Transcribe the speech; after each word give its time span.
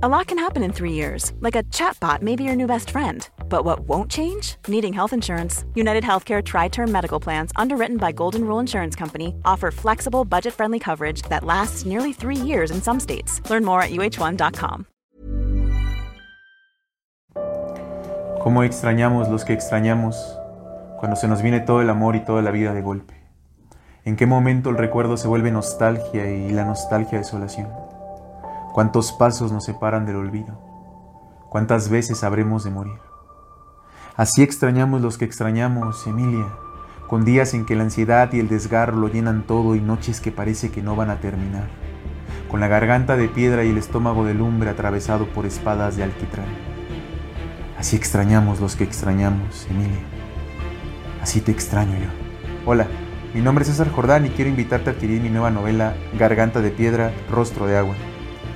A 0.00 0.08
lot 0.08 0.28
can 0.28 0.38
happen 0.38 0.62
in 0.62 0.72
three 0.72 0.92
years, 0.92 1.32
like 1.40 1.56
a 1.56 1.64
chatbot 1.74 2.22
may 2.22 2.36
be 2.36 2.44
your 2.44 2.54
new 2.54 2.68
best 2.68 2.90
friend. 2.90 3.28
But 3.48 3.64
what 3.64 3.80
won't 3.88 4.08
change? 4.08 4.54
Needing 4.68 4.92
health 4.92 5.12
insurance. 5.12 5.64
United 5.74 6.04
Healthcare 6.04 6.40
Tri 6.40 6.68
Term 6.68 6.92
Medical 6.92 7.18
Plans, 7.18 7.50
underwritten 7.56 7.96
by 7.96 8.12
Golden 8.12 8.44
Rule 8.44 8.60
Insurance 8.60 8.94
Company, 8.94 9.34
offer 9.44 9.72
flexible, 9.72 10.24
budget 10.24 10.54
friendly 10.54 10.78
coverage 10.78 11.22
that 11.22 11.42
lasts 11.42 11.84
nearly 11.84 12.12
three 12.12 12.36
years 12.36 12.70
in 12.70 12.80
some 12.80 13.00
states. 13.00 13.42
Learn 13.50 13.64
more 13.64 13.82
at 13.82 13.90
uh1.com. 13.90 14.84
¿Cómo 18.40 18.62
extrañamos 18.62 19.28
los 19.28 19.44
que 19.44 19.52
extrañamos 19.52 20.14
cuando 21.00 21.16
se 21.16 21.26
nos 21.26 21.42
viene 21.42 21.58
todo 21.58 21.82
el 21.82 21.90
amor 21.90 22.14
y 22.14 22.24
toda 22.24 22.40
la 22.40 22.52
vida 22.52 22.72
de 22.72 22.82
golpe? 22.82 23.14
¿En 24.04 24.14
qué 24.14 24.26
momento 24.26 24.70
el 24.70 24.78
recuerdo 24.78 25.16
se 25.16 25.26
vuelve 25.26 25.50
nostalgia 25.50 26.30
y 26.30 26.50
la 26.52 26.64
nostalgia 26.64 27.18
desolación? 27.18 27.87
¿Cuántos 28.78 29.10
pasos 29.10 29.50
nos 29.50 29.64
separan 29.64 30.06
del 30.06 30.14
olvido? 30.14 30.56
¿Cuántas 31.48 31.88
veces 31.88 32.22
habremos 32.22 32.62
de 32.62 32.70
morir? 32.70 33.00
Así 34.16 34.44
extrañamos 34.44 35.00
los 35.00 35.18
que 35.18 35.24
extrañamos, 35.24 36.06
Emilia, 36.06 36.46
con 37.08 37.24
días 37.24 37.54
en 37.54 37.66
que 37.66 37.74
la 37.74 37.82
ansiedad 37.82 38.32
y 38.32 38.38
el 38.38 38.46
desgarro 38.46 38.96
lo 38.96 39.08
llenan 39.08 39.48
todo 39.48 39.74
y 39.74 39.80
noches 39.80 40.20
que 40.20 40.30
parece 40.30 40.70
que 40.70 40.80
no 40.80 40.94
van 40.94 41.10
a 41.10 41.18
terminar, 41.18 41.66
con 42.48 42.60
la 42.60 42.68
garganta 42.68 43.16
de 43.16 43.26
piedra 43.26 43.64
y 43.64 43.70
el 43.70 43.78
estómago 43.78 44.24
de 44.24 44.34
lumbre 44.34 44.70
atravesado 44.70 45.26
por 45.26 45.44
espadas 45.44 45.96
de 45.96 46.04
alquitrán. 46.04 46.46
Así 47.76 47.96
extrañamos 47.96 48.60
los 48.60 48.76
que 48.76 48.84
extrañamos, 48.84 49.66
Emilia. 49.68 50.04
Así 51.20 51.40
te 51.40 51.50
extraño 51.50 51.98
yo. 51.98 52.10
Hola, 52.64 52.86
mi 53.34 53.40
nombre 53.40 53.64
es 53.64 53.70
César 53.70 53.90
Jordán 53.90 54.26
y 54.26 54.30
quiero 54.30 54.50
invitarte 54.50 54.90
a 54.90 54.92
adquirir 54.92 55.20
mi 55.20 55.30
nueva 55.30 55.50
novela 55.50 55.96
Garganta 56.16 56.60
de 56.60 56.70
Piedra, 56.70 57.10
Rostro 57.28 57.66
de 57.66 57.76
Agua 57.76 57.96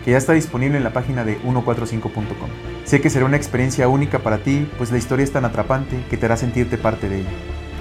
que 0.05 0.11
ya 0.11 0.19
está 0.19 0.33
disponible 0.33 0.77
en 0.77 0.85
la 0.85 0.93
página 0.93 1.25
de 1.25 1.41
145.com. 1.41 2.51
Sé 2.85 3.01
que 3.01 3.11
será 3.11 3.25
una 3.25 3.37
experiencia 3.37 3.89
única 3.89 4.19
para 4.21 4.39
ti, 4.39 4.69
pues 4.79 4.91
la 4.91 4.99
historia 4.99 5.25
es 5.25 5.33
tan 5.33 5.45
atrapante 5.45 6.05
que 6.11 6.17
te 6.17 6.27
hará 6.27 6.37
sentirte 6.37 6.79
parte 6.79 7.09
de 7.09 7.21
ella. 7.21 7.31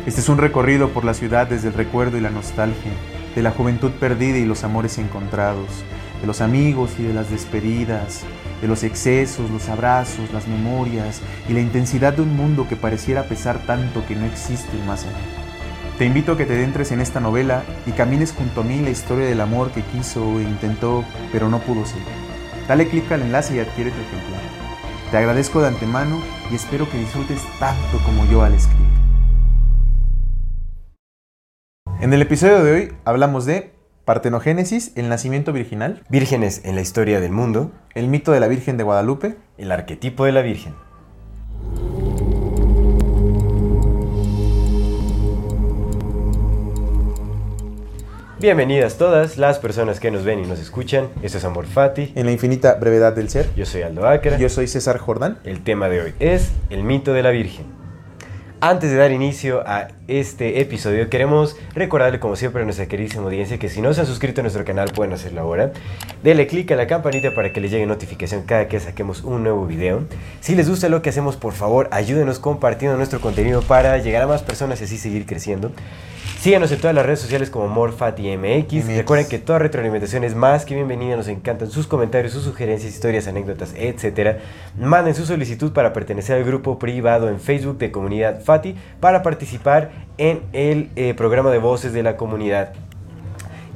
Este 0.05 0.21
es 0.21 0.29
un 0.29 0.37
recorrido 0.37 0.89
por 0.89 1.05
la 1.05 1.13
ciudad 1.13 1.47
desde 1.47 1.67
el 1.67 1.73
recuerdo 1.73 2.17
y 2.17 2.21
la 2.21 2.29
nostalgia, 2.29 2.91
de 3.35 3.41
la 3.41 3.51
juventud 3.51 3.91
perdida 3.91 4.37
y 4.37 4.45
los 4.45 4.63
amores 4.63 4.97
encontrados, 4.97 5.83
de 6.21 6.27
los 6.27 6.41
amigos 6.41 6.91
y 6.99 7.03
de 7.03 7.13
las 7.13 7.29
despedidas, 7.29 8.23
de 8.61 8.67
los 8.67 8.83
excesos, 8.83 9.49
los 9.49 9.69
abrazos, 9.69 10.31
las 10.33 10.47
memorias 10.47 11.21
y 11.49 11.53
la 11.53 11.61
intensidad 11.61 12.13
de 12.13 12.21
un 12.21 12.35
mundo 12.35 12.67
que 12.67 12.75
pareciera 12.75 13.23
pesar 13.23 13.59
tanto 13.65 14.05
que 14.07 14.15
no 14.15 14.25
existe 14.25 14.77
más 14.85 15.05
allá. 15.05 15.50
Te 16.01 16.07
invito 16.07 16.31
a 16.31 16.35
que 16.35 16.47
te 16.47 16.55
adentres 16.55 16.91
en 16.91 16.99
esta 16.99 17.19
novela 17.19 17.61
y 17.85 17.91
camines 17.91 18.33
junto 18.33 18.61
a 18.61 18.63
mí 18.63 18.79
la 18.79 18.89
historia 18.89 19.27
del 19.27 19.39
amor 19.39 19.69
que 19.69 19.83
quiso 19.83 20.39
e 20.39 20.41
intentó, 20.41 21.05
pero 21.31 21.47
no 21.47 21.59
pudo 21.59 21.85
ser. 21.85 22.01
Dale 22.67 22.87
clic 22.87 23.11
al 23.11 23.21
enlace 23.21 23.55
y 23.55 23.59
adquiere 23.59 23.91
tu 23.91 24.01
ejemplar. 24.01 24.41
Te 25.11 25.17
agradezco 25.17 25.61
de 25.61 25.67
antemano 25.67 26.19
y 26.51 26.55
espero 26.55 26.89
que 26.89 26.97
disfrutes 26.97 27.43
tanto 27.59 27.99
como 28.03 28.25
yo 28.25 28.41
al 28.41 28.55
escribir. 28.55 28.87
En 31.99 32.11
el 32.11 32.23
episodio 32.23 32.63
de 32.63 32.71
hoy 32.71 32.93
hablamos 33.05 33.45
de 33.45 33.71
Partenogénesis, 34.03 34.93
el 34.95 35.07
nacimiento 35.07 35.53
virginal, 35.53 36.03
Vírgenes 36.09 36.63
en 36.65 36.73
la 36.73 36.81
historia 36.81 37.19
del 37.19 37.31
mundo, 37.31 37.73
el 37.93 38.07
mito 38.07 38.31
de 38.31 38.39
la 38.39 38.47
Virgen 38.47 38.75
de 38.75 38.83
Guadalupe, 38.83 39.37
el 39.59 39.71
arquetipo 39.71 40.25
de 40.25 40.31
la 40.31 40.41
Virgen. 40.41 40.73
Bienvenidas 48.41 48.97
todas 48.97 49.37
las 49.37 49.59
personas 49.59 49.99
que 49.99 50.09
nos 50.09 50.23
ven 50.23 50.39
y 50.39 50.47
nos 50.47 50.57
escuchan. 50.57 51.09
Esto 51.21 51.37
es 51.37 51.45
Amor 51.45 51.67
Fati. 51.67 52.11
en 52.15 52.25
la 52.25 52.31
infinita 52.31 52.73
brevedad 52.73 53.13
del 53.13 53.29
ser. 53.29 53.47
Yo 53.55 53.67
soy 53.67 53.83
Aldo 53.83 54.07
Acra. 54.07 54.39
Yo 54.39 54.49
soy 54.49 54.65
César 54.67 54.97
Jordán. 54.97 55.37
El 55.43 55.61
tema 55.61 55.89
de 55.89 56.01
hoy 56.01 56.13
es 56.19 56.49
el 56.71 56.81
mito 56.81 57.13
de 57.13 57.21
la 57.21 57.29
Virgen. 57.29 57.67
Antes 58.59 58.89
de 58.89 58.97
dar 58.97 59.11
inicio 59.11 59.61
a 59.67 59.89
este 60.07 60.59
episodio, 60.59 61.07
queremos 61.07 61.55
recordarle 61.75 62.19
como 62.19 62.35
siempre 62.35 62.63
a 62.63 62.65
nuestra 62.65 62.87
queridísima 62.87 63.25
audiencia 63.25 63.59
que 63.59 63.69
si 63.69 63.79
no 63.79 63.93
se 63.93 64.01
han 64.01 64.07
suscrito 64.07 64.41
a 64.41 64.43
nuestro 64.43 64.65
canal 64.65 64.89
pueden 64.91 65.13
hacerlo 65.13 65.41
ahora. 65.41 65.71
Dele 66.23 66.47
click 66.47 66.71
a 66.71 66.75
la 66.75 66.87
campanita 66.87 67.35
para 67.35 67.53
que 67.53 67.61
les 67.61 67.69
llegue 67.69 67.85
notificación 67.85 68.41
cada 68.47 68.67
que 68.67 68.79
saquemos 68.79 69.23
un 69.23 69.43
nuevo 69.43 69.67
video. 69.67 70.05
Si 70.39 70.55
les 70.55 70.67
gusta 70.67 70.89
lo 70.89 71.03
que 71.03 71.11
hacemos, 71.11 71.35
por 71.37 71.53
favor, 71.53 71.89
ayúdenos 71.91 72.39
compartiendo 72.39 72.97
nuestro 72.97 73.21
contenido 73.21 73.61
para 73.61 73.99
llegar 73.99 74.23
a 74.23 74.27
más 74.27 74.41
personas 74.41 74.81
y 74.81 74.85
así 74.85 74.97
seguir 74.97 75.27
creciendo. 75.27 75.71
Síganos 76.41 76.71
en 76.71 76.79
todas 76.79 76.95
las 76.95 77.05
redes 77.05 77.19
sociales 77.19 77.51
como 77.51 77.67
MorFatiMX. 77.67 78.73
MX. 78.73 78.97
Recuerden 78.97 79.29
que 79.29 79.37
toda 79.37 79.59
retroalimentación 79.59 80.23
es 80.23 80.33
más 80.33 80.65
que 80.65 80.73
bienvenida. 80.73 81.15
Nos 81.15 81.27
encantan 81.27 81.69
sus 81.69 81.85
comentarios, 81.85 82.33
sus 82.33 82.45
sugerencias, 82.45 82.91
historias, 82.91 83.27
anécdotas, 83.27 83.75
etc. 83.77 84.39
Manden 84.75 85.13
su 85.13 85.23
solicitud 85.23 85.71
para 85.71 85.93
pertenecer 85.93 86.37
al 86.37 86.43
grupo 86.43 86.79
privado 86.79 87.29
en 87.29 87.39
Facebook 87.39 87.77
de 87.77 87.91
Comunidad 87.91 88.41
Fati 88.41 88.75
para 88.99 89.21
participar 89.21 89.91
en 90.17 90.41
el 90.51 90.89
eh, 90.95 91.13
programa 91.13 91.51
de 91.51 91.59
voces 91.59 91.93
de 91.93 92.01
la 92.01 92.17
comunidad. 92.17 92.73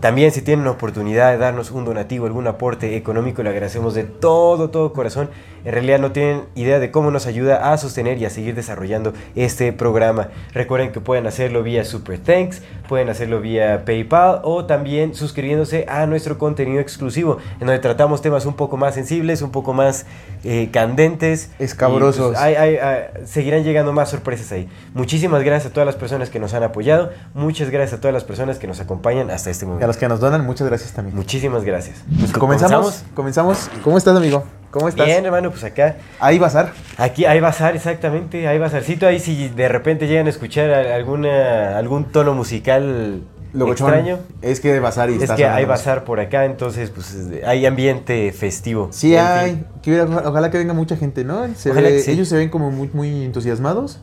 También 0.06 0.32
si 0.32 0.44
tienen 0.44 0.66
la 0.66 0.70
oportunidad 0.70 1.32
de 1.32 1.40
darnos 1.40 1.72
un 1.72 1.84
donativo, 1.84 2.28
algún 2.28 2.46
aporte 2.46 2.96
económico, 2.96 3.42
le 3.42 3.50
agradecemos 3.50 3.96
de 3.96 4.04
todo, 4.04 4.70
todo 4.70 4.94
corazón. 4.94 5.32
En 5.64 5.72
realidad 5.72 5.98
no 5.98 6.12
tienen 6.12 6.44
idea 6.54 6.78
de 6.78 6.92
cómo 6.92 7.10
nos 7.10 7.26
ayuda 7.26 7.74
a 7.74 7.78
sostener 7.80 8.20
y 8.20 8.26
a 8.26 8.30
seguir 8.30 8.54
desarrollando 8.54 9.14
este 9.34 9.74
programa. 9.74 10.30
Recuerden 10.54 10.92
que 10.92 11.02
pueden 11.02 11.26
hacerlo 11.26 11.64
vía 11.64 11.84
Super 11.84 12.20
Thanks, 12.20 12.62
pueden 12.88 13.10
hacerlo 13.10 13.42
vía 13.42 13.84
PayPal 13.84 14.42
o 14.44 14.66
también 14.66 15.16
suscribiéndose 15.16 15.88
a 15.90 16.06
nuestro 16.06 16.38
contenido 16.38 16.82
exclusivo, 16.82 17.40
en 17.54 17.66
donde 17.66 17.80
tratamos 17.80 18.22
temas 18.22 18.46
un 18.46 18.54
poco 18.54 18.78
más 18.78 18.94
sensibles, 18.94 19.42
un 19.42 19.50
poco 19.50 19.74
más 19.74 20.06
eh, 20.46 20.70
candentes. 20.72 21.50
Escabrosos. 21.60 22.28
Y, 22.28 22.30
pues, 22.34 22.40
hay- 22.40 22.56
hay- 22.56 22.76
hay- 22.78 23.04
seguirán 23.26 23.64
llegando 23.64 23.92
más 23.92 24.10
sorpresas 24.10 24.52
ahí. 24.52 24.70
Muchísimas 24.94 25.44
gracias 25.44 25.72
a 25.72 25.74
todas 25.74 25.86
las 25.88 25.96
personas 25.96 26.30
que 26.30 26.40
nos 26.40 26.54
han 26.54 26.64
apoyado. 26.64 27.12
Muchas 27.34 27.70
gracias 27.72 27.98
a 27.98 28.02
todas 28.02 28.14
las 28.14 28.24
personas 28.24 28.60
que 28.60 28.68
nos 28.68 28.80
acompañan 28.80 29.32
hasta 29.32 29.50
este 29.50 29.66
Y 29.66 29.66
a 29.66 29.70
momento. 29.70 29.88
los 29.88 29.98
que 29.98 30.08
nos 30.08 30.20
donan, 30.20 30.46
muchas 30.46 30.68
gracias 30.68 30.94
también. 30.94 31.16
Muchísimas 31.16 31.64
gracias. 31.64 32.04
Pues, 32.20 32.32
Comenzamos. 32.32 33.04
Comenzamos. 33.16 33.70
¿Cómo 33.84 33.98
estás, 33.98 34.16
amigo? 34.16 34.44
¿Cómo 34.72 34.88
estás? 34.90 35.06
Bien, 35.06 35.26
hermano, 35.26 35.52
pues 35.52 35.64
acá. 35.64 35.96
Ahí 36.20 36.38
bazar. 36.38 36.74
Aquí 36.98 37.26
hay 37.26 37.40
bazar, 37.40 37.76
exactamente, 37.76 38.46
hay 38.48 38.60
bazarcito. 38.60 39.08
Ahí 39.08 39.20
si 39.20 39.48
de 39.48 39.70
repente 39.70 40.06
llegan 40.06 40.28
a 40.28 40.30
escuchar 40.30 40.70
alguna, 40.72 41.78
algún 41.78 42.06
tono 42.12 42.34
musical 42.34 43.22
Locochón. 43.56 43.88
extraño. 43.94 44.20
Es 44.42 44.60
que 44.60 44.72
de 44.74 44.80
bazar 44.80 45.10
y 45.10 45.16
Es 45.16 45.24
está 45.24 45.36
que 45.36 45.46
hay 45.46 45.66
bazar 45.66 46.04
por 46.04 46.20
acá, 46.20 46.46
entonces 46.46 46.90
pues 46.92 47.16
hay 47.46 47.66
ambiente 47.66 48.32
festivo. 48.32 48.90
Sí 48.92 49.16
hay. 49.16 49.64
Que 49.82 50.02
ojalá 50.02 50.52
que 50.52 50.58
venga 50.58 50.74
mucha 50.74 50.96
gente, 50.98 51.24
¿no? 51.24 51.48
Se 51.56 51.72
Ojalá 51.72 51.90
ve- 51.90 51.96
que 51.96 52.02
sí. 52.02 52.12
Ellos 52.12 52.28
se 52.28 52.36
ven 52.38 52.50
como 52.50 52.72
muy, 52.72 52.90
muy 52.94 53.24
entusiasmados. 53.26 54.00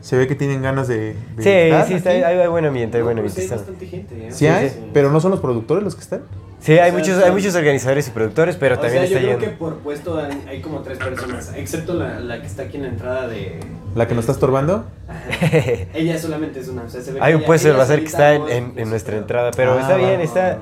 Se 0.00 0.16
ve 0.16 0.26
que 0.28 0.34
tienen 0.36 0.62
ganas 0.62 0.86
de. 0.88 1.14
de 1.36 1.42
Sí, 1.42 1.48
estar 1.48 1.86
sí, 1.88 1.94
está, 1.94 2.10
hay, 2.10 2.22
hay 2.22 2.48
buen 2.48 2.64
ambiente, 2.64 2.98
hay 2.98 3.02
buen 3.02 3.16
No, 3.16 3.22
ambiente. 3.22 3.42
hay 3.42 3.48
bastante 3.58 3.86
gente. 3.86 4.14
¿eh? 4.14 4.30
Sí, 4.30 4.38
Sí, 4.38 4.46
hay, 4.46 4.68
sí. 4.70 4.76
pero 4.94 5.10
no 5.10 5.20
son 5.20 5.32
los 5.32 5.40
productores 5.40 5.82
los 5.82 5.94
que 5.96 6.02
están. 6.02 6.20
Sí, 6.60 6.72
hay 6.72 6.78
O 6.78 6.84
sea, 6.84 6.92
muchos, 6.98 7.14
son- 7.14 7.24
hay 7.24 7.30
muchos 7.30 7.54
organizadores 7.54 8.08
y 8.08 8.10
productores, 8.10 8.56
pero 8.56 8.74
o 8.74 8.78
también 8.78 9.02
sea, 9.06 9.10
yo 9.10 9.16
está 9.16 9.26
creo 9.28 9.38
yendo. 9.38 9.50
que 9.52 9.56
por 9.58 9.78
puesto 9.78 10.18
hay, 10.18 10.44
hay 10.48 10.60
como 10.60 10.80
tres 10.80 10.98
personas, 10.98 11.52
excepto 11.56 11.94
la, 11.94 12.18
la 12.18 12.40
que 12.40 12.46
está 12.48 12.62
aquí 12.64 12.76
en 12.78 12.82
la 12.82 12.88
entrada 12.88 13.28
de... 13.28 13.60
La 13.94 14.06
que 14.08 14.14
nos 14.14 14.22
está 14.24 14.32
estorbando. 14.32 14.84
Ajá. 15.08 15.46
Ella 15.94 16.18
solamente 16.18 16.60
es 16.60 16.68
una, 16.68 16.82
o 16.82 16.88
sea, 16.90 17.00
se 17.00 17.12
ve 17.12 17.20
Hay 17.22 17.34
un 17.34 17.44
puesto 17.44 17.68
del 17.68 17.76
ella 17.76 17.82
bazar 17.84 17.98
que 18.00 18.06
está 18.06 18.34
en, 18.34 18.42
en- 18.48 18.72
en 18.76 18.78
es 18.78 18.88
nuestra 18.88 19.16
entrada, 19.16 19.50
pero 19.56 19.74
Ah, 19.74 19.80
está 19.80 19.96
bien, 19.96 20.20
está, 20.20 20.58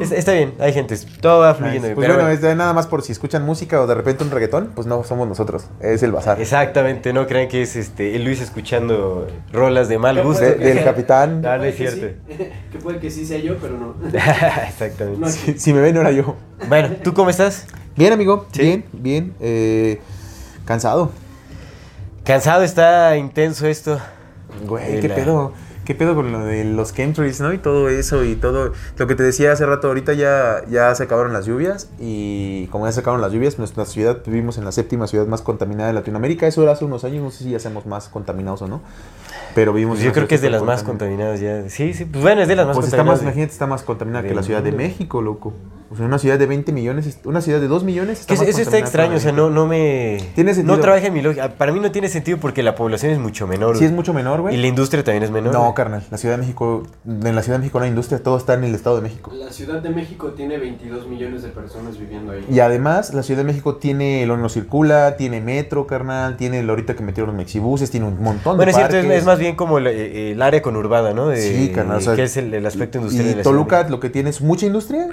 está, 0.00 0.16
está 0.16 0.32
bien, 0.32 0.54
hay 0.58 0.72
gente, 0.72 0.96
todo 1.20 1.40
va 1.40 1.54
fluyendo. 1.54 1.88
Nice. 1.88 1.94
Pues 1.94 2.04
pero 2.06 2.14
bueno, 2.22 2.28
bueno. 2.36 2.48
es 2.50 2.56
nada 2.56 2.72
más 2.72 2.86
por 2.86 3.02
si 3.02 3.12
escuchan 3.12 3.44
música 3.44 3.80
o 3.80 3.86
de 3.86 3.94
repente 3.94 4.24
un 4.24 4.30
reggaetón, 4.30 4.72
pues 4.74 4.86
no 4.86 5.02
somos 5.04 5.26
nosotros. 5.28 5.66
Es 5.80 6.02
el 6.02 6.12
bazar. 6.12 6.40
Exactamente, 6.40 7.12
no 7.12 7.26
crean 7.26 7.48
que 7.48 7.62
es 7.62 7.76
este 7.76 8.18
Luis 8.18 8.40
escuchando 8.40 9.26
rolas 9.52 9.88
de 9.88 9.98
mal 9.98 10.16
¿Qué 10.16 10.22
gusto. 10.22 10.42
De- 10.44 10.54
del 10.56 10.84
capitán. 10.84 11.42
Ah, 11.46 11.58
no 11.58 11.64
es 11.64 11.74
que 11.76 11.88
cierto. 11.90 12.16
sí, 12.28 12.34
que 12.72 12.78
puede 12.78 12.98
que 12.98 13.10
sí 13.10 13.26
sea 13.26 13.38
yo, 13.38 13.56
pero 13.58 13.76
no. 13.78 13.94
Exactamente. 14.68 15.20
No, 15.20 15.28
Si, 15.28 15.58
si 15.58 15.72
me 15.72 15.80
ven, 15.80 15.96
ahora 15.96 16.12
yo. 16.12 16.36
Bueno, 16.68 16.90
¿tú 17.02 17.12
cómo 17.14 17.30
estás? 17.30 17.66
Bien, 17.96 18.12
amigo. 18.12 18.46
Sí. 18.52 18.62
Bien, 18.62 18.84
bien. 18.92 19.34
eh, 19.40 20.00
cansado. 20.64 21.10
Cansado, 22.24 22.62
está 22.62 23.16
intenso 23.16 23.66
esto. 23.66 23.98
Güey, 24.66 25.00
qué 25.00 25.08
la- 25.08 25.14
pedo. 25.14 25.52
¿Qué 25.84 25.94
pedo 25.96 26.14
con 26.14 26.30
lo 26.30 26.44
de 26.44 26.64
los 26.64 26.94
chemtrails, 26.94 27.40
no? 27.40 27.52
Y 27.52 27.58
todo 27.58 27.88
eso 27.88 28.22
y 28.24 28.36
todo. 28.36 28.72
Lo 28.98 29.06
que 29.08 29.14
te 29.16 29.22
decía 29.24 29.50
hace 29.52 29.66
rato, 29.66 29.88
ahorita 29.88 30.12
ya, 30.12 30.62
ya 30.70 30.94
se 30.94 31.02
acabaron 31.02 31.32
las 31.32 31.44
lluvias. 31.46 31.90
Y 31.98 32.66
como 32.68 32.86
ya 32.86 32.92
se 32.92 33.00
acabaron 33.00 33.20
las 33.20 33.32
lluvias, 33.32 33.58
nuestra 33.58 33.84
ciudad 33.84 34.18
vivimos 34.24 34.58
en 34.58 34.64
la 34.64 34.70
séptima 34.72 35.06
ciudad 35.08 35.26
más 35.26 35.42
contaminada 35.42 35.88
de 35.88 35.94
Latinoamérica. 35.94 36.46
Eso 36.46 36.62
era 36.62 36.72
hace 36.72 36.84
unos 36.84 37.02
años, 37.04 37.22
no 37.24 37.30
sé 37.30 37.44
si 37.44 37.50
ya 37.50 37.58
seamos 37.58 37.86
más 37.86 38.08
contaminados 38.08 38.62
o 38.62 38.68
no. 38.68 38.80
Pero 39.54 39.72
vivimos 39.72 39.96
Pues 39.96 40.04
yo 40.06 40.12
creo 40.12 40.28
que 40.28 40.36
es 40.36 40.40
de 40.40 40.50
las 40.50 40.62
más 40.62 40.82
contaminada. 40.82 41.32
contaminadas 41.32 41.64
ya. 41.68 41.70
Sí, 41.74 41.94
sí, 41.94 42.04
pues 42.04 42.22
bueno, 42.22 42.42
es 42.42 42.48
de 42.48 42.56
las 42.56 42.66
más 42.66 42.76
Pues 42.76 42.86
está 42.86 43.02
más, 43.04 43.18
contaminadas. 43.18 43.52
está 43.52 43.66
más 43.66 43.82
contaminada 43.82 44.26
que 44.28 44.34
la 44.34 44.42
Ciudad 44.42 44.62
de. 44.62 44.72
México, 44.72 45.20
loco. 45.20 45.52
O 45.92 45.96
sea, 45.96 46.06
una 46.06 46.18
ciudad 46.18 46.38
de 46.38 46.46
20 46.46 46.72
millones, 46.72 47.18
una 47.24 47.42
ciudad 47.42 47.60
de 47.60 47.68
2 47.68 47.84
millones 47.84 48.20
está 48.20 48.32
eso, 48.32 48.44
más 48.44 48.48
eso 48.50 48.62
está 48.62 48.78
extraño, 48.78 49.16
o 49.16 49.20
sea, 49.20 49.30
no, 49.30 49.50
no 49.50 49.66
me... 49.66 50.16
Tiene 50.34 50.54
sentido. 50.54 50.74
No 50.74 50.80
trabaja 50.80 51.06
en 51.08 51.12
mi 51.12 51.20
lógica. 51.20 51.50
Para 51.50 51.70
mí 51.70 51.80
no 51.80 51.90
tiene 51.92 52.08
sentido 52.08 52.38
porque 52.38 52.62
la 52.62 52.74
población 52.74 53.12
es 53.12 53.18
mucho 53.18 53.46
menor. 53.46 53.76
Sí, 53.76 53.84
es 53.84 53.92
mucho 53.92 54.14
menor, 54.14 54.38
Y 54.38 54.42
güey. 54.42 54.56
la 54.56 54.66
industria 54.68 55.04
también 55.04 55.22
es 55.24 55.30
menor. 55.30 55.52
No, 55.52 55.74
carnal. 55.74 56.02
La 56.10 56.16
Ciudad 56.16 56.36
de 56.36 56.40
México, 56.40 56.84
en 57.06 57.34
la 57.36 57.42
Ciudad 57.42 57.58
de 57.58 57.60
México 57.60 57.78
no 57.78 57.84
hay 57.84 57.90
industria, 57.90 58.22
todo 58.22 58.38
está 58.38 58.54
en 58.54 58.64
el 58.64 58.74
Estado 58.74 58.96
de 58.96 59.02
México. 59.02 59.30
La 59.34 59.52
Ciudad 59.52 59.82
de 59.82 59.90
México 59.90 60.28
tiene 60.32 60.56
22 60.56 61.06
millones 61.08 61.42
de 61.42 61.50
personas 61.50 61.98
viviendo 61.98 62.32
ahí. 62.32 62.46
Y 62.50 62.60
además, 62.60 63.12
la 63.12 63.22
Ciudad 63.22 63.40
de 63.42 63.44
México 63.44 63.76
tiene 63.76 64.22
el 64.22 64.28
no 64.28 64.48
circula, 64.48 65.16
tiene 65.18 65.42
metro, 65.42 65.86
carnal, 65.86 66.38
tiene 66.38 66.60
el 66.60 66.70
ahorita 66.70 66.96
que 66.96 67.02
metieron 67.02 67.28
los 67.28 67.36
mexibuses, 67.36 67.90
tiene 67.90 68.06
un 68.06 68.14
montón 68.22 68.56
Bueno, 68.56 68.64
de 68.64 68.70
es 68.70 68.76
cierto, 68.76 68.96
es, 68.96 69.02
parques. 69.04 69.18
es 69.20 69.26
más 69.26 69.38
bien 69.38 69.56
como 69.56 69.76
el, 69.76 69.88
eh, 69.88 70.32
el 70.32 70.40
área 70.40 70.62
conurbada, 70.62 71.12
¿no? 71.12 71.28
De- 71.28 71.36
Sí, 71.42 71.70
carnal, 71.74 71.98
o 71.98 72.00
sea, 72.00 72.14
que 72.16 72.22
es 72.22 72.36
el, 72.38 72.54
el 72.54 72.64
aspecto 72.64 72.96
industrial 72.96 73.26
de 73.26 73.32
Y 73.32 73.36
la 73.36 73.42
Toluca 73.42 73.76
Ciudad 73.76 73.84
de 73.84 73.90
lo 73.90 74.00
que 74.00 74.08
tiene 74.08 74.30
es 74.30 74.40
mucha 74.40 74.64
industria, 74.64 75.08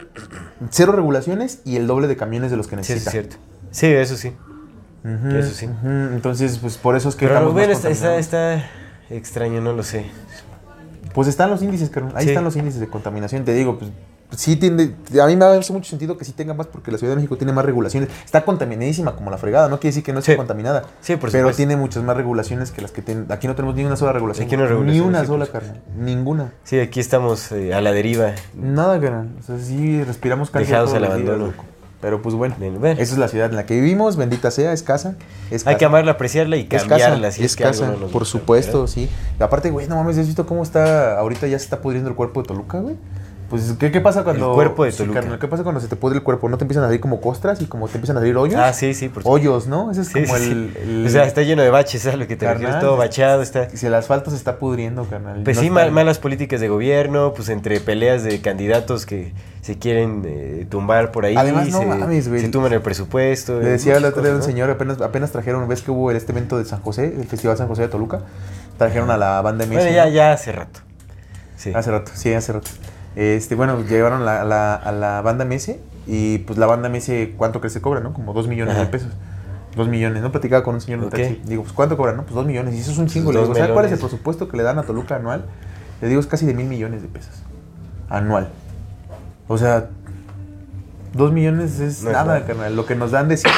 cero 0.70 0.92
regulaciones 0.92 1.62
y 1.66 1.76
el 1.76 1.88
doble 1.88 2.08
de 2.08 2.16
camiones 2.18 2.52
de 2.52 2.58
los 2.58 2.68
que 2.68 2.76
México. 2.76 3.00
Sí, 3.00 3.00
eso 3.00 3.12
necesita. 3.12 3.28
es 3.28 3.30
cierto. 3.30 3.50
Sí, 3.72 3.88
eso 3.88 4.18
sí. 4.18 4.34
Eso 5.38 5.54
sí. 5.54 5.70
Entonces, 6.14 6.58
pues 6.58 6.78
por 6.78 6.96
eso 6.96 7.10
es 7.10 7.16
que 7.16 7.28
Pero 7.28 7.52
bueno, 7.52 7.72
está, 7.72 8.18
está, 8.18 8.66
extraño, 9.10 9.62
no 9.62 9.74
lo 9.74 9.84
sé. 9.84 10.06
Pues 11.14 11.28
están 11.28 11.50
los 11.50 11.62
índices. 11.64 11.90
Ahí 12.16 12.24
Sí. 12.26 12.30
están 12.30 12.44
los 12.44 12.56
índices 12.56 12.80
de 12.80 12.88
contaminación. 12.88 13.46
Te 13.46 13.54
digo, 13.54 13.80
pues 13.80 13.92
sí 14.36 14.56
tiende. 14.56 14.96
A 15.22 15.26
mí 15.28 15.36
me 15.36 15.46
hace 15.46 15.74
mucho 15.74 15.90
sentido 15.90 16.18
que 16.18 16.26
sí 16.26 16.32
tenga 16.32 16.54
más 16.54 16.68
porque 16.68 16.92
la 16.92 16.98
Ciudad 16.98 17.12
de 17.12 17.16
México 17.18 17.38
tiene 17.38 17.52
más 17.54 17.66
regulaciones. 17.66 18.10
Está 18.26 18.46
contaminadísima 18.46 19.16
como 19.16 19.32
la 19.32 19.38
fregada. 19.38 19.68
No 19.70 19.80
quiere 19.80 19.90
decir 19.92 20.04
que 20.04 20.14
no 20.14 20.20
esté 20.20 20.34
Sí. 20.34 20.38
contaminada. 20.38 20.84
Sí, 21.02 21.16
por 21.16 21.32
Pero 21.32 21.44
supuesto. 21.44 21.58
tiene 21.58 21.76
muchas 21.76 22.04
más 22.04 22.16
regulaciones 22.16 22.72
que 22.72 22.82
las 22.82 22.92
que 22.92 23.02
tienen. 23.02 23.26
Aquí 23.32 23.48
no 23.48 23.56
tenemos 23.56 23.76
ni 23.76 23.84
una 23.86 23.96
sola 23.96 24.14
regulación. 24.14 24.48
Aquí 24.48 24.58
no 24.58 24.64
hay 24.66 24.74
Ni 24.86 25.00
una 25.00 25.22
sí, 25.22 25.28
sola, 25.28 25.48
carnal. 25.48 25.82
Ninguna. 25.98 26.54
Sí, 26.64 26.80
aquí 26.80 27.00
estamos 27.00 27.52
eh, 27.52 27.74
a 27.74 27.82
la 27.82 27.92
deriva. 27.92 28.34
Nada, 28.54 29.00
carnal. 29.00 29.30
O 29.40 29.44
sea, 29.44 29.58
sí 29.60 30.04
respiramos 30.04 30.50
cáncer 30.52 30.70
Dejados 30.70 30.94
al 30.94 31.00
días, 31.02 31.12
abandono. 31.14 31.54
Pero 32.02 32.22
pues 32.22 32.34
bueno, 32.34 32.56
Bien, 32.58 32.80
bueno. 32.80 32.98
esa 33.02 33.12
es 33.12 33.20
la 33.20 33.28
ciudad 33.28 33.50
en 33.50 33.58
la 33.58 33.66
que 33.66 33.74
vivimos. 33.76 34.16
Bendita 34.16 34.52
sea, 34.52 34.72
es 34.72 34.84
casa. 34.84 35.16
Es 35.52 35.64
Hay 35.68 35.74
casa. 35.74 35.78
que 35.80 35.84
amarla, 35.86 36.12
apreciarla 36.14 36.56
y 36.56 36.62
Es 36.62 36.68
casa, 36.70 36.88
cambiarla. 36.88 37.32
si 37.32 37.44
es 37.44 37.58
que 37.58 37.66
algo 37.66 37.78
casa, 37.78 37.94
por 38.14 38.26
supuesto, 38.26 38.82
¿verdad? 38.84 38.94
sí. 38.94 39.10
Y 39.38 39.44
aparte, 39.44 39.70
güey, 39.70 39.90
no 39.90 39.98
mames, 39.98 40.18
¿has 40.18 40.28
visto 40.28 40.46
cómo 40.46 40.64
está, 40.64 41.20
ahorita 41.20 41.48
ya 41.48 41.60
se 41.60 41.66
está 41.66 41.82
pudriendo 41.82 42.10
el 42.10 42.16
cuerpo 42.16 42.42
de 42.42 42.48
Toluca, 42.48 42.80
güey? 42.80 42.96
Pues, 43.50 43.74
¿qué, 43.80 43.92
qué 43.92 44.00
pasa 44.00 44.24
cuando... 44.24 44.50
El 44.50 44.54
cuerpo 44.54 44.84
de 44.86 44.92
sí, 44.92 45.00
Toluca. 45.00 45.22
carnal, 45.22 45.40
¿Qué 45.40 45.48
pasa 45.48 45.64
cuando 45.64 45.82
se 45.82 45.88
te 45.88 45.96
pudre 45.96 46.18
el 46.18 46.24
cuerpo? 46.24 46.48
¿No 46.50 46.58
te 46.60 46.66
empiezan 46.66 46.84
a 46.84 46.88
salir 46.88 47.02
como 47.02 47.20
costras 47.20 47.60
y 47.62 47.66
como 47.66 47.88
te 47.88 47.96
empiezan 47.96 48.18
a 48.18 48.20
salir 48.20 48.38
hoyos? 48.38 48.60
Ah, 48.60 48.72
sí, 48.74 48.94
sí, 48.94 49.10
por 49.10 49.24
supuesto. 49.24 49.50
Hoyos, 49.50 49.66
¿no? 49.68 49.90
Ese 49.90 50.02
es 50.02 50.08
Sí, 50.10 50.24
como 50.24 50.38
sí, 50.38 50.52
el, 50.52 50.78
el- 50.78 51.08
O 51.08 51.10
sea, 51.10 51.24
está 51.26 51.42
lleno 51.42 51.64
de 51.64 51.72
baches, 51.72 52.04
¿sabes? 52.04 52.20
Lo 52.20 52.28
que 52.28 52.36
te 52.36 52.46
Carnal, 52.46 52.62
refieres, 52.64 52.80
todo 52.88 52.96
bachado, 52.98 53.42
está... 53.42 53.68
Si 53.72 53.86
el 53.88 53.94
asfalto 53.96 54.30
se 54.30 54.38
está 54.38 54.58
pudriendo, 54.60 55.06
carnal. 55.06 55.42
Pues 55.44 55.58
no 55.58 55.64
sí, 55.64 55.70
mal- 55.72 55.92
malas 55.92 56.20
políticas 56.20 56.62
de 56.62 56.70
gobierno, 56.70 57.34
pues 57.34 57.50
entre 57.50 57.80
peleas 57.80 58.24
de 58.24 58.40
candidatos 58.42 59.08
que 59.08 59.34
se 59.62 59.80
quieren 59.80 60.22
eh, 60.28 60.68
tumbar 60.70 61.12
por 61.12 61.26
ahí. 61.26 61.36
Además, 61.36 61.70
no 61.70 61.80
se, 61.80 61.86
mames, 61.88 62.28
güey. 62.30 62.42
Se 62.42 62.50
tumban 62.50 62.72
el 62.74 62.82
presupuesto. 62.82 63.60
Le 63.60 63.66
decía 63.70 63.94
muchas 63.94 64.02
la 64.04 64.10
otra 64.10 64.22
vez 64.22 64.32
a 64.32 64.36
un 64.36 64.44
señor, 64.44 64.70
apenas, 64.70 65.02
apenas 65.02 65.32
trajeron, 65.32 65.68
ves 65.68 65.82
que 65.82 65.90
hubo 65.90 66.12
el- 66.12 66.18
este 66.18 66.34
evento 66.34 66.58
de 66.60 66.66
San 66.66 66.82
José, 66.82 67.06
el 67.20 67.26
Festival 67.26 67.58
San 67.58 67.68
José 67.68 67.82
de 67.82 67.88
Toluca, 67.88 68.22
trajeron 68.78 69.10
a 69.10 69.18
la 69.18 69.42
banda 69.42 69.66
MS. 69.66 69.74
Bueno, 69.74 69.92
ya, 69.92 70.08
ya 70.08 70.34
hace 70.34 70.52
rato. 70.52 70.82
Sí. 71.58 71.74
Hace 71.76 71.92
rato, 71.92 72.12
sí, 72.16 72.34
hace 72.34 72.54
rato. 72.54 72.70
Este, 73.20 73.56
bueno, 73.56 73.84
llevaron 73.86 74.24
la- 74.24 74.46
la- 74.46 74.76
a 74.76 74.92
la 74.94 75.22
banda 75.22 75.44
MS 75.44 75.78
y 76.08 76.38
pues 76.40 76.58
la 76.58 76.68
banda 76.68 76.88
MS, 76.88 77.34
¿cuánto 77.36 77.60
crees 77.60 77.74
que 77.74 77.82
cobra, 77.82 78.00
no? 78.00 78.14
Como 78.14 78.32
dos 78.32 78.48
millones 78.48 78.76
Ajá. 78.76 78.86
de 78.86 78.92
pesos. 78.92 79.12
Dos 79.76 79.90
millones, 79.90 80.22
¿no? 80.24 80.32
Platicaba 80.32 80.64
con 80.64 80.76
un 80.76 80.82
señor 80.82 81.00
en 81.02 81.06
Ok. 81.08 81.14
un 81.16 81.20
taxi. 81.20 81.42
Digo, 81.46 81.64
pues 81.64 81.74
¿cuánto 81.74 81.98
cobran, 81.98 82.16
no? 82.16 82.24
Pues 82.24 82.34
dos 82.34 82.46
millones. 82.46 82.76
Y 82.76 82.80
eso 82.80 82.92
es 82.92 82.98
un 82.98 83.08
chingo. 83.08 83.34
Le 83.34 83.42
digo, 83.42 83.54
¿sabes 83.54 83.72
cuál 83.72 83.86
es 83.86 83.92
el 83.92 84.00
presupuesto 84.00 84.48
que 84.48 84.56
le 84.56 84.64
dan 84.64 84.80
a 84.80 84.84
Toluca 84.84 85.18
anual? 85.18 85.46
Le 86.02 86.08
digo, 86.08 86.22
es 86.22 86.28
casi 86.28 86.46
de 86.46 86.54
mil 86.54 86.66
millones 86.68 87.02
de 87.02 87.10
pesos. 87.10 87.44
Anual. 88.08 88.48
O 89.50 89.58
sea, 89.58 89.90
dos 91.14 91.34
millones 91.34 91.80
es 91.82 92.04
No 92.04 92.12
es 92.12 92.16
nada, 92.16 92.36
nada. 92.36 92.46
carnal. 92.46 92.74
Lo 92.76 92.86
que 92.86 92.96
nos 92.96 93.12
dan 93.12 93.28
de 93.28 93.36
cinco, 93.38 93.54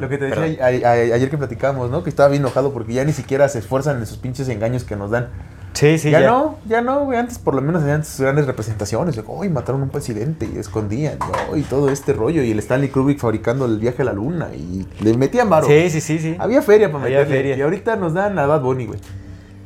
lo 0.00 0.08
que 0.08 0.18
te 0.18 0.24
decía 0.26 0.56
Perdón. 0.58 0.84
a- 0.84 0.88
a- 0.88 0.92
ayer 1.14 1.30
que 1.30 1.38
platicábamos, 1.38 1.90
¿no? 1.92 2.02
Que 2.02 2.10
estaba 2.10 2.28
bien 2.28 2.42
enojado 2.42 2.72
porque 2.72 2.92
ya 2.92 3.04
ni 3.04 3.12
siquiera 3.12 3.48
se 3.48 3.60
esfuerzan 3.60 3.98
en 3.98 4.02
esos 4.02 4.18
pinches 4.18 4.48
engaños 4.48 4.82
que 4.84 4.96
nos 4.96 5.10
dan 5.12 5.28
Sí, 5.74 5.98
sí, 5.98 6.10
ya, 6.10 6.20
ya. 6.20 6.28
no, 6.28 6.58
ya 6.66 6.80
no, 6.80 7.04
güey. 7.04 7.18
Antes 7.18 7.38
por 7.38 7.54
lo 7.54 7.60
menos 7.60 7.82
hacían 7.82 8.04
sus 8.04 8.20
grandes 8.20 8.46
representaciones. 8.46 9.16
de, 9.16 9.24
Uy, 9.26 9.48
mataron 9.48 9.80
a 9.80 9.84
un 9.84 9.90
presidente 9.90 10.48
y 10.52 10.58
escondían. 10.58 11.18
¿no? 11.18 11.56
Y 11.56 11.62
todo 11.62 11.90
este 11.90 12.12
rollo. 12.12 12.42
Y 12.42 12.52
el 12.52 12.58
Stanley 12.60 12.88
Kubrick 12.88 13.18
fabricando 13.18 13.66
el 13.66 13.78
viaje 13.78 14.02
a 14.02 14.04
la 14.04 14.12
luna. 14.12 14.48
Y 14.54 14.86
le 15.02 15.16
metían 15.16 15.50
varo. 15.50 15.66
Sí, 15.66 15.90
sí, 15.90 16.00
sí, 16.00 16.18
sí. 16.20 16.36
Había 16.38 16.62
feria 16.62 16.90
para 16.90 17.04
Había 17.04 17.26
feria. 17.26 17.56
Y 17.56 17.60
ahorita 17.60 17.96
nos 17.96 18.14
dan 18.14 18.38
a 18.38 18.46
Bad 18.46 18.62
Bunny, 18.62 18.86
güey. 18.86 19.00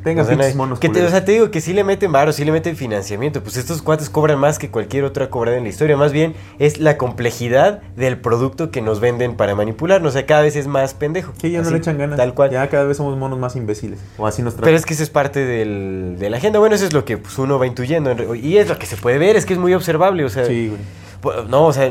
Tenga 0.04 0.22
O 0.22 0.24
sea, 0.24 0.34
pinches 0.36 0.54
no- 0.54 0.62
monos. 0.62 0.78
que 0.78 0.88
te, 0.88 1.02
o 1.04 1.08
sea, 1.10 1.24
te 1.24 1.32
digo 1.32 1.50
que 1.50 1.60
sí 1.60 1.72
le 1.72 1.82
meten 1.84 2.12
varo, 2.12 2.32
sí 2.32 2.44
le 2.44 2.52
meten 2.52 2.76
financiamiento. 2.76 3.42
Pues 3.42 3.56
estos 3.56 3.82
cuates 3.82 4.08
cobran 4.08 4.38
más 4.38 4.58
que 4.58 4.70
cualquier 4.70 5.04
otra 5.04 5.28
cobrada 5.28 5.56
en 5.58 5.64
la 5.64 5.68
historia. 5.70 5.96
Más 5.96 6.12
bien 6.12 6.34
es 6.58 6.78
la 6.78 6.96
complejidad 6.96 7.82
del 7.96 8.16
producto 8.18 8.70
que 8.70 8.80
nos 8.80 9.00
venden 9.00 9.36
para 9.36 9.54
manipularnos. 9.54 10.10
O 10.10 10.12
sea, 10.12 10.24
cada 10.24 10.42
vez 10.42 10.54
es 10.56 10.66
más 10.66 10.94
pendejo. 10.94 11.32
que 11.40 11.50
ya 11.50 11.62
no 11.62 11.70
le 11.70 11.78
echan 11.78 11.98
ganas. 11.98 12.16
Tal 12.16 12.32
cual. 12.34 12.50
Ya 12.50 12.68
cada 12.68 12.84
vez 12.84 12.96
somos 12.96 13.16
monos 13.18 13.38
más 13.38 13.56
imbéciles. 13.56 13.98
O 14.16 14.26
así 14.26 14.40
nos 14.42 14.54
Pero 14.54 14.64
tratan. 14.64 14.76
es 14.78 14.86
que 14.86 14.94
eso 14.94 15.02
es 15.02 15.10
parte 15.10 15.40
del- 15.44 16.16
de 16.18 16.30
la 16.30 16.36
agenda. 16.38 16.58
Bueno, 16.58 16.74
eso 16.76 16.84
es 16.86 16.92
lo 16.92 17.04
que 17.04 17.18
pues, 17.18 17.36
uno 17.38 17.58
va 17.58 17.66
intuyendo. 17.66 18.14
Y 18.36 18.56
es 18.58 18.68
lo 18.68 18.78
que 18.78 18.86
se 18.86 18.96
puede 18.96 19.18
ver, 19.18 19.36
es 19.36 19.46
que 19.46 19.52
es 19.54 19.58
muy 19.58 19.74
observable. 19.74 20.24
O 20.24 20.28
sea, 20.28 20.44
Sí, 20.46 20.68
güey. 20.68 20.80
Pu- 21.20 21.48
No, 21.48 21.66
o 21.66 21.72
sea, 21.72 21.90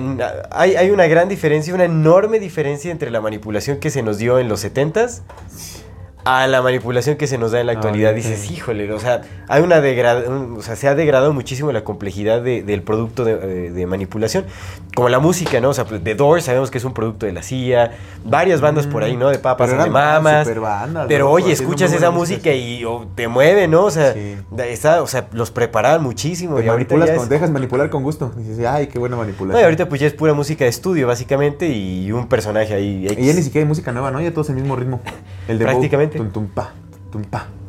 hay, 0.51 0.77
hay 0.77 0.89
una 0.89 1.05
gran 1.07 1.27
diferencia, 1.27 1.73
una 1.75 1.83
enorme 1.83 2.39
diferencia 2.39 2.89
entre 2.91 3.11
la 3.11 3.19
manipulación 3.19 3.77
que 3.77 3.89
se 3.89 4.01
nos 4.01 4.17
dio 4.17 4.39
en 4.39 4.47
los 4.47 4.63
70s 4.63 5.21
a 6.29 6.45
la 6.47 6.61
manipulación 6.61 7.15
que 7.15 7.25
se 7.25 7.37
nos 7.37 7.51
da 7.51 7.61
en 7.61 7.67
la 7.67 7.73
No, 7.73 7.79
actualidad. 7.79 8.13
Dices, 8.13 8.51
híjole, 8.51 8.91
o 8.91 8.99
sea, 8.99 9.21
hay 9.47 9.61
una 9.61 9.77
un- 9.79 10.57
o 10.57 10.61
sea, 10.61 10.75
se 10.75 10.87
ha 10.89 10.95
degradado 10.95 11.31
muchísimo 11.31 11.71
la 11.71 11.83
complejidad 11.85 12.41
de- 12.41 12.63
del 12.63 12.81
producto 12.83 13.23
de, 13.23 13.31
eh, 13.67 13.71
de 13.71 13.85
manipulación. 13.87 14.45
Como 14.93 15.07
la 15.09 15.19
música, 15.19 15.61
¿no? 15.61 15.69
O 15.69 15.73
sea, 15.73 15.85
The 15.85 16.15
Doors 16.15 16.43
sabemos 16.43 16.69
que 16.69 16.79
es 16.79 16.83
un 16.83 16.93
producto 16.93 17.25
de 17.25 17.31
la 17.31 17.43
CIA, 17.43 17.91
varias 18.25 18.59
bandas 18.59 18.87
por 18.87 19.03
ahí, 19.03 19.15
¿no? 19.15 19.29
De 19.29 19.39
papas, 19.39 19.69
Pero 19.69 19.83
de 19.83 19.89
mamas. 19.89 20.45
superbandas, 20.47 21.05
Pero 21.07 21.25
loco, 21.25 21.35
oye, 21.35 21.51
escuchas 21.53 21.93
esa 21.93 22.11
música 22.11 22.51
y 22.51 22.83
o, 22.83 23.07
te 23.15 23.27
mueve, 23.29 23.67
¿no? 23.67 23.85
O 23.85 23.91
sea, 23.91 24.13
Sí. 24.13 24.35
está, 24.67 25.01
o 25.01 25.07
sea, 25.07 25.27
los 25.31 25.51
preparaban 25.51 26.03
muchísimo. 26.03 26.57
Te 26.57 26.65
y 26.65 26.67
ahorita 26.67 26.95
manipulas 26.95 27.15
con- 27.17 27.23
es- 27.25 27.29
dejas 27.29 27.51
manipular 27.51 27.89
con 27.89 28.03
gusto. 28.03 28.31
Dices, 28.35 28.65
ay, 28.65 28.87
qué 28.87 28.99
buena 28.99 29.15
no, 29.15 29.21
manipulación. 29.21 29.61
y 29.61 29.63
ahorita 29.63 29.87
pues 29.87 30.01
ya 30.01 30.07
es 30.07 30.13
pura 30.13 30.33
música 30.33 30.65
de 30.65 30.69
estudio, 30.69 31.07
básicamente, 31.07 31.67
y 31.69 32.11
un 32.11 32.27
personaje 32.27 32.73
ahí. 32.73 33.07
Y 33.17 33.25
ya 33.27 33.33
ni 33.33 33.43
siquiera 33.43 33.63
hay 33.63 33.67
música 33.69 33.91
nueva, 33.93 34.11
¿no? 34.11 34.19
Ya 34.19 34.31
todo 34.31 34.41
es 34.41 34.49
el 34.49 34.55
mismo 34.55 34.75
ritmo. 34.75 34.99
El 35.47 35.59
de 35.59 35.65
Prácticamente. 35.65 36.17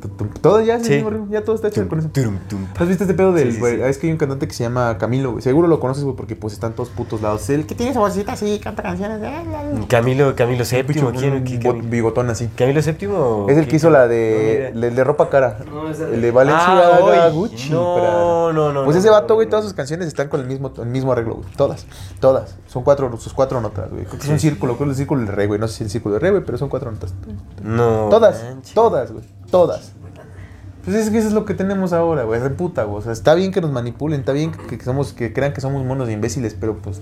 Tum, 0.01 0.11
tum, 0.17 0.29
tum. 0.29 0.41
Todo 0.41 0.61
ya 0.61 0.77
es 0.77 0.89
el 0.89 1.03
Sí. 1.05 1.27
Ya 1.31 1.43
todo 1.43 1.57
está 1.57 1.69
hecho 1.69 1.87
con 1.89 1.99
eso. 1.99 2.09
Tum. 2.13 2.39
¿Has 2.79 2.89
visto 2.89 3.05
este 3.05 3.15
pedo 3.15 3.33
del, 3.33 3.53
Sí. 3.53 3.61
Es 3.65 3.99
que 3.99 4.07
hay 4.07 4.13
un 4.13 4.19
cantante 4.19 4.47
que 4.49 4.55
se 4.55 4.65
llama 4.65 4.97
Camilo, 4.99 5.33
güey. 5.33 5.43
Seguro 5.43 5.69
lo 5.69 5.81
conoces, 5.81 6.05
güey, 6.05 6.17
porque 6.17 6.37
pues 6.37 6.53
están 6.55 6.73
todos 6.75 6.89
putos 6.91 7.21
lados. 7.23 7.49
El 7.51 7.67
que 7.67 7.75
tiene 7.75 7.91
esa 7.93 8.01
vocecita 8.01 8.33
así, 8.33 8.59
canta 8.59 8.83
canciones. 8.83 9.21
de- 9.21 9.87
Camilo, 9.89 10.35
Camilo 10.37 10.65
Picho, 10.87 11.13
¿quién? 11.13 11.91
bigotón 11.91 12.31
así. 12.31 12.49
¿Camilo 12.57 12.81
VII? 12.81 13.53
Es 13.53 13.59
el 13.59 13.69
que 13.69 13.77
hizo 13.77 13.91
la 13.91 14.03
no, 14.03 14.09
de, 14.09 14.73
idea. 14.73 14.89
el 14.89 14.95
de 14.95 15.05
ropa 15.05 15.29
cara. 15.29 15.59
No, 15.71 15.89
es 15.91 15.99
El 16.01 16.21
de 16.21 16.31
Valencia 16.31 16.67
Ah, 16.69 17.31
Gucci. 17.31 17.71
no, 17.71 18.53
no, 18.53 18.73
no, 18.73 18.85
Pues 18.85 18.95
no, 18.97 19.01
ese 19.01 19.09
no, 19.09 19.15
vato, 19.15 19.29
no, 19.29 19.35
güey, 19.37 19.47
no. 19.47 19.51
todas 19.51 19.65
sus 19.65 19.75
canciones 19.75 20.07
están 20.09 20.29
con 20.29 20.41
el 20.41 20.47
mismo, 20.47 20.73
el 20.79 20.87
mismo 20.87 21.13
arreglo, 21.13 21.37
güey. 21.37 21.49
Todas, 21.57 21.87
todas. 22.21 22.57
Son 22.67 22.83
cuatro, 22.83 23.15
sus 23.19 23.33
cuatro 23.33 23.61
notas, 23.61 23.91
güey. 23.91 24.05
Es 24.21 24.29
un 24.29 24.39
círculo, 24.39 24.75
creo 24.77 24.87
que 24.87 24.93
es 24.93 24.99
el 24.99 25.05
círculo 25.05 25.21
del 25.23 25.33
rey, 25.35 25.47
güey. 25.47 25.59
No 25.61 25.69
sé 25.69 25.75
si 25.75 25.85
es 25.85 25.87
el 25.87 25.91
círculo 25.91 26.15
del 26.15 26.23
rey, 26.23 26.31
güey, 26.33 26.45
pero 26.45 26.59
son 26.59 26.69
cuatro 26.69 26.91
notas. 26.91 27.15
No. 27.63 28.09
Todas, 28.11 28.45
todas, 28.75 29.13
güey. 29.13 29.25
Todas. 29.51 29.93
Pues 30.85 30.97
es 30.97 31.11
que 31.11 31.19
eso 31.19 31.29
es 31.29 31.35
lo 31.35 31.45
que 31.45 31.55
tenemos 31.55 31.93
ahora, 31.93 32.23
güey. 32.25 32.41
Reputa, 32.41 32.85
güey. 32.85 32.99
O 32.99 33.03
sea, 33.03 33.13
está 33.13 33.35
bien 33.35 33.53
que 33.53 33.61
nos 33.61 33.71
manipulen, 33.73 34.21
está 34.21 34.33
bien 34.33 34.53
que, 34.53 34.79
que 34.79 34.85
somos, 34.85 35.13
que 35.13 35.33
crean 35.33 35.53
que 35.53 35.61
somos 35.61 35.85
monos 35.85 36.07
de 36.07 36.15
imbéciles, 36.15 36.55
pero 36.59 36.77
pues 36.79 37.01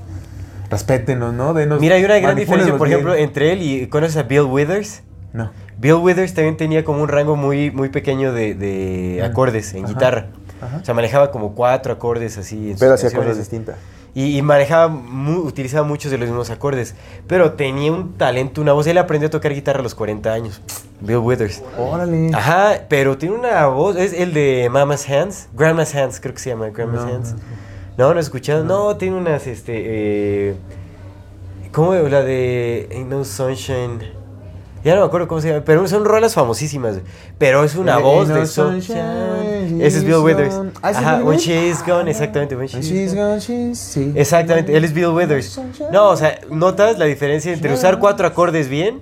respétenos, 0.70 1.32
¿no? 1.34 1.54
Denos, 1.54 1.80
Mira, 1.80 1.96
hay 1.96 2.04
una 2.04 2.18
gran 2.18 2.36
diferencia, 2.36 2.76
por 2.76 2.88
ejemplo, 2.88 3.14
entre 3.14 3.52
él 3.52 3.62
y. 3.62 3.86
¿Conoces 3.88 4.16
a 4.16 4.22
Bill 4.24 4.42
Withers? 4.42 5.02
No. 5.32 5.50
Bill 5.78 5.94
Withers 5.94 6.34
también 6.34 6.56
tenía 6.56 6.84
como 6.84 7.02
un 7.02 7.08
rango 7.08 7.36
muy, 7.36 7.70
muy 7.70 7.88
pequeño 7.90 8.32
de, 8.32 8.54
de 8.54 9.20
Mm. 9.22 9.24
acordes 9.30 9.74
en 9.74 9.84
Ajá. 9.84 9.92
guitarra. 9.92 10.26
Ajá. 10.60 10.78
O 10.82 10.84
sea, 10.84 10.94
manejaba 10.94 11.30
como 11.30 11.54
cuatro 11.54 11.92
acordes 11.92 12.38
así. 12.38 12.70
en 12.72 12.78
Pero 12.78 12.94
hacía 12.94 13.10
cosas 13.12 13.36
distintas. 13.38 13.76
Y, 14.16 14.38
y 14.38 14.40
manejaba, 14.42 14.88
mu- 14.88 15.40
utilizaba 15.42 15.86
muchos 15.86 16.10
de 16.10 16.16
los 16.16 16.26
mismos 16.28 16.48
acordes. 16.48 16.94
Pero 17.26 17.52
tenía 17.52 17.92
un 17.92 18.14
talento, 18.14 18.62
una 18.62 18.72
voz. 18.72 18.86
Él 18.86 18.96
aprendió 18.96 19.26
a 19.28 19.30
tocar 19.30 19.52
guitarra 19.52 19.80
a 19.80 19.82
los 19.82 19.94
40 19.94 20.32
años. 20.32 20.62
Bill 21.00 21.18
Withers. 21.18 21.62
Órale. 21.78 22.30
Ajá, 22.34 22.86
pero 22.88 23.18
tiene 23.18 23.34
una 23.34 23.66
voz. 23.66 23.94
Es 23.96 24.14
el 24.14 24.32
de 24.32 24.68
Mama's 24.72 25.06
Hands. 25.08 25.48
Grandma's 25.52 25.94
Hands, 25.94 26.18
creo 26.18 26.32
que 26.32 26.40
se 26.40 26.48
llama. 26.48 26.70
Grandma's 26.70 27.04
No, 27.04 27.14
Hands. 27.14 27.32
no, 27.34 27.38
No, 28.08 28.12
no 28.14 28.18
he 28.18 28.22
escuchado. 28.22 28.64
No, 28.64 28.96
tiene 28.96 29.16
unas, 29.18 29.46
este. 29.46 29.72
Eh, 29.76 30.54
¿Cómo? 31.72 31.92
La 31.92 32.22
de 32.22 32.88
Ain't 32.92 33.10
No 33.10 33.22
Sunshine. 33.22 34.00
Ya 34.86 34.94
no 34.94 35.00
me 35.00 35.06
acuerdo 35.08 35.26
cómo 35.26 35.40
se 35.40 35.48
llama. 35.48 35.64
Pero 35.64 35.86
son 35.88 36.04
rolas 36.04 36.32
famosísimas. 36.34 36.98
Pero 37.38 37.64
es 37.64 37.74
una 37.74 37.98
Eh, 37.98 38.02
voz 38.02 38.28
Ain't 38.30 38.38
de 38.38 38.46
Sunshine. 38.46 39.82
Ese 39.82 39.98
es 39.98 40.04
Bill 40.04 40.18
Withers. 40.18 40.54
gone. 40.54 40.70
Ah, 40.80 40.90
¿ese 40.90 41.00
es 41.00 41.06
Ajá, 41.06 41.24
When? 41.24 41.38
She's 41.38 41.84
Gone, 41.84 42.10
exactamente. 42.10 42.54
When 42.56 42.68
She's 42.68 43.12
Gone. 43.14 43.28
gone, 43.30 43.40
she's- 43.40 43.74
sí. 43.74 44.12
Exactamente, 44.14 44.76
él 44.76 44.84
es 44.84 44.94
Bill 44.94 45.08
Withers. 45.08 45.60
No, 45.92 46.10
o 46.10 46.16
sea, 46.16 46.38
notas 46.50 46.98
la 46.98 47.04
diferencia 47.06 47.52
entre 47.52 47.74
usar 47.74 47.98
cuatro 47.98 48.26
acordes 48.28 48.68
bien 48.68 49.00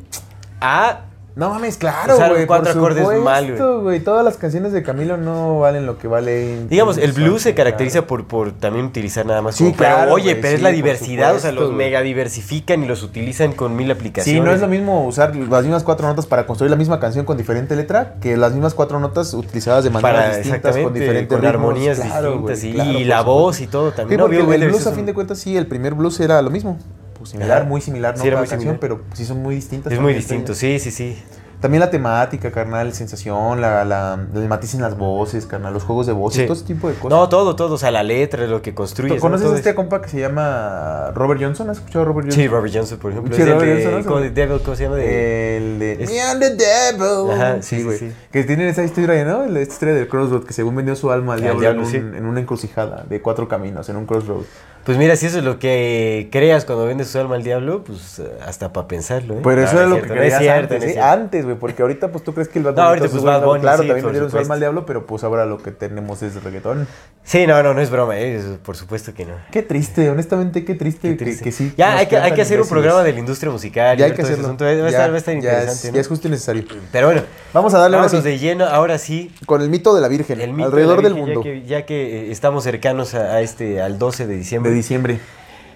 a 0.61 1.03
No 1.37 1.51
mames, 1.51 1.77
claro, 1.79 2.17
güey. 2.17 2.47
cuatro 2.47 2.73
por 2.75 2.77
acordes 2.93 2.99
supuesto, 3.03 3.25
mal, 3.25 3.81
güey. 3.83 3.99
Todas 3.99 4.25
las 4.25 4.37
canciones 4.37 4.73
de 4.73 4.85
Camilo 4.85 5.17
no 5.17 5.59
valen 5.59 5.85
lo 5.85 5.99
que 5.99 6.07
vale. 6.07 6.65
Digamos, 6.69 6.97
el 6.97 7.11
blues 7.11 7.43
se 7.43 7.55
Claro. 7.55 7.71
caracteriza 7.71 8.07
por, 8.07 8.29
por 8.29 8.53
también 8.53 8.87
utilizar 8.87 9.27
nada 9.27 9.43
más. 9.43 9.57
Sí, 9.57 9.65
como- 9.65 9.77
claro, 9.77 9.97
pero 10.03 10.15
oye, 10.15 10.37
pero 10.37 10.49
es 10.55 10.59
sí, 10.59 10.63
la 10.63 10.71
diversidad, 10.71 11.35
o 11.35 11.41
sea, 11.41 11.51
los 11.51 11.73
mega 11.73 12.03
diversifican 12.03 12.85
y 12.85 12.87
los 12.87 13.03
utilizan 13.03 13.53
con 13.53 13.75
mil 13.75 13.87
Sí, 13.87 13.93
aplicaciones. 13.93 14.45
no 14.45 14.53
es 14.53 14.61
lo 14.61 14.69
mismo 14.69 15.05
usar 15.05 15.35
las 15.35 15.65
mismas 15.65 15.83
cuatro 15.83 16.07
notas 16.07 16.27
para 16.27 16.47
construir 16.47 16.71
la 16.71 16.77
misma 16.77 17.01
canción 17.01 17.25
con 17.25 17.37
diferente 17.37 17.75
letra 17.75 18.15
que 18.21 18.37
las 18.37 18.53
mismas 18.53 18.75
cuatro 18.75 19.01
notas 19.01 19.35
utilizadas 19.35 19.83
de 19.83 19.91
maneras 19.91 20.23
para 20.27 20.37
distintas 20.39 20.77
con 20.77 20.95
diferentes 20.95 21.27
con 21.29 21.39
ritmos. 21.39 21.55
armonías 21.55 21.99
Claro, 21.99 22.31
distintas 22.47 22.61
güey, 22.87 23.03
y, 23.03 23.05
la 23.07 23.23
voz 23.23 23.61
y 23.61 23.67
todo 23.67 23.91
Sí, 23.91 23.97
también. 23.97 24.19
¿no? 24.19 24.27
porque 24.27 24.39
el 24.39 24.67
blues 24.69 24.83
es 24.83 24.87
a 24.87 24.93
fin 24.93 25.05
de 25.05 25.15
cuentas 25.15 25.39
sí, 25.41 25.57
el 25.57 25.67
primer 25.67 25.95
blues 25.95 26.21
era 26.21 26.41
lo 26.43 26.51
mismo. 26.51 26.79
Pues 27.25 27.31
similar, 27.33 27.59
Ajá. 27.63 27.67
muy 27.69 27.81
similar, 27.81 28.17
no 28.17 28.23
Sí, 28.23 28.29
era 28.29 28.37
muy 28.39 28.43
canción, 28.47 28.61
similar. 28.77 28.81
pero 28.81 29.01
sí 29.15 29.25
son 29.25 29.43
muy 29.43 29.55
distintas. 29.57 29.93
es 29.93 30.01
muy 30.01 30.15
distinto, 30.15 30.55
sí. 30.55 30.79
sí, 30.79 30.91
sí, 30.91 31.15
sí. 31.15 31.23
También 31.61 31.81
la 31.81 31.89
temática, 31.89 32.51
carnal, 32.51 32.93
sensación, 32.93 33.59
la, 33.63 33.87
la, 33.87 34.19
el 34.35 34.49
matiz 34.49 34.75
en 34.75 34.83
las 34.83 34.99
voces, 34.99 35.47
carnal, 35.47 35.73
los 35.73 35.83
juegos 35.85 36.07
de 36.07 36.13
voces, 36.13 36.41
Sí. 36.43 36.47
todo 36.47 36.53
ese 36.59 36.67
tipo 36.67 36.89
de 36.89 36.95
cosas. 36.95 37.09
No, 37.19 37.27
todo, 37.31 37.57
todo, 37.57 37.77
o 37.77 37.79
sea, 37.79 37.91
la 37.91 38.03
letra, 38.03 38.47
lo 38.47 38.61
que 38.61 38.75
construye. 38.75 39.15
¿Tú 39.15 39.21
¿Conoces 39.21 39.51
a 39.51 39.57
este 39.57 39.75
compa 39.75 40.03
que 40.03 40.11
se 40.11 40.21
llama 40.21 41.11
Robert 41.15 41.41
Johnson? 41.41 41.71
¿Has 41.71 41.79
escuchado 41.79 42.03
a 42.03 42.09
Robert 42.09 42.27
Johnson? 42.27 42.43
Sí, 42.43 42.49
Robert 42.49 42.75
Johnson, 42.75 42.99
por 42.99 43.13
ejemplo. 43.13 43.35
Sí, 43.35 43.41
es 43.41 43.49
el 43.49 43.55
Robert 43.55 43.67
de, 43.79 43.83
Johnson, 43.85 44.01
¿no? 44.03 44.07
¿cómo, 44.07 44.21
de 44.21 44.31
Devil, 44.31 44.61
¿cómo 44.63 44.77
se 44.77 44.83
llama? 44.83 44.97
De, 44.97 45.57
El 45.57 45.79
de 45.79 45.93
Es- 46.05 46.11
Me 46.11 46.21
and 46.21 46.41
the 46.43 46.51
Devil. 46.51 47.31
Ajá, 47.33 47.63
sí, 47.63 47.83
güey. 47.83 47.99
sí. 47.99 48.13
Que 48.31 48.45
tienen 48.45 48.69
esa 48.69 48.83
historia, 48.85 49.25
¿no? 49.25 49.47
La- 49.47 49.61
Esta 49.61 49.73
historia 49.73 49.95
del 49.95 50.07
Crossroad, 50.09 50.45
que 50.45 50.53
según 50.53 50.77
vendió 50.77 50.95
su 50.97 51.11
alma 51.11 51.33
al 51.33 51.41
diablo, 51.41 51.61
diablo, 51.61 51.81
en, 51.81 51.87
un- 51.87 51.91
sí. 51.91 51.97
en 51.97 52.27
una 52.27 52.41
encrucijada 52.41 53.07
de 53.09 53.23
cuatro 53.23 53.49
caminos, 53.49 53.89
en 53.89 53.97
un 53.97 54.05
Crossroad. 54.05 54.43
Pues 54.85 54.99
mira, 54.99 55.17
si 55.17 55.25
eso 55.27 55.39
es 55.39 55.45
lo 55.45 55.59
que 55.59 56.29
creas 56.31 56.67
cuando 56.67 56.85
vendes 56.85 57.09
su 57.09 57.19
alma 57.19 57.37
al 57.37 57.43
diablo, 57.43 57.85
pues 57.85 58.19
eh, 58.19 58.29
hasta 58.47 58.73
para 58.73 58.87
pensarlo, 58.87 59.35
¿eh? 59.35 59.41
Pero 59.43 59.63
eso 59.63 59.73
No, 59.75 59.79
era 59.81 59.89
no 59.89 59.95
lo 59.95 59.97
es 59.97 60.03
que 60.03 60.09
no 60.09 60.15
es 60.15 60.21
creías 60.21 60.41
cierto, 60.43 60.75
antes, 60.75 60.81
no 60.83 60.91
es 60.91 60.97
¿eh? 60.97 61.01
Antes, 61.01 61.45
güey, 61.47 61.57
porque 61.57 61.81
ahorita 61.83 62.09
pues 62.13 62.23
tú 62.23 62.35
crees 62.35 62.49
que 62.49 62.59
el 62.59 62.67
Bad 62.67 62.73
No, 62.75 62.83
Bunny 62.83 62.89
ahorita, 62.89 63.07
y 63.07 63.09
todos 63.09 63.23
pues, 63.23 63.35
Bad 63.35 63.45
Bunny, 63.47 63.61
claro, 63.63 63.83
sí, 63.83 63.89
también 63.89 64.05
vendieron 64.05 64.31
su 64.31 64.37
alma 64.39 64.55
al 64.55 64.61
diablo, 64.61 64.85
pero 64.85 65.07
pues 65.07 65.25
ahora 65.25 65.47
lo 65.47 65.57
que 65.63 65.71
tenemos 65.71 66.23
es 66.23 66.43
reggaetón. 66.45 66.87
Sí, 67.23 67.47
no, 67.47 67.63
no, 67.63 67.73
no 67.73 67.81
es 67.81 67.89
broma, 67.89 68.19
¿eh? 68.19 68.37
Es- 68.37 68.45
por 68.63 68.77
supuesto 68.77 69.15
que 69.15 69.25
no. 69.25 69.33
Qué 69.51 69.63
triste, 69.63 70.11
honestamente, 70.11 70.63
qué 70.67 70.75
triste, 70.75 71.09
Qué 71.11 71.15
triste. 71.17 71.45
Que, 71.45 71.53
sí. 71.53 71.73
ya 71.79 71.97
hay 71.97 72.07
que, 72.07 72.19
hay 72.19 72.39
hacer 72.39 72.61
un 72.61 72.69
programa 72.69 73.03
de 73.03 73.15
la 73.15 73.19
industria 73.19 73.51
musical. 73.51 73.97
Ya 73.97 74.05
hay 74.05 74.13
que 74.13 74.21
hacerlo. 74.21 74.45
asunto. 74.45 74.65
Va 74.67 74.71
a 74.71 74.75
Ya- 74.75 74.89
estar, 74.89 75.11
ya 75.11 75.35
interesante, 75.35 75.73
es, 75.73 75.85
¿no? 75.87 75.95
ya 75.95 76.01
es 76.03 76.09
justo 76.09 76.29
y 76.29 76.31
necesario. 76.31 76.65
Pero 76.93 77.07
bueno, 77.07 77.23
Vamos 77.55 77.73
a 77.73 77.79
darle 77.79 77.97
ahora 77.97 78.09
sí, 78.11 78.21
de 78.21 78.39
lleno, 78.39 78.65
ahora 78.67 78.99
sí. 78.99 79.33
con 79.47 79.63
el 79.63 79.71
mito 79.71 79.95
de 79.95 80.01
la 80.03 80.09
Virgen, 80.09 80.41
alrededor 80.61 81.03
del 81.03 81.15
mundo, 81.15 81.43
Ya 81.43 81.87
que, 81.87 82.05
ya 82.13 82.27
eh, 82.27 82.29
estamos 82.33 82.65
cercanos 82.65 83.15
a, 83.15 83.41
este, 83.41 83.81
al 83.81 83.99
12 83.99 84.27
de 84.27 84.35
diciembre, 84.37 84.73
diciembre. 84.75 85.19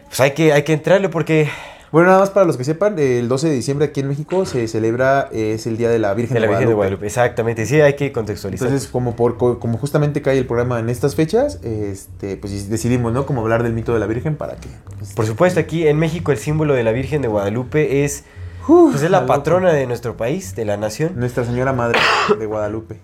pues 0.08 0.20
hay 0.20 0.32
que, 0.32 0.52
hay 0.52 0.62
que 0.64 0.72
entrarle 0.74 1.08
porque 1.08 1.48
Bueno, 1.90 2.08
nada 2.08 2.20
más 2.20 2.28
para 2.28 2.44
los 2.44 2.58
que 2.58 2.64
sepan, 2.64 2.98
el 2.98 3.28
12 3.28 3.48
de 3.48 3.54
diciembre 3.54 3.86
aquí 3.86 4.00
en 4.00 4.08
México 4.08 4.44
se 4.44 4.68
celebra, 4.68 5.30
es 5.32 5.66
el 5.66 5.78
Día 5.78 5.88
de 5.88 5.98
la 5.98 6.12
Virgen 6.12 6.34
de 6.34 6.40
de, 6.40 6.46
la 6.46 6.50
Virgen 6.50 6.68
de 6.68 6.74
Guadalupe. 6.74 7.06
Exactamente, 7.06 7.64
sí, 7.64 7.80
hay 7.80 7.94
que 7.94 8.12
contextualizar. 8.12 8.68
Entonces, 8.68 8.90
como 8.90 9.16
por 9.16 9.38
co- 9.38 9.58
como 9.58 9.78
justamente 9.78 10.20
cae 10.20 10.36
el 10.36 10.46
programa 10.46 10.78
en 10.80 10.90
estas 10.90 11.14
fechas, 11.14 11.60
este, 11.62 12.36
pues 12.36 12.68
decidimos, 12.68 13.14
¿no? 13.14 13.24
Como 13.24 13.40
hablar 13.40 13.62
del 13.62 13.72
mito 13.72 13.94
de 13.94 14.00
la 14.00 14.06
Virgen 14.06 14.36
para 14.36 14.56
que... 14.56 14.68
pues, 14.98 15.14
Por 15.14 15.24
supuesto, 15.24 15.60
aquí 15.60 15.88
en 15.88 15.98
México 15.98 16.30
el 16.30 16.36
símbolo 16.36 16.74
de 16.74 16.82
la 16.82 16.92
Virgen 16.92 17.22
de 17.22 17.28
Guadalupe 17.28 18.04
es, 18.04 18.24
pues 18.66 19.00
es 19.02 19.10
la 19.10 19.24
patrona 19.24 19.72
de 19.72 19.86
nuestro 19.86 20.14
país, 20.18 20.54
de 20.54 20.66
la 20.66 20.76
nación. 20.76 21.12
Nuestra 21.16 21.46
Señora 21.46 21.72
Madre 21.72 21.98
de 22.38 22.44
Guadalupe. 22.44 23.00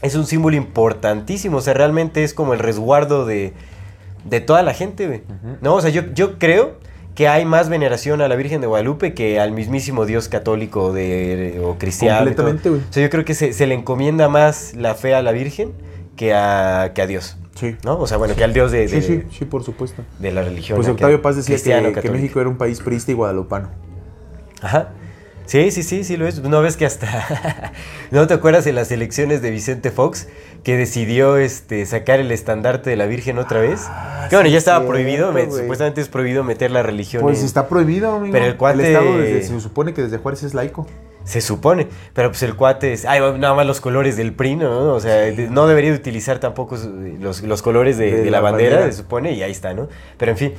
Es 0.00 0.14
un 0.14 0.26
símbolo 0.26 0.54
importantísimo, 0.54 1.56
o 1.56 1.60
sea, 1.60 1.74
realmente 1.74 2.22
es 2.22 2.34
como 2.34 2.52
el 2.52 2.60
resguardo 2.60 3.26
de, 3.26 3.52
de 4.28 4.40
toda 4.40 4.62
la 4.62 4.74
gente, 4.74 5.06
güey. 5.06 5.22
No, 5.60 5.74
o 5.74 5.80
sea, 5.80 5.90
yo, 5.90 6.02
yo 6.14 6.38
creo 6.38 6.78
que 7.14 7.26
hay 7.28 7.44
más 7.44 7.68
veneración 7.68 8.20
a 8.20 8.28
la 8.28 8.36
Virgen 8.36 8.60
de 8.60 8.66
Guadalupe 8.68 9.12
que 9.14 9.40
al 9.40 9.50
mismísimo 9.52 10.06
Dios 10.06 10.28
católico 10.28 10.92
de, 10.92 11.60
o 11.64 11.76
cristiano. 11.78 12.18
Completamente, 12.18 12.68
güey. 12.70 12.80
O 12.82 12.92
sea, 12.92 13.02
yo 13.02 13.10
creo 13.10 13.24
que 13.24 13.34
se, 13.34 13.52
se 13.52 13.66
le 13.66 13.74
encomienda 13.74 14.28
más 14.28 14.74
la 14.74 14.94
fe 14.94 15.14
a 15.14 15.22
la 15.22 15.32
Virgen 15.32 15.72
que 16.16 16.32
a, 16.34 16.92
que 16.94 17.02
a 17.02 17.06
Dios, 17.06 17.36
Sí. 17.54 17.76
¿no? 17.84 17.98
O 17.98 18.06
sea, 18.06 18.18
bueno, 18.18 18.36
que 18.36 18.44
al 18.44 18.52
Dios 18.52 18.70
de, 18.70 18.86
de, 18.86 18.88
Sí, 18.88 19.02
sí, 19.02 19.22
sí, 19.36 19.44
por 19.44 19.64
supuesto. 19.64 20.04
de 20.20 20.30
la 20.30 20.42
religión. 20.42 20.76
Pues 20.76 20.88
Octavio 20.88 21.20
Paz 21.22 21.34
decía 21.44 21.82
que, 21.92 22.00
que. 22.00 22.10
México 22.10 22.40
era 22.40 22.48
un 22.48 22.56
país 22.56 22.80
priista 22.80 23.10
y 23.10 23.14
guadalupano. 23.14 23.70
Ajá. 24.62 24.90
Sí, 25.48 25.70
sí, 25.70 25.82
sí, 25.82 26.04
sí 26.04 26.18
lo 26.18 26.28
es. 26.28 26.42
¿No 26.42 26.60
ves 26.60 26.76
que 26.76 26.84
hasta... 26.84 27.72
¿No 28.10 28.26
te 28.26 28.34
acuerdas 28.34 28.66
de 28.66 28.74
las 28.74 28.92
elecciones 28.92 29.40
de 29.40 29.50
Vicente 29.50 29.90
Fox? 29.90 30.28
Que 30.62 30.76
decidió 30.76 31.38
este, 31.38 31.86
sacar 31.86 32.20
el 32.20 32.30
estandarte 32.32 32.90
de 32.90 32.96
la 32.96 33.06
Virgen 33.06 33.38
otra 33.38 33.60
vez. 33.60 33.80
que 34.28 34.36
bueno, 34.36 34.48
sí, 34.48 34.52
ya 34.52 34.58
estaba 34.58 34.80
cierto, 34.80 34.92
prohibido. 34.92 35.32
me- 35.32 35.50
supuestamente 35.50 36.02
es 36.02 36.08
prohibido 36.08 36.44
meter 36.44 36.70
la 36.70 36.82
religión 36.82 37.22
Pues 37.22 37.38
en- 37.40 37.46
está 37.46 37.66
prohibido, 37.66 38.12
amigo. 38.12 38.30
Pero 38.32 38.44
el 38.44 38.58
cuate- 38.58 38.88
Estado 38.88 39.16
desde- 39.16 39.42
se 39.42 39.60
supone 39.60 39.94
que 39.94 40.02
desde 40.02 40.18
Juárez 40.18 40.42
es 40.42 40.52
laico. 40.52 40.86
Se 41.24 41.40
supone. 41.40 41.88
Pero 42.12 42.28
pues 42.28 42.42
el 42.42 42.54
cuate 42.54 42.92
es... 42.92 43.06
Ay, 43.06 43.20
nada 43.38 43.54
más 43.54 43.64
los 43.66 43.80
colores 43.80 44.18
del 44.18 44.34
PRI, 44.34 44.56
¿no? 44.56 44.92
O 44.92 45.00
sea, 45.00 45.32
no 45.50 45.66
debería 45.66 45.92
de 45.92 45.96
utilizar 45.96 46.40
tampoco 46.40 46.76
los, 47.20 47.40
los 47.42 47.62
colores 47.62 47.96
de, 47.96 48.10
De 48.12 48.16
de 48.24 48.30
la 48.30 48.38
la, 48.38 48.40
bandera, 48.42 48.76
bandera. 48.76 48.92
se 48.92 48.98
supone, 48.98 49.32
y 49.32 49.42
ahí 49.42 49.50
está, 49.52 49.72
¿no? 49.72 49.88
Pero 50.18 50.32
en 50.32 50.36
fin... 50.38 50.52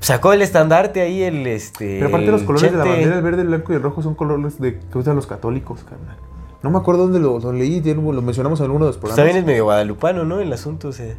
Sacó 0.00 0.32
el 0.32 0.42
estandarte 0.42 1.00
ahí 1.00 1.22
el 1.22 1.46
este. 1.46 1.96
Pero 1.98 2.08
aparte 2.08 2.26
los 2.30 2.42
colores 2.42 2.70
de 2.70 2.78
la 2.78 2.84
bandera, 2.84 3.16
el 3.16 3.22
verde, 3.22 3.42
el 3.42 3.48
blanco 3.48 3.72
y 3.72 3.76
el 3.76 3.82
rojo 3.82 4.02
son 4.02 4.14
colores 4.14 4.60
de, 4.60 4.78
que 4.78 4.98
usan 4.98 5.16
los 5.16 5.26
católicos, 5.26 5.84
carnal. 5.88 6.16
No 6.62 6.70
me 6.70 6.78
acuerdo 6.78 7.02
dónde 7.04 7.18
lo, 7.20 7.38
lo 7.38 7.52
leí, 7.52 7.80
lo 7.80 8.22
mencionamos 8.22 8.60
en 8.60 8.64
alguno 8.64 8.86
de 8.86 8.90
los 8.90 8.96
programas. 8.98 9.16
también 9.16 9.36
es 9.38 9.44
medio 9.44 9.64
guadalupano, 9.64 10.24
¿no? 10.24 10.40
El 10.40 10.52
asunto, 10.52 10.88
o 10.88 10.92
sea. 10.92 11.14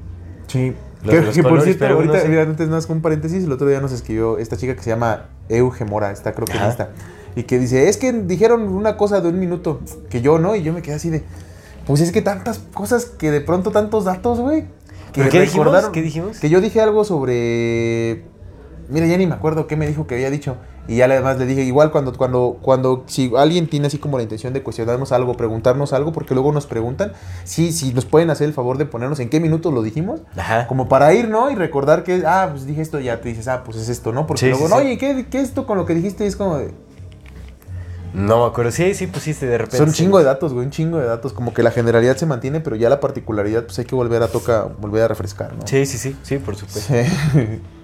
Sí. 0.48 0.74
Los- 1.04 1.14
que, 1.16 1.22
los 1.22 1.36
que 1.36 1.42
por 1.44 1.52
colores, 1.52 1.64
cierto, 1.78 1.86
pero 1.86 1.96
ahorita, 1.96 2.14
no 2.16 2.20
sé. 2.22 2.28
mira, 2.30 2.42
antes 2.42 2.68
nada 2.68 2.78
más 2.78 2.88
con 2.88 2.98
un 2.98 3.02
paréntesis, 3.02 3.44
el 3.44 3.52
otro 3.52 3.68
día 3.68 3.80
nos 3.80 3.92
escribió 3.92 4.40
esta 4.40 4.58
chica 4.58 4.76
que 4.76 4.82
se 4.82 4.90
llama 4.90 5.26
Euge 5.48 5.86
Mora, 5.86 6.12
está 6.12 6.34
creo 6.34 6.46
que 6.48 6.58
en. 6.58 6.66
Insta, 6.66 6.90
y 7.36 7.44
que 7.44 7.60
dice, 7.60 7.88
es 7.88 7.98
que 7.98 8.12
dijeron 8.12 8.68
una 8.68 8.98
cosa 8.98 9.22
de 9.22 9.30
un 9.30 9.40
minuto, 9.40 9.80
que 10.10 10.22
yo 10.22 10.40
no, 10.40 10.56
y 10.56 10.64
yo 10.64 10.74
me 10.74 10.82
quedé 10.82 10.96
así 10.96 11.10
de, 11.10 11.24
pues 11.86 12.02
es 12.02 12.12
que 12.12 12.22
tantas 12.22 12.60
cosas 12.74 13.06
que 13.06 13.30
de 13.32 13.42
pronto 13.42 13.72
tantos 13.72 14.06
datos, 14.06 14.40
güey. 14.40 14.64
que 15.14 15.22
¿Pero 15.22 15.30
qué 15.30 15.42
dijimos? 15.42 15.90
¿Qué 15.90 16.02
dijimos? 16.02 16.40
Que 16.40 16.50
yo 16.50 16.62
dije 16.62 16.82
algo 16.82 17.04
sobre, 17.06 18.26
mira, 18.90 19.06
ya 19.08 19.18
ni 19.18 19.28
me 19.28 19.34
acuerdo 19.36 19.68
qué 19.68 19.76
me 19.76 19.88
dijo 19.88 20.08
que 20.08 20.16
había 20.16 20.30
dicho, 20.30 20.56
y 20.88 20.98
ya 20.98 21.06
además 21.06 21.38
le 21.38 21.46
dije, 21.46 21.64
igual 21.64 21.92
cuando, 21.92 22.14
cuando, 22.14 22.58
cuando, 22.62 23.04
si 23.08 23.32
alguien 23.36 23.68
tiene 23.68 23.88
así 23.88 23.98
como 23.98 24.18
la 24.18 24.24
intención 24.24 24.54
de 24.54 24.64
cuestionarnos 24.64 25.12
algo, 25.12 25.36
preguntarnos 25.36 25.92
algo, 25.94 26.14
porque 26.14 26.34
luego 26.34 26.52
nos 26.54 26.66
preguntan, 26.66 27.12
sí, 27.44 27.72
si 27.74 27.94
nos 27.94 28.06
pueden 28.06 28.30
hacer 28.30 28.48
el 28.48 28.54
favor 28.54 28.78
de 28.78 28.86
ponernos 28.86 29.20
en 29.20 29.30
qué 29.30 29.40
minutos 29.40 29.74
lo 29.74 29.82
dijimos, 29.84 30.22
Ajá. 30.38 30.68
como 30.68 30.88
para 30.88 31.14
ir, 31.14 31.28
¿no? 31.30 31.52
Y 31.52 31.56
recordar 31.56 32.04
que, 32.04 32.24
ah, 32.26 32.48
pues 32.52 32.66
dije 32.66 32.82
esto, 32.82 33.00
ya 33.00 33.20
te 33.22 33.30
dices, 33.30 33.48
ah, 33.48 33.64
pues 33.66 33.78
es 33.78 33.90
esto, 33.90 34.14
¿no? 34.14 34.26
Porque 34.28 34.40
Sí, 34.40 34.50
luego, 34.50 34.68
sí, 34.68 34.74
no, 34.74 34.80
sí. 34.80 34.86
oye, 34.86 34.98
¿qué, 34.98 35.28
¿qué 35.30 35.38
es 35.40 35.50
esto 35.50 35.66
con 35.68 35.78
lo 35.78 35.86
que 35.86 35.94
dijiste? 35.94 36.26
Es 36.26 36.36
como 36.38 36.58
de, 36.58 36.72
No 38.14 38.40
me 38.44 38.46
acuerdo. 38.50 38.72
Sí, 38.72 38.94
sí 38.94 39.08
pusiste 39.08 39.46
de 39.46 39.58
repente. 39.58 39.78
son 39.78 39.90
un 39.90 39.94
chingo 39.94 40.18
de 40.20 40.24
datos, 40.24 40.54
güey, 40.54 40.66
un 40.66 40.72
chingo 40.72 40.98
de 40.98 41.06
datos. 41.06 41.34
Como 41.34 41.54
que 41.54 41.62
la 41.62 41.72
generalidad 41.72 42.16
se 42.16 42.26
mantiene, 42.26 42.62
pero 42.62 42.76
ya 42.78 42.90
la 42.90 43.00
particularidad, 43.02 43.66
pues 43.66 43.78
hay 43.80 43.86
que 43.86 43.94
volver 43.96 44.24
a 44.24 44.30
tocar, 44.30 44.72
volver 44.80 45.04
a 45.04 45.08
refrescar, 45.10 45.54
¿no? 45.54 45.68
Sí, 45.68 45.86
sí, 45.86 45.98
sí, 45.98 46.16
sí, 46.24 46.38
por 46.38 46.56
supuesto. 46.56 46.94
Sí. 46.94 47.62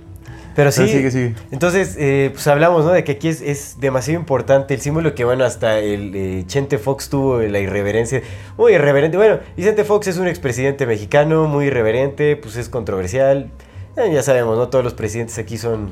Pero 0.56 0.72
sí. 0.72 0.82
Pero 0.82 0.92
sigue, 0.92 1.12
sigue. 1.12 1.36
Entonces, 1.52 1.96
eh, 2.00 2.30
pues 2.34 2.46
hablamos, 2.48 2.86
¿no? 2.86 2.92
De 2.92 3.04
que 3.04 3.14
aquí 3.14 3.28
es, 3.28 3.42
es 3.42 3.80
demasiado 3.80 4.20
importante 4.20 4.74
el 4.74 4.82
símbolo 4.82 5.16
que, 5.16 5.26
bueno, 5.26 5.44
hasta 5.46 5.80
el 5.80 6.16
eh, 6.16 6.44
Chente 6.48 6.78
Fox 6.78 7.10
tuvo 7.10 7.40
la 7.40 7.60
irreverencia. 7.60 8.22
Muy 8.58 8.74
irreverente. 8.74 9.18
Bueno, 9.18 9.40
Vicente 9.58 9.84
Fox 9.84 10.08
es 10.08 10.18
un 10.18 10.28
expresidente 10.28 10.86
mexicano, 10.86 11.48
muy 11.48 11.66
irreverente, 11.66 12.36
pues 12.36 12.56
es 12.56 12.70
controversial. 12.70 13.50
Eh, 13.98 14.12
ya 14.14 14.24
sabemos, 14.24 14.58
¿no? 14.58 14.70
Todos 14.70 14.84
los 14.84 14.94
presidentes 14.94 15.38
aquí 15.38 15.58
son. 15.58 15.92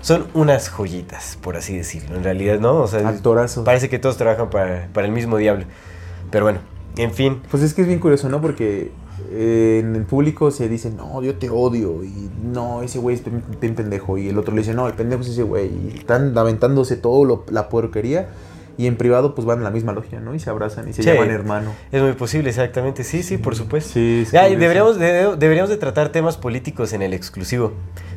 Son 0.00 0.28
unas 0.34 0.68
joyitas, 0.68 1.36
por 1.40 1.56
así 1.56 1.76
decirlo. 1.76 2.16
En 2.16 2.22
realidad, 2.22 2.60
¿no? 2.60 2.76
O 2.76 2.86
sea, 2.86 3.08
Actorazos. 3.08 3.64
parece 3.64 3.88
que 3.88 3.98
todos 3.98 4.16
trabajan 4.16 4.50
para, 4.50 4.88
para 4.92 5.06
el 5.06 5.12
mismo 5.12 5.36
diablo. 5.36 5.64
Pero 6.30 6.44
bueno, 6.44 6.60
en 6.96 7.12
fin. 7.12 7.42
Pues 7.50 7.62
es 7.62 7.74
que 7.74 7.82
es 7.82 7.88
bien 7.88 7.98
curioso, 7.98 8.28
¿no? 8.28 8.40
Porque 8.40 8.92
eh, 9.36 9.80
en 9.80 9.94
el 9.96 10.02
público 10.04 10.50
se 10.50 10.68
dice, 10.68 10.90
no, 10.90 11.22
yo 11.22 11.36
te 11.36 11.50
odio, 11.50 12.02
y 12.02 12.30
no, 12.42 12.82
ese 12.82 12.98
güey 12.98 13.16
es 13.16 13.22
bien 13.60 13.74
pendejo, 13.74 14.18
y 14.18 14.28
el 14.30 14.38
otro 14.38 14.54
le 14.54 14.62
dice, 14.62 14.74
no, 14.74 14.86
el 14.86 14.94
pendejo 14.94 15.22
es 15.22 15.28
ese 15.28 15.42
güey, 15.42 15.66
y 15.66 15.94
están 15.98 16.36
aventándose 16.38 16.96
todo 16.96 17.24
lo- 17.24 17.44
la 17.50 17.68
porquería, 17.68 18.28
y 18.78 18.86
en 18.86 18.96
privado 18.96 19.34
pues 19.34 19.46
van 19.46 19.58
en 19.58 19.64
la 19.64 19.70
misma 19.70 19.92
logia, 19.92 20.20
¿no? 20.20 20.34
Y 20.34 20.38
se 20.38 20.50
abrazan 20.50 20.86
y 20.88 20.92
se 20.92 21.02
Sí. 21.02 21.08
llaman 21.08 21.30
hermano. 21.30 21.72
Es 21.92 22.02
muy 22.02 22.12
posible, 22.12 22.50
exactamente. 22.50 23.04
Sí, 23.04 23.22
sí, 23.22 23.38
por 23.38 23.56
supuesto. 23.56 23.92
Sí, 23.94 24.20
es 24.24 24.32
Ya, 24.32 24.48
y 24.50 24.56
deberíamos, 24.56 24.98
de, 24.98 25.34
deberíamos 25.38 25.70
de 25.70 25.78
tratar 25.78 26.10
temas 26.10 26.36
políticos 26.36 26.92
en 26.92 27.00
el 27.00 27.14
exclusivo. 27.14 27.72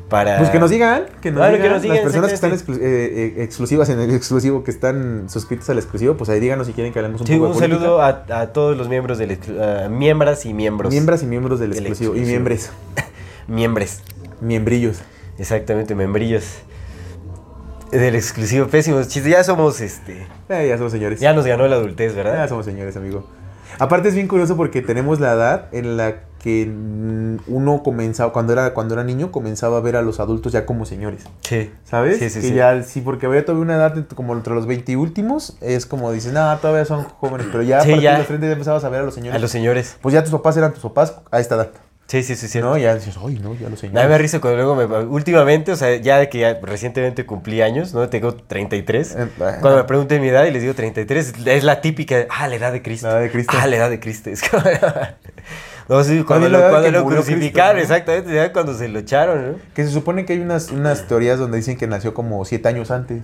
Para... 0.10 0.38
Pues 0.40 0.50
que 0.50 0.58
nos 0.60 0.72
digan, 0.72 1.04
que 1.22 1.30
nos, 1.32 1.38
Claro, 1.40 1.52
que 1.58 1.58
digan, 1.62 1.74
nos 1.74 1.82
digan, 1.84 1.96
las 1.98 2.04
personas 2.04 2.30
que 2.30 2.36
están 2.36 2.52
exclu- 2.52 2.80
eh, 2.82 3.34
eh, 3.38 3.44
exclusivas 3.44 3.90
en 3.90 4.00
el 4.00 4.14
exclusivo, 4.16 4.64
que 4.64 4.72
están 4.72 5.30
suscritas 5.30 5.70
al 5.70 5.78
exclusivo, 5.78 6.16
pues 6.18 6.30
ahí 6.32 6.40
díganos 6.40 6.66
si 6.66 6.74
quieren 6.74 6.92
que 6.92 6.98
hablemos 7.00 7.22
un 7.22 7.28
Sí, 7.28 7.34
poco 7.34 7.46
un 7.46 7.54
de 7.54 7.60
política. 7.60 7.80
saludo 7.80 8.02
a, 8.02 8.42
a 8.42 8.48
todos 8.54 8.76
los 8.76 8.90
miembros 8.90 9.20
del 9.20 9.38
a 9.62 9.88
miembras 9.88 10.46
y 10.48 10.54
miembros. 10.56 10.92
Miembras 10.92 11.22
y 11.22 11.28
miembros 11.28 11.60
del 11.60 11.74
exclusivo. 11.74 12.16
Y 12.16 12.22
miembres. 12.22 12.72
Miembres. 13.48 14.02
Miembrillos. 14.42 15.00
Exactamente, 15.38 15.94
membrillos. 15.96 16.44
Del 17.92 18.16
exclusivo, 18.16 18.68
pésimos 18.68 19.08
chistes. 19.08 19.32
Ya 19.32 19.44
somos, 19.44 19.82
este... 19.82 20.28
Eh, 20.50 20.68
ya 20.68 20.78
somos 20.78 20.92
señores. 20.92 21.20
Ya 21.20 21.34
nos 21.34 21.46
ganó 21.46 21.68
la 21.68 21.76
adultez, 21.78 22.16
Ya 22.16 22.24
¿verdad? 22.24 22.50
somos 22.50 22.66
señores, 22.66 22.96
amigo. 22.96 23.26
Aparte 23.80 24.10
es 24.10 24.16
bien 24.16 24.28
curioso 24.28 24.58
porque 24.58 24.82
tenemos 24.82 25.20
la 25.20 25.34
edad 25.34 25.66
en 25.72 25.98
la 25.98 26.30
que 26.40 26.72
uno 27.48 27.84
comenzaba, 27.84 28.32
cuando 28.32 28.54
era, 28.54 28.74
cuando 28.74 28.94
era 28.94 29.04
niño, 29.04 29.32
comenzaba 29.32 29.78
a 29.78 29.82
ver 29.82 29.96
a 29.96 30.02
los 30.02 30.20
adultos 30.20 30.54
ya 30.54 30.66
como 30.66 30.86
señores. 30.86 31.24
Sí. 31.42 31.72
¿Sabes? 31.84 32.20
Sí, 32.20 32.30
sí, 32.30 32.42
que 32.42 32.48
sí. 32.48 32.54
ya, 32.54 32.82
sí, 32.84 33.02
porque 33.02 33.26
había 33.26 33.44
todavía 33.44 33.64
una 33.64 33.76
edad 33.76 34.06
como 34.16 34.34
entre 34.34 34.54
los 34.54 34.66
20 34.66 34.92
y 34.92 34.96
últimos, 34.96 35.58
es 35.62 35.86
como 35.86 36.12
dicen, 36.12 36.34
no, 36.34 36.58
todavía 36.58 36.86
son 36.86 37.04
jóvenes, 37.04 37.48
pero 37.52 37.64
ya 37.64 37.78
a 37.78 37.80
partir 37.80 38.02
ya. 38.02 38.12
de 38.14 38.18
los 38.20 38.28
30 38.28 38.48
ya 38.48 38.54
empezabas 38.54 38.84
a 38.84 38.90
ver 38.90 39.02
a 39.02 39.04
los 39.04 39.14
señores. 39.14 39.36
A 39.36 39.40
los 39.40 39.52
señores. 39.52 39.98
Pues 40.02 40.14
ya 40.14 40.24
tus 40.24 40.32
papás 40.32 40.58
eran 40.58 40.74
tus 40.74 40.84
papás 40.84 41.16
a 41.32 41.40
esta 41.40 41.56
edad. 41.56 41.72
Sí, 42.10 42.24
sí, 42.24 42.36
sí, 42.36 42.48
sí. 42.48 42.60
¿No? 42.60 42.76
Ya 42.76 42.96
dices, 42.96 43.16
ay, 43.24 43.40
no, 43.40 43.54
ya 43.54 43.70
los 43.70 43.84
Me 43.84 43.90
señores. 43.90 44.10
da 44.10 44.18
risa 44.18 44.42
cuando 44.42 44.58
luego 44.58 44.76
me... 44.76 44.84
Últimamente, 45.06 45.72
o 45.72 45.76
sea, 45.76 45.96
ya 45.98 46.28
que 46.28 46.40
ya 46.40 46.60
recientemente 46.60 47.24
cumplí 47.24 47.62
años, 47.62 47.94
¿no? 47.94 48.10
Tengo 48.10 48.34
33. 48.34 49.16
Eh, 49.16 49.28
Cuando 49.38 49.76
me 49.78 49.84
pregunten 49.84 50.20
mi 50.20 50.30
edad 50.30 50.46
y 50.46 50.52
les 50.52 50.64
digo 50.64 50.74
33, 50.74 51.34
es 51.46 51.64
la 51.64 51.82
típica, 51.82 52.26
ah, 52.32 52.48
la 52.48 52.56
edad 52.56 52.72
de 52.72 52.82
Cristo. 52.82 53.06
La 53.08 53.14
edad 53.14 53.22
de 53.22 53.32
Cristo. 53.32 53.54
Ah, 53.62 53.68
la 53.68 53.76
edad 53.76 53.90
de 53.92 54.00
Cristo. 54.00 54.32
Es 54.32 54.42
como- 54.42 54.64
no, 55.88 56.04
sí, 56.04 56.24
cuando 56.24 56.50
lo, 56.50 56.58
cuando 56.70 56.90
lo 56.90 57.06
crucificaron, 57.06 57.76
Cristo, 57.78 57.94
¿no? 57.94 57.96
exactamente, 57.98 58.34
ya 58.34 58.52
cuando 58.54 58.74
se 58.74 58.88
lo 58.88 58.98
echaron, 58.98 59.52
¿no? 59.52 59.58
Que 59.76 59.84
se 59.84 59.92
supone 59.92 60.26
que 60.26 60.34
hay 60.34 60.40
unas, 60.40 60.72
unas 60.72 61.08
teorías 61.08 61.38
donde 61.38 61.58
dicen 61.58 61.78
que 61.78 61.86
nació 61.86 62.16
como 62.16 62.44
7 62.44 62.68
años 62.70 62.90
antes. 62.90 63.22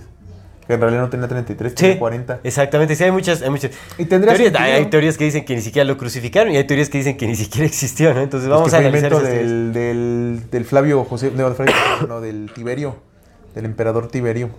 Que 0.66 0.74
en 0.74 0.80
realidad 0.80 1.02
no 1.02 1.10
tenía 1.10 1.28
33, 1.28 1.72
Sí, 1.72 1.76
tenía 1.76 1.98
40. 1.98 2.40
exactamente, 2.42 2.96
sí, 2.96 3.04
hay 3.04 3.12
muchas, 3.12 3.42
hay 3.42 3.50
muchas 3.50 3.70
Y 3.98 4.06
teorías. 4.06 4.54
Hay, 4.56 4.72
hay 4.72 4.86
teorías 4.86 5.16
que 5.16 5.24
dicen 5.24 5.44
que 5.44 5.54
ni 5.54 5.62
siquiera 5.62 5.84
lo 5.86 5.96
crucificaron 5.96 6.52
y 6.52 6.56
hay 6.56 6.64
teorías 6.64 6.88
que 6.88 6.98
dicen 6.98 7.16
que 7.16 7.26
ni 7.26 7.36
siquiera 7.36 7.66
existió, 7.66 8.12
¿no? 8.14 8.20
Entonces 8.22 8.48
Pues 8.48 8.58
vamos 8.58 8.70
que 8.70 8.76
a 8.76 8.78
analizar 8.80 9.12
invento 9.12 9.20
del, 9.36 9.72
del, 9.72 10.50
del 10.50 10.64
Flavio 10.64 11.04
José, 11.04 11.30
no, 11.34 11.44
del 11.44 11.54
Flavio, 11.54 11.74
no, 12.08 12.20
del 12.20 12.50
Tiberio, 12.54 12.96
del 13.54 13.64
emperador 13.66 14.08
Tiberio. 14.08 14.50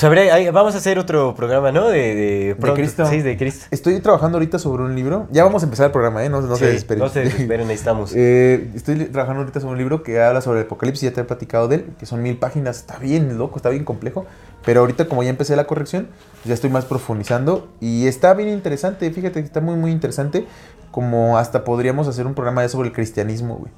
Habría- 0.00 0.34
hay- 0.34 0.50
vamos 0.50 0.74
a 0.74 0.78
hacer 0.78 0.98
otro 0.98 1.34
programa, 1.34 1.70
¿no? 1.70 1.88
De, 1.88 2.14
de, 2.14 2.54
pronto. 2.56 2.76
Cristo. 2.76 3.06
Sí, 3.06 3.20
de 3.22 3.36
Cristo. 3.36 3.66
Estoy 3.70 4.00
trabajando 4.00 4.36
ahorita 4.38 4.58
sobre 4.58 4.82
un 4.82 4.94
libro. 4.96 5.28
Ya 5.30 5.44
vamos 5.44 5.62
a 5.62 5.66
empezar 5.66 5.86
el 5.86 5.92
programa, 5.92 6.24
¿eh? 6.24 6.28
No, 6.28 6.40
no 6.40 6.56
se 6.56 6.66
desesperen. 6.66 7.02
No 7.04 7.08
se 7.08 7.20
desesperen, 7.24 7.68
necesitamos. 7.68 8.12
Eh, 8.16 8.70
estoy 8.74 8.96
trabajando 9.06 9.42
ahorita 9.42 9.60
sobre 9.60 9.72
un 9.72 9.78
libro 9.78 10.02
que 10.02 10.20
habla 10.20 10.40
sobre 10.40 10.60
el 10.60 10.66
apocalipsis, 10.66 11.02
ya 11.10 11.14
te 11.14 11.20
he 11.20 11.24
platicado 11.24 11.68
de 11.68 11.76
él, 11.76 11.86
que 11.98 12.06
son 12.06 12.22
mil 12.22 12.36
páginas, 12.36 12.78
está 12.78 12.98
bien 12.98 13.38
loco, 13.38 13.56
está 13.56 13.68
bien 13.68 13.84
complejo, 13.84 14.26
pero 14.64 14.80
ahorita 14.80 15.06
como 15.06 15.22
ya 15.22 15.30
empecé 15.30 15.54
la 15.56 15.64
corrección, 15.64 16.08
ya 16.44 16.54
estoy 16.54 16.70
más 16.70 16.84
profundizando 16.84 17.68
y 17.80 18.06
está 18.06 18.34
bien 18.34 18.48
interesante, 18.48 19.08
fíjate 19.10 19.40
que 19.40 19.46
está 19.46 19.60
muy 19.60 19.76
muy 19.76 19.92
interesante, 19.92 20.46
como 20.90 21.38
hasta 21.38 21.64
podríamos 21.64 22.08
hacer 22.08 22.26
un 22.26 22.34
programa 22.34 22.62
ya 22.62 22.68
sobre 22.68 22.88
el 22.88 22.94
cristianismo, 22.94 23.56
güey. 23.56 23.72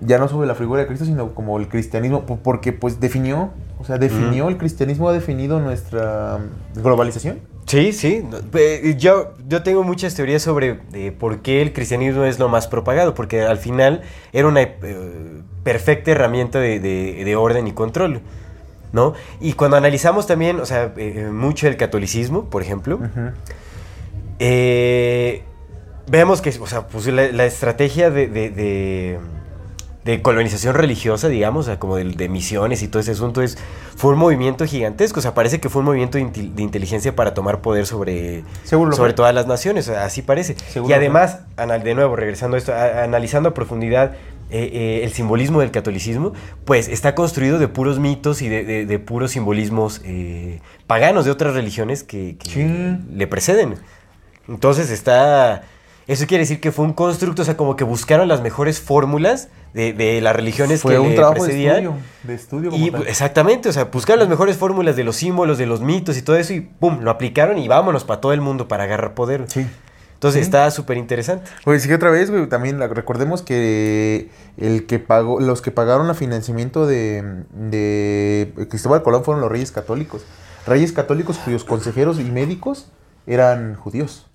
Ya 0.00 0.18
no 0.18 0.28
sobre 0.28 0.46
la 0.46 0.54
figura 0.54 0.82
de 0.82 0.86
Cristo, 0.86 1.04
sino 1.06 1.34
como 1.34 1.58
el 1.58 1.68
cristianismo, 1.68 2.26
po- 2.26 2.36
porque 2.42 2.72
pues 2.72 3.00
definió, 3.00 3.50
o 3.78 3.84
sea, 3.84 3.96
definió, 3.98 4.48
el 4.48 4.58
cristianismo 4.58 5.08
ha 5.08 5.12
definido 5.14 5.58
nuestra 5.58 6.38
mm, 6.76 6.82
globalización. 6.82 7.38
Sí, 7.66 7.92
sí. 7.92 8.22
Yo, 8.98 9.32
yo 9.48 9.62
tengo 9.62 9.82
muchas 9.82 10.14
teorías 10.14 10.42
sobre 10.42 10.80
eh, 10.92 11.12
por 11.18 11.40
qué 11.40 11.62
el 11.62 11.72
cristianismo 11.72 12.24
es 12.24 12.38
lo 12.38 12.48
más 12.48 12.68
propagado, 12.68 13.14
porque 13.14 13.42
al 13.42 13.56
final 13.58 14.02
era 14.32 14.46
una 14.46 14.62
eh, 14.62 15.40
perfecta 15.64 16.10
herramienta 16.12 16.60
de, 16.60 16.78
de- 16.78 17.24
de 17.24 17.36
orden 17.36 17.66
y 17.66 17.72
control, 17.72 18.20
¿no? 18.92 19.14
Y 19.40 19.54
cuando 19.54 19.76
analizamos 19.78 20.26
también, 20.26 20.60
o 20.60 20.66
sea, 20.66 20.92
eh, 20.96 21.28
mucho 21.32 21.66
el 21.68 21.76
catolicismo, 21.76 22.44
por 22.50 22.62
ejemplo, 22.62 23.00
eh, 24.38 25.42
vemos 26.08 26.40
que, 26.42 26.50
o 26.60 26.66
sea, 26.66 26.86
pues 26.86 27.06
la, 27.06 27.32
la 27.32 27.46
estrategia 27.46 28.10
de, 28.10 28.26
de- 28.28 28.50
de- 28.50 29.18
de 30.06 30.22
colonización 30.22 30.74
religiosa, 30.74 31.28
digamos, 31.28 31.66
o 31.66 31.68
sea, 31.70 31.78
como 31.78 31.96
de, 31.96 32.04
de 32.04 32.28
misiones 32.28 32.80
y 32.82 32.88
todo 32.88 33.00
ese 33.00 33.10
asunto, 33.10 33.42
es, 33.42 33.58
fue 33.96 34.12
un 34.12 34.18
movimiento 34.18 34.64
gigantesco. 34.64 35.18
O 35.18 35.22
sea, 35.22 35.34
parece 35.34 35.60
que 35.60 35.68
fue 35.68 35.80
un 35.80 35.86
movimiento 35.86 36.16
de, 36.16 36.22
inteligencia 36.62 37.14
para 37.16 37.34
tomar 37.34 37.60
poder 37.60 37.86
sobre, 37.86 38.44
Seguro 38.64 38.92
sobre 38.92 39.12
todas 39.12 39.34
las 39.34 39.46
naciones, 39.46 39.88
así 39.88 40.22
parece. 40.22 40.54
Seguro 40.70 40.90
y 40.90 40.94
además, 40.94 41.40
de 41.82 41.94
nuevo, 41.94 42.14
regresando 42.16 42.54
a 42.54 42.58
esto, 42.58 42.72
a- 42.72 43.02
analizando 43.02 43.48
a 43.50 43.54
profundidad 43.54 44.12
eh, 44.48 44.70
eh, 44.72 45.00
el 45.02 45.12
simbolismo 45.12 45.60
del 45.60 45.72
catolicismo, 45.72 46.32
pues 46.64 46.86
está 46.86 47.16
construido 47.16 47.58
de 47.58 47.66
puros 47.66 47.98
mitos 47.98 48.42
y 48.42 48.48
de, 48.48 48.62
de- 48.64 48.86
de 48.86 48.98
puros 49.00 49.32
simbolismos 49.32 50.00
eh, 50.04 50.60
paganos 50.86 51.24
de 51.24 51.32
otras 51.32 51.52
religiones 51.54 52.04
que, 52.04 52.36
que 52.38 52.48
Sí. 52.50 52.96
le 53.12 53.26
preceden. 53.26 53.74
Entonces 54.48 54.90
está... 54.90 55.62
Eso 56.06 56.26
quiere 56.26 56.42
decir 56.42 56.60
que 56.60 56.70
fue 56.70 56.84
un 56.84 56.92
constructo, 56.92 57.42
o 57.42 57.44
sea, 57.44 57.56
como 57.56 57.74
que 57.74 57.82
buscaron 57.82 58.28
las 58.28 58.40
mejores 58.40 58.80
fórmulas 58.80 59.48
de, 59.74 59.92
de 59.92 60.20
las 60.20 60.36
religiones 60.36 60.80
Fue 60.82 60.92
que 60.94 60.98
un 61.00 61.10
le 61.10 61.16
trabajo 61.16 61.44
de 61.44 61.50
estudio, 61.66 61.94
de 62.22 62.34
estudio 62.34 62.70
como 62.70 62.86
Y 62.86 62.90
tal. 62.92 63.06
exactamente, 63.08 63.68
o 63.68 63.72
sea, 63.72 63.84
buscaron 63.86 64.20
las 64.20 64.28
mejores 64.28 64.56
fórmulas 64.56 64.94
de 64.94 65.02
los 65.04 65.16
símbolos, 65.16 65.58
de 65.58 65.66
los 65.66 65.80
mitos 65.80 66.16
y 66.16 66.22
todo 66.22 66.36
eso 66.36 66.52
y 66.52 66.60
pum, 66.60 67.00
lo 67.00 67.10
aplicaron 67.10 67.58
y 67.58 67.66
vámonos 67.66 68.04
para 68.04 68.20
todo 68.20 68.32
el 68.32 68.40
mundo 68.40 68.68
para 68.68 68.84
agarrar 68.84 69.14
poder. 69.14 69.46
Sí. 69.48 69.66
Entonces 70.14 70.40
Sí. 70.40 70.44
está 70.46 70.70
súper 70.70 70.96
interesante. 70.96 71.50
Pues 71.64 71.82
sí 71.82 71.88
que 71.88 71.94
otra 71.96 72.10
vez, 72.10 72.30
güey, 72.30 72.46
también 72.48 72.78
recordemos 72.78 73.42
que 73.42 74.30
el 74.56 74.86
que 74.86 74.98
pagó, 74.98 75.40
los 75.40 75.60
que 75.60 75.72
pagaron 75.72 76.08
el 76.08 76.14
financiamiento 76.14 76.86
de, 76.86 77.42
de 77.52 78.52
Cristóbal 78.70 79.02
Colón 79.02 79.24
fueron 79.24 79.40
los 79.42 79.50
reyes 79.50 79.72
católicos. 79.72 80.22
Reyes 80.66 80.92
católicos 80.92 81.36
cuyos 81.44 81.64
consejeros 81.64 82.18
y 82.18 82.24
médicos 82.24 82.86
eran 83.26 83.74
judíos. 83.74 84.26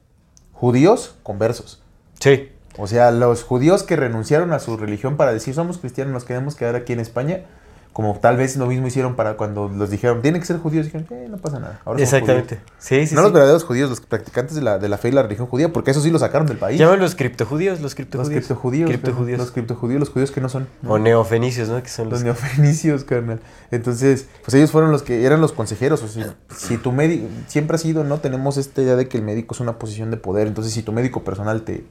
Judíos 0.61 1.15
conversos. 1.23 1.81
Sí. 2.19 2.51
O 2.77 2.85
sea, 2.85 3.09
los 3.09 3.41
judíos 3.41 3.81
que 3.81 3.95
renunciaron 3.95 4.53
a 4.53 4.59
su 4.59 4.77
religión 4.77 5.17
para 5.17 5.33
decir 5.33 5.55
somos 5.55 5.79
cristianos, 5.79 6.13
nos 6.13 6.23
queremos 6.23 6.53
quedar 6.53 6.75
aquí 6.75 6.93
en 6.93 6.99
España, 6.99 7.45
como 7.93 8.17
tal 8.19 8.37
vez 8.37 8.55
lo 8.55 8.67
mismo 8.67 8.87
hicieron 8.87 9.15
para 9.15 9.35
cuando 9.35 9.67
los 9.67 9.89
dijeron, 9.89 10.21
tienen 10.21 10.39
que 10.39 10.47
ser 10.47 10.57
judíos, 10.59 10.85
dijeron, 10.85 11.07
eh, 11.11 11.27
no 11.29 11.37
pasa 11.37 11.59
nada. 11.59 11.81
ahora 11.83 12.01
Exactamente. 12.01 12.55
judíos". 12.55 12.71
Sí, 12.79 13.07
sí, 13.07 13.15
no 13.15 13.21
sí. 13.21 13.25
los 13.25 13.33
verdaderos 13.33 13.63
judíos, 13.65 13.89
los 13.89 13.99
practicantes 13.99 14.55
de 14.55 14.61
la, 14.61 14.79
de 14.79 14.87
la 14.87 14.97
fe 14.97 15.09
y 15.09 15.11
la 15.11 15.23
religión 15.23 15.47
judía, 15.47 15.73
porque 15.73 15.91
eso 15.91 15.99
sí 15.99 16.09
lo 16.09 16.17
sacaron 16.17 16.47
del 16.47 16.57
país. 16.57 16.79
Llaman 16.79 16.99
los 16.99 17.15
criptojudíos, 17.15 17.75
los 17.81 17.83
Los 17.83 17.95
criptojudíos. 17.95 18.29
criptojudíos. 18.29 18.89
Criptojudíos. 18.89 19.39
Los 19.39 19.51
criptojudíos, 19.51 19.99
los 19.99 20.09
judíos 20.09 20.31
que 20.31 20.39
no 20.39 20.47
son. 20.47 20.67
¿no? 20.81 20.91
O 20.93 20.99
neofenicios, 20.99 21.67
¿no? 21.67 21.83
Que 21.83 21.89
son 21.89 22.05
Los 22.09 22.19
los... 22.19 22.23
neofenicios, 22.23 23.03
carnal. 23.03 23.41
Entonces, 23.71 24.27
pues 24.43 24.53
ellos 24.53 24.71
fueron 24.71 24.91
los 24.91 25.03
que 25.03 25.25
eran 25.25 25.41
los 25.41 25.51
consejeros. 25.51 26.01
O 26.01 26.07
sea, 26.07 26.35
si 26.55 26.77
tu 26.77 26.91
médico, 26.93 27.27
siempre 27.47 27.75
ha 27.75 27.77
sido, 27.77 28.03
¿no? 28.05 28.19
Tenemos 28.19 28.55
esta 28.57 28.81
idea 28.81 28.95
de 28.95 29.07
que 29.09 29.17
el 29.17 29.23
médico 29.23 29.53
es 29.53 29.59
una 29.59 29.79
posición 29.79 30.11
de 30.11 30.17
poder. 30.17 30.47
Entonces, 30.47 30.73
si 30.73 30.81
tu 30.81 30.91
médico 30.93 31.23
personal 31.23 31.63
te. 31.63 31.83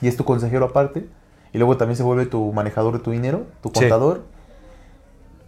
y 0.00 0.06
es 0.08 0.16
tu 0.16 0.24
consejero 0.24 0.66
aparte, 0.66 1.08
y 1.52 1.58
luego 1.58 1.76
también 1.76 1.96
se 1.96 2.04
vuelve 2.04 2.26
tu 2.26 2.52
manejador 2.52 2.94
de 2.94 3.00
tu 3.00 3.10
dinero, 3.10 3.46
tu 3.62 3.70
Sí. 3.74 3.80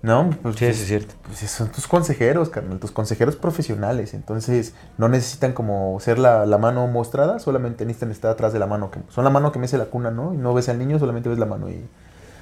¿No? 0.02 0.30
Pues, 0.42 0.56
Sí, 0.56 0.64
eso 0.66 0.82
es 0.82 0.88
cierto. 0.88 1.14
pues 1.24 1.38
son 1.48 1.68
tus 1.70 1.86
consejeros, 1.86 2.48
carnal, 2.48 2.80
tus 2.80 2.90
consejeros 2.90 3.36
profesionales. 3.36 4.14
Entonces, 4.14 4.74
no 4.98 5.08
necesitan 5.08 5.52
como 5.52 5.98
ser 6.00 6.18
la, 6.18 6.44
la 6.44 6.58
mano 6.58 6.86
mostrada, 6.88 7.38
solamente 7.38 7.84
necesitan 7.86 8.10
estar 8.10 8.32
atrás 8.32 8.52
de 8.52 8.58
la 8.58 8.66
mano. 8.66 8.90
Que, 8.90 8.98
son 9.10 9.22
la 9.22 9.30
mano 9.30 9.52
que 9.52 9.60
mece 9.60 9.78
la 9.78 9.84
cuna, 9.86 10.10
¿no? 10.10 10.34
Y 10.34 10.38
no 10.38 10.54
ves 10.54 10.68
al 10.68 10.78
niño, 10.78 10.98
solamente 10.98 11.28
ves 11.28 11.38
la 11.38 11.46
mano. 11.46 11.70
Y 11.70 11.84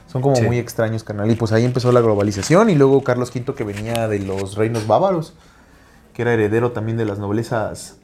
son 0.07 0.23
como 0.23 0.37
Sí. 0.37 0.43
muy 0.45 0.59
extraños, 0.59 1.05
carnal. 1.05 1.31
Y 1.31 1.35
pues 1.35 1.53
ahí 1.53 1.67
empezó 1.67 1.93
la 1.93 2.01
globalización. 2.01 2.71
Y 2.71 2.77
luego 2.77 3.05
Carlos 3.05 3.31
V, 3.35 3.55
que 3.55 3.65
venía 3.65 4.09
de 4.09 4.21
los 4.21 4.57
reinos 4.57 4.87
bávaros, 4.87 5.35
que 6.15 6.23
era 6.23 6.33
heredero 6.33 6.73
también 6.73 6.97
de 6.97 7.05
las 7.05 7.19
noblezas. 7.19 7.97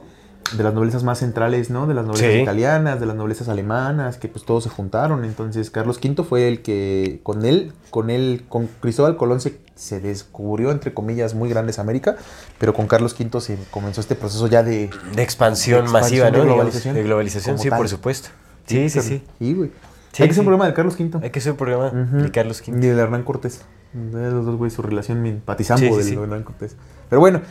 De 0.55 0.63
las 0.63 0.73
noblezas 0.73 1.03
más 1.03 1.19
centrales, 1.19 1.69
¿no? 1.69 1.87
De 1.87 1.93
las 1.93 2.05
noblezas 2.05 2.31
Sí. 2.31 2.39
italianas, 2.39 2.99
de 3.01 3.05
las 3.05 3.15
noblezas 3.17 3.49
alemanas, 3.49 4.15
que 4.17 4.29
pues 4.29 4.45
todos 4.45 4.63
se 4.63 4.69
juntaron. 4.69 5.25
Entonces 5.25 5.69
Carlos 5.69 5.99
V 6.01 6.23
fue 6.23 6.47
el 6.47 6.61
que 6.61 7.19
con 7.23 7.43
él, 7.45 7.73
con 7.89 8.09
él, 8.09 8.45
con 8.47 8.67
Cristóbal 8.79 9.17
Colón 9.17 9.41
se, 9.41 9.59
se 9.75 9.99
descubrió, 9.99 10.71
entre 10.71 10.93
comillas, 10.93 11.33
muy 11.33 11.49
grandes 11.49 11.79
América, 11.79 12.15
pero 12.59 12.73
con 12.73 12.87
Carlos 12.87 13.13
V 13.19 13.41
se 13.41 13.57
comenzó 13.71 13.99
este 13.99 14.15
proceso 14.15 14.47
ya 14.47 14.63
de... 14.63 14.89
De 15.13 15.21
expansión, 15.21 15.81
De 15.81 15.83
expansión, 15.85 15.91
masiva, 15.91 16.31
de 16.31 16.39
globalización. 16.45 16.95
De 16.95 17.03
globalización, 17.03 17.59
sí, 17.59 17.69
tal. 17.69 17.77
por 17.79 17.89
supuesto. 17.89 18.29
Sí, 18.65 18.89
sí, 18.89 19.01
sí. 19.01 19.23
Sí, 19.39 19.53
güey. 19.53 19.71
Sí, 20.13 20.23
Hay 20.23 20.29
que 20.29 20.33
sí. 20.33 20.39
un 20.39 20.45
programa 20.45 20.67
de 20.67 20.73
Carlos 20.73 20.95
V. 20.97 21.19
Hay 21.21 21.29
que 21.29 21.39
hacer 21.39 21.51
un 21.51 21.57
programa 21.57 21.89
de 21.91 22.31
Carlos 22.31 22.63
Y 22.65 22.71
V. 22.71 22.79
de 22.79 23.01
Hernán 23.01 23.23
Cortés. 23.23 23.61
De 23.93 24.31
los 24.31 24.45
dos, 24.45 24.55
güey, 24.55 24.71
su 24.71 24.81
relación 24.81 25.25
empatizando 25.25 25.81
Sí, 25.85 26.03
sí, 26.03 26.11
del. 26.11 26.23
Hernán 26.23 26.43
Cortés. 26.43 26.75
Pero 27.09 27.19
bueno, 27.19 27.41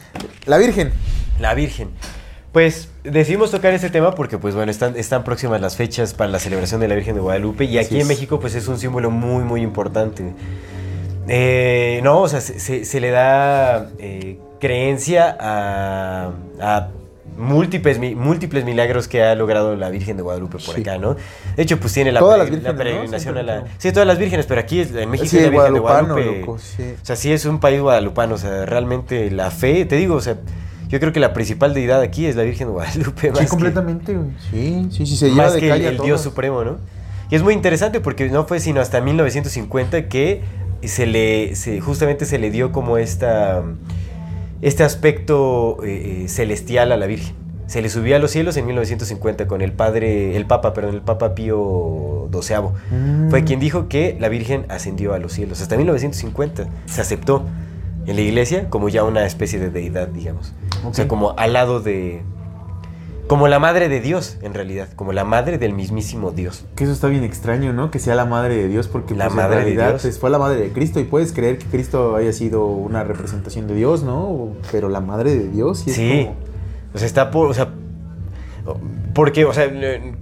la 0.46 0.56
Virgen. 0.58 0.92
La 1.40 1.54
Virgen. 1.54 1.90
Pues 2.56 2.88
decidimos 3.04 3.50
tocar 3.50 3.74
este 3.74 3.90
tema 3.90 4.14
porque, 4.14 4.38
pues 4.38 4.54
bueno, 4.54 4.70
están, 4.70 4.96
están 4.96 5.24
próximas 5.24 5.60
las 5.60 5.76
fechas 5.76 6.14
para 6.14 6.30
la 6.30 6.38
celebración 6.38 6.80
de 6.80 6.88
la 6.88 6.94
Virgen 6.94 7.14
de 7.14 7.20
Guadalupe 7.20 7.64
y 7.66 7.76
aquí 7.76 8.00
en. 8.00 8.08
México, 8.08 8.40
pues 8.40 8.54
es 8.54 8.66
un 8.66 8.78
símbolo 8.78 9.10
muy, 9.10 9.44
muy 9.44 9.60
importante. 9.60 10.32
Eh, 11.28 12.00
no, 12.02 12.22
o 12.22 12.28
sea, 12.30 12.40
se, 12.40 12.58
se- 12.58 12.86
se 12.86 12.98
le 12.98 13.10
da 13.10 13.90
eh, 13.98 14.38
creencia 14.58 15.36
a, 15.38 16.30
a 16.58 16.88
múltiples, 17.36 17.98
múltiples 18.16 18.64
milagros 18.64 19.06
que 19.06 19.22
ha 19.22 19.34
logrado 19.34 19.76
la 19.76 19.90
Virgen 19.90 20.16
de 20.16 20.22
Guadalupe 20.22 20.52
por 20.56 20.76
Sí. 20.76 20.80
acá, 20.80 20.96
¿no? 20.96 21.14
De 21.56 21.62
hecho, 21.62 21.78
pues 21.78 21.92
tiene 21.92 22.10
la, 22.10 22.20
Todas 22.20 22.38
las 22.38 22.46
la 22.48 22.50
vírgenes, 22.54 22.72
¿no? 22.72 22.78
peregrinación 22.78 23.36
a 23.36 23.40
Siempre, 23.40 23.42
la... 23.42 23.60
¿no? 23.60 23.66
Sí, 23.76 23.92
todas 23.92 24.08
las 24.08 24.16
vírgenes, 24.18 24.46
pero 24.46 24.62
aquí 24.62 24.80
es- 24.80 24.94
en 24.94 25.10
México 25.10 25.28
Sí, 25.28 25.36
es 25.36 25.42
la 25.42 25.50
Virgen 25.50 25.74
de 25.74 25.80
Guadalupe. 25.80 26.36
loco, 26.40 26.58
sí. 26.58 26.94
O 27.02 27.04
sea, 27.04 27.16
sí 27.16 27.30
es 27.30 27.44
un 27.44 27.60
país 27.60 27.82
guadalupano, 27.82 28.36
o 28.36 28.38
sea, 28.38 28.64
realmente 28.64 29.30
la 29.30 29.50
fe, 29.50 29.84
te 29.84 29.96
digo, 29.96 30.14
o 30.14 30.22
sea, 30.22 30.38
yo 30.88 31.00
creo 31.00 31.12
que 31.12 31.20
la 31.20 31.32
principal 31.32 31.74
deidad 31.74 32.00
aquí 32.00 32.26
es 32.26 32.36
la 32.36 32.42
Virgen 32.42 32.68
de 32.68 32.72
Guadalupe. 32.74 33.32
Sí, 33.38 33.46
completamente. 33.46 34.16
Sí, 34.50 34.86
sí, 34.90 35.06
sí, 35.06 35.16
se 35.16 35.30
lleva 35.30 35.44
más 35.44 35.54
de 35.54 35.60
que 35.60 35.70
el, 35.70 35.82
calle. 35.96 35.98
Dios 36.04 36.20
Supremo, 36.20 36.64
¿no? 36.64 36.76
Y 37.30 37.34
es 37.34 37.42
muy 37.42 37.54
interesante 37.54 38.00
porque 38.00 38.28
no 38.30 38.44
fue 38.46 38.60
sino 38.60 38.80
hasta 38.80 39.00
1950 39.00 40.08
que 40.08 40.42
se 40.84 41.06
le, 41.06 41.56
se- 41.56 41.80
justamente 41.80 42.24
se 42.26 42.38
le 42.38 42.50
dio 42.50 42.70
como 42.70 42.98
esta, 42.98 43.62
este 44.62 44.84
aspecto 44.84 45.78
eh, 45.84 46.22
eh, 46.24 46.28
celestial 46.28 46.92
a 46.92 46.96
la 46.96 47.06
Virgen. 47.06 47.34
se 47.66 47.82
le 47.82 47.88
subió 47.88 48.14
a 48.14 48.18
los 48.20 48.30
cielos 48.30 48.56
en 48.56 48.66
1950 48.66 49.48
con 49.48 49.60
el 49.60 49.72
padre, 49.72 50.36
el 50.36 50.46
papa, 50.46 50.72
perdón, 50.72 50.94
el 50.94 51.00
papa 51.02 51.34
Pío 51.34 52.28
XII. 52.32 52.56
Mm. 52.96 53.30
Fue 53.30 53.42
quien 53.42 53.58
dijo 53.58 53.88
que 53.88 54.16
la 54.20 54.28
Virgen 54.28 54.64
ascendió 54.68 55.12
a 55.14 55.18
los 55.18 55.32
cielos. 55.32 55.60
Hasta 55.60 55.76
1950 55.76 56.68
se 56.86 57.00
aceptó 57.00 57.42
en 58.06 58.16
la 58.16 58.22
iglesia 58.22 58.68
como 58.70 58.88
ya 58.88 59.04
una 59.04 59.26
especie 59.26 59.58
de 59.58 59.70
deidad, 59.70 60.08
digamos. 60.08 60.52
O 60.84 60.94
sea, 60.94 61.08
como 61.08 61.34
al 61.36 61.52
lado 61.52 61.80
de... 61.80 62.22
Como 63.26 63.48
la 63.48 63.58
madre 63.58 63.88
de 63.88 64.00
Dios, 64.00 64.38
en 64.42 64.54
realidad. 64.54 64.88
Como 64.94 65.12
la 65.12 65.24
madre 65.24 65.58
del 65.58 65.72
mismísimo 65.72 66.30
Dios. 66.30 66.64
Que 66.76 66.84
eso 66.84 66.92
está 66.92 67.08
bien 67.08 67.24
extraño, 67.24 67.72
¿no? 67.72 67.90
Que 67.90 67.98
sea 67.98 68.14
la 68.14 68.24
madre 68.24 68.54
de 68.54 68.68
Dios, 68.68 68.86
porque 68.86 69.16
La 69.16 69.24
pues, 69.24 69.34
madre 69.34 69.48
de 69.56 69.60
en 69.62 69.64
realidad 69.64 69.88
Dios. 69.94 70.02
pues, 70.02 70.18
fue 70.20 70.30
la 70.30 70.38
madre 70.38 70.60
de 70.60 70.70
Cristo 70.70 71.00
y 71.00 71.04
puedes 71.04 71.32
creer 71.32 71.58
que 71.58 71.66
Cristo 71.66 72.14
haya 72.14 72.32
sido 72.32 72.66
una 72.66 73.02
representación 73.02 73.66
de 73.66 73.74
Dios, 73.74 74.04
¿no? 74.04 74.50
Pero 74.70 74.88
la 74.88 75.00
madre 75.00 75.34
de 75.34 75.48
Dios 75.48 75.80
sí 75.80 75.90
es 75.90 75.96
Sí. 75.96 76.24
como- 76.26 76.36
O 76.94 76.98
sea, 76.98 77.06
está 77.06 77.30
por. 77.32 77.50
O 77.50 77.54
sea. 77.54 77.72
Porque, 79.14 79.44
o 79.44 79.52
sea, 79.52 79.70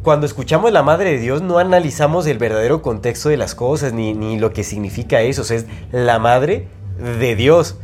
cuando 0.03 0.25
escuchamos 0.25 0.71
la 0.73 0.83
madre 0.83 1.11
de 1.13 1.19
Dios, 1.19 1.43
no 1.43 1.59
analizamos 1.59 2.27
el 2.27 2.39
verdadero 2.39 2.81
contexto 2.81 3.29
de 3.29 3.37
las 3.37 3.55
cosas, 3.55 3.93
ni, 3.93 4.15
ni 4.15 4.39
lo 4.39 4.53
que 4.53 4.63
significa 4.65 5.21
eso. 5.21 5.43
O 5.43 5.45
sea, 5.45 5.57
es 5.57 5.67
la 5.93 6.19
madre 6.19 6.69
de 6.99 7.37
Dios. 7.37 7.77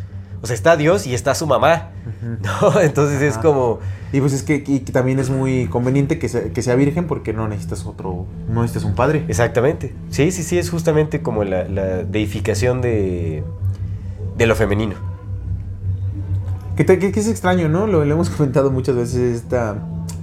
O 0.43 0.47
sea, 0.47 0.55
está 0.55 0.77
Dios 0.77 1.07
y 1.07 1.15
está 1.15 1.35
su 1.35 1.47
mamá. 1.47 1.91
¿No? 2.23 2.81
Entonces 2.81 3.21
es 3.23 3.37
como. 3.39 3.79
Y 4.13 4.21
pues 4.21 4.33
es 4.33 4.43
que, 4.43 4.57
y 4.67 4.81
que 4.81 4.91
también 4.93 5.19
es 5.21 5.31
muy 5.31 5.67
conveniente 5.69 6.19
que 6.19 6.29
sea, 6.29 6.53
que 6.53 6.63
sea 6.63 6.75
virgen 6.75 7.07
porque 7.07 7.33
no 7.33 7.47
necesitas 7.47 7.87
otro, 7.87 8.27
no 8.49 8.63
necesitas 8.63 8.85
un 8.85 8.95
padre. 8.97 9.25
Exactamente. 9.29 9.95
Sí, 10.11 10.33
sí, 10.33 10.43
sí, 10.43 10.59
es 10.59 10.69
justamente 10.71 11.23
como 11.23 11.45
la, 11.45 11.69
la 11.69 12.03
deificación 12.03 12.81
de, 12.81 13.45
de 14.37 14.47
lo 14.47 14.57
femenino. 14.57 14.95
Que, 16.77 16.87
que- 16.87 17.13
que 17.13 17.21
es 17.21 17.29
extraño, 17.29 17.69
¿no? 17.69 17.87
Lo, 17.87 18.05
lo 18.05 18.15
hemos 18.15 18.31
comentado 18.37 18.71
muchas 18.71 18.97
veces, 18.97 19.37
esta, 19.43 19.77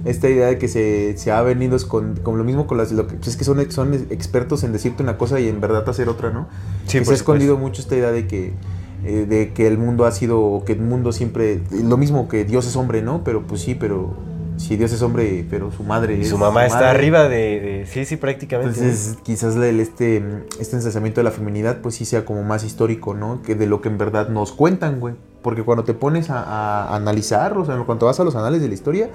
esta 0.04 0.28
idea 0.28 0.48
de 0.48 0.58
que 0.58 0.68
se, 0.68 1.16
se 1.16 1.30
ha 1.30 1.40
venido 1.42 1.76
con, 1.86 2.16
con 2.16 2.36
lo 2.36 2.44
mismo 2.44 2.66
con 2.66 2.78
las... 2.78 2.92
Lo 2.92 3.06
que, 3.06 3.14
pues 3.14 3.28
es 3.28 3.36
que 3.36 3.44
son, 3.44 3.70
son 3.70 3.94
expertos 3.94 4.64
en 4.64 4.72
decirte 4.72 5.02
una 5.02 5.16
cosa 5.16 5.38
y 5.40 5.48
en 5.48 5.60
verdad 5.60 5.88
hacer 5.88 6.08
otra, 6.08 6.30
¿no? 6.30 6.48
Sí, 6.86 6.98
que 6.98 7.04
se 7.04 7.12
ha 7.12 7.14
escondido 7.14 7.56
mucho 7.56 7.80
esta 7.80 7.94
idea 7.96 8.10
de 8.10 8.26
que, 8.26 8.52
eh, 9.04 9.26
de 9.28 9.52
que 9.52 9.66
el 9.66 9.78
mundo 9.78 10.04
ha 10.06 10.12
sido, 10.12 10.62
que 10.66 10.72
el 10.72 10.80
mundo 10.80 11.12
siempre... 11.12 11.60
Lo 11.70 11.96
mismo 11.96 12.28
que 12.28 12.44
Dios 12.44 12.66
es 12.66 12.76
hombre, 12.76 13.02
¿no? 13.02 13.22
Pero 13.24 13.42
pues 13.42 13.60
sí, 13.62 13.74
pero... 13.74 14.14
Si 14.56 14.76
Dios 14.76 14.92
es 14.92 15.02
hombre, 15.02 15.46
pero 15.48 15.70
su 15.70 15.84
madre 15.84 16.16
Y 16.16 16.22
es 16.22 16.30
su 16.30 16.36
mamá 16.36 16.66
está 16.66 16.80
madre. 16.80 16.90
arriba 16.90 17.28
de, 17.28 17.36
de- 17.60 17.86
Sí, 17.86 18.04
sí, 18.04 18.16
prácticamente. 18.16 18.76
Entonces, 18.76 19.16
quizás 19.22 19.54
el, 19.54 19.78
este, 19.78 20.20
este 20.58 20.74
ensalzamiento 20.74 21.20
de 21.20 21.24
la 21.24 21.30
feminidad, 21.30 21.78
pues 21.80 21.94
sí 21.94 22.04
sea 22.04 22.24
como 22.24 22.42
más 22.42 22.64
histórico, 22.64 23.14
¿no? 23.14 23.40
Que 23.42 23.54
de 23.54 23.66
lo 23.68 23.80
que 23.80 23.88
en 23.88 23.98
verdad 23.98 24.30
nos 24.30 24.50
cuentan, 24.50 24.98
güey. 24.98 25.14
Porque 25.42 25.62
cuando 25.62 25.84
te 25.84 25.94
pones 25.94 26.28
a, 26.30 26.42
a 26.42 26.96
analizar, 26.96 27.56
o 27.56 27.64
sea, 27.64 27.76
cuando 27.86 28.06
vas 28.06 28.18
a 28.18 28.24
los 28.24 28.34
anales 28.34 28.60
de 28.60 28.66
la 28.66 28.74
historia, 28.74 29.10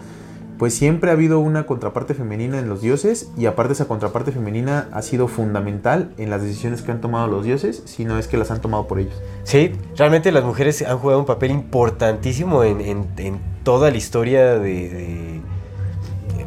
pues 0.58 0.74
siempre 0.74 1.10
ha 1.10 1.14
habido 1.14 1.40
una 1.40 1.66
contraparte 1.66 2.14
femenina 2.14 2.60
en 2.60 2.70
los 2.70 2.82
dioses, 2.82 3.30
y 3.38 3.46
aparte 3.48 3.74
esa 3.74 3.86
contraparte 3.86 4.32
femenina 4.32 4.88
ha 4.92 5.02
sido 5.02 5.28
fundamental 5.28 6.12
en 6.18 6.30
las 6.30 6.42
decisiones 6.42 6.82
que 6.82 6.92
han 6.92 7.02
tomado 7.02 7.28
los 7.28 7.44
dioses, 7.44 7.82
si 7.86 8.06
no 8.06 8.18
es 8.20 8.28
que 8.28 8.38
las 8.38 8.52
han 8.52 8.62
tomado 8.62 8.88
por 8.88 9.00
ellos. 9.00 9.16
Sí, 9.44 9.72
realmente 9.98 10.32
las 10.32 10.44
mujeres 10.44 10.82
han 10.82 10.98
jugado 11.00 11.20
un 11.20 11.26
papel 11.26 11.52
importantísimo 11.52 12.64
en, 12.64 12.82
en- 12.82 13.08
en 13.18 13.40
toda 13.64 13.92
la 13.92 13.98
historia 13.98 14.54
de, 14.60 14.90
de- 14.90 15.42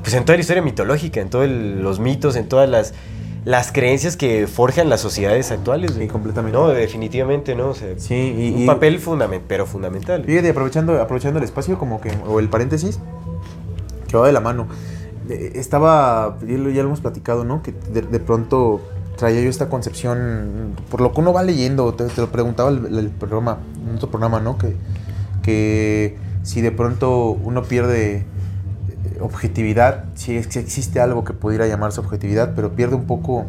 Pues 0.03 0.15
en 0.15 0.25
toda 0.25 0.37
la 0.37 0.41
historia 0.41 0.63
mitológica, 0.63 1.21
en 1.21 1.29
todos 1.31 1.49
los 1.49 1.99
mitos, 2.01 2.37
en 2.37 2.49
todas 2.49 2.69
las, 2.69 2.95
las 3.45 3.73
creencias 3.73 4.17
que 4.17 4.47
forjan 4.47 4.89
las 4.89 5.01
sociedades 5.01 5.51
actuales. 5.51 5.93
Sí, 5.99 6.07
completamente. 6.07 6.57
No, 6.57 6.69
definitivamente, 6.69 7.55
¿no? 7.55 7.69
O 7.71 7.75
sea, 7.75 7.95
Sí, 7.97 8.15
y, 8.37 8.55
un 8.55 8.63
y- 8.63 8.67
papel 8.67 8.99
fundamental, 9.01 9.47
pero 9.49 9.67
fundamental. 9.67 10.25
Fíjate, 10.25 10.51
aprovechando, 10.51 11.01
aprovechando 11.03 11.39
el 11.39 11.45
espacio, 11.45 11.79
como 11.79 12.01
que, 12.01 12.11
o 12.27 12.39
el 12.41 12.49
paréntesis, 12.49 13.01
de 14.25 14.33
la 14.33 14.41
mano. 14.41 14.67
Estaba, 15.29 16.39
ya 16.47 16.57
lo, 16.57 16.71
hemos 16.71 17.01
platicado, 17.01 17.45
¿no? 17.45 17.63
Que 17.63 17.73
de, 17.73 18.03
de 18.03 18.21
pronto 18.21 18.81
traía 19.17 19.41
yo 19.41 19.51
esta 19.51 19.69
concepción, 19.69 20.75
por 20.91 21.01
lo 21.01 21.13
que 21.13 21.21
uno 21.21 21.33
va 21.33 21.43
leyendo, 21.43 21.93
te, 21.95 22.09
lo 22.17 22.31
preguntaba 22.31 22.71
el, 22.71 23.11
programa, 23.11 23.59
en 23.89 23.97
otro 23.97 24.11
programa, 24.11 24.41
¿no? 24.41 24.57
Que, 24.59 24.77
que 25.43 26.17
si 26.43 26.61
de 26.61 26.71
pronto 26.71 27.31
uno 27.31 27.63
pierde 27.65 28.17
eh, 28.17 28.25
objetividad, 29.21 30.05
si, 30.15 30.43
si 30.45 30.59
existe 30.59 31.01
algo 31.01 31.25
que 31.25 31.33
pudiera 31.33 31.67
llamarse 31.67 32.01
objetividad, 32.01 32.55
pero 32.55 32.77
pierde 32.77 32.95
un 32.95 33.07
poco 33.07 33.47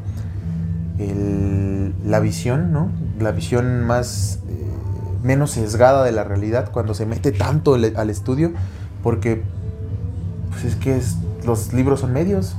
la 2.05 2.19
visión, 2.19 2.71
¿no? 2.71 2.89
La 3.19 3.31
visión 3.31 3.83
más 3.85 4.39
eh, 4.49 4.65
menos 5.23 5.51
sesgada 5.51 6.03
de 6.03 6.11
la 6.11 6.23
realidad 6.23 6.71
cuando 6.71 6.93
se 6.93 7.05
mete 7.05 7.31
tanto 7.31 7.75
al 7.75 8.09
estudio, 8.09 8.51
porque 9.03 9.43
pues 10.61 10.73
es 10.73 10.75
que 10.75 10.97
es- 10.97 11.15
los 11.45 11.71
libros 11.73 11.99
son 12.01 12.13
medios, 12.13 12.55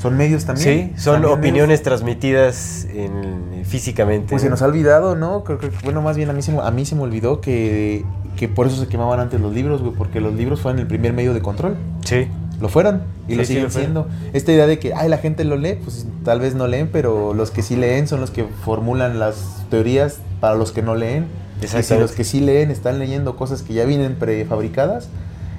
son 0.00 0.16
medios 0.16 0.44
también. 0.44 0.92
Sí, 0.94 1.00
son 1.00 1.14
También 1.14 1.20
medios. 1.22 1.38
opiniones 1.38 1.82
transmitidas 1.82 2.86
en- 2.92 3.64
físicamente. 3.64 4.28
Pues 4.30 4.42
se 4.42 4.48
¿no? 4.48 4.52
nos 4.52 4.62
ha 4.62 4.66
olvidado, 4.66 5.16
¿no? 5.16 5.42
Creo 5.44 5.58
que, 5.58 5.70
bueno, 5.84 6.02
más 6.02 6.16
bien 6.16 6.30
a 6.30 6.32
mí 6.32 6.42
se, 6.42 6.52
me- 6.52 6.60
a 6.62 6.70
mí 6.70 6.84
se 6.86 6.94
me 6.94 7.02
olvidó 7.02 7.40
que, 7.40 8.04
que 8.36 8.48
por 8.48 8.66
eso 8.66 8.76
se 8.80 8.86
quemaban 8.86 9.18
antes 9.20 9.40
los 9.40 9.52
libros, 9.52 9.82
güey, 9.82 9.94
porque 9.94 10.20
los 10.20 10.34
libros 10.34 10.60
fueron 10.60 10.78
el 10.80 10.86
primer 10.86 11.12
medio 11.12 11.34
de 11.34 11.40
control. 11.40 11.76
Sí. 12.04 12.28
Lo 12.60 12.68
fueron 12.68 13.02
y 13.28 13.32
Sí, 13.32 13.36
lo 13.36 13.42
sí, 13.42 13.46
siguen 13.48 13.64
lo 13.64 13.70
fueron. 13.70 13.92
siendo. 13.92 14.08
Esta 14.32 14.52
idea 14.52 14.66
de 14.66 14.78
que, 14.78 14.94
ay, 14.94 15.08
la 15.08 15.18
gente 15.18 15.44
lo 15.44 15.56
lee, 15.56 15.78
pues 15.82 16.06
tal 16.24 16.40
vez 16.40 16.54
no 16.54 16.66
leen, 16.68 16.88
pero 16.92 17.34
los 17.34 17.50
que 17.50 17.62
sí 17.62 17.76
leen 17.76 18.06
son 18.08 18.20
los 18.20 18.30
que 18.30 18.44
formulan 18.64 19.18
las 19.18 19.36
teorías 19.70 20.18
para 20.40 20.54
los 20.54 20.72
que 20.72 20.80
no 20.82 20.94
leen. 20.94 21.26
Y 21.62 21.66
si 21.82 21.94
los 21.98 22.12
que 22.12 22.22
sí 22.24 22.40
leen 22.40 22.70
están 22.70 22.98
leyendo 22.98 23.36
cosas 23.36 23.62
que 23.62 23.72
ya 23.74 23.84
vienen 23.84 24.14
prefabricadas, 24.14 25.08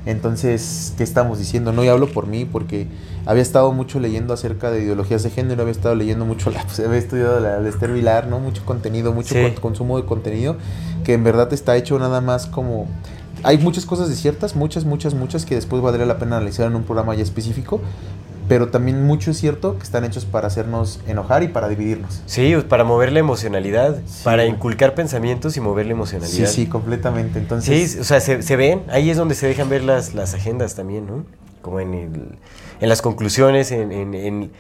entonces, 0.10 0.93
¿qué 0.98 1.04
estamos 1.04 1.39
diciendo? 1.39 1.72
No, 1.74 1.84
y 1.84 1.88
hablo 1.88 2.08
por 2.12 2.28
mí, 2.28 2.46
porque 2.46 2.88
había 3.26 3.41
estado 3.41 3.72
mucho 3.72 4.00
leyendo 4.00 4.34
acerca 4.34 4.72
de 4.72 4.82
ideologías 4.84 5.24
de 5.24 5.30
género, 5.30 5.62
había 5.62 5.72
estado 5.72 5.96
leyendo 5.96 6.26
mucho, 6.26 6.50
la, 6.52 6.63
pues, 6.65 6.80
había 6.80 6.98
estudiado 6.98 7.39
la 7.39 7.60
de 7.60 7.70
Esther 7.70 7.91
Vilar, 7.91 8.28
¿no? 8.28 8.39
Mucho 8.39 8.63
contenido, 8.65 9.13
mucho 9.13 9.36
Sí. 9.36 9.41
con- 9.41 9.54
consumo 9.62 9.98
de 9.98 10.06
contenido, 10.06 10.56
que 11.04 11.13
en 11.13 11.24
verdad 11.24 11.52
está 11.54 11.76
hecho 11.76 11.98
nada 12.00 12.22
más 12.22 12.46
como... 12.48 12.88
Hay 13.43 13.60
muchas 13.60 13.86
cosas 13.86 14.10
desiertas, 14.10 14.56
muchas, 14.56 14.84
muchas, 14.84 15.13
muchas, 15.13 15.46
que 15.46 15.54
después 15.54 15.82
valdría 15.82 16.08
la 16.08 16.17
pena 16.17 16.38
analizar 16.38 16.65
en 16.67 16.76
un 16.76 16.84
programa 16.84 17.13
ya 17.13 17.22
específico, 17.22 17.82
pero 18.48 18.70
también 18.70 19.04
mucho 19.04 19.32
es 19.32 19.38
cierto 19.38 19.78
que 19.78 19.84
están 19.84 20.06
hechos 20.06 20.26
para 20.26 20.48
hacernos 20.48 21.00
enojar 21.08 21.44
y 21.44 21.48
para 21.50 21.68
dividirnos. 21.68 22.22
Sí, 22.26 22.56
para 22.70 22.84
mover 22.84 23.12
la 23.12 23.20
emocionalidad, 23.20 23.98
Sí. 24.06 24.22
para 24.24 24.46
inculcar 24.46 24.96
pensamientos 24.96 25.58
y 25.58 25.60
mover 25.62 25.86
la 25.86 25.90
Sí, 25.90 25.94
emocionalidad. 25.94 26.48
sí, 26.50 26.66
completamente. 26.68 27.40
Entonces, 27.40 27.92
Sí, 27.94 28.00
o 28.00 28.04
sea, 28.04 28.20
se, 28.22 28.42
se 28.42 28.56
ven, 28.56 28.84
ahí 28.90 29.10
es 29.10 29.18
donde 29.18 29.36
se 29.36 29.48
dejan 29.48 29.70
ver 29.70 29.84
las, 29.84 30.14
las 30.14 30.34
agendas 30.34 30.76
también, 30.76 31.06
¿no? 31.08 31.26
Como 31.62 31.80
en, 31.80 31.94
el- 31.94 32.38
en 32.80 32.90
las 32.90 33.02
conclusiones, 33.02 33.72
en, 33.72 33.92
en- 33.92 34.14
en 34.14 34.52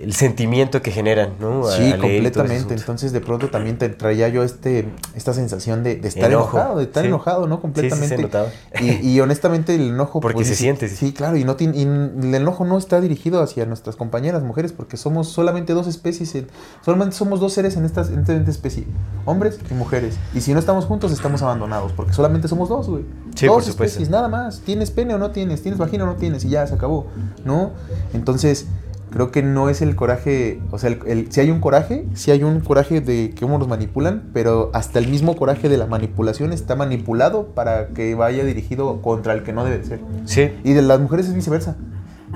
el 0.00 0.14
sentimiento 0.14 0.80
que 0.82 0.90
generan, 0.90 1.30
¿no? 1.40 1.66
A- 1.66 1.76
Sí, 1.76 1.92
a 1.92 1.98
completamente. 1.98 2.74
Entonces, 2.74 3.12
de 3.12 3.20
pronto 3.20 3.48
también 3.50 3.78
te 3.78 3.88
traía 3.90 4.28
yo 4.28 4.42
este, 4.42 4.88
esta 5.14 5.32
sensación 5.34 5.82
de, 5.84 5.96
de 5.96 6.08
estar 6.08 6.30
Enojo, 6.30 6.56
enojado, 6.56 6.78
de 6.78 6.84
estar 6.84 7.02
sí. 7.02 7.08
enojado, 7.08 7.46
¿no? 7.46 7.56
Sí, 7.56 7.58
sí, 7.58 7.60
Completamente. 7.62 8.30
se 8.78 8.84
y, 8.84 9.08
y 9.10 9.20
honestamente, 9.20 9.74
el 9.74 9.88
enojo. 9.90 10.20
pues, 10.20 10.32
Porque 10.32 10.44
se 10.46 10.52
es- 10.54 10.58
siente, 10.58 10.88
sí. 10.88 11.12
Claro. 11.12 11.36
Y, 11.36 11.44
no 11.44 11.56
tiene, 11.56 11.76
y 11.78 11.82
el 11.82 12.34
enojo 12.34 12.64
no 12.64 12.78
está 12.78 13.00
dirigido 13.00 13.42
hacia 13.42 13.66
nuestras 13.66 13.96
compañeras 13.96 14.42
mujeres, 14.42 14.72
porque 14.72 14.96
somos 14.96 15.28
solamente 15.28 15.72
dos 15.74 15.86
especies. 15.86 16.34
en- 16.34 16.48
solamente 16.84 17.14
somos 17.16 17.38
dos 17.40 17.52
seres 17.52 17.76
en 17.76 17.84
esta, 17.84 18.02
en 18.02 18.20
esta 18.20 18.34
especie: 18.50 18.84
hombres 19.26 19.58
y 19.70 19.74
mujeres. 19.74 20.16
Y 20.34 20.40
si 20.40 20.52
no 20.54 20.58
estamos 20.58 20.86
juntos, 20.86 21.12
estamos 21.12 21.42
abandonados, 21.42 21.92
porque 21.92 22.12
solamente 22.12 22.48
somos 22.48 22.68
dos, 22.68 22.88
güey. 22.88 23.04
Sí, 23.34 23.46
dos 23.46 23.62
por 23.62 23.68
especies, 23.86 24.08
nada 24.10 24.28
más. 24.28 24.60
¿Tienes 24.60 24.90
pene 24.90 25.14
o 25.14 25.18
no 25.18 25.30
tienes? 25.30 25.62
¿Tienes 25.62 25.78
vagina 25.78 26.04
o 26.04 26.06
no 26.06 26.16
tienes? 26.16 26.44
Y 26.44 26.48
ya, 26.48 26.66
se 26.66 26.74
acabó, 26.74 27.06
¿no? 27.44 27.70
Entonces, 28.14 28.66
creo 29.12 29.30
que 29.30 29.42
no 29.42 29.68
es 29.68 29.82
el 29.82 29.94
coraje, 29.94 30.60
o 30.70 30.78
sea, 30.78 30.90
el, 30.90 30.98
el- 31.06 31.32
si 31.32 31.40
hay 31.40 31.50
un 31.50 31.60
coraje, 31.60 32.06
si 32.14 32.30
hay 32.30 32.42
un 32.42 32.60
coraje 32.60 33.00
de 33.00 33.34
cómo 33.38 33.58
nos 33.58 33.68
manipulan, 33.68 34.30
pero 34.32 34.70
hasta 34.74 34.98
el 34.98 35.08
mismo 35.08 35.36
coraje 35.36 35.68
de 35.68 35.76
la 35.76 35.86
manipulación 35.86 36.52
está 36.52 36.74
manipulado 36.76 37.48
para 37.48 37.88
que 37.88 38.14
vaya 38.14 38.44
dirigido 38.44 39.00
contra 39.02 39.34
el 39.34 39.42
que 39.42 39.52
no 39.52 39.64
debe 39.64 39.84
ser. 39.84 40.00
Sí, 40.24 40.50
Y 40.64 40.72
de 40.72 40.82
las 40.82 40.98
mujeres 41.00 41.26
es 41.28 41.34
viceversa. 41.34 41.76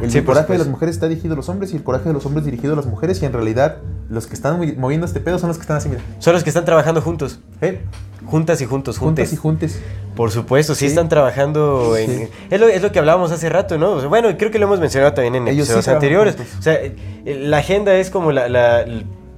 El 0.03 0.11
Sí, 0.11 0.21
coraje 0.21 0.53
de 0.53 0.59
las 0.59 0.69
mujeres 0.69 0.95
está 0.97 1.09
dirigido 1.09 1.33
a 1.33 1.37
los 1.37 1.49
hombres 1.49 1.73
y 1.73 1.77
el 1.77 1.83
coraje 1.83 2.05
de 2.09 2.13
los 2.13 2.27
hombres 2.27 2.45
dirigido 2.45 2.75
a 2.75 2.77
las 2.77 2.85
mujeres 2.85 3.23
y 3.23 3.25
en 3.25 3.33
realidad 3.33 3.79
los 4.11 4.27
que 4.27 4.35
están 4.35 4.61
movi- 4.61 4.77
moviendo 4.77 5.07
este 5.07 5.21
pedo 5.21 5.39
son 5.39 5.49
los 5.49 5.57
que 5.57 5.63
están 5.63 5.79
así, 5.79 5.89
mira. 5.89 6.03
son 6.19 6.35
los 6.35 6.45
que 6.45 6.51
están 6.51 6.67
trabajando 6.67 7.01
juntos, 7.01 7.41
¿Eh? 7.63 7.81
Juntas 8.27 8.61
y 8.61 8.67
juntos, 8.67 8.99
juntes. 8.99 9.29
Juntas 9.29 9.33
y 9.33 9.37
juntes. 9.37 9.83
Por 10.15 10.31
supuesto, 10.31 10.75
sí, 10.75 10.81
Sí. 10.81 10.87
están 10.87 11.09
trabajando 11.09 11.97
en... 11.97 12.11
Sí. 12.11 12.29
Es, 12.51 12.61
lo, 12.61 12.69
es 12.69 12.83
lo 12.83 12.91
que 12.93 12.99
hablábamos 12.99 13.33
hace 13.33 13.49
rato, 13.49 13.79
¿no? 13.79 13.93
O 13.93 14.01
sea, 14.01 14.09
bueno, 14.09 14.29
creo 14.37 14.51
que 14.51 14.59
lo 14.59 14.67
hemos 14.67 14.81
mencionado 14.81 15.13
también 15.15 15.35
en 15.37 15.49
Ellos 15.49 15.69
episodios 15.69 15.89
anteriores. 15.89 16.37
O 16.59 16.63
sea, 16.63 16.75
eh, 16.75 16.95
la 17.25 17.59
agenda 17.59 17.95
es 17.97 18.11
como 18.11 18.33
la... 18.33 18.85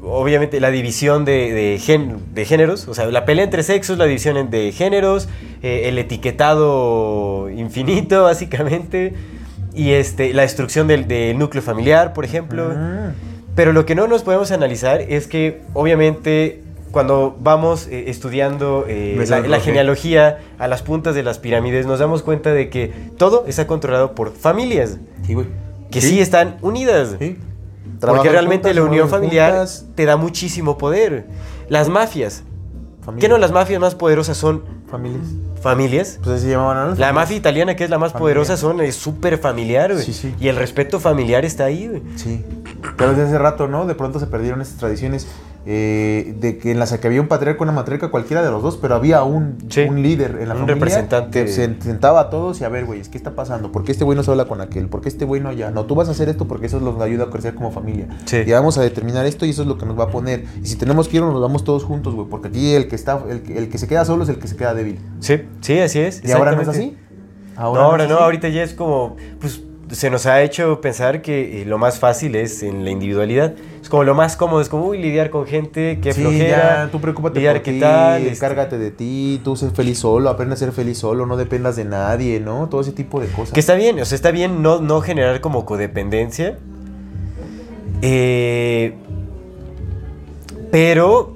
Obviamente 0.00 0.60
la 0.60 0.70
división 0.70 1.24
de, 1.24 1.52
de, 1.52 1.78
gen- 1.80 2.20
de 2.32 2.44
géneros, 2.44 2.86
o 2.86 2.94
sea, 2.94 3.06
la 3.06 3.24
pelea 3.24 3.44
entre 3.44 3.64
sexos, 3.64 3.98
la 3.98 4.04
división 4.04 4.48
de 4.48 4.70
géneros, 4.70 5.28
eh, 5.60 5.82
el 5.88 5.98
etiquetado 5.98 7.50
infinito, 7.50 8.22
básicamente, 8.24 9.14
y 9.74 9.90
este, 9.90 10.32
la 10.34 10.42
destrucción 10.42 10.86
del, 10.86 11.08
del 11.08 11.36
núcleo 11.36 11.62
familiar, 11.62 12.12
por 12.12 12.24
ejemplo. 12.24 12.68
Mm. 12.70 13.12
Pero 13.56 13.72
lo 13.72 13.84
que 13.86 13.96
no 13.96 14.06
nos 14.06 14.22
podemos 14.22 14.52
analizar 14.52 15.00
es 15.00 15.26
que, 15.26 15.62
obviamente, 15.74 16.62
cuando 16.90 17.36
vamos 17.40 17.86
eh, 17.88 18.04
estudiando 18.08 18.84
eh, 18.88 19.22
la, 19.28 19.40
la 19.40 19.60
genealogía 19.60 20.38
a 20.58 20.68
las 20.68 20.82
puntas 20.82 21.14
de 21.14 21.22
las 21.22 21.38
pirámides, 21.38 21.86
nos 21.86 21.98
damos 21.98 22.22
cuenta 22.22 22.52
de 22.52 22.70
que 22.70 22.92
todo 23.16 23.44
está 23.46 23.66
controlado 23.66 24.14
por 24.14 24.32
familias 24.32 24.98
Sí, 25.26 25.34
güey. 25.34 25.46
que 25.90 26.00
sí, 26.00 26.20
están 26.20 26.56
unidas. 26.62 27.16
Sí. 27.18 27.36
Porque 28.00 28.28
realmente 28.28 28.68
juntas, 28.68 28.76
la 28.76 28.82
unión 28.90 29.08
familiar 29.08 29.50
juntas, 29.52 29.86
te 29.94 30.04
da 30.04 30.16
muchísimo 30.16 30.78
poder. 30.78 31.26
Las 31.68 31.88
mafias. 31.88 32.42
familias. 33.02 33.20
¿Qué 33.20 33.28
no? 33.28 33.38
Las 33.38 33.50
mafias 33.52 33.80
más 33.80 33.94
poderosas 33.94 34.36
son 34.36 34.62
Familias. 34.88 35.26
familias. 35.60 36.18
Pues 36.22 36.36
así 36.36 36.44
se 36.46 36.52
llamaban. 36.52 36.90
Las 36.90 36.98
La 36.98 37.12
mafia 37.12 37.36
italiana, 37.36 37.74
que 37.76 37.84
es 37.84 37.90
la 37.90 37.98
más 37.98 38.12
Familia. 38.12 38.22
poderosa, 38.24 38.56
son 38.56 38.80
es 38.80 38.94
súper 38.94 39.36
familiar, 39.38 39.92
güey. 39.92 40.04
Sí, 40.04 40.12
sí. 40.12 40.34
Y 40.40 40.48
el 40.48 40.56
respeto 40.56 41.00
familiar 41.00 41.44
está 41.44 41.64
ahí, 41.64 41.88
güey. 41.88 42.02
Sí. 42.16 42.44
Pero 42.96 43.10
desde 43.10 43.24
hace 43.24 43.38
rato, 43.38 43.68
¿no? 43.68 43.86
De 43.86 43.94
pronto 43.94 44.18
se 44.20 44.26
perdieron 44.26 44.60
estas 44.60 44.78
tradiciones 44.78 45.26
eh, 45.66 46.34
de 46.40 46.56
que 46.56 46.70
en 46.70 46.78
las 46.78 46.96
que 46.96 47.06
había 47.06 47.20
un 47.20 47.28
patriarca 47.28 47.62
una 47.62 47.72
matriarca, 47.72 48.10
cualquiera 48.10 48.42
de 48.42 48.50
los 48.50 48.62
dos, 48.62 48.78
pero 48.80 48.94
había 48.94 49.22
un, 49.24 49.58
Sí. 49.68 49.82
un 49.82 50.02
líder 50.02 50.38
en 50.40 50.48
la 50.48 50.54
Un 50.54 50.60
familia 50.60 50.74
representante. 50.76 51.44
que 51.44 51.48
se 51.50 51.76
sentaba 51.82 52.20
a 52.20 52.30
todos 52.30 52.60
y 52.60 52.64
a 52.64 52.68
ver, 52.70 52.86
güey, 52.86 53.02
¿qué 53.02 53.18
está 53.18 53.32
pasando? 53.32 53.70
¿Por 53.70 53.84
qué 53.84 53.92
este 53.92 54.04
güey 54.04 54.16
no 54.16 54.22
se 54.22 54.30
habla 54.30 54.46
con 54.46 54.60
aquel? 54.62 54.88
¿Por 54.88 55.02
qué 55.02 55.08
este 55.10 55.24
güey 55.26 55.42
no 55.42 55.50
allá? 55.50 55.70
No, 55.70 55.84
tú 55.84 55.94
vas 55.94 56.08
a 56.08 56.12
hacer 56.12 56.28
esto 56.30 56.46
porque 56.48 56.66
eso 56.66 56.80
nos 56.80 56.98
ayuda 57.02 57.24
a 57.24 57.30
crecer 57.30 57.54
como 57.54 57.70
familia. 57.70 58.06
Sí. 58.24 58.38
Y 58.46 58.50
vamos 58.52 58.78
a 58.78 58.82
determinar 58.82 59.26
esto 59.26 59.44
y 59.44 59.50
eso 59.50 59.62
es 59.62 59.68
lo 59.68 59.76
que 59.76 59.84
nos 59.84 59.98
va 59.98 60.04
a 60.04 60.08
poner. 60.10 60.44
Y 60.62 60.66
si 60.66 60.76
tenemos 60.76 61.08
que 61.08 61.20
nos 61.20 61.38
vamos 61.38 61.64
todos 61.64 61.84
juntos, 61.84 62.14
güey, 62.14 62.28
porque 62.28 62.48
aquí 62.48 62.72
el 62.74 62.88
que 62.88 62.94
está, 62.94 63.20
el, 63.28 63.42
el 63.54 63.68
que 63.68 63.76
se 63.78 63.86
queda 63.88 64.04
solo 64.06 64.22
es 64.22 64.30
el 64.30 64.38
que 64.38 64.48
se 64.48 64.56
queda 64.56 64.72
débil. 64.72 64.98
Sí, 65.20 65.42
sí, 65.60 65.78
así 65.80 65.98
es. 65.98 66.22
¿Y 66.24 66.32
ahora 66.32 66.52
no 66.52 66.62
es 66.62 66.68
así? 66.68 66.96
no, 67.56 67.62
ahora 67.62 68.06
no, 68.06 68.18
ahorita 68.18 68.48
ya 68.48 68.62
es 68.62 68.72
como, 68.72 69.16
pues 69.40 69.60
se 69.90 70.10
nos 70.10 70.26
ha 70.26 70.42
hecho 70.42 70.80
pensar 70.80 71.22
que 71.22 71.62
eh, 71.62 71.64
lo 71.64 71.78
más 71.78 71.98
fácil 71.98 72.34
es 72.36 72.62
en 72.62 72.84
la 72.84 72.90
individualidad. 72.90 73.54
Es 73.80 73.88
como 73.88 74.04
lo 74.04 74.14
más 74.14 74.36
cómodo, 74.36 74.60
es 74.60 74.68
como, 74.68 74.86
uy, 74.86 74.98
lidiar 74.98 75.30
con 75.30 75.46
gente, 75.46 75.98
qué 76.02 76.12
Sí, 76.12 76.20
flojera. 76.20 76.84
ya, 76.84 76.88
tú 76.92 77.00
preocúpate 77.00 77.38
lidiar 77.38 77.54
por 77.56 77.62
qué 77.62 77.72
ti, 77.72 77.80
tal. 77.80 78.22
este, 78.26 78.38
cárgate 78.38 78.76
de 78.78 78.90
ti, 78.90 79.40
tú 79.44 79.56
sé 79.56 79.70
feliz 79.70 79.98
solo, 79.98 80.28
aprende 80.28 80.54
a 80.54 80.56
ser 80.58 80.72
feliz 80.72 80.98
solo, 80.98 81.24
no 81.26 81.36
dependas 81.36 81.76
de 81.76 81.84
nadie, 81.86 82.38
¿no? 82.40 82.68
Todo 82.68 82.80
ese 82.82 82.92
tipo 82.92 83.20
de 83.20 83.28
cosas. 83.28 83.52
Que 83.52 83.60
está 83.60 83.74
bien, 83.76 83.98
o 83.98 84.04
sea, 84.04 84.16
está 84.16 84.30
bien 84.30 84.62
no, 84.62 84.80
no 84.80 85.00
generar 85.00 85.40
como 85.40 85.64
codependencia. 85.64 86.58
Eh, 88.02 88.94
pero 90.70 91.34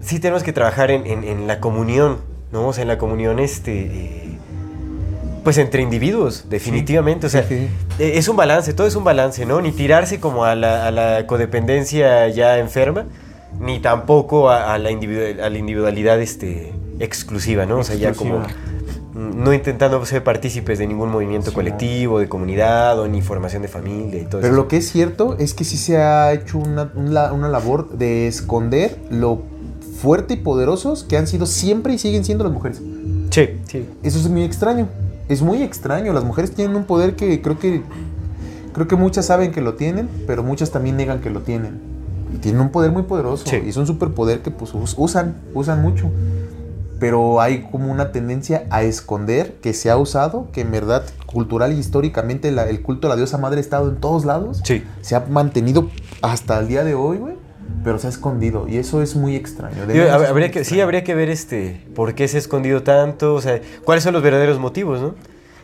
sí 0.00 0.20
tenemos 0.20 0.42
que 0.42 0.52
trabajar 0.52 0.90
en, 0.90 1.06
en- 1.06 1.24
en 1.24 1.46
la 1.46 1.60
comunión, 1.60 2.18
¿no? 2.52 2.68
O 2.68 2.72
sea, 2.72 2.82
en 2.82 2.88
la 2.88 2.98
comunión, 2.98 3.38
este. 3.40 3.72
eh, 3.86 4.27
pues 5.48 5.56
entre 5.56 5.80
individuos, 5.80 6.44
definitivamente. 6.50 7.26
o 7.26 7.30
sea, 7.30 7.42
sí, 7.48 7.68
eh, 7.98 8.12
es 8.16 8.28
un 8.28 8.36
balance, 8.36 8.74
todo 8.74 8.86
es 8.86 8.94
un 8.96 9.02
balance, 9.04 9.46
¿no? 9.46 9.62
Ni 9.62 9.72
tirarse 9.72 10.20
como 10.20 10.44
a 10.44 10.54
la, 10.54 10.86
a 10.86 10.90
la 10.90 11.26
codependencia 11.26 12.28
ya 12.28 12.58
enferma, 12.58 13.06
ni 13.58 13.78
tampoco 13.80 14.50
a, 14.50 14.74
a 14.74 14.78
la, 14.78 14.90
individu- 14.90 15.40
a 15.40 15.48
la 15.48 15.56
individualidad 15.56 16.20
este, 16.20 16.74
exclusiva, 17.00 17.64
¿no? 17.64 17.78
O 17.78 17.82
sea, 17.82 17.96
ya 17.96 18.12
como 18.12 18.40
Exclusiva. 18.42 18.60
no 19.14 19.54
intentando 19.54 20.04
ser 20.04 20.22
partícipes 20.22 20.78
de 20.78 20.86
ningún 20.86 21.10
movimiento 21.10 21.48
Sí, 21.48 21.54
colectivo, 21.54 22.20
de 22.20 22.28
comunidad 22.28 23.00
o 23.00 23.08
ni 23.08 23.22
formación 23.22 23.62
de 23.62 23.68
familia 23.68 24.20
y 24.20 24.24
todo 24.26 24.42
Pero 24.42 24.52
eso. 24.52 24.62
lo 24.62 24.68
que 24.68 24.76
es 24.76 24.90
cierto 24.92 25.34
es 25.38 25.54
que 25.54 25.64
sí 25.64 25.78
se 25.78 25.96
ha 25.96 26.30
hecho 26.34 26.58
una, 26.58 26.92
una- 26.94 27.32
una 27.32 27.48
labor 27.48 27.88
de 27.96 28.26
esconder 28.26 28.98
lo 29.10 29.40
fuerte 30.02 30.34
y 30.34 30.36
poderosos 30.36 31.04
que 31.04 31.16
han 31.16 31.26
sido 31.26 31.46
siempre 31.46 31.94
y 31.94 31.98
siguen 31.98 32.26
siendo 32.26 32.44
las 32.44 32.52
mujeres. 32.52 32.82
Sí, 33.30 33.48
sí. 33.66 33.86
Eso 34.02 34.18
es 34.18 34.28
muy 34.28 34.42
extraño. 34.44 34.88
Es 35.28 35.42
muy 35.42 35.62
extraño. 35.62 36.12
Las 36.12 36.24
mujeres 36.24 36.52
tienen 36.54 36.76
un 36.76 36.84
poder 36.84 37.16
que 37.16 37.40
creo 37.42 37.58
que 37.58 37.82
creo 38.72 38.86
que 38.88 38.96
muchas 38.96 39.26
saben 39.26 39.50
que 39.52 39.60
lo 39.60 39.74
tienen, 39.74 40.08
pero 40.26 40.42
muchas 40.42 40.70
también 40.70 40.96
negan 40.96 41.20
que 41.20 41.30
lo 41.30 41.40
tienen. 41.40 41.80
Y 42.34 42.38
tienen 42.38 42.60
un 42.60 42.70
poder 42.70 42.92
muy 42.92 43.02
poderoso. 43.04 43.44
Sí. 43.48 43.60
Y 43.64 43.68
es 43.70 43.76
un 43.76 43.86
superpoder 43.86 44.40
que 44.42 44.50
pues 44.50 44.74
us- 44.74 44.94
usan, 44.98 45.36
usan 45.54 45.82
mucho. 45.82 46.10
Pero 47.00 47.40
hay 47.40 47.62
como 47.70 47.92
una 47.92 48.10
tendencia 48.10 48.66
a 48.70 48.82
esconder 48.82 49.54
que 49.62 49.72
se 49.72 49.88
ha 49.88 49.96
usado, 49.96 50.48
que 50.52 50.62
en 50.62 50.70
verdad 50.72 51.04
cultural 51.26 51.72
y 51.72 51.78
históricamente 51.78 52.50
la- 52.50 52.68
el 52.68 52.82
culto 52.82 53.06
a 53.06 53.10
la 53.10 53.16
diosa 53.16 53.38
madre 53.38 53.58
ha 53.58 53.60
estado 53.60 53.88
en 53.88 53.96
todos 53.96 54.24
lados. 54.24 54.60
Sí. 54.64 54.82
Se 55.00 55.14
ha 55.14 55.20
mantenido 55.30 55.88
hasta 56.22 56.58
el 56.58 56.66
día 56.68 56.82
de 56.84 56.94
hoy, 56.94 57.18
güey. 57.18 57.34
Pero 57.84 57.98
se 57.98 58.06
ha 58.06 58.10
escondido. 58.10 58.66
Y 58.68 58.78
eso 58.78 59.02
es 59.02 59.14
muy 59.16 59.36
extraño. 59.36 59.84
Es 59.88 60.10
habría 60.10 60.32
muy 60.32 60.50
que, 60.50 60.64
sí, 60.64 60.80
habría 60.80 61.04
que 61.04 61.14
ver 61.14 61.28
este 61.28 61.84
por 61.94 62.14
qué 62.14 62.28
se 62.28 62.36
ha 62.36 62.40
escondido 62.40 62.82
tanto, 62.82 63.34
o 63.34 63.40
sea, 63.40 63.60
cuáles 63.84 64.04
son 64.04 64.14
los 64.14 64.22
verdaderos 64.22 64.58
motivos, 64.58 65.00
¿no? 65.00 65.14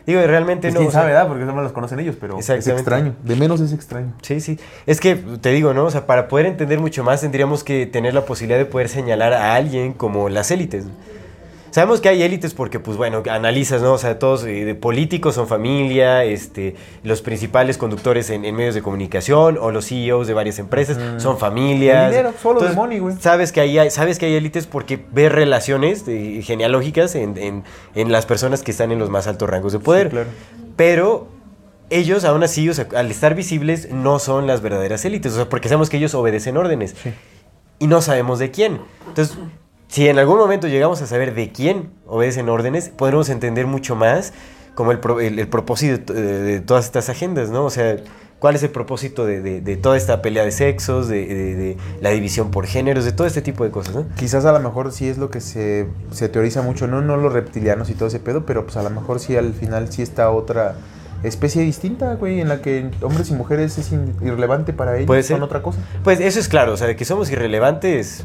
Digo, 0.06 0.20
realmente 0.26 0.68
Pues 0.68 0.74
no. 0.74 0.80
quién 0.80 0.88
o 0.88 0.92
sea, 0.92 1.00
sabe, 1.00 1.12
¿verdad? 1.12 1.28
Porque 1.28 1.44
no 1.44 1.62
los 1.62 1.72
conocen 1.72 1.98
ellos, 1.98 2.16
pero 2.20 2.38
es 2.38 2.48
extraño. 2.50 3.14
De 3.24 3.36
menos 3.36 3.60
es 3.60 3.72
extraño. 3.72 4.12
Sí, 4.20 4.40
sí. 4.40 4.58
Es 4.86 5.00
que 5.00 5.16
te 5.16 5.50
digo, 5.50 5.72
¿no? 5.72 5.86
O 5.86 5.90
sea, 5.90 6.06
para 6.06 6.28
poder 6.28 6.46
entender 6.46 6.78
mucho 6.78 7.02
más 7.04 7.22
tendríamos 7.22 7.64
que 7.64 7.86
tener 7.86 8.12
la 8.12 8.26
posibilidad 8.26 8.58
de 8.58 8.66
poder 8.66 8.88
señalar 8.90 9.32
a 9.32 9.54
alguien 9.54 9.94
como 9.94 10.28
las 10.28 10.50
élites. 10.50 10.84
Sabemos 11.74 12.00
que 12.00 12.08
hay 12.08 12.22
élites 12.22 12.54
porque, 12.54 12.78
pues 12.78 12.96
bueno, 12.96 13.20
analizas, 13.28 13.82
¿no? 13.82 13.94
O 13.94 13.98
sea, 13.98 14.20
todos 14.20 14.44
eh, 14.44 14.64
de 14.64 14.76
políticos 14.76 15.34
son 15.34 15.48
familia, 15.48 16.22
este, 16.22 16.76
los 17.02 17.20
principales 17.20 17.78
conductores 17.78 18.30
en, 18.30 18.44
en 18.44 18.54
medios 18.54 18.76
de 18.76 18.82
comunicación 18.82 19.58
o 19.60 19.72
los 19.72 19.86
CEOs 19.88 20.28
de 20.28 20.34
varias 20.34 20.60
empresas 20.60 20.96
son 21.20 21.36
familias. 21.36 22.04
El 22.04 22.10
dinero, 22.12 22.32
solo 22.40 22.60
de 22.60 22.72
money, 22.76 23.00
güey. 23.00 23.16
Sabes 23.18 23.50
que 23.50 23.60
hay, 23.60 23.90
sabes 23.90 24.20
que 24.20 24.26
hay 24.26 24.34
élites 24.36 24.68
porque 24.68 25.04
ves 25.10 25.32
relaciones 25.32 26.04
eh, 26.06 26.42
genealógicas 26.44 27.16
en, 27.16 27.36
en- 27.38 27.64
en 27.96 28.12
las 28.12 28.24
personas 28.24 28.62
que 28.62 28.70
están 28.70 28.92
en 28.92 29.00
los 29.00 29.10
más 29.10 29.26
altos 29.26 29.50
rangos 29.50 29.72
de 29.72 29.80
poder. 29.80 30.10
claro. 30.10 30.28
Pero 30.76 31.26
ellos, 31.90 32.24
aún 32.24 32.44
así, 32.44 32.68
o 32.68 32.74
sea, 32.74 32.86
al 32.94 33.10
estar 33.10 33.34
visibles, 33.34 33.90
no 33.90 34.20
son 34.20 34.46
las 34.46 34.60
verdaderas 34.62 35.04
élites. 35.04 35.32
O 35.32 35.36
sea, 35.36 35.48
porque 35.48 35.68
sabemos 35.68 35.90
que 35.90 35.96
ellos 35.96 36.14
obedecen 36.14 36.56
órdenes. 36.56 36.94
Sí. 37.02 37.10
Y 37.80 37.88
no 37.88 38.00
sabemos 38.00 38.38
de 38.38 38.52
quién. 38.52 38.80
Entonces, 39.08 39.36
si 39.88 40.08
en 40.08 40.18
algún 40.18 40.38
momento 40.38 40.66
llegamos 40.68 41.00
a 41.02 41.06
saber 41.06 41.34
de 41.34 41.52
quién 41.52 41.90
obedecen 42.06 42.48
órdenes, 42.48 42.88
podremos 42.88 43.28
entender 43.28 43.66
mucho 43.66 43.94
más 43.96 44.32
como 44.74 44.90
el, 44.92 44.98
pro- 44.98 45.20
el- 45.20 45.38
el 45.38 45.48
propósito 45.48 46.12
de, 46.12 46.22
de 46.42 46.60
todas 46.60 46.84
estas 46.86 47.08
agendas, 47.08 47.50
¿no? 47.50 47.64
O 47.64 47.70
sea, 47.70 47.96
cuál 48.40 48.56
es 48.56 48.62
el 48.64 48.70
propósito 48.70 49.24
de, 49.24 49.40
de- 49.40 49.60
de 49.60 49.76
toda 49.76 49.96
esta 49.96 50.20
pelea 50.20 50.44
de 50.44 50.50
sexos, 50.50 51.06
de, 51.08 51.76
la 52.00 52.10
división 52.10 52.50
por 52.50 52.66
géneros, 52.66 53.04
de 53.04 53.12
todo 53.12 53.26
este 53.26 53.40
tipo 53.40 53.62
de 53.64 53.70
cosas, 53.70 53.94
¿no? 53.94 54.06
Quizás 54.16 54.44
a 54.44 54.52
lo 54.52 54.58
mejor 54.60 54.90
sí 54.90 55.08
es 55.08 55.16
lo 55.16 55.30
que 55.30 55.40
se, 55.40 55.86
se 56.10 56.28
teoriza 56.28 56.60
mucho, 56.62 56.88
no, 56.88 57.00
no 57.00 57.16
los 57.16 57.32
reptilianos 57.32 57.88
y 57.88 57.94
todo 57.94 58.08
ese 58.08 58.18
pedo, 58.18 58.44
pero 58.44 58.64
pues 58.64 58.76
a 58.76 58.82
lo 58.82 58.90
mejor 58.90 59.20
sí 59.20 59.36
al 59.36 59.54
final 59.54 59.92
sí 59.92 60.02
está 60.02 60.30
otra 60.30 60.74
especie 61.22 61.62
distinta, 61.62 62.14
güey, 62.16 62.40
en 62.40 62.48
la 62.48 62.60
que 62.60 62.90
hombres 63.00 63.30
y 63.30 63.32
mujeres 63.34 63.78
es 63.78 63.92
irrelevante 64.20 64.72
para 64.74 64.96
ellos, 64.96 65.06
Puede 65.06 65.22
ser. 65.22 65.36
son 65.36 65.44
otra 65.44 65.62
cosa. 65.62 65.78
Pues 66.02 66.18
eso 66.20 66.38
es 66.40 66.48
claro, 66.48 66.72
o 66.72 66.76
sea, 66.76 66.86
de 66.88 66.96
que 66.96 67.04
somos 67.06 67.30
irrelevantes, 67.30 68.24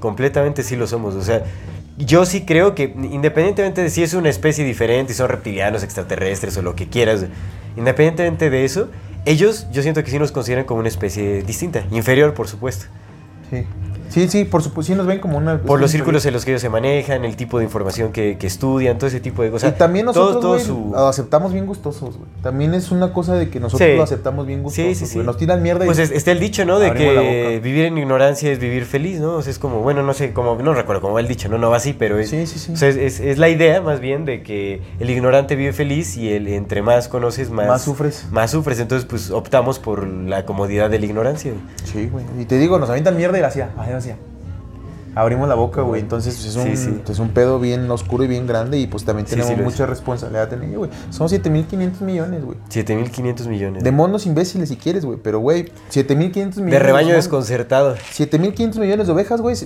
completamente 0.00 0.62
sí 0.62 0.76
lo 0.76 0.86
somos. 0.86 1.14
O 1.14 1.22
sea, 1.22 1.44
yo 1.96 2.24
sí 2.24 2.44
creo 2.44 2.74
que 2.74 2.94
independientemente 3.10 3.82
de 3.82 3.90
si 3.90 4.02
es 4.02 4.14
una 4.14 4.28
especie 4.28 4.64
diferente, 4.64 5.12
si 5.12 5.18
son 5.18 5.28
reptilianos, 5.28 5.82
extraterrestres 5.82 6.56
o 6.56 6.62
lo 6.62 6.74
que 6.74 6.88
quieras, 6.88 7.26
independientemente 7.76 8.50
de 8.50 8.64
eso, 8.64 8.88
ellos 9.24 9.66
yo 9.72 9.82
siento 9.82 10.02
que 10.04 10.10
sí 10.10 10.18
nos 10.18 10.32
consideran 10.32 10.64
como 10.64 10.80
una 10.80 10.88
especie 10.88 11.42
distinta, 11.42 11.84
inferior 11.90 12.34
por 12.34 12.48
supuesto. 12.48 12.86
Sí, 13.50 13.64
sí, 14.08 14.28
sí 14.28 14.44
por 14.44 14.62
supuesto, 14.62 14.92
sí 14.92 14.96
nos 14.96 15.06
ven 15.06 15.18
como 15.20 15.38
una... 15.38 15.58
Por 15.60 15.80
los 15.80 15.90
círculos 15.90 16.24
en 16.26 16.32
los 16.34 16.44
que 16.44 16.52
ellos 16.52 16.62
se 16.62 16.68
manejan, 16.68 17.24
el 17.24 17.36
tipo 17.36 17.58
de 17.58 17.64
información 17.64 18.12
que, 18.12 18.36
que 18.38 18.46
estudian, 18.46 18.98
todo 18.98 19.06
ese 19.08 19.20
tipo 19.20 19.42
de 19.42 19.50
cosas. 19.50 19.72
y 19.74 19.78
también 19.78 20.06
nosotros, 20.06 20.40
todo 20.40 20.52
güey, 20.54 20.64
su- 20.64 20.90
lo 20.92 21.06
aceptamos 21.08 21.52
bien 21.52 21.66
gustosos, 21.66 22.16
güey. 22.16 22.28
También 22.42 22.74
es 22.74 22.90
una 22.90 23.12
cosa 23.12 23.34
de 23.34 23.48
que 23.50 23.60
nosotros 23.60 23.88
Sí. 23.90 23.96
lo 23.96 24.02
aceptamos 24.02 24.46
bien 24.46 24.62
gustosos, 24.62 24.96
Sí, 24.98 25.06
sí, 25.06 25.06
sí. 25.06 25.18
Nos 25.18 25.36
tiran 25.36 25.62
mierda 25.62 25.84
y... 25.84 25.86
Pues 25.86 25.98
es- 25.98 26.10
está 26.10 26.32
el 26.32 26.40
dicho, 26.40 26.64
¿no? 26.64 26.78
De 26.78 26.92
que 26.94 27.60
vivir 27.62 27.84
en 27.86 27.98
ignorancia 27.98 28.50
es 28.50 28.58
vivir 28.58 28.84
feliz, 28.84 29.20
¿no? 29.20 29.34
O 29.34 29.42
sea, 29.42 29.50
es 29.50 29.58
como, 29.58 29.80
bueno, 29.80 30.02
no 30.02 30.14
sé, 30.14 30.32
como, 30.32 30.54
no 30.56 30.74
recuerdo 30.74 31.00
cómo 31.02 31.14
va 31.14 31.20
el 31.20 31.28
dicho, 31.28 31.48
¿no? 31.48 31.58
No 31.58 31.70
va 31.70 31.76
así, 31.78 31.92
pero 31.92 32.18
es, 32.18 32.30
Sí, 32.30 32.46
sí, 32.46 32.58
sí. 32.58 32.72
o 32.72 32.76
sea, 32.76 32.88
es, 32.88 32.96
es- 32.96 33.20
es 33.20 33.38
la 33.38 33.48
idea 33.48 33.80
más 33.80 34.00
bien 34.00 34.24
de 34.24 34.42
que 34.42 34.82
el 35.00 35.10
ignorante 35.10 35.56
vive 35.56 35.72
feliz 35.72 36.16
y 36.16 36.32
el 36.32 36.48
entre 36.48 36.82
más 36.82 37.08
conoces, 37.08 37.50
más, 37.50 37.66
Más 37.68 37.82
sufres. 37.82 38.26
Más 38.30 38.50
sufres, 38.50 38.78
entonces 38.80 39.06
pues 39.08 39.30
optamos 39.30 39.78
por 39.78 40.06
la 40.06 40.44
comodidad 40.46 40.90
de 40.90 40.98
la 40.98 41.06
ignorancia. 41.06 41.52
Sí, 41.84 42.08
güey. 42.10 42.24
Y 42.38 42.44
te 42.44 42.58
digo, 42.58 42.78
nos 42.78 42.90
avientan 42.90 43.16
mierda 43.16 43.38
y 43.38 43.40
la 43.42 43.48
hacía. 43.48 43.70
Abrimos 45.14 45.48
la 45.48 45.56
boca, 45.56 45.82
güey. 45.82 46.00
Entonces 46.00 46.34
pues, 46.36 46.46
es, 46.46 46.56
un, 46.56 46.64
Sí, 46.64 46.76
sí. 46.76 47.02
es 47.10 47.18
un 47.18 47.30
pedo 47.30 47.58
bien 47.58 47.90
oscuro 47.90 48.22
y 48.22 48.28
bien 48.28 48.46
grande. 48.46 48.78
Y 48.78 48.86
pues 48.86 49.04
también 49.04 49.26
Sí, 49.26 49.30
tenemos 49.30 49.52
sí 49.52 49.58
es. 49.58 49.64
mucha 49.64 49.84
responsabilidad 49.86 50.52
en 50.52 50.62
ello, 50.64 50.78
güey. 50.80 50.90
Son 51.10 51.28
7500 51.28 52.02
millones, 52.02 52.44
güey. 52.44 52.56
7500 52.68 53.48
millones. 53.48 53.82
De 53.82 53.90
monos 53.90 54.26
imbéciles 54.26 54.68
si 54.68 54.76
quieres, 54.76 55.04
güey. 55.04 55.18
Pero, 55.20 55.40
güey, 55.40 55.72
7500 55.88 56.58
millones. 56.62 56.72
De 56.80 56.86
rebaño 56.86 57.14
desconcertado. 57.14 57.96
7500 58.12 58.78
millones 58.80 59.06
de 59.08 59.12
ovejas, 59.12 59.40
güey. 59.40 59.56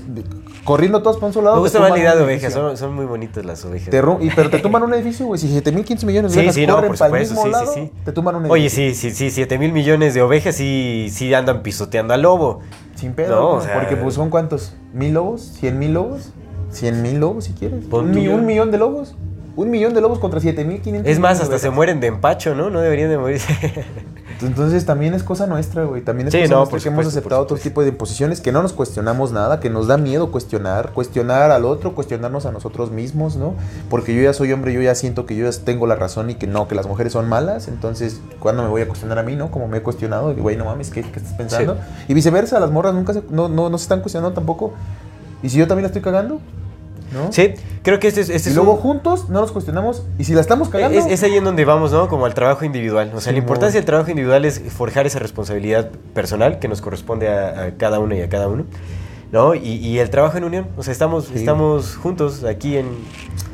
corriendo 0.64 1.02
todas 1.02 1.16
para 1.16 1.26
un 1.26 1.32
solo 1.34 1.44
lado. 1.46 1.56
Me 1.56 1.62
gusta 1.62 1.80
la 1.80 1.98
idea 1.98 2.14
de 2.16 2.22
ovejas, 2.22 2.52
son, 2.54 2.74
son 2.78 2.94
muy 2.94 3.04
bonitas 3.04 3.44
las 3.44 3.62
ovejas. 3.66 3.90
Te 3.90 3.98
y, 4.20 4.30
pero 4.34 4.48
te 4.48 4.58
tumban 4.60 4.84
un 4.84 4.94
edificio, 4.94 5.26
güey. 5.26 5.38
Si 5.38 5.48
7500 5.52 6.04
millones 6.06 6.30
de 6.32 6.34
Sí, 6.34 6.38
ovejas 6.40 6.54
sí, 6.54 6.66
no, 6.66 6.74
corren 6.76 6.88
por 6.92 6.98
para 6.98 7.14
el 7.18 7.22
mismo 7.28 7.42
sí, 7.42 7.50
lado, 7.50 7.72
sí, 7.74 7.80
sí. 7.80 7.92
te 8.06 8.12
tumban 8.12 8.36
un 8.36 8.50
Oye, 8.50 8.66
edificio. 8.68 8.94
sí, 8.94 9.10
sí, 9.10 9.16
sí, 9.16 9.30
7 9.30 9.58
mil 9.58 9.72
millones 9.72 10.14
de 10.14 10.22
ovejas 10.22 10.54
sí, 10.56 11.08
sí 11.10 11.34
andan 11.34 11.62
pisoteando 11.62 12.14
al 12.14 12.22
lobo. 12.22 12.60
Sin 13.02 13.14
pedo, 13.14 13.34
No, 13.34 13.48
güey, 13.48 13.58
o 13.58 13.60
sea- 13.62 13.74
porque 13.74 13.96
pues 13.96 14.14
son 14.14 14.30
cuántos, 14.30 14.74
mil 14.94 15.14
lobos, 15.14 15.42
cien 15.42 15.76
mil 15.80 15.92
lobos, 15.92 16.30
cien 16.70 17.02
mil 17.02 17.18
lobos 17.18 17.44
si 17.46 17.52
quieres. 17.52 17.84
Un, 17.90 18.12
mi- 18.12 18.28
un 18.28 18.46
millón 18.46 18.70
de 18.70 18.78
lobos. 18.78 19.16
Un 19.56 19.70
millón 19.70 19.92
de 19.92 20.00
lobos 20.00 20.20
contra 20.20 20.38
siete 20.38 20.64
mil 20.64 20.80
quinientos. 20.80 21.10
Es 21.10 21.18
más, 21.18 21.40
hasta 21.40 21.58
se 21.58 21.68
mueren 21.70 21.98
de 22.00 22.06
empacho, 22.06 22.54
¿no? 22.54 22.70
No 22.70 22.80
deberían 22.80 23.10
de 23.10 23.18
morirse. 23.18 23.52
Entonces 24.42 24.84
también 24.84 25.14
es 25.14 25.22
cosa 25.22 25.46
nuestra, 25.46 25.84
güey. 25.84 26.02
También 26.02 26.28
es 26.28 26.34
Sí, 26.34 26.40
cosa 26.40 26.52
no, 26.52 26.58
nuestra 26.60 26.80
que 26.80 26.88
hemos 26.88 27.06
aceptado 27.06 27.42
otro 27.42 27.56
tipo 27.56 27.82
de 27.82 27.88
imposiciones, 27.88 28.40
que 28.40 28.52
no 28.52 28.62
nos 28.62 28.72
cuestionamos 28.72 29.32
nada, 29.32 29.60
que 29.60 29.70
nos 29.70 29.86
da 29.86 29.96
miedo 29.96 30.30
cuestionar, 30.30 30.92
cuestionar 30.92 31.50
al 31.50 31.64
otro, 31.64 31.94
cuestionarnos 31.94 32.46
a 32.46 32.52
nosotros 32.52 32.90
mismos, 32.90 33.36
¿no? 33.36 33.54
Porque 33.88 34.14
yo 34.14 34.22
ya 34.22 34.32
soy 34.32 34.52
hombre, 34.52 34.72
yo 34.72 34.82
ya 34.82 34.94
siento 34.94 35.26
que 35.26 35.36
yo 35.36 35.48
ya 35.48 35.64
tengo 35.64 35.86
la 35.86 35.94
razón 35.94 36.30
y 36.30 36.34
que 36.34 36.46
no, 36.46 36.68
que 36.68 36.74
las 36.74 36.86
mujeres 36.86 37.12
son 37.12 37.28
malas. 37.28 37.68
Entonces, 37.68 38.20
¿cuándo 38.40 38.62
me 38.62 38.68
voy 38.68 38.82
a 38.82 38.86
cuestionar 38.86 39.18
a 39.18 39.22
mí, 39.22 39.36
no? 39.36 39.50
Como 39.50 39.68
me 39.68 39.78
he 39.78 39.82
cuestionado, 39.82 40.32
y, 40.32 40.36
güey, 40.36 40.56
no 40.56 40.64
mames, 40.64 40.90
¿qué, 40.90 41.02
qué 41.02 41.18
estás 41.18 41.34
pensando? 41.34 41.78
Y 42.08 42.14
viceversa, 42.14 42.58
las 42.60 42.70
morras 42.70 42.94
nunca 42.94 43.12
se, 43.12 43.22
no, 43.30 43.48
no, 43.48 43.70
no 43.70 43.78
se 43.78 43.84
están 43.84 44.00
cuestionando 44.00 44.34
tampoco. 44.34 44.74
¿Y 45.42 45.50
si 45.50 45.58
yo 45.58 45.66
también 45.66 45.82
la 45.82 45.88
estoy 45.88 46.02
cagando? 46.02 46.40
¿No? 47.12 47.30
Sí, 47.32 47.54
creo 47.82 47.98
que 48.00 48.08
este 48.08 48.22
es, 48.22 48.30
este 48.30 48.48
Y 48.48 48.52
es 48.52 48.56
luego 48.56 48.72
un- 48.72 48.78
juntos 48.80 49.28
no 49.28 49.40
nos 49.40 49.52
cuestionamos. 49.52 50.04
¿Y 50.18 50.24
si 50.24 50.32
la 50.34 50.40
estamos 50.40 50.68
cagando? 50.68 50.98
Es, 50.98 51.06
es 51.06 51.22
ahí 51.22 51.34
en 51.36 51.44
donde 51.44 51.64
vamos, 51.64 51.92
¿no? 51.92 52.08
Como 52.08 52.24
al 52.26 52.34
trabajo 52.34 52.64
individual. 52.64 53.08
O 53.14 53.20
sea, 53.20 53.30
Sí, 53.30 53.32
la 53.32 53.38
importancia 53.38 53.78
del 53.78 53.84
trabajo 53.84 54.10
individual 54.10 54.44
es 54.44 54.60
forjar 54.72 55.06
esa 55.06 55.18
responsabilidad 55.18 55.90
personal 56.14 56.58
que 56.58 56.68
nos 56.68 56.80
corresponde 56.80 57.28
a, 57.28 57.64
a 57.64 57.70
cada 57.72 57.98
uno 57.98 58.14
y 58.14 58.20
a 58.22 58.28
cada 58.28 58.48
uno, 58.48 58.64
¿no? 59.32 59.54
Y, 59.54 59.60
y 59.76 59.98
el 59.98 60.10
trabajo 60.10 60.36
en 60.36 60.44
unión. 60.44 60.68
O 60.76 60.82
sea, 60.82 60.92
estamos, 60.92 61.24
Sí. 61.26 61.32
estamos 61.36 61.96
juntos 61.96 62.44
aquí 62.44 62.76
en... 62.76 62.86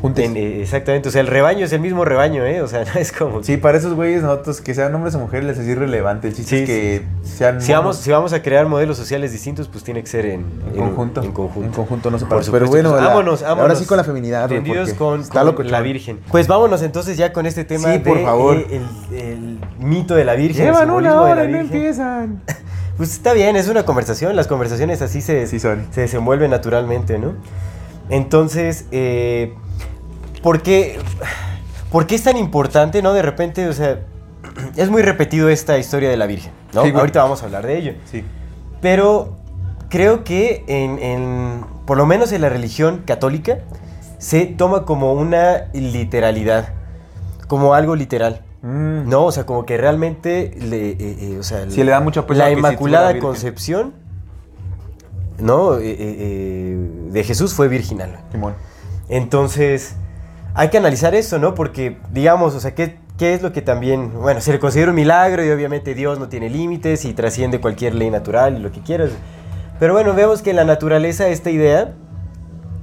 En, 0.03 0.37
eh, 0.37 0.63
exactamente. 0.63 1.09
O 1.09 1.13
sea, 1.13 1.21
el 1.23 1.27
rebaño 1.27 1.65
es 1.65 1.73
el 1.73 1.81
mismo 1.81 2.05
rebaño, 2.05 2.45
¿eh? 2.45 2.63
O 2.63 2.69
sea, 2.69 2.85
no 2.95 3.01
es 3.01 3.11
como... 3.13 3.43
Sí, 3.43 3.57
para 3.57 3.79
esos 3.79 3.95
güeyes 3.95 4.23
nosotros, 4.23 4.61
que 4.61 4.73
sean 4.75 4.95
hombres 4.95 5.15
o 5.17 5.19
mujeres, 5.19 5.45
les 5.47 5.59
es 5.59 5.67
irrelevante. 5.67 6.29
El 6.29 6.35
chiste 6.35 6.57
Sí, 6.57 6.63
es 6.63 6.69
que 6.69 7.03
sean... 7.23 7.61
Si 7.63 7.73
vamos, 7.73 7.97
si 7.97 8.11
vamos 8.11 8.33
a 8.33 8.43
crear 8.43 8.67
modelos 8.67 8.97
sociales 8.97 9.33
distintos, 9.33 9.67
pues 9.69 9.83
tiene 9.85 10.01
que 10.03 10.07
ser 10.09 10.27
en, 10.27 10.45
En 10.73 10.77
conjunto. 10.77 11.23
En 11.23 11.33
conjunto. 11.33 11.67
En 11.69 11.73
conjunto, 11.75 12.11
no 12.11 12.19
se 12.19 12.27
Por 12.27 12.39
para. 12.41 12.53
Pero 12.53 12.67
bueno, 12.69 12.91
pues, 12.91 13.03
la- 13.03 13.09
vámonos, 13.09 13.43
vámonos. 13.43 13.63
ahora 13.63 13.75
sí 13.77 13.87
con 13.87 13.97
la 13.97 14.05
feminidad, 14.05 14.49
Tendidos 14.49 14.93
con, 14.95 15.23
la 15.71 15.81
Virgen. 15.81 16.21
Pues 16.31 16.47
vámonos 16.49 16.83
entonces 16.83 17.17
ya 17.17 17.33
con 17.33 17.47
este 17.47 17.65
tema 17.65 17.93
Sí, 17.93 17.99
por 18.01 18.19
de, 18.19 18.25
favor. 18.25 18.57
eh, 18.57 18.81
el, 19.11 19.17
el 19.19 19.59
mito 19.81 20.15
de 20.15 20.25
la 20.25 20.35
Virgen. 20.35 20.65
Llevan 20.67 20.91
una 20.91 21.21
hora 21.21 21.45
y 21.45 21.53
no 21.53 21.59
empiezan. 21.59 22.41
Pues 22.99 23.13
está 23.13 23.33
bien, 23.33 23.57
es 23.57 23.69
una 23.69 23.85
conversación. 23.85 24.37
Las 24.37 24.47
conversaciones 24.49 25.01
así 25.01 25.23
se, 25.23 25.47
Sí 25.47 25.59
son. 25.61 25.87
se 25.93 26.03
desenvuelven 26.03 26.51
naturalmente, 26.51 27.19
¿no? 27.19 27.33
Entonces, 28.11 28.85
eh, 28.91 29.55
¿por, 30.43 30.63
qué, 30.63 30.99
¿por 31.91 32.07
qué 32.07 32.15
es 32.17 32.25
tan 32.25 32.37
importante, 32.37 33.01
no? 33.01 33.13
De 33.15 33.23
repente, 33.23 33.67
o 33.69 33.73
sea, 33.73 34.01
es 34.77 34.91
muy 34.91 35.03
repetido 35.03 35.49
esta 35.49 35.79
historia 35.79 36.11
de 36.11 36.17
la 36.17 36.27
Virgen, 36.27 36.53
¿no? 36.75 36.85
Sí. 36.85 36.93
Ahorita 36.95 37.23
vamos 37.23 37.41
a 37.43 37.47
hablar 37.47 37.67
de 37.67 37.79
ello. 37.79 37.93
Sí. 38.11 38.25
Pero 38.83 39.37
creo 39.89 40.25
que 40.25 40.65
en, 40.67 40.99
en- 40.99 41.65
por 41.87 41.97
lo 41.97 42.05
menos 42.05 42.33
en 42.33 42.43
la 42.43 42.49
religión 42.51 43.03
católica, 43.07 43.59
se 44.19 44.45
toma 44.47 44.85
como 44.85 45.13
una 45.13 45.67
literalidad, 45.73 46.71
como 47.47 47.75
algo 47.75 47.95
literal. 47.97 48.43
Mm. 48.63 49.09
No, 49.09 49.27
o 49.27 49.33
sea, 49.33 49.47
como 49.47 49.65
que 49.65 49.77
realmente 49.77 50.57
le, 50.61 50.91
eh, 50.91 50.97
eh, 50.99 51.37
o 51.39 51.43
sea, 51.43 51.71
Sí, 51.71 51.83
le 51.85 51.93
da 51.93 52.01
mucho 52.01 52.27
la 52.29 52.51
Inmaculada. 52.51 53.19
Concepción, 53.19 53.93
no, 55.39 55.79
Eh, 55.79 55.91
eh, 55.91 55.97
eh, 55.99 56.91
de 57.13 57.25
Jesús 57.25 57.55
fue 57.55 57.69
virginal. 57.69 58.21
Simón. 58.33 58.55
Entonces, 59.09 59.95
hay 60.55 60.69
que 60.71 60.79
analizar 60.79 61.15
eso, 61.15 61.39
¿no? 61.39 61.55
Porque, 61.55 61.99
digamos, 62.13 62.55
o 62.55 62.61
sea, 62.61 62.75
¿qué, 62.75 62.99
qué 63.17 63.35
es 63.35 63.43
lo 63.43 63.53
que 63.53 63.63
también, 63.63 64.13
bueno, 64.13 64.41
se 64.41 64.53
le 64.53 64.59
considera 64.59 64.91
un 64.91 64.97
milagro 64.97 65.45
y 65.45 65.51
obviamente 65.51 65.95
Dios 65.95 66.19
no 66.19 66.29
tiene 66.29 66.51
límites 66.51 67.05
y 67.05 67.15
trasciende 67.15 67.61
cualquier 67.61 67.95
ley 67.95 68.11
natural 68.11 68.57
y 68.57 68.61
lo 68.61 68.73
que 68.73 68.81
quieras. 68.81 69.11
Pero 69.79 69.93
bueno, 69.93 70.13
vemos 70.15 70.43
que 70.43 70.51
en 70.51 70.57
la 70.57 70.65
naturaleza 70.65 71.29
esta 71.29 71.51
idea 71.51 71.95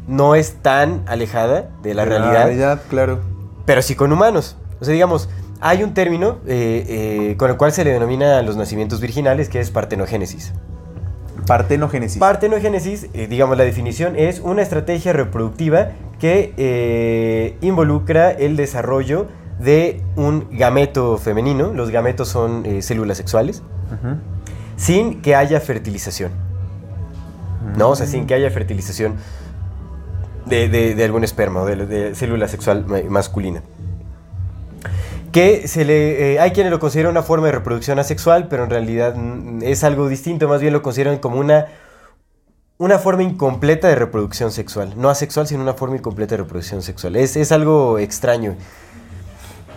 no 0.08 0.36
es 0.36 0.56
tan 0.62 1.04
alejada 1.08 1.70
de 1.84 1.94
la 1.94 2.06
De 2.06 2.18
realidad 2.20 2.82
claro. 2.90 3.20
pero 3.66 3.82
sí 3.82 3.96
con 3.96 4.12
humanos. 4.14 4.56
O 4.80 4.86
sea, 4.86 4.94
digamos, 4.94 5.30
hay 5.62 5.84
un 5.84 5.94
término 5.94 6.38
eh, 6.48 6.86
eh, 7.32 7.36
con 7.38 7.50
el 7.50 7.58
cual 7.58 7.72
se 7.72 7.84
le 7.84 7.92
denomina 7.92 8.38
a 8.38 8.42
los 8.42 8.56
nacimientos 8.58 9.02
virginales, 9.02 9.50
que 9.50 9.60
es 9.60 9.72
partenogénesis. 9.72 10.54
Partenogénesis. 11.48 12.18
Partenogénesis, 12.20 13.08
eh, 13.14 13.28
digamos, 13.28 13.58
la 13.58 13.64
definición 13.64 14.16
es 14.16 14.40
una 14.40 14.62
estrategia 14.62 15.14
reproductiva 15.14 15.90
que 16.20 17.56
involucra 17.62 18.32
el 18.32 18.56
desarrollo 18.56 19.28
de 19.60 20.02
un 20.16 20.48
gameto 20.52 21.18
femenino, 21.18 21.72
los 21.74 21.90
gametos 21.92 22.30
son 22.30 22.64
células 22.82 23.18
sexuales, 23.18 23.62
sin 24.78 25.22
que 25.22 25.36
haya 25.36 25.60
fertilización. 25.60 26.32
¿No? 27.78 27.90
O 27.90 27.96
sea, 27.96 28.06
sin 28.08 28.26
que 28.28 28.34
haya 28.36 28.50
fertilización 28.52 29.16
de, 30.46 30.70
de- 30.70 30.96
de 30.96 31.04
algún 31.04 31.24
esperma 31.24 31.62
o 31.62 31.66
de, 31.66 31.86
de 31.86 32.16
célula 32.16 32.48
sexual 32.48 32.86
ma- 32.88 33.00
masculina. 33.10 33.62
Que 35.36 35.68
se 35.68 35.84
le, 35.84 36.36
eh, 36.36 36.40
hay 36.40 36.52
quienes 36.52 36.72
lo 36.72 36.80
consideran 36.80 37.12
una 37.12 37.22
forma 37.22 37.48
de 37.48 37.52
reproducción 37.52 38.00
asexual, 38.00 38.48
pero 38.48 38.64
en 38.64 38.70
realidad 38.70 39.16
mm, 39.18 39.64
es 39.64 39.84
algo 39.84 40.08
distinto, 40.08 40.48
más 40.48 40.62
bien 40.62 40.72
lo 40.72 40.82
consideran 40.82 41.18
como 41.18 41.42
una, 41.42 41.66
una 42.78 43.00
forma 43.00 43.24
incompleta 43.24 43.90
de 43.90 43.96
reproducción 43.96 44.54
sexual. 44.54 44.94
No 44.96 45.10
asexual, 45.10 45.46
sino 45.46 45.62
una 45.62 45.74
forma 45.74 45.98
incompleta 45.98 46.36
de 46.36 46.44
reproducción 46.44 46.82
sexual. 46.82 47.18
Es, 47.18 47.36
es 47.36 47.52
algo 47.52 48.00
extraño. 48.00 48.56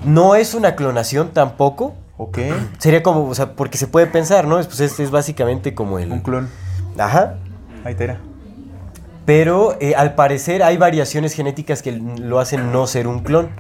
No 0.05 0.37
es 0.37 0.55
una 0.55 0.77
clonación 0.77 1.31
tampoco. 1.33 1.97
Ok. 2.18 2.38
Sería 2.79 3.03
como, 3.03 3.29
o 3.29 3.35
sea, 3.35 3.55
porque 3.57 3.79
se 3.79 3.88
puede 3.88 4.07
pensar, 4.07 4.47
¿no? 4.47 4.61
Es, 4.61 4.68
pues 4.68 4.79
es, 4.79 5.01
es 5.01 5.11
básicamente 5.11 5.75
como 5.75 5.99
el... 5.99 6.12
Un 6.12 6.21
clon. 6.21 6.49
Ajá. 6.97 7.35
Ahí 7.83 7.97
te 7.97 8.05
era. 8.05 8.21
Pero 9.27 9.77
eh, 9.81 9.97
al 9.97 10.14
parecer 10.14 10.62
hay 10.62 10.77
variaciones 10.77 11.35
genéticas 11.35 11.83
que 11.83 11.90
lo 11.90 12.38
hacen 12.38 12.71
no 12.71 12.87
ser 12.87 13.09
un 13.09 13.25
clon. 13.25 13.51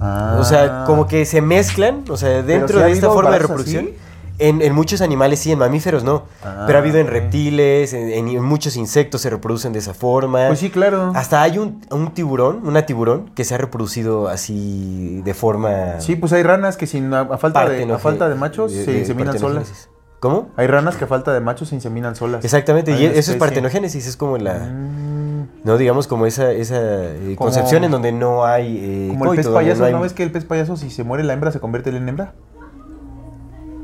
O 0.00 0.44
sea, 0.44 0.84
como 0.86 1.06
que 1.06 1.24
se 1.24 1.40
mezclan, 1.40 2.04
o 2.08 2.16
sea, 2.16 2.42
dentro 2.42 2.80
de 2.80 2.92
esta 2.92 3.08
forma 3.10 3.30
de 3.32 3.38
reproducción. 3.40 3.84
así. 3.86 3.96
En, 4.40 4.62
en 4.62 4.72
muchos 4.72 5.00
animales 5.00 5.40
sí, 5.40 5.50
en 5.50 5.58
mamíferos 5.58 6.04
no. 6.04 6.26
Ah, 6.44 6.62
pero 6.64 6.78
ha 6.78 6.80
habido 6.80 6.98
en 6.98 7.08
reptiles, 7.08 7.92
en, 7.92 8.08
en- 8.28 8.40
muchos 8.44 8.76
insectos 8.76 9.20
se 9.22 9.30
reproducen 9.30 9.72
de 9.72 9.80
esa 9.80 9.94
forma. 9.94 10.46
Pues 10.46 10.60
sí, 10.60 10.70
claro. 10.70 11.10
Hasta 11.16 11.42
hay 11.42 11.58
un, 11.58 11.84
un 11.90 12.12
tiburón, 12.14 12.60
una 12.64 12.86
tiburón, 12.86 13.30
que 13.34 13.42
se 13.44 13.56
ha 13.56 13.58
reproducido 13.58 14.28
así 14.28 15.22
de 15.24 15.34
forma... 15.34 16.00
Sí, 16.00 16.14
pues 16.14 16.32
hay 16.32 16.44
ranas 16.44 16.76
que 16.76 16.86
sin 16.86 17.12
a, 17.12 17.22
a 17.22 17.36
falta, 17.38 17.68
de, 17.68 17.92
a 17.92 17.98
falta 17.98 18.28
de 18.28 18.36
machos 18.36 18.72
de- 18.72 18.84
se 18.84 18.98
inseminan 19.00 19.36
solas. 19.36 19.88
¿Cómo? 20.20 20.50
Hay 20.56 20.68
ranas 20.68 20.94
que 20.94 21.02
a 21.04 21.08
falta 21.08 21.32
de 21.32 21.40
machos 21.40 21.70
se 21.70 21.74
inseminan 21.74 22.14
solas. 22.14 22.44
Exactamente, 22.44 22.92
Hay 22.92 23.02
y 23.02 23.06
eso 23.06 23.32
es 23.32 23.36
partenogénesis, 23.38 24.06
es 24.06 24.16
como 24.16 24.38
la... 24.38 24.54
Mm, 24.54 25.27
No, 25.64 25.76
digamos 25.76 26.06
como 26.06 26.24
esa, 26.26 26.52
esa 26.52 26.76
eh, 26.80 27.34
Como- 27.36 27.36
concepción 27.50 27.84
en 27.84 27.90
donde 27.90 28.12
no 28.12 28.44
hay 28.46 28.78
eh, 28.80 29.08
como 29.10 29.32
el 29.32 29.36
pez 29.36 29.48
payaso, 29.48 29.80
no 29.80 29.86
hay- 29.86 29.92
¿no 29.92 30.00
ves 30.00 30.12
que 30.12 30.22
el 30.22 30.30
pez 30.30 30.44
payaso 30.44 30.76
si 30.76 30.90
se 30.90 31.02
muere 31.04 31.24
la 31.24 31.32
hembra 31.32 31.50
se 31.50 31.60
convierte 31.60 31.90
en 31.90 32.08
hembra? 32.08 32.32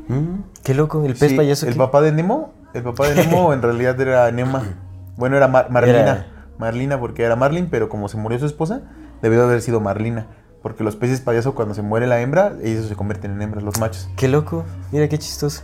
Mm, 0.07 0.41
qué 0.63 0.73
loco, 0.73 1.03
el 1.03 1.15
pez 1.15 1.31
Sí, 1.31 1.35
payaso. 1.37 1.65
El 1.67 1.73
¿qué? 1.73 1.79
papá 1.79 2.01
de 2.01 2.11
Nemo, 2.11 2.53
el 2.73 2.83
papá 2.83 3.07
de 3.09 3.15
Nemo 3.15 3.53
en 3.53 3.61
realidad 3.61 3.99
era 3.99 4.31
Nema. 4.31 4.63
Bueno, 5.17 5.35
era 5.37 5.47
Mar- 5.47 5.69
Marlina. 5.69 5.99
Era- 5.99 6.27
Marlina 6.57 6.99
porque 6.99 7.23
era 7.23 7.35
Marlin, 7.35 7.67
pero 7.69 7.89
como 7.89 8.07
se 8.07 8.17
murió 8.17 8.39
su 8.39 8.45
esposa, 8.45 8.81
debió 9.21 9.39
de 9.39 9.45
haber 9.45 9.61
sido 9.61 9.81
Marlina. 9.81 10.27
Porque 10.65 10.83
los 10.83 10.95
peces 10.95 11.21
payaso 11.21 11.53
cuando 11.53 11.75
se 11.75 11.83
muere 11.83 12.07
la 12.07 12.19
hembra, 12.21 12.53
ellos 12.63 12.87
se 12.87 12.95
convierten 12.95 13.29
en 13.33 13.39
hembras, 13.43 13.63
los 13.63 13.77
machos. 13.79 14.09
Qué 14.15 14.27
loco, 14.27 14.63
mira 14.91 15.07
qué 15.07 15.19
chistoso. 15.19 15.61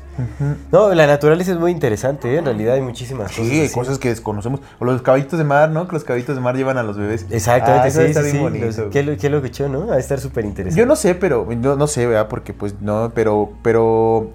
No, 0.72 0.94
la 0.94 1.08
naturaleza 1.08 1.54
es 1.54 1.58
muy 1.58 1.72
interesante, 1.72 2.32
¿eh? 2.32 2.38
en 2.38 2.46
realidad 2.46 2.76
hay 2.76 2.82
muchísimas 2.82 3.32
cosas. 3.32 3.48
Sí, 3.48 3.60
hay 3.62 3.70
cosas 3.70 3.98
que 3.98 4.10
desconocemos. 4.10 4.60
O 4.78 4.86
los 4.86 5.02
caballitos 5.02 5.40
de 5.40 5.44
mar, 5.44 5.72
¿no? 5.72 5.88
Que 5.88 5.94
los 5.94 6.04
caballitos 6.04 6.36
de 6.36 6.42
mar 6.44 6.56
llevan 6.56 6.78
a 6.78 6.84
los 6.84 6.98
bebés. 7.00 7.26
Exactamente, 7.32 7.86
Ah, 7.86 7.88
eso 7.88 8.00
sí, 8.02 8.06
está 8.06 8.20
sí, 8.20 8.26
bien 8.26 8.36
sí, 8.36 8.42
bonito. 8.44 8.66
los- 8.68 8.92
Qué, 8.92 9.02
lo- 9.02 9.18
qué 9.18 9.30
locochón, 9.32 9.72
¿no? 9.72 9.88
Va 9.88 9.96
a 9.96 9.98
estar 9.98 10.20
súper 10.20 10.46
interesante. 10.46 10.80
Yo 10.80 10.86
no 10.86 10.96
sé, 10.96 11.16
pero 11.16 11.48
no, 11.50 11.76
no 11.76 11.88
sé, 11.88 12.06
¿verdad? 12.06 12.28
Porque 12.28 12.54
pues 12.54 12.76
no, 12.80 13.12
pero 13.16 13.54
pero 13.64 14.30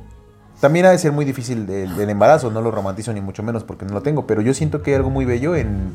también 0.60 0.86
ha 0.86 0.90
de 0.90 0.98
ser 0.98 1.12
muy 1.12 1.24
difícil 1.24 1.70
el, 1.70 2.00
el 2.00 2.10
embarazo, 2.10 2.50
no 2.50 2.60
lo 2.60 2.72
romantizo 2.72 3.12
ni 3.12 3.20
mucho 3.20 3.44
menos 3.44 3.62
porque 3.62 3.84
no 3.84 3.92
lo 3.94 4.02
tengo, 4.02 4.26
pero 4.26 4.40
yo 4.42 4.52
siento 4.52 4.82
que 4.82 4.90
hay 4.90 4.96
algo 4.96 5.10
muy 5.10 5.24
bello 5.26 5.54
en, 5.54 5.94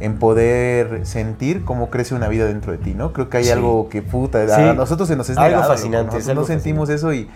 en 0.00 0.18
poder 0.18 1.06
sentir 1.06 1.64
cómo 1.64 1.90
crece 1.90 2.14
una 2.14 2.28
vida 2.28 2.46
dentro 2.46 2.72
de 2.72 2.78
ti, 2.78 2.94
¿no? 2.94 3.12
Creo 3.12 3.28
que 3.28 3.36
hay 3.38 3.44
Sí. 3.44 3.50
algo 3.50 3.88
que 3.88 4.02
puta, 4.02 4.44
Sí. 4.48 4.62
a 4.62 4.72
nosotros 4.74 5.08
se 5.08 5.16
nos 5.16 5.28
es 5.28 5.36
Algo 5.36 5.48
negado, 5.48 5.62
loco. 5.64 5.74
fascinante, 5.74 6.06
Nosotros 6.06 6.28
algo 6.30 6.40
no 6.42 6.46
sentimos 6.46 6.88
eso 6.90 7.12
y 7.14 7.28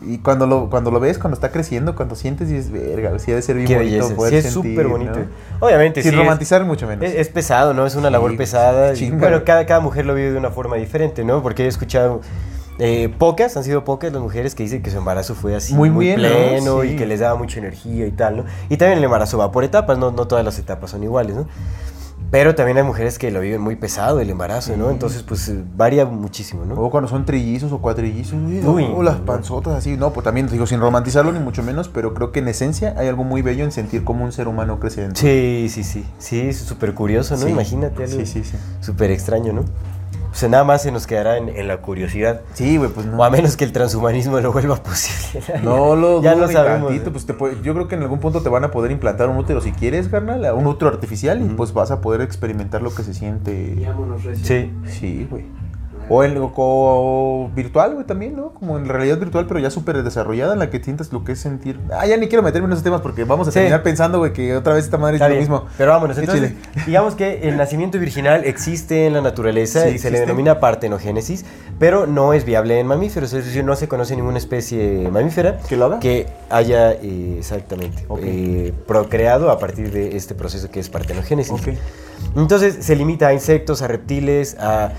y 0.00 0.18
cuando 0.18 0.46
lo, 0.46 0.70
cuando 0.70 0.92
lo 0.92 1.00
ves, 1.00 1.18
cuando 1.18 1.34
está 1.34 1.50
creciendo, 1.50 1.96
cuando 1.96 2.14
sientes, 2.14 2.48
dices, 2.48 2.70
verga, 2.70 3.18
sí 3.18 3.32
ha 3.32 3.34
de 3.34 3.42
ser 3.42 3.56
bien 3.56 3.66
Qué 3.66 3.74
bonito 3.74 3.96
belleza, 3.96 4.14
poder 4.14 4.42
sí 4.42 4.46
es 4.46 4.54
súper 4.54 4.84
¿no? 4.84 4.90
bonito. 4.90 5.18
Obviamente, 5.58 6.02
Sin 6.02 6.12
sí. 6.12 6.16
romantizar 6.16 6.64
mucho 6.64 6.86
menos. 6.86 7.04
Es, 7.04 7.16
es 7.16 7.28
pesado, 7.30 7.74
¿no? 7.74 7.84
Es 7.84 7.96
una 7.96 8.08
labor 8.08 8.30
Sí, 8.30 8.36
pesada. 8.36 8.94
y, 8.94 9.10
bueno, 9.10 9.42
cada, 9.42 9.66
cada 9.66 9.80
mujer 9.80 10.06
lo 10.06 10.14
vive 10.14 10.30
de 10.30 10.38
una 10.38 10.50
forma 10.50 10.76
diferente, 10.76 11.24
¿no? 11.24 11.42
Porque 11.42 11.64
he 11.64 11.66
escuchado 11.66 12.20
eh, 12.78 13.12
pocas, 13.18 13.56
han 13.56 13.64
sido 13.64 13.82
pocas 13.84 14.12
las 14.12 14.22
mujeres 14.22 14.54
que 14.54 14.62
dicen 14.62 14.82
que 14.84 14.90
su 14.92 14.98
embarazo 14.98 15.34
fue 15.34 15.56
así 15.56 15.74
Muy 15.74 15.90
muy, 15.90 16.04
bien, 16.04 16.22
¿no? 16.22 16.28
pleno 16.28 16.84
y 16.84 16.94
que 16.94 17.04
les 17.04 17.18
daba 17.18 17.34
mucha 17.36 17.58
energía 17.58 18.06
y 18.06 18.12
tal, 18.12 18.36
¿no? 18.36 18.44
Y 18.68 18.76
también 18.76 18.98
el 18.98 19.04
embarazo 19.04 19.36
va 19.36 19.50
por 19.50 19.64
etapas, 19.64 19.98
no, 19.98 20.12
no 20.12 20.28
todas 20.28 20.44
las 20.44 20.60
etapas 20.60 20.92
son 20.92 21.02
iguales, 21.02 21.34
¿no? 21.34 21.48
Pero 22.30 22.54
también 22.54 22.76
hay 22.76 22.84
mujeres 22.84 23.18
que 23.18 23.30
lo 23.30 23.40
viven 23.40 23.60
muy 23.60 23.76
pesado 23.76 24.20
el 24.20 24.28
embarazo, 24.28 24.76
¿no? 24.76 24.90
Entonces, 24.90 25.22
pues 25.22 25.48
eh, 25.48 25.64
varía 25.76 26.04
muchísimo, 26.04 26.66
¿no? 26.66 26.74
O 26.74 26.90
cuando 26.90 27.08
son 27.08 27.24
trillizos 27.24 27.72
o 27.72 27.78
cuatrillizos, 27.78 28.34
Uy, 28.34 28.86
no, 28.86 29.02
las 29.02 29.16
panzotas 29.16 29.74
así, 29.74 29.96
no, 29.96 30.12
pues 30.12 30.24
también 30.24 30.46
digo, 30.48 30.66
sin 30.66 30.78
romantizarlo 30.80 31.32
ni 31.32 31.38
mucho 31.38 31.62
menos, 31.62 31.88
pero 31.88 32.12
creo 32.12 32.30
que 32.30 32.40
en 32.40 32.48
esencia 32.48 32.94
hay 32.98 33.08
algo 33.08 33.24
muy 33.24 33.40
bello 33.40 33.64
en 33.64 33.72
sentir 33.72 34.04
cómo 34.04 34.24
un 34.24 34.32
ser 34.32 34.46
humano 34.46 34.78
crece 34.78 35.00
dentro. 35.00 35.22
Sí, 35.22 35.68
sí, 35.70 35.82
sí. 35.82 36.04
Sí, 36.18 36.40
es 36.40 36.58
súper 36.58 36.92
curioso, 36.92 37.34
¿no? 37.36 37.46
Sí. 37.46 37.50
Imagínate 37.50 38.04
algo 38.04 38.16
Sí, 38.18 38.26
sí, 38.26 38.44
sí. 38.44 38.56
súper 38.80 39.10
extraño, 39.10 39.54
¿no? 39.54 39.64
O 40.30 40.34
sea, 40.34 40.48
nada 40.48 40.62
más 40.64 40.82
se 40.82 40.92
nos 40.92 41.06
quedará 41.06 41.36
en, 41.38 41.48
en 41.48 41.66
la 41.68 41.78
curiosidad. 41.78 42.42
Sí, 42.54 42.76
güey, 42.76 42.90
pues 42.90 43.06
no. 43.06 43.16
O 43.18 43.24
a 43.24 43.30
menos 43.30 43.56
que 43.56 43.64
el 43.64 43.72
transhumanismo 43.72 44.38
lo 44.40 44.52
vuelva 44.52 44.76
posible. 44.82 45.42
No 45.62 45.96
lo 45.96 46.22
ya 46.22 46.34
lo 46.34 46.48
sabemos. 46.48 46.88
tantito, 46.88 47.10
pues 47.12 47.26
te 47.26 47.34
puede- 47.34 47.56
yo 47.62 47.74
creo 47.74 47.88
que 47.88 47.94
en 47.96 48.02
algún 48.02 48.20
punto 48.20 48.40
te 48.42 48.48
van 48.48 48.62
a 48.64 48.70
poder 48.70 48.90
implantar 48.90 49.28
un 49.28 49.36
útero 49.38 49.60
si 49.60 49.72
quieres, 49.72 50.08
carnal, 50.08 50.44
un 50.54 50.66
útero 50.66 50.90
artificial 50.90 51.40
y 51.42 51.48
pues 51.54 51.72
vas 51.72 51.90
a 51.90 52.00
poder 52.00 52.20
experimentar 52.20 52.82
lo 52.82 52.94
que 52.94 53.02
se 53.02 53.14
siente. 53.14 53.74
Vámonos. 53.86 54.22
Sí. 54.42 54.72
Sí, 54.86 55.26
güey. 55.30 55.44
O 56.10 56.24
en 56.24 56.36
o, 56.38 56.50
o 56.56 57.50
virtual, 57.54 57.94
güey, 57.94 58.06
también, 58.06 58.34
¿no? 58.36 58.50
Como 58.54 58.78
en 58.78 58.86
realidad 58.88 59.18
virtual, 59.18 59.46
pero 59.46 59.60
ya 59.60 59.70
súper 59.70 60.02
desarrollada, 60.02 60.54
en 60.54 60.58
la 60.58 60.70
que 60.70 60.82
sientas 60.82 61.12
lo 61.12 61.22
que 61.24 61.32
es 61.32 61.38
sentir. 61.40 61.78
Ah, 61.92 62.06
ya 62.06 62.16
ni 62.16 62.28
quiero 62.28 62.42
meterme 62.42 62.66
en 62.66 62.72
esos 62.72 62.84
temas 62.84 63.00
porque 63.00 63.24
vamos 63.24 63.46
a 63.48 63.50
Sí. 63.50 63.56
terminar 63.56 63.82
pensando, 63.82 64.18
güey, 64.18 64.32
que 64.32 64.56
otra 64.56 64.74
vez 64.74 64.84
esta 64.84 64.96
madre 64.98 65.16
es 65.16 65.20
Está 65.20 65.28
lo 65.28 65.34
bien, 65.34 65.42
mismo. 65.42 65.66
Pero 65.76 65.90
vámonos, 65.92 66.16
entonces, 66.18 66.50
chile. 66.52 66.84
digamos 66.86 67.14
que 67.14 67.48
el 67.48 67.56
nacimiento 67.56 67.98
virginal 67.98 68.44
existe 68.44 69.06
en 69.06 69.12
la 69.14 69.20
naturaleza 69.20 69.82
Sí, 69.84 69.96
y 69.96 69.98
se 69.98 70.10
le 70.10 70.20
denomina 70.20 70.60
partenogénesis, 70.60 71.44
pero 71.78 72.06
no 72.06 72.32
es 72.32 72.44
viable 72.44 72.80
en 72.80 72.86
mamíferos, 72.86 73.32
es 73.32 73.44
decir, 73.44 73.64
no 73.64 73.76
se 73.76 73.86
conoce 73.88 74.16
ninguna 74.16 74.38
especie 74.38 75.08
mamífera 75.10 75.58
¿Que 75.68 75.76
lo 75.76 75.84
haga? 75.86 76.00
que 76.00 76.26
haya 76.50 76.92
eh, 76.92 77.36
exactamente 77.38 78.04
eh, 78.22 78.72
procreado 78.86 79.50
a 79.50 79.58
partir 79.58 79.90
de 79.92 80.16
este 80.16 80.34
proceso 80.34 80.70
que 80.70 80.80
es 80.80 80.88
partenogénesis. 80.88 81.52
Entonces 82.36 82.78
se 82.80 82.96
limita 82.96 83.28
a 83.28 83.32
insectos, 83.34 83.82
a 83.82 83.88
reptiles, 83.88 84.56
a... 84.58 84.92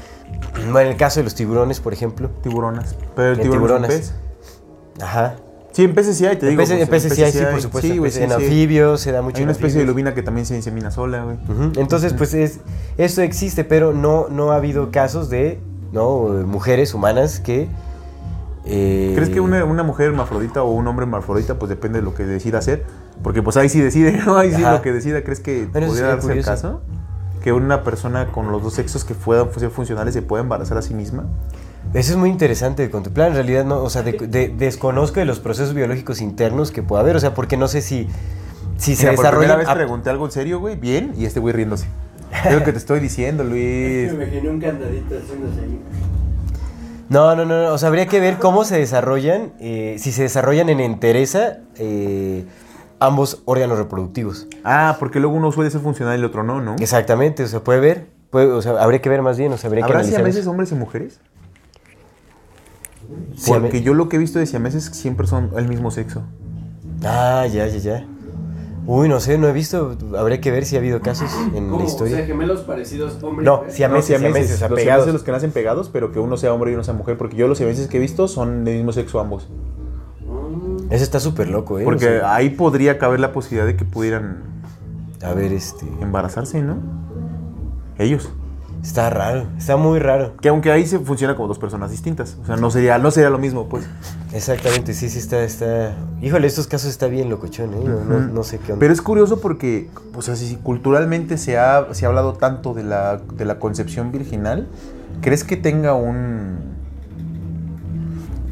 Bueno, 0.71 0.79
en 0.81 0.87
el 0.87 0.97
caso 0.97 1.19
de 1.19 1.23
los 1.23 1.35
tiburones, 1.35 1.79
por 1.79 1.93
ejemplo. 1.93 2.29
Tiburonas. 2.43 2.95
Pero 3.15 3.31
el 3.31 3.39
tiburón 3.39 3.81
tiburones. 3.83 3.89
es 3.91 3.95
un 3.95 4.15
pez. 4.95 5.03
Ajá. 5.03 5.35
Sí, 5.71 5.83
en 5.83 5.93
peces 5.93 6.17
sí 6.17 6.25
hay, 6.25 6.35
te 6.35 6.45
En 6.47 6.49
digo. 6.51 6.61
peces, 6.61 6.75
pues, 6.77 6.83
en 6.83 6.89
peces 6.89 7.13
sí 7.15 7.23
hay, 7.23 7.31
sí, 7.31 7.39
por 7.51 7.61
supuesto. 7.61 7.87
Sí, 7.87 7.97
güey, 7.99 8.11
sí, 8.11 8.21
en 8.23 8.29
sí. 8.29 8.35
anfibios 8.35 9.01
se 9.01 9.11
da 9.11 9.21
mucho 9.21 9.37
Hay 9.37 9.43
una 9.43 9.51
especie 9.51 9.79
de 9.79 9.85
lubina 9.85 10.13
que 10.15 10.23
también 10.23 10.45
se 10.45 10.55
insemina 10.55 10.89
sola, 10.91 11.23
güey. 11.23 11.37
Entonces, 11.77 12.13
pues 12.13 12.33
es, 12.33 12.59
eso 12.97 13.21
existe, 13.21 13.63
pero 13.63 13.93
no, 13.93 14.27
no 14.29 14.51
ha 14.51 14.55
habido 14.55 14.91
casos 14.91 15.29
de 15.29 15.59
¿no? 15.91 16.19
Mujeres 16.45 16.93
humanas 16.93 17.39
que... 17.39 17.67
eh, 18.65 19.11
¿Crees 19.15 19.29
que 19.29 19.39
una, 19.39 19.63
una 19.63 19.83
mujer 19.83 20.07
hermafrodita 20.07 20.63
o 20.63 20.71
un 20.71 20.87
hombre 20.87 21.03
hermafrodita, 21.05 21.59
pues 21.59 21.69
depende 21.69 21.99
de 21.99 22.05
lo 22.05 22.13
que 22.15 22.25
decida 22.25 22.57
hacer? 22.57 22.83
Porque 23.23 23.41
pues 23.43 23.55
ahí 23.55 23.69
sí 23.69 23.79
decide, 23.79 24.11
¿no? 24.25 24.37
Ahí 24.37 24.51
sí 24.53 24.61
lo 24.61 24.81
que 24.81 24.91
decida. 24.91 25.23
¿Crees 25.23 25.39
que 25.39 25.67
Bueno, 25.71 25.89
sería 25.93 26.09
darse 26.09 26.33
el 26.33 26.43
caso? 26.43 26.81
Que 27.41 27.51
una 27.53 27.83
persona 27.83 28.27
con 28.31 28.51
los 28.51 28.61
dos 28.63 28.73
sexos 28.73 29.05
que 29.05 29.13
puedan 29.15 29.47
ser 29.57 29.69
funcionales 29.69 30.13
se 30.13 30.21
pueda 30.21 30.43
embarazar 30.43 30.77
a 30.77 30.81
sí 30.81 30.93
misma. 30.93 31.25
Eso 31.93 32.11
es 32.11 32.17
muy 32.17 32.29
interesante 32.29 32.81
de 32.83 32.89
contemplar. 32.89 33.29
En 33.29 33.35
realidad, 33.35 33.63
no, 33.65 33.81
o 33.81 33.89
sea, 33.89 34.03
de- 34.03 34.11
de- 34.13 34.49
desconozco 34.49 35.19
de 35.19 35.25
los 35.25 35.39
procesos 35.39 35.73
biológicos 35.73 36.19
internos 36.21 36.71
que 36.71 36.83
pueda 36.83 37.01
haber. 37.01 37.15
O 37.15 37.19
sea, 37.19 37.33
porque 37.33 37.55
no 37.57 37.67
sé 37.69 37.81
si, 37.81 38.07
si 38.77 38.95
se 38.95 39.03
Mira, 39.09 39.15
por 39.15 39.25
primera 39.31 39.55
desarrollan... 39.55 39.57
vez 39.59 39.67
a- 39.69 39.73
pregunté 39.75 40.09
algo 40.09 40.25
en 40.25 40.31
serio, 40.31 40.59
güey, 40.59 40.75
bien, 40.75 41.13
y 41.17 41.25
este 41.25 41.39
güey 41.39 41.53
riéndose. 41.53 41.87
Es 42.45 42.53
lo 42.53 42.63
que 42.63 42.71
te 42.73 42.77
estoy 42.77 42.99
diciendo, 42.99 43.43
Me 43.43 43.49
Luis. 43.49 44.13
imaginé 44.13 44.49
un 44.49 44.59
candadito 44.59 45.15
haciéndose 45.17 45.61
ahí. 45.61 45.79
No, 47.09 47.35
no, 47.35 47.43
no, 47.45 47.63
no, 47.63 47.73
O 47.73 47.77
sea, 47.79 47.87
habría 47.87 48.05
que 48.07 48.19
ver 48.19 48.37
cómo 48.37 48.65
se 48.65 48.77
desarrollan, 48.77 49.53
eh, 49.59 49.95
si 49.97 50.11
se 50.11 50.23
desarrollan 50.23 50.69
en 50.69 50.79
entereza 50.79 51.57
eh, 51.77 52.45
ambos 52.99 53.41
órganos 53.45 53.77
reproductivos. 53.77 54.47
Ah, 54.63 54.97
porque 54.99 55.19
luego 55.19 55.35
uno 55.35 55.51
suele 55.51 55.71
ser 55.71 55.81
funcional 55.81 56.15
y 56.15 56.19
el 56.19 56.25
otro 56.25 56.43
no, 56.43 56.61
¿no? 56.61 56.75
Exactamente, 56.79 57.43
o 57.43 57.47
sea, 57.47 57.63
puede 57.63 57.79
ver. 57.79 58.07
puede- 58.29 58.51
o 58.51 58.61
sea, 58.61 58.73
habría 58.83 59.01
que 59.01 59.09
ver 59.09 59.21
más 59.23 59.37
bien, 59.39 59.51
o 59.53 59.57
sea, 59.57 59.69
habría 59.69 59.81
que 59.81 59.85
¿Habrá 59.85 59.99
analizar. 59.99 60.19
siameses 60.19 60.45
hombres 60.45 60.71
y 60.71 60.75
mujeres? 60.75 61.19
Siame- 63.35 63.61
Porque 63.61 63.81
yo 63.81 63.93
lo 63.93 64.07
que 64.09 64.17
he 64.17 64.19
visto 64.19 64.37
de 64.39 64.45
siameses 64.45 64.85
siempre 64.85 65.25
son 65.27 65.49
el 65.57 65.67
mismo 65.67 65.89
sexo. 65.91 66.21
Ah, 67.03 67.47
ya, 67.51 67.65
ya, 67.67 67.77
ya. 67.77 68.05
Uy, 68.85 69.07
no 69.07 69.19
sé, 69.19 69.37
no 69.37 69.47
he 69.47 69.51
visto. 69.53 69.97
Habría 70.17 70.41
que 70.41 70.51
ver 70.51 70.65
si 70.65 70.75
ha 70.75 70.79
habido 70.79 70.99
casos 71.01 71.29
en 71.55 71.65
¿Cómo? 71.69 71.77
la 71.79 71.83
O 71.85 71.87
historia. 71.87 72.17
sea, 72.17 72.25
gemelos 72.25 72.61
parecidos, 72.61 73.21
hombre 73.23 73.45
No, 73.45 73.53
y 73.53 73.57
mujer. 73.57 73.71
siameses, 73.71 74.05
siameses, 74.19 74.55
o 74.55 74.57
sea, 74.57 74.69
los 74.69 74.79
pegados. 74.79 75.03
siameses 75.05 75.13
los 75.13 75.23
que 75.23 75.31
nacen 75.31 75.51
pegados, 75.51 75.89
pero 75.91 76.11
que 76.11 76.19
uno 76.19 76.37
sea 76.37 76.53
hombre 76.53 76.71
y 76.71 76.73
uno 76.75 76.83
sea 76.83 76.93
mujer. 76.93 77.17
Porque 77.17 77.35
yo 77.35 77.47
los 77.47 77.57
siameses 77.57 77.87
que 77.87 77.97
he 77.97 77.99
visto 77.99 78.27
son 78.27 78.63
del 78.65 78.77
mismo 78.77 78.91
sexo 78.91 79.19
ambos. 79.19 79.47
Eso 80.89 81.03
está 81.03 81.19
súper 81.19 81.49
loco, 81.49 81.79
¿eh? 81.79 81.83
Porque 81.83 82.07
O 82.07 82.19
sea, 82.19 82.35
ahí 82.35 82.49
podría 82.49 82.97
caber 82.97 83.19
la 83.19 83.31
posibilidad 83.31 83.65
de 83.65 83.75
que 83.75 83.85
pudieran 83.85 84.43
a 85.23 85.33
ver, 85.33 85.51
este. 85.51 85.85
embarazarse, 86.01 86.61
¿no? 86.61 86.77
Ellos. 87.97 88.29
Está 88.81 89.09
raro, 89.09 89.45
está 89.57 89.75
muy 89.75 89.99
raro. 89.99 90.37
Que 90.41 90.47
aunque 90.47 90.71
ahí 90.71 90.85
se 90.85 90.99
funciona 90.99 91.35
como 91.35 91.49
dos 91.49 91.59
personas 91.59 91.91
distintas. 91.91 92.37
O 92.41 92.45
sea, 92.45 92.55
no 92.55 92.71
sería, 92.71 92.97
no 92.97 93.11
sería 93.11 93.29
lo 93.29 93.37
mismo, 93.37 93.67
pues. 93.67 93.85
Exactamente, 94.31 94.93
sí, 94.93 95.09
sí, 95.09 95.19
está, 95.19 95.43
está. 95.43 95.97
Híjole, 96.21 96.47
estos 96.47 96.67
casos 96.67 96.89
está 96.89 97.07
bien 97.07 97.29
locochón, 97.29 97.73
¿eh? 97.73 97.83
No, 97.83 97.99
no, 98.05 98.19
no 98.19 98.43
sé 98.43 98.57
qué 98.59 98.71
onda. 98.71 98.79
Pero 98.79 98.93
es 98.93 99.01
curioso 99.01 99.41
porque, 99.41 99.89
o 100.15 100.21
sea, 100.21 100.37
si 100.37 100.55
culturalmente 100.55 101.37
se 101.37 101.57
ha, 101.57 101.93
se 101.93 102.05
ha 102.05 102.07
hablado 102.07 102.33
tanto 102.33 102.73
de 102.73 102.83
la, 102.83 103.17
de 103.17 103.43
la 103.43 103.59
concepción 103.59 104.13
virginal, 104.13 104.69
¿crees 105.21 105.43
que 105.43 105.57
tenga 105.57 105.93
un... 105.93 106.78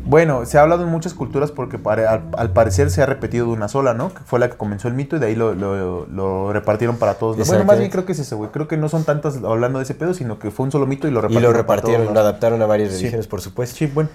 Bueno, 0.08 0.46
se 0.46 0.58
ha 0.58 0.62
hablado 0.62 0.84
en 0.84 0.90
muchas 0.90 1.14
culturas 1.14 1.52
porque 1.52 1.78
pare- 1.78 2.08
al, 2.08 2.24
al 2.38 2.52
parecer 2.52 2.90
se 2.92 3.02
ha 3.02 3.06
repetido 3.06 3.46
de 3.48 3.52
una 3.52 3.68
sola, 3.68 3.94
¿no? 3.94 4.14
Que 4.14 4.22
fue 4.26 4.40
la 4.40 4.50
que 4.50 4.56
comenzó 4.56 4.88
el 4.88 4.94
mito 4.94 5.18
y 5.18 5.20
de 5.20 5.26
ahí 5.28 5.36
lo, 5.36 5.54
lo- 5.54 6.06
lo 6.08 6.54
repartieron 6.54 6.96
para 6.98 7.16
todos. 7.16 7.36
Bueno, 7.46 7.66
más 7.66 7.78
bien 7.78 7.92
creo 7.92 8.06
que 8.06 8.14
es 8.14 8.20
eso, 8.20 8.38
güey. 8.38 8.50
Creo 8.52 8.68
que 8.70 8.78
no 8.78 8.88
son 8.88 9.04
tantas 9.04 9.38
hablando 9.44 9.80
de 9.80 9.84
ese 9.84 9.96
pedo, 9.96 10.14
sino 10.14 10.40
que 10.40 10.50
fue 10.50 10.66
un 10.66 10.72
solo 10.72 10.86
mito 10.88 11.08
y 11.08 11.12
lo 11.12 11.20
y 11.20 11.22
repartieron. 11.24 11.44
lo 11.44 11.50
para 11.50 11.62
repartieron, 11.62 12.02
todos 12.06 12.14
lo 12.16 12.20
adaptaron 12.22 12.62
a 12.62 12.66
varias 12.66 12.92
Sí. 12.94 13.00
religiones, 13.00 13.28
por 13.28 13.42
supuesto. 13.42 13.76
Sí, 13.76 13.88
bueno. 13.88 14.10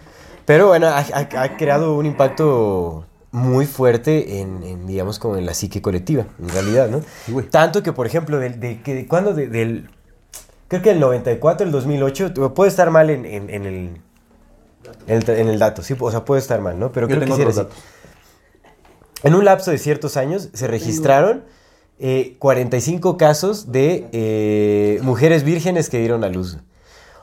Pero 0.47 0.68
bueno, 0.68 0.86
ha, 0.88 0.99
ha- 0.99 1.43
ha 1.43 1.57
creado 1.57 1.95
un 1.97 2.07
impacto 2.07 3.05
muy 3.30 3.66
fuerte 3.66 4.40
en, 4.40 4.62
en, 4.62 4.86
digamos, 4.86 5.18
como 5.18 5.36
en 5.36 5.45
la 5.47 5.55
psique 5.55 5.80
colectiva, 5.82 6.24
en 6.40 6.49
realidad, 6.49 6.88
¿no? 6.88 7.01
Sí. 7.26 7.34
Tanto 7.51 7.82
que, 7.82 7.93
por 7.93 8.07
ejemplo, 8.07 8.38
del, 8.38 8.59
de, 8.61 8.80
que, 8.82 9.07
¿cuándo? 9.07 9.34
De- 9.34 9.47
del, 9.49 9.88
creo 10.68 10.82
que 10.82 10.90
el 10.90 11.01
94, 11.01 11.66
el 11.66 11.72
2008, 11.72 12.32
tu- 12.32 12.55
puede 12.55 12.70
estar 12.70 12.90
mal 12.90 13.11
en, 13.11 13.24
en- 13.24 13.51
en 13.51 13.66
el, 13.66 14.01
en, 15.07 15.19
el, 15.23 15.31
en 15.31 15.49
el 15.49 15.59
dato, 15.59 15.83
sí, 15.83 15.95
o 15.99 16.11
sea, 16.11 16.25
puede 16.25 16.41
estar 16.41 16.61
mal, 16.61 16.79
¿no? 16.79 16.93
Pero 16.93 17.07
Yo 17.09 17.17
creo 17.17 17.21
que 17.21 17.27
tengo 17.27 17.37
era 17.41 17.51
otros 17.51 17.59
así. 17.67 17.69
datos. 17.69 17.85
En 19.25 19.35
un 19.35 19.45
lapso 19.45 19.71
de 19.71 19.79
ciertos 19.79 20.17
años 20.17 20.49
se 20.53 20.67
registraron 20.67 21.45
eh, 21.99 22.37
45 22.41 23.17
casos 23.17 23.71
de 23.71 24.09
eh, 24.13 24.99
mujeres 25.03 25.45
vírgenes 25.45 25.89
que 25.89 25.99
dieron 25.99 26.25
a 26.25 26.29
luz. 26.29 26.59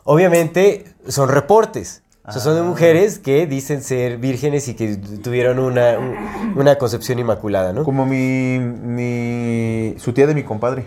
Obviamente 0.06 0.86
son 1.08 1.30
reportes. 1.30 2.04
O 2.26 2.32
sea, 2.32 2.42
son 2.42 2.54
de 2.54 2.62
Ah. 2.62 2.64
mujeres 2.64 3.18
que 3.20 3.48
dicen 3.48 3.82
ser 3.84 4.18
vírgenes 4.20 4.68
y 4.68 4.76
que 4.76 4.96
tuvieron 4.98 5.58
una, 5.60 5.98
un- 5.98 6.16
una 6.58 6.78
concepción 6.78 7.18
inmaculada, 7.20 7.74
¿no? 7.74 7.84
Como 7.84 8.06
mi, 8.06 8.60
mi. 8.60 9.96
su 10.00 10.14
tía 10.14 10.28
de 10.28 10.36
mi 10.36 10.44
compadre. 10.44 10.86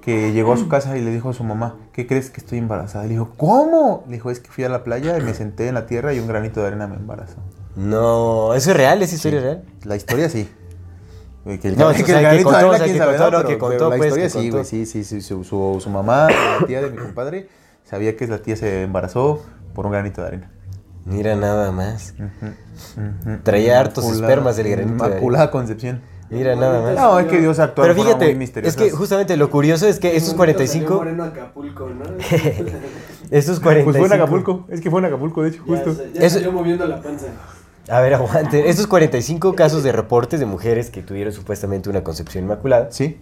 Que 0.00 0.32
llegó 0.32 0.52
a 0.52 0.56
su 0.56 0.68
casa 0.68 0.96
y 0.96 1.02
le 1.02 1.10
dijo 1.10 1.30
a 1.30 1.32
su 1.34 1.44
mamá, 1.44 1.76
¿qué 1.92 2.06
crees 2.06 2.30
que 2.30 2.40
estoy 2.40 2.58
embarazada? 2.58 3.04
Y 3.04 3.08
le 3.08 3.14
dijo, 3.14 3.30
¿cómo? 3.36 4.04
Le 4.06 4.14
dijo, 4.14 4.30
es 4.30 4.40
que 4.40 4.50
fui 4.50 4.64
a 4.64 4.68
la 4.68 4.84
playa 4.84 5.18
y 5.18 5.22
me 5.22 5.34
senté 5.34 5.68
en 5.68 5.74
la 5.74 5.86
tierra 5.86 6.14
y 6.14 6.18
un 6.20 6.26
granito 6.28 6.60
de 6.60 6.68
arena 6.68 6.86
me 6.86 6.96
embarazó. 6.96 7.36
No, 7.76 8.54
¿eso 8.54 8.70
es 8.70 8.76
real? 8.76 9.02
¿Es 9.02 9.12
historia 9.12 9.40
real? 9.40 9.64
La 9.84 9.96
historia 9.96 10.28
sí. 10.28 10.48
Que 11.44 11.68
el, 11.68 11.76
No, 11.78 11.92
que 11.92 11.94
o 11.94 11.94
sea, 11.94 11.98
el 12.00 12.04
que 12.04 12.12
granito 12.12 12.50
de 12.50 12.56
arena, 12.56 12.78
quién 12.78 12.92
que 12.92 12.98
sabe, 12.98 13.16
contó, 13.16 13.30
¿no? 13.30 13.30
no, 13.30 13.36
Pero- 13.38 13.48
que 13.48 13.54
pero 13.54 13.58
contó, 13.58 13.90
La 13.90 13.96
pues, 13.96 14.08
historia 14.08 14.24
que 14.26 14.30
sí, 14.30 14.50
contó. 14.50 14.64
sí, 14.64 14.86
sí, 14.86 15.04
sí. 15.04 15.20
Su, 15.20 15.44
su, 15.44 15.78
su 15.80 15.90
mamá, 15.90 16.28
la 16.60 16.66
tía 16.66 16.80
de 16.80 16.90
mi 16.90 16.96
compadre, 16.98 17.48
sabía 17.84 18.16
que 18.16 18.26
la 18.26 18.38
tía 18.38 18.56
se 18.56 18.82
embarazó 18.82 19.42
por 19.74 19.86
un 19.86 19.92
granito 19.92 20.22
de 20.22 20.26
arena. 20.28 20.50
Mira 21.04 21.36
nada 21.36 21.72
más. 21.72 22.14
Ujú. 22.18 23.38
Traía 23.42 23.80
hartos 23.80 24.04
Inmaculada- 24.04 24.28
espermas 24.28 24.56
del 24.56 24.68
granito 24.68 24.94
de 24.96 25.02
arena. 25.04 25.16
Inmaculada 25.16 25.50
concepción. 25.50 26.00
Mira 26.30 26.54
nada 26.56 26.82
más. 26.82 26.94
No, 26.94 27.18
es 27.18 27.26
que 27.26 27.40
Dios 27.40 27.58
actuó 27.58 27.82
Pero 27.84 27.94
forma 27.94 28.16
muy 28.16 28.26
fíjate, 28.46 28.68
es 28.68 28.76
que 28.76 28.90
justamente 28.90 29.36
lo 29.36 29.48
curioso 29.50 29.86
es 29.86 29.98
que 29.98 30.16
salió 30.16 30.34
45... 30.34 30.94
Moreno 30.96 31.24
Acapulco, 31.24 31.88
¿no? 31.88 32.04
Estos 33.30 33.60
45... 33.60 33.84
Pues 33.84 33.96
fue 33.96 34.06
en 34.06 34.12
Acapulco, 34.12 34.66
es 34.68 34.80
que 34.80 34.90
fue 34.90 35.00
en 35.00 35.06
Acapulco, 35.06 35.42
de 35.42 35.48
hecho, 35.50 35.62
Ya, 35.66 35.76
justo. 35.84 36.02
ya 36.14 36.20
Eso- 36.26 36.34
salió 36.36 36.52
moviendo 36.52 36.86
la 36.86 37.00
panza. 37.02 37.26
A 37.90 38.00
ver, 38.00 38.12
aguante. 38.14 38.68
Estos 38.68 38.86
45 38.86 39.54
casos 39.54 39.82
de 39.82 39.92
reportes 39.92 40.38
de 40.40 40.44
mujeres 40.46 40.90
que 40.90 41.00
tuvieron 41.02 41.32
supuestamente 41.32 41.88
una 41.88 42.04
concepción 42.04 42.44
inmaculada, 42.44 42.90
Sí. 42.92 43.16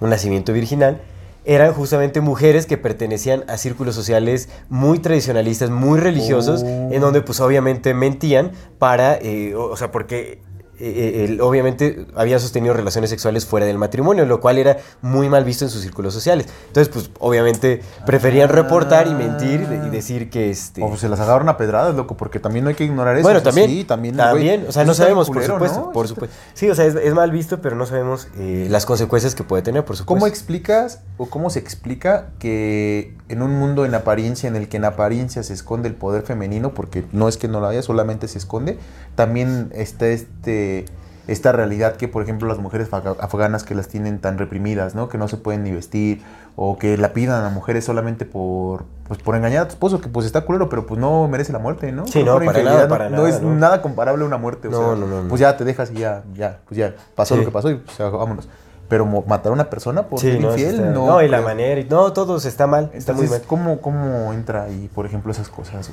un 0.00 0.10
nacimiento 0.10 0.52
virginal, 0.52 1.00
eran 1.44 1.72
justamente 1.72 2.20
mujeres 2.20 2.66
que 2.66 2.78
pertenecían 2.78 3.42
a 3.48 3.56
círculos 3.56 3.96
sociales 3.96 4.48
muy 4.68 5.00
tradicionalistas, 5.00 5.70
muy 5.70 5.98
religiosos, 5.98 6.62
Oh. 6.64 6.88
en 6.92 7.00
donde 7.00 7.20
pues 7.22 7.40
obviamente 7.40 7.94
mentían 7.94 8.52
para, 8.78 9.16
eh, 9.16 9.56
o, 9.56 9.64
o 9.64 9.76
sea, 9.76 9.90
porque 9.90 10.40
eh, 10.78 11.26
él 11.28 11.40
obviamente 11.40 12.06
había 12.16 12.38
sostenido 12.38 12.74
relaciones 12.74 13.10
sexuales 13.10 13.46
fuera 13.46 13.66
del 13.66 13.78
matrimonio, 13.78 14.24
lo 14.24 14.40
cual 14.40 14.58
era 14.58 14.78
muy 15.02 15.28
mal 15.28 15.44
visto 15.44 15.64
en 15.64 15.70
sus 15.70 15.82
círculos 15.82 16.14
sociales. 16.14 16.46
Entonces, 16.66 16.92
pues 16.92 17.10
obviamente 17.20 17.82
preferían 18.06 18.48
reportar 18.48 19.06
y 19.06 19.14
mentir 19.14 19.66
y 19.86 19.90
decir 19.90 20.30
que 20.30 20.50
este... 20.50 20.82
O 20.82 20.88
pues 20.88 21.00
se 21.00 21.08
las 21.08 21.20
agarraron 21.20 21.48
a 21.48 21.56
pedradas, 21.56 21.94
loco, 21.94 22.16
porque 22.16 22.40
también 22.40 22.64
no 22.64 22.70
hay 22.70 22.74
que 22.74 22.84
ignorar 22.84 23.16
eso. 23.16 23.22
Bueno, 23.22 23.38
o 23.38 23.42
sea, 23.42 23.50
también. 23.50 23.70
Sí, 23.70 23.84
también. 23.84 24.16
también. 24.16 24.60
güey, 24.60 24.68
o 24.68 24.72
sea, 24.72 24.84
no 24.84 24.94
sabemos, 24.94 25.28
por 25.28 25.44
supuesto. 25.44 25.80
¿no? 25.80 25.92
Por 25.92 26.08
supuesto. 26.08 26.34
Sí, 26.54 26.68
o 26.70 26.74
sea, 26.74 26.86
es, 26.86 26.94
es 26.94 27.14
mal 27.14 27.30
visto, 27.30 27.60
pero 27.60 27.76
no 27.76 27.86
sabemos 27.86 28.28
eh, 28.38 28.66
las 28.70 28.86
consecuencias 28.86 29.34
que 29.34 29.44
puede 29.44 29.62
tener, 29.62 29.84
por 29.84 29.96
supuesto. 29.96 30.14
¿Cómo 30.14 30.26
explicas 30.26 31.00
o 31.18 31.26
cómo 31.26 31.50
se 31.50 31.58
explica 31.58 32.30
que 32.38 33.14
en 33.28 33.42
un 33.42 33.58
mundo 33.58 33.84
en 33.84 33.94
apariencia, 33.94 34.48
en 34.48 34.56
el 34.56 34.68
que 34.68 34.76
en 34.76 34.84
apariencia 34.84 35.42
se 35.42 35.54
esconde 35.54 35.88
el 35.88 35.94
poder 35.94 36.22
femenino, 36.22 36.74
porque 36.74 37.04
no 37.12 37.28
es 37.28 37.36
que 37.36 37.48
no 37.48 37.60
lo 37.60 37.66
haya, 37.66 37.82
solamente 37.82 38.28
se 38.28 38.38
esconde, 38.38 38.78
también 39.14 39.70
está 39.74 40.06
este 40.08 40.84
esta 41.28 41.52
realidad 41.52 41.94
que, 41.96 42.08
por 42.08 42.20
ejemplo, 42.24 42.48
las 42.48 42.58
mujeres 42.58 42.88
afganas 42.92 43.62
que 43.62 43.76
las 43.76 43.86
tienen 43.86 44.18
tan 44.18 44.38
reprimidas, 44.38 44.96
¿no? 44.96 45.08
Que 45.08 45.18
no 45.18 45.28
se 45.28 45.36
pueden 45.36 45.62
ni 45.62 45.70
vestir, 45.70 46.20
o 46.56 46.78
que 46.78 46.96
la 46.96 47.12
pidan 47.12 47.44
a 47.44 47.48
mujeres 47.48 47.84
solamente 47.84 48.24
por, 48.24 48.84
pues, 49.06 49.20
por 49.22 49.36
engañar 49.36 49.62
a 49.62 49.68
tu 49.68 49.70
esposo, 49.74 50.00
que 50.00 50.08
pues 50.08 50.26
está 50.26 50.40
culero, 50.40 50.68
pero 50.68 50.84
pues 50.84 51.00
no 51.00 51.28
merece 51.28 51.52
la 51.52 51.60
muerte, 51.60 51.92
¿no? 51.92 52.08
Sí, 52.08 52.24
no, 52.24 52.24
que 52.24 52.30
una 52.30 52.46
para 52.46 52.58
infidelidad 52.58 52.74
nada, 52.74 52.88
para 52.88 53.08
no, 53.08 53.16
nada, 53.18 53.28
es 53.28 53.40
¿no? 53.40 53.54
nada 53.54 53.82
comparable 53.82 54.24
a 54.24 54.26
una 54.26 54.36
muerte, 54.36 54.66
o 54.66 54.70
No, 54.72 54.96
sea, 54.96 55.06
no, 55.22 55.28
pues 55.28 55.40
ya 55.40 55.56
te 55.56 55.64
dejas 55.64 55.92
y 55.92 55.98
ya, 56.00 56.24
ya, 56.34 56.58
pues 56.66 56.76
ya 56.76 56.92
pasó 57.14 57.34
Sí. 57.36 57.40
lo 57.40 57.46
que 57.46 57.52
pasó 57.52 57.70
y 57.70 57.76
pues 57.76 57.96
vámonos. 57.98 58.48
Pero 58.88 59.06
matar 59.06 59.50
a 59.50 59.54
una 59.54 59.70
persona 59.70 60.02
por 60.08 60.18
ser 60.18 60.38
Sí, 60.38 60.44
infiel, 60.44 60.74
está- 60.74 60.90
no. 60.90 61.06
no, 61.06 61.22
y 61.22 61.28
la 61.28 61.40
manera, 61.40 61.80
y, 61.80 61.84
no, 61.84 62.12
todo 62.12 62.36
está 62.36 62.66
mal, 62.66 62.90
está 62.92 63.12
muy 63.12 63.22
Entonces, 63.26 63.30
mal. 63.30 63.48
¿cómo, 63.48 63.80
¿cómo 63.80 64.32
entra 64.32 64.64
ahí, 64.64 64.90
por 64.92 65.06
ejemplo, 65.06 65.30
esas 65.30 65.48
cosas? 65.48 65.88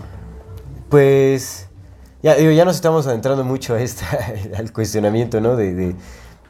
Pues 0.89 1.68
ya, 2.21 2.35
digo, 2.35 2.51
ya 2.51 2.65
nos 2.65 2.75
estamos 2.75 3.07
adentrando 3.07 3.43
mucho 3.43 3.75
a 3.75 3.81
esta, 3.81 4.05
al 4.57 4.71
cuestionamiento, 4.73 5.39
¿no? 5.41 5.55
De, 5.55 5.73
de, 5.73 5.95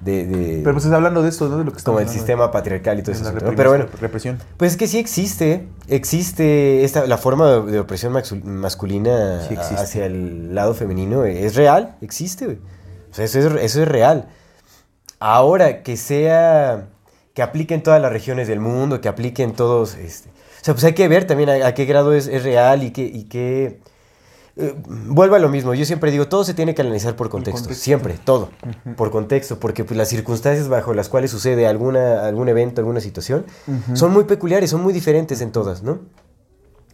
de- 0.01 0.25
de- 0.27 0.61
Pero 0.63 0.73
pues 0.73 0.85
es 0.85 0.91
hablando 0.91 1.21
de 1.21 1.29
esto, 1.29 1.49
¿no? 1.49 1.57
De 1.57 1.63
lo 1.65 1.73
que 1.73 1.83
como 1.83 1.99
el 1.99 2.07
sistema 2.09 2.51
patriarcal 2.51 2.99
y 2.99 3.03
todo 3.03 3.11
eso. 3.13 3.31
¿no? 3.31 3.53
Pero 3.55 3.69
bueno, 3.69 3.85
represión. 3.99 4.39
pues 4.57 4.71
es 4.71 4.77
que 4.77 4.87
sí 4.87 4.97
existe, 4.97 5.67
existe 5.87 6.83
esta, 6.85 7.05
la 7.05 7.17
forma 7.17 7.59
de, 7.59 7.79
opresión 7.79 8.13
masculina 8.43 9.41
Sí 9.47 9.55
hacia 9.55 10.05
el 10.05 10.55
lado 10.55 10.73
femenino, 10.73 11.25
eh, 11.25 11.45
es 11.45 11.55
real, 11.55 11.95
existe, 12.01 12.45
güey. 12.45 12.57
O 13.11 13.13
sea, 13.13 13.25
eso 13.25 13.39
es, 13.39 13.45
eso 13.63 13.81
es 13.81 13.87
real. 13.87 14.27
Ahora, 15.19 15.83
que 15.83 15.97
sea, 15.97 16.87
que 17.33 17.41
aplique 17.41 17.73
en 17.73 17.83
todas 17.83 18.01
las 18.01 18.11
regiones 18.11 18.47
del 18.47 18.59
mundo, 18.61 19.01
que 19.01 19.09
aplique 19.09 19.43
en 19.43 19.53
todos, 19.53 19.95
este, 19.95 20.29
o 20.29 20.63
sea, 20.63 20.73
pues 20.73 20.83
hay 20.85 20.93
que 20.93 21.07
ver 21.09 21.25
también 21.27 21.49
a, 21.49 21.67
a 21.67 21.73
qué 21.73 21.83
grado 21.85 22.13
es, 22.13 22.27
es 22.27 22.43
real 22.43 22.83
y 22.83 22.91
qué, 22.91 23.01
y 23.03 23.25
qué, 23.25 23.81
eh, 24.59 24.75
vuelvo 24.83 25.35
a 25.35 25.39
lo 25.39 25.47
mismo, 25.47 25.73
yo 25.73 25.85
siempre 25.85 26.11
digo, 26.11 26.27
todo 26.27 26.43
se 26.43 26.53
tiene 26.53 26.75
que 26.75 26.81
analizar 26.81 27.15
por 27.15 27.29
contexto, 27.29 27.61
contexto. 27.61 27.83
siempre, 27.83 28.19
todo, 28.23 28.49
por 28.97 29.09
contexto, 29.09 29.59
porque 29.59 29.85
pues, 29.85 29.97
las 29.97 30.09
circunstancias 30.09 30.67
bajo 30.67 30.93
las 30.93 31.07
cuales 31.07 31.31
sucede 31.31 31.65
alguna, 31.65 32.25
algún 32.25 32.49
evento, 32.49 32.81
alguna 32.81 32.99
situación, 32.99 33.45
son 33.93 34.11
muy 34.11 34.25
peculiares, 34.25 34.69
son 34.69 34.81
muy 34.81 34.91
diferentes 34.91 35.39
en 35.41 35.51
todas, 35.51 35.81
¿no? 35.83 35.99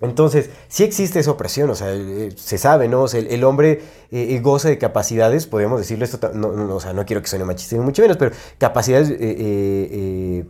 Entonces, 0.02 0.50
sí 0.68 0.84
existe 0.84 1.20
esa 1.20 1.32
opresión, 1.32 1.70
o 1.70 1.76
sea, 1.76 1.94
eh, 1.94 2.34
se 2.36 2.58
sabe, 2.58 2.88
¿no? 2.88 3.04
O 3.04 3.08
sea, 3.08 3.20
el, 3.22 3.28
el 3.28 3.44
hombre 3.44 3.82
eh, 4.12 4.40
goza 4.44 4.70
de 4.70 4.78
capacidades, 4.78 5.48
podemos 5.48 5.80
decirlo 5.80 6.06
esto, 6.06 6.20
no, 6.34 6.52
no, 6.52 6.76
o 6.76 6.80
sea, 6.80 6.94
no 6.94 7.06
quiero 7.06 7.22
que 7.22 7.30
suene 7.30 7.46
machista, 7.46 7.78
ni 7.78 7.82
mucho 7.82 8.02
menos, 8.02 8.18
pero 8.18 8.32
capacidades 8.60 9.10
eh, 9.10 10.46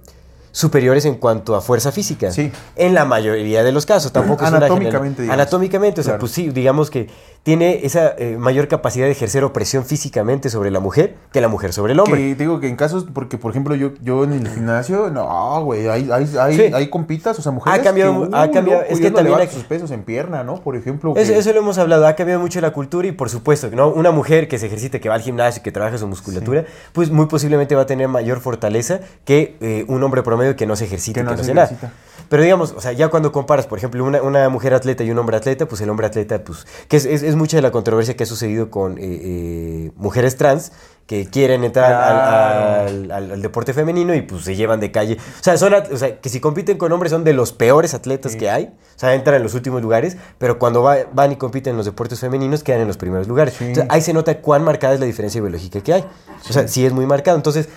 superiores 0.55 1.03
en 1.03 1.15
cuanto 1.15 1.53
a 1.53 1.59
fuerza 1.59 1.91
física. 1.91 2.31
Sí. 2.31 2.49
En 2.77 2.93
la 2.93 3.03
mayoría 3.03 3.61
de 3.61 3.73
los 3.73 3.85
casos, 3.85 4.13
tampoco 4.13 4.45
es 4.45 4.49
una 4.49 4.59
Anatómicamente, 4.59 4.93
general- 5.01 5.15
digamos. 5.17 5.33
Anatómicamente, 5.33 5.99
o 5.99 6.03
sea, 6.05 6.11
Claro. 6.13 6.19
pues 6.21 6.31
sí, 6.31 6.49
digamos 6.49 6.89
que 6.89 7.09
tiene 7.45 7.81
esa 7.85 8.15
eh, 8.17 8.37
mayor 8.39 8.67
capacidad 8.67 9.05
de 9.05 9.11
ejercer 9.11 9.43
opresión 9.43 9.85
físicamente 9.85 10.49
sobre 10.49 10.71
la 10.71 10.79
mujer 10.79 11.13
que 11.31 11.41
la 11.41 11.47
mujer 11.47 11.73
sobre 11.73 11.93
el 11.93 11.99
hombre. 11.99 12.17
Que 12.19 12.33
digo 12.33 12.59
que 12.59 12.67
en 12.67 12.75
casos, 12.75 13.05
porque 13.13 13.37
por 13.37 13.51
ejemplo 13.51 13.75
yo, 13.75 13.91
yo 14.01 14.23
en 14.23 14.33
el 14.33 14.47
gimnasio, 14.49 15.11
no, 15.11 15.63
güey, 15.63 15.87
hay, 15.87 16.09
hay, 16.11 16.27
hay, 16.39 16.55
Sí. 16.57 16.63
hay 16.73 16.89
compitas, 16.89 17.37
o 17.37 17.43
sea, 17.43 17.51
mujeres 17.51 17.79
Ha 17.79 17.83
cambiado- 17.83 18.27
que, 18.31 18.35
ha 18.35 18.49
cambiado- 18.49 18.81
es 18.89 18.99
que 18.99 19.11
no 19.11 19.17
también 19.17 19.37
hay- 19.39 19.47
sus 19.47 19.63
pesos 19.63 19.91
en 19.91 20.01
pierna, 20.01 20.43
¿no? 20.43 20.55
Por 20.55 20.75
ejemplo. 20.75 21.13
Eso, 21.15 21.33
que- 21.33 21.37
eso 21.37 21.53
lo 21.53 21.59
hemos 21.59 21.77
hablado, 21.77 22.07
ha 22.07 22.15
cambiado 22.15 22.41
mucho 22.41 22.59
la 22.61 22.71
cultura 22.73 23.07
y 23.07 23.11
por 23.11 23.29
supuesto, 23.29 23.69
¿no? 23.71 23.89
Una 23.89 24.09
mujer 24.09 24.47
que 24.47 24.57
se 24.57 24.65
ejercite, 24.65 24.99
que 24.99 25.07
va 25.09 25.13
al 25.13 25.21
gimnasio, 25.21 25.61
que 25.61 25.71
trabaja 25.71 25.99
su 25.99 26.07
musculatura, 26.07 26.65
pues 26.93 27.11
muy 27.11 27.27
posiblemente 27.27 27.75
va 27.75 27.83
a 27.83 27.85
tener 27.85 28.07
mayor 28.07 28.39
fortaleza 28.39 29.01
que 29.23 29.55
eh, 29.61 29.85
un 29.87 30.01
hombre 30.01 30.23
promedio 30.23 30.55
que 30.55 30.65
no 30.65 30.75
se 30.75 30.85
ejercita, 30.85 31.19
Que 31.21 31.25
que 31.27 31.31
no 31.31 31.31
no, 31.37 31.37
se 31.37 31.43
hace 31.43 31.75
nada. 31.75 31.93
Pero 32.29 32.43
digamos, 32.43 32.73
o 32.75 32.81
sea, 32.81 32.91
ya 32.91 33.09
cuando 33.09 33.31
comparas, 33.31 33.67
por 33.67 33.77
ejemplo, 33.77 34.03
una, 34.03 34.21
una 34.21 34.49
mujer 34.49 34.73
atleta 34.73 35.03
y 35.03 35.11
un 35.11 35.17
hombre 35.19 35.37
atleta, 35.37 35.67
pues 35.67 35.81
el 35.81 35.89
hombre 35.89 36.07
atleta, 36.07 36.43
pues, 36.43 36.65
que 36.87 36.97
es, 36.97 37.05
es- 37.05 37.23
es 37.23 37.35
mucha 37.35 37.57
de 37.57 37.61
la 37.61 37.71
controversia 37.71 38.15
que 38.15 38.23
ha 38.23 38.27
sucedido 38.27 38.69
con 38.69 38.97
eh, 38.97 39.01
eh, 39.01 39.91
mujeres 39.95 40.35
trans 40.37 40.71
que 41.07 41.27
quieren 41.29 41.63
entrar 41.63 41.93
al- 41.93 42.01
Claro. 42.01 42.87
al, 42.87 43.11
al- 43.11 43.31
al 43.33 43.41
deporte 43.43 43.73
femenino 43.73 44.15
y 44.15 44.23
pues 44.23 44.43
se 44.43 44.55
llevan 44.55 44.79
de 44.79 44.91
calle. 44.91 45.17
O 45.39 45.43
sea, 45.43 45.55
son, 45.57 45.73
o 45.75 45.97
sea, 45.97 46.19
que 46.19 46.29
si 46.29 46.39
compiten 46.39 46.79
con 46.79 46.91
hombres 46.91 47.11
son 47.11 47.23
de 47.23 47.33
los 47.33 47.53
peores 47.53 47.93
atletas 47.93 48.31
Sí. 48.31 48.37
que 48.39 48.49
hay. 48.49 48.65
O 48.95 48.99
sea, 48.99 49.13
entran 49.13 49.35
en 49.35 49.43
los 49.43 49.53
últimos 49.53 49.83
lugares, 49.83 50.17
pero 50.39 50.57
cuando 50.57 50.81
va- 50.81 50.97
van 51.13 51.31
y 51.31 51.35
compiten 51.35 51.71
en 51.71 51.77
los 51.77 51.85
deportes 51.85 52.19
femeninos 52.19 52.63
quedan 52.63 52.81
en 52.81 52.87
los 52.87 52.97
primeros 52.97 53.27
lugares. 53.27 53.53
Sí. 53.55 53.65
Entonces, 53.65 53.85
ahí 53.93 54.01
se 54.01 54.13
nota 54.13 54.41
cuán 54.41 54.63
marcada 54.63 54.95
es 54.95 54.99
la 54.99 55.05
diferencia 55.05 55.39
biológica 55.41 55.81
que 55.81 55.93
hay. 55.93 56.05
O 56.49 56.53
sea, 56.53 56.67
sí 56.67 56.83
es 56.85 56.91
muy 56.91 57.05
marcado. 57.05 57.37
Entonces, 57.37 57.69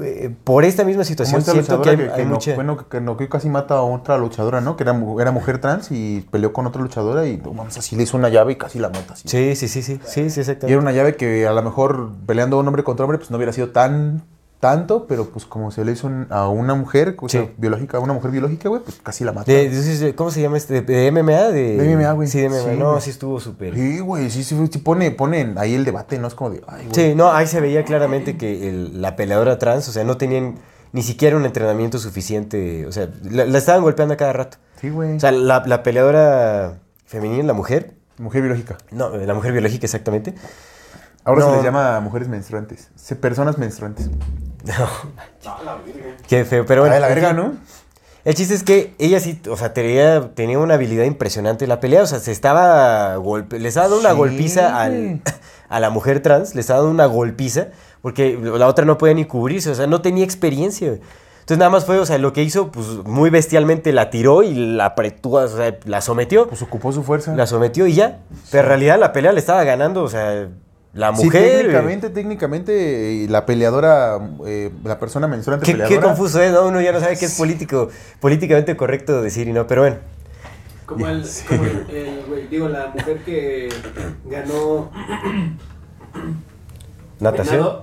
eh, 0.00 0.34
por 0.44 0.64
esta 0.64 0.84
misma 0.84 1.04
situación 1.04 1.40
esta 1.40 1.52
siento 1.52 1.82
que 1.82 1.90
hay, 1.90 1.96
luchadora 1.96 2.14
que, 2.16 2.20
hay 2.20 2.24
que 2.24 2.28
no- 2.28 2.34
mucha... 2.36 2.54
bueno, 2.54 2.88
que, 2.88 3.00
no, 3.00 3.16
que 3.16 3.28
casi 3.28 3.48
mata 3.48 3.74
a 3.74 3.82
otra 3.82 4.16
luchadora, 4.18 4.60
¿no? 4.60 4.76
Que 4.76 4.84
era, 4.84 4.98
era 5.20 5.30
mujer 5.32 5.60
trans 5.60 5.88
y 5.90 6.26
peleó 6.30 6.52
con 6.52 6.66
otra 6.66 6.80
luchadora 6.82 7.26
y 7.26 7.36
no 7.36 7.52
mames, 7.52 7.76
así 7.78 7.96
le 7.96 8.04
hizo 8.04 8.16
una 8.16 8.28
llave 8.28 8.52
y 8.52 8.56
casi 8.56 8.78
la 8.78 8.88
mata. 8.88 9.14
Así. 9.14 9.28
Sí, 9.28 9.56
sí, 9.56 9.68
sí, 9.68 9.82
sí, 9.82 10.00
sí, 10.30 10.30
sí, 10.44 10.52
Y 10.62 10.66
era 10.72 10.78
una 10.80 10.92
llave 10.92 11.16
que 11.16 11.46
a 11.46 11.52
lo 11.52 11.62
mejor 11.62 12.10
peleando 12.26 12.58
un 12.58 12.66
hombre 12.66 12.84
contra 12.84 13.04
hombre, 13.04 13.18
pues 13.18 13.30
no 13.30 13.36
hubiera 13.36 13.52
sido 13.52 13.70
tan 13.70 14.22
tanto, 14.60 15.06
pero 15.06 15.26
pues 15.30 15.44
como 15.44 15.70
se 15.70 15.84
le 15.84 15.92
hizo 15.92 16.10
a 16.30 16.48
una 16.48 16.74
mujer, 16.74 17.14
o 17.20 17.28
sea, 17.28 17.42
Sí. 17.44 17.50
biológica, 17.58 17.98
a 17.98 18.00
una 18.00 18.12
mujer 18.12 18.32
biológica, 18.32 18.68
güey, 18.68 18.82
pues 18.82 18.98
casi 19.02 19.22
la 19.24 19.32
mata. 19.32 19.50
De- 19.52 19.68
de- 19.68 20.14
¿Cómo 20.16 20.30
se 20.32 20.40
llama 20.40 20.56
este? 20.56 20.80
¿De 20.82 21.06
MMA? 21.12 21.48
De, 21.50 21.76
De 21.76 21.94
MMA, 21.96 22.12
güey. 22.12 22.26
Sí, 22.28 22.40
de 22.40 22.48
MMA. 22.48 22.72
Sí, 22.72 22.76
no, 22.78 22.90
güey. 22.90 23.00
sí 23.02 23.10
estuvo 23.10 23.38
súper. 23.38 23.74
Sí, 23.74 24.00
güey, 24.00 24.30
sí, 24.30 24.42
sí, 24.42 24.56
sí 24.70 24.78
pone, 24.78 25.10
pone 25.12 25.54
ahí 25.58 25.74
el 25.74 25.84
debate, 25.84 26.18
¿no? 26.18 26.26
Es 26.26 26.34
como 26.34 26.50
de, 26.50 26.62
ay, 26.66 26.86
güey. 26.86 26.94
Sí, 26.94 27.14
no, 27.14 27.30
ahí 27.32 27.46
se 27.46 27.60
veía 27.60 27.84
claramente 27.84 28.36
que 28.36 28.68
el- 28.68 29.00
la 29.00 29.14
peleadora 29.14 29.58
trans, 29.58 29.88
o 29.88 29.92
sea, 29.92 30.02
no 30.04 30.16
tenían 30.16 30.56
ni 30.92 31.02
siquiera 31.02 31.36
un 31.36 31.44
entrenamiento 31.44 31.98
suficiente. 31.98 32.84
O 32.86 32.92
sea, 32.92 33.08
la, 33.30 33.44
la 33.46 33.58
estaban 33.58 33.82
golpeando 33.82 34.14
a 34.14 34.16
cada 34.16 34.32
rato. 34.32 34.56
Sí, 34.80 34.90
güey. 34.90 35.16
O 35.16 35.20
sea, 35.20 35.30
la, 35.30 35.62
la 35.66 35.82
peleadora 35.84 36.78
femenina, 37.06 37.44
la 37.44 37.52
mujer, 37.52 37.94
mujer 38.18 38.42
biológica. 38.42 38.76
no, 38.90 39.16
la 39.16 39.34
mujer 39.34 39.52
biológica 39.52 39.86
exactamente. 39.86 40.34
Ahora 41.24 41.40
No. 41.42 41.50
se 41.50 41.56
les 41.56 41.64
llama 41.64 42.00
mujeres 42.00 42.26
menstruantes. 42.28 42.88
Se- 42.96 43.14
Personas 43.16 43.58
menstruantes. 43.58 44.08
Qué 46.28 46.44
feo, 46.44 46.64
pero 46.66 46.82
bueno. 46.82 46.98
La 46.98 47.08
verga. 47.08 47.32
¿no? 47.32 47.54
El 48.24 48.34
chiste 48.34 48.54
es 48.54 48.62
que 48.62 48.94
ella 48.98 49.20
sí, 49.20 49.40
o 49.48 49.56
sea, 49.56 49.72
tenía, 49.72 50.34
tenía 50.34 50.58
una 50.58 50.74
habilidad 50.74 51.04
impresionante 51.04 51.64
en 51.64 51.70
la 51.70 51.80
pelea. 51.80 52.02
O 52.02 52.06
sea, 52.06 52.18
se 52.18 52.32
estaba 52.32 53.16
golpe, 53.16 53.58
les 53.58 53.68
estaba 53.70 53.86
dando 53.88 54.00
una 54.00 54.10
Sí, 54.10 54.16
golpiza 54.16 54.80
al- 54.82 55.22
a 55.68 55.80
la 55.80 55.90
mujer 55.90 56.20
trans, 56.20 56.54
le 56.54 56.60
estaba 56.60 56.80
dando 56.80 56.92
una 56.92 57.06
golpiza, 57.06 57.68
porque 58.02 58.38
la 58.38 58.66
otra 58.66 58.84
no 58.84 58.98
podía 58.98 59.14
ni 59.14 59.24
cubrirse, 59.24 59.70
o 59.70 59.74
sea, 59.74 59.86
no 59.86 60.02
tenía 60.02 60.24
experiencia. 60.24 60.88
Entonces 61.40 61.58
nada 61.60 61.70
más 61.70 61.86
fue, 61.86 61.98
o 61.98 62.04
sea, 62.04 62.18
lo 62.18 62.34
que 62.34 62.42
hizo, 62.42 62.70
pues 62.70 62.86
muy 63.06 63.30
bestialmente 63.30 63.90
la 63.92 64.10
tiró 64.10 64.42
y 64.42 64.52
la 64.54 64.84
apretó, 64.86 65.30
o 65.30 65.48
sea, 65.48 65.78
la 65.86 66.02
sometió. 66.02 66.46
Pues 66.48 66.60
ocupó 66.60 66.92
su 66.92 67.02
fuerza. 67.02 67.34
La 67.34 67.46
sometió 67.46 67.86
y 67.86 67.94
ya. 67.94 68.18
Pero 68.50 68.64
en 68.64 68.68
realidad 68.68 68.98
la 68.98 69.14
pelea 69.14 69.32
le 69.32 69.38
estaba 69.40 69.64
ganando, 69.64 70.02
o 70.02 70.08
sea, 70.10 70.48
la 70.94 71.14
Sí, 71.14 71.24
mujer. 71.24 71.58
técnicamente, 71.58 72.10
técnicamente, 72.10 73.24
eh, 73.24 73.28
la 73.28 73.46
peleadora, 73.46 74.18
eh, 74.46 74.70
la 74.84 74.98
persona 74.98 75.28
menstruante 75.28 75.66
Qué, 75.66 75.72
qué 75.72 75.78
peleadora. 75.82 76.06
confuso 76.08 76.40
es, 76.42 76.52
¿no? 76.52 76.66
Uno 76.66 76.80
ya 76.80 76.92
no 76.92 77.00
sabe 77.00 77.16
qué 77.18 77.26
es 77.26 77.36
político, 77.36 77.88
políticamente 78.20 78.76
correcto 78.76 79.22
decir 79.22 79.46
y 79.48 79.52
no, 79.52 79.66
pero 79.66 79.82
bueno. 79.82 79.96
Como 80.86 81.06
el, 81.06 81.22
como 81.48 81.64
el, 81.64 81.86
el 81.90 82.24
güey, 82.26 82.46
digo, 82.48 82.68
la 82.68 82.86
mujer 82.88 83.18
que 83.24 83.68
ganó 84.24 84.90
Natación. 87.20 87.80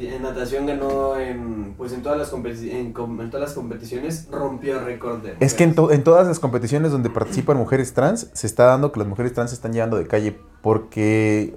En, 0.00 0.22
natación 0.22 0.66
ganó 0.66 1.16
en, 1.18 1.74
pues 1.76 1.92
en 1.92 2.02
todas 2.02 2.18
las 2.18 2.32
competi- 2.32 2.70
en, 2.72 2.92
com- 2.92 3.20
en 3.20 3.30
todas 3.30 3.48
las 3.48 3.54
competiciones 3.54 4.28
rompió 4.30 4.80
récord 4.80 5.22
de 5.22 5.36
Es 5.40 5.54
que 5.54 5.64
en, 5.64 5.70
mujeres. 5.70 5.88
to- 5.88 5.92
en 5.92 6.04
todas 6.04 6.26
las 6.26 6.38
competiciones 6.38 6.92
donde 6.92 7.10
participan 7.10 7.56
mujeres 7.56 7.92
trans, 7.94 8.28
se 8.32 8.46
está 8.46 8.64
dando 8.66 8.92
que 8.92 9.00
las 9.00 9.08
mujeres 9.08 9.32
trans 9.32 9.50
se 9.50 9.54
están 9.56 9.72
llevando 9.72 9.96
de 9.96 10.06
calle 10.06 10.38
porque 10.62 11.54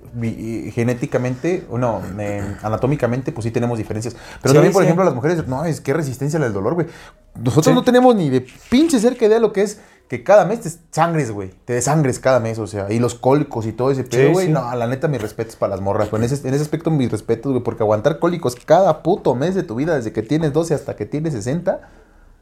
genéticamente, 0.74 1.66
o 1.70 1.78
no, 1.78 2.02
eh, 2.20 2.56
anatómicamente, 2.62 3.32
pues 3.32 3.44
sí 3.46 3.52
tenemos 3.52 3.78
diferencias. 3.78 4.16
Pero 4.42 4.52
Sí, 4.52 4.54
también, 4.54 4.74
por 4.74 4.82
sí. 4.82 4.86
ejemplo, 4.86 5.04
las 5.06 5.16
mujeres, 5.16 5.48
no, 5.48 5.66
es 5.66 5.82
que 5.82 5.94
resistencia 5.94 6.40
al 6.40 6.54
dolor, 6.54 6.74
güey. 6.76 6.88
Nosotros 7.36 7.66
Sí. 7.68 7.74
no 7.74 7.84
tenemos 7.84 8.16
ni 8.16 8.30
de 8.30 8.46
pinche 8.70 9.00
cerca 9.00 9.26
idea 9.26 9.36
de 9.38 9.42
lo 9.42 9.52
que 9.54 9.64
es 9.64 9.80
que 10.18 10.24
cada 10.24 10.46
mes 10.46 10.62
te 10.62 10.70
sangres, 10.92 11.32
güey. 11.32 11.50
Te 11.66 11.74
desangres 11.74 12.20
cada 12.20 12.40
mes, 12.40 12.60
o 12.60 12.68
sea, 12.68 12.92
y 12.92 13.00
los 13.00 13.16
cólicos 13.16 13.66
y 13.66 13.72
todo 13.72 13.90
ese 13.90 14.04
pedo, 14.04 14.28
Sí, 14.28 14.34
güey. 14.34 14.46
sí. 14.48 14.52
No, 14.52 14.76
la 14.76 14.86
neta, 14.86 15.08
mis 15.08 15.20
respetos 15.22 15.56
para 15.56 15.72
las 15.72 15.82
morras, 15.82 16.12
güey. 16.12 16.22
En 16.24 16.32
ese, 16.32 16.48
en 16.48 16.54
ese 16.54 16.62
aspecto, 16.62 16.92
mis 16.92 17.12
respetos, 17.12 17.52
güey, 17.52 17.64
porque 17.64 17.82
aguantar 17.82 18.20
cólicos 18.20 18.56
cada 18.56 19.02
puto 19.02 19.34
mes 19.34 19.56
de 19.56 19.64
tu 19.64 19.74
vida, 19.76 19.96
desde 19.96 20.14
que 20.14 20.22
tienes 20.22 20.54
12 20.54 20.76
hasta 20.76 20.96
que 20.96 21.08
tienes 21.08 21.34
60. 21.34 21.82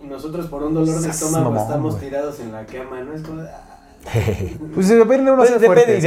Y 0.01 0.07
nosotros 0.07 0.47
por 0.47 0.63
un 0.63 0.73
dolor 0.73 0.99
de 0.99 1.09
estómago 1.09 1.45
mamón, 1.51 1.61
estamos 1.63 1.99
tirados 1.99 2.39
en 2.41 2.51
la 2.51 2.65
cama, 2.65 3.01
¿no? 3.03 3.13
Es 3.13 3.21
como... 3.21 3.41
ah. 3.41 3.77
Pues 4.73 4.87
se 4.87 5.01
aprende 5.01 5.31
uno 5.31 5.33
a 5.33 5.45
Pues 5.45 5.49
ser 5.49 5.59
depende, 5.59 5.83
fuerte, 5.83 5.97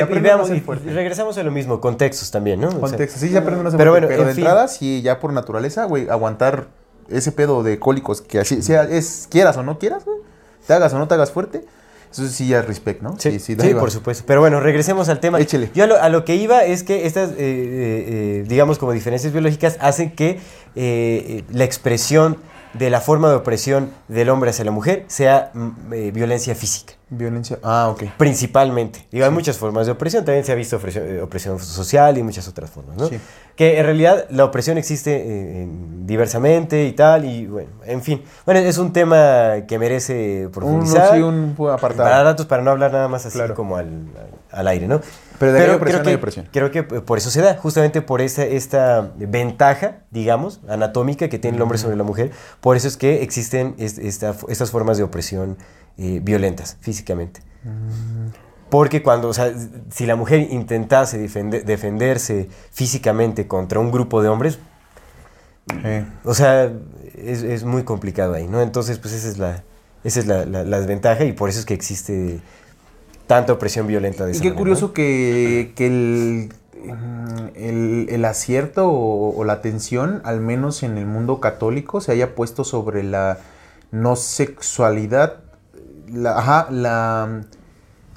y, 0.86 0.90
regresamos 0.90 1.38
a 1.38 1.42
lo 1.44 1.50
mismo, 1.50 1.80
contextos 1.80 2.30
también, 2.30 2.60
¿no? 2.60 2.68
O 2.68 2.70
sea, 2.72 2.80
Contexto, 2.80 3.20
sí, 3.20 3.30
se 3.30 3.38
aprende 3.38 3.60
uno 3.60 3.68
a 3.68 3.70
ser 3.70 3.78
Pero 3.78 3.92
fuerte, 3.92 4.06
bueno, 4.08 4.18
pero 4.18 4.22
en 4.22 4.28
de 4.28 4.34
fin. 4.34 4.44
entrada, 4.44 4.68
sí, 4.68 5.00
ya 5.02 5.18
por 5.20 5.32
naturaleza, 5.32 5.84
güey, 5.84 6.08
aguantar 6.08 6.66
ese 7.08 7.32
pedo 7.32 7.62
de 7.62 7.78
cólicos, 7.78 8.20
que 8.20 8.40
así 8.40 8.62
sea, 8.62 8.82
es, 8.84 9.28
quieras 9.30 9.56
o 9.56 9.62
no 9.62 9.78
quieras, 9.78 10.04
güey, 10.04 10.18
te 10.66 10.72
hagas 10.72 10.92
o 10.94 10.98
no 10.98 11.08
te 11.08 11.14
hagas 11.14 11.30
fuerte, 11.30 11.64
eso 12.14 12.28
sí 12.28 12.46
ya 12.46 12.62
respect, 12.62 13.02
¿no? 13.02 13.16
Sí, 13.18 13.40
sí, 13.40 13.56
sí, 13.58 13.72
va. 13.72 13.80
por 13.80 13.90
supuesto. 13.90 14.22
Pero 14.24 14.40
bueno, 14.40 14.60
regresemos 14.60 15.08
al 15.08 15.18
tema. 15.18 15.40
Échele. 15.40 15.70
Yo 15.74 15.82
a 15.82 15.86
lo, 15.88 16.00
a 16.00 16.08
lo 16.08 16.24
que 16.24 16.36
iba 16.36 16.64
es 16.64 16.84
que 16.84 17.06
estas, 17.06 17.30
eh, 17.30 17.34
eh, 17.38 17.38
eh, 17.38 18.44
digamos, 18.46 18.78
como 18.78 18.92
diferencias 18.92 19.32
biológicas 19.32 19.76
hacen 19.80 20.12
que 20.12 20.38
eh, 20.76 21.42
la 21.50 21.64
expresión 21.64 22.36
de 22.72 22.90
la 22.90 23.00
forma 23.00 23.30
de 23.30 23.34
opresión 23.36 23.90
del 24.06 24.28
hombre 24.28 24.50
hacia 24.50 24.64
la 24.64 24.70
mujer 24.70 25.04
sea 25.08 25.50
mm, 25.54 26.12
violencia 26.12 26.54
física. 26.54 26.94
Violencia. 27.16 27.58
Ah, 27.62 27.88
ok. 27.90 28.04
Principalmente. 28.18 29.06
Digo, 29.10 29.24
hay 29.24 29.30
muchas 29.30 29.56
formas 29.58 29.86
de 29.86 29.92
opresión. 29.92 30.24
También 30.24 30.44
se 30.44 30.52
ha 30.52 30.54
visto 30.54 30.76
opresión, 30.76 31.04
eh, 31.08 31.20
opresión 31.22 31.58
social 31.58 32.16
y 32.18 32.22
muchas 32.22 32.46
otras 32.48 32.70
formas, 32.70 32.96
¿no? 32.96 33.06
Sí. 33.08 33.18
Que 33.56 33.78
en 33.78 33.84
realidad 33.84 34.26
la 34.30 34.44
opresión 34.44 34.78
existe 34.78 35.14
eh, 35.14 35.62
en- 35.62 36.06
diversamente 36.06 36.84
y 36.86 36.92
tal. 36.92 37.24
Y 37.24 37.46
bueno, 37.46 37.70
en 37.84 38.02
fin. 38.02 38.22
Bueno, 38.44 38.60
es 38.60 38.78
un 38.78 38.92
tema 38.92 39.52
que 39.68 39.78
merece 39.78 40.46
Un, 40.46 40.52
profundizar. 40.52 41.14
sí, 41.14 41.22
un 41.22 41.54
apartado. 41.72 42.04
Para 42.08 42.22
datos, 42.22 42.46
para 42.46 42.62
no 42.62 42.70
hablar 42.72 42.92
nada 42.92 43.08
más 43.08 43.24
así 43.26 43.38
Claro. 43.38 43.54
como 43.54 43.76
al, 43.76 43.88
al 44.50 44.68
aire, 44.68 44.88
¿no? 44.88 45.00
Pero 45.39 45.53
de 45.53 45.59
opresión, 45.76 46.03
creo, 46.03 46.14
hay 46.14 46.16
que, 46.16 46.20
creo 46.51 46.70
que 46.70 46.82
por 47.01 47.18
eso 47.18 47.30
se 47.30 47.41
da, 47.43 47.57
justamente 47.57 48.03
por 48.03 48.20
esta, 48.20 48.45
esta 48.45 49.12
ventaja, 49.16 49.99
digamos, 50.11 50.61
anatómica 50.68 51.28
que 51.28 51.39
tiene 51.39 51.57
el 51.57 51.62
hombre 51.62 51.78
sobre 51.78 51.97
la 51.97 52.05
mujer, 52.05 52.30
por 52.61 52.76
eso 52.76 52.87
es 52.89 52.97
que 52.97 53.22
existen 53.22 53.74
es- 53.78 53.99
esta- 53.99 54.35
estas 54.49 54.70
formas 54.70 54.97
de 54.97 55.03
opresión 55.05 55.57
eh, 55.99 56.20
violentas, 56.22 56.76
físicamente. 56.80 57.41
Porque 58.70 59.03
cuando, 59.03 59.28
o 59.28 59.32
sea, 59.35 59.53
si 59.91 60.07
la 60.07 60.16
mujer 60.16 60.49
intentase 60.51 61.18
defende- 61.24 61.62
defenderse 61.62 62.49
físicamente 62.72 63.47
contra 63.47 63.78
un 63.78 63.91
grupo 63.93 64.22
de 64.22 64.28
hombres, 64.28 64.59
o 66.24 66.35
sea, 66.35 66.70
es, 67.16 67.43
es 67.43 67.64
muy 67.64 67.85
complicado 67.85 68.35
ahí, 68.35 68.47
¿no? 68.49 68.61
Entonces, 68.61 68.99
pues 68.99 69.14
esa 69.14 69.28
es 69.28 69.39
la, 69.39 69.62
esa 70.03 70.20
es 70.20 70.26
la, 70.26 70.45
la- 70.45 70.64
la 70.64 70.78
desventaja 70.80 71.24
y 71.24 71.32
por 71.32 71.49
eso 71.49 71.61
es 71.61 71.64
que 71.66 71.74
existe 71.74 72.41
tanta 73.27 73.53
opresión 73.53 73.87
violenta 73.87 74.25
de 74.25 74.33
Y 74.33 74.35
esa 74.35 74.43
qué 74.43 74.49
manera, 74.49 74.59
curioso 74.59 74.87
¿no? 74.89 74.93
que, 74.93 75.72
que 75.77 75.87
el, 75.87 76.53
mm, 76.85 77.47
el, 77.55 78.07
el 78.11 78.25
acierto 78.25 78.89
o, 78.89 79.37
o 79.37 79.45
la 79.45 79.55
atención, 79.55 80.20
al 80.25 80.41
menos 80.41 80.83
en 80.83 80.99
el 80.99 81.07
mundo 81.07 81.41
católico, 81.41 82.01
se 82.01 82.12
haya 82.12 82.35
puesto 82.35 82.64
sobre 82.64 83.03
la 83.03 83.39
no 83.91 84.16
sexualidad, 84.16 85.37
la, 86.09 86.39
ajá, 86.39 86.68
la, 86.70 87.43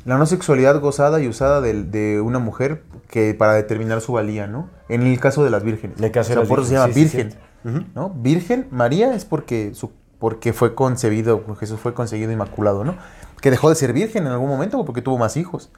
la 0.05 0.17
no 0.17 0.25
sexualidad 0.25 0.79
gozada 0.79 1.21
y 1.21 1.27
usada 1.27 1.61
de, 1.61 1.83
de 1.83 2.21
una 2.21 2.39
mujer 2.39 2.83
que 3.09 3.33
para 3.33 3.53
determinar 3.53 4.01
su 4.01 4.13
valía, 4.13 4.47
¿no? 4.47 4.69
En 4.89 5.03
el 5.03 5.19
caso 5.19 5.43
de 5.43 5.49
las 5.49 5.63
vírgenes. 5.63 5.97
En 5.97 6.03
el 6.05 6.11
caso 6.11 6.29
de 6.29 6.35
las 6.37 6.49
eso 6.49 6.65
se 6.65 6.73
llama 6.73 6.87
vírgenes, 6.87 7.33
sí, 7.33 7.69
virgen. 7.69 7.91
¿no? 7.95 8.09
Virgen, 8.09 8.67
María 8.71 9.13
es 9.13 9.25
porque, 9.25 9.73
su, 9.73 9.91
porque 10.19 10.53
fue 10.53 10.75
concebido, 10.75 11.43
Jesús 11.59 11.79
fue 11.79 11.93
concebido 11.93 12.31
inmaculado, 12.31 12.83
¿no? 12.83 12.95
Que 13.41 13.51
dejó 13.51 13.69
de 13.69 13.75
ser 13.75 13.93
virgen 13.93 14.25
en 14.25 14.33
algún 14.33 14.49
momento 14.49 14.83
porque 14.85 15.01
tuvo 15.01 15.17
más 15.17 15.37
hijos. 15.37 15.69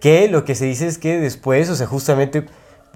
Que 0.00 0.28
lo 0.28 0.44
que 0.44 0.54
se 0.54 0.64
dice 0.64 0.86
es 0.86 0.98
que 0.98 1.18
después, 1.20 1.70
o 1.70 1.76
sea, 1.76 1.86
justamente 1.86 2.46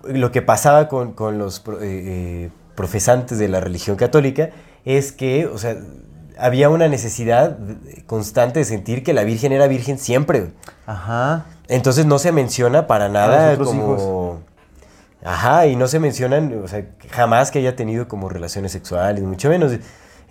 lo 0.04 0.32
que 0.32 0.42
pasaba 0.42 0.88
con, 0.88 1.12
con 1.12 1.38
los 1.38 1.60
eh, 1.60 1.62
eh, 1.80 2.50
profesantes 2.74 3.38
de 3.38 3.48
la 3.48 3.60
religión 3.60 3.96
católica 3.96 4.50
es 4.84 5.12
que, 5.12 5.46
o 5.46 5.58
sea, 5.58 5.76
había 6.38 6.70
una 6.70 6.88
necesidad 6.88 7.58
constante 8.06 8.60
de 8.60 8.64
sentir 8.64 9.02
que 9.02 9.12
la 9.12 9.24
Virgen 9.24 9.52
era 9.52 9.66
virgen 9.66 9.98
siempre. 9.98 10.52
Ajá. 10.86 11.46
Entonces 11.68 12.06
no 12.06 12.18
se 12.18 12.32
menciona 12.32 12.86
para 12.86 13.08
nada 13.08 13.56
como... 13.56 14.40
Ajá, 15.22 15.66
y 15.66 15.76
no 15.76 15.86
se 15.86 15.98
mencionan, 15.98 16.62
o 16.64 16.66
sea, 16.66 16.86
jamás 17.10 17.50
que 17.50 17.58
haya 17.58 17.76
tenido 17.76 18.08
como 18.08 18.30
relaciones 18.30 18.72
sexuales, 18.72 19.22
mucho 19.22 19.50
menos. 19.50 19.72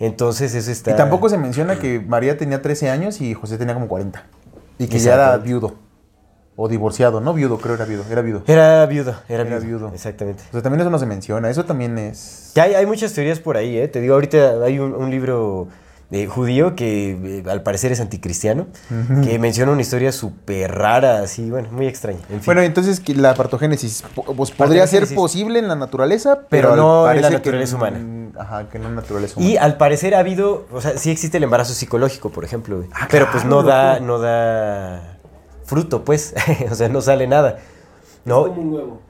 Entonces 0.00 0.54
eso 0.54 0.70
está... 0.70 0.90
Y 0.92 0.96
tampoco 0.96 1.28
se 1.28 1.38
menciona 1.38 1.78
que 1.78 2.00
María 2.00 2.36
tenía 2.36 2.62
13 2.62 2.90
años 2.90 3.20
y 3.20 3.34
José 3.34 3.58
tenía 3.58 3.74
como 3.74 3.86
40. 3.86 4.24
Y 4.78 4.88
que 4.88 4.98
ya 4.98 5.14
era 5.14 5.36
viudo. 5.36 5.74
O 6.56 6.68
divorciado, 6.68 7.20
no 7.20 7.32
viudo, 7.32 7.58
creo 7.58 7.74
era 7.74 7.84
viudo. 7.84 8.04
Era 8.10 8.22
viudo. 8.22 8.42
Era 8.46 8.86
viudo, 8.86 9.14
era, 9.28 9.42
Era 9.42 9.58
viudo, 9.58 9.78
viudo. 9.78 9.92
Exactamente. 9.94 10.42
O 10.48 10.52
sea, 10.52 10.62
también 10.62 10.80
eso 10.80 10.90
no 10.90 10.98
se 10.98 11.06
menciona. 11.06 11.48
Eso 11.48 11.64
también 11.64 11.96
es. 11.98 12.50
Que 12.54 12.60
hay, 12.62 12.74
hay 12.74 12.86
muchas 12.86 13.12
teorías 13.12 13.38
por 13.40 13.56
ahí, 13.56 13.78
¿eh? 13.78 13.88
Te 13.88 14.00
digo, 14.00 14.14
ahorita 14.14 14.62
hay 14.64 14.78
un, 14.78 14.94
un 14.94 15.10
libro 15.10 15.68
eh, 16.12 16.26
judío 16.26 16.74
que 16.74 17.42
eh, 17.44 17.50
al 17.50 17.62
parecer 17.62 17.92
es 17.92 18.00
anticristiano, 18.00 18.66
que 19.22 19.38
menciona 19.38 19.70
una 19.70 19.80
historia 19.80 20.10
súper 20.10 20.72
rara, 20.74 21.22
así, 21.22 21.50
bueno, 21.50 21.68
muy 21.70 21.86
extraña. 21.86 22.18
En 22.28 22.36
fin. 22.40 22.42
Bueno, 22.46 22.62
entonces 22.62 22.98
que 22.98 23.14
la 23.14 23.34
partogénesis 23.34 24.02
pues, 24.36 24.50
podría 24.50 24.86
ser 24.86 25.06
posible 25.14 25.60
en 25.60 25.68
la 25.68 25.76
naturaleza, 25.76 26.40
Pero 26.48 26.74
no 26.74 27.10
en 27.10 27.22
la 27.22 27.28
que 27.28 27.34
naturaleza 27.34 27.76
humana. 27.76 28.30
Ajá, 28.38 28.68
que 28.68 28.78
no 28.78 28.88
en 28.88 28.96
la 28.96 29.00
naturaleza 29.02 29.36
humana. 29.36 29.52
y 29.52 29.56
al 29.56 29.76
parecer 29.76 30.14
ha 30.14 30.18
habido, 30.18 30.66
o 30.72 30.80
sea, 30.80 30.98
sí 30.98 31.10
existe 31.10 31.36
el 31.36 31.44
embarazo 31.44 31.74
psicológico, 31.74 32.30
por 32.30 32.44
ejemplo. 32.44 32.84
Ah, 32.92 33.06
pero 33.10 33.30
pues 33.30 33.44
no 33.44 33.62
da, 33.62 34.00
no 34.00 34.18
da 34.18 35.18
fruto, 35.64 36.04
pues, 36.04 36.34
o 36.70 36.74
sea, 36.74 36.88
no 36.88 37.00
sale 37.02 37.28
nada. 37.28 37.58
Es 37.58 38.26
No, 38.26 38.46
como 38.48 38.60
un 38.62 38.72
huevo. 38.72 39.02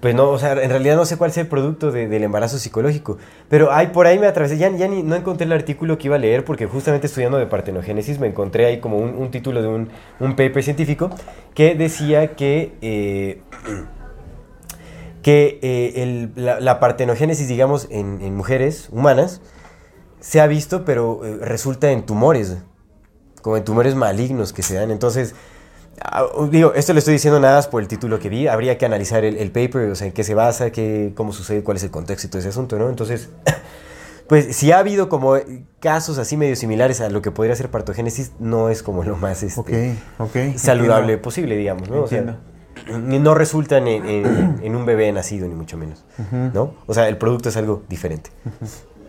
Pues 0.00 0.14
no, 0.14 0.30
o 0.30 0.38
sea, 0.38 0.52
en 0.52 0.70
realidad 0.70 0.96
no 0.96 1.04
sé 1.04 1.18
cuál 1.18 1.30
sea 1.30 1.42
el 1.42 1.48
producto 1.48 1.90
de- 1.92 2.08
del 2.08 2.22
embarazo 2.22 2.58
psicológico. 2.58 3.18
Pero 3.50 3.70
hay 3.70 3.88
por 3.88 4.06
ahí 4.06 4.18
me 4.18 4.26
atravesé, 4.26 4.56
ya, 4.56 4.70
ya 4.70 4.88
ni, 4.88 5.02
no 5.02 5.14
encontré 5.14 5.44
el 5.44 5.52
artículo 5.52 5.98
que 5.98 6.08
iba 6.08 6.16
a 6.16 6.18
leer 6.18 6.42
porque 6.44 6.64
justamente 6.66 7.06
estudiando 7.06 7.36
de 7.36 7.46
partenogénesis 7.46 8.18
me 8.18 8.26
encontré 8.26 8.64
ahí 8.64 8.80
como 8.80 8.96
un, 8.96 9.10
un 9.14 9.30
título 9.30 9.60
de 9.60 9.68
un, 9.68 9.90
un 10.18 10.36
paper 10.36 10.62
científico 10.62 11.10
que 11.54 11.74
decía 11.74 12.34
que, 12.34 12.72
eh, 12.80 13.42
que 15.22 15.58
eh, 15.62 16.02
el- 16.02 16.32
la, 16.36 16.80
partenogénesis, 16.80 17.46
digamos, 17.48 17.86
en, 17.90 18.20
en 18.22 18.34
mujeres 18.36 18.88
humanas 18.90 19.42
se 20.20 20.40
ha 20.40 20.46
visto, 20.46 20.84
pero 20.84 21.24
eh, 21.24 21.36
resulta 21.42 21.90
en 21.90 22.04
tumores, 22.06 22.56
como 23.42 23.56
en 23.58 23.64
tumores 23.64 23.94
malignos 23.94 24.52
que 24.52 24.62
se 24.62 24.74
dan. 24.74 24.90
Entonces, 24.90 25.34
Digo, 26.50 26.72
esto 26.74 26.92
le 26.92 26.98
estoy 27.00 27.12
diciendo 27.14 27.38
nada 27.40 27.56
más 27.56 27.68
por 27.68 27.82
el 27.82 27.88
título 27.88 28.18
que 28.18 28.28
vi. 28.28 28.46
Habría 28.48 28.78
que 28.78 28.86
analizar 28.86 29.24
el, 29.24 29.36
el 29.36 29.50
paper, 29.50 29.90
o 29.90 29.94
sea, 29.94 30.06
en 30.06 30.12
qué 30.12 30.24
se 30.24 30.34
basa, 30.34 30.70
qué, 30.72 31.12
cómo 31.14 31.32
sucede, 31.32 31.62
cuál 31.62 31.76
es 31.76 31.82
el 31.84 31.90
contexto 31.90 32.26
y 32.26 32.30
todo 32.30 32.38
ese 32.40 32.48
asunto, 32.48 32.78
¿no? 32.78 32.88
Entonces, 32.88 33.28
pues 34.28 34.56
si 34.56 34.72
ha 34.72 34.78
habido 34.78 35.08
como 35.08 35.36
casos 35.80 36.18
así 36.18 36.36
medio 36.36 36.56
similares 36.56 37.00
a 37.00 37.10
lo 37.10 37.20
que 37.22 37.30
podría 37.30 37.54
ser 37.54 37.70
partogénesis, 37.70 38.32
no 38.38 38.68
es 38.70 38.82
como 38.82 39.04
lo 39.04 39.16
más 39.16 39.42
este, 39.42 39.60
saludable 40.56 41.00
entiendo. 41.02 41.22
posible, 41.22 41.56
digamos, 41.56 41.90
¿no? 41.90 42.02
O 42.02 42.06
sea, 42.06 42.38
no 42.98 43.34
resultan 43.34 43.86
en, 43.88 44.06
en- 44.08 44.58
en 44.62 44.76
un 44.76 44.86
bebé 44.86 45.12
nacido, 45.12 45.46
ni 45.48 45.54
mucho 45.54 45.76
menos, 45.76 46.04
¿no? 46.54 46.74
O 46.86 46.94
sea, 46.94 47.08
el 47.08 47.18
producto 47.18 47.50
es 47.50 47.56
algo 47.56 47.82
diferente. 47.88 48.30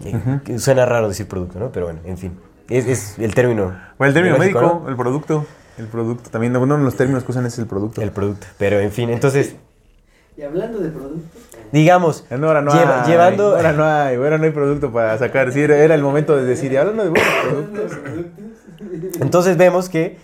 Eh, 0.03 0.59
Suena 0.59 0.85
raro 0.85 1.07
decir 1.07 1.27
producto, 1.27 1.59
¿no? 1.59 1.71
Pero 1.71 1.85
bueno, 1.85 1.99
en 2.05 2.17
fin. 2.17 2.37
Es, 2.69 2.85
es 2.87 3.19
el 3.19 3.33
término. 3.35 3.75
O 3.97 4.05
el 4.05 4.13
término 4.13 4.37
médico, 4.37 4.59
¿no? 4.83 4.89
el 4.89 4.95
producto. 4.95 5.45
El 5.78 5.88
producto. 5.88 6.30
También 6.30 6.55
uno 6.57 6.78
de 6.78 6.84
los 6.84 6.95
términos 6.95 7.24
que 7.24 7.32
usan 7.32 7.45
es 7.45 7.57
el 7.57 7.65
producto. 7.67 8.01
El 8.01 8.11
producto. 8.11 8.47
Pero 8.57 8.80
en 8.80 8.91
fin, 8.91 9.09
entonces, 9.09 9.55
Y 10.38 10.43
hablando 10.43 10.80
de 10.80 10.89
productos, 10.89 11.41
digamos, 11.74 12.26
No, 12.32 12.47
ahora 12.47 12.61
no 12.61 12.72
lleva- 12.72 13.03
hay. 13.03 13.11
llevando... 13.11 13.55
Ahora 13.55 13.74
no 13.74 13.84
hay. 13.84 14.15
Ahora 14.15 14.38
no 14.38 14.45
hay 14.45 14.51
producto 14.51 14.91
para 14.91 15.17
sacar. 15.17 15.51
Sí, 15.51 15.59
era, 15.61 15.78
era 15.78 15.93
el 15.93 16.01
momento 16.01 16.36
de 16.38 16.45
decir, 16.45 16.78
hablando 16.78 17.03
de 17.03 17.09
buenos 17.09 17.34
productos. 17.43 19.22
Entonces 19.22 19.57
vemos 19.57 19.89
que 19.89 20.17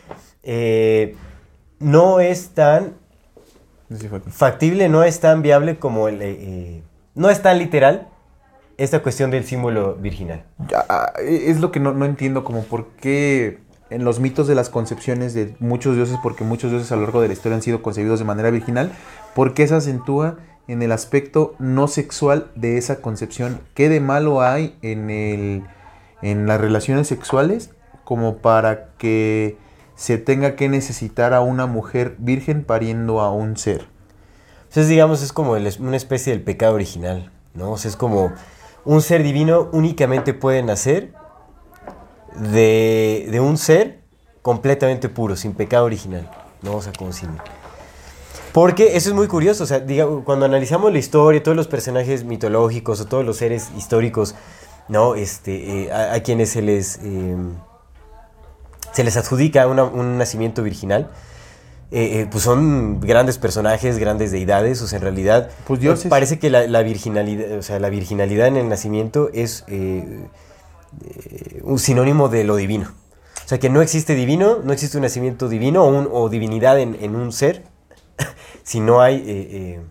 eh, 0.43 1.15
no 1.79 2.19
es 2.21 2.49
tan 2.49 2.93
factible, 4.31 4.89
no 4.89 5.03
es 5.03 5.19
tan 5.19 5.41
viable 5.41 5.77
como 5.77 6.07
el... 6.07 6.21
eh, 6.21 6.37
eh, 6.39 6.83
no 7.15 7.29
es 7.29 7.41
tan 7.41 7.57
literal 7.57 8.07
esta 8.77 8.99
cuestión 9.01 9.29
del 9.31 9.43
símbolo 9.43 9.95
virginal. 9.95 10.43
Ya, 10.69 10.85
ah, 10.87 11.13
es 11.19 11.59
lo 11.59 11.71
que 11.71 11.79
no, 11.79 11.93
no 11.93 12.05
entiendo, 12.05 12.43
como 12.43 12.63
por 12.63 12.87
qué 13.01 13.59
en 13.89 14.03
los 14.03 14.19
mitos 14.19 14.47
de 14.47 14.55
las 14.55 14.69
concepciones 14.69 15.33
de 15.33 15.55
muchos 15.59 15.95
dioses, 15.95 16.17
porque 16.21 16.43
muchos 16.43 16.71
dioses 16.71 16.91
a 16.91 16.95
lo 16.95 17.03
largo 17.03 17.21
de 17.21 17.27
la 17.27 17.33
historia 17.33 17.55
han 17.55 17.61
sido 17.61 17.81
concebidos 17.81 18.19
de 18.19 18.25
manera 18.25 18.49
virginal, 18.49 18.91
¿por 19.33 19.53
qué 19.53 19.67
se 19.67 19.75
acentúa 19.75 20.37
en 20.67 20.81
el 20.81 20.91
aspecto 20.91 21.55
no 21.59 21.87
sexual 21.87 22.51
de 22.55 22.77
esa 22.77 23.01
concepción? 23.01 23.61
¿Qué 23.73 23.89
de 23.89 24.01
malo 24.01 24.41
hay 24.41 24.77
en, 24.81 25.09
el, 25.09 25.63
en 26.21 26.47
las 26.47 26.59
relaciones 26.59 27.07
sexuales 27.07 27.71
como 28.03 28.37
para 28.37 28.89
que 28.97 29.57
se 29.95 30.17
tenga 30.17 30.55
que 30.55 30.69
necesitar 30.69 31.33
a 31.33 31.41
una 31.41 31.65
mujer 31.65 32.15
virgen 32.19 32.63
pariendo 32.63 33.21
a 33.21 33.31
un 33.31 33.57
ser? 33.57 33.87
Entonces, 34.63 34.89
digamos, 34.89 35.23
es 35.23 35.31
como 35.31 35.53
una 35.53 35.97
especie 35.97 36.33
del 36.33 36.43
pecado 36.43 36.75
original, 36.75 37.31
¿no? 37.53 37.71
O 37.71 37.77
sea, 37.77 37.89
es 37.89 37.95
como 37.95 38.33
un 38.83 39.01
ser 39.01 39.23
divino 39.23 39.69
únicamente 39.71 40.33
puede 40.33 40.61
nacer 40.61 41.13
de, 42.35 43.27
de 43.31 43.39
un 43.39 43.57
ser 43.57 43.99
completamente 44.41 45.09
puro, 45.09 45.35
sin 45.35 45.53
pecado 45.53 45.85
original, 45.85 46.29
¿no? 46.61 46.75
O 46.75 46.81
sea, 46.81 46.93
como 46.97 47.11
sin... 47.13 47.29
Porque 48.53 48.95
eso 48.97 49.09
es 49.09 49.15
muy 49.15 49.27
curioso, 49.27 49.63
o 49.63 49.67
sea, 49.67 49.85
diga- 49.85 50.23
cuando 50.23 50.45
analizamos 50.45 50.91
la 50.91 50.97
historia, 50.99 51.43
todos 51.43 51.55
los 51.57 51.67
personajes 51.67 52.23
mitológicos 52.23 52.99
o 53.01 53.05
todos 53.05 53.23
los 53.25 53.37
seres 53.37 53.67
históricos, 53.77 54.35
¿no? 54.87 55.15
Este, 55.15 55.83
eh, 55.83 55.91
a, 55.91 56.13
a 56.13 56.19
quienes 56.21 56.49
se 56.51 56.61
les, 56.61 56.99
eh, 57.03 57.35
se 58.93 59.03
les 59.03 59.15
adjudica 59.17 59.67
una- 59.67 59.83
un 59.83 60.17
nacimiento 60.17 60.63
virginal, 60.63 61.09
eh, 61.91 62.21
eh, 62.21 62.27
pues 62.31 62.43
son 62.43 62.99
grandes 62.99 63.37
personajes, 63.37 63.97
grandes 63.99 64.31
deidades, 64.31 64.81
o 64.81 64.87
sea, 64.87 64.97
en 64.97 65.03
realidad 65.03 65.49
Pues 65.67 65.79
dioses. 65.79 66.09
parece 66.09 66.39
que 66.39 66.49
la, 66.49 66.65
la 66.67 66.81
virginalidad, 66.83 67.57
o 67.57 67.61
sea, 67.61 67.79
la 67.79 67.89
virginalidad 67.89 68.47
en 68.47 68.57
el 68.57 68.69
nacimiento 68.69 69.29
es 69.33 69.65
eh, 71.05 71.61
un 71.63 71.79
sinónimo 71.79 72.29
de 72.29 72.43
lo 72.43 72.55
divino. 72.55 72.91
O 73.45 73.47
sea, 73.47 73.59
que 73.59 73.69
no 73.69 73.81
existe 73.81 74.13
divino, 74.15 74.57
no 74.63 74.73
existe 74.73 74.97
un 74.97 75.03
nacimiento 75.03 75.47
divino 75.49 75.83
o, 75.83 75.87
un- 75.87 76.09
o 76.11 76.29
divinidad 76.29 76.79
en, 76.79 76.97
en 77.01 77.15
un 77.15 77.31
ser, 77.31 77.63
si 78.63 78.79
no 78.79 79.01
hay, 79.01 79.15
eh, 79.17 79.23
eh, 79.27 79.81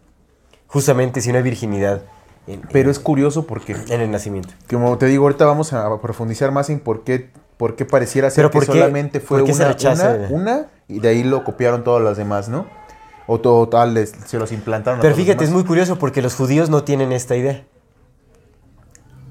justamente, 0.67 1.21
si 1.21 1.31
no 1.33 1.39
hay 1.39 1.43
virginidad 1.45 2.03
en, 2.47 2.61
Pero 2.73 2.91
es 2.91 2.99
curioso 2.99 3.47
porque 3.47 3.75
en 3.89 4.01
el 4.01 4.11
nacimiento. 4.11 4.51
Como 4.71 4.97
te 4.99 5.07
digo, 5.07 5.25
ahorita 5.25 5.47
vamos 5.47 5.73
a 5.73 6.01
profundizar 6.01 6.53
más 6.53 6.71
en 6.71 6.81
por 6.81 7.05
qué 7.05 7.31
¿Por 7.57 7.75
qué 7.75 7.87
pareciera 7.87 8.29
ser 8.29 8.43
Pero 8.43 8.51
que 8.51 8.59
¿por 8.59 8.67
qué- 8.67 8.73
solamente 8.81 9.19
fue 9.19 9.39
por 9.39 9.47
qué 9.47 9.55
se 9.55 9.63
una, 9.65 9.73
una, 9.95 10.29
una 10.31 10.67
y 10.89 10.99
de 11.01 11.09
ahí 11.09 11.25
lo 11.25 11.43
copiaron 11.43 11.85
todas 11.85 12.05
las 12.05 12.19
demás, 12.19 12.51
¿no? 12.51 12.67
O 13.27 13.41
todo 13.41 13.67
tal, 13.71 13.97
se 14.07 14.39
los 14.39 14.53
implantaron. 14.53 15.01
Pero 15.01 15.17
fíjate, 15.17 15.43
es 15.43 15.51
muy 15.51 15.65
curioso 15.65 15.99
porque 15.99 16.21
los 16.21 16.35
judíos 16.35 16.69
no 16.69 16.85
tienen 16.85 17.13
esta 17.13 17.35
idea. 17.35 17.65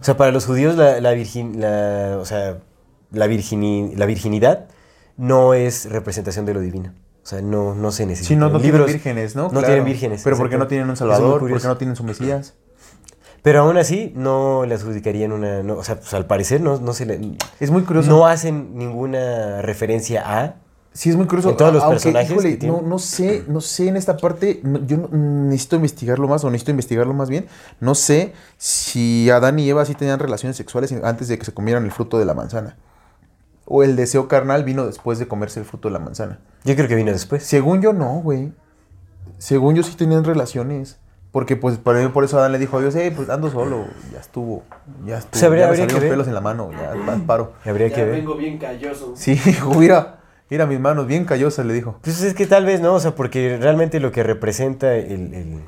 O 0.05 0.09
sea, 0.13 0.17
para 0.17 0.31
los 0.31 0.45
judíos 0.45 0.75
la, 0.75 1.01
la, 1.01 1.15
virgin- 1.15 1.55
la- 1.55 2.19
o 2.21 2.25
sea, 2.25 2.59
la, 3.09 3.25
virgini- 3.25 3.95
la 3.95 4.05
virginidad 4.05 4.67
no 5.17 5.55
es 5.55 5.89
representación 5.89 6.45
de 6.45 6.53
lo 6.53 6.59
divino. 6.59 6.93
O 7.23 7.25
sea, 7.27 7.41
no, 7.41 7.73
no 7.73 7.91
se 7.91 8.05
necesita. 8.05 8.27
Sí, 8.27 8.35
no, 8.35 8.49
no 8.49 8.57
En 8.57 8.61
tienen 8.61 8.85
vírgenes, 8.85 9.35
¿no? 9.35 9.45
No 9.45 9.49
Claro. 9.49 9.65
tienen 9.65 9.85
vírgenes. 9.85 10.21
Pero 10.23 10.37
¿por 10.37 10.47
qué 10.47 10.59
no 10.59 10.67
tienen 10.67 10.87
un 10.91 10.95
salvador? 10.95 11.39
¿Por 11.39 11.59
qué 11.59 11.67
no 11.67 11.77
tienen 11.77 11.95
su 11.95 12.03
mesías? 12.03 12.53
Pero 13.41 13.61
aún 13.61 13.77
así, 13.77 14.13
no 14.15 14.63
le 14.67 14.75
adjudicarían 14.75 15.31
una. 15.31 15.63
no, 15.63 15.77
o 15.77 15.83
sea, 15.83 15.95
pues, 15.99 16.13
al 16.13 16.27
parecer 16.27 16.61
no, 16.61 16.77
no 16.79 16.93
se 16.93 17.07
le. 17.07 17.19
Es 17.59 17.71
muy 17.71 17.81
curioso. 17.81 18.07
No 18.11 18.27
hacen 18.27 18.77
ninguna 18.77 19.63
referencia 19.63 20.23
a. 20.23 20.55
Sí, 20.97 21.09
es 21.09 21.17
muy 21.17 21.27
curioso. 21.27 21.49
En 21.49 21.57
todos 21.57 21.73
los 21.73 21.83
Aunque, 21.83 21.95
personajes 21.97 22.31
híjole, 22.31 22.57
que 22.57 22.67
no, 22.67 22.81
no 22.81 22.99
sé, 22.99 23.43
no 23.49 23.59
sé 23.59 23.89
en 23.89 23.97
esta 23.97 24.15
parte, 24.15 24.61
no- 24.63 24.79
yo 24.87 24.95
no- 24.95 25.09
necesito 25.09 25.75
investigarlo 25.75 26.27
más, 26.29 26.43
o 26.45 26.49
necesito 26.49 26.71
investigarlo 26.71 27.13
más 27.13 27.29
bien. 27.29 27.47
No 27.81 27.95
sé 27.95 28.31
si 28.57 29.29
Adán 29.29 29.59
y 29.59 29.69
Eva 29.69 29.83
sí 29.83 29.93
tenían 29.93 30.19
relaciones 30.19 30.55
sexuales 30.55 30.93
antes 31.03 31.27
de 31.27 31.37
que 31.37 31.43
se 31.43 31.53
comieran 31.53 31.83
el 31.83 31.91
fruto 31.91 32.17
de 32.17 32.23
la 32.23 32.33
manzana. 32.33 32.77
O 33.65 33.83
el 33.83 33.97
deseo 33.97 34.29
carnal 34.29 34.63
vino 34.63 34.85
después 34.85 35.19
de 35.19 35.27
comerse 35.27 35.59
el 35.59 35.65
fruto 35.65 35.89
de 35.89 35.93
la 35.93 35.99
manzana. 35.99 36.39
Yo 36.63 36.75
creo 36.75 36.87
que 36.87 36.95
vino 36.95 37.11
después. 37.11 37.43
Según 37.43 37.81
yo 37.81 37.91
no, 37.91 38.21
güey. 38.21 38.53
Según 39.37 39.75
yo 39.75 39.83
sí 39.83 39.95
tenían 39.95 40.23
relaciones. 40.23 40.97
Porque 41.33 41.57
pues 41.57 41.77
por, 41.77 42.13
por 42.13 42.23
eso 42.23 42.39
Adán 42.39 42.53
le 42.53 42.59
dijo 42.59 42.77
a 42.77 42.79
Dios, 42.81 42.95
eh, 42.95 43.11
pues 43.13 43.29
ando 43.29 43.51
solo, 43.51 43.87
ya 44.13 44.21
estuvo, 44.21 44.63
ya 45.05 45.17
estuvo, 45.17 45.31
Pues 45.31 45.43
habría- 45.43 45.63
ya 45.63 45.67
me 45.67 45.69
habría 45.81 45.87
que 45.87 45.99
ver. 45.99 46.09
pelos 46.09 46.27
en 46.29 46.33
la 46.33 46.39
mano, 46.39 46.71
ya 46.71 46.93
pa- 47.05 47.17
paro. 47.27 47.51
Habría 47.65 47.89
Ya 47.89 47.95
que 47.95 48.05
ver. 48.05 48.15
vengo 48.15 48.35
bien 48.37 48.57
calloso. 48.57 49.11
Sí, 49.17 49.37
mira, 49.77 50.14
mira 50.49 50.65
mis 50.65 50.79
manos, 50.79 51.07
bien 51.07 51.25
callosas, 51.25 51.65
le 51.65 51.73
dijo. 51.73 51.97
Pues 52.01 52.21
es 52.21 52.33
que 52.33 52.45
tal 52.47 52.65
vez 52.65 52.81
no, 52.81 52.93
o 52.95 52.99
sea, 52.99 53.15
porque 53.15 53.57
realmente 53.59 53.99
lo 53.99 54.11
que 54.11 54.23
representa 54.23 54.95
el, 54.95 55.33
el- 55.33 55.59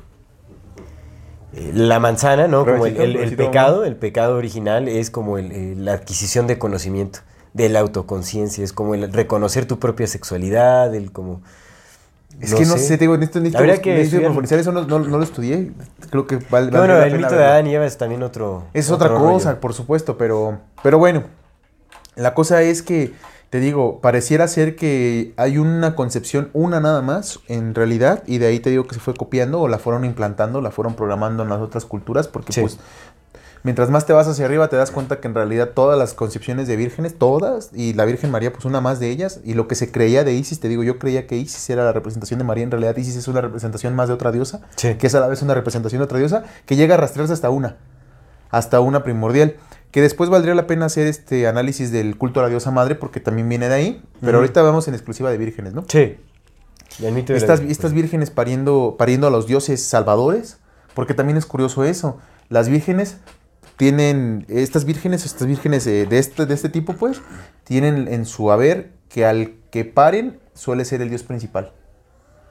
eh, 1.54 1.70
la 1.74 1.98
manzana, 1.98 2.46
¿no? 2.46 2.64
Como 2.64 2.86
el, 2.86 3.34
pecado, 3.36 3.84
el 3.84 3.96
pecado 3.96 4.36
original 4.36 4.86
es 4.88 5.10
como 5.10 5.38
el- 5.38 5.50
el- 5.52 5.84
la 5.84 5.94
adquisición 5.94 6.46
de 6.46 6.58
conocimiento, 6.58 7.20
de 7.54 7.68
la 7.70 7.80
autoconciencia, 7.80 8.62
es 8.62 8.72
como 8.72 8.94
el 8.94 9.10
reconocer 9.12 9.66
tu 9.66 9.78
propia 9.78 10.06
sexualidad, 10.06 10.94
el 10.94 11.10
como... 11.10 11.40
Es 12.40 12.54
que 12.54 12.66
no 12.66 12.76
sé, 12.76 12.98
te 12.98 12.98
digo, 12.98 13.16
necesito, 13.16 13.40
necesito, 13.40 13.82
que 13.82 13.94
necesito 13.94 14.22
profundizar 14.22 14.58
eso, 14.60 14.70
no, 14.70 14.84
no- 14.84 15.00
no 15.00 15.16
lo 15.18 15.24
estudié. 15.24 15.72
Creo 16.10 16.26
que 16.28 16.36
vale, 16.50 16.70
Bueno, 16.70 16.94
valdría 16.94 16.98
la 16.98 17.06
el 17.06 17.12
pena 17.12 17.26
mito 17.28 17.36
de. 17.40 17.44
Adán 17.44 17.66
y 17.66 17.74
Eva 17.74 17.84
es 17.86 17.98
también 17.98 18.22
otro... 18.22 18.66
Es 18.74 18.90
otro 18.90 19.06
otra 19.06 19.18
rollo. 19.18 19.32
cosa, 19.32 19.58
por 19.60 19.74
supuesto, 19.74 20.16
pero, 20.18 20.58
pero 20.84 20.98
bueno. 20.98 21.24
La 22.14 22.34
cosa 22.34 22.62
es 22.62 22.82
que, 22.82 23.12
te 23.50 23.60
digo, 23.60 24.00
pareciera 24.00 24.46
ser 24.48 24.76
que 24.76 25.32
hay 25.36 25.56
una 25.58 25.94
concepción, 25.94 26.50
una 26.52 26.80
nada 26.80 27.00
más, 27.00 27.40
en 27.48 27.74
realidad, 27.74 28.22
y 28.26 28.38
de 28.38 28.46
ahí 28.48 28.60
te 28.60 28.68
digo 28.70 28.86
que 28.86 28.94
se 28.94 29.00
fue 29.00 29.14
copiando 29.14 29.60
o 29.60 29.68
la 29.68 29.78
fueron 29.78 30.04
implantando, 30.04 30.60
la 30.60 30.70
fueron 30.70 30.94
programando 30.94 31.42
en 31.44 31.48
las 31.48 31.60
otras 31.60 31.84
culturas, 31.86 32.28
porque 32.28 32.52
Sí. 32.52 32.60
pues 32.60 32.78
mientras 33.64 33.88
más 33.90 34.04
te 34.06 34.12
vas 34.12 34.28
hacia 34.28 34.44
arriba 34.44 34.68
te 34.68 34.76
das 34.76 34.90
cuenta 34.90 35.18
que 35.20 35.28
en 35.28 35.34
realidad 35.34 35.70
todas 35.74 35.98
las 35.98 36.12
concepciones 36.14 36.68
de 36.68 36.76
vírgenes, 36.76 37.16
todas, 37.18 37.70
y 37.74 37.94
la 37.94 38.04
Virgen 38.04 38.30
María 38.30 38.52
pues 38.52 38.66
una 38.66 38.80
más 38.82 39.00
de 39.00 39.08
ellas, 39.10 39.40
y 39.44 39.54
lo 39.54 39.66
que 39.66 39.74
se 39.76 39.90
creía 39.90 40.24
de 40.24 40.34
Isis, 40.34 40.60
te 40.60 40.68
digo, 40.68 40.82
yo 40.82 40.98
creía 40.98 41.26
que 41.26 41.36
Isis 41.36 41.70
era 41.70 41.84
la 41.84 41.92
representación 41.92 42.38
de 42.38 42.44
María, 42.44 42.64
en 42.64 42.70
realidad 42.70 42.96
Isis 42.98 43.16
es 43.16 43.28
una 43.28 43.40
representación 43.40 43.96
más 43.96 44.08
de 44.08 44.14
otra 44.14 44.30
diosa, 44.30 44.60
Sí. 44.76 44.94
que 44.96 45.06
es 45.06 45.14
a 45.14 45.20
la 45.20 45.26
vez 45.26 45.40
una 45.40 45.54
representación 45.54 46.00
de 46.00 46.04
otra 46.04 46.18
diosa, 46.18 46.44
que 46.66 46.76
llega 46.76 46.96
a 46.96 46.98
rastrearse 46.98 47.32
hasta 47.32 47.48
una, 47.48 47.76
hasta 48.50 48.80
una 48.80 49.02
primordial, 49.02 49.56
que 49.90 50.02
después 50.02 50.30
valdría 50.30 50.54
la 50.54 50.66
pena 50.66 50.86
hacer 50.86 51.06
este 51.06 51.46
análisis 51.46 51.90
del 51.90 52.16
culto 52.16 52.40
a 52.40 52.42
la 52.44 52.48
diosa 52.48 52.70
madre, 52.70 52.94
porque 52.94 53.20
también 53.20 53.48
viene 53.48 53.68
de 53.68 53.74
ahí, 53.74 54.02
pero 54.20 54.38
ahorita 54.38 54.62
vamos 54.62 54.86
en 54.88 54.94
exclusiva 54.94 55.30
de 55.30 55.38
vírgenes, 55.38 55.74
¿no? 55.74 55.84
Sí. 55.88 56.16
Estas, 57.28 57.60
estas 57.60 57.92
vírgenes 57.92 58.30
pariendo, 58.30 58.96
pariendo 58.98 59.26
a 59.26 59.30
los 59.30 59.46
dioses 59.46 59.82
salvadores, 59.84 60.58
porque 60.94 61.14
también 61.14 61.36
es 61.36 61.46
curioso 61.46 61.84
eso. 61.84 62.18
Las 62.48 62.68
vírgenes 62.68 63.18
tienen, 63.76 64.44
estas 64.48 64.84
vírgenes, 64.84 65.24
estas 65.24 65.46
vírgenes 65.46 65.86
eh, 65.86 66.06
de, 66.06 66.18
este, 66.18 66.44
de 66.44 66.54
este 66.54 66.68
tipo, 66.68 66.94
pues, 66.94 67.20
tienen 67.64 68.08
en 68.08 68.26
su 68.26 68.50
haber 68.50 68.90
que 69.08 69.24
al 69.24 69.54
que 69.70 69.84
paren 69.84 70.40
suele 70.54 70.84
ser 70.84 71.00
el 71.00 71.08
dios 71.08 71.22
principal. 71.22 71.72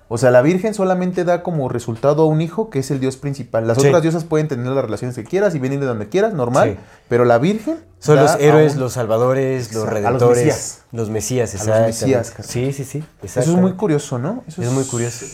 O 0.10 0.18
sea, 0.18 0.32
la 0.32 0.42
virgen 0.42 0.74
solamente 0.74 1.26
da 1.26 1.44
como 1.44 1.68
resultado 1.68 2.24
a 2.24 2.26
un 2.28 2.40
hijo 2.42 2.70
que 2.70 2.80
es 2.80 2.92
el 2.92 3.00
dios 3.02 3.18
principal. 3.18 3.68
Las 3.68 3.78
Sí. 3.82 3.88
otras 3.88 4.02
diosas 4.02 4.24
pueden 4.24 4.48
tener 4.48 4.66
las 4.68 4.86
relaciones 4.86 5.16
que 5.18 5.24
quieras 5.26 5.54
y 5.54 5.60
venir 5.60 5.82
de 5.82 5.86
donde 5.86 6.08
quieras, 6.08 6.34
normal, 6.34 6.76
Sí. 6.78 6.86
pero 7.10 7.26
la 7.26 7.38
virgen 7.40 7.80
Son 8.00 8.16
da 8.16 8.22
los 8.22 8.36
héroes, 8.40 8.76
un- 8.76 8.80
los 8.80 8.94
salvadores, 8.94 9.74
los 9.74 9.84
Exacto, 9.84 9.90
a 9.90 10.02
los 10.02 10.04
redentores. 10.22 10.38
mesías. 10.46 10.82
Los 10.94 11.10
mesías, 11.10 11.56
A 11.56 11.66
los 11.80 11.88
mesías. 11.88 12.34
Sí, 12.42 12.72
sí, 12.72 12.86
sí. 12.86 13.04
Eso 13.22 13.40
es 13.42 13.48
muy 13.50 13.74
curioso, 13.74 14.18
¿no? 14.18 14.44
Eso 14.48 14.62
Es 14.62 14.72
muy 14.72 14.86
curioso. 14.86 15.26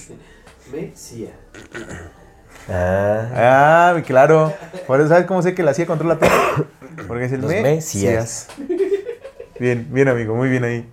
Mesía. 0.71 1.29
Ah. 2.69 3.91
Ah, 3.95 4.01
claro. 4.05 4.53
Por 4.87 4.99
eso, 4.99 5.09
¿sabes 5.09 5.25
cómo 5.25 5.41
sé 5.41 5.53
que 5.53 5.63
la 5.63 5.73
CIA 5.73 5.85
controla 5.85 6.17
todo? 6.17 6.29
Porque 7.07 7.25
es 7.25 7.31
el 7.31 7.41
Los 7.41 7.51
Mesías. 7.51 8.47
Bien, 9.59 9.87
bien, 9.91 10.07
amigo, 10.07 10.33
muy 10.35 10.49
bien 10.49 10.63
ahí. 10.63 10.89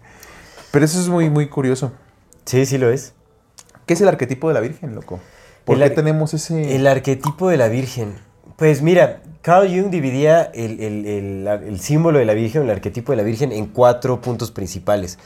Pero 0.70 0.84
eso 0.84 1.00
es 1.00 1.08
muy, 1.08 1.30
muy 1.30 1.48
curioso. 1.48 1.92
Sí, 2.44 2.66
sí 2.66 2.76
lo 2.78 2.90
es. 2.90 3.14
¿Qué 3.90 3.94
es 3.94 4.00
el 4.02 4.06
arquetipo 4.06 4.46
de 4.46 4.54
la 4.54 4.60
Virgen, 4.60 4.94
loco? 4.94 5.18
¿Por 5.64 5.76
El 5.76 5.82
qué 5.82 5.90
tenemos 5.96 6.32
ese...? 6.32 6.76
El 6.76 6.86
arquetipo 6.86 7.48
de 7.48 7.56
la 7.56 7.66
Virgen. 7.66 8.14
Pues 8.54 8.82
mira, 8.82 9.20
Carl 9.42 9.66
Jung 9.68 9.90
dividía 9.90 10.42
el, 10.54 10.78
el- 10.78 11.06
el- 11.06 11.46
el 11.48 11.80
símbolo 11.80 12.20
de 12.20 12.24
la 12.24 12.34
Virgen, 12.34 12.62
el 12.62 12.70
arquetipo 12.70 13.10
de 13.10 13.16
la 13.16 13.24
Virgen, 13.24 13.50
en 13.50 13.66
cuatro 13.66 14.20
puntos 14.20 14.52
principales. 14.52 15.18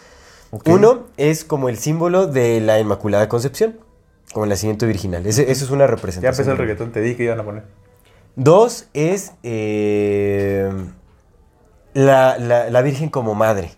Uno 0.65 1.09
es 1.19 1.45
como 1.45 1.69
el 1.69 1.77
símbolo 1.77 2.27
de 2.27 2.63
la 2.63 2.81
Inmaculada 2.81 3.29
Concepción, 3.29 3.79
como 4.33 4.45
el 4.45 4.49
nacimiento 4.49 4.87
virginal. 4.87 5.27
Ese- 5.27 5.51
eso 5.53 5.67
es 5.67 5.71
una 5.71 5.85
Ya 5.85 5.89
representación. 5.89 6.33
empezó 6.33 6.51
el 6.53 6.57
reggaetón, 6.57 6.91
te 6.91 7.03
di 7.03 7.17
que 7.17 7.25
iban 7.25 7.41
a 7.41 7.45
poner. 7.45 7.65
Dos 8.35 8.87
es 8.95 9.33
eh, 9.43 10.71
la, 11.93 12.39
la- 12.39 12.71
la 12.71 12.81
Virgen 12.81 13.11
como 13.11 13.35
madre. 13.35 13.73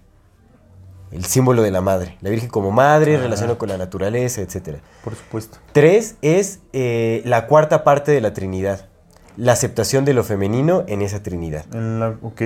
El 1.12 1.24
símbolo 1.24 1.62
de 1.62 1.70
la 1.70 1.80
madre. 1.80 2.16
La 2.20 2.30
Virgen 2.30 2.48
como 2.48 2.70
madre, 2.72 3.16
Ah. 3.16 3.20
relacionado 3.20 3.58
con 3.58 3.68
la 3.68 3.78
naturaleza, 3.78 4.40
etc. 4.42 4.78
Por 5.04 5.14
supuesto. 5.14 5.58
Tres 5.72 6.16
es 6.22 6.60
eh, 6.72 7.22
la 7.24 7.46
cuarta 7.46 7.84
parte 7.84 8.10
de 8.12 8.20
la 8.20 8.32
Trinidad. 8.32 8.88
La 9.36 9.52
aceptación 9.52 10.04
de 10.04 10.14
lo 10.14 10.24
femenino 10.24 10.84
en 10.88 11.02
esa 11.02 11.22
Trinidad. 11.22 11.64
En 11.74 12.00
la- 12.00 12.16
ok. 12.22 12.42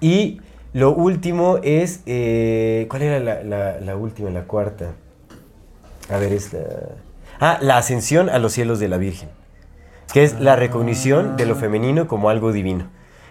Y 0.00 0.40
lo 0.72 0.92
último 0.94 1.58
es. 1.62 2.00
eh, 2.06 2.86
¿Cuál 2.90 3.02
era 3.02 3.20
la, 3.20 3.42
la- 3.44 3.78
la 3.80 3.96
última, 3.96 4.30
la 4.30 4.44
cuarta? 4.44 4.92
A 6.10 6.16
ver, 6.18 6.32
es 6.32 6.52
la. 6.52 6.60
Ah, 7.40 7.58
la 7.60 7.76
ascensión 7.78 8.28
a 8.28 8.38
los 8.38 8.52
cielos 8.52 8.80
de 8.80 8.88
la 8.88 8.96
Virgen. 8.96 9.28
Que 10.12 10.24
es 10.24 10.38
la 10.40 10.56
recognición 10.56 11.36
de 11.36 11.46
lo 11.46 11.54
femenino 11.56 12.06
como 12.08 12.28
algo 12.28 12.52
divino. 12.52 12.88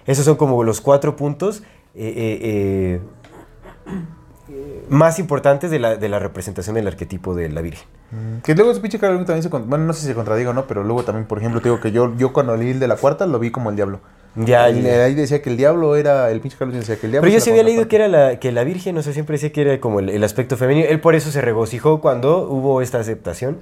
Esos 0.07 0.25
son 0.25 0.35
como 0.37 0.63
los 0.63 0.81
cuatro 0.81 1.15
puntos 1.15 1.63
eh, 1.95 2.39
eh, 2.95 3.01
más 4.89 5.19
importantes 5.19 5.71
de 5.71 5.79
la, 5.79 5.95
de 5.95 6.09
la 6.09 6.19
representación 6.19 6.75
del 6.75 6.87
arquetipo 6.87 7.33
de 7.35 7.49
la 7.49 7.61
Virgen. 7.61 7.85
Mm, 8.11 8.41
Que 8.43 8.55
luego 8.55 8.71
ese 8.71 8.81
pinche 8.81 8.99
Carl 8.99 9.15
Jung 9.15 9.25
también 9.25 9.43
se... 9.43 9.49
con- 9.49 9.69
Bueno, 9.69 9.85
no 9.85 9.93
sé 9.93 10.01
si 10.01 10.07
se 10.07 10.13
contradiga 10.15 10.49
o 10.49 10.53
no, 10.53 10.65
pero 10.67 10.83
luego 10.83 11.03
también, 11.03 11.25
por 11.27 11.37
ejemplo, 11.37 11.61
te 11.61 11.69
digo 11.69 11.79
que 11.79 11.91
yo, 11.91 12.13
yo 12.17 12.33
cuando 12.33 12.55
leí 12.57 12.71
el 12.71 12.79
de 12.79 12.87
la 12.87 12.95
cuarta 12.97 13.25
lo 13.25 13.39
vi 13.39 13.51
como 13.51 13.69
el 13.69 13.75
diablo. 13.75 13.99
Ya, 14.35 14.69
Y 14.69 14.81
ya. 14.81 15.05
ahí 15.05 15.13
decía 15.15 15.41
que 15.41 15.49
el 15.49 15.57
diablo 15.57 15.95
era... 15.95 16.29
El 16.31 16.39
pinche 16.41 16.57
Carl 16.57 16.71
Jung 16.71 16.79
decía 16.79 16.97
que 16.97 17.05
el 17.05 17.11
diablo... 17.11 17.25
Pero 17.27 17.33
yo 17.37 17.41
sí 17.43 17.49
había 17.51 17.63
leído 17.63 17.87
que 17.87 17.95
era 17.95 18.07
la, 18.07 18.39
que 18.39 18.51
la 18.51 18.63
Virgen, 18.63 18.97
o 18.97 19.01
sea, 19.03 19.13
siempre 19.13 19.33
decía 19.35 19.51
que 19.51 19.61
era 19.61 19.79
como 19.79 19.99
el, 19.99 20.09
el 20.09 20.23
aspecto 20.23 20.57
femenino. 20.57 20.87
Él 20.89 20.99
por 21.01 21.15
eso 21.15 21.31
se 21.31 21.41
regocijó 21.41 22.01
cuando 22.01 22.47
hubo 22.49 22.81
esta 22.81 22.99
aceptación 22.99 23.59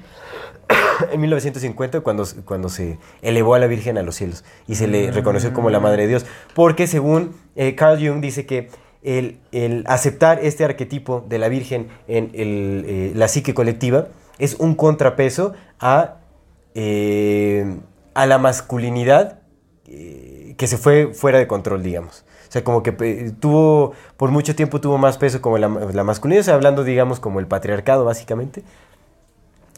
en 1.12 1.20
1950, 1.22 2.02
cuando, 2.02 2.26
cuando 2.46 2.70
se 2.70 2.98
elevó 3.22 3.56
a 3.56 3.60
la 3.60 3.68
Virgen 3.68 3.98
a 3.98 4.04
los 4.04 4.16
cielos 4.16 4.44
y 4.68 4.76
se 4.76 4.88
le 4.88 5.12
reconoció 5.12 5.54
como 5.54 5.70
la 5.70 5.80
Madre 5.80 6.04
de 6.04 6.10
Dios. 6.10 6.26
Porque 6.54 6.88
según 6.88 7.36
eh, 7.56 7.76
Carl 7.76 7.98
Jung 8.00 8.22
dice 8.22 8.46
que 8.46 8.70
el, 9.04 9.84
aceptar 9.88 10.40
este 10.44 10.66
arquetipo 10.66 11.26
de 11.28 11.40
la 11.40 11.50
Virgen 11.50 11.88
en 12.08 12.32
eh, 12.34 13.12
la 13.16 13.28
psique 13.28 13.54
colectiva 13.54 14.08
es 14.38 14.56
un 14.56 14.76
contrapeso 14.76 15.54
a, 15.80 16.18
eh, 16.76 17.78
a 18.14 18.26
la 18.26 18.38
masculinidad 18.38 19.40
eh, 19.88 20.56
que 20.58 20.68
se 20.68 20.78
fue 20.78 21.14
fuera 21.14 21.40
de 21.40 21.48
control, 21.48 21.84
digamos. 21.84 22.26
O 22.48 22.52
sea, 22.52 22.64
como 22.64 22.82
que 22.82 22.92
tuvo, 23.40 23.94
por 24.18 24.32
mucho 24.32 24.56
tiempo 24.56 24.82
tuvo 24.82 24.98
más 24.98 25.18
peso 25.18 25.40
como 25.40 25.58
la, 25.58 25.70
masculinidad, 25.70 26.42
o 26.42 26.46
sea, 26.46 26.54
hablando, 26.56 26.84
digamos, 26.84 27.20
como 27.20 27.40
el 27.40 27.48
patriarcado, 27.48 28.06
básicamente. 28.06 28.64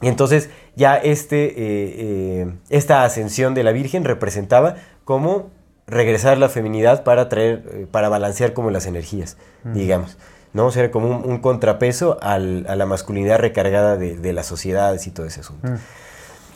Y 0.01 0.07
entonces 0.07 0.49
ya 0.76 0.95
este, 0.95 2.47
esta 2.69 3.03
ascensión 3.03 3.53
de 3.53 3.63
la 3.63 3.74
Virgen 3.74 4.05
representaba 4.05 4.78
como 5.03 5.49
regresar 5.88 6.38
la 6.38 6.49
feminidad 6.49 7.03
para 7.03 7.27
traer, 7.29 7.63
eh, 7.73 7.88
para 7.89 8.09
balancear 8.09 8.53
como 8.53 8.71
las 8.71 8.86
energías, 8.86 9.38
digamos. 9.63 10.17
¿no? 10.53 10.65
O 10.65 10.71
sea, 10.71 10.91
como 10.91 11.07
un, 11.07 11.29
un 11.29 11.39
contrapeso 11.39 12.17
al- 12.21 12.65
a 12.67 12.75
la 12.75 12.86
masculinidad 12.86 13.39
recargada 13.39 13.95
de, 13.97 14.17
de 14.17 14.34
las 14.34 14.45
sociedades 14.45 15.07
y 15.07 15.11
todo 15.11 15.25
ese 15.25 15.39
asunto. 15.41 15.67
Mm. 15.67 15.75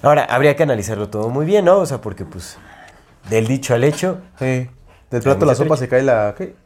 Ahora, 0.01 0.23
habría 0.25 0.55
que 0.55 0.63
analizarlo 0.63 1.09
todo 1.09 1.29
muy 1.29 1.45
bien, 1.45 1.65
¿no? 1.65 1.77
O 1.79 1.85
sea, 1.85 2.01
porque 2.01 2.25
pues 2.25 2.57
del 3.29 3.47
dicho 3.47 3.73
al 3.73 3.83
hecho, 3.83 4.19
Sí. 4.37 4.69
Del 5.11 5.21
plato 5.21 5.41
de 5.41 5.45
la 5.45 5.55
sopa 5.55 5.77
se 5.77 5.87
cae 5.87 6.01
la... 6.03 6.33
¿qué? 6.37 6.55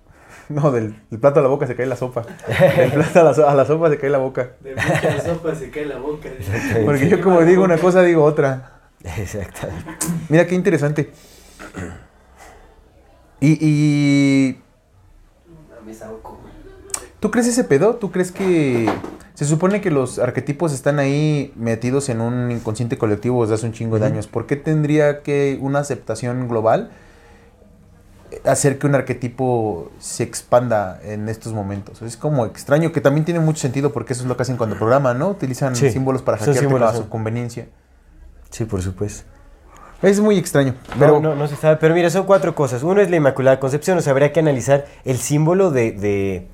No, 0.49 0.71
del, 0.71 0.95
del 1.11 1.19
plato 1.19 1.39
a 1.39 1.43
la 1.43 1.49
boca 1.49 1.67
se 1.67 1.75
cae 1.75 1.85
la 1.85 1.95
sopa. 1.95 2.23
Del 2.75 2.91
plato 2.91 3.19
a 3.19 3.23
la, 3.23 3.33
so- 3.35 3.47
a 3.47 3.53
la 3.53 3.65
sopa 3.65 3.87
se 3.91 3.99
cae 3.99 4.09
la 4.09 4.17
boca. 4.17 4.53
De 4.61 4.73
mucha 4.73 5.21
sopa 5.21 5.53
se 5.53 5.69
cae 5.69 5.85
la 5.85 5.97
boca. 5.99 6.27
Porque 6.85 7.07
yo 7.07 7.21
como 7.21 7.41
digo 7.43 7.63
una 7.63 7.77
cosa, 7.77 8.01
digo 8.01 8.23
otra. 8.23 8.79
Exactamente. 9.17 9.85
Mira 10.29 10.47
qué 10.47 10.55
interesante. 10.55 11.11
Y, 13.41 13.57
y. 13.59 14.61
¿Tú 17.19 17.31
crees 17.31 17.47
ese 17.47 17.63
pedo? 17.63 17.95
¿Tú 17.95 18.11
crees 18.11 18.31
que 18.31 18.89
se 19.33 19.45
supone 19.45 19.81
que 19.81 19.91
los 19.91 20.19
arquetipos 20.19 20.73
están 20.73 20.99
ahí 20.99 21.53
metidos 21.55 22.09
en 22.09 22.21
un 22.21 22.51
inconsciente 22.51 22.97
colectivo 22.97 23.41
desde 23.41 23.55
hace 23.55 23.65
un 23.65 23.73
chingo 23.73 23.99
de 23.99 24.05
años? 24.05 24.27
¿Por 24.27 24.45
qué 24.45 24.55
tendría 24.55 25.21
que 25.21 25.57
una 25.61 25.79
aceptación 25.79 26.47
global 26.47 26.91
hacer 28.45 28.77
que 28.77 28.87
un 28.87 28.95
arquetipo 28.95 29.91
se 29.99 30.23
expanda 30.23 30.99
en 31.03 31.27
estos 31.27 31.53
momentos? 31.53 32.01
Es 32.01 32.15
como 32.15 32.45
extraño, 32.45 32.91
que 32.91 33.01
también 33.01 33.25
tiene 33.25 33.41
mucho 33.41 33.59
sentido 33.59 33.91
porque 33.91 34.13
eso 34.13 34.23
es 34.23 34.29
lo 34.29 34.37
que 34.37 34.43
hacen 34.43 34.55
cuando 34.57 34.77
programan, 34.77 35.19
¿no? 35.19 35.29
Utilizan 35.29 35.75
Sí, 35.75 35.89
símbolos 35.89 36.21
para 36.21 36.37
hackearte 36.37 36.61
símbolos, 36.61 36.93
a 36.93 36.97
su 36.97 37.09
conveniencia. 37.09 37.67
Sí, 38.49 38.65
por 38.65 38.81
supuesto. 38.81 39.23
Es 40.01 40.19
muy 40.19 40.37
extraño. 40.37 40.75
Pero 40.97 40.99
Pero 40.99 41.19
no, 41.19 41.35
no 41.35 41.47
se 41.47 41.55
sabe. 41.55 41.77
Pero 41.77 41.93
mira, 41.93 42.09
son 42.09 42.25
cuatro 42.25 42.55
cosas. 42.55 42.83
Uno 42.83 43.01
es 43.01 43.09
la 43.09 43.17
Inmaculada 43.17 43.59
Concepción. 43.59 43.97
O 43.97 44.01
sea, 44.01 44.11
habría 44.11 44.31
que 44.31 44.39
analizar 44.39 44.85
el 45.05 45.17
símbolo 45.17 45.71
de, 45.71 45.91
de- 45.91 46.47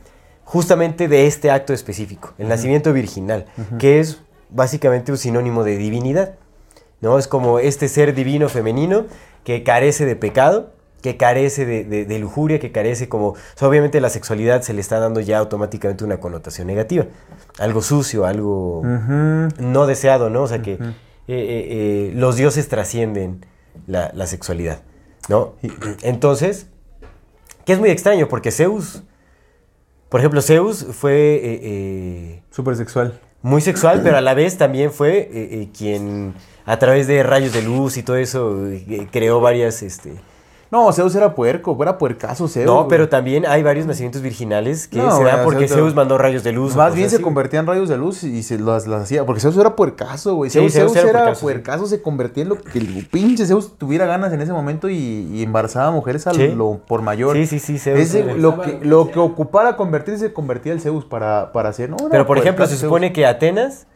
justamente 0.44 1.08
de 1.08 1.28
este 1.28 1.52
acto 1.52 1.74
específico, 1.74 2.34
el 2.38 2.48
nacimiento 2.48 2.94
virginal, 2.94 3.46
que 3.80 4.00
es 4.00 4.22
básicamente 4.50 5.12
un 5.12 5.18
sinónimo 5.18 5.64
de 5.64 5.78
divinidad. 5.78 6.36
¿no? 7.02 7.18
Es 7.20 7.28
como 7.28 7.60
este 7.60 7.88
ser 7.88 8.14
divino 8.16 8.48
femenino 8.50 9.06
que 9.44 9.64
carece 9.64 10.06
de 10.06 10.16
pecado, 10.16 10.72
que 11.02 11.18
carece 11.18 11.66
de, 11.68 11.84
de- 11.84 12.06
de 12.06 12.20
lujuria, 12.20 12.60
que 12.60 12.72
carece 12.72 13.08
como... 13.10 13.30
o 13.30 13.36
sea, 13.56 13.68
obviamente 13.68 14.02
la 14.02 14.10
sexualidad 14.10 14.62
se 14.64 14.74
le 14.74 14.82
está 14.82 15.00
dando 15.00 15.20
ya 15.20 15.38
automáticamente 15.38 16.04
una 16.04 16.20
connotación 16.20 16.66
negativa. 16.68 17.06
Algo 17.60 17.82
sucio, 17.84 18.26
algo 18.26 18.82
no 19.60 19.86
deseado, 19.86 20.30
¿no? 20.32 20.44
O 20.44 20.48
sea 20.48 20.62
que 20.64 20.80
eh, 21.28 21.34
eh, 21.36 21.68
eh, 21.70 22.12
los 22.16 22.36
dioses 22.36 22.68
trascienden 22.68 23.46
la, 23.88 24.12
la 24.14 24.28
sexualidad, 24.28 24.82
¿no? 25.30 25.54
Entonces, 26.02 26.68
que 27.66 27.74
es 27.74 27.80
muy 27.80 27.90
extraño 27.90 28.28
porque 28.28 28.52
Zeus, 28.52 29.04
por 30.10 30.20
ejemplo, 30.20 30.42
Zeus 30.42 30.86
fue 30.92 31.40
eh, 31.44 32.44
súper 32.52 32.76
sexual. 32.76 33.20
muy 33.42 33.62
sexual, 33.62 34.02
pero 34.04 34.18
a 34.18 34.22
la 34.22 34.34
vez 34.34 34.58
también 34.58 34.92
fue 34.92 35.70
quien 35.78 36.34
a 36.66 36.78
través 36.78 37.08
de 37.08 37.24
rayos 37.24 37.54
de 37.54 37.62
luz 37.62 37.98
y 37.98 38.04
todo 38.04 38.18
eso 38.18 38.68
creó 39.12 39.40
varias... 39.40 39.82
Este, 39.84 40.14
No, 40.76 40.92
Zeus 40.92 41.16
era 41.16 41.34
puerco, 41.36 41.78
era 41.82 41.98
puercazo 41.98 42.48
Zeus. 42.50 42.66
no, 42.66 42.76
güey. 42.76 42.88
pero 42.90 43.08
también 43.08 43.46
hay 43.48 43.64
varios 43.64 43.86
nacimientos 43.86 44.22
virginales 44.22 44.88
que 44.90 44.98
No, 44.98 45.16
se 45.18 45.24
dan 45.24 45.44
porque 45.46 45.66
Zeus- 45.70 45.76
Zeus 45.76 45.96
mandó 45.96 46.18
rayos 46.18 46.44
de 46.44 46.52
luz. 46.52 46.76
Más 46.76 46.94
bien 46.94 47.10
se 47.10 47.22
convertía 47.22 47.62
en 47.62 47.68
rayos 47.68 47.88
de 47.88 47.98
luz 47.98 48.24
y 48.24 48.44
se 48.44 48.60
las, 48.60 48.86
las 48.88 49.04
hacía. 49.04 49.26
Porque 49.26 49.40
Zeus 49.40 49.58
era 49.58 49.76
puercaso, 49.76 50.36
güey. 50.36 50.50
Sí, 50.50 50.60
Zeus, 50.60 50.74
Zeus 50.74 50.92
Zeus 50.94 51.06
era 51.06 51.34
sí. 51.34 51.42
puercaso, 51.42 51.86
se 51.88 52.02
convertía 52.02 52.44
en 52.44 52.50
lo 52.50 52.58
que 52.62 52.78
el 52.80 53.08
pinche 53.10 53.46
Zeus 53.46 53.78
tuviera 53.78 54.06
ganas 54.06 54.34
en 54.34 54.42
ese 54.42 54.52
momento 54.52 54.90
y, 54.90 54.96
y 55.34 55.44
embarazaba 55.44 55.88
a 55.88 55.92
mujeres 55.92 56.28
a 56.28 56.34
Sí. 56.34 56.50
lo 56.50 56.80
por 56.86 57.02
mayor. 57.02 57.38
Sí, 57.38 57.46
sí, 57.48 57.60
sí, 57.60 57.80
Zeus. 57.80 58.00
Ese- 58.00 58.36
lo, 58.36 58.60
que, 58.62 58.80
lo 58.82 59.10
que 59.12 59.20
ocupara 59.20 59.78
convertirse, 59.78 60.28
se 60.28 60.34
convertía 60.34 60.74
el 60.74 60.82
Zeus 60.82 61.06
para, 61.06 61.54
para 61.54 61.70
hacer. 61.70 61.90
No, 61.90 61.98
Pero 62.12 62.26
por 62.28 62.38
ejemplo, 62.38 62.66
se 62.66 62.72
puercazo 62.72 62.86
supone 62.88 63.14
que 63.14 63.26
Atenas 63.26 63.88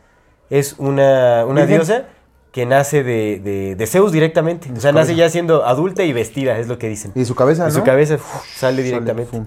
es 0.50 0.76
una, 0.78 1.46
una 1.46 1.66
diosa 1.66 2.06
que 2.52 2.66
nace 2.66 3.04
de, 3.04 3.40
de- 3.44 3.76
de 3.76 3.88
Zeus 3.88 4.12
directamente. 4.12 4.72
O 4.76 4.80
sea, 4.80 4.92
nace 4.92 5.16
ya 5.16 5.30
siendo 5.30 5.66
adulta 5.66 6.04
y 6.04 6.14
vestida, 6.14 6.58
es 6.58 6.68
lo 6.68 6.78
que 6.80 6.90
dicen. 6.90 7.12
Y 7.16 7.26
su 7.26 7.36
cabeza, 7.36 7.66
¿no? 7.66 7.72
su 7.72 7.84
cabeza 7.84 8.16
uf, 8.16 8.22
sale 8.24 8.48
Sale, 8.56 8.84
directamente. 8.84 9.42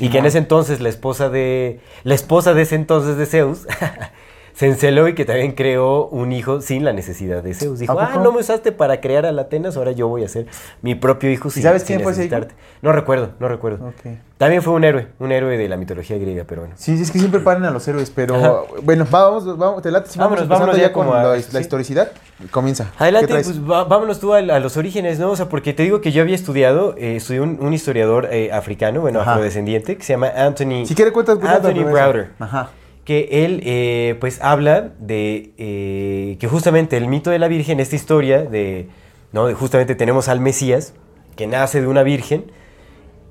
y 0.00 0.10
que 0.10 0.18
en 0.18 0.26
ese 0.26 0.38
entonces 0.38 0.80
la 0.80 0.88
esposa 0.88 1.28
de 1.30 1.80
la 2.04 2.14
esposa 2.14 2.54
de 2.54 2.62
ese 2.62 2.74
entonces 2.74 3.16
de 3.16 3.26
Zeus 3.26 3.66
se 4.58 4.66
enceló 4.66 5.06
y 5.06 5.14
que 5.14 5.24
también 5.24 5.52
creó 5.52 6.08
un 6.08 6.32
hijo 6.32 6.60
sin 6.60 6.84
la 6.84 6.92
necesidad 6.92 7.44
de 7.44 7.54
Zeus. 7.54 7.78
Dijo, 7.78 7.96
¿A 7.96 8.14
ah, 8.14 8.16
no 8.16 8.32
me 8.32 8.40
usaste 8.40 8.72
para 8.72 9.00
crear 9.00 9.24
a 9.24 9.30
la 9.30 9.42
Atenas, 9.42 9.76
ahora 9.76 9.92
yo 9.92 10.08
voy 10.08 10.24
a 10.24 10.28
ser 10.28 10.48
mi 10.82 10.96
propio 10.96 11.30
hijo 11.30 11.48
sin, 11.48 11.62
sabes 11.62 11.82
sin 11.82 11.94
quién 11.94 12.00
fue 12.02 12.10
ese 12.10 12.22
necesitarte". 12.22 12.56
No 12.82 12.90
recuerdo, 12.90 13.30
no 13.38 13.46
recuerdo. 13.46 13.86
Ok. 13.86 14.16
También 14.36 14.60
fue 14.60 14.72
un 14.72 14.82
héroe, 14.82 15.06
un 15.20 15.30
héroe 15.30 15.56
de 15.56 15.68
la 15.68 15.76
mitología 15.76 16.18
griega, 16.18 16.42
pero 16.44 16.62
bueno. 16.62 16.74
Sí, 16.76 17.00
es 17.00 17.12
que 17.12 17.20
siempre 17.20 17.38
paran 17.38 17.66
a 17.66 17.70
los 17.70 17.86
héroes, 17.86 18.10
pero 18.10 18.34
Ajá. 18.34 18.54
bueno, 18.82 19.06
vamos, 19.08 19.56
vamos, 19.56 19.80
te 19.80 19.92
late, 19.92 20.10
si 20.10 20.18
vamos 20.18 20.40
Vámonos, 20.40 20.48
vámonos 20.48 20.76
ya 20.76 20.92
con 20.92 21.06
a- 21.06 21.22
la, 21.22 21.60
historicidad. 21.60 22.10
Comienza. 22.50 22.90
¿Qué 22.98 23.04
Adelante, 23.04 23.34
pues 23.34 23.60
va- 23.60 23.84
vámonos 23.84 24.18
tú 24.18 24.34
a, 24.34 24.40
los 24.42 24.76
orígenes, 24.76 25.20
¿no? 25.20 25.30
O 25.30 25.36
sea, 25.36 25.48
porque 25.48 25.72
te 25.72 25.84
digo 25.84 26.00
que 26.00 26.10
yo 26.10 26.20
había 26.20 26.34
estudiado, 26.34 26.96
eh, 26.98 27.14
estudié 27.14 27.42
un, 27.42 27.58
un 27.60 27.72
historiador 27.74 28.26
eh, 28.32 28.50
africano, 28.50 29.02
bueno, 29.02 29.20
Ajá. 29.20 29.34
afrodescendiente, 29.34 29.96
que 29.96 30.02
se 30.02 30.14
llama 30.14 30.32
Anthony, 30.34 30.84
Si 30.84 30.96
quiere 30.96 31.12
cuentas, 31.12 31.38
Anthony. 31.40 31.84
Browder, 31.84 32.30
Ajá. 32.40 32.70
Que 33.08 33.46
él, 33.46 33.62
eh, 33.64 34.16
pues, 34.20 34.38
habla 34.42 34.92
de 34.98 35.54
eh, 35.56 36.36
que 36.38 36.46
justamente 36.46 36.98
el 36.98 37.08
mito 37.08 37.30
de 37.30 37.38
la 37.38 37.48
Virgen, 37.48 37.80
esta 37.80 37.96
historia 37.96 38.42
de, 38.42 38.90
¿no? 39.32 39.46
De 39.46 39.54
justamente 39.54 39.94
tenemos 39.94 40.28
al 40.28 40.40
Mesías, 40.40 40.92
que 41.34 41.46
nace 41.46 41.80
de 41.80 41.86
una 41.86 42.02
virgen, 42.02 42.52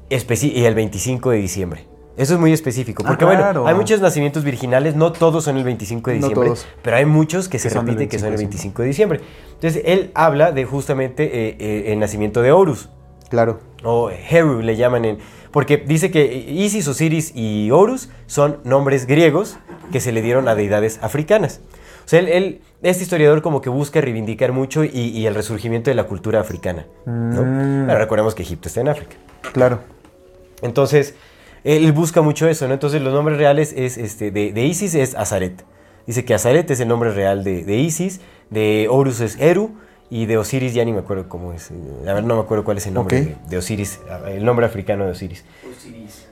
y 0.10 0.66
el 0.66 0.74
25 0.74 1.30
de 1.30 1.38
diciembre. 1.38 1.86
Eso 2.18 2.34
es 2.34 2.40
muy 2.40 2.54
específico, 2.54 3.04
Ah, 3.06 3.10
porque 3.10 3.26
claro. 3.26 3.62
bueno, 3.62 3.68
hay 3.68 3.76
muchos 3.76 4.02
nacimientos 4.02 4.44
virginales, 4.44 4.96
no 4.96 5.12
todos 5.12 5.44
son 5.44 5.58
el 5.58 5.64
25 5.64 6.10
de 6.10 6.16
diciembre, 6.18 6.54
pero 6.82 6.98
hay 6.98 7.06
muchos 7.06 7.48
que 7.48 7.60
se 7.60 7.70
Que 7.70 7.76
repiten 7.76 8.10
que 8.10 8.18
son 8.18 8.30
el 8.30 8.38
25 8.38 8.80
25 8.80 8.82
de 8.82 8.88
diciembre. 8.88 9.22
Entonces, 9.54 9.84
él 9.86 10.10
habla 10.16 10.54
de 10.54 10.66
justamente 10.66 11.30
eh, 11.32 11.94
el 11.94 12.00
nacimiento 12.00 12.42
de 12.42 12.52
Horus, 12.52 12.90
Claro. 13.30 13.60
o 13.84 14.10
Heru 14.10 14.64
le 14.64 14.76
llaman 14.76 15.06
en... 15.06 15.18
Porque 15.52 15.78
dice 15.78 16.12
que 16.12 16.26
Isis, 16.50 16.88
Osiris 16.88 17.32
y 17.36 17.72
Horus 17.72 18.10
son 18.26 18.58
nombres 18.64 19.08
griegos 19.08 19.58
que 19.92 20.00
se 20.00 20.12
le 20.12 20.22
dieron 20.22 20.48
a 20.48 20.56
deidades 20.56 21.00
africanas. 21.02 21.62
O 22.06 22.10
sea, 22.10 22.20
él, 22.20 22.28
él- 22.30 22.62
este 22.84 23.04
historiador 23.04 23.42
como 23.42 23.60
que 23.62 23.70
busca 23.70 24.00
reivindicar 24.02 24.52
mucho 24.52 24.84
y, 24.84 24.90
y 24.90 25.26
el 25.26 25.34
resurgimiento 25.36 25.90
de 25.90 25.96
la 25.96 26.04
cultura 26.06 26.40
africana. 26.40 26.86
¿no? 27.06 27.42
Mm. 27.44 27.88
Pero 27.88 27.98
recordemos 28.00 28.36
que 28.36 28.44
Egipto 28.44 28.68
está 28.68 28.82
en 28.82 28.90
África. 28.90 29.16
Claro. 29.52 29.80
Entonces, 30.62 31.16
él 31.64 31.92
busca 31.92 32.22
mucho 32.22 32.48
eso, 32.48 32.68
¿no? 32.68 32.74
Entonces, 32.74 33.02
los 33.02 33.14
nombres 33.14 33.38
reales 33.38 33.74
es, 33.76 33.98
este, 33.98 34.32
de, 34.32 34.52
de 34.52 34.66
Isis 34.66 34.96
es 34.96 35.16
Azaret. 35.16 35.64
Dice 36.06 36.24
que 36.24 36.34
Azaret 36.34 36.70
es 36.72 36.80
el 36.80 36.88
nombre 36.88 37.12
real 37.12 37.44
de, 37.44 37.64
de 37.64 37.76
Isis, 37.78 38.22
de 38.50 38.88
Horus 38.90 39.20
es 39.20 39.38
Eru, 39.40 39.72
y 40.10 40.26
de 40.26 40.38
Osiris 40.38 40.74
ya 40.74 40.86
ni 40.86 40.94
me 40.94 41.00
acuerdo 41.00 41.28
cómo 41.30 41.54
es. 41.54 41.72
eh, 41.72 41.76
A 42.10 42.14
ver, 42.14 42.24
no 42.24 42.36
me 42.36 42.42
acuerdo 42.42 42.64
cuál 42.64 42.78
es 42.78 42.88
el 42.88 42.94
nombre 42.94 43.22
de, 43.22 43.36
de 43.50 43.58
Osiris, 43.58 44.00
el 44.28 44.44
nombre 44.46 44.66
africano 44.66 45.06
de 45.06 45.12
Osiris. 45.12 45.44
Osiris. 45.70 46.28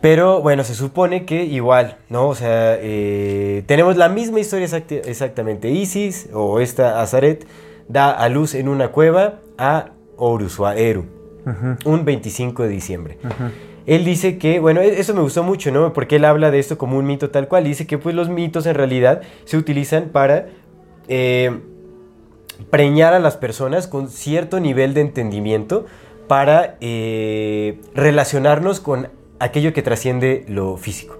Pero 0.00 0.42
bueno, 0.42 0.64
se 0.64 0.74
supone 0.74 1.24
que 1.24 1.44
igual, 1.44 1.96
¿no? 2.10 2.28
O 2.28 2.34
sea, 2.34 2.76
eh, 2.78 3.62
tenemos 3.66 3.96
la 3.96 4.08
misma 4.10 4.38
historia 4.40 4.68
exactamente. 5.04 5.70
Isis, 5.70 6.28
o 6.34 6.60
esta 6.60 7.00
Azaret, 7.00 7.46
da 7.88 8.10
a 8.10 8.28
luz 8.28 8.54
en 8.54 8.68
una 8.68 8.88
cueva 8.88 9.40
a 9.56 9.90
Horus 10.16 10.60
o 10.60 10.66
a 10.66 10.76
Eru, 10.76 11.06
un 11.86 12.04
25 12.04 12.64
de 12.64 12.68
diciembre. 12.68 13.18
Él 13.86 14.04
dice 14.04 14.36
que, 14.38 14.60
bueno, 14.60 14.80
e- 14.82 15.00
eso 15.00 15.14
me 15.14 15.20
gustó 15.22 15.42
mucho, 15.42 15.70
¿no? 15.70 15.92
Porque 15.94 16.16
él 16.16 16.24
habla 16.26 16.50
de 16.50 16.58
esto 16.58 16.76
como 16.78 16.98
un 16.98 17.06
mito 17.06 17.30
tal 17.30 17.48
cual. 17.48 17.64
Dice 17.64 17.86
que 17.86 17.96
pues 17.98 18.14
los 18.14 18.28
mitos 18.28 18.66
en 18.66 18.74
realidad 18.74 19.22
se 19.46 19.56
utilizan 19.56 20.10
para 20.10 20.48
eh, 21.08 21.60
preñar 22.70 23.14
a 23.14 23.18
las 23.18 23.36
personas 23.36 23.86
con 23.88 24.08
cierto 24.08 24.60
nivel 24.60 24.94
de 24.94 25.00
entendimiento 25.02 25.86
para 26.28 26.76
eh, 26.80 27.80
relacionarnos 27.94 28.80
con 28.80 29.08
aquello 29.38 29.72
que 29.72 29.82
trasciende 29.82 30.44
lo 30.48 30.76
físico. 30.76 31.18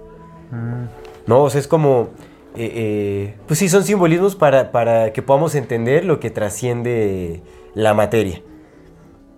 ¿No? 1.26 1.42
O 1.42 1.50
sea, 1.50 1.60
es 1.60 1.68
como... 1.68 2.08
eh, 2.56 2.72
eh, 2.74 3.34
pues 3.46 3.58
sí, 3.58 3.68
son 3.68 3.84
simbolismos 3.84 4.36
para, 4.36 4.72
para 4.72 5.12
que 5.12 5.22
podamos 5.22 5.54
entender 5.54 6.04
lo 6.04 6.20
que 6.20 6.30
trasciende 6.30 7.42
la 7.74 7.94
materia 7.94 8.40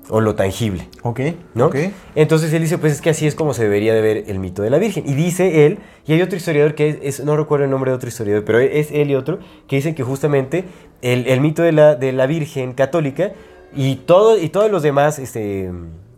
o 0.09 0.21
lo 0.21 0.35
tangible. 0.35 0.89
Ok. 1.03 1.21
¿no? 1.55 1.67
Ok. 1.67 1.77
Entonces 2.15 2.53
él 2.53 2.63
dice, 2.63 2.79
pues 2.79 2.93
es 2.93 3.01
que 3.01 3.11
así 3.11 3.27
es 3.27 3.35
como 3.35 3.55
se 3.55 3.65
debería 3.65 3.93
de 3.95 4.01
ver 4.01 4.25
el 4.29 4.39
mito 4.39 4.63
de 4.63 4.71
la 4.71 4.79
Virgen. 4.79 5.05
Y 5.07 5.15
dice 5.15 5.67
él, 5.67 5.79
y 6.07 6.13
hay 6.13 6.23
otro 6.23 6.37
historiador 6.37 6.75
que 6.75 6.89
es, 6.89 6.99
es- 7.03 7.25
no 7.25 7.37
recuerdo 7.37 7.65
el 7.65 7.71
nombre 7.71 7.91
de 7.91 7.97
otro 7.97 8.09
historiador, 8.09 8.45
pero 8.45 8.59
es 8.61 8.91
él 8.93 9.11
y 9.11 9.15
otro, 9.15 9.39
que 9.69 9.77
dicen 9.77 9.95
que 9.95 10.03
justamente 10.05 10.65
el, 11.03 11.27
el 11.27 11.41
mito 11.41 11.63
de 11.63 11.73
la, 11.73 11.95
de 11.97 12.13
la 12.13 12.27
Virgen 12.27 12.73
católica 12.75 13.33
y, 13.75 13.97
todo, 13.97 14.39
y 14.39 14.49
todos 14.49 14.71
los 14.71 14.83
demás 14.83 15.19
este, 15.19 15.71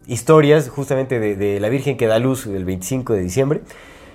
historias 0.06 0.68
justamente 0.68 1.18
de, 1.20 1.36
de 1.36 1.60
la 1.60 1.68
Virgen 1.68 1.96
que 1.96 2.06
da 2.06 2.18
luz 2.18 2.46
el 2.46 2.64
25 2.64 3.14
de 3.14 3.20
diciembre, 3.20 3.60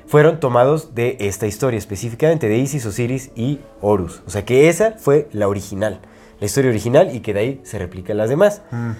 fueron 0.05 0.39
tomados 0.39 0.93
de 0.95 1.17
esta 1.19 1.47
historia 1.47 1.77
específicamente, 1.77 2.47
de 2.47 2.57
Isis, 2.57 2.85
Osiris 2.85 3.31
y 3.35 3.59
Horus. 3.81 4.21
O 4.27 4.29
sea 4.29 4.45
que 4.45 4.69
esa 4.69 4.91
fue 4.97 5.27
la 5.31 5.47
original, 5.47 5.99
la 6.39 6.45
historia 6.45 6.69
original 6.69 7.15
y 7.15 7.21
que 7.21 7.33
de 7.33 7.39
ahí 7.39 7.61
se 7.63 7.79
replican 7.79 8.17
las 8.17 8.29
demás. 8.29 8.61
Mm. 8.71 8.91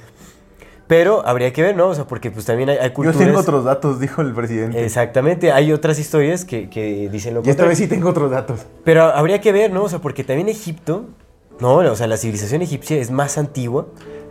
Pero 0.88 1.26
habría 1.26 1.54
que 1.54 1.62
ver, 1.62 1.76
¿no? 1.76 1.88
O 1.88 1.96
sea, 1.96 2.06
porque 2.06 2.30
pues 2.30 2.46
también 2.46 2.70
hay, 2.70 2.78
hay 2.78 2.90
Yo 2.90 2.94
culturas... 2.94 3.18
tengo 3.20 3.40
otros 3.40 3.64
datos, 3.64 4.00
dijo 4.00 4.22
el 4.22 4.34
presidente. 4.34 4.84
Exactamente, 4.84 5.52
hay 5.52 5.72
otras 5.72 5.98
historias 5.98 6.44
que, 6.46 6.70
que 6.70 7.10
dicen 7.10 7.34
lo 7.34 7.42
Y 7.44 7.50
esta 7.50 7.66
vez 7.66 7.78
sí 7.78 7.88
tengo 7.88 8.10
otros 8.10 8.30
datos. 8.32 8.66
Pero 8.84 9.04
habría 9.04 9.40
que 9.42 9.52
ver, 9.52 9.72
¿no? 9.72 9.84
O 9.84 9.90
sea, 9.90 10.00
porque 10.00 10.24
también 10.24 10.50
Egipto, 10.50 11.06
¿no? 11.60 11.76
O 11.78 11.96
sea, 11.96 12.08
la 12.08 12.18
civilización 12.18 12.62
egipcia 12.62 12.98
es 12.98 13.12
más 13.12 13.38
antigua 13.38 13.88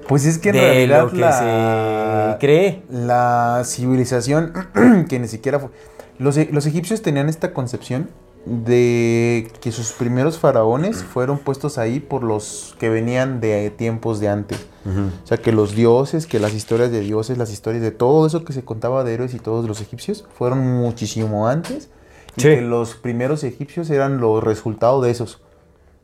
Pues 0.09 0.27
es 0.27 0.39
que 0.39 0.51
en 0.51 0.57
de 0.57 0.61
realidad 0.61 1.03
lo 1.05 1.11
que 1.11 1.17
la, 1.19 2.33
se 2.35 2.39
cree. 2.39 2.83
la 2.91 3.63
civilización 3.65 4.53
que 5.09 5.19
ni 5.19 5.29
siquiera 5.29 5.59
fue... 5.59 5.71
Los, 6.19 6.37
e- 6.37 6.49
los 6.53 6.67
egipcios 6.67 7.01
tenían 7.03 7.29
esta 7.29 7.53
concepción 7.55 8.11
de 8.45 9.53
que 9.61 9.71
sus 9.71 9.93
primeros 9.93 10.39
faraones 10.39 11.05
fueron 11.05 11.39
puestos 11.39 11.79
ahí 11.79 12.01
por 12.01 12.25
los 12.25 12.75
que 12.79 12.89
venían 12.89 13.41
de 13.41 13.71
tiempos 13.71 14.21
de 14.21 14.29
antes. 14.29 14.59
O 14.85 15.27
sea, 15.27 15.37
que 15.39 15.53
los 15.53 15.77
dioses, 15.77 16.27
que 16.27 16.41
las 16.41 16.55
historias 16.55 16.91
de 16.91 17.01
dioses, 17.01 17.39
las 17.39 17.53
historias 17.53 17.83
de 17.83 17.93
todo 17.93 18.27
eso 18.27 18.45
que 18.45 18.53
se 18.53 18.65
contaba 18.65 19.05
de 19.05 19.15
héroes 19.15 19.33
y 19.35 19.39
todos 19.39 19.67
los 19.69 19.81
egipcios 19.81 20.25
fueron 20.37 20.59
muchísimo 20.59 21.47
antes. 21.47 21.89
Y 22.37 22.43
que 22.43 22.61
los 22.63 22.95
primeros 22.95 23.45
egipcios 23.45 23.91
eran 23.91 24.19
los 24.19 24.43
resultados 24.43 25.05
de 25.05 25.11
esos, 25.11 25.41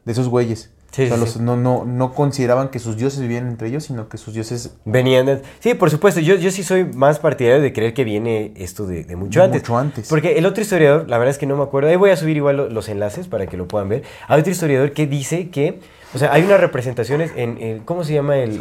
de 0.05 0.13
esos 0.13 0.29
güeyes. 0.29 0.71
Sí, 0.91 1.03
o 1.03 1.07
sea, 1.09 1.17
sí, 1.17 1.21
los- 1.21 1.31
sí. 1.35 1.39
No, 1.43 1.57
no, 1.57 1.85
no 1.85 2.15
consideraban 2.15 2.69
que 2.71 2.79
sus 2.79 2.97
dioses 2.97 3.21
vivían 3.21 3.47
entre 3.47 3.69
ellos, 3.69 3.85
sino 3.85 4.09
que 4.09 4.17
sus 4.17 4.33
dioses 4.35 4.75
Venían 4.87 5.27
de- 5.27 5.43
Sí, 5.61 5.75
por 5.75 5.91
supuesto. 5.91 6.21
Yo, 6.21 6.35
yo 6.37 6.51
sí 6.51 6.63
soy 6.63 6.85
más 6.85 7.19
partidario 7.19 7.61
de 7.61 7.73
creer 7.75 7.93
que 7.93 8.05
viene 8.05 8.53
esto 8.57 8.87
de, 8.87 9.05
de 9.05 9.15
mucho 9.17 9.43
antes. 9.43 9.61
Mucho 9.63 9.77
antes. 9.77 10.09
Porque 10.09 10.39
el 10.39 10.47
otro 10.47 10.63
historiador, 10.63 11.09
la 11.09 11.19
verdad 11.19 11.31
es 11.33 11.39
que 11.39 11.47
no 11.47 11.57
me 11.57 11.63
acuerdo. 11.63 11.91
Ahí 11.91 11.97
voy 11.97 12.11
a 12.11 12.17
subir 12.17 12.37
igual 12.39 12.57
lo- 12.57 12.69
los 12.71 12.89
enlaces 12.89 13.29
para 13.29 13.47
que 13.47 13.57
lo 13.59 13.69
puedan 13.69 13.89
ver. 13.91 14.03
Hay 14.29 14.41
otro 14.41 14.51
historiador 14.51 14.93
que 14.93 15.07
dice 15.07 15.51
que. 15.51 15.81
O 16.15 16.19
sea, 16.19 16.33
hay 16.33 16.43
unas 16.43 16.61
representaciones 16.61 17.33
en. 17.37 17.59
el- 17.61 17.85
¿Cómo 17.85 18.03
se 18.03 18.15
llama 18.15 18.39
el. 18.39 18.57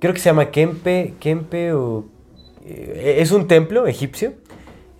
Creo 0.00 0.12
que 0.14 0.18
se 0.20 0.26
llama 0.30 0.50
Kempe. 0.50 1.14
Kempe 1.20 1.72
o. 1.74 2.06
eh, 2.64 3.16
es 3.18 3.30
un 3.32 3.48
templo 3.48 3.86
egipcio. 3.86 4.32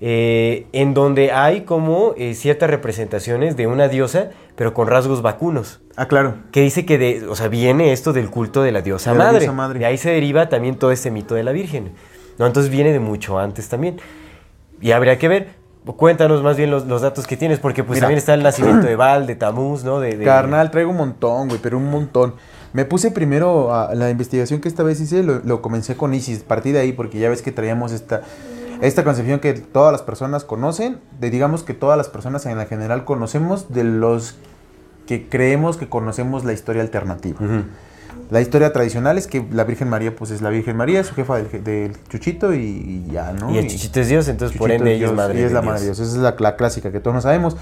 eh, 0.07 0.67
en 0.73 0.93
donde 0.93 1.33
hay 1.33 1.63
como 1.63 2.13
eh, 2.19 2.35
ciertas 2.35 2.69
representaciones 2.69 3.57
de 3.57 3.67
una 3.67 3.89
diosa, 3.89 4.31
pero 4.57 4.73
con 4.75 4.87
rasgos 4.89 5.23
vacunos. 5.23 5.81
Ah, 5.97 6.07
claro. 6.07 6.37
Que 6.53 6.61
dice 6.61 6.85
que 6.87 6.99
de, 6.99 7.27
o 7.29 7.35
sea, 7.37 7.49
viene 7.49 7.93
esto 7.93 8.13
del 8.13 8.31
culto 8.31 8.63
de 8.63 8.73
la 8.73 8.83
diosa, 8.83 9.13
De 9.13 9.19
la 9.19 9.25
madre. 9.25 9.39
diosa 9.41 9.53
madre. 9.53 9.79
De 9.81 9.87
ahí 9.87 9.99
se 9.99 10.11
deriva 10.11 10.49
también 10.49 10.77
todo 10.77 10.93
este 10.93 11.11
mito 11.11 11.35
de 11.35 11.43
la 11.45 11.53
Virgen. 11.53 11.93
¿no? 12.39 12.47
Entonces 12.47 12.71
viene 12.71 12.93
de 12.93 13.01
mucho 13.01 13.39
antes 13.39 13.69
también. 13.69 13.97
Y 14.81 14.93
habría 14.93 15.19
que 15.19 15.29
ver. 15.29 15.49
Cuéntanos 15.97 16.43
más 16.43 16.57
bien 16.57 16.71
los, 16.71 16.87
los 16.87 17.03
datos 17.03 17.27
que 17.27 17.37
tienes, 17.37 17.59
porque 17.59 17.85
pues 17.85 17.99
Mira. 17.99 18.07
también 18.07 18.19
está 18.19 18.33
el 18.33 18.43
nacimiento 18.43 18.87
de 18.87 18.97
Baal, 18.97 19.27
de 19.27 19.37
Tamuz, 19.37 19.85
¿no? 19.85 20.01
De, 20.01 20.17
de- 20.17 20.25
Carnal, 20.25 20.71
traigo 20.71 20.91
un 20.91 20.97
montón, 20.97 21.49
güey, 21.49 21.61
pero 21.63 21.77
un 21.77 21.91
montón. 21.91 22.35
Me 22.73 22.87
puse 22.87 23.11
primero 23.11 23.75
a 23.75 23.95
la 23.95 24.09
investigación 24.09 24.61
que 24.63 24.69
esta 24.69 24.83
vez 24.83 24.99
hice, 25.01 25.23
lo, 25.23 25.41
lo 25.45 25.61
comencé 25.61 25.95
con 25.95 26.15
Isis, 26.15 26.39
partí 26.43 26.73
de 26.73 26.81
ahí 26.81 26.93
porque 26.93 27.19
ya 27.19 27.29
ves 27.29 27.43
que 27.43 27.53
traíamos 27.53 27.93
esta, 27.93 28.23
esta 28.81 29.05
concepción 29.05 29.41
que 29.41 29.55
todas 29.55 29.93
las 29.93 30.03
personas 30.03 30.45
conocen, 30.45 30.99
de 31.21 31.31
digamos 31.31 31.63
que 31.63 31.75
todas 31.75 31.97
las 31.97 32.09
personas 32.09 32.47
en 32.47 32.57
la 32.59 32.67
general 32.67 33.05
conocemos 33.05 33.73
de 33.73 33.85
los 33.85 34.37
que 35.07 35.29
creemos 35.29 35.77
que 35.77 35.89
conocemos 35.89 36.45
la 36.45 36.53
historia 36.53 36.83
alternativa. 36.83 37.39
La 38.31 38.41
historia 38.41 38.73
tradicional 38.73 39.19
es 39.19 39.27
que 39.27 39.45
la 39.53 39.65
Virgen 39.65 39.89
María, 39.89 40.17
pues 40.17 40.31
es 40.31 40.41
la 40.41 40.51
Virgen 40.51 40.77
María, 40.77 41.01
es 41.01 41.09
su 41.09 41.15
jefa 41.15 41.37
del, 41.37 41.65
del 41.65 41.93
chuchito 42.09 42.55
y, 42.55 43.07
ya, 43.13 43.33
¿no? 43.33 43.51
Y 43.51 43.59
el 43.59 43.67
chichito 43.67 44.01
es 44.01 44.09
Dios, 44.09 44.29
entonces 44.29 44.57
por 44.57 44.71
Chuchito 44.71 44.85
ende 44.85 44.97
ella 44.97 45.07
es 45.09 45.13
madre. 45.13 45.39
ella 45.39 45.47
es 45.47 45.53
la 45.53 45.61
Dios. 45.61 45.71
madre 45.71 45.81
de 45.81 45.87
Dios. 45.87 45.99
Esa 46.01 46.11
es 46.11 46.19
la, 46.19 46.35
la 46.39 46.57
clásica 46.57 46.91
que 46.91 47.01
todos 47.01 47.15
no 47.15 47.21
sabemos. 47.21 47.57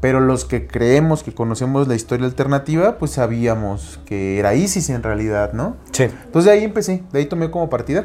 Pero 0.00 0.20
los 0.20 0.46
que 0.46 0.66
creemos 0.66 1.22
que 1.22 1.34
conocemos 1.34 1.86
la 1.86 1.94
historia 1.94 2.24
alternativa, 2.24 2.96
pues 2.96 3.12
sabíamos 3.12 4.00
que 4.06 4.38
era 4.38 4.54
Isis 4.54 4.88
en 4.88 5.02
realidad, 5.02 5.52
¿no? 5.52 5.76
Sí. 5.92 6.04
Entonces 6.04 6.46
de 6.46 6.50
ahí 6.52 6.64
empecé, 6.64 7.02
de 7.12 7.18
ahí 7.18 7.26
tomé 7.26 7.50
como 7.50 7.68
partida. 7.68 8.04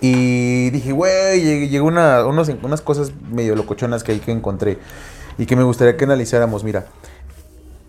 Y 0.00 0.70
dije, 0.70 0.92
güey, 0.92 1.40
lleg- 1.42 1.68
llegó 1.68 1.86
una, 1.86 2.24
unos- 2.26 2.50
unas 2.62 2.80
cosas 2.82 3.12
medio 3.30 3.54
locochonas 3.56 4.04
que 4.04 4.12
ahí 4.12 4.20
que 4.20 4.32
encontré 4.32 4.78
y 5.38 5.46
que 5.46 5.56
me 5.56 5.62
gustaría 5.62 5.96
que 5.96 6.04
analizáramos. 6.04 6.64
Mira, 6.64 6.86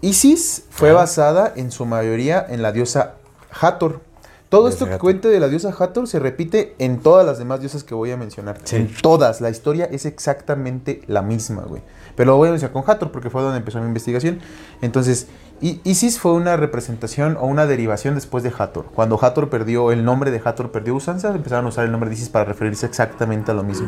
Isis 0.02 0.64
fue 0.70 0.92
basada 0.92 1.52
en 1.56 1.72
su 1.72 1.86
mayoría 1.86 2.46
en 2.48 2.62
la 2.62 2.72
diosa 2.72 3.16
Hathor. 3.60 4.02
Todo 4.50 4.70
esto 4.70 4.86
que 4.86 4.98
cuente 5.00 5.28
de 5.28 5.40
la 5.42 5.50
diosa 5.50 5.74
Hathor 5.78 6.08
se 6.08 6.20
repite 6.20 6.76
en 6.80 7.00
todas 7.00 7.26
las 7.26 7.38
demás 7.38 7.60
diosas 7.60 7.84
que 7.84 7.94
voy 7.96 8.12
a 8.12 8.18
mencionar. 8.18 8.58
Sí. 8.64 8.78
En 8.78 8.94
todas. 9.02 9.42
La 9.42 9.50
historia 9.50 9.86
es 9.92 10.06
exactamente 10.06 11.02
la 11.08 11.22
misma, 11.22 11.64
güey. 11.64 11.82
Pero 12.18 12.32
lo 12.32 12.38
voy 12.38 12.50
a 12.50 12.52
mencionar 12.52 12.74
con 12.74 12.84
Hathor 12.86 13.12
porque 13.12 13.30
fue 13.30 13.42
donde 13.42 13.60
empezó 13.60 13.80
mi 13.80 13.86
investigación. 13.88 14.40
Entonces, 14.82 15.28
Isis 15.62 16.20
fue 16.20 16.34
una 16.34 16.58
representación 16.58 17.38
o 17.40 17.46
una 17.46 17.66
derivación 17.68 18.16
después 18.16 18.44
de 18.44 18.52
Hathor. 18.58 18.88
Cuando 18.94 19.18
Hathor 19.24 19.50
perdió, 19.50 19.92
el 19.94 20.04
nombre 20.04 20.32
de 20.32 20.42
Hathor 20.44 20.72
perdió 20.72 20.96
usanza, 20.96 21.30
empezaron 21.34 21.66
a 21.66 21.70
usar 21.70 21.86
el 21.86 21.92
nombre 21.92 22.10
de 22.10 22.16
Isis 22.16 22.28
para 22.30 22.44
referirse 22.44 22.86
exactamente 22.86 23.52
a 23.52 23.54
lo 23.54 23.64
mismo. 23.64 23.88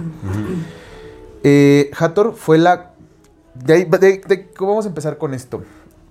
Eh, 1.44 1.92
Hathor 1.98 2.36
fue 2.36 2.58
la... 2.58 2.92
De 3.56 3.74
ahí- 3.74 3.86
de- 3.86 4.22
de- 4.26 4.48
¿Cómo 4.56 4.72
vamos 4.72 4.86
a 4.86 4.90
empezar 4.90 5.18
con 5.18 5.34
esto? 5.34 5.64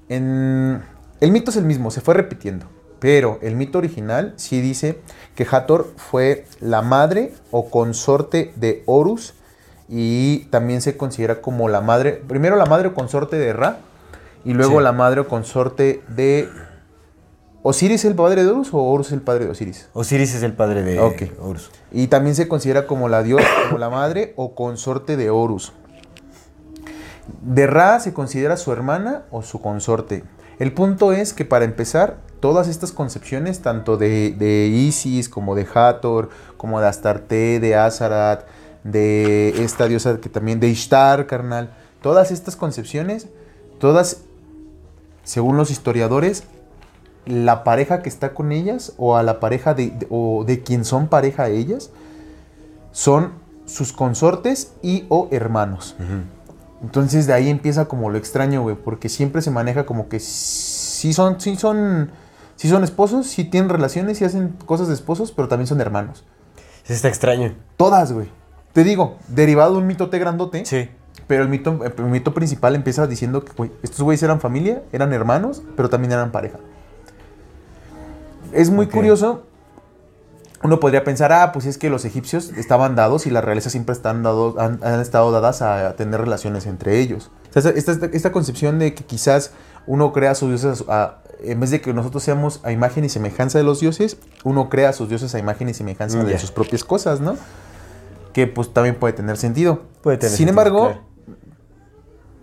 En- 0.08 0.82
el 1.20 1.32
mito 1.32 1.50
es 1.50 1.56
el 1.56 1.64
mismo, 1.64 1.90
se 1.90 2.00
fue 2.00 2.14
repitiendo. 2.14 2.66
Pero 2.98 3.38
el 3.42 3.54
mito 3.54 3.78
original 3.78 4.34
sí 4.36 4.60
dice 4.60 4.98
que 5.36 5.46
Hathor 5.48 5.92
fue 5.96 6.46
la 6.60 6.82
madre 6.82 7.32
o 7.52 7.70
consorte 7.70 8.52
de 8.56 8.82
Horus 8.86 9.34
y 9.89 10.41
también 10.51 10.80
se 10.82 10.97
considera 10.97 11.41
como 11.41 11.68
la 11.68 11.80
madre, 11.80 12.22
primero 12.28 12.57
la 12.57 12.66
madre 12.66 12.89
o 12.89 12.95
consorte 12.95 13.36
de 13.36 13.53
Ra 13.53 13.78
y 14.45 14.53
luego 14.53 14.78
Sí. 14.78 14.84
la 14.84 14.93
madre 14.93 15.20
o 15.22 15.28
consorte 15.28 16.03
de 16.09 16.49
Osiris 17.62 18.05
el 18.05 18.14
padre 18.14 18.45
de 18.45 18.51
Horus 18.51 18.72
o 18.72 18.78
Horus 18.82 19.12
el 19.12 19.20
padre 19.20 19.47
de 19.47 19.51
Osiris. 19.51 19.89
Osiris 19.93 20.34
es 20.34 20.43
el 20.43 20.53
padre 20.53 20.82
de 20.82 21.01
Ok. 21.01 21.22
Horus. 21.41 21.70
Y 21.91 22.07
también 22.07 22.34
se 22.36 22.49
considera 22.49 22.86
como 22.86 23.09
la 23.09 23.22
diosa, 23.22 23.47
como 23.66 23.78
la 23.78 23.91
madre 23.91 24.32
o 24.36 24.55
consorte 24.55 25.16
de 25.16 25.30
Horus. 25.30 25.72
De 27.43 27.66
Ra 27.66 28.01
se 28.01 28.12
considera 28.14 28.57
su 28.57 28.72
hermana 28.72 29.22
o 29.30 29.43
su 29.43 29.61
consorte. 29.61 30.24
El 30.59 30.72
punto 30.72 31.12
es 31.12 31.32
que 31.34 31.45
para 31.45 31.64
empezar, 31.64 32.16
todas 32.41 32.68
estas 32.68 32.93
concepciones, 32.93 33.61
tanto 33.61 33.97
de, 33.97 34.34
de 34.39 34.66
Isis 34.66 35.28
como 35.28 35.55
de 35.55 35.66
Hathor, 35.72 36.30
como 36.57 36.80
de 36.80 36.86
Astarte, 36.89 37.61
de 37.61 37.76
Azarat, 37.76 38.45
de 38.85 39.62
esta 39.64 39.87
diosa 39.87 40.18
que 40.20 40.29
también, 40.29 40.61
de 40.61 40.68
Ishtar, 40.68 41.26
carnal, 41.26 41.74
todas 42.03 42.31
estas 42.31 42.57
concepciones, 42.57 43.29
todas, 43.79 44.22
según 45.24 45.57
los 45.57 45.70
historiadores, 45.70 46.45
la 47.26 47.62
pareja 47.64 48.01
que 48.03 48.09
está 48.09 48.33
con 48.35 48.53
ellas 48.53 48.95
o 48.97 49.16
a 49.16 49.22
la 49.22 49.41
pareja 49.41 49.74
de, 49.74 49.91
de- 49.91 50.07
o 50.11 50.45
de 50.47 50.62
quien 50.62 50.85
son 50.85 51.09
pareja 51.09 51.49
ellas 51.49 51.91
son 52.93 53.33
sus 53.66 53.93
consortes 53.93 54.72
y 54.83 55.05
o 55.11 55.29
hermanos. 55.31 55.95
Entonces 56.83 57.26
de 57.26 57.35
ahí 57.35 57.51
empieza 57.51 57.87
como 57.87 58.09
lo 58.09 58.16
extraño, 58.16 58.62
güey, 58.62 58.76
porque 58.76 59.09
siempre 59.09 59.43
se 59.43 59.51
maneja 59.51 59.85
como 59.85 60.09
que 60.09 60.20
sí 60.20 61.12
son, 61.12 61.41
sí 61.41 61.57
son, 61.57 62.11
sí 62.57 62.68
son 62.68 62.83
esposos, 62.85 63.26
sí 63.26 63.45
tienen 63.45 63.68
relaciones, 63.68 64.18
sí 64.18 64.24
hacen 64.24 64.55
cosas 64.64 64.89
de 64.89 64.95
esposos, 64.95 65.33
pero 65.33 65.49
también 65.49 65.66
son 65.66 65.81
hermanos. 65.81 66.24
Eso 66.85 66.95
está 66.95 67.09
extraño. 67.09 67.55
Todas, 67.76 68.12
güey. 68.12 68.29
Te 68.79 68.85
digo, 68.85 69.16
derivado 69.26 69.72
de 69.72 69.79
un 69.79 69.89
mitote 69.89 70.20
grandote, 70.20 70.64
Sí. 70.64 70.89
pero 71.26 71.43
el 71.43 71.49
mito, 71.49 71.81
el 71.85 72.05
mito 72.05 72.33
principal 72.33 72.76
empieza 72.76 73.09
diciendo 73.09 73.45
que, 73.45 73.72
estos 73.83 74.03
güeyes 74.03 74.22
eran 74.22 74.39
familia, 74.41 74.85
eran 74.93 75.12
hermanos, 75.12 75.62
pero 75.74 75.91
también 75.91 76.12
eran 76.12 76.31
pareja. 76.31 76.59
Es 78.53 78.70
muy 78.70 78.87
curioso. 78.87 79.43
Uno 80.62 80.79
podría 80.79 81.03
pensar, 81.03 81.33
ah, 81.33 81.51
pues 81.51 81.66
es 81.66 81.76
que 81.76 81.91
los 81.91 82.05
egipcios 82.05 82.51
estaban 82.57 82.95
dados 82.95 83.26
y 83.26 83.31
las 83.31 83.43
realezas 83.43 83.72
siempre 83.72 83.95
están 83.95 84.22
dado- 84.22 84.55
han, 84.61 84.79
han 84.85 85.01
estado 85.01 85.33
dadas 85.33 85.61
a, 85.61 85.97
tener 85.97 86.20
relaciones 86.20 86.64
entre 86.66 87.01
ellos. 87.01 87.33
O 87.57 87.61
sea, 87.61 87.72
esta, 87.72 87.91
esta- 87.91 88.07
esta 88.07 88.31
concepción 88.31 88.79
de 88.79 88.95
que 88.95 89.03
quizás 89.03 89.51
uno 89.89 90.12
crea 90.12 90.31
a 90.31 90.35
sus 90.37 90.51
dioses, 90.51 90.85
a- 90.89 91.16
en 91.43 91.59
vez 91.59 91.70
de 91.72 91.81
que 91.81 91.93
nosotros 91.93 92.22
seamos 92.22 92.61
a 92.62 92.70
imagen 92.70 93.05
y 93.05 93.09
semejanza 93.09 93.59
de 93.59 93.64
los 93.64 93.81
dioses, 93.81 94.18
uno 94.45 94.68
crea 94.68 94.91
a 94.91 94.93
sus 94.93 95.09
dioses 95.09 95.35
a 95.35 95.41
imagen 95.41 95.68
y 95.68 95.74
semejanza 95.74 96.18
Mm, 96.18 96.26
de 96.26 96.39
sus 96.39 96.53
propias 96.53 96.85
cosas, 96.85 97.20
¿no? 97.20 97.35
Que 98.39 98.47
pues 98.47 98.72
también 98.72 98.95
puede 98.95 99.14
tener 99.14 99.36
sentido. 99.36 99.82
Puede 100.01 100.16
tener 100.16 100.30
Sin 100.30 100.47
sentido, 100.47 100.51
embargo, 100.51 100.86
claro. 100.91 101.03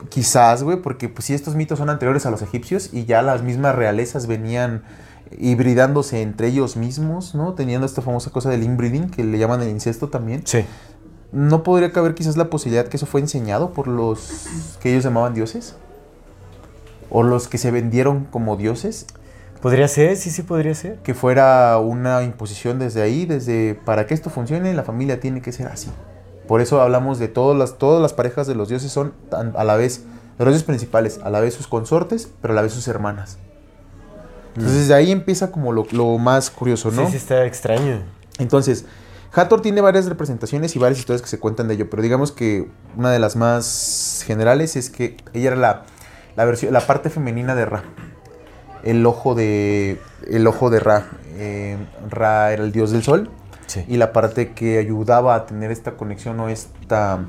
quizás, 0.10 0.62
güey, 0.62 0.82
porque 0.82 1.08
pues 1.08 1.24
sí, 1.24 1.34
estos 1.34 1.56
mitos 1.56 1.80
son 1.80 1.90
anteriores 1.90 2.26
a 2.26 2.32
los 2.32 2.42
egipcios 2.42 2.90
y 2.92 3.06
ya 3.06 3.22
las 3.22 3.44
mismas 3.44 3.76
realezas 3.76 4.28
venían 4.28 4.84
hibridándose 5.40 6.22
entre 6.22 6.48
ellos 6.50 6.76
mismos, 6.76 7.34
¿no? 7.34 7.54
Teniendo 7.54 7.86
esta 7.86 8.02
famosa 8.02 8.30
cosa 8.30 8.50
del 8.50 8.64
inbreeding, 8.64 9.10
que 9.10 9.24
le 9.24 9.38
llaman 9.38 9.62
el 9.62 9.70
incesto 9.70 10.10
también. 10.10 10.42
Sí. 10.44 10.66
¿No 11.32 11.64
podría 11.64 11.94
caber 11.94 12.14
quizás 12.14 12.36
la 12.36 12.50
posibilidad 12.50 12.90
que 12.90 12.98
eso 12.98 13.06
fue 13.06 13.22
enseñado 13.22 13.72
por 13.72 13.88
los 13.88 14.48
que 14.82 14.92
ellos 14.92 15.06
llamaban 15.06 15.34
dioses? 15.34 15.78
¿O 17.10 17.24
los 17.24 17.48
que 17.48 17.58
se 17.58 17.72
vendieron 17.72 18.26
como 18.26 18.58
dioses? 18.58 19.08
¿Podría 19.62 19.88
ser? 19.88 20.16
Sí, 20.18 20.30
sí, 20.30 20.44
podría 20.44 20.76
ser. 20.76 20.98
Que 20.98 21.14
fuera 21.14 21.78
una 21.80 22.24
imposición 22.24 22.80
desde 22.80 23.02
ahí, 23.02 23.26
desde 23.26 23.76
para 23.76 24.06
que 24.06 24.14
esto 24.14 24.30
funcione, 24.30 24.74
la 24.74 24.84
familia 24.84 25.20
tiene 25.20 25.42
que 25.42 25.52
ser 25.52 25.68
así. 25.68 25.90
Por 26.48 26.62
eso 26.62 26.82
hablamos 26.82 27.18
de 27.18 27.28
todas 27.28 27.58
las, 27.58 27.78
todas 27.78 28.02
las 28.02 28.14
parejas 28.14 28.46
de 28.46 28.56
los 28.56 28.70
dioses 28.70 28.92
son 28.92 29.14
a 29.32 29.64
la 29.64 29.76
vez, 29.76 30.04
los 30.38 30.48
dioses 30.48 30.64
principales, 30.64 31.20
a 31.24 31.30
la 31.30 31.40
vez 31.40 31.56
sus 31.56 31.68
consortes, 31.68 32.30
pero 32.42 32.54
a 32.54 32.56
la 32.56 32.62
vez 32.62 32.74
sus 32.74 32.88
hermanas. 32.88 33.40
Entonces 34.56 34.88
de 34.88 34.94
ahí 34.94 35.12
empieza 35.12 35.52
como 35.52 35.72
lo, 35.72 35.86
lo 35.92 36.18
más 36.18 36.50
curioso, 36.50 36.92
¿no? 36.92 37.06
Sí, 37.06 37.12
sí, 37.12 37.18
está 37.18 37.46
extraño. 37.46 38.04
Entonces, 38.38 38.86
Hathor 39.34 39.62
tiene 39.62 39.82
varias 39.82 40.06
representaciones 40.06 40.76
y 40.76 40.80
varias 40.80 41.00
historias 41.00 41.22
que 41.22 41.28
se 41.28 41.40
cuentan 41.40 41.68
de 41.68 41.74
ello, 41.74 41.90
pero 41.90 42.02
digamos 42.02 42.32
que 42.32 42.70
una 42.96 43.12
de 43.12 43.20
las 43.20 43.36
más 43.36 44.24
generales 44.26 44.76
es 44.78 44.90
que 44.90 45.18
ella 45.34 45.48
era 45.48 45.56
la, 45.58 45.84
la, 46.38 46.46
versión, 46.46 46.72
la 46.72 46.82
parte 46.82 47.10
femenina 47.10 47.54
de 47.54 47.66
Ra. 47.66 47.84
El 48.86 49.06
ojo 49.06 49.36
de, 49.36 50.00
el 50.30 50.48
ojo 50.48 50.70
de 50.70 50.80
Ra. 50.80 51.08
Eh, 51.38 51.78
Ra 52.10 52.54
era 52.54 52.64
el 52.64 52.72
dios 52.72 52.92
del 52.92 53.04
sol 53.04 53.30
Sí. 53.68 53.84
y 53.88 53.98
la 53.98 54.14
parte 54.14 54.54
que 54.54 54.78
ayudaba 54.78 55.34
a 55.36 55.46
tener 55.48 55.72
esta 55.72 55.94
conexión 55.94 56.40
o 56.40 56.50
esta, 56.50 57.26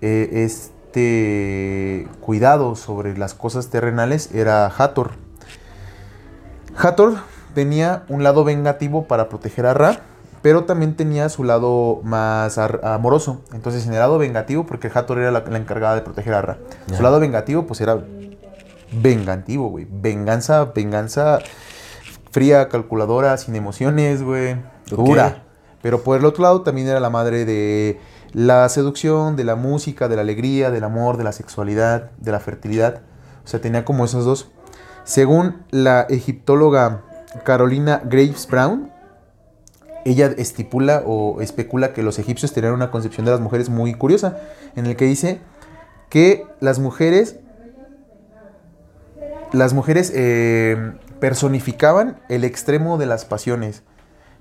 eh, 0.00 0.30
este 0.32 2.08
cuidado 2.20 2.76
sobre 2.76 3.16
las 3.18 3.34
cosas 3.34 3.68
terrenales 3.68 4.32
era 4.34 4.66
Hathor. 4.66 5.12
Hathor 6.76 7.16
tenía 7.54 8.04
un 8.08 8.22
lado 8.24 8.42
vengativo 8.44 9.04
para 9.06 9.28
proteger 9.28 9.66
a 9.66 9.74
Ra, 9.74 10.00
pero 10.42 10.64
también 10.64 10.96
tenía 10.96 11.28
su 11.28 11.44
lado 11.44 12.00
más 12.02 12.58
amoroso. 12.58 13.42
Entonces, 13.52 13.86
en 13.86 13.92
el 13.92 13.98
lado 13.98 14.18
vengativo, 14.18 14.66
porque 14.66 14.90
Hathor 14.92 15.18
era 15.18 15.30
la, 15.30 15.40
la 15.48 15.58
encargada 15.58 15.94
de 15.94 16.00
proteger 16.02 16.34
a 16.34 16.42
Ra, 16.42 16.58
su 16.94 17.02
lado 17.02 17.20
vengativo, 17.20 17.66
pues 17.66 17.80
era 17.80 17.98
vengativo, 19.00 19.68
güey. 19.68 19.86
Venganza, 19.90 20.64
venganza 20.74 21.40
fría, 22.30 22.68
calculadora, 22.68 23.36
sin 23.36 23.54
emociones, 23.54 24.22
güey. 24.22 24.56
Dura. 24.86 25.44
Pero 25.82 26.02
por 26.02 26.18
el 26.18 26.24
otro 26.24 26.42
lado 26.42 26.62
también 26.62 26.88
era 26.88 26.98
la 26.98 27.10
madre 27.10 27.44
de 27.44 28.00
la 28.32 28.68
seducción, 28.68 29.36
de 29.36 29.44
la 29.44 29.54
música, 29.54 30.08
de 30.08 30.16
la 30.16 30.22
alegría, 30.22 30.70
del 30.70 30.84
amor, 30.84 31.16
de 31.16 31.24
la 31.24 31.32
sexualidad, 31.32 32.10
de 32.18 32.32
la 32.32 32.40
fertilidad. 32.40 33.02
O 33.44 33.48
sea, 33.48 33.60
tenía 33.60 33.84
como 33.84 34.04
esos 34.04 34.24
dos. 34.24 34.50
Según 35.04 35.62
la 35.70 36.06
egiptóloga 36.08 37.02
Carolina 37.44 38.00
Graves 38.04 38.46
Brown, 38.50 38.90
ella 40.04 40.32
estipula 40.36 41.02
o 41.06 41.40
especula 41.40 41.92
que 41.92 42.02
los 42.02 42.18
egipcios 42.18 42.52
tenían 42.52 42.72
una 42.72 42.90
concepción 42.90 43.24
de 43.24 43.32
las 43.32 43.40
mujeres 43.40 43.68
muy 43.68 43.94
curiosa, 43.94 44.38
en 44.76 44.86
el 44.86 44.96
que 44.96 45.04
dice 45.04 45.40
que 46.10 46.46
las 46.60 46.78
mujeres, 46.78 47.36
las 49.54 49.72
mujeres 49.72 50.12
eh, 50.14 50.92
personificaban 51.20 52.20
el 52.28 52.44
extremo 52.44 52.98
de 52.98 53.06
las 53.06 53.24
pasiones, 53.24 53.82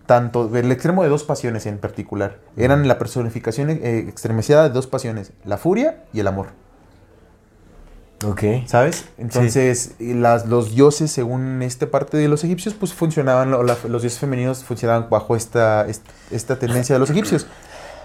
tanto 0.05 0.49
el 0.55 0.71
extremo 0.71 1.03
de 1.03 1.09
dos 1.09 1.23
pasiones 1.23 1.65
en 1.65 1.77
particular, 1.77 2.39
eran 2.57 2.87
la 2.87 2.97
personificación 2.99 3.69
eh, 3.69 4.05
extremeciada 4.09 4.63
de 4.63 4.69
dos 4.69 4.87
pasiones, 4.87 5.31
la 5.45 5.57
furia 5.57 6.03
y 6.11 6.19
el 6.19 6.27
amor. 6.27 6.47
Ok. 8.25 8.41
¿Sabes? 8.67 9.05
Entonces, 9.17 9.95
las, 9.99 10.45
los 10.45 10.73
dioses, 10.75 11.11
según 11.11 11.61
esta 11.61 11.87
parte 11.87 12.15
de 12.17 12.29
los 12.29 12.43
egipcios, 12.45 12.73
pues 12.73 12.93
funcionaban, 12.93 13.51
la- 13.51 13.57
los 13.57 14.01
dioses 14.01 14.17
femeninos 14.17 14.63
funcionaban 14.63 15.09
bajo 15.09 15.35
esta, 15.35 15.85
est- 15.87 16.05
esta 16.31 16.57
tendencia 16.57 16.95
de 16.95 16.99
los 16.99 17.09
egipcios. 17.09 17.47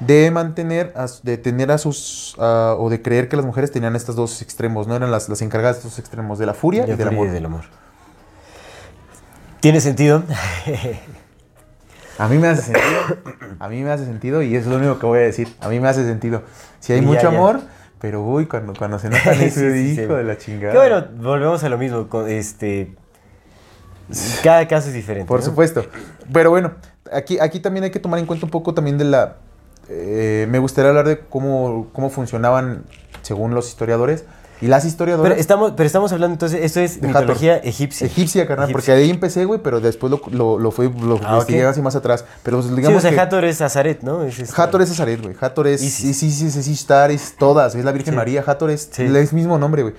De 0.00 0.30
mantener, 0.30 0.92
a 0.96 1.06
de 1.22 1.38
tener 1.38 1.70
a 1.72 1.78
sus, 1.78 2.36
o 2.38 2.88
de 2.90 3.02
creer 3.02 3.28
que 3.28 3.36
las 3.36 3.44
mujeres 3.44 3.72
tenían 3.72 3.96
estos 3.96 4.14
dos 4.16 4.40
extremos, 4.42 4.86
no 4.86 4.94
eran 4.94 5.10
las, 5.10 5.28
las 5.28 5.42
encargadas 5.42 5.76
de 5.76 5.88
estos 5.88 5.98
extremos, 5.98 6.38
de 6.38 6.46
la 6.46 6.54
furia 6.54 6.84
De 6.86 6.92
y 6.92 6.96
del 6.96 7.08
amor. 7.08 7.26
y 7.26 7.30
del 7.30 7.44
amor. 7.46 7.64
¿Tiene 9.60 9.80
sentido? 9.80 10.22
A 12.18 12.28
mí 12.28 12.36
me 12.38 12.48
hace 12.48 12.62
sentido, 12.62 12.86
a 13.60 13.68
mí 13.68 13.82
me 13.82 13.90
hace 13.90 14.04
sentido 14.04 14.42
y 14.42 14.56
es 14.56 14.66
lo 14.66 14.76
único 14.76 14.98
que 14.98 15.06
voy 15.06 15.18
a 15.20 15.22
decir. 15.22 15.48
A 15.60 15.68
mí 15.68 15.78
me 15.80 15.88
hace 15.88 16.04
sentido. 16.04 16.42
Si 16.80 16.92
hay 16.92 17.00
mucho 17.00 17.22
ya. 17.22 17.28
amor, 17.28 17.60
pero 18.00 18.22
uy, 18.22 18.46
cuando, 18.46 18.74
cuando 18.74 18.98
se 18.98 19.08
notan 19.08 19.34
eso, 19.40 19.60
Sí, 19.60 19.94
sí, 19.94 20.02
hijo 20.02 20.12
sí. 20.12 20.18
de 20.18 20.24
la 20.24 20.36
chingada. 20.38 20.72
Que 20.72 20.78
bueno, 20.78 21.06
volvemos 21.20 21.62
a 21.62 21.68
lo 21.68 21.78
mismo. 21.78 22.08
con 22.08 22.28
este. 22.28 22.94
Cada 24.42 24.66
caso 24.66 24.88
es 24.88 24.94
diferente. 24.94 25.28
Por 25.28 25.40
¿no? 25.40 25.46
supuesto. 25.46 25.84
Pero 26.32 26.50
bueno, 26.50 26.72
aquí, 27.12 27.38
aquí 27.40 27.60
también 27.60 27.84
hay 27.84 27.90
que 27.90 28.00
tomar 28.00 28.18
en 28.18 28.26
cuenta 28.26 28.46
un 28.46 28.50
poco 28.50 28.72
también 28.74 28.96
de 28.98 29.04
la... 29.04 29.36
eh, 29.88 30.46
me 30.50 30.58
gustaría 30.58 30.90
hablar 30.90 31.06
de 31.06 31.20
cómo, 31.20 31.88
cómo 31.92 32.10
funcionaban, 32.10 32.84
según 33.22 33.54
los 33.54 33.68
historiadores, 33.68 34.24
y 34.60 34.66
las 34.66 34.84
historiadoras... 34.84 35.30
Pero 35.30 35.40
estamos, 35.40 35.72
pero 35.76 35.86
estamos 35.86 36.12
hablando 36.12 36.34
entonces, 36.34 36.60
esto 36.64 36.80
es 36.80 37.00
De 37.00 37.06
mitología 37.06 37.58
egipcia. 37.58 38.06
Egipcia, 38.08 38.44
carnal, 38.48 38.64
Egipcia. 38.68 38.72
porque 38.72 38.92
de 38.98 39.04
ahí 39.04 39.10
empecé, 39.10 39.44
güey, 39.44 39.60
pero 39.62 39.80
después 39.80 40.10
lo, 40.10 40.20
lo, 40.32 40.58
lo 40.58 40.70
fui, 40.72 40.92
lo 41.00 41.14
Ah, 41.22 41.34
investigué 41.34 41.64
ok. 41.64 41.70
así 41.70 41.80
más 41.80 41.94
atrás. 41.94 42.24
Pero 42.42 42.56
pues, 42.56 42.68
Sí, 42.68 42.74
digamos 42.74 42.98
o 42.98 43.00
sea, 43.00 43.12
que... 43.12 43.20
Hathor 43.20 43.44
es 43.44 43.60
Azaret, 43.60 44.02
¿no? 44.02 44.24
Es 44.24 44.40
este- 44.40 44.60
Hathor 44.60 44.82
es 44.82 44.90
Azaret, 44.90 45.22
güey. 45.22 45.36
Hathor 45.40 45.68
es 45.68 45.80
Isis. 45.80 46.04
Isis, 46.06 46.42
Isis, 46.42 46.56
es 46.56 46.66
Ishtar, 46.66 47.12
es 47.12 47.36
todas. 47.38 47.76
Es 47.76 47.84
la 47.84 47.92
Virgen 47.92 48.14
Sí. 48.14 48.16
María. 48.16 48.42
Hathor 48.44 48.70
es 48.72 48.88
Sí. 48.90 49.02
el 49.04 49.28
mismo 49.32 49.58
nombre, 49.58 49.82
güey. 49.82 49.94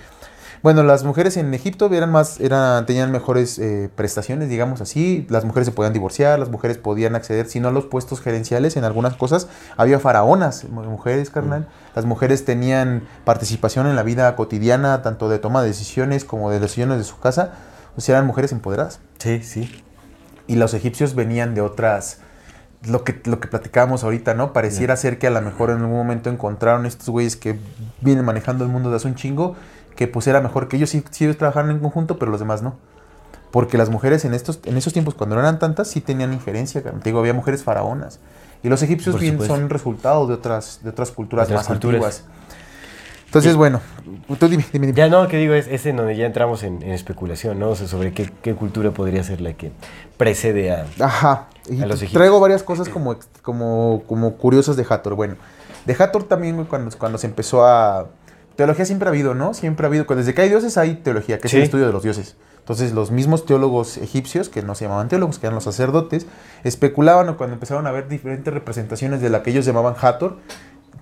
Bueno, 0.61 0.83
las 0.83 1.05
mujeres 1.05 1.37
en 1.37 1.53
Egipto 1.53 1.91
eran 1.93 2.11
más, 2.11 2.39
eran, 2.41 2.85
tenían 2.85 3.11
mejores 3.11 3.57
eh, 3.59 3.89
prestaciones, 3.95 4.49
digamos 4.49 4.81
así. 4.81 5.25
Las 5.29 5.45
mujeres 5.45 5.67
se 5.67 5.71
podían 5.71 5.93
divorciar, 5.93 6.37
las 6.37 6.49
mujeres 6.49 6.77
podían 6.77 7.15
acceder, 7.15 7.45
si 7.47 7.61
no 7.61 7.69
a 7.69 7.71
los 7.71 7.85
puestos 7.85 8.19
gerenciales 8.19 8.75
en 8.75 8.83
algunas 8.83 9.15
cosas. 9.15 9.47
Había 9.77 9.99
faraonas, 9.99 10.65
mu- 10.65 10.83
mujeres, 10.83 11.29
carnal. 11.29 11.67
Las 11.95 12.03
mujeres 12.05 12.43
tenían 12.43 13.03
participación 13.23 13.87
en 13.87 13.95
la 13.95 14.03
vida 14.03 14.35
cotidiana, 14.35 15.01
tanto 15.01 15.29
de 15.29 15.39
toma 15.39 15.61
de 15.61 15.69
decisiones 15.69 16.25
como 16.25 16.51
de 16.51 16.59
decisiones 16.59 16.97
de 16.97 17.03
su 17.05 17.17
casa. 17.19 17.53
O 17.95 18.01
sea, 18.01 18.15
eran 18.17 18.27
mujeres 18.27 18.51
empoderadas 18.51 18.99
Sí, 19.17 19.41
sí. 19.43 19.83
y 20.47 20.55
los 20.55 20.73
egipcios 20.73 21.15
venían 21.15 21.55
de 21.55 21.61
otras 21.61 22.17
lo 22.85 23.03
que 23.03 23.21
lo 23.25 23.39
que 23.41 23.47
platicábamos 23.49 24.03
ahorita, 24.05 24.33
¿no? 24.35 24.53
Pareciera 24.53 24.95
ser 24.95 25.19
que 25.19 25.27
a 25.27 25.31
lo 25.31 25.41
mejor 25.41 25.69
en 25.69 25.77
algún 25.79 25.97
momento 25.97 26.29
encontraron 26.29 26.85
estos 26.85 27.09
güeyes 27.09 27.35
que 27.35 27.59
vienen 28.01 28.23
manejando 28.23 28.63
el 28.63 28.69
mundo 28.69 28.89
de 28.89 28.95
hace 28.95 29.07
un 29.09 29.15
chingo, 29.15 29.55
que 29.99 30.07
pues 30.07 30.27
era 30.27 30.39
mejor 30.39 30.69
que 30.69 30.77
ellos 30.77 30.89
sí, 30.89 31.03
sí 31.11 31.27
trabajaran 31.33 31.71
en 31.71 31.79
conjunto, 31.79 32.17
pero 32.17 32.31
los 32.31 32.39
demás 32.39 32.61
no. 32.61 32.77
Porque 33.51 33.77
las 33.77 33.89
mujeres 33.89 34.23
en 34.23 34.33
estos 34.33 34.61
en 34.63 34.77
esos 34.77 34.93
tiempos 34.93 35.13
cuando 35.13 35.35
no 35.35 35.41
eran 35.41 35.59
tantas 35.59 35.89
sí 35.89 35.99
tenían 35.99 36.31
injerencia, 36.31 36.81
te 36.81 36.91
digo, 37.03 37.19
había 37.19 37.33
mujeres 37.33 37.65
faraonas. 37.65 38.21
Y 38.63 38.69
los 38.69 38.81
egipcios 38.81 39.15
Por 39.15 39.19
bien 39.21 39.33
supuesto. 39.33 39.55
son 39.57 39.69
resultado 39.69 40.25
de 40.25 40.35
otras 40.35 40.79
de 40.83 40.91
otras 40.91 41.11
culturas 41.11 41.47
Otras 41.47 41.59
más 41.59 41.67
culturas. 41.67 41.95
antiguas. 41.95 42.23
Entonces, 43.25 43.57
bueno, 43.57 43.81
tú 44.39 44.47
dime, 44.47 44.65
dime, 44.71 44.87
dime. 44.87 44.97
Ya 44.97 45.09
no, 45.09 45.27
que 45.27 45.35
digo, 45.35 45.53
es, 45.53 45.67
es 45.67 45.85
en 45.85 45.97
donde 45.97 46.15
ya 46.15 46.25
entramos 46.25 46.63
en, 46.63 46.81
en 46.81 46.91
especulación, 46.93 47.59
¿no? 47.59 47.71
O 47.71 47.75
sea, 47.75 47.85
sobre 47.89 48.13
qué, 48.13 48.31
qué 48.41 48.55
cultura 48.55 48.91
podría 48.91 49.21
ser 49.25 49.41
la 49.41 49.51
que 49.51 49.73
precede 50.17 50.71
a... 50.71 50.85
Ajá. 51.01 51.47
Y 51.69 51.81
A 51.81 51.85
los 51.87 51.97
egipcios. 51.97 52.13
traigo 52.13 52.39
varias 52.39 52.63
cosas 52.63 52.87
como, 52.87 53.17
como, 53.41 54.03
como 54.07 54.37
curiosas 54.37 54.77
de 54.77 54.85
Hathor. 54.89 55.13
Bueno, 55.15 55.35
de 55.85 55.93
Hathor 55.93 56.23
también, 56.23 56.63
cuando, 56.63 56.97
cuando 56.97 57.17
se 57.17 57.27
empezó 57.27 57.65
a... 57.65 58.07
Teología 58.59 58.83
siempre 58.83 59.07
ha 59.07 59.11
habido, 59.11 59.35
¿no? 59.35 59.53
Siempre 59.53 59.85
ha 59.85 59.87
habido. 59.87 60.03
Desde 60.03 60.33
que 60.33 60.41
hay 60.41 60.49
dioses 60.49 60.77
hay 60.77 60.95
teología, 60.95 61.39
que 61.39 61.47
es 61.47 61.53
el 61.53 61.61
estudio 61.61 61.87
de 61.87 61.93
los 61.93 62.03
dioses. 62.03 62.35
Entonces, 62.57 62.91
los 62.91 63.09
mismos 63.09 63.45
teólogos 63.45 63.95
egipcios, 63.95 64.49
que 64.49 64.63
no 64.63 64.75
se 64.75 64.83
llamaban 64.83 65.07
teólogos, 65.07 65.39
que 65.39 65.47
eran 65.47 65.55
los 65.55 65.63
sacerdotes, 65.63 66.25
especulaban 66.65 67.29
o 67.29 67.37
cuando 67.37 67.53
empezaron 67.53 67.87
a 67.87 67.91
ver 67.91 68.09
diferentes 68.09 68.53
representaciones 68.53 69.21
de 69.21 69.29
la 69.29 69.43
que 69.43 69.51
ellos 69.51 69.63
llamaban 69.63 69.95
Hathor, 69.97 70.39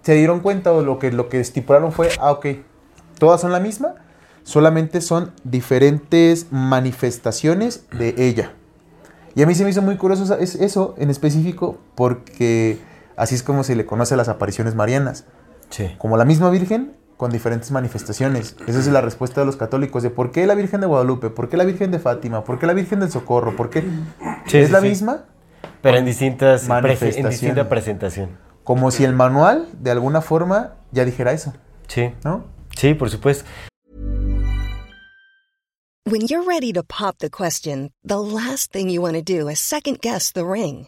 se 0.03 0.13
dieron 0.13 0.41
cuenta 0.41 0.71
o 0.71 0.83
lo 0.83 0.99
que, 0.99 1.11
lo 1.11 1.29
que 1.29 1.39
estipularon 1.39 1.91
fue, 1.91 2.09
ah, 2.19 2.31
ok, 2.31 2.45
todas 3.17 3.41
son 3.41 3.51
la 3.51 3.59
misma, 3.59 3.95
solamente 4.43 5.01
son 5.01 5.31
diferentes 5.43 6.51
manifestaciones 6.51 7.87
de 7.89 8.13
ella. 8.19 8.53
Y 9.33 9.41
a 9.41 9.47
mí 9.47 9.55
se 9.55 9.63
me 9.63 9.71
hizo 9.71 9.81
muy 9.81 9.97
curioso 9.97 10.31
eso 10.37 10.93
en 10.99 11.09
específico 11.09 11.79
porque 11.95 12.77
así 13.15 13.33
es 13.33 13.41
como 13.41 13.63
se 13.63 13.75
le 13.75 13.87
conoce 13.87 14.13
a 14.13 14.17
las 14.17 14.29
apariciones 14.29 14.75
marianas. 14.75 15.25
Sí. 15.71 15.95
Como 15.97 16.17
la 16.17 16.23
misma 16.23 16.51
Virgen 16.51 16.93
con 17.17 17.31
diferentes 17.31 17.71
manifestaciones. 17.71 18.55
Esa 18.67 18.79
es 18.79 18.87
la 18.87 19.01
respuesta 19.01 19.41
de 19.41 19.45
los 19.47 19.57
católicos 19.57 20.03
de 20.03 20.09
por 20.11 20.31
qué 20.31 20.45
la 20.45 20.53
Virgen 20.55 20.81
de 20.81 20.87
Guadalupe, 20.87 21.29
por 21.31 21.49
qué 21.49 21.57
la 21.57 21.65
Virgen 21.65 21.89
de 21.91 21.99
Fátima, 21.99 22.43
por 22.43 22.59
qué 22.59 22.67
la 22.67 22.73
Virgen 22.73 22.99
del 22.99 23.11
Socorro, 23.11 23.55
por 23.55 23.69
qué... 23.71 23.81
Sí, 24.45 24.57
es 24.59 24.67
sí, 24.67 24.71
la 24.71 24.81
sí. 24.81 24.87
misma, 24.89 25.25
Pero 25.81 25.97
en 25.97 26.05
distintas... 26.05 26.63
En 26.63 26.69
Manifestación. 26.69 27.29
distinta 27.29 27.67
presentación. 27.69 28.37
como 28.63 28.91
si 28.91 29.03
el 29.03 29.13
manual 29.13 29.67
de 29.79 29.91
alguna 29.91 30.21
forma 30.21 30.75
ya 30.91 31.05
dijera 31.05 31.31
eso, 31.31 31.53
Sí. 31.87 32.13
¿no? 32.23 32.45
Sí, 32.75 32.93
por 32.93 33.09
supuesto. 33.09 33.45
When 36.05 36.25
you're 36.27 36.45
ready 36.47 36.71
to 36.73 36.83
pop 36.83 37.17
the 37.19 37.29
question, 37.29 37.91
the 38.03 38.17
last 38.17 38.71
thing 38.71 38.87
you 38.89 39.01
want 39.01 39.15
to 39.15 39.21
do 39.21 39.49
is 39.49 39.59
second 39.59 39.99
guess 40.01 40.31
the 40.31 40.43
ring. 40.45 40.87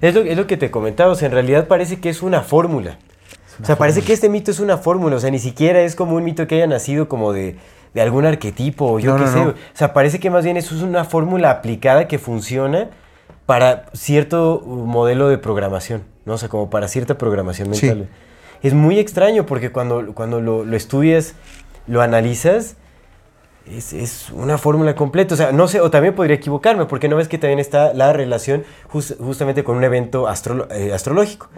Es 0.00 0.14
lo, 0.14 0.22
es 0.22 0.36
lo 0.36 0.46
que 0.46 0.56
te 0.56 0.70
comentaba, 0.70 1.12
o 1.12 1.14
sea, 1.14 1.26
en 1.26 1.32
realidad 1.32 1.66
parece 1.68 2.00
que 2.00 2.08
es 2.08 2.22
una 2.22 2.40
fórmula. 2.42 2.98
O 3.62 3.66
sea, 3.66 3.76
parece 3.76 4.00
que 4.02 4.14
este 4.14 4.28
mito 4.30 4.50
es 4.50 4.58
una 4.60 4.78
fórmula, 4.78 5.16
o 5.16 5.20
sea, 5.20 5.30
ni 5.30 5.38
siquiera 5.38 5.80
es 5.82 5.94
como 5.94 6.16
un 6.16 6.24
mito 6.24 6.46
que 6.46 6.54
haya 6.54 6.66
nacido 6.66 7.08
como 7.08 7.34
de, 7.34 7.56
de 7.92 8.00
algún 8.00 8.24
arquetipo 8.24 8.86
o 8.92 8.98
yo 8.98 9.12
No, 9.12 9.18
qué 9.18 9.24
no, 9.24 9.32
sé. 9.32 9.38
no. 9.44 9.50
O 9.50 9.54
sea, 9.74 9.92
parece 9.92 10.18
que 10.18 10.30
más 10.30 10.44
bien 10.44 10.56
eso 10.56 10.74
es 10.74 10.80
una 10.82 11.04
fórmula 11.04 11.50
aplicada 11.50 12.08
que 12.08 12.18
funciona 12.18 12.88
para 13.44 13.84
cierto 13.92 14.62
modelo 14.64 15.28
de 15.28 15.36
programación, 15.36 16.04
¿no? 16.24 16.34
O 16.34 16.38
sea, 16.38 16.48
como 16.48 16.70
para 16.70 16.88
cierta 16.88 17.18
programación 17.18 17.74
Sí. 17.74 17.86
mental. 17.86 18.08
Es 18.62 18.72
muy 18.74 18.98
extraño 18.98 19.44
porque 19.44 19.70
cuando, 19.72 20.14
cuando 20.14 20.40
lo, 20.40 20.64
lo 20.64 20.76
estudias, 20.76 21.34
lo 21.86 22.00
analizas, 22.00 22.76
es, 23.70 23.92
es 23.92 24.30
una 24.32 24.58
fórmula 24.58 24.94
completa. 24.94 25.34
O 25.34 25.36
sea, 25.36 25.52
no 25.52 25.68
sé, 25.68 25.80
o 25.80 25.90
también 25.90 26.14
podría 26.14 26.36
equivocarme, 26.36 26.86
porque 26.86 27.08
no 27.08 27.16
ves 27.16 27.28
que 27.28 27.38
también 27.38 27.58
está 27.58 27.94
la 27.94 28.12
relación 28.12 28.64
jus- 28.92 29.16
justamente 29.18 29.64
con 29.64 29.76
un 29.76 29.84
evento 29.84 30.26
astrolo- 30.28 30.66
eh, 30.72 30.92
astrológico 30.92 31.48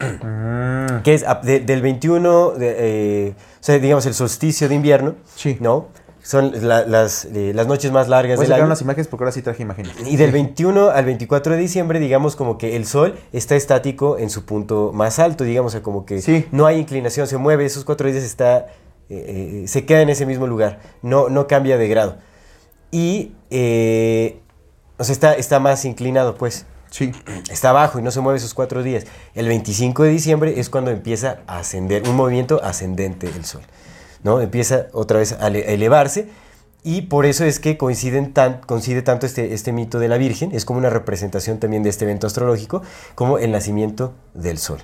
Mm, 0.00 1.02
que 1.02 1.14
es 1.14 1.24
de- 1.42 1.60
del 1.60 1.82
21, 1.82 2.50
de, 2.52 2.74
eh, 2.78 3.34
o 3.36 3.62
sea, 3.62 3.78
digamos 3.78 4.06
el 4.06 4.14
solsticio 4.14 4.68
de 4.68 4.74
invierno, 4.74 5.14
Sí. 5.34 5.58
¿no? 5.60 5.88
Son 6.22 6.52
la- 6.66 6.86
las, 6.86 7.26
eh, 7.26 7.52
las 7.54 7.66
noches 7.66 7.92
más 7.92 8.08
largas 8.08 8.36
Voy 8.38 8.46
a 8.46 8.48
del 8.48 8.54
año. 8.56 8.64
unas 8.64 8.80
imágenes 8.80 9.08
porque 9.08 9.24
ahora 9.24 9.32
sí 9.32 9.42
traje 9.42 9.62
imágenes. 9.62 9.92
Y 10.06 10.16
del 10.16 10.32
21 10.32 10.88
al 10.88 11.04
24 11.04 11.52
de 11.52 11.58
diciembre, 11.58 12.00
digamos 12.00 12.34
como 12.34 12.56
que 12.56 12.76
el 12.76 12.86
sol 12.86 13.16
está 13.34 13.56
estático 13.56 14.16
en 14.16 14.30
su 14.30 14.46
punto 14.46 14.90
más 14.94 15.18
alto, 15.18 15.44
digamos, 15.44 15.72
o 15.72 15.74
sea, 15.74 15.82
como 15.82 16.06
que 16.06 16.22
Sí. 16.22 16.46
no 16.50 16.64
hay 16.64 16.78
inclinación, 16.78 17.26
se 17.26 17.36
mueve, 17.36 17.66
esos 17.66 17.84
cuatro 17.84 18.10
días 18.10 18.24
está, 18.24 18.68
eh, 19.10 19.62
eh, 19.64 19.68
se 19.68 19.84
queda 19.84 20.02
en 20.02 20.08
ese 20.08 20.26
mismo 20.26 20.46
lugar, 20.46 20.80
no, 21.02 21.28
no 21.28 21.46
cambia 21.46 21.76
de 21.78 21.88
grado. 21.88 22.16
Y, 22.90 23.32
eh, 23.50 24.40
o 24.98 25.04
sea, 25.04 25.12
está, 25.12 25.34
está 25.34 25.60
más 25.60 25.84
inclinado, 25.84 26.36
pues 26.36 26.66
Sí. 26.90 27.10
está 27.50 27.70
abajo 27.70 27.98
y 27.98 28.02
no 28.02 28.12
se 28.12 28.20
mueve 28.20 28.38
esos 28.38 28.54
cuatro 28.54 28.84
días. 28.84 29.04
El 29.34 29.48
25 29.48 30.04
de 30.04 30.10
diciembre 30.10 30.60
es 30.60 30.70
cuando 30.70 30.92
empieza 30.92 31.38
a 31.48 31.58
ascender, 31.58 32.08
un 32.08 32.14
movimiento 32.14 32.62
ascendente 32.62 33.26
del 33.32 33.44
Sol, 33.44 33.62
¿no? 34.22 34.40
Empieza 34.40 34.86
otra 34.92 35.18
vez 35.18 35.32
a 35.32 35.48
elevarse 35.48 36.28
y 36.84 37.02
por 37.02 37.26
eso 37.26 37.44
es 37.44 37.58
que 37.58 37.76
coinciden 37.76 38.32
tan, 38.32 38.60
coincide 38.60 39.02
tanto 39.02 39.26
este, 39.26 39.54
este 39.54 39.72
mito 39.72 39.98
de 39.98 40.06
la 40.06 40.18
Virgen, 40.18 40.52
es 40.52 40.64
como 40.64 40.78
una 40.78 40.88
representación 40.90 41.58
también 41.58 41.82
de 41.82 41.90
este 41.90 42.04
evento 42.04 42.28
astrológico, 42.28 42.82
como 43.16 43.38
el 43.38 43.50
nacimiento 43.50 44.12
del 44.34 44.58
Sol. 44.58 44.78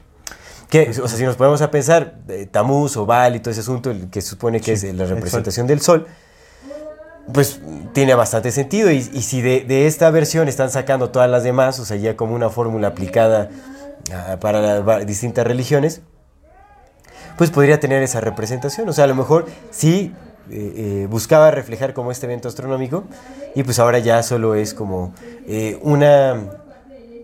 Que, 0.71 0.91
o 1.03 1.09
sea, 1.09 1.19
si 1.19 1.25
nos 1.25 1.37
ponemos 1.37 1.61
a 1.63 1.71
pensar, 1.71 2.15
eh, 2.29 2.47
Tamuz 2.51 2.97
o 2.97 3.05
Baal 3.05 3.35
y 3.37 3.41
todo 3.41 3.51
ese 3.51 3.61
asunto, 3.61 3.91
el 3.91 4.09
que 4.09 4.23
supone 4.23 4.61
que 4.61 4.77
Sí, 4.77 4.87
es 4.87 4.95
la 4.95 5.03
el 5.03 5.09
sol. 5.09 5.17
representación 5.17 5.67
del 5.67 5.81
Sol, 5.81 6.07
pues 7.33 7.61
tiene 7.93 8.15
bastante 8.15 8.53
sentido. 8.53 8.91
Y, 8.91 8.99
y 8.99 9.23
si 9.23 9.43
de, 9.43 9.61
de 9.65 9.87
esta 9.87 10.11
versión 10.11 10.49
están 10.49 10.71
sacando 10.71 11.11
todas 11.11 11.29
las 11.29 11.43
demás, 11.43 11.79
o 11.81 11.85
sea, 11.85 11.97
ya 11.97 12.17
como 12.17 12.35
una 12.35 12.51
fórmula 12.51 12.89
aplicada 12.89 13.51
ah, 14.15 14.37
para 14.41 14.61
las 14.61 14.87
va- 14.89 15.01
distintas 15.01 15.45
religiones, 15.47 16.03
pues 17.37 17.51
podría 17.51 17.81
tener 17.81 18.03
esa 18.03 18.21
representación. 18.21 18.89
O 18.89 18.93
sea, 18.93 19.05
a 19.05 19.09
lo 19.09 19.15
mejor 19.17 19.47
sí 19.71 20.15
eh, 20.51 20.73
eh, 21.03 21.07
buscaba 21.11 21.51
reflejar 21.51 21.95
como 21.95 22.13
este 22.13 22.27
evento 22.27 22.49
astronómico 22.49 23.05
y 23.55 23.63
pues 23.65 23.79
ahora 23.81 23.99
ya 23.99 24.23
solo 24.23 24.55
es 24.55 24.73
como 24.75 25.15
eh, 25.49 25.79
una... 25.83 26.37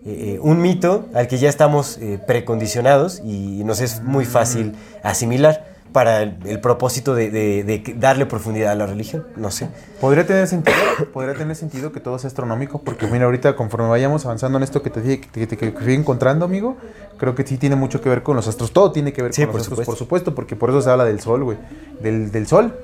eh, 0.06 0.34
eh, 0.34 0.38
un 0.40 0.60
mito 0.62 1.06
al 1.14 1.26
que 1.28 1.38
ya 1.38 1.48
estamos 1.48 1.98
eh, 1.98 2.18
precondicionados 2.26 3.20
y 3.24 3.62
nos 3.64 3.80
es 3.80 4.02
muy 4.02 4.24
fácil 4.24 4.72
asimilar 5.02 5.74
para 5.92 6.22
el, 6.22 6.36
el 6.44 6.60
propósito 6.60 7.14
de, 7.14 7.30
de- 7.30 7.64
de 7.64 7.94
darle 7.98 8.26
profundidad 8.26 8.72
a 8.72 8.74
la 8.74 8.86
religión, 8.86 9.26
no 9.36 9.50
sé. 9.50 9.68
Podría 10.00 10.26
tener 10.26 10.46
sentido, 10.46 10.76
podría 11.12 11.34
tener 11.34 11.56
sentido 11.56 11.90
que 11.90 12.00
todo 12.00 12.18
sea 12.18 12.28
astronómico, 12.28 12.82
porque 12.82 13.06
mira, 13.06 13.24
ahorita 13.24 13.56
conforme 13.56 13.88
vayamos 13.88 14.24
avanzando 14.26 14.58
en 14.58 14.64
esto 14.64 14.82
que 14.82 14.90
te 14.90 15.00
dije, 15.00 15.20
que, 15.22 15.46
te- 15.46 15.56
que- 15.56 15.72
que 15.72 15.80
fui 15.80 15.94
encontrando, 15.94 16.44
amigo, 16.44 16.76
creo 17.18 17.34
que 17.34 17.46
sí 17.46 17.56
tiene 17.56 17.76
mucho 17.76 18.02
que 18.02 18.10
ver 18.10 18.22
con 18.22 18.36
los 18.36 18.46
astros. 18.46 18.72
Todo 18.72 18.92
tiene 18.92 19.12
que 19.14 19.22
ver 19.22 19.32
Sí, 19.32 19.42
con 19.42 19.52
por 19.52 19.54
los 19.60 19.62
astros, 19.62 19.76
supuesto. 19.78 19.90
por 19.92 19.98
supuesto, 19.98 20.34
porque 20.34 20.54
por 20.56 20.68
eso 20.70 20.82
se 20.82 20.90
habla 20.90 21.04
del 21.06 21.20
sol, 21.20 21.44
güey. 21.44 21.56
Del, 22.02 22.30
del 22.30 22.46
sol, 22.46 22.74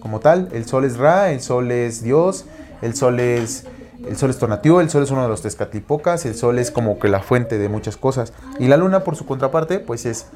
como 0.00 0.20
tal. 0.20 0.48
El 0.52 0.64
sol 0.66 0.84
es 0.86 0.96
Ra, 0.96 1.32
el 1.32 1.40
sol 1.42 1.70
es 1.70 2.02
Dios, 2.02 2.46
el 2.82 2.94
sol 2.96 3.20
es... 3.20 3.66
El 4.08 4.16
sol 4.16 4.30
es 4.30 4.38
Tonatiuh, 4.38 4.80
el 4.80 4.90
sol 4.90 5.02
es 5.02 5.10
uno 5.10 5.22
de 5.22 5.28
los 5.28 5.42
Tezcatlipocas, 5.42 6.26
el 6.26 6.34
sol 6.34 6.58
es 6.58 6.70
como 6.70 6.98
que 6.98 7.08
la 7.08 7.20
fuente 7.20 7.58
de 7.58 7.68
muchas 7.68 7.96
cosas. 7.96 8.32
Y 8.58 8.68
la 8.68 8.76
luna, 8.76 9.00
por 9.00 9.16
su 9.16 9.24
contraparte, 9.26 9.78
pues 9.78 10.04
es... 10.06 10.26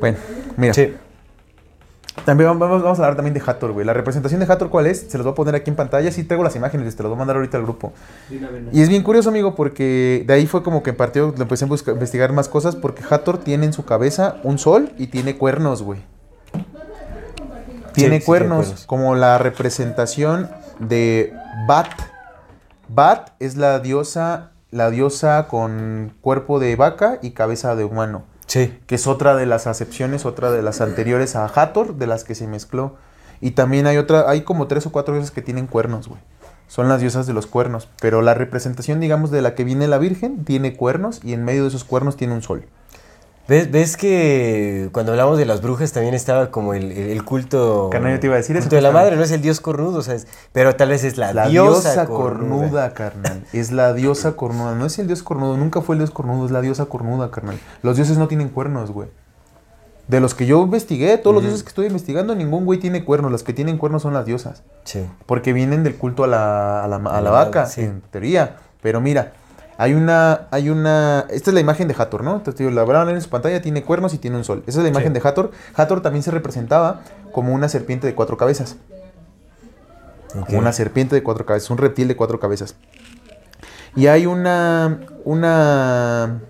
Bueno, 0.00 0.18
mira. 0.56 0.74
Sí. 0.74 0.94
También 2.24 2.48
vamos, 2.58 2.82
vamos 2.82 2.98
a 2.98 3.02
hablar 3.02 3.16
también 3.16 3.34
de 3.34 3.42
Hathor, 3.44 3.72
güey. 3.72 3.84
La 3.84 3.92
representación 3.92 4.40
de 4.40 4.46
Hathor, 4.50 4.70
¿cuál 4.70 4.86
es? 4.86 5.00
Se 5.08 5.18
los 5.18 5.24
voy 5.24 5.32
a 5.32 5.34
poner 5.34 5.54
aquí 5.56 5.68
en 5.70 5.76
pantalla. 5.76 6.10
Sí 6.10 6.24
traigo 6.24 6.44
las 6.44 6.54
imágenes, 6.56 6.94
te 6.96 7.02
las 7.02 7.10
voy 7.10 7.16
a 7.16 7.18
mandar 7.18 7.36
ahorita 7.36 7.56
al 7.56 7.64
grupo. 7.64 7.92
Y 8.72 8.82
es 8.82 8.88
bien 8.88 9.02
curioso, 9.02 9.28
amigo, 9.30 9.54
porque 9.54 10.24
de 10.26 10.32
ahí 10.32 10.46
fue 10.46 10.62
como 10.62 10.82
que 10.82 10.92
partió, 10.92 11.34
empecé 11.36 11.64
a 11.64 11.68
buscar- 11.68 11.94
investigar 11.94 12.32
más 12.32 12.48
cosas, 12.48 12.76
porque 12.76 13.02
Hathor 13.08 13.38
tiene 13.38 13.66
en 13.66 13.72
su 13.72 13.84
cabeza 13.84 14.36
un 14.44 14.58
sol 14.58 14.92
y 14.96 15.08
tiene 15.08 15.36
cuernos, 15.36 15.82
güey. 15.82 16.00
Tiene 17.92 18.20
sí, 18.20 18.26
cuernos. 18.26 18.84
como 18.86 19.14
la 19.14 19.38
representación 19.38 20.48
de 20.78 21.32
Bat. 21.68 21.88
Bat 22.94 23.30
es 23.40 23.56
la 23.56 23.80
diosa, 23.80 24.52
la 24.70 24.90
diosa 24.90 25.48
con 25.48 26.14
cuerpo 26.20 26.60
de 26.60 26.76
vaca 26.76 27.18
y 27.22 27.32
cabeza 27.32 27.74
de 27.74 27.84
humano 27.84 28.24
Sí. 28.46 28.78
que 28.86 28.94
es 28.94 29.06
otra 29.06 29.34
de 29.34 29.46
las 29.46 29.66
acepciones, 29.66 30.24
otra 30.24 30.50
de 30.52 30.62
las 30.62 30.80
anteriores 30.80 31.34
a 31.34 31.46
Hathor, 31.46 31.96
de 31.96 32.06
las 32.06 32.22
que 32.24 32.34
se 32.34 32.46
mezcló. 32.46 32.94
Y 33.40 33.52
también 33.52 33.86
hay 33.86 33.96
otra, 33.96 34.30
hay 34.30 34.42
como 34.42 34.68
tres 34.68 34.86
o 34.86 34.92
cuatro 34.92 35.14
diosas 35.14 35.32
que 35.32 35.42
tienen 35.42 35.66
cuernos, 35.66 36.08
güey. 36.08 36.20
Son 36.68 36.88
las 36.88 37.00
diosas 37.00 37.26
de 37.26 37.32
los 37.32 37.46
cuernos. 37.46 37.88
Pero 38.00 38.22
la 38.22 38.34
representación, 38.34 39.00
digamos, 39.00 39.30
de 39.30 39.42
la 39.42 39.54
que 39.54 39.64
viene 39.64 39.88
la 39.88 39.98
Virgen, 39.98 40.44
tiene 40.44 40.76
cuernos 40.76 41.20
y 41.24 41.32
en 41.32 41.44
medio 41.44 41.62
de 41.62 41.68
esos 41.68 41.84
cuernos 41.84 42.16
tiene 42.16 42.34
un 42.34 42.42
sol. 42.42 42.66
¿Ves, 43.46 43.70
ves 43.70 43.98
que 43.98 44.88
cuando 44.92 45.12
hablamos 45.12 45.36
de 45.36 45.44
las 45.44 45.60
brujas 45.60 45.92
también 45.92 46.14
estaba 46.14 46.50
como 46.50 46.72
el, 46.72 46.90
el- 46.92 47.24
culto. 47.26 47.90
Carnal, 47.92 48.12
yo 48.14 48.20
te 48.20 48.26
iba 48.28 48.36
a 48.36 48.38
decir 48.38 48.56
eso, 48.56 48.64
culto 48.64 48.76
de 48.76 48.80
la 48.82 48.88
justamente. 48.88 49.04
madre, 49.10 49.16
no 49.18 49.22
es 49.24 49.30
el 49.32 49.42
dios 49.42 49.60
cornudo, 49.60 49.98
o 49.98 50.02
sea, 50.02 50.14
es- 50.14 50.26
pero 50.52 50.74
tal 50.76 50.88
vez 50.88 51.04
es 51.04 51.18
la, 51.18 51.34
La 51.34 51.48
diosa, 51.48 51.92
diosa, 51.92 52.06
cornuda. 52.06 52.56
cornuda, 52.58 52.94
carnal. 52.94 53.44
Es 53.52 53.70
la 53.70 53.92
diosa 53.92 54.32
cornuda. 54.32 54.74
No 54.74 54.86
es 54.86 54.98
el 54.98 55.08
dios 55.08 55.22
cornudo, 55.22 55.58
nunca 55.58 55.82
fue 55.82 55.94
el 55.96 55.98
dios 55.98 56.10
cornudo, 56.10 56.46
es 56.46 56.52
la 56.52 56.62
diosa 56.62 56.86
cornuda, 56.86 57.30
carnal. 57.30 57.58
Los 57.82 57.96
dioses 57.96 58.16
no 58.16 58.28
tienen 58.28 58.48
cuernos, 58.48 58.90
güey. 58.90 59.08
De 60.08 60.20
los 60.20 60.34
que 60.34 60.46
yo 60.46 60.62
investigué, 60.62 61.16
todos 61.18 61.34
los 61.34 61.42
dioses 61.42 61.62
que 61.62 61.68
estoy 61.68 61.86
investigando, 61.86 62.34
ningún 62.34 62.64
güey 62.64 62.78
tiene 62.78 63.04
cuernos. 63.04 63.30
Las 63.30 63.42
que 63.42 63.52
tienen 63.52 63.76
cuernos 63.76 64.02
son 64.02 64.14
las 64.14 64.24
diosas. 64.24 64.62
Sí. 64.84 65.06
Porque 65.26 65.52
vienen 65.52 65.82
del 65.84 65.96
culto 65.96 66.24
a 66.24 66.26
la, 66.28 66.82
a 66.84 66.88
la, 66.88 66.96
a 66.96 67.00
la 67.00 67.20
la 67.20 67.30
vaca, 67.30 67.66
sí. 67.66 67.82
en 67.82 68.02
teoría. 68.10 68.56
Pero 68.82 69.00
mira, 69.00 69.32
hay 69.78 69.94
una, 69.94 70.46
hay 70.50 70.70
una. 70.70 71.26
Esta 71.30 71.50
es 71.50 71.54
la 71.54 71.60
imagen 71.60 71.88
de 71.88 71.94
Hathor, 71.98 72.22
¿no? 72.22 72.36
Entonces, 72.36 72.72
la 72.72 72.84
verán 72.84 73.08
en 73.08 73.20
su 73.20 73.28
pantalla, 73.28 73.60
tiene 73.62 73.82
cuernos 73.82 74.14
y 74.14 74.18
tiene 74.18 74.36
un 74.36 74.44
sol. 74.44 74.62
Esa 74.66 74.78
es 74.78 74.82
la 74.84 74.90
imagen 74.90 75.12
Sí. 75.14 75.20
de 75.20 75.28
Hathor. 75.28 75.50
Hathor 75.74 76.00
también 76.02 76.22
se 76.22 76.30
representaba 76.30 77.02
como 77.32 77.52
una 77.54 77.68
serpiente 77.68 78.06
de 78.06 78.14
cuatro 78.14 78.36
cabezas. 78.36 78.76
Como 80.46 80.58
una 80.58 80.72
serpiente 80.72 81.14
de 81.14 81.22
cuatro 81.22 81.46
cabezas, 81.46 81.70
un 81.70 81.78
reptil 81.78 82.08
de 82.08 82.16
cuatro 82.16 82.40
cabezas. 82.40 82.74
Y 83.96 84.06
hay 84.08 84.26
una. 84.26 85.00
una. 85.24 86.40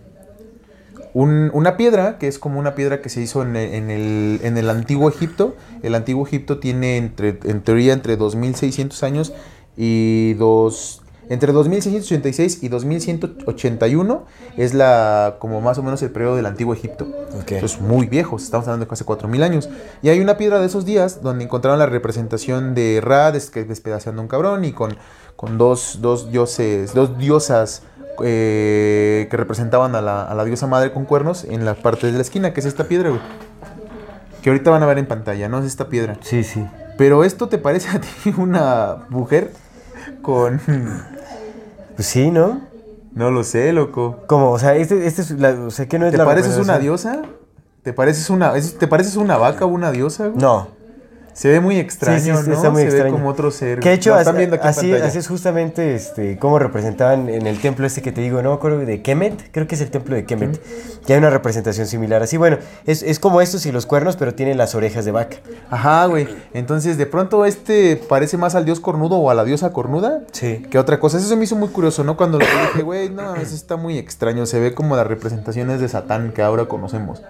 un- 1.12 1.50
una 1.54 1.76
piedra, 1.76 2.18
que 2.18 2.26
es 2.28 2.38
como 2.38 2.58
una 2.58 2.74
piedra 2.74 3.00
que 3.00 3.08
se 3.08 3.20
hizo 3.20 3.42
en 3.42 3.54
el, 3.56 3.74
en 3.74 3.90
el, 3.90 4.40
en 4.42 4.56
el 4.58 4.68
antiguo 4.70 5.08
Egipto. 5.08 5.54
El 5.82 5.94
antiguo 5.94 6.26
Egipto 6.26 6.58
tiene 6.58 6.96
entre, 6.96 7.38
en 7.44 7.60
teoría 7.62 7.92
entre 7.92 8.16
2600 8.16 9.02
años 9.04 9.32
y 9.76 10.32
dos, 10.34 11.02
entre 11.28 11.52
2686 11.52 12.62
y 12.62 12.68
2181 12.68 14.26
es 14.56 14.74
la 14.74 15.36
como 15.38 15.60
más 15.60 15.78
o 15.78 15.82
menos 15.82 16.02
el 16.02 16.10
periodo 16.10 16.36
del 16.36 16.46
antiguo 16.46 16.74
Egipto. 16.74 17.06
Ok. 17.40 17.52
Eso 17.52 17.66
es 17.66 17.80
muy 17.80 18.06
viejo, 18.06 18.36
estamos 18.36 18.66
hablando 18.66 18.86
de 18.86 18.92
hace 18.92 19.04
4000 19.04 19.42
años. 19.42 19.68
Y 20.02 20.08
hay 20.08 20.20
una 20.20 20.36
piedra 20.36 20.60
de 20.60 20.66
esos 20.66 20.84
días 20.84 21.22
donde 21.22 21.44
encontraron 21.44 21.78
la 21.78 21.86
representación 21.86 22.74
de 22.74 23.00
Ra 23.02 23.32
despedazando 23.32 24.20
a 24.20 24.22
un 24.22 24.28
cabrón 24.28 24.64
y 24.64 24.72
con, 24.72 24.96
con 25.36 25.58
dos, 25.58 25.98
dos 26.00 26.30
dioses, 26.30 26.94
dos 26.94 27.18
diosas 27.18 27.82
eh, 28.22 29.26
que 29.30 29.36
representaban 29.36 29.94
a 29.94 30.00
la, 30.00 30.24
a 30.24 30.34
la 30.34 30.44
diosa 30.44 30.66
madre 30.66 30.92
con 30.92 31.04
cuernos 31.04 31.44
en 31.44 31.64
la 31.64 31.74
parte 31.74 32.06
de 32.06 32.12
la 32.12 32.20
esquina, 32.20 32.52
que 32.52 32.60
es 32.60 32.66
esta 32.66 32.84
piedra, 32.84 33.10
güey. 33.10 33.20
Que 34.42 34.50
ahorita 34.50 34.70
van 34.70 34.82
a 34.82 34.86
ver 34.86 34.98
en 34.98 35.06
pantalla, 35.06 35.48
¿no? 35.48 35.58
Es 35.60 35.64
esta 35.64 35.88
piedra. 35.88 36.18
Sí, 36.20 36.44
sí. 36.44 36.64
Pero 36.98 37.24
esto 37.24 37.48
te 37.48 37.58
parece 37.58 37.96
a 37.96 38.00
ti 38.00 38.34
una 38.36 39.06
mujer 39.08 39.50
con... 40.22 40.60
Pues 41.96 42.08
sí, 42.08 42.30
¿no? 42.32 42.60
No 43.12 43.30
lo 43.30 43.44
sé, 43.44 43.72
loco. 43.72 44.18
Como, 44.26 44.50
o 44.50 44.58
sea, 44.58 44.74
este, 44.74 45.06
este 45.06 45.22
es 45.22 45.30
la, 45.32 45.50
o 45.50 45.70
sea, 45.70 45.86
que 45.86 45.98
no 46.00 46.06
es 46.06 46.10
¿Te 46.12 46.18
la 46.18 46.24
pareces 46.24 46.58
una 46.58 46.78
diosa? 46.80 47.22
¿Te 47.84 47.92
pareces 47.92 48.30
una, 48.30 48.56
es- 48.56 48.76
¿Te 48.78 48.88
pareces 48.88 49.14
una 49.14 49.36
vaca 49.36 49.64
o 49.64 49.68
una 49.68 49.92
diosa? 49.92 50.26
güey? 50.26 50.38
No. 50.42 50.66
Se 51.34 51.48
ve 51.48 51.60
muy 51.60 51.78
extraño, 51.78 52.18
Sí, 52.18 52.44
sí, 52.44 52.48
¿no? 52.48 52.54
está 52.54 52.70
muy 52.70 52.82
se 52.90 53.02
ve 53.02 53.10
como 53.10 53.28
otro 53.28 53.50
ser. 53.50 53.80
Que 53.80 53.88
de 53.90 53.94
hecho, 53.96 54.14
así, 54.14 54.92
así, 54.94 55.18
es 55.18 55.26
justamente 55.28 55.94
este, 55.94 56.38
como 56.38 56.58
representaban 56.60 57.28
en 57.28 57.46
el 57.46 57.60
templo 57.60 57.84
este 57.86 58.02
que 58.02 58.12
te 58.12 58.20
digo, 58.20 58.40
no 58.40 58.50
me 58.50 58.54
acuerdo 58.54 58.78
de 58.78 59.02
Kemet, 59.02 59.50
creo 59.50 59.66
que 59.66 59.74
es 59.74 59.80
el 59.80 59.90
templo 59.90 60.14
de 60.14 60.24
Kemet, 60.24 60.60
que 61.04 61.12
hay 61.12 61.18
una 61.18 61.30
representación 61.30 61.88
similar. 61.88 62.22
Así, 62.22 62.36
bueno, 62.36 62.58
es, 62.86 63.02
es 63.02 63.18
como 63.18 63.40
estos 63.40 63.66
y 63.66 63.72
los 63.72 63.84
cuernos, 63.84 64.16
pero 64.16 64.32
tiene 64.34 64.54
las 64.54 64.74
orejas 64.76 65.04
de 65.04 65.10
vaca. 65.10 65.36
Ajá, 65.70 66.06
güey. 66.06 66.28
Entonces, 66.54 66.96
de 66.98 67.06
pronto 67.06 67.44
este 67.44 67.96
parece 67.96 68.36
más 68.36 68.54
al 68.54 68.64
dios 68.64 68.78
cornudo 68.78 69.16
o 69.18 69.28
a 69.28 69.34
la 69.34 69.44
diosa 69.44 69.72
cornuda 69.72 70.20
Sí. 70.32 70.64
que 70.70 70.78
otra 70.78 71.00
cosa. 71.00 71.18
Eso 71.18 71.28
se 71.28 71.36
me 71.36 71.44
hizo 71.44 71.56
muy 71.56 71.68
curioso, 71.68 72.04
¿no? 72.04 72.16
Cuando 72.16 72.38
lo 72.38 72.44
dije, 72.46 72.82
güey, 72.82 73.10
no, 73.10 73.34
eso 73.34 73.56
está 73.56 73.76
muy 73.76 73.98
extraño. 73.98 74.46
Se 74.46 74.60
ve 74.60 74.72
como 74.72 74.94
las 74.94 75.06
representaciones 75.06 75.80
de 75.80 75.88
Satán 75.88 76.32
que 76.32 76.42
ahora 76.42 76.66
conocemos. 76.66 77.22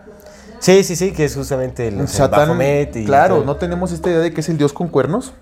Sí, 0.65 0.83
sí, 0.83 0.97
sí, 0.97 1.13
que 1.13 1.27
es 1.27 1.35
justamente 1.37 1.89
el, 1.89 2.09
Satán, 2.09 2.59
y 2.95 3.05
claro, 3.05 3.35
todo. 3.35 3.45
no 3.45 3.57
tenemos 3.57 3.93
esta 3.93 4.09
idea 4.09 4.21
de 4.21 4.33
que 4.33 4.41
es 4.41 4.49
el 4.49 4.57
dios 4.57 4.73
con 4.73 4.89
cuernos. 4.89 5.35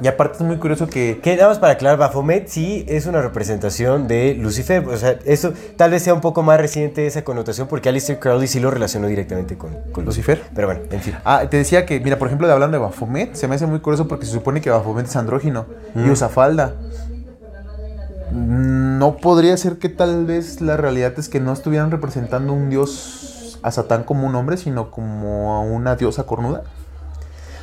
Y 0.00 0.06
aparte 0.06 0.36
es 0.36 0.42
muy 0.42 0.58
curioso 0.58 0.86
que... 0.86 1.18
Que 1.20 1.34
nada 1.34 1.48
más 1.48 1.58
para 1.58 1.72
aclarar, 1.72 1.98
Baphomet 1.98 2.46
sí 2.46 2.84
es 2.86 3.06
una 3.06 3.20
representación 3.20 4.06
de 4.06 4.34
Lucifer. 4.34 4.86
O 4.86 4.96
sea, 4.96 5.18
eso 5.24 5.54
tal 5.74 5.90
vez 5.90 6.04
sea 6.04 6.14
un 6.14 6.20
poco 6.20 6.44
más 6.44 6.60
reciente 6.60 7.04
esa 7.04 7.24
connotación 7.24 7.66
porque 7.66 7.88
Alistair 7.88 8.20
Crowley 8.20 8.46
sí 8.46 8.60
lo 8.60 8.70
relacionó 8.70 9.08
directamente 9.08 9.58
con, 9.58 9.74
con 9.90 10.04
Lucifer. 10.04 10.40
Pero 10.54 10.68
bueno, 10.68 10.82
en 10.88 11.00
fin. 11.00 11.16
Ah, 11.24 11.48
te 11.50 11.56
decía 11.56 11.84
que, 11.84 11.98
mira, 11.98 12.16
por 12.16 12.28
ejemplo, 12.28 12.46
de 12.46 12.52
hablando 12.52 12.78
de 12.78 12.84
Baphomet, 12.84 13.34
se 13.34 13.48
me 13.48 13.56
hace 13.56 13.66
muy 13.66 13.80
curioso 13.80 14.06
porque 14.06 14.24
se 14.24 14.30
supone 14.30 14.60
que 14.60 14.70
Baphomet 14.70 15.06
es 15.06 15.16
andrógino 15.16 15.66
y 15.96 16.08
usa 16.08 16.28
falda. 16.28 16.76
Mm, 18.30 18.98
No 19.00 19.16
podría 19.16 19.56
ser 19.56 19.78
que 19.78 19.88
tal 19.88 20.26
vez 20.26 20.60
la 20.60 20.76
realidad 20.76 21.14
es 21.16 21.28
que 21.28 21.40
no 21.40 21.52
estuvieran 21.52 21.90
representando 21.90 22.52
un 22.52 22.70
dios 22.70 23.37
a 23.62 23.70
Satán 23.70 24.04
como 24.04 24.26
un 24.26 24.34
hombre, 24.34 24.56
sino 24.56 24.90
como 24.90 25.54
a 25.54 25.60
una 25.60 25.96
diosa 25.96 26.24
cornuda. 26.24 26.62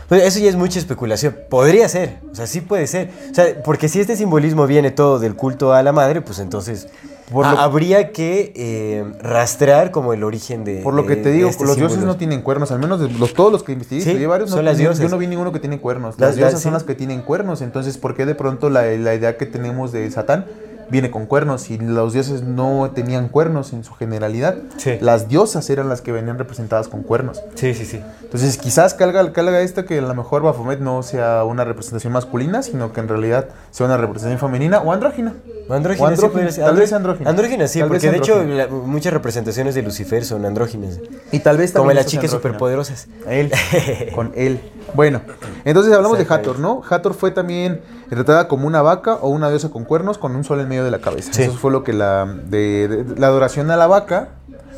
Pues 0.08 0.24
eso 0.24 0.38
ya 0.40 0.50
es 0.50 0.56
mucha 0.56 0.78
especulación. 0.78 1.36
Podría 1.50 1.90
ser, 1.90 2.20
o 2.32 2.36
sea, 2.36 2.46
sí 2.46 2.62
puede 2.62 2.86
ser. 2.86 3.10
O 3.32 3.34
sea, 3.34 3.64
porque 3.64 3.90
si 3.90 4.00
este 4.00 4.16
simbolismo 4.16 4.68
viene 4.68 4.92
todo 4.92 5.18
del 5.18 5.36
culto 5.36 5.74
a 5.74 5.82
la 5.82 5.92
madre, 5.94 6.22
pues 6.22 6.38
entonces 6.38 6.88
Por 7.32 7.44
lo- 7.48 7.58
habría 7.60 8.12
que 8.12 8.54
eh, 8.56 9.04
rastrear 9.20 9.90
como 9.90 10.14
el 10.14 10.24
origen 10.24 10.64
de. 10.64 10.82
Por 10.84 10.94
lo 10.94 11.08
que 11.08 11.16
te 11.16 11.32
digo, 11.32 11.50
este 11.50 11.66
los 11.66 11.76
dioses 11.76 11.98
no 12.04 12.18
tienen 12.18 12.44
cuernos, 12.44 12.72
al 12.72 12.78
menos 12.78 13.00
de 13.00 13.10
los, 13.10 13.34
todos 13.34 13.52
los 13.52 13.64
que 13.64 13.72
investigué, 13.72 14.04
Sí, 14.04 14.26
varios, 14.28 14.52
no 14.52 14.58
son 14.58 14.66
las 14.66 14.76
tienen- 14.78 14.92
diosas. 14.94 15.02
yo 15.04 15.10
no 15.10 15.18
vi 15.18 15.26
ninguno 15.26 15.52
que 15.52 15.60
tiene 15.60 15.80
cuernos. 15.80 16.20
Las- 16.20 16.30
Las, 16.30 16.36
diosas 16.36 16.54
las- 16.54 16.62
son 16.62 16.70
sí. 16.70 16.74
las 16.74 16.84
que 16.84 16.94
tienen 16.94 17.24
cuernos, 17.24 17.64
entonces, 17.64 17.98
¿por 17.98 18.16
qué 18.16 18.28
de 18.28 18.36
pronto 18.36 18.70
la, 18.70 18.84
la 18.84 19.16
idea 19.16 19.38
que 19.38 19.48
tenemos 19.48 19.92
de 19.92 20.12
Satán 20.12 20.46
viene 20.90 21.12
con 21.12 21.26
cuernos? 21.26 21.70
Y 21.70 21.78
los 21.78 22.14
dioses 22.14 22.44
no 22.44 22.92
tenían 22.94 23.28
cuernos 23.30 23.74
en 23.74 23.84
su 23.84 23.94
generalidad. 23.94 24.56
Sí. 24.78 24.98
Las 25.02 25.28
diosas 25.28 25.70
eran 25.70 25.90
las 25.90 26.02
que 26.02 26.12
venían 26.12 26.38
representadas 26.38 26.88
con 26.88 27.04
cuernos. 27.04 27.42
Sí, 27.56 27.74
sí, 27.74 27.86
sí. 27.86 28.02
Entonces, 28.24 28.58
quizás 28.58 28.94
calga, 28.94 29.32
calga 29.34 29.62
esto 29.62 29.86
que 29.86 30.00
a 30.00 30.02
lo 30.02 30.14
mejor 30.16 30.42
Baphomet 30.44 30.80
no 30.80 31.04
sea 31.04 31.44
una 31.44 31.64
representación 31.64 32.14
masculina, 32.14 32.62
sino 32.64 32.92
que 32.94 33.00
en 33.00 33.08
realidad 33.08 33.48
sea 33.72 33.86
una 33.86 33.98
representación 33.98 34.40
femenina 34.40 34.80
o 34.80 34.92
andrógina. 34.92 35.34
Andrógina, 35.70 36.06
O 36.06 36.16
sí 36.16 36.24
andrógina, 36.26 36.50
tal 36.68 36.76
vez 36.76 36.94
andrógina. 36.94 37.30
Andrógina, 37.30 37.68
sí, 37.68 37.80
Tal 37.80 37.88
porque 37.88 38.12
de 38.12 38.18
hecho 38.18 38.44
la- 38.44 38.68
muchas 38.68 39.14
representaciones 39.14 39.74
de 39.74 39.82
Lucifer 39.82 40.24
son 40.24 40.46
andróginas. 40.46 41.00
Y 41.32 41.40
tal 41.40 41.58
vez 41.58 41.72
Como 41.72 41.84
también 41.84 41.96
las 41.96 42.06
esto 42.06 42.12
sea 42.12 42.22
chicas 42.22 42.32
superpoderosas. 42.32 43.08
Él, 43.28 43.52
con 44.14 44.32
él. 44.36 44.60
Bueno, 44.94 45.22
entonces 45.64 45.92
hablamos 45.94 46.18
de. 46.20 46.26
Hathor, 46.30 46.60
¿no? 46.60 46.82
Hathor 46.90 47.14
fue 47.14 47.32
también 47.32 47.82
retratada 48.10 48.48
como 48.48 48.68
una 48.68 48.82
vaca 48.82 49.16
o 49.16 49.30
una 49.30 49.50
diosa 49.50 49.70
con 49.70 49.84
cuernos 49.86 50.18
con 50.18 50.36
un 50.36 50.44
sol 50.44 50.60
en 50.62 50.68
medio 50.70 50.84
de 50.84 50.92
la 50.92 51.00
cabeza. 51.00 51.34
Sí. 51.34 51.44
Eso 51.44 51.54
fue 51.54 51.72
lo 51.72 51.84
que 51.84 51.94
la, 51.94 52.26
de, 52.26 52.88
de- 52.88 53.20
la 53.20 53.28
adoración 53.28 53.72
a 53.72 53.78
la 53.78 53.88
vaca 53.88 54.30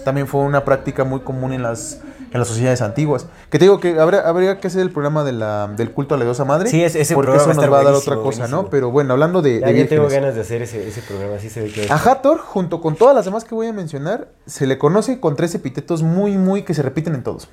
también 0.05 0.27
fue 0.27 0.41
una 0.41 0.63
práctica 0.63 1.03
muy 1.03 1.19
común 1.19 1.51
en 1.51 1.61
las, 1.63 1.99
en 2.31 2.39
las 2.39 2.47
sociedades 2.47 2.81
antiguas. 2.81 3.25
Que 3.49 3.59
te 3.59 3.65
digo 3.65 3.79
que 3.81 3.99
habría, 3.99 4.21
habría 4.21 4.59
que 4.61 4.67
hacer 4.67 4.81
el 4.81 4.91
programa 4.91 5.25
de 5.25 5.33
la, 5.33 5.67
del 5.75 5.91
culto 5.91 6.15
a 6.15 6.17
la 6.17 6.23
diosa 6.23 6.45
madre. 6.45 6.69
Sí, 6.69 6.81
ese- 6.81 7.01
ese 7.01 7.13
porque 7.15 7.31
programa 7.31 7.51
eso 7.51 7.61
nos 7.61 7.73
va 7.73 7.79
a 7.79 7.83
dar 7.83 7.93
otra 7.93 8.15
buenísimo, 8.15 8.45
cosa, 8.45 8.55
¿no? 8.55 8.69
Pero 8.69 8.89
bueno, 8.91 9.11
hablando 9.13 9.41
de, 9.41 9.59
Ya, 9.59 9.67
de 9.67 9.77
ya 9.83 9.87
tengo 9.89 10.07
ganas 10.07 10.33
de 10.35 10.41
hacer 10.41 10.61
ese, 10.61 10.87
ese 10.87 11.01
programa, 11.01 11.37
sí 11.39 11.49
se 11.49 11.61
ve 11.61 11.69
que... 11.71 11.87
A 11.91 11.95
Hathor, 11.95 12.39
junto 12.39 12.79
con 12.79 12.95
todas 12.95 13.13
las 13.15 13.25
demás 13.25 13.43
que 13.43 13.53
voy 13.53 13.67
a 13.67 13.73
mencionar, 13.73 14.29
se 14.45 14.65
le 14.67 14.77
conoce 14.77 15.19
con 15.19 15.35
tres 15.35 15.53
epítetos 15.55 16.03
muy, 16.03 16.37
muy 16.37 16.63
que 16.63 16.73
se 16.73 16.81
repiten 16.83 17.13
en 17.15 17.23
todos. 17.23 17.49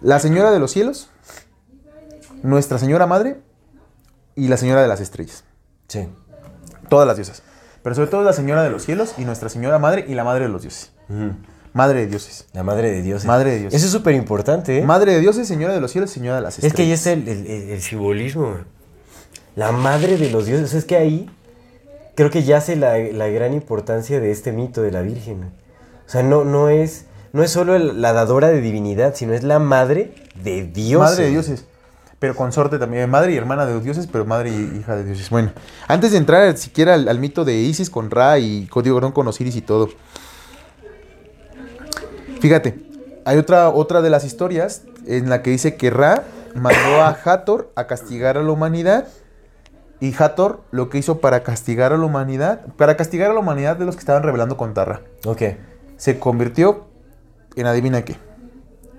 La 0.00 0.20
Señora 0.20 0.50
de 0.52 0.58
los 0.60 0.70
Cielos, 0.70 1.08
Nuestra 2.42 2.78
Señora 2.78 3.06
Madre 3.06 3.40
y 4.36 4.48
la 4.48 4.56
Señora 4.56 4.82
de 4.82 4.88
las 4.88 5.00
Estrellas. 5.00 5.44
Sí. 5.88 6.08
Todas 6.88 7.06
las 7.06 7.16
diosas. 7.16 7.42
Pero 7.82 7.94
sobre 7.94 8.10
todo 8.10 8.22
la 8.22 8.32
Señora 8.32 8.62
de 8.62 8.70
los 8.70 8.84
Cielos 8.84 9.14
y 9.18 9.24
Nuestra 9.24 9.48
Señora 9.48 9.78
Madre 9.78 10.04
y 10.08 10.14
la 10.14 10.24
Madre 10.24 10.44
de 10.44 10.50
los 10.50 10.62
Dioses. 10.62 10.92
Madre 11.72 12.00
de 12.00 12.06
Dioses. 12.06 12.46
La 12.52 12.62
madre 12.62 12.90
de 12.92 13.02
Dios. 13.02 13.24
Madre 13.24 13.50
de 13.50 13.58
Dios. 13.60 13.74
Eso 13.74 13.86
es 13.86 13.92
súper 13.92 14.14
importante, 14.14 14.78
¿eh? 14.78 14.82
Madre 14.82 15.12
de 15.12 15.20
Dioses, 15.20 15.46
Señora 15.48 15.74
de 15.74 15.80
los 15.80 15.90
Cielos, 15.90 16.10
Señora 16.10 16.36
de 16.36 16.42
las 16.42 16.54
Estrellas. 16.58 16.72
Es 16.72 16.76
que 16.76 16.82
ahí 16.82 16.92
está 16.92 17.12
el, 17.12 17.26
el- 17.28 17.46
el- 17.50 17.70
el 17.70 17.80
simbolismo. 17.82 18.54
La 19.56 19.72
madre 19.72 20.16
de 20.16 20.30
los 20.30 20.46
dioses. 20.46 20.72
Es 20.74 20.84
que 20.84 20.96
ahí 20.96 21.28
creo 22.14 22.30
que 22.30 22.42
yace 22.44 22.76
la, 22.76 22.98
la 22.98 23.26
gran 23.28 23.52
importancia 23.54 24.20
de 24.20 24.30
este 24.30 24.52
mito 24.52 24.82
de 24.82 24.92
la 24.92 25.02
Virgen. 25.02 25.44
O 26.06 26.10
sea, 26.10 26.22
no, 26.22 26.44
no, 26.44 26.68
es, 26.68 27.06
no 27.32 27.42
es 27.42 27.50
solo 27.50 27.76
la 27.78 28.12
dadora 28.12 28.48
de 28.48 28.60
divinidad, 28.60 29.14
sino 29.14 29.32
es 29.32 29.42
la 29.42 29.58
madre 29.58 30.14
de 30.42 30.62
Dios. 30.64 31.00
Madre 31.02 31.24
de 31.24 31.30
dioses. 31.30 31.66
Pero 32.24 32.34
consorte 32.36 32.78
también, 32.78 33.10
madre 33.10 33.34
y 33.34 33.36
hermana 33.36 33.66
de 33.66 33.74
los 33.74 33.84
dioses, 33.84 34.06
pero 34.06 34.24
madre 34.24 34.48
y 34.48 34.78
hija 34.80 34.96
de 34.96 35.04
dioses. 35.04 35.28
Bueno, 35.28 35.52
antes 35.86 36.12
de 36.12 36.16
entrar 36.16 36.56
siquiera 36.56 36.94
al, 36.94 37.06
al 37.06 37.18
mito 37.18 37.44
de 37.44 37.54
Isis 37.56 37.90
con 37.90 38.10
Ra 38.10 38.38
y 38.38 38.66
Código 38.68 38.96
Grón 38.96 39.12
con 39.12 39.28
Osiris 39.28 39.54
y 39.56 39.60
todo. 39.60 39.90
Fíjate, 42.40 42.80
hay 43.26 43.36
otra, 43.36 43.68
otra 43.68 44.00
de 44.00 44.08
las 44.08 44.24
historias 44.24 44.84
en 45.06 45.28
la 45.28 45.42
que 45.42 45.50
dice 45.50 45.76
que 45.76 45.90
Ra 45.90 46.24
mandó 46.54 47.02
a 47.02 47.10
Hathor 47.10 47.70
a 47.76 47.86
castigar 47.86 48.38
a 48.38 48.42
la 48.42 48.52
humanidad. 48.52 49.06
Y 50.00 50.14
Hathor 50.18 50.62
lo 50.70 50.88
que 50.88 50.96
hizo 50.96 51.18
para 51.20 51.42
castigar 51.42 51.92
a 51.92 51.98
la 51.98 52.06
humanidad, 52.06 52.62
para 52.78 52.96
castigar 52.96 53.32
a 53.32 53.34
la 53.34 53.40
humanidad 53.40 53.76
de 53.76 53.84
los 53.84 53.96
que 53.96 54.00
estaban 54.00 54.22
rebelando 54.22 54.56
contra 54.56 54.86
Ra, 54.86 55.02
Ok. 55.26 55.42
se 55.98 56.18
convirtió 56.18 56.86
en 57.54 57.66
adivina 57.66 58.02
qué, 58.02 58.16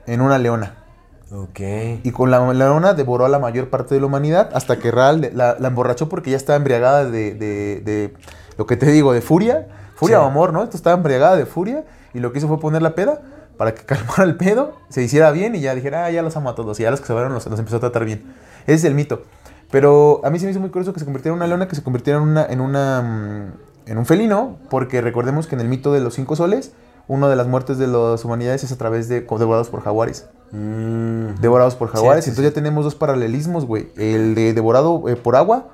en 0.06 0.22
una 0.22 0.38
leona. 0.38 0.85
Ok. 1.32 1.60
Y 2.04 2.12
con 2.12 2.30
la 2.32 2.54
leona 2.54 2.94
devoró 2.94 3.26
a 3.26 3.30
la 3.30 3.40
mayor 3.40 3.70
parte 3.70 3.96
de 3.96 4.02
la 4.02 4.08
humanidad 4.08 4.50
hasta 4.54 4.78
que 4.78 4.92
Ra 4.92 5.12
le- 5.14 5.32
la, 5.34 5.56
la 5.60 5.68
emborrachó 5.70 6.08
porque 6.08 6.32
ya 6.32 6.38
estaba 6.38 6.58
embriagada 6.58 7.06
de, 7.06 7.34
de- 7.34 7.82
de 7.84 8.14
lo 8.58 8.66
que 8.66 8.78
te 8.78 8.86
digo, 8.92 9.12
de 9.14 9.22
furia. 9.22 9.68
Furia 9.96 10.18
Sí. 10.18 10.24
o 10.24 10.26
amor, 10.28 10.54
¿no? 10.54 10.64
Esto 10.64 10.78
estaba 10.78 10.96
embriagada 10.96 11.36
de 11.36 11.46
furia 11.46 11.84
y 12.14 12.20
lo 12.20 12.32
que 12.32 12.38
hizo 12.40 12.48
fue 12.48 12.60
poner 12.60 12.82
la 12.82 12.96
peda 12.96 13.22
para 13.58 13.74
que 13.74 13.84
calmara 13.86 14.24
el 14.24 14.36
pedo, 14.38 14.74
se 14.90 15.02
hiciera 15.02 15.32
bien 15.32 15.56
y 15.56 15.62
ya 15.62 15.74
dijera, 15.74 16.06
ah, 16.06 16.12
ya 16.12 16.22
los 16.22 16.36
amo 16.38 16.50
a 16.50 16.56
todos. 16.56 16.80
Y 16.80 16.84
ya 16.84 16.92
los 16.92 17.00
que 17.02 17.08
se 17.08 17.14
fueron 17.14 17.34
los, 17.34 17.46
los 17.48 17.58
empezó 17.60 17.78
a 17.78 17.80
tratar 17.80 18.06
bien. 18.06 18.24
Ese 18.68 18.74
es 18.76 18.84
el 18.84 18.94
mito. 18.94 19.24
Pero 19.72 20.22
a 20.24 20.30
mí 20.30 20.38
se 20.40 20.46
me 20.46 20.52
hizo 20.52 20.60
muy 20.60 20.70
curioso 20.70 20.94
que 20.94 21.00
se 21.00 21.06
convirtiera 21.06 21.34
en 21.34 21.38
una 21.40 21.48
leona, 21.48 21.68
que 21.68 21.76
se 21.76 21.82
convirtiera 21.84 22.20
en, 22.20 22.26
una, 22.28 22.46
en, 22.46 22.62
una, 22.62 23.02
mm, 23.02 23.90
en 23.90 23.98
un 23.98 24.06
felino, 24.06 24.58
porque 24.70 25.02
recordemos 25.02 25.48
que 25.48 25.56
en 25.56 25.62
el 25.62 25.68
mito 25.70 25.92
de 25.92 26.02
los 26.02 26.14
cinco 26.14 26.36
soles, 26.36 26.74
una 27.08 27.28
de 27.30 27.36
las 27.36 27.48
muertes 27.48 27.78
de 27.78 27.88
las 27.88 28.24
humanidades 28.26 28.64
es 28.64 28.72
a 28.72 28.78
través 28.78 29.08
de 29.10 29.22
devorados 29.22 29.70
por 29.70 29.82
jaguares 29.82 30.28
Mm. 30.56 31.42
devorados 31.42 31.76
por 31.76 31.90
jaguares. 31.90 32.24
Sí, 32.24 32.30
sí, 32.30 32.32
Entonces 32.32 32.52
ya 32.52 32.56
tenemos 32.56 32.86
dos 32.86 32.96
paralelismos, 32.96 33.66
güey. 33.66 33.90
El 33.98 34.36
de 34.36 34.54
devorado 34.54 35.10
eh, 35.10 35.16
por 35.16 35.36
agua, 35.36 35.70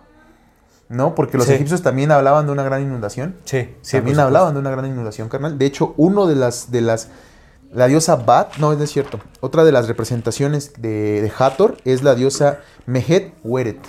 ¿no? 0.89 1.13
Porque 1.13 1.37
los 1.37 1.47
egipcios 1.49 1.83
también 1.83 2.11
hablaban 2.11 2.47
de 2.47 2.51
una 2.51 2.63
gran 2.63 2.81
inundación. 2.81 3.35
Sí, 3.45 3.69
sí. 3.81 3.97
también 3.97 4.19
hablaban 4.19 4.53
de 4.53 4.59
una 4.59 4.71
gran 4.71 4.87
inundación, 4.87 5.29
carnal. 5.29 5.57
De 5.57 5.65
hecho, 5.65 5.93
uno 5.97 6.25
de 6.25 6.35
las, 6.35 6.71
de 6.71 6.81
las, 6.81 7.09
la 7.71 7.87
diosa 7.87 8.15
Bat, 8.15 8.57
no, 8.57 8.73
no 8.73 8.83
es 8.83 8.91
cierto. 8.91 9.19
Otra 9.39 9.63
de 9.63 9.71
las 9.71 9.87
representaciones 9.87 10.73
de, 10.77 11.21
de 11.21 11.31
Hathor 11.37 11.77
es 11.85 12.01
la 12.01 12.15
diosa 12.15 12.59
Mehet 12.87 13.33
Weret. 13.43 13.79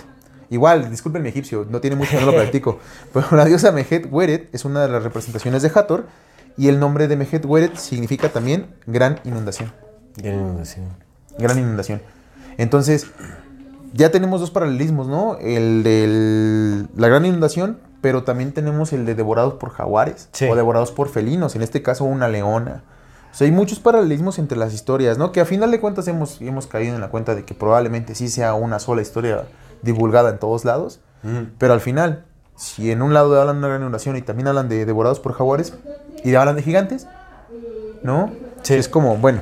Igual, 0.49 0.91
disculpen 0.91 1.23
mi 1.23 1.29
egipcio, 1.29 1.65
no 1.67 1.81
tiene 1.81 1.95
mucho 1.95 2.11
que 2.11 2.19
no 2.19 2.27
lo 2.27 2.33
practico. 2.35 2.77
Pero 3.11 3.27
la 3.31 3.45
diosa 3.45 3.71
Mehet 3.71 4.07
Weret 4.11 4.53
es 4.53 4.63
una 4.63 4.83
de 4.83 4.89
las 4.89 5.01
representaciones 5.01 5.63
de 5.63 5.71
Hathor. 5.73 6.05
Y 6.55 6.67
el 6.67 6.79
nombre 6.79 7.07
de 7.07 7.17
Mehet 7.17 7.43
Weret 7.45 7.77
significa 7.77 8.29
también 8.29 8.75
gran 8.85 9.19
inundación. 9.23 9.73
Gran 10.17 10.35
inundación. 10.39 10.85
Gran 11.37 11.57
inundación. 11.59 12.01
Entonces, 12.57 13.07
ya 13.93 14.11
tenemos 14.11 14.39
dos 14.41 14.51
paralelismos, 14.51 15.07
¿no? 15.07 15.37
El 15.39 15.83
de 15.83 16.85
la 16.95 17.07
gran 17.07 17.25
inundación, 17.25 17.79
pero 18.01 18.23
también 18.23 18.51
tenemos 18.53 18.93
el 18.93 19.05
de 19.05 19.15
devorados 19.15 19.55
por 19.55 19.69
jaguares 19.71 20.29
Sí. 20.31 20.45
o 20.49 20.55
devorados 20.55 20.91
por 20.91 21.09
felinos, 21.09 21.55
en 21.55 21.61
este 21.61 21.81
caso 21.81 22.03
una 22.03 22.27
leona. 22.27 22.83
O 23.31 23.35
sea, 23.35 23.45
hay 23.45 23.51
muchos 23.51 23.79
paralelismos 23.79 24.37
entre 24.37 24.57
las 24.57 24.73
historias, 24.73 25.17
¿no? 25.17 25.31
Que 25.31 25.41
a 25.41 25.45
final 25.45 25.71
de 25.71 25.79
cuentas 25.79 26.07
hemos, 26.07 26.39
hemos 26.41 26.67
caído 26.67 26.93
en 26.93 27.01
la 27.01 27.09
cuenta 27.09 27.33
de 27.33 27.43
que 27.45 27.55
probablemente 27.55 28.13
sí 28.13 28.29
sea 28.29 28.53
una 28.53 28.77
sola 28.77 29.01
historia 29.01 29.45
divulgada 29.81 30.29
en 30.29 30.37
todos 30.37 30.65
lados, 30.65 30.99
pero 31.57 31.73
al 31.73 31.79
final, 31.81 32.25
si 32.55 32.91
en 32.91 33.01
un 33.01 33.13
lado 33.13 33.39
hablan 33.39 33.55
de 33.55 33.59
una 33.59 33.67
gran 33.69 33.81
inundación 33.81 34.17
y 34.17 34.21
también 34.21 34.47
hablan 34.49 34.69
de 34.69 34.85
devorados 34.85 35.19
por 35.19 35.33
jaguares 35.33 35.73
y 36.23 36.35
hablan 36.35 36.57
de 36.57 36.61
gigantes, 36.61 37.07
¿no? 38.03 38.31
Sí. 38.61 38.75
Es 38.75 38.87
como, 38.89 39.17
bueno. 39.17 39.41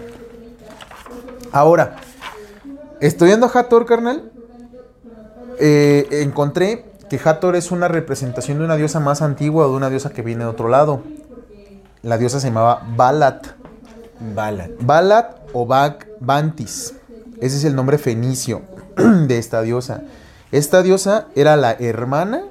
Ahora, 1.51 1.97
estudiando 2.99 3.45
a 3.47 3.49
Hathor, 3.59 3.85
carnal, 3.85 4.31
eh, 5.59 6.07
encontré 6.23 6.85
que 7.09 7.19
Hathor 7.23 7.55
es 7.55 7.71
una 7.71 7.87
representación 7.87 8.59
de 8.59 8.65
una 8.65 8.77
diosa 8.77 8.99
más 8.99 9.21
antigua 9.21 9.67
o 9.67 9.71
de 9.71 9.75
una 9.77 9.89
diosa 9.89 10.11
que 10.11 10.21
viene 10.21 10.43
de 10.45 10.49
otro 10.49 10.69
lado. 10.69 11.01
La 12.03 12.17
diosa 12.17 12.39
se 12.39 12.47
llamaba 12.47 12.87
Balat. 12.95 13.47
Bala. 14.35 14.69
Balat 14.79 15.35
o 15.53 15.65
Bag 15.65 16.07
Bantis. 16.19 16.93
Ese 17.41 17.57
es 17.57 17.63
el 17.63 17.75
nombre 17.75 17.97
fenicio 17.97 18.61
de 18.95 19.37
esta 19.37 19.61
diosa. 19.61 20.03
Esta 20.51 20.83
diosa 20.83 21.27
era 21.35 21.55
la 21.57 21.71
hermana 21.73 22.43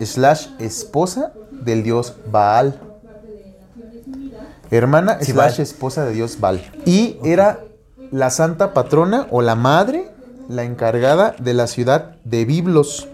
slash 0.00 0.48
esposa 0.58 1.32
del 1.50 1.82
dios 1.84 2.16
Baal. 2.30 2.78
Hermana 4.70 5.18
Sí, 5.20 5.32
slash 5.32 5.36
Baal. 5.56 5.60
esposa 5.60 6.04
de 6.04 6.12
dios 6.12 6.40
Baal. 6.40 6.62
Y 6.84 7.18
era 7.24 7.60
la 8.12 8.30
santa 8.30 8.72
patrona 8.72 9.26
o 9.30 9.42
la 9.42 9.56
madre, 9.56 10.08
la 10.48 10.62
encargada 10.62 11.34
de 11.38 11.54
la 11.54 11.66
ciudad 11.66 12.16
de 12.24 12.44
Biblos. 12.44 13.08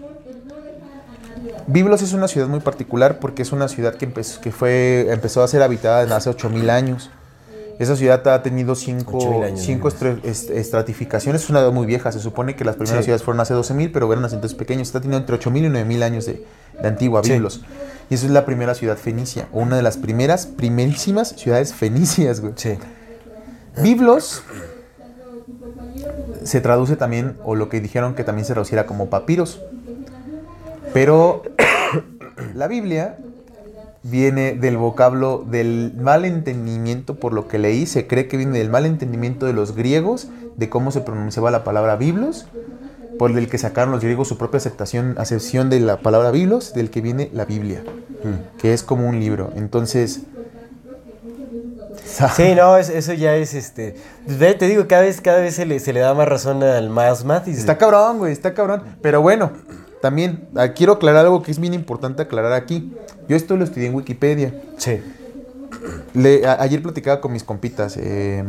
Biblos 1.67 2.01
es 2.01 2.13
una 2.13 2.27
ciudad 2.27 2.47
muy 2.47 2.59
particular 2.59 3.19
porque 3.19 3.43
es 3.43 3.51
una 3.51 3.67
ciudad 3.67 3.95
que, 3.95 4.05
empezó, 4.05 4.41
que 4.41 4.51
fue, 4.51 5.07
empezó 5.11 5.43
a 5.43 5.47
ser 5.47 5.61
habitada 5.61 6.03
en 6.03 6.11
hace 6.11 6.29
8000 6.29 6.69
años. 6.69 7.09
Esa 7.77 7.95
ciudad 7.95 8.27
ha 8.27 8.43
tenido 8.43 8.75
cinco, 8.75 9.17
8000 9.19 9.43
años, 9.43 9.61
cinco 9.61 9.87
estra- 9.87 10.17
est- 10.23 10.49
estratificaciones. 10.49 11.43
Es 11.43 11.49
una 11.49 11.59
ciudad 11.59 11.71
muy 11.71 11.85
vieja. 11.85 12.11
Se 12.11 12.19
supone 12.19 12.55
que 12.55 12.65
las 12.65 12.75
primeras 12.75 12.99
Sí. 12.99 13.05
ciudades 13.05 13.23
fueron 13.23 13.39
hace 13.39 13.53
12.000, 13.53 13.91
pero 13.93 14.11
eran 14.11 14.25
asentamientos 14.25 14.55
pequeños. 14.55 14.87
Está 14.89 14.99
teniendo 14.99 15.19
entre 15.19 15.35
8.000 15.35 15.63
y 15.65 15.69
9.000 15.69 16.03
años 16.03 16.25
de, 16.25 16.43
de 16.81 16.87
antigua, 16.87 17.21
Sí. 17.23 17.31
Biblos. 17.33 17.61
Y 18.09 18.15
esa 18.15 18.25
es 18.25 18.31
la 18.31 18.45
primera 18.45 18.73
ciudad 18.73 18.97
fenicia. 18.97 19.47
O 19.53 19.59
una 19.61 19.77
de 19.77 19.83
las 19.83 19.95
primeras, 19.95 20.45
primerísimas 20.47 21.29
ciudades 21.37 21.73
fenicias, 21.73 22.41
güey. 22.41 22.53
Sí. 22.57 22.77
Biblos 23.81 24.43
se 26.43 26.61
traduce 26.61 26.95
también, 26.95 27.35
o 27.43 27.55
lo 27.55 27.69
que 27.69 27.81
dijeron 27.81 28.15
que 28.15 28.23
también 28.23 28.45
se 28.45 28.53
traduciera 28.53 28.85
como 28.85 29.09
papiros. 29.09 29.61
Pero 30.93 31.43
la 32.55 32.67
Biblia 32.67 33.17
viene 34.03 34.53
del 34.53 34.77
vocablo 34.77 35.45
del 35.49 35.93
mal 35.99 36.25
entendimiento, 36.25 37.15
por 37.15 37.33
lo 37.33 37.47
que 37.47 37.59
leí, 37.59 37.85
se 37.85 38.07
cree 38.07 38.27
que 38.27 38.37
viene 38.37 38.59
del 38.59 38.69
mal 38.69 38.85
entendimiento 38.85 39.45
de 39.45 39.53
los 39.53 39.75
griegos, 39.75 40.29
de 40.55 40.69
cómo 40.69 40.91
se 40.91 41.01
pronunciaba 41.01 41.51
la 41.51 41.63
palabra 41.63 41.95
biblos, 41.95 42.47
por 43.17 43.31
el 43.31 43.49
que 43.49 43.57
sacaron 43.57 43.91
los 43.91 44.01
griegos 44.01 44.29
su 44.29 44.37
propia 44.37 44.57
aceptación, 44.57 45.15
acepción 45.17 45.69
de 45.69 45.81
la 45.81 45.99
palabra 45.99 46.31
biblos, 46.31 46.73
del 46.73 46.89
que 46.89 47.01
viene 47.01 47.29
la 47.33 47.45
Biblia, 47.45 47.83
que 48.59 48.73
es 48.73 48.83
como 48.83 49.07
un 49.07 49.19
libro. 49.19 49.51
Entonces... 49.55 50.21
Sí, 52.35 52.55
no, 52.55 52.77
es- 52.77 52.89
eso 52.89 53.13
ya 53.13 53.35
es 53.35 53.53
este. 53.53 53.95
Ve, 54.27 54.53
te 54.53 54.67
digo, 54.67 54.87
cada 54.87 55.03
vez, 55.03 55.21
cada 55.21 55.39
vez 55.39 55.55
se 55.55 55.65
le, 55.65 55.79
se 55.79 55.93
le 55.93 55.99
da 56.01 56.13
más 56.13 56.27
razón 56.27 56.61
al 56.63 56.89
más 56.89 57.23
Mathis. 57.25 57.57
Está 57.57 57.77
cabrón, 57.77 58.17
güey, 58.17 58.31
está 58.33 58.53
cabrón. 58.53 58.83
Pero 59.01 59.21
bueno, 59.21 59.51
también 60.01 60.47
ah, 60.55 60.69
quiero 60.69 60.93
aclarar 60.93 61.25
algo 61.25 61.41
que 61.43 61.51
es 61.51 61.59
bien 61.59 61.73
importante 61.73 62.21
aclarar 62.21 62.53
aquí. 62.53 62.93
Yo 63.27 63.35
esto 63.35 63.55
lo 63.57 63.63
estudié 63.63 63.87
en 63.87 63.95
Wikipedia. 63.95 64.53
Sí. 64.77 65.01
Le- 66.13 66.45
a- 66.45 66.61
ayer 66.61 66.81
platicaba 66.81 67.21
con 67.21 67.31
mis 67.31 67.43
compitas, 67.43 67.95
eh, 67.97 68.43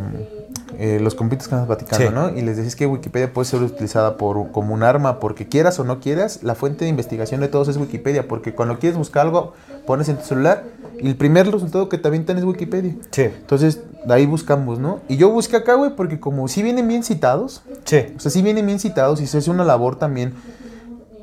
eh, 0.79 0.99
los 1.01 1.15
compitas 1.15 1.47
que 1.47 1.55
estamos 1.55 1.67
platicando, 1.67 2.07
Sí. 2.09 2.13
¿no? 2.15 2.31
Y 2.37 2.43
les 2.43 2.57
decía 2.57 2.69
es 2.69 2.77
que 2.77 2.87
Wikipedia 2.87 3.33
puede 3.33 3.45
ser 3.47 3.61
utilizada 3.63 4.17
por, 4.17 4.51
como 4.53 4.73
un 4.75 4.83
arma, 4.83 5.21
porque 5.21 5.47
quieras 5.47 5.79
o 5.79 5.85
no 5.85 6.01
quieras, 6.01 6.43
la 6.43 6.55
fuente 6.55 6.85
de 6.87 6.89
investigación 6.91 7.41
de 7.41 7.49
todos 7.49 7.69
es 7.69 7.77
Wikipedia, 7.77 8.27
porque 8.27 8.55
cuando 8.55 8.79
quieres 8.79 8.97
buscar 8.97 9.27
algo, 9.27 9.53
pones 9.87 10.09
en 10.09 10.17
tu 10.17 10.25
celular 10.25 10.65
y 11.01 11.09
el 11.09 11.17
primer 11.17 11.51
resultado 11.51 11.89
que 11.89 11.99
te 11.99 12.07
avientan 12.09 12.39
es 12.39 12.45
Wikipedia. 12.45 12.95
Sí. 13.11 13.23
Entonces, 13.23 13.81
de 14.07 14.15
ahí 14.15 14.27
buscamos, 14.27 14.79
¿no? 14.79 15.01
Y 15.09 15.17
yo 15.17 15.31
busqué 15.31 15.57
acá, 15.57 15.75
güey, 15.75 15.97
porque 15.97 16.21
como 16.21 16.47
si 16.49 16.63
vienen 16.63 16.87
bien 16.89 17.03
citados, 17.03 17.63
Sí. 17.85 18.07
o 18.17 18.21
sea, 18.21 18.31
sí 18.31 18.43
vienen 18.43 18.67
bien 18.67 18.79
citados 18.79 19.21
y 19.21 19.27
se 19.27 19.39
hace 19.39 19.51
una 19.51 19.65
labor 19.65 19.97
también. 19.97 20.35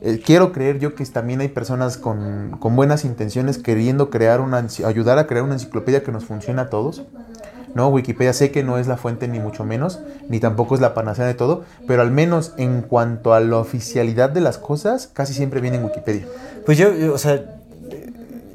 eh, 0.01 0.21
quiero 0.23 0.51
creer 0.51 0.77
yo 0.77 0.93
que 0.93 1.03
también 1.05 1.41
hay 1.41 1.47
personas 1.47 1.97
con, 1.97 2.57
con 2.59 2.75
buenas 2.75 3.03
intenciones 3.03 3.57
queriendo 3.57 4.11
crear 4.11 4.41
una, 4.41 4.63
ayudar 4.85 5.17
a 5.17 5.25
crear 5.25 5.43
una 5.43 5.53
enciclopedia 5.55 6.03
que 6.03 6.11
nos 6.11 6.23
funcione 6.25 6.61
a 6.61 6.69
todos. 6.69 7.01
No, 7.73 7.89
Wikipedia 7.89 8.31
sé 8.33 8.51
que 8.51 8.63
no 8.63 8.77
es 8.77 8.87
la 8.87 8.97
fuente 8.97 9.27
ni 9.27 9.39
mucho 9.39 9.63
menos, 9.63 9.99
ni 10.29 10.39
tampoco 10.39 10.75
es 10.75 10.81
la 10.81 10.93
panacea 10.93 11.25
de 11.25 11.33
todo, 11.33 11.63
pero 11.87 12.01
al 12.03 12.11
menos 12.11 12.53
en 12.57 12.81
cuanto 12.83 13.33
a 13.33 13.39
la 13.39 13.57
oficialidad 13.57 14.29
de 14.29 14.41
las 14.41 14.57
cosas, 14.59 15.09
casi 15.13 15.33
siempre 15.33 15.61
viene 15.61 15.77
en 15.77 15.83
Wikipedia. 15.85 16.25
Pues 16.65 16.77
yo, 16.77 16.93
yo, 16.93 17.13
o 17.13 17.17
sea, 17.17 17.56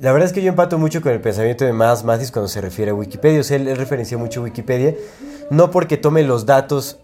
la 0.02 0.10
verdad 0.10 0.26
es 0.26 0.32
que 0.32 0.42
yo 0.42 0.48
empato 0.48 0.78
mucho 0.78 1.00
con 1.00 1.12
el 1.12 1.20
pensamiento 1.20 1.64
de 1.64 1.72
más 1.72 2.02
Mathis 2.02 2.32
cuando 2.32 2.48
se 2.48 2.60
refiere 2.60 2.90
a 2.90 2.94
Wikipedia. 2.94 3.38
O 3.38 3.44
sea, 3.44 3.56
él, 3.56 3.68
él 3.68 3.76
referencia 3.76 4.18
mucho 4.18 4.42
Wikipedia, 4.42 4.96
no 5.48 5.70
porque 5.70 5.96
tome 5.96 6.24
los 6.24 6.44
datos 6.44 6.98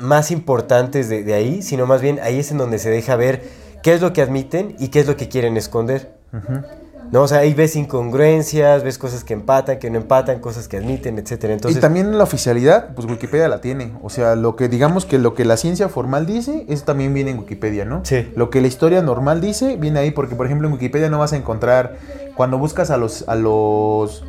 más 0.00 0.30
importantes 0.30 1.10
de, 1.10 1.22
de 1.22 1.34
ahí, 1.34 1.60
sino 1.60 1.84
más 1.84 2.00
bien 2.00 2.18
ahí 2.22 2.38
es 2.38 2.50
en 2.50 2.56
donde 2.56 2.78
se 2.78 2.88
deja 2.88 3.14
ver 3.16 3.42
qué 3.82 3.92
es 3.92 4.00
lo 4.00 4.14
que 4.14 4.22
admiten 4.22 4.74
y 4.78 4.88
qué 4.88 5.00
es 5.00 5.06
lo 5.06 5.18
que 5.18 5.28
quieren 5.28 5.58
esconder. 5.58 6.14
No, 7.10 7.22
o 7.22 7.28
sea, 7.28 7.38
ahí 7.38 7.54
ves 7.54 7.74
incongruencias, 7.74 8.84
ves 8.84 8.96
cosas 8.96 9.24
que 9.24 9.34
empatan, 9.34 9.80
que 9.80 9.90
no 9.90 9.98
empatan, 9.98 10.38
cosas 10.38 10.68
que 10.68 10.76
admiten, 10.76 11.18
etcétera. 11.18 11.52
Entonces, 11.54 11.78
y 11.78 11.80
también 11.80 12.16
la 12.16 12.22
oficialidad, 12.22 12.94
pues 12.94 13.08
Wikipedia 13.08 13.48
la 13.48 13.60
tiene. 13.60 13.94
O 14.02 14.10
sea, 14.10 14.36
lo 14.36 14.54
que 14.54 14.68
digamos 14.68 15.06
que 15.06 15.18
lo 15.18 15.34
que 15.34 15.44
la 15.44 15.56
ciencia 15.56 15.88
formal 15.88 16.24
dice, 16.24 16.66
eso 16.68 16.84
también 16.84 17.12
viene 17.12 17.32
en 17.32 17.40
Wikipedia, 17.40 17.84
¿no? 17.84 18.04
Sí. 18.04 18.30
Lo 18.36 18.48
que 18.50 18.60
la 18.60 18.68
historia 18.68 19.02
normal 19.02 19.40
dice, 19.40 19.76
viene 19.76 19.98
ahí, 19.98 20.12
porque 20.12 20.36
por 20.36 20.46
ejemplo 20.46 20.68
en 20.68 20.74
Wikipedia 20.74 21.10
no 21.10 21.18
vas 21.18 21.32
a 21.32 21.36
encontrar, 21.36 21.96
cuando 22.36 22.58
buscas 22.58 22.90
a 22.90 22.96
los, 22.96 23.28
a 23.28 23.34
los, 23.34 24.24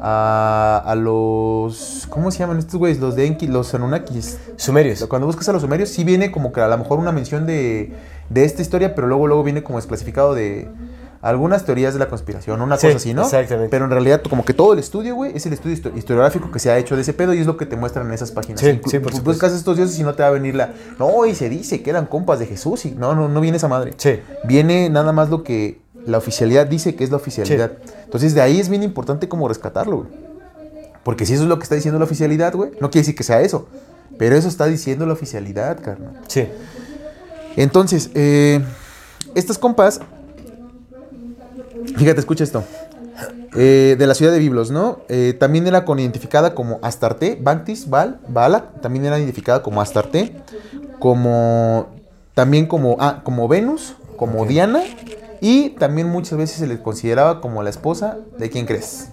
a, 0.00 0.82
a 0.84 0.94
los, 0.94 2.06
¿cómo 2.10 2.30
se 2.30 2.38
llaman 2.40 2.58
estos 2.58 2.76
güeyes? 2.76 2.98
Los 3.00 3.16
de 3.16 3.26
Enki, 3.26 3.46
los 3.46 3.74
Anunnakis. 3.74 4.38
sumerios. 4.56 5.04
Cuando 5.06 5.26
buscas 5.26 5.48
a 5.48 5.52
los 5.52 5.62
sumerios, 5.62 5.88
sí 5.88 6.04
viene 6.04 6.30
como 6.32 6.52
que 6.52 6.60
a 6.60 6.68
lo 6.68 6.78
mejor 6.78 6.98
una 6.98 7.12
mención 7.12 7.46
de, 7.46 7.92
de 8.28 8.44
esta 8.44 8.62
historia, 8.62 8.94
pero 8.94 9.06
luego, 9.06 9.26
luego 9.26 9.42
viene 9.42 9.62
como 9.62 9.78
desclasificado 9.78 10.34
de 10.34 10.68
algunas 11.22 11.64
teorías 11.64 11.94
de 11.94 12.00
la 12.00 12.08
conspiración, 12.08 12.60
una 12.60 12.76
Sí, 12.76 12.86
cosa 12.88 12.96
así, 12.98 13.14
¿no? 13.14 13.22
exactamente. 13.22 13.70
Pero 13.70 13.86
en 13.86 13.90
realidad, 13.92 14.20
como 14.28 14.44
que 14.44 14.52
todo 14.52 14.74
el 14.74 14.78
estudio, 14.78 15.14
güey, 15.14 15.34
es 15.34 15.46
el 15.46 15.54
estudio 15.54 15.74
histo- 15.74 15.96
historiográfico 15.96 16.50
que 16.50 16.58
se 16.58 16.70
ha 16.70 16.76
hecho 16.76 16.96
de 16.96 17.00
ese 17.02 17.14
pedo 17.14 17.32
y 17.32 17.38
es 17.38 17.46
lo 17.46 17.56
que 17.56 17.64
te 17.64 17.76
muestran 17.76 18.06
en 18.08 18.12
esas 18.12 18.30
páginas. 18.30 18.60
Sí, 18.60 18.66
Inclu- 18.66 18.90
sí, 18.90 18.98
por 18.98 19.12
supuesto. 19.14 19.22
buscas 19.22 19.52
estos 19.54 19.76
dioses 19.78 19.98
y 19.98 20.02
no 20.02 20.12
te 20.14 20.22
va 20.22 20.28
a 20.28 20.32
venir 20.32 20.54
la. 20.54 20.74
No, 20.98 21.24
y 21.24 21.34
se 21.34 21.48
dice 21.48 21.82
que 21.82 21.88
eran 21.88 22.04
compas 22.06 22.40
de 22.40 22.46
Jesús 22.46 22.84
y 22.84 22.90
no, 22.90 23.14
no, 23.14 23.28
no 23.30 23.40
viene 23.40 23.56
esa 23.56 23.68
madre. 23.68 23.94
Sí. 23.96 24.20
Viene 24.44 24.90
nada 24.90 25.12
más 25.12 25.30
lo 25.30 25.42
que 25.44 25.80
la 26.06 26.18
oficialidad 26.18 26.66
dice 26.66 26.94
que 26.94 27.04
es 27.04 27.10
la 27.10 27.16
oficialidad. 27.16 27.72
Entonces, 28.04 28.34
de 28.34 28.40
ahí 28.40 28.60
es 28.60 28.68
bien 28.68 28.82
importante 28.82 29.28
como 29.28 29.48
rescatarlo, 29.48 29.98
güey. 29.98 30.08
Porque 31.02 31.26
si 31.26 31.34
eso 31.34 31.42
es 31.42 31.48
lo 31.48 31.58
que 31.58 31.64
está 31.64 31.74
diciendo 31.74 31.98
la 31.98 32.06
oficialidad, 32.06 32.54
güey, 32.54 32.70
no 32.80 32.90
quiere 32.90 33.02
decir 33.02 33.14
que 33.14 33.22
sea 33.22 33.42
eso. 33.42 33.68
Pero 34.18 34.36
eso 34.36 34.48
está 34.48 34.66
diciendo 34.66 35.06
la 35.06 35.12
oficialidad, 35.12 35.80
carnal. 35.82 36.20
Sí. 36.28 36.48
Entonces, 37.56 38.10
eh, 38.14 38.64
estas 39.34 39.58
compas, 39.58 40.00
fíjate, 41.96 42.20
escucha 42.20 42.44
esto. 42.44 42.64
Eh, 43.56 43.94
de 43.96 44.06
la 44.06 44.14
ciudad 44.14 44.32
de 44.32 44.38
Biblos, 44.40 44.70
¿no? 44.72 45.00
Eh, 45.08 45.36
también 45.38 45.66
era 45.66 45.84
con 45.84 46.00
identificada 46.00 46.54
como 46.54 46.80
Astarte, 46.82 47.38
Bactis, 47.40 47.88
Baal, 47.88 48.18
Baala, 48.26 48.70
también 48.80 49.04
era 49.04 49.18
identificada 49.18 49.62
como 49.62 49.80
Astarte, 49.80 50.34
como 50.98 51.86
también 52.34 52.66
como, 52.66 52.96
ah, 52.98 53.20
como 53.22 53.46
Venus, 53.46 53.94
como. 54.16 54.44
Diana, 54.46 54.82
y 55.46 55.70
también 55.70 56.08
muchas 56.08 56.38
veces 56.38 56.56
se 56.58 56.66
le 56.66 56.80
consideraba 56.80 57.40
como 57.42 57.62
la 57.62 57.68
esposa 57.70 58.16
de 58.38 58.48
quién 58.48 58.64
crees? 58.64 59.08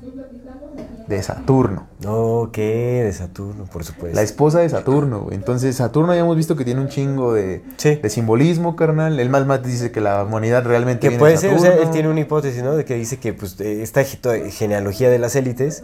De 1.07 1.21
Saturno. 1.21 1.87
No, 1.99 2.51
¿qué? 2.53 3.01
De 3.03 3.11
Saturno, 3.11 3.65
por 3.65 3.83
supuesto. 3.83 4.15
La 4.15 4.21
esposa 4.21 4.59
de 4.59 4.69
Saturno, 4.69 5.23
güey. 5.23 5.35
Entonces, 5.35 5.75
Saturno 5.75 6.13
ya 6.13 6.21
hemos 6.21 6.37
visto 6.37 6.55
que 6.55 6.63
tiene 6.63 6.79
un 6.79 6.87
chingo 6.87 7.33
de, 7.33 7.63
Sí. 7.75 7.95
de 7.95 8.09
simbolismo, 8.09 8.77
carnal. 8.77 9.19
El 9.19 9.29
más 9.29 9.45
más 9.45 9.61
dice 9.61 9.91
que 9.91 9.99
la 9.99 10.23
humanidad 10.23 10.63
realmente 10.63 11.01
Que 11.01 11.09
viene 11.09 11.19
puede 11.19 11.33
de 11.33 11.37
ser, 11.39 11.53
o 11.53 11.59
sea, 11.59 11.71
Saturno. 11.71 11.83
él 11.87 11.91
tiene 11.91 12.09
una 12.09 12.19
hipótesis, 12.21 12.63
¿no? 12.63 12.75
De 12.77 12.85
que 12.85 12.95
dice 12.95 13.17
que 13.19 13.33
pues, 13.33 13.59
esta 13.59 14.05
ge- 14.05 14.51
genealogía 14.51 15.09
de 15.09 15.19
las 15.19 15.35
élites 15.35 15.83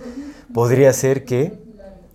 podría 0.53 0.93
ser 0.93 1.25
que 1.25 1.59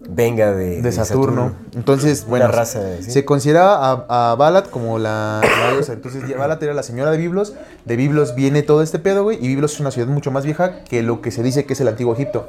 venga 0.08 0.52
de, 0.52 0.82
de 0.82 0.92
Saturno. 0.92 1.52
Entonces, 1.74 2.26
bueno, 2.26 2.48
raza, 2.48 2.80
¿sí? 3.00 3.10
se 3.10 3.24
consideraba 3.24 4.06
a, 4.08 4.32
a 4.32 4.34
Balat 4.34 4.68
como 4.68 4.98
la, 4.98 5.40
la 5.42 5.72
diosa. 5.72 5.92
Entonces, 5.92 6.22
Balat 6.36 6.62
era 6.62 6.74
la 6.74 6.82
señora 6.82 7.10
de 7.10 7.18
Biblos. 7.18 7.54
De 7.84 7.96
Biblos 7.96 8.34
viene 8.34 8.62
todo 8.62 8.82
este 8.82 8.98
pedo, 8.98 9.22
güey. 9.22 9.38
Y 9.40 9.48
Biblos 9.48 9.74
es 9.74 9.80
una 9.80 9.90
ciudad 9.90 10.08
mucho 10.08 10.30
más 10.30 10.44
vieja 10.44 10.84
que 10.84 11.02
lo 11.02 11.20
que 11.20 11.30
se 11.30 11.42
dice 11.42 11.64
que 11.64 11.72
es 11.72 11.80
el 11.80 11.88
antiguo 11.88 12.14
Egipto. 12.14 12.48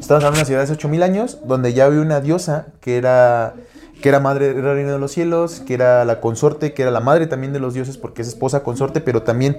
Estamos 0.00 0.24
hablando 0.24 0.36
de 0.36 0.40
una 0.40 0.44
ciudad 0.46 0.60
de 0.60 0.64
hace 0.64 0.72
8000 0.72 1.02
años, 1.02 1.38
donde 1.44 1.74
ya 1.74 1.86
había 1.86 2.00
una 2.00 2.20
diosa 2.20 2.66
que 2.80 2.96
era 2.96 3.54
que 4.00 4.08
era 4.08 4.18
madre, 4.18 4.50
era 4.50 4.74
reina 4.74 4.92
de 4.92 4.98
los 4.98 5.12
cielos, 5.12 5.62
que 5.64 5.74
era 5.74 6.04
la 6.04 6.20
consorte, 6.20 6.74
que 6.74 6.82
era 6.82 6.90
la 6.90 6.98
madre 6.98 7.28
también 7.28 7.52
de 7.52 7.60
los 7.60 7.72
dioses 7.72 7.98
porque 7.98 8.22
es 8.22 8.28
esposa 8.28 8.64
consorte, 8.64 9.00
pero 9.00 9.22
también 9.22 9.58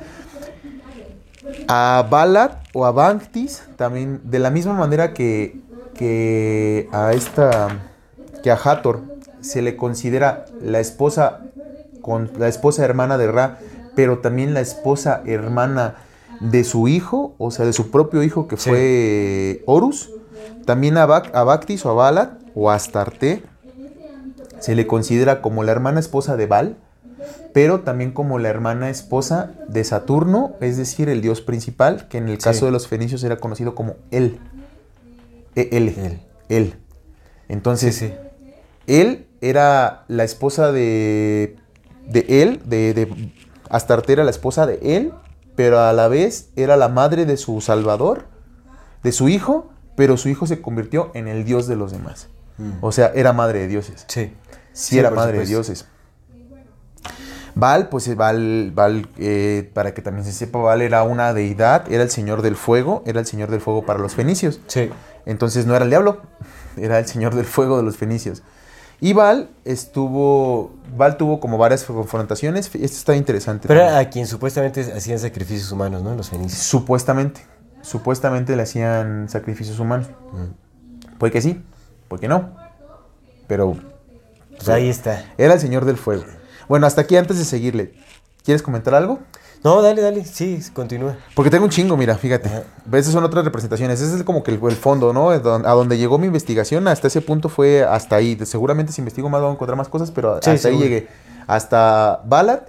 a 1.70 2.06
Balat 2.10 2.66
o 2.74 2.86
a 2.86 2.92
Banctis, 2.92 3.64
también 3.78 4.20
de 4.26 4.40
la 4.40 4.50
misma 4.50 4.74
manera 4.74 5.14
que, 5.14 5.62
que 5.94 6.90
a 6.92 7.14
esta, 7.14 7.68
que 8.44 8.52
a 8.52 8.56
Hathor 8.56 9.02
se 9.42 9.62
le 9.62 9.76
considera 9.76 10.46
la 10.62 10.80
esposa, 10.80 11.42
con, 12.02 12.32
la 12.38 12.48
esposa 12.48 12.84
hermana 12.86 13.18
de 13.18 13.32
Ra, 13.32 13.60
pero 13.96 14.20
también 14.20 14.54
la 14.54 14.62
esposa 14.62 15.22
hermana 15.26 15.96
de 16.40 16.64
su 16.64 16.88
hijo, 16.88 17.36
o 17.38 17.52
sea, 17.52 17.66
de 17.66 17.74
su 17.74 17.92
propio 17.92 18.24
hijo 18.24 18.48
que 18.48 18.58
Sí. 18.58 18.70
fue 18.70 19.64
Horus, 19.66 20.10
también 20.66 20.98
a, 20.98 21.06
Bac- 21.08 21.32
a 21.34 21.44
Bactis 21.44 21.86
o 21.86 21.90
a 21.92 21.94
Balat 21.94 22.32
o 22.56 22.70
a 22.72 22.76
Astarte 22.76 23.44
se 24.60 24.76
le 24.76 24.88
considera 24.88 25.42
como 25.42 25.64
la 25.64 25.72
hermana 25.74 26.00
esposa 26.00 26.38
de 26.38 26.48
Baal, 26.48 26.78
pero 27.54 27.82
también 27.82 28.12
como 28.12 28.40
la 28.40 28.50
hermana 28.50 28.90
esposa 28.90 29.52
de 29.68 29.84
Saturno, 29.84 30.54
es 30.62 30.78
decir, 30.78 31.10
el 31.10 31.22
dios 31.22 31.42
principal, 31.42 32.08
que 32.08 32.18
en 32.18 32.30
el 32.30 32.38
caso 32.38 32.60
Sí. 32.62 32.66
de 32.66 32.72
los 32.72 32.88
fenicios 32.88 33.24
era 33.24 33.38
conocido 33.38 33.76
como 33.76 33.96
él. 34.12 34.40
E-L. 34.40 34.40
Él. 35.56 36.20
Él. 36.50 36.76
Entonces, 37.50 37.96
Sí, 37.96 38.08
sí. 38.08 38.14
él 38.88 39.28
era 39.42 40.06
la 40.08 40.24
esposa 40.24 40.72
de, 40.72 41.56
de 42.08 42.26
él, 42.42 42.62
de, 42.66 42.94
de 42.94 43.32
Astarte 43.70 44.14
era 44.14 44.24
la 44.24 44.32
esposa 44.32 44.66
de 44.66 44.80
él, 44.82 45.14
pero 45.56 45.80
a 45.80 45.94
la 45.94 46.08
vez 46.08 46.50
era 46.56 46.78
la 46.78 46.88
madre 46.90 47.26
de 47.26 47.38
su 47.38 47.62
salvador, 47.62 48.26
de 49.04 49.12
su 49.12 49.30
hijo, 49.30 49.70
pero 49.96 50.18
su 50.18 50.30
hijo 50.30 50.48
se 50.48 50.62
convirtió 50.62 51.12
en 51.14 51.28
el 51.28 51.44
dios 51.46 51.68
de 51.68 51.76
los 51.76 51.92
demás. 51.92 52.30
O 52.82 52.92
sea, 52.92 53.12
era 53.16 53.34
madre 53.34 53.60
de 53.60 53.68
dioses. 53.68 54.06
Sí. 54.08 54.32
Sí, 54.74 54.92
Sí, 54.96 55.00
era 55.00 55.12
madre 55.12 55.40
de 55.40 55.46
dioses. 55.46 55.88
Baal, 57.56 57.90
pues 57.90 58.08
eh, 58.08 58.16
Baal, 58.16 58.72
Baal, 58.74 59.08
eh, 59.20 59.70
para 59.76 59.94
que 59.94 60.02
también 60.02 60.26
se 60.26 60.32
sepa, 60.32 60.58
Baal 60.60 60.82
era 60.82 61.04
una 61.04 61.34
deidad, 61.34 61.92
era 61.92 62.02
el 62.02 62.10
señor 62.10 62.42
del 62.42 62.56
fuego, 62.56 63.04
era 63.06 63.20
el 63.20 63.28
señor 63.28 63.52
del 63.52 63.62
fuego 63.62 63.86
para 63.86 64.00
los 64.00 64.16
fenicios. 64.16 64.60
Sí. 64.68 64.90
Entonces 65.26 65.66
no 65.66 65.76
era 65.76 65.86
el 65.86 65.90
diablo, 65.90 66.22
era 66.78 67.00
el 67.00 67.06
señor 67.08 67.36
del 67.36 67.46
fuego 67.46 67.78
de 67.78 67.84
los 67.84 67.98
fenicios. 67.98 68.44
Y 69.02 69.14
Baal 69.14 69.50
estuvo, 69.66 70.72
Baal 70.96 71.18
tuvo 71.18 71.40
como 71.40 71.58
varias 71.58 71.84
confrontaciones, 71.84 72.68
esto 72.68 72.86
está 72.86 73.16
interesante. 73.16 73.68
Pero 73.68 73.82
también. 73.82 73.98
era 74.00 74.08
a 74.08 74.10
quien 74.10 74.28
supuestamente 74.28 74.82
hacían 74.96 75.20
sacrificios 75.20 75.72
humanos, 75.72 76.02
¿no? 76.04 76.16
Los 76.16 76.30
fenicios. 76.30 76.62
Supuestamente, 76.62 77.42
supuestamente 77.82 78.56
le 78.56 78.64
hacían 78.64 79.28
sacrificios 79.30 79.80
humanos. 79.80 80.08
Puede 81.18 81.32
que 81.34 81.42
sí, 81.42 81.62
puede 82.08 82.22
que 82.22 82.28
no, 82.30 82.56
pero 83.48 83.76
Pues 84.56 84.70
ahí 84.70 84.90
está. 84.90 85.26
era 85.38 85.54
el 85.56 85.60
señor 85.60 85.84
del 85.86 85.98
fuego. 85.98 86.24
Bueno, 86.70 86.88
hasta 86.88 87.02
aquí 87.02 87.18
antes 87.18 87.38
de 87.38 87.44
seguirle, 87.46 87.94
¿quieres 88.46 88.62
comentar 88.62 88.96
algo? 88.96 89.20
No, 89.64 89.82
dale, 89.82 90.02
dale. 90.02 90.26
Sí, 90.26 90.60
continúa. 90.74 91.16
Porque 91.36 91.50
tengo 91.50 91.64
un 91.64 91.70
chingo, 91.72 91.96
mira, 91.96 92.18
fíjate. 92.18 92.50
Esas 92.92 93.14
son 93.14 93.24
otras 93.24 93.46
representaciones. 93.46 94.02
Ese 94.02 94.16
es 94.18 94.24
como 94.24 94.44
que 94.44 94.52
el, 94.52 94.60
el 94.62 94.76
fondo, 94.76 95.14
¿no? 95.14 95.30
A 95.30 95.40
don- 95.40 95.66
a 95.66 95.72
donde 95.72 95.98
llegó 95.98 96.18
mi 96.18 96.28
investigación, 96.28 96.88
hasta 96.88 97.08
ese 97.08 97.22
punto 97.22 97.48
fue 97.50 97.84
hasta 97.84 98.18
ahí. 98.18 98.38
Seguramente 98.44 98.92
si 98.92 99.00
investigo 99.02 99.30
más 99.30 99.42
voy 99.42 99.50
a 99.52 99.54
encontrar 99.54 99.78
más 99.78 99.88
cosas, 99.88 100.12
pero 100.12 100.40
Sí, 100.42 100.50
hasta 100.50 100.68
ahí 100.68 100.78
llegué. 100.78 101.08
Hasta 101.48 102.22
Balad, 102.26 102.60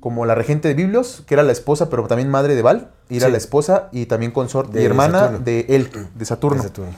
como 0.00 0.26
la 0.26 0.34
regente 0.34 0.68
de 0.68 0.74
Biblios, 0.74 1.22
que 1.26 1.34
era 1.34 1.42
la 1.42 1.52
esposa, 1.52 1.88
pero 1.88 2.06
también 2.08 2.28
madre 2.30 2.54
de 2.56 2.62
Val. 2.62 2.90
Y 3.08 3.16
era 3.18 3.26
Sí. 3.26 3.32
la 3.32 3.38
esposa 3.38 3.88
y 3.92 4.06
también 4.06 4.32
consorte 4.32 4.82
y 4.82 4.84
hermana 4.84 5.28
de 5.28 5.66
él, 5.68 5.88
de 6.14 6.24
Saturno. 6.24 6.62
De 6.62 6.68
Saturno. 6.68 6.92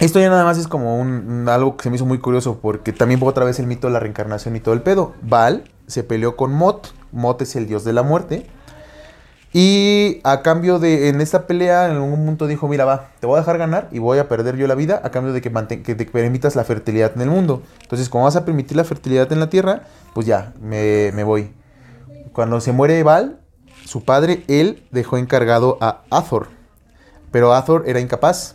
Esto 0.00 0.18
ya 0.18 0.30
nada 0.30 0.44
más 0.44 0.56
es 0.56 0.66
como 0.66 0.98
un, 0.98 1.46
algo 1.46 1.76
que 1.76 1.82
se 1.82 1.90
me 1.90 1.96
hizo 1.96 2.06
muy 2.06 2.18
curioso 2.18 2.58
porque 2.62 2.94
también 2.94 3.20
otra 3.22 3.44
vez 3.44 3.58
el 3.58 3.66
mito 3.66 3.86
de 3.86 3.92
la 3.92 4.00
reencarnación 4.00 4.56
y 4.56 4.60
todo 4.60 4.74
el 4.74 4.80
pedo. 4.80 5.12
Baal 5.20 5.64
se 5.86 6.02
peleó 6.02 6.36
con 6.36 6.54
Mot. 6.54 6.94
Mot 7.12 7.42
es 7.42 7.54
el 7.54 7.66
dios 7.66 7.84
de 7.84 7.92
la 7.92 8.02
muerte. 8.02 8.46
Y 9.52 10.20
a 10.24 10.40
cambio 10.40 10.78
de, 10.78 11.10
en 11.10 11.20
esta 11.20 11.46
pelea, 11.46 11.84
en 11.84 11.96
algún 11.96 12.24
punto 12.24 12.46
dijo, 12.46 12.66
mira, 12.66 12.86
va, 12.86 13.10
te 13.20 13.26
voy 13.26 13.36
a 13.36 13.40
dejar 13.40 13.58
ganar 13.58 13.88
y 13.92 13.98
voy 13.98 14.16
a 14.18 14.26
perder 14.26 14.56
yo 14.56 14.66
la 14.66 14.74
vida 14.74 15.02
a 15.04 15.10
cambio 15.10 15.34
de 15.34 15.42
que, 15.42 15.50
te 15.50 16.06
permitas 16.06 16.56
la 16.56 16.64
fertilidad 16.64 17.12
en 17.14 17.20
el 17.20 17.28
mundo. 17.28 17.62
Entonces, 17.82 18.08
como 18.08 18.24
vas 18.24 18.36
a 18.36 18.46
permitir 18.46 18.78
la 18.78 18.84
fertilidad 18.84 19.30
en 19.32 19.40
la 19.40 19.50
tierra, 19.50 19.82
pues 20.14 20.26
ya, 20.26 20.54
me, 20.62 21.12
me 21.12 21.24
voy. 21.24 21.52
Cuando 22.32 22.58
se 22.62 22.72
muere 22.72 23.02
Baal, 23.02 23.38
su 23.84 24.02
padre, 24.02 24.44
él 24.48 24.82
dejó 24.92 25.18
encargado 25.18 25.76
a 25.82 26.04
Azor. 26.10 26.46
Pero 27.30 27.52
Azor 27.52 27.84
era 27.86 28.00
incapaz. 28.00 28.54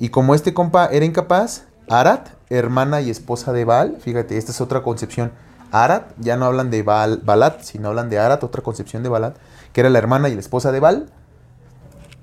Y 0.00 0.08
como 0.08 0.34
este 0.34 0.54
compa 0.54 0.86
era 0.86 1.04
incapaz, 1.04 1.66
Arat, 1.88 2.30
hermana 2.48 3.00
y 3.02 3.10
esposa 3.10 3.52
de 3.52 3.64
Baal, 3.64 3.98
fíjate, 4.00 4.38
esta 4.38 4.50
es 4.50 4.60
otra 4.60 4.82
concepción. 4.82 5.30
Arat, 5.70 6.12
ya 6.18 6.36
no 6.36 6.46
hablan 6.46 6.70
de 6.70 6.82
Baal, 6.82 7.20
Balat, 7.22 7.60
sino 7.62 7.88
hablan 7.88 8.08
de 8.08 8.18
Arat, 8.18 8.42
otra 8.42 8.62
concepción 8.62 9.02
de 9.02 9.10
Balat, 9.10 9.36
que 9.72 9.80
era 9.82 9.90
la 9.90 9.98
hermana 9.98 10.28
y 10.30 10.34
la 10.34 10.40
esposa 10.40 10.72
de 10.72 10.80
Baal, 10.80 11.06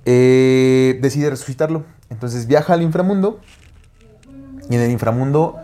eh, 0.06 0.98
decide 1.02 1.30
resucitarlo. 1.30 1.86
Entonces 2.10 2.48
viaja 2.48 2.74
al 2.74 2.82
inframundo 2.82 3.40
y 4.70 4.76
en 4.76 4.82
el 4.82 4.90
inframundo 4.90 5.58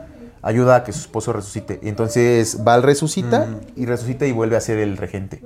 ayuda 0.44 0.76
a 0.76 0.84
que 0.84 0.94
su 0.94 1.00
esposo 1.00 1.34
resucite. 1.34 1.80
Entonces 1.82 2.64
Baal 2.64 2.84
resucita 2.84 3.48
y 3.76 3.86
resucita 3.86 4.28
y 4.28 4.34
vuelve 4.34 4.56
a 4.56 4.62
ser 4.62 4.78
el 4.78 4.98
regente. 4.98 5.42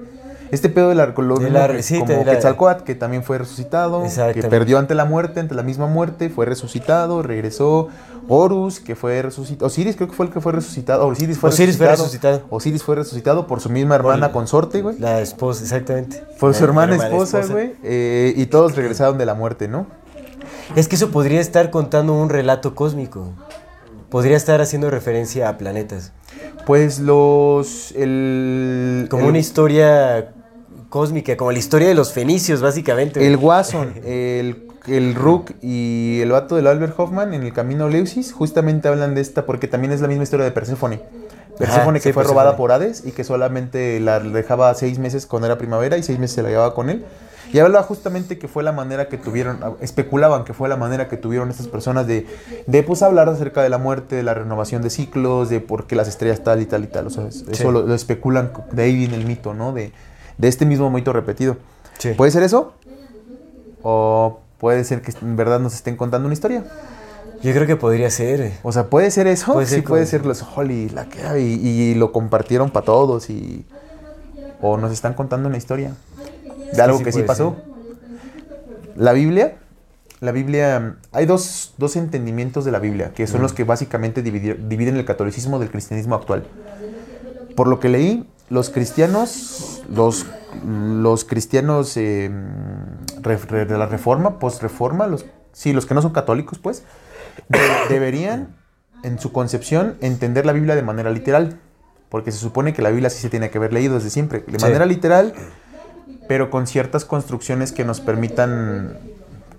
Este 0.52 0.70
pedo 0.70 0.90
de 0.90 0.96
la, 0.96 1.08
lo 1.08 1.38
De 1.38 1.50
la- 1.50 1.68
que- 1.68 1.84
sí, 1.84 2.00
como 2.00 2.12
de 2.14 2.26
la- 2.26 2.32
Quetzalcóatl, 2.34 2.84
que 2.84 2.96
también 2.96 3.24
fue 3.24 3.38
resucitado, 3.38 4.04
que 4.34 4.44
perdió 4.44 4.78
ante 4.80 4.96
la 4.96 5.06
muerte, 5.06 5.40
ante 5.40 5.56
la 5.56 5.64
misma 5.64 5.88
muerte, 5.88 6.30
fue 6.30 6.46
resucitado, 6.46 7.22
regresó. 7.24 7.90
Horus, 8.30 8.82
que 8.82 8.96
fue 8.98 9.22
resucitado. 9.22 9.68
Osiris 9.68 9.96
creo 9.96 10.10
que 10.10 10.14
fue 10.14 10.26
el 10.26 10.34
que 10.34 10.42
fue 10.42 10.52
resucitado. 10.52 11.08
Osiris 11.08 11.38
fue 11.38 11.50
Osiris 11.50 11.78
fue 11.78 11.88
resucitado. 11.88 12.34
resucitado. 12.40 12.56
Osiris 12.58 12.84
fue 12.84 12.96
resucitado 12.98 13.48
por 13.48 13.62
su 13.62 13.70
misma 13.70 13.96
hermana 13.96 14.28
Por- 14.28 14.42
consorte, 14.42 14.82
güey. 14.82 15.00
La 15.00 15.22
esposa, 15.22 15.64
exactamente. 15.64 16.22
Por 16.38 16.54
su 16.54 16.66
hermana 16.66 16.98
esposa, 16.98 17.46
güey. 17.50 17.76
eh, 17.84 18.34
y 18.36 18.48
todos 18.48 18.76
regresaron 18.76 19.18
de 19.18 19.26
la 19.26 19.34
muerte, 19.34 19.70
¿no? 19.70 19.88
Es 20.76 20.90
que 20.90 20.96
eso 20.98 21.10
podría 21.10 21.40
estar 21.40 21.70
contando 21.70 22.12
un 22.14 22.28
relato 22.30 22.76
cósmico. 22.76 23.30
Podría 24.10 24.36
estar 24.36 24.60
haciendo 24.60 24.90
referencia 24.90 25.48
a 25.48 25.58
planetas. 25.58 26.12
Pues 26.66 27.00
los. 27.00 27.94
El. 27.94 29.08
Como 29.10 29.24
el- 29.24 29.30
una 29.30 29.40
historia 29.40 30.34
cósmica, 30.90 31.36
como 31.38 31.52
la 31.52 31.60
historia 31.60 31.88
de 31.88 31.96
los 31.96 32.14
fenicios, 32.14 32.62
básicamente. 32.62 33.26
El 33.26 33.36
Watson, 33.38 33.94
el, 34.06 34.68
el 34.88 35.16
Rook 35.16 35.52
y 35.62 36.20
el 36.22 36.32
vato 36.32 36.56
del 36.56 36.68
Albert 36.68 36.94
Hoffman 36.98 37.34
en 37.34 37.44
el 37.44 37.54
camino 37.54 37.90
Leusis 37.90 38.32
justamente 38.34 38.88
hablan 38.88 39.16
de 39.16 39.22
esta 39.22 39.46
porque 39.46 39.68
también 39.68 39.92
es 39.92 40.02
la 40.02 40.08
misma 40.08 40.24
historia 40.24 40.46
de 40.46 40.52
Perséfone. 40.52 41.02
Perséfone 41.58 42.00
que 42.00 42.10
sí, 42.10 42.14
fue 42.14 42.24
robada 42.24 42.56
por 42.56 42.72
Hades 42.72 43.04
y 43.06 43.12
que 43.12 43.24
solamente 43.24 44.00
la 44.00 44.20
dejaba 44.20 44.74
seis 44.76 45.00
meses 45.00 45.26
cuando 45.26 45.48
era 45.48 45.58
primavera 45.58 45.98
y 45.98 46.04
seis 46.04 46.20
meses 46.20 46.36
se 46.36 46.44
la 46.44 46.50
llevaba 46.50 46.74
con 46.76 46.90
él. 46.90 47.04
Y 47.52 47.60
hablaba 47.60 47.84
justamente 47.84 48.38
que 48.38 48.48
fue 48.50 48.62
la 48.62 48.74
manera 48.74 49.08
que 49.08 49.18
tuvieron, 49.18 49.60
especulaban 49.80 50.44
que 50.44 50.54
fue 50.54 50.68
la 50.70 50.76
manera 50.76 51.08
que 51.08 51.16
tuvieron 51.18 51.50
estas 51.50 51.68
personas 51.68 52.06
de, 52.06 52.28
de 52.68 52.84
pues 52.84 53.02
hablar 53.02 53.30
acerca 53.30 53.64
de 53.64 53.70
la 53.70 53.78
muerte, 53.78 54.18
de 54.18 54.24
la 54.24 54.34
renovación 54.34 54.82
de 54.82 54.90
ciclos, 54.90 55.50
de 55.50 55.62
por 55.62 55.88
qué 55.88 55.96
las 55.96 56.10
estrellas 56.10 56.44
tal 56.44 56.62
y 56.62 56.66
tal 56.66 56.84
y 56.84 56.88
tal. 56.88 57.08
O 57.08 57.10
sea, 57.10 57.26
es- 57.28 57.44
eso 57.50 57.54
Sí. 57.54 57.64
lo, 57.64 57.84
lo 57.88 57.94
especulan, 57.96 58.52
de 58.74 58.84
ahí 58.84 58.96
viene 58.96 59.16
el 59.16 59.26
mito, 59.26 59.54
¿no? 59.54 59.72
De, 59.74 59.94
de 60.38 60.48
este 60.48 60.66
mismo 60.66 60.90
mito 60.90 61.14
repetido. 61.14 61.58
Sí. 61.98 62.12
¿Puede 62.12 62.32
ser 62.32 62.44
eso? 62.44 62.74
¿O 63.84 64.40
puede 64.58 64.84
ser 64.84 65.02
que 65.02 65.14
en 65.22 65.36
verdad 65.36 65.60
nos 65.60 65.74
estén 65.74 65.96
contando 65.96 66.26
una 66.28 66.34
historia? 66.34 66.64
Yo 67.44 67.54
creo 67.54 67.68
que 67.68 67.76
podría 67.76 68.10
ser. 68.10 68.54
O 68.64 68.72
sea, 68.72 68.88
¿puede 68.90 69.12
ser 69.12 69.28
eso? 69.28 69.54
Puede 69.54 69.68
ser 69.68 69.80
sí, 69.80 69.86
puede 69.86 70.04
como- 70.04 70.10
ser 70.10 70.26
los 70.26 70.44
Holly, 70.56 70.90
la 70.90 71.06
que 71.08 71.22
hay, 71.22 71.44
y, 71.44 71.96
lo 71.96 72.12
compartieron 72.12 72.72
para 72.72 72.86
todos 72.86 73.30
y... 73.30 73.66
O 74.60 74.78
nos 74.78 74.92
están 74.92 75.14
contando 75.14 75.48
una 75.48 75.58
historia 75.58 75.94
de 76.74 76.82
algo 76.82 76.98
sí 76.98 77.04
que 77.04 77.12
sí 77.12 77.22
pasó. 77.22 77.56
La 78.96 79.14
Biblia, 79.14 79.58
la 80.20 80.32
Biblia, 80.32 80.96
hay 81.12 81.28
dos, 81.28 81.76
dos 81.78 81.96
entendimientos 81.96 82.66
de 82.66 82.72
la 82.72 82.80
Biblia, 82.80 83.12
que 83.14 83.28
son 83.28 83.44
los 83.44 83.54
que 83.54 83.64
básicamente 83.64 84.24
dividen 84.24 84.98
el 84.98 85.06
catolicismo 85.06 85.60
del 85.60 85.70
cristianismo 85.70 86.16
actual. 86.16 86.48
Por 87.56 87.68
lo 87.68 87.80
que 87.80 87.90
leí, 87.90 88.28
los 88.50 88.70
cristianos, 88.70 89.82
los, 89.94 90.26
los 90.64 91.26
cristianos 91.26 91.96
eh, 91.98 92.30
de 92.32 93.78
la 93.78 93.86
reforma, 93.86 94.40
post-reforma, 94.40 95.08
los, 95.08 95.26
sí, 95.54 95.74
los 95.74 95.86
que 95.86 95.94
no 95.94 96.02
son 96.02 96.12
católicos, 96.14 96.60
pues, 96.60 96.84
de- 97.50 97.60
deberían, 97.90 98.56
en 99.04 99.20
su 99.20 99.32
concepción, 99.32 99.96
entender 100.02 100.46
la 100.46 100.54
Biblia 100.54 100.76
de 100.76 100.82
manera 100.84 101.10
literal. 101.12 101.60
Porque 102.10 102.32
se 102.32 102.38
supone 102.38 102.74
que 102.74 102.82
la 102.82 102.90
Biblia 102.90 103.10
sí 103.10 103.20
se 103.20 103.30
tiene 103.30 103.50
que 103.50 103.58
haber 103.58 103.74
leído 103.74 103.96
desde 103.96 104.10
siempre, 104.10 104.40
de 104.48 104.58
Sí. 104.60 104.66
manera 104.66 104.86
literal, 104.86 105.34
pero 106.30 106.50
con 106.50 106.66
ciertas 106.66 107.04
construcciones 107.04 107.74
que 107.74 107.84
nos 107.84 108.00
permitan, 108.00 108.98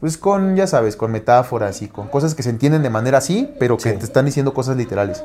pues 0.00 0.16
con, 0.16 0.56
ya 0.56 0.66
sabes, 0.66 0.96
con 0.96 1.12
metáforas 1.12 1.82
y 1.82 1.88
con 1.88 2.08
cosas 2.08 2.34
que 2.34 2.42
se 2.42 2.48
entienden 2.48 2.82
de 2.82 2.88
manera 2.88 3.18
así, 3.18 3.50
pero 3.58 3.76
que 3.76 3.90
Sí. 3.92 3.98
te 3.98 4.04
están 4.06 4.24
diciendo 4.24 4.54
cosas 4.54 4.78
literales. 4.78 5.22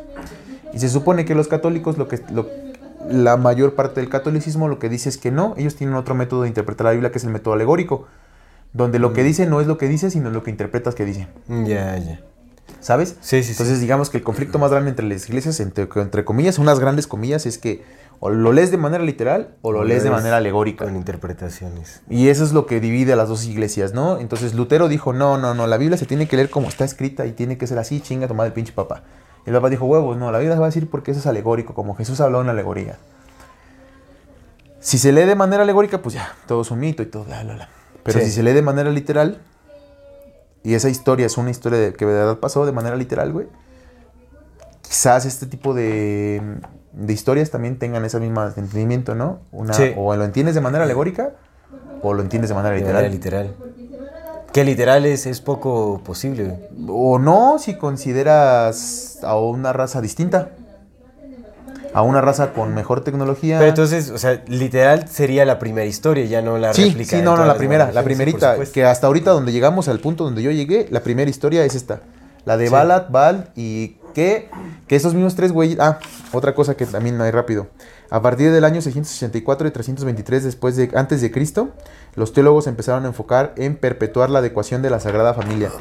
Y 0.74 0.80
se 0.80 0.90
supone 0.90 1.24
que 1.24 1.34
los 1.34 1.48
católicos, 1.48 1.98
lo 1.98 2.10
que, 2.10 2.20
lo- 2.34 2.48
la 3.10 3.38
mayor 3.38 3.76
parte 3.76 4.00
del 4.02 4.10
catolicismo 4.10 4.68
lo 4.68 4.80
que 4.80 4.90
dice 4.90 5.10
es 5.10 5.18
que 5.18 5.32
no, 5.32 5.54
ellos 5.58 5.76
tienen 5.76 5.96
otro 5.96 6.16
método 6.16 6.44
de 6.44 6.48
interpretar 6.48 6.86
la 6.86 6.92
Biblia 6.92 7.12
que 7.12 7.18
es 7.18 7.24
el 7.24 7.32
método 7.32 7.54
alegórico, 7.54 8.08
donde 8.74 9.00
lo 9.00 9.12
Mm. 9.12 9.14
que 9.14 9.24
dice 9.24 9.46
no 9.48 9.62
es 9.62 9.68
lo 9.68 9.78
que 9.78 9.88
dice, 9.88 10.10
sino 10.10 10.30
lo 10.30 10.44
que 10.44 10.52
interpretas 10.52 10.96
que 10.96 11.06
dice. 11.06 11.28
Ya, 11.48 11.98
ya. 11.98 12.20
¿Sabes? 12.80 13.18
Sí, 13.22 13.38
sí, 13.38 13.44
sí. 13.44 13.52
Entonces, 13.52 13.80
digamos 13.82 14.10
que 14.10 14.18
el 14.18 14.24
conflicto 14.24 14.60
más 14.60 14.72
grande 14.72 14.90
entre 14.90 15.08
las 15.08 15.28
iglesias, 15.30 15.60
entre, 15.60 15.88
entre 15.96 16.26
comillas, 16.26 16.60
unas 16.60 16.80
grandes 16.80 17.08
comillas, 17.08 17.46
es 17.46 17.58
que 17.58 17.84
o 18.20 18.30
lo 18.30 18.54
lees 18.54 18.72
de 18.72 18.78
manera 18.78 19.04
literal 19.04 19.56
o 19.62 19.72
lo 19.74 19.84
lees 19.84 20.04
de 20.04 20.10
manera 20.10 20.38
alegórica. 20.38 20.86
Con 20.86 20.96
interpretaciones. 20.96 22.02
Y 22.10 22.30
eso 22.30 22.44
es 22.44 22.54
lo 22.54 22.66
que 22.66 22.80
divide 22.80 23.14
a 23.14 23.16
las 23.18 23.28
dos 23.30 23.46
iglesias, 23.46 23.94
¿no? 23.94 24.18
Entonces 24.18 24.54
Lutero 24.54 24.88
dijo, 24.88 25.12
no, 25.14 25.38
no, 25.38 25.54
no, 25.54 25.68
la 25.68 25.78
Biblia 25.78 25.98
se 25.98 26.06
tiene 26.06 26.28
que 26.28 26.36
leer 26.38 26.50
como 26.50 26.70
está 26.70 26.86
escrita 26.86 27.26
y 27.26 27.34
tiene 27.34 27.58
que 27.58 27.68
ser 27.68 27.78
así, 27.80 28.00
chinga, 28.02 28.28
tomar 28.28 28.48
el 28.48 28.54
pinche 28.54 28.72
papá. 28.74 29.04
El 29.46 29.54
papá 29.54 29.70
dijo, 29.70 29.86
huevos, 29.86 30.18
no, 30.18 30.32
la 30.32 30.40
Biblia 30.40 30.56
se 30.56 30.60
va 30.60 30.68
a 30.68 30.70
decir 30.70 30.90
porque 30.90 31.12
eso 31.12 31.20
es 31.20 31.28
alegórico, 31.28 31.74
como 31.74 31.96
Jesús 31.96 32.20
habló 32.22 32.42
en 32.42 32.50
alegoría. 32.50 32.98
Si 34.80 34.98
se 34.98 35.12
lee 35.12 35.24
de 35.26 35.36
manera 35.36 35.64
alegórica, 35.64 36.02
pues 36.02 36.16
ya, 36.16 36.34
todo 36.48 36.62
es 36.62 36.72
un 36.72 36.80
mito 36.80 37.04
y 37.04 37.06
todo, 37.06 37.24
bla, 37.26 37.44
bla, 37.44 37.54
bla. 37.56 37.70
Pero 38.04 38.20
Sí. 38.20 38.26
si 38.26 38.32
se 38.32 38.44
lee 38.44 38.52
de 38.54 38.62
manera 38.62 38.90
literal, 38.90 39.40
y 40.62 40.74
esa 40.76 40.90
historia 40.90 41.26
es 41.26 41.38
una 41.38 41.52
historia 41.52 41.80
de, 41.80 41.94
que 41.94 42.06
de 42.06 42.14
verdad 42.14 42.38
pasó 42.40 42.66
de 42.66 42.72
manera 42.74 42.96
literal, 42.96 43.32
güey, 43.32 43.48
quizás 44.82 45.26
este 45.26 45.46
tipo 45.46 45.74
de, 45.74 46.42
de 46.92 47.14
historias 47.14 47.50
también 47.50 47.80
tengan 47.80 48.04
ese 48.06 48.20
mismo 48.20 48.44
entendimiento, 48.44 49.16
¿no? 49.16 49.40
Una, 49.52 49.74
Sí. 49.74 49.94
O 49.98 50.16
lo 50.16 50.24
entiendes 50.24 50.56
de 50.56 50.62
manera 50.62 50.84
alegórica 50.84 51.32
o 52.02 52.14
lo 52.14 52.22
entiendes 52.22 52.50
de 52.50 52.56
manera 52.56 52.76
De 52.76 52.82
literal. 52.82 52.96
manera 53.04 53.14
literal. 53.14 53.56
Que 54.54 54.64
literal 54.64 55.06
es, 55.06 55.26
es 55.26 55.42
poco 55.42 56.02
posible. 56.06 56.70
O 56.88 57.18
no, 57.20 57.58
si 57.60 57.76
consideras 57.76 59.18
a 59.24 59.36
una 59.38 59.74
raza 59.74 60.00
distinta. 60.00 60.50
A 61.96 62.02
una 62.02 62.22
raza 62.22 62.54
con 62.54 62.74
mejor 62.74 63.04
tecnología. 63.04 63.58
Pero 63.60 63.70
entonces, 63.70 64.10
o 64.10 64.18
sea, 64.18 64.44
literal 64.48 65.08
sería 65.08 65.46
la 65.46 65.60
primera 65.60 65.86
historia, 65.86 66.26
ya 66.26 66.42
no 66.42 66.58
la 66.58 66.74
Sí, 66.74 66.86
réplica. 66.90 67.18
sí, 67.18 67.22
no, 67.24 67.36
no, 67.38 67.46
la 67.46 67.56
primera, 67.56 67.92
la 67.92 68.04
primerita, 68.04 68.58
que 68.74 68.84
hasta 68.86 69.08
ahorita 69.08 69.32
donde 69.32 69.52
llegamos, 69.52 69.88
al 69.88 70.00
punto 70.00 70.24
donde 70.24 70.42
yo 70.42 70.50
llegué, 70.52 70.88
la 70.90 71.02
primera 71.02 71.30
historia 71.30 71.64
es 71.66 71.76
esta. 71.76 72.02
La 72.46 72.58
de 72.58 72.68
Sí. 72.68 72.72
Balat, 72.74 73.10
Bal 73.12 73.50
y 73.56 73.98
que, 74.14 74.50
que 74.88 74.96
esos 74.96 75.14
mismos 75.14 75.36
tres 75.36 75.52
güeyes... 75.52 75.80
Ah, 75.80 76.00
otra 76.32 76.54
cosa 76.56 76.76
que 76.76 76.86
también 76.86 77.20
hay 77.22 77.32
rápido. 77.32 77.68
A 78.14 78.22
partir 78.22 78.52
del 78.52 78.64
año 78.64 78.80
664 78.80 79.68
y 79.68 79.72
323 79.72 80.44
después 80.44 80.76
de, 80.76 80.92
antes 80.94 81.20
de 81.20 81.32
Cristo, 81.32 81.72
los 82.14 82.32
teólogos 82.32 82.68
empezaron 82.68 83.06
a 83.06 83.08
enfocar 83.08 83.56
en 83.58 83.76
perpetuar 83.76 84.30
la 84.30 84.38
adecuación 84.38 84.84
de 84.84 84.92
la 84.92 85.00
Sagrada 85.00 85.34
Familia. 85.34 85.72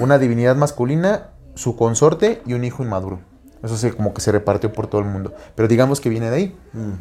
Una 0.00 0.18
divinidad 0.18 0.56
masculina, 0.56 1.32
su 1.54 1.76
consorte 1.76 2.40
y 2.46 2.54
un 2.54 2.64
hijo 2.64 2.82
inmaduro. 2.82 3.20
Eso 3.62 3.76
se, 3.76 3.92
como 3.92 4.14
que 4.14 4.22
se 4.22 4.32
repartió 4.32 4.72
por 4.72 4.86
todo 4.86 5.02
el 5.02 5.06
mundo. 5.06 5.34
Pero 5.54 5.68
digamos 5.68 6.00
que 6.00 6.08
viene 6.08 6.30
de 6.30 6.36
ahí. 6.36 6.58
Mm. 6.72 6.92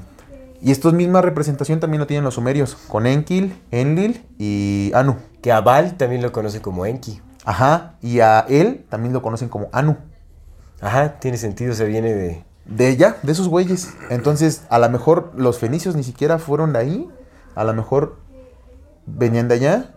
Y 0.62 0.72
esta 0.72 0.92
misma 0.92 1.22
representación 1.22 1.80
también 1.80 2.02
lo 2.02 2.06
tienen 2.06 2.26
los 2.26 2.34
sumerios, 2.34 2.76
con 2.90 3.08
Enkil, 3.08 3.58
Enlil 3.72 4.26
y 4.38 4.92
Anu. 4.94 5.16
Que 5.42 5.54
a 5.54 5.62
Val 5.62 5.96
también 5.96 6.22
lo 6.22 6.34
conoce 6.34 6.62
como 6.62 6.86
Enki. 6.86 7.22
Ajá, 7.46 7.96
y 8.02 8.20
a 8.20 8.42
él 8.42 8.86
también 8.90 9.14
lo 9.14 9.22
conocen 9.22 9.48
como 9.48 9.70
Anu. 9.72 9.96
Ajá, 10.82 11.18
tiene 11.22 11.38
sentido, 11.38 11.74
se 11.76 11.86
viene 11.86 12.14
de... 12.14 12.51
De 12.66 12.90
ella, 12.90 13.18
de 13.24 13.32
esos 13.32 13.48
güeyes. 13.48 13.90
Entonces, 14.10 14.64
a 14.70 14.80
lo 14.80 14.90
mejor 14.90 15.32
los 15.36 15.58
fenicios 15.60 15.96
ni 15.96 16.04
siquiera 16.04 16.40
fueron 16.40 16.74
de 16.74 16.80
ahí. 16.80 17.10
A 17.56 17.64
lo 17.64 17.74
mejor 17.74 18.18
venían 19.06 19.48
de 19.48 19.56
allá. 19.56 19.92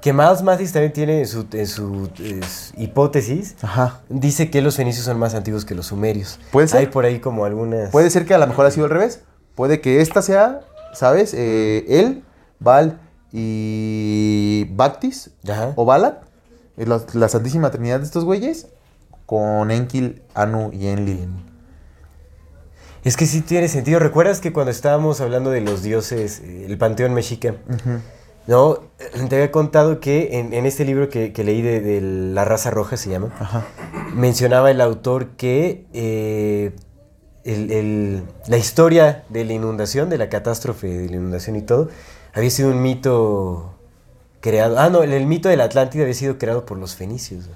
Que 0.00 0.12
Miles 0.12 0.42
Mathis 0.42 0.72
también 0.72 0.92
tiene 0.92 1.18
en 1.20 1.26
su, 1.26 1.46
en 1.52 1.66
su 1.66 2.08
es, 2.22 2.72
hipótesis, 2.76 3.56
Ajá. 3.62 4.02
dice 4.08 4.50
que 4.50 4.62
los 4.62 4.76
fenicios 4.76 5.04
son 5.04 5.18
más 5.18 5.34
antiguos 5.34 5.64
que 5.64 5.74
los 5.74 5.86
sumerios. 5.86 6.38
¿Puede 6.52 6.68
ser? 6.68 6.80
Hay 6.80 6.86
por 6.86 7.04
ahí 7.04 7.18
como 7.18 7.44
algunas... 7.44 7.90
Puede 7.90 8.10
ser 8.10 8.24
que 8.24 8.34
a 8.34 8.38
lo 8.38 8.46
mejor 8.46 8.66
ha 8.66 8.70
sido 8.70 8.84
al 8.84 8.90
revés. 8.90 9.22
Puede 9.56 9.80
que 9.80 10.00
esta 10.00 10.22
sea, 10.22 10.60
¿sabes? 10.92 11.34
Eh, 11.34 11.84
él, 11.88 12.22
Baal 12.60 13.00
y 13.32 14.66
Bactis 14.76 15.30
Ajá. 15.48 15.72
o 15.74 15.84
Balat, 15.84 16.22
eh, 16.76 16.86
la, 16.86 17.00
la 17.14 17.28
Santísima 17.28 17.70
Trinidad 17.70 17.98
de 17.98 18.04
estos 18.06 18.24
güeyes, 18.24 18.68
con 19.24 19.70
Enkil, 19.72 20.22
Anu 20.34 20.70
y 20.72 20.86
Enlil. 20.86 21.28
Es 23.06 23.16
que 23.16 23.26
sí 23.26 23.40
tiene 23.40 23.68
sentido. 23.68 23.98
¿Recuerdas 24.00 24.40
que 24.40 24.52
cuando 24.52 24.70
estábamos 24.72 25.20
hablando 25.20 25.50
de 25.50 25.60
los 25.60 25.82
dioses, 25.82 26.40
eh, 26.40 26.66
el 26.66 26.76
panteón 26.76 27.14
mexica, 27.14 27.54
no, 28.48 28.80
te 29.28 29.36
había 29.36 29.52
contado 29.52 30.00
que 30.00 30.38
en, 30.38 30.52
en 30.52 30.66
este 30.66 30.84
libro 30.84 31.08
que, 31.08 31.32
que 31.32 31.44
leí 31.44 31.62
de, 31.62 31.80
de 31.80 32.00
La 32.00 32.44
raza 32.44 32.70
roja 32.70 32.96
se 32.96 33.10
llama, 33.10 33.32
Ajá. 33.38 33.64
mencionaba 34.12 34.70
el 34.72 34.80
autor 34.80 35.28
que 35.36 35.86
eh, 35.92 36.72
el- 37.44 37.70
el- 37.70 38.22
la 38.48 38.56
historia 38.58 39.24
de 39.28 39.44
la 39.44 39.52
inundación, 39.52 40.10
de 40.10 40.18
la 40.18 40.28
catástrofe 40.28 40.88
de 40.88 41.08
la 41.08 41.16
inundación 41.16 41.54
y 41.56 41.62
todo, 41.62 41.88
había 42.34 42.50
sido 42.50 42.70
un 42.70 42.82
mito 42.82 43.72
creado. 44.40 44.78
Ah, 44.80 44.90
no, 44.90 45.02
el, 45.04 45.12
el 45.12 45.26
mito 45.26 45.48
de 45.48 45.56
la 45.56 45.64
Atlántida 45.64 46.02
había 46.02 46.14
sido 46.14 46.38
creado 46.38 46.66
por 46.66 46.76
los 46.76 46.96
fenicios. 46.96 47.48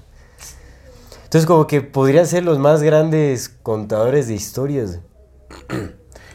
Entonces, 1.25 1.45
como 1.45 1.67
que 1.67 1.81
podrían 1.81 2.25
ser 2.25 2.43
los 2.43 2.57
más 2.57 2.81
grandes 2.83 3.49
contadores 3.49 4.27
de 4.29 4.33
historias. 4.33 4.99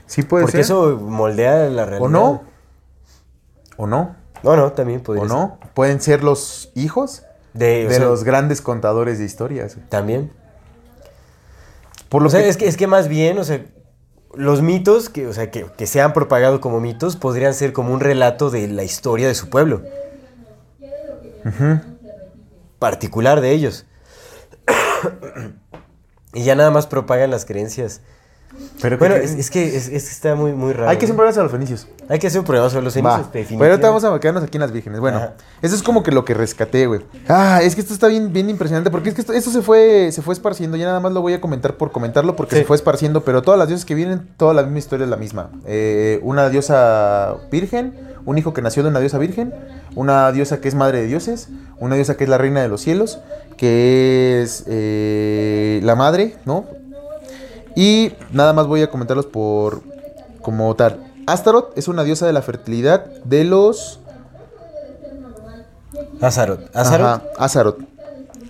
Sí 0.06 0.22
puede 0.22 0.44
Porque 0.44 0.52
ser. 0.59 0.60
eso 0.62 0.97
moldea 1.01 1.68
la 1.68 1.84
realidad. 1.84 2.02
o 2.06 2.09
no. 2.09 2.43
O 3.76 3.86
no. 3.86 4.16
No, 4.43 4.56
no, 4.56 4.72
también 4.72 5.01
podría 5.02 5.24
O 5.24 5.28
ser. 5.28 5.36
no. 5.36 5.59
Pueden 5.74 6.01
ser 6.01 6.22
los 6.22 6.70
hijos 6.74 7.24
De, 7.55 7.88
de 7.88 7.94
sea, 7.97 8.05
los 8.05 8.22
grandes 8.24 8.60
contadores 8.62 9.18
de 9.18 9.24
historias. 9.24 9.76
También. 9.88 10.32
Por 12.09 12.22
lo 12.22 12.28
O 12.28 12.30
sea, 12.30 12.40
que- 12.43 12.48
es 12.48 12.56
que, 12.56 12.68
es 12.68 12.76
que 12.76 12.86
más 12.86 13.09
bien, 13.09 13.38
o 13.38 13.44
sea, 13.44 13.64
los 14.34 14.62
mitos, 14.62 15.09
que, 15.09 15.26
o 15.26 15.32
sea, 15.32 15.51
que, 15.51 15.66
que 15.76 15.86
se 15.86 16.01
han 16.01 16.12
propagado 16.12 16.60
como 16.60 16.78
mitos, 16.80 17.16
podrían 17.16 17.55
ser 17.55 17.72
como 17.72 17.93
un 17.93 18.01
relato 18.01 18.51
de 18.51 18.68
la 18.68 18.84
historia 18.84 19.26
de 19.26 19.34
su 19.34 19.48
pueblo. 19.51 19.82
Particular 22.78 23.40
de 23.40 23.51
ellos. 23.52 23.86
y 26.34 26.44
ya 26.44 26.55
nada 26.55 26.70
más 26.70 26.86
propagan 26.86 27.30
las 27.30 27.44
creencias. 27.44 28.02
Pero 28.80 28.98
Bueno, 28.98 29.14
que- 29.14 29.24
es, 29.24 29.32
es 29.32 29.50
que, 29.50 29.76
es, 29.76 29.88
es 29.88 30.10
está 30.12 30.34
muy, 30.34 30.52
muy 30.52 30.72
raro. 30.72 30.90
hay 30.90 30.98
que 30.98 31.06
¿no? 31.06 31.14
programa 31.14 31.32
sobre 31.32 31.44
los 31.44 31.52
fenicios. 31.52 31.88
Hay 32.08 32.18
que 32.18 32.26
hacer 32.26 32.40
un 32.40 32.44
programa 32.46 32.68
sobre 32.70 32.84
los 32.84 32.92
fenicios. 32.94 33.26
Pero 33.32 33.64
ahorita 33.70 33.88
vamos 33.88 34.04
a 34.04 34.20
quedarnos 34.20 34.44
aquí 34.44 34.58
en 34.58 34.60
las 34.60 34.70
vírgenes. 34.72 35.00
Bueno, 35.00 35.18
Ajá. 35.18 35.34
eso 35.62 35.74
es 35.74 35.82
como 35.82 36.02
que 36.02 36.12
lo 36.12 36.24
que 36.24 36.34
rescaté, 36.34 36.86
güey. 36.86 37.00
Ah, 37.28 37.60
es 37.62 37.74
que 37.74 37.80
esto 37.80 37.94
está 37.94 38.06
bien, 38.08 38.32
bien 38.32 38.50
impresionante. 38.50 38.90
Porque 38.90 39.08
es 39.08 39.14
que 39.14 39.22
esto, 39.22 39.32
esto 39.32 39.50
se 39.50 39.62
fue, 39.62 40.10
se 40.12 40.20
fue 40.22 40.34
esparciendo. 40.34 40.76
Ya 40.76 40.86
nada 40.86 41.00
más 41.00 41.12
lo 41.12 41.20
voy 41.22 41.32
a 41.32 41.40
comentar 41.40 41.76
por 41.76 41.90
comentarlo 41.90 42.36
porque 42.36 42.54
Sí. 42.56 42.60
se 42.60 42.66
fue 42.66 42.76
esparciendo. 42.76 43.24
Pero 43.24 43.42
todas 43.42 43.58
las 43.58 43.68
diosas 43.68 43.84
que 43.86 43.94
vienen, 43.94 44.28
toda 44.36 44.52
la 44.54 44.62
misma 44.62 44.78
historia 44.78 45.04
es 45.04 45.10
la 45.10 45.16
misma. 45.16 45.50
Eh, 45.66 46.20
una 46.22 46.48
diosa 46.50 47.34
virgen, 47.50 47.94
un 48.26 48.36
hijo 48.38 48.52
que 48.52 48.60
nació 48.62 48.82
de 48.82 48.90
una 48.90 49.00
diosa 49.00 49.18
virgen, 49.18 49.54
una 49.94 50.30
diosa 50.32 50.60
que 50.60 50.68
es 50.68 50.74
madre 50.74 51.00
de 51.00 51.06
dioses, 51.06 51.48
una 51.78 51.94
diosa 51.94 52.16
que 52.16 52.24
es 52.24 52.30
la 52.30 52.38
reina 52.38 52.60
de 52.62 52.68
los 52.68 52.80
cielos, 52.82 53.20
que 53.56 54.42
es 54.42 54.64
eh, 54.66 55.80
la 55.82 55.94
madre, 55.96 56.36
¿no? 56.44 56.66
Y 57.77 58.12
nada 58.32 58.53
más 58.53 58.66
voy 58.66 58.82
a 58.82 58.90
comentarlos 58.90 59.27
por 59.27 59.82
como 60.43 60.74
tal. 60.74 60.98
Astaroth 61.27 61.77
es 61.78 61.86
una 61.89 62.03
diosa 62.05 62.27
de 62.27 62.32
la 62.32 62.43
fertilidad 62.43 63.05
de 63.24 63.44
los 63.44 64.01
Azaroth. 66.20 66.61
Azaroth. 66.74 67.07
Ajá, 67.07 67.23
Azaroth. 67.39 67.78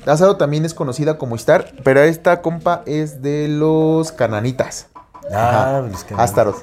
Azaroth 0.07 0.39
también 0.39 0.65
es 0.65 0.73
conocida 0.75 1.19
como 1.19 1.35
Istar, 1.37 1.73
pero 1.83 2.01
esta 2.03 2.41
compa 2.43 2.83
es 2.87 3.23
de 3.23 3.49
los 3.49 4.13
cananitas. 4.13 4.87
Ah, 5.33 5.81
los 5.91 6.05
cananitas. 6.05 6.19
Astaroth. 6.19 6.57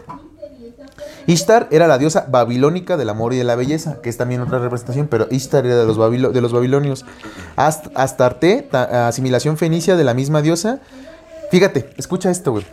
Ishtar 1.25 1.67
era 1.71 1.87
la 1.87 1.97
diosa 1.97 2.25
babilónica 2.29 2.97
del 2.97 3.09
amor 3.09 3.33
y 3.33 3.37
de 3.37 3.43
la 3.45 3.55
belleza, 3.55 4.01
que 4.01 4.09
es 4.09 4.17
también 4.17 4.41
otra 4.41 4.59
representación, 4.59 5.07
pero 5.07 5.27
Ishtar 5.31 5.65
era 5.65 5.77
de 5.77 5.85
los, 5.85 5.97
babilo- 5.97 6.31
de 6.31 6.41
los 6.41 6.51
babilonios. 6.51 7.05
Ast- 7.55 7.91
Astarte, 7.95 8.67
ta- 8.69 9.07
asimilación 9.07 9.57
fenicia 9.57 9.95
de 9.95 10.03
la 10.03 10.13
misma 10.13 10.41
diosa. 10.41 10.79
Fíjate, 11.51 11.89
escucha 11.97 12.29
esto, 12.31 12.51
güey. 12.51 12.65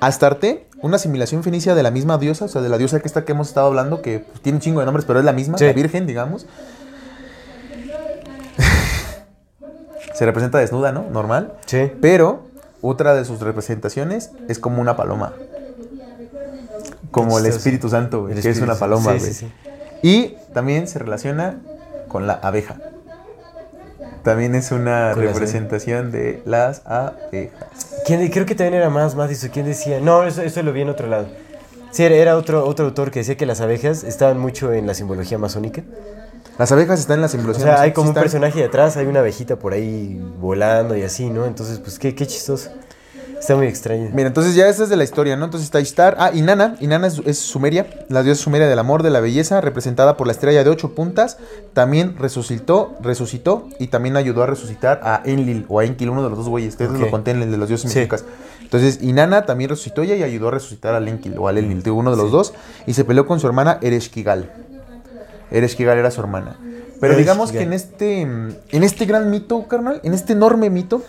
Astarte, 0.00 0.66
una 0.82 0.96
asimilación 0.96 1.42
fenicia 1.42 1.74
de 1.74 1.82
la 1.82 1.90
misma 1.90 2.18
diosa, 2.18 2.46
o 2.46 2.48
sea, 2.48 2.62
de 2.62 2.68
la 2.68 2.78
diosa 2.78 3.00
que 3.00 3.06
esta 3.06 3.24
que 3.24 3.32
hemos 3.32 3.48
estado 3.48 3.66
hablando, 3.66 4.00
que 4.02 4.24
tiene 4.42 4.56
un 4.56 4.62
chingo 4.62 4.80
de 4.80 4.86
nombres, 4.86 5.04
pero 5.04 5.18
es 5.18 5.24
la 5.24 5.32
misma, 5.32 5.58
Sí. 5.58 5.64
la 5.66 5.72
virgen, 5.72 6.06
digamos. 6.06 6.46
Se 10.14 10.26
representa 10.26 10.58
desnuda, 10.58 10.92
¿no? 10.92 11.04
Normal. 11.10 11.54
Sí. 11.66 11.92
Pero 12.00 12.46
otra 12.82 13.14
de 13.14 13.24
sus 13.24 13.40
representaciones 13.40 14.30
es 14.48 14.58
como 14.58 14.80
una 14.80 14.96
paloma. 14.96 15.32
Como 17.10 17.38
el. 17.38 17.46
Espíritu 17.46 17.88
Santo, 17.88 18.22
güey, 18.22 18.34
El 18.36 18.42
que 18.42 18.50
es 18.50 18.60
una 18.60 18.74
paloma, 18.74 19.12
Sí, 19.14 19.18
güey. 19.18 19.32
sí, 19.32 19.46
sí. 19.46 19.52
Y 20.02 20.36
también 20.54 20.88
se 20.88 20.98
relaciona 20.98 21.58
con 22.08 22.26
la 22.26 22.34
abeja. 22.34 22.76
También 24.22 24.54
es 24.54 24.70
una 24.72 25.14
representación 25.14 26.10
de 26.12 26.42
las 26.44 26.82
abejas. 26.86 27.66
¿Quién 28.06 28.20
de- 28.20 28.30
creo 28.30 28.44
que 28.46 28.54
también 28.54 28.74
era 28.74 28.90
más 28.90 29.14
o 29.44 29.48
quién 29.50 29.66
decía. 29.66 30.00
No, 30.00 30.24
eso, 30.24 30.42
eso 30.42 30.62
lo 30.62 30.72
vi 30.72 30.82
en 30.82 30.90
otro 30.90 31.06
lado. 31.06 31.26
Sí, 31.90 32.04
era, 32.04 32.36
otro, 32.36 32.64
otro 32.66 32.84
autor 32.86 33.10
que 33.10 33.20
decía 33.20 33.36
que 33.36 33.46
las 33.46 33.60
abejas 33.60 34.04
estaban 34.04 34.38
mucho 34.38 34.72
en 34.72 34.86
la 34.86 34.94
simbología 34.94 35.38
masónica. 35.38 35.82
Las 36.58 36.70
abejas 36.70 37.00
están 37.00 37.16
en 37.16 37.20
la 37.22 37.26
O 37.26 37.30
simbología. 37.30 37.64
sea, 37.64 37.80
hay 37.80 37.92
como 37.92 38.08
un 38.08 38.10
están. 38.10 38.22
personaje 38.24 38.58
de 38.58 38.66
atrás, 38.66 38.96
hay 38.96 39.06
una 39.06 39.20
abejita 39.20 39.56
por 39.56 39.72
ahí 39.72 40.20
volando 40.38 40.96
y 40.96 41.02
así, 41.02 41.30
¿no? 41.30 41.46
Entonces, 41.46 41.78
pues 41.78 41.98
qué, 41.98 42.14
qué 42.14 42.26
chistoso. 42.26 42.70
Está 43.40 43.56
muy 43.56 43.66
extraño. 43.66 44.10
Mira, 44.12 44.28
entonces 44.28 44.54
ya 44.54 44.68
esa 44.68 44.82
es 44.84 44.90
de 44.90 44.96
la 44.96 45.02
historia, 45.04 45.34
¿no? 45.34 45.46
Entonces 45.46 45.64
está 45.66 45.80
Ishtar. 45.80 46.14
Ah, 46.18 46.30
Inanna. 46.34 46.76
Inanna 46.80 47.06
es, 47.06 47.20
es 47.24 47.38
Sumeria, 47.38 47.86
la 48.08 48.22
diosa 48.22 48.42
sumeria 48.42 48.68
del 48.68 48.78
amor, 48.78 49.02
de 49.02 49.08
la 49.10 49.20
belleza, 49.20 49.60
representada 49.62 50.16
por 50.18 50.26
la 50.26 50.32
estrella 50.34 50.62
de 50.62 50.68
ocho 50.70 50.94
puntas. 50.94 51.38
También 51.72 52.16
resucitó, 52.18 52.94
resucitó 53.00 53.68
y 53.78 53.86
también 53.86 54.16
ayudó 54.16 54.42
a 54.42 54.46
resucitar 54.46 55.00
a 55.02 55.22
Enlil 55.24 55.64
o 55.68 55.80
a 55.80 55.84
Enkil, 55.86 56.10
uno 56.10 56.22
de 56.22 56.28
los 56.28 56.38
dos 56.38 56.48
güeyes. 56.48 56.74
Ustedes 56.74 56.90
Ok. 56.92 56.98
lo 56.98 57.10
conté 57.10 57.30
en 57.30 57.42
el 57.42 57.50
de 57.50 57.56
los 57.56 57.68
dioses 57.68 57.90
Sí. 57.90 57.98
mexicas. 57.98 58.24
Entonces, 58.60 58.98
Inanna 59.02 59.46
también 59.46 59.70
resucitó 59.70 60.02
ella 60.02 60.14
y 60.16 60.22
ayudó 60.22 60.48
a 60.48 60.50
resucitar 60.52 60.94
al 60.94 61.08
Enkil 61.08 61.34
o 61.38 61.48
al 61.48 61.58
Enlil, 61.58 61.82
uno 61.90 62.10
de 62.10 62.16
los 62.18 62.30
dos. 62.30 62.52
Y 62.86 62.92
se 62.92 63.04
peleó 63.04 63.26
con 63.26 63.40
su 63.40 63.46
hermana 63.46 63.78
Ereshkigal. 63.80 64.52
Ereshkigal 65.50 65.98
era 65.98 66.10
su 66.10 66.20
hermana. 66.20 66.56
Pero 67.00 67.16
digamos 67.16 67.50
que 67.50 67.62
en 67.62 67.72
este, 67.72 68.20
en 68.20 68.84
este 68.84 69.06
gran 69.06 69.30
mito, 69.30 69.66
carnal, 69.66 70.00
en 70.04 70.12
este 70.12 70.34
enorme 70.34 70.68
mito, 70.68 71.02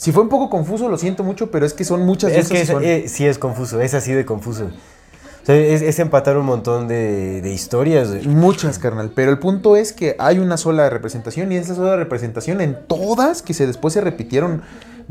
si 0.00 0.12
fue 0.12 0.22
un 0.22 0.30
poco 0.30 0.48
confuso, 0.48 0.88
lo 0.88 0.96
siento 0.96 1.24
mucho, 1.24 1.50
pero 1.50 1.66
es 1.66 1.74
que 1.74 1.84
son 1.84 2.06
muchas 2.06 2.30
Es 2.30 2.36
diosas 2.48 2.52
que 2.52 2.60
es- 2.62 2.68
son- 2.68 2.82
eh, 2.84 3.04
sí 3.06 3.26
es 3.26 3.38
confuso, 3.38 3.82
es 3.82 3.92
así 3.92 4.14
de 4.14 4.24
confuso. 4.24 4.70
O 5.42 5.46
sea, 5.46 5.56
es, 5.56 5.82
es 5.82 5.98
empatar 5.98 6.38
un 6.38 6.46
montón 6.46 6.88
de, 6.88 7.42
de 7.42 7.50
historias. 7.52 8.08
güey. 8.08 8.26
Muchas, 8.26 8.78
carnal. 8.78 9.12
Pero 9.14 9.30
el 9.30 9.38
punto 9.38 9.76
es 9.76 9.92
que 9.92 10.16
hay 10.18 10.38
una 10.38 10.56
sola 10.56 10.88
representación 10.88 11.52
y 11.52 11.56
esa 11.56 11.74
sola 11.74 11.96
representación 11.96 12.62
en 12.62 12.78
todas 12.86 13.42
que 13.42 13.52
se 13.52 13.66
después 13.66 13.92
se 13.92 14.00
repitieron 14.00 14.62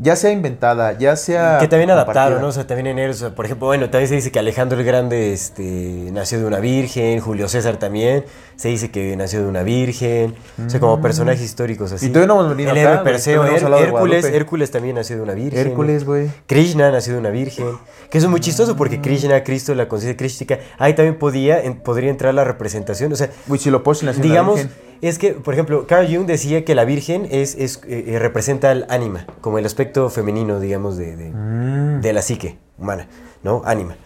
ya 0.02 0.16
sea 0.16 0.30
inventada, 0.32 0.96
ya 0.98 1.14
sea. 1.14 1.58
Que 1.60 1.68
también 1.68 1.90
adaptaron. 1.90 2.40
¿no? 2.40 2.48
O 2.48 2.52
sea, 2.52 2.66
también 2.66 2.86
en 2.86 2.98
él, 2.98 3.10
o 3.10 3.14
sea, 3.14 3.34
por 3.34 3.44
ejemplo, 3.44 3.66
bueno, 3.66 3.90
también 3.90 4.08
se 4.08 4.14
dice 4.14 4.32
que 4.32 4.38
Alejandro 4.38 4.78
el 4.78 4.84
Grande 4.84 5.32
este, 5.34 6.08
nació 6.10 6.38
de 6.40 6.46
una 6.46 6.58
virgen, 6.58 7.20
Julio 7.20 7.48
César 7.48 7.76
también, 7.76 8.24
se 8.60 8.68
dice 8.68 8.90
que 8.90 9.16
nació 9.16 9.40
de 9.40 9.46
una 9.48 9.62
virgen, 9.62 10.34
o 10.66 10.68
sea, 10.68 10.80
como 10.80 11.00
personajes 11.00 11.40
históricos 11.40 11.92
así. 11.92 12.04
Mm. 12.04 12.08
Y 12.08 12.12
todavía 12.12 12.34
no 12.34 12.40
hemos 12.40 12.50
venido 12.56 12.70
El 12.72 12.78
acá, 12.78 12.90
héroe 12.92 13.04
Perseo, 13.04 13.44
Her- 13.46 13.82
Hércules. 13.82 14.24
Hércules 14.26 14.70
también 14.70 14.96
nació 14.96 15.16
de 15.16 15.22
una 15.22 15.32
virgen. 15.32 15.66
Hércules, 15.66 16.04
güey. 16.04 16.28
Krishna 16.46 16.90
nació 16.90 17.14
de 17.14 17.20
una 17.20 17.30
virgen. 17.30 17.66
Que 18.10 18.18
eso 18.18 18.26
es 18.26 18.30
muy 18.30 18.40
chistoso 18.40 18.76
porque 18.76 19.00
Krishna, 19.00 19.42
Cristo, 19.44 19.74
la 19.74 19.88
conciencia 19.88 20.14
crística, 20.18 20.58
ahí 20.78 20.92
también 20.92 21.18
podía, 21.18 21.58
en- 21.62 21.80
podría 21.80 22.10
entrar 22.10 22.34
la 22.34 22.44
representación. 22.44 23.10
O 23.12 23.16
sea, 23.16 23.30
Huitzilopochtli 23.48 24.04
nació 24.06 24.22
de 24.22 24.28
una 24.28 24.32
digamos, 24.34 24.56
virgen. 24.56 24.74
es 25.00 25.18
que, 25.18 25.30
por 25.32 25.54
ejemplo, 25.54 25.86
Carl 25.86 26.06
Jung 26.14 26.26
decía 26.26 26.62
que 26.66 26.74
la 26.74 26.84
virgen 26.84 27.28
es, 27.30 27.54
es, 27.54 27.80
eh, 27.88 28.04
eh, 28.08 28.18
representa 28.18 28.70
al 28.70 28.84
ánima, 28.90 29.26
como 29.40 29.58
el 29.58 29.64
aspecto 29.64 30.10
femenino, 30.10 30.60
digamos, 30.60 30.98
de, 30.98 31.16
de, 31.16 31.30
Mm. 31.30 32.02
de 32.02 32.12
la 32.12 32.20
psique 32.20 32.58
humana, 32.76 33.08
¿no? 33.42 33.62
Ánima. 33.64 33.96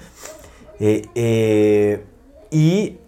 Eh, 0.79 1.03
eh, 1.17 2.05
y 2.53 2.99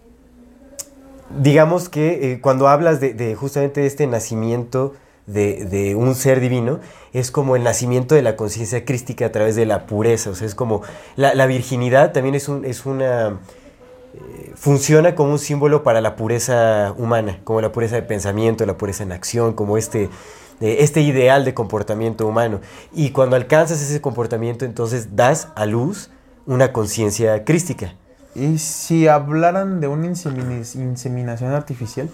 digamos 1.39 1.89
que 1.89 2.33
eh, 2.33 2.41
cuando 2.41 2.69
hablas 2.69 3.01
de, 3.01 3.15
de 3.15 3.35
justamente 3.35 3.81
de 3.81 3.87
este 3.87 4.07
nacimiento 4.07 4.95
de, 5.27 5.95
un 5.97 6.15
ser 6.15 6.41
divino, 6.41 6.81
es 7.13 7.31
como 7.31 7.57
el 7.57 7.65
nacimiento 7.65 8.15
de 8.15 8.23
la 8.23 8.37
conciencia 8.37 8.85
crística 8.85 9.27
a 9.27 9.33
través 9.33 9.57
de 9.57 9.67
la 9.67 9.87
pureza, 9.87 10.31
o 10.31 10.35
sea, 10.35 10.47
es 10.47 10.55
como 10.55 10.83
la, 11.17 11.47
virginidad 11.47 12.13
también 12.13 12.35
es 12.35 12.49
una... 12.49 13.29
eh, 14.15 14.53
funciona 14.55 15.15
como 15.15 15.33
un 15.33 15.39
símbolo 15.39 15.83
para 15.83 16.01
la 16.01 16.17
pureza 16.17 16.95
humana, 16.97 17.41
como 17.45 17.61
la 17.61 17.73
pureza 17.73 17.97
de 17.97 18.03
pensamiento, 18.03 18.65
la 18.67 18.79
pureza 18.79 19.03
en 19.03 19.13
acción, 19.13 19.55
como 19.55 19.77
este, 19.77 20.05
eh, 20.61 20.77
este 20.81 21.01
ideal 21.01 21.45
de 21.45 21.55
comportamiento 21.55 22.27
humano. 22.27 22.61
Y 22.95 23.11
cuando 23.11 23.37
alcanzas 23.37 23.83
ese 23.83 24.01
comportamiento, 24.01 24.65
entonces 24.65 25.17
das 25.17 25.49
a 25.57 25.67
luz 25.67 26.11
una 26.47 26.73
conciencia 26.73 27.45
crística. 27.45 27.95
¿Y 28.39 28.59
si 28.59 29.09
hablaran 29.09 29.81
de 29.81 29.89
una 29.89 30.07
inseminación 30.07 31.53
artificial? 31.53 32.09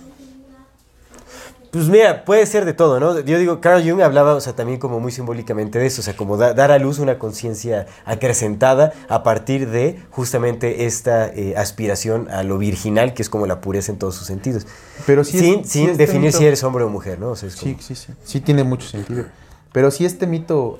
Pues 1.70 1.88
mira, 1.88 2.26
puede 2.26 2.44
ser 2.44 2.66
de 2.66 2.74
todo, 2.74 3.00
¿no? 3.00 3.18
Yo 3.20 3.38
digo, 3.38 3.62
Carl 3.62 3.82
Jung 3.82 4.02
hablaba, 4.02 4.34
o 4.34 4.40
sea, 4.42 4.52
también 4.54 4.78
como 4.78 5.00
muy 5.00 5.10
simbólicamente 5.10 5.78
de 5.78 5.86
eso, 5.86 6.02
o 6.02 6.04
sea, 6.04 6.14
como 6.14 6.36
da- 6.36 6.52
dar 6.52 6.70
a 6.70 6.78
luz 6.78 6.98
una 6.98 7.18
conciencia 7.18 7.86
acrecentada 8.04 8.92
a 9.08 9.22
partir 9.22 9.70
de 9.70 9.98
justamente 10.10 10.84
esta 10.84 11.28
eh, 11.28 11.54
aspiración 11.56 12.30
a 12.30 12.42
lo 12.42 12.58
virginal, 12.58 13.14
que 13.14 13.22
es 13.22 13.30
como 13.30 13.46
la 13.46 13.62
pureza 13.62 13.90
en 13.90 13.98
todos 13.98 14.14
sus 14.16 14.26
sentidos. 14.26 14.66
Pero 15.06 15.24
sí 15.24 15.38
es- 15.38 15.42
sin 15.44 15.64
sí 15.64 15.70
sin 15.70 15.88
este 15.90 16.06
definir 16.06 16.28
mito- 16.30 16.38
si 16.38 16.44
eres 16.44 16.62
hombre 16.62 16.84
o 16.84 16.90
mujer, 16.90 17.18
¿no? 17.18 17.30
O 17.30 17.36
sea, 17.36 17.48
es 17.48 17.54
Sí, 17.54 17.74
sí, 17.80 17.94
sí. 17.94 18.12
Sí 18.22 18.40
tiene 18.42 18.64
mucho 18.64 18.86
sentido. 18.86 19.24
Pero 19.72 19.90
si 19.90 20.04
este 20.04 20.26
mito... 20.26 20.78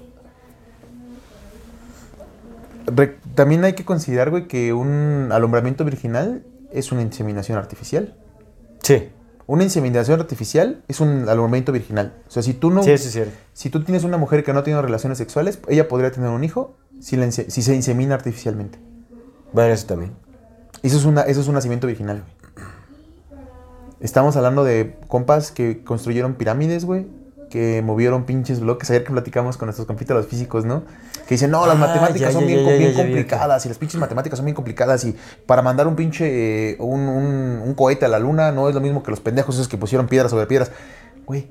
re- 2.87 3.17
también 3.35 3.65
hay 3.65 3.75
que 3.75 3.85
considerar, 3.85 4.31
güey, 4.31 4.49
que 4.49 4.73
un 4.73 5.29
alumbramiento 5.33 5.85
virginal 5.85 6.45
es 6.73 6.93
una 6.93 7.03
inseminación 7.03 7.59
artificial. 7.59 8.15
sí, 8.83 9.11
Una 9.47 9.65
inseminación 9.65 10.21
artificial 10.21 10.83
es 10.89 11.01
un 11.01 11.29
alumbramiento 11.29 11.73
virginal. 11.73 12.15
O 12.29 12.31
sea, 12.31 12.43
si 12.43 12.55
tú 12.55 12.71
no... 12.71 12.83
sí, 12.83 12.91
es 12.93 13.03
cierto. 13.11 13.33
Si 13.53 13.69
tú 13.71 13.83
tienes 13.85 14.05
una 14.05 14.17
mujer 14.17 14.45
que 14.45 14.53
no 14.53 14.63
tiene 14.63 14.81
relaciones 14.81 15.19
sexuales, 15.19 15.59
ella 15.69 15.89
podría 15.89 16.11
tener 16.13 16.31
un 16.31 16.45
hijo 16.45 16.77
si, 17.01 17.17
la 17.17 17.31
si 17.31 17.51
se 17.51 17.75
insemina 17.75 18.15
artificialmente. 18.15 18.79
Bueno, 19.53 19.75
eso 19.75 19.87
también. 19.87 20.13
Eso 20.83 20.97
es, 20.97 21.05
una, 21.05 21.23
eso 21.23 21.41
es 21.41 21.49
un 21.49 21.55
nacimiento 21.55 21.87
virginal, 21.87 22.23
güey. 22.23 22.43
Estamos 24.01 24.37
hablando 24.37 24.65
de 24.65 24.97
compas 25.07 25.53
que 25.53 25.85
construyeron 25.85 26.35
pirámides, 26.35 26.85
güey. 26.85 27.07
Que 27.53 27.83
movieron 27.83 28.25
pinches 28.25 28.61
bloques. 28.61 28.89
Ayer 28.91 29.05
que 29.05 29.13
platicamos 29.13 29.59
con 29.59 29.67
nuestros 29.67 29.87
compitas 29.87 30.17
los 30.17 30.27
físicos, 30.27 30.65
¿no? 30.65 30.85
Que 31.29 31.35
dicen, 31.35 31.51
no, 31.51 31.67
las 31.67 31.77
Ah, 31.77 31.81
matemáticas 31.81 32.21
ya, 32.21 32.33
son 32.33 32.47
ya, 32.49 32.57
bien, 32.57 32.93
ya, 32.93 32.97
complicadas. 33.03 33.67
Y 33.67 33.69
las 33.69 33.77
pinches 33.77 34.01
matemáticas 34.01 34.39
son 34.39 34.47
bien 34.47 34.55
complicadas. 34.55 35.05
Y 35.05 35.15
para 35.45 35.61
mandar 35.61 35.87
un 35.87 35.95
pinche, 35.95 36.71
eh, 36.71 36.77
un, 36.79 37.01
un- 37.01 37.61
un 37.65 37.75
cohete 37.75 38.07
a 38.07 38.09
la 38.09 38.19
luna, 38.19 38.53
no 38.53 38.69
es 38.71 38.75
lo 38.75 38.81
mismo 38.81 39.03
que 39.03 39.11
los 39.11 39.21
pendejos 39.21 39.57
esos 39.57 39.69
que 39.69 39.77
pusieron 39.77 40.07
piedras 40.09 40.31
sobre 40.31 40.47
piedras. 40.47 40.71
Güey, 41.27 41.51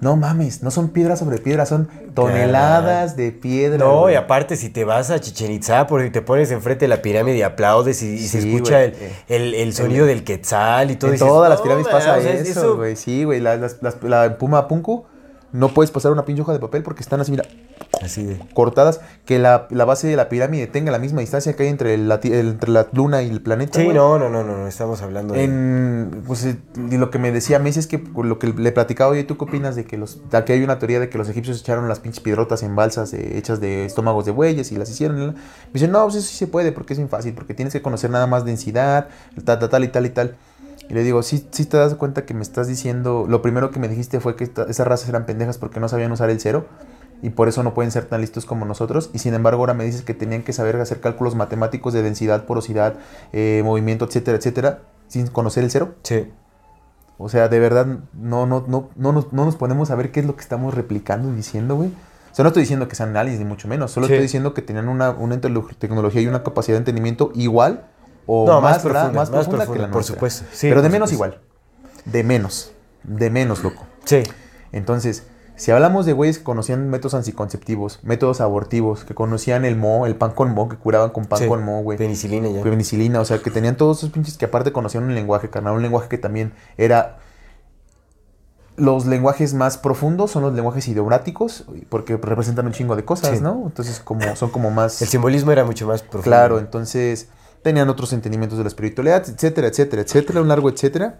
no 0.00 0.16
mames, 0.16 0.62
no 0.62 0.70
son 0.72 0.88
piedras 0.88 1.18
sobre 1.18 1.36
piedras, 1.38 1.68
son 1.68 1.88
toneladas 2.14 3.14
de 3.16 3.30
piedra. 3.30 3.78
No, 3.78 4.10
y 4.10 4.14
aparte, 4.14 4.56
si 4.56 4.68
te 4.70 4.84
vas 4.84 5.10
a 5.10 5.20
Chichen 5.20 5.52
Itza, 5.52 5.86
porque 5.86 6.10
te 6.10 6.22
pones 6.22 6.50
enfrente 6.50 6.84
de 6.86 6.88
la 6.88 7.02
pirámide 7.02 7.36
y 7.36 7.42
aplaudes 7.42 8.02
y, 8.02 8.14
y 8.14 8.26
se 8.26 8.38
escucha 8.38 8.82
el, 8.84 8.94
el- 9.28 9.54
el 9.54 9.72
sonido 9.74 10.06
del 10.06 10.24
quetzal 10.24 10.90
y 10.90 10.96
todo. 10.96 11.10
En 11.10 11.12
dices, 11.16 11.28
todas 11.28 11.50
las 11.50 11.58
"No, 11.58 11.62
pirámides 11.64 11.92
pasa 11.92 12.16
o 12.16 12.20
sea, 12.22 12.32
eso, 12.32 12.76
güey. 12.76 12.96
Sí, 12.96 13.24
güey. 13.24 13.40
La, 13.40 13.56
la 14.02 14.38
Puma 14.38 14.66
Punku 14.66 15.04
no 15.52 15.68
puedes 15.74 15.90
pasar 15.90 16.12
una 16.12 16.24
pinche 16.24 16.42
hoja 16.42 16.52
de 16.52 16.58
papel 16.58 16.82
porque 16.82 17.02
están 17.02 17.20
así, 17.20 17.30
mira, 17.30 17.44
Así 18.02 18.24
de... 18.24 18.38
cortadas. 18.54 19.00
Que 19.24 19.38
la, 19.38 19.66
la 19.70 19.84
base 19.84 20.08
de 20.08 20.16
la 20.16 20.28
pirámide 20.28 20.66
tenga 20.66 20.90
la 20.90 20.98
misma 20.98 21.20
distancia 21.20 21.54
que 21.54 21.64
hay 21.64 21.68
entre 21.68 21.96
la, 21.98 22.20
entre 22.22 22.70
la 22.70 22.88
luna 22.92 23.22
y 23.22 23.30
el 23.30 23.40
planeta. 23.42 23.78
Sí, 23.80 23.88
no, 23.88 24.18
no, 24.18 24.28
no, 24.28 24.42
no, 24.42 24.56
no, 24.56 24.66
estamos 24.66 25.02
hablando 25.02 25.34
de... 25.34 25.44
En, 25.44 26.22
pues, 26.26 26.44
eh, 26.44 26.56
lo 26.76 27.10
que 27.10 27.18
me 27.18 27.32
decía 27.32 27.58
Messi 27.58 27.80
es 27.80 27.86
que 27.86 28.02
lo 28.16 28.38
que 28.38 28.48
le 28.48 28.72
platicaba, 28.72 29.10
oye, 29.10 29.24
¿tú 29.24 29.36
qué 29.36 29.44
opinas 29.44 29.76
de 29.76 29.84
que 29.84 29.96
los, 29.96 30.28
de 30.30 30.44
que 30.44 30.54
hay 30.54 30.64
una 30.64 30.78
teoría 30.78 31.00
de 31.00 31.08
que 31.08 31.18
los 31.18 31.28
egipcios 31.28 31.60
echaron 31.60 31.88
las 31.88 32.00
pinches 32.00 32.22
piedrotas 32.22 32.62
en 32.62 32.74
balsas 32.74 33.12
eh, 33.12 33.38
hechas 33.38 33.60
de 33.60 33.84
estómagos 33.84 34.24
de 34.24 34.32
bueyes 34.32 34.72
y 34.72 34.76
las 34.76 34.90
hicieron? 34.90 35.18
Me 35.26 35.34
dice, 35.72 35.88
no, 35.88 36.02
pues 36.04 36.16
eso 36.16 36.26
sí 36.26 36.36
se 36.36 36.46
puede 36.46 36.72
porque 36.72 36.94
es 36.94 36.98
bien 36.98 37.08
fácil, 37.08 37.34
porque 37.34 37.54
tienes 37.54 37.72
que 37.72 37.82
conocer 37.82 38.10
nada 38.10 38.26
más 38.26 38.44
densidad, 38.44 39.08
tal, 39.44 39.58
tal, 39.58 39.68
tal 39.68 39.84
y 39.84 39.88
tal 39.88 40.06
y 40.06 40.10
tal. 40.10 40.36
Y 40.88 40.94
le 40.94 41.02
digo, 41.04 41.22
sí, 41.22 41.46
sí 41.50 41.64
te 41.64 41.76
das 41.76 41.94
cuenta 41.94 42.24
que 42.26 42.34
me 42.34 42.42
estás 42.42 42.68
diciendo, 42.68 43.26
lo 43.28 43.40
primero 43.42 43.70
que 43.70 43.78
me 43.80 43.88
dijiste 43.88 44.20
fue 44.20 44.36
que 44.36 44.44
esta- 44.44 44.64
esas 44.64 44.86
razas 44.86 45.08
eran 45.08 45.26
pendejas 45.26 45.58
porque 45.58 45.80
no 45.80 45.88
sabían 45.88 46.12
usar 46.12 46.28
el 46.30 46.40
cero 46.40 46.66
y 47.22 47.30
por 47.30 47.48
eso 47.48 47.62
no 47.62 47.72
pueden 47.72 47.90
ser 47.92 48.04
tan 48.06 48.20
listos 48.20 48.44
como 48.44 48.64
nosotros. 48.66 49.10
Y 49.14 49.18
sin 49.20 49.32
embargo 49.34 49.60
ahora 49.62 49.74
me 49.74 49.84
dices 49.84 50.02
que 50.02 50.12
tenían 50.12 50.42
que 50.42 50.52
saber 50.52 50.76
hacer 50.76 51.00
cálculos 51.00 51.34
matemáticos 51.34 51.92
de 51.94 52.02
densidad, 52.02 52.44
porosidad, 52.44 52.94
eh, 53.32 53.62
movimiento, 53.64 54.04
etcétera, 54.04 54.36
etcétera, 54.38 54.80
sin 55.08 55.28
conocer 55.28 55.64
el 55.64 55.70
cero. 55.70 55.94
Sí. 56.02 56.30
O 57.18 57.28
sea, 57.28 57.48
de 57.48 57.58
verdad, 57.60 57.86
no, 58.14 58.46
no, 58.46 58.64
no, 58.66 58.90
no, 58.96 59.12
nos, 59.12 59.32
no 59.32 59.44
nos 59.44 59.54
ponemos 59.56 59.90
a 59.90 59.94
ver 59.94 60.10
qué 60.10 60.20
es 60.20 60.26
lo 60.26 60.34
que 60.34 60.42
estamos 60.42 60.74
replicando 60.74 61.30
y 61.30 61.36
diciendo, 61.36 61.76
güey. 61.76 61.90
O 62.32 62.34
sea, 62.34 62.42
no 62.42 62.48
estoy 62.48 62.62
diciendo 62.62 62.88
que 62.88 62.96
sean 62.96 63.10
análisis, 63.10 63.38
ni 63.38 63.44
mucho 63.44 63.68
menos. 63.68 63.92
Solo 63.92 64.06
Sí. 64.06 64.14
estoy 64.14 64.22
diciendo 64.22 64.54
que 64.54 64.62
tenían 64.62 64.88
una, 64.88 65.10
una 65.10 65.36
tecno- 65.40 65.68
tecnología 65.78 66.22
y 66.22 66.26
una 66.26 66.42
capacidad 66.42 66.74
de 66.74 66.78
entendimiento 66.78 67.30
igual 67.34 67.84
o 68.26 68.46
No, 68.46 68.60
más, 68.60 68.74
más 68.74 68.82
profunda, 68.82 69.06
más 69.12 69.30
más 69.30 69.46
profunda 69.46 69.66
que 69.66 69.78
la 69.78 69.86
por 69.86 69.94
nuestra. 69.94 70.14
supuesto. 70.14 70.44
Sí, 70.52 70.68
Pero 70.68 70.82
de 70.82 70.88
por 70.88 70.92
menos 70.92 71.10
supuesto. 71.10 71.36
igual. 71.38 71.48
De 72.04 72.24
menos. 72.24 72.72
De 73.04 73.30
menos, 73.30 73.62
loco. 73.62 73.84
Sí. 74.04 74.22
Entonces, 74.72 75.24
si 75.56 75.70
hablamos 75.70 76.06
de 76.06 76.12
güeyes 76.12 76.38
que 76.38 76.44
conocían 76.44 76.88
métodos 76.88 77.14
anticonceptivos, 77.14 78.00
métodos 78.02 78.40
abortivos, 78.40 79.04
que 79.04 79.14
conocían 79.14 79.64
el 79.64 79.76
mo, 79.76 80.06
el 80.06 80.16
pan 80.16 80.32
con 80.32 80.52
mo, 80.54 80.68
que 80.68 80.76
curaban 80.76 81.10
con 81.10 81.26
pan 81.26 81.40
sí. 81.40 81.46
con 81.46 81.62
mo, 81.64 81.82
güey. 81.82 81.98
Penicilina 81.98 82.48
ya. 82.48 82.62
Penicilina, 82.62 83.20
o 83.20 83.24
sea, 83.24 83.38
que 83.38 83.50
tenían 83.50 83.76
todos 83.76 83.98
esos 83.98 84.10
pinches 84.10 84.38
que 84.38 84.46
aparte 84.46 84.72
conocían 84.72 85.04
un 85.04 85.14
lenguaje, 85.14 85.50
carnal, 85.50 85.74
un 85.74 85.82
lenguaje 85.82 86.08
que 86.08 86.18
también 86.18 86.52
era... 86.76 87.18
Los 88.76 89.04
lenguajes 89.04 89.52
más 89.52 89.76
profundos 89.76 90.30
son 90.30 90.42
los 90.44 90.54
lenguajes 90.54 90.88
ideográficos, 90.88 91.66
porque 91.90 92.16
representan 92.16 92.66
un 92.66 92.72
chingo 92.72 92.96
de 92.96 93.04
cosas, 93.04 93.36
Sí. 93.36 93.42
¿no? 93.42 93.64
Entonces, 93.66 94.00
como, 94.00 94.34
son 94.34 94.48
como 94.50 94.70
más... 94.70 95.02
El 95.02 95.08
simbolismo 95.08 95.52
era 95.52 95.64
mucho 95.64 95.86
más 95.86 96.00
profundo. 96.02 96.22
Claro, 96.24 96.58
entonces 96.58 97.28
tenían 97.62 97.88
otros 97.88 98.12
entendimientos 98.12 98.58
de 98.58 98.64
la 98.64 98.68
espiritualidad, 98.68 99.24
etcétera, 99.28 99.68
etcétera, 99.68 100.02
etcétera, 100.02 100.40
un 100.40 100.48
largo 100.48 100.68
etcétera. 100.68 101.18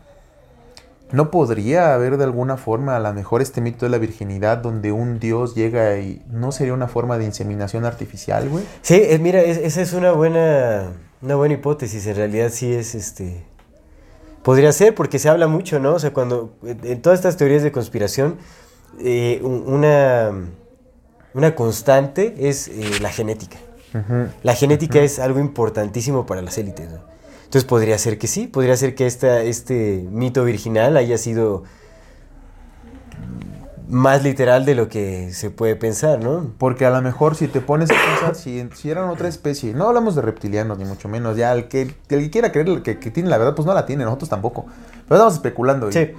¿No 1.12 1.30
podría 1.30 1.92
haber 1.92 2.16
de 2.16 2.24
alguna 2.24 2.56
forma 2.56 2.96
a 2.96 2.98
lo 3.00 3.12
mejor 3.12 3.42
este 3.42 3.60
mito 3.60 3.84
de 3.84 3.90
la 3.90 3.98
virginidad 3.98 4.58
donde 4.58 4.92
un 4.92 5.18
dios 5.20 5.54
llega 5.54 5.98
y 5.98 6.22
no 6.30 6.52
sería 6.52 6.72
una 6.72 6.88
forma 6.88 7.18
de 7.18 7.26
inseminación 7.26 7.84
artificial, 7.84 8.48
güey? 8.48 8.64
Sí, 8.80 9.02
mira, 9.20 9.42
es- 9.42 9.58
esa 9.58 9.82
es 9.82 9.92
una 9.92 10.12
buena, 10.12 10.88
una 11.20 11.34
buena 11.36 11.54
hipótesis. 11.54 12.06
En 12.06 12.16
realidad 12.16 12.48
sí 12.50 12.72
es 12.72 12.94
este. 12.94 13.44
Podría 14.42 14.72
ser, 14.72 14.94
porque 14.94 15.18
se 15.18 15.28
habla 15.28 15.48
mucho, 15.48 15.78
¿no? 15.80 15.94
O 15.94 15.98
sea, 15.98 16.14
cuando. 16.14 16.54
En 16.64 17.02
todas 17.02 17.18
estas 17.18 17.36
teorías 17.36 17.62
de 17.62 17.72
conspiración, 17.72 18.38
eh, 18.98 19.38
un- 19.44 19.64
una, 19.66 20.30
una 21.34 21.54
constante 21.54 22.34
es 22.48 22.68
eh, 22.68 22.90
la 23.02 23.10
genética. 23.10 23.58
La 24.42 24.54
genética 24.54 25.00
es 25.00 25.18
algo 25.18 25.38
importantísimo 25.38 26.26
para 26.26 26.42
las 26.42 26.58
élites. 26.58 26.90
¿no? 26.90 26.98
Entonces 27.44 27.64
podría 27.64 27.98
ser 27.98 28.18
que 28.18 28.26
sí, 28.26 28.46
podría 28.46 28.76
ser 28.76 28.94
que 28.94 29.06
esta, 29.06 29.42
este 29.42 30.06
mito 30.10 30.44
virginal 30.44 30.96
haya 30.96 31.18
sido 31.18 31.64
más 33.88 34.22
literal 34.24 34.64
de 34.64 34.74
lo 34.74 34.88
que 34.88 35.34
se 35.34 35.50
puede 35.50 35.76
pensar, 35.76 36.18
¿no? 36.18 36.50
Porque 36.56 36.86
a 36.86 36.90
lo 36.90 37.02
mejor 37.02 37.36
si 37.36 37.48
te 37.48 37.60
pones 37.60 37.90
a 37.90 37.94
pensar, 37.94 38.34
si, 38.36 38.66
si 38.74 38.90
eran 38.90 39.10
otra 39.10 39.28
especie, 39.28 39.74
no 39.74 39.88
hablamos 39.88 40.14
de 40.14 40.22
reptilianos 40.22 40.78
ni 40.78 40.86
mucho 40.86 41.10
menos, 41.10 41.36
ya 41.36 41.52
el 41.52 41.68
que, 41.68 41.82
el 41.82 41.96
que 42.08 42.30
quiera 42.30 42.52
creer 42.52 42.82
que, 42.82 42.98
que 42.98 43.10
tiene 43.10 43.28
la 43.28 43.36
verdad, 43.36 43.54
pues 43.54 43.66
no 43.66 43.74
la 43.74 43.84
tiene, 43.84 44.04
nosotros 44.04 44.30
tampoco. 44.30 44.64
Pero 45.06 45.16
estamos 45.16 45.34
especulando. 45.34 45.90
y 45.90 45.92
Sí. 45.92 46.10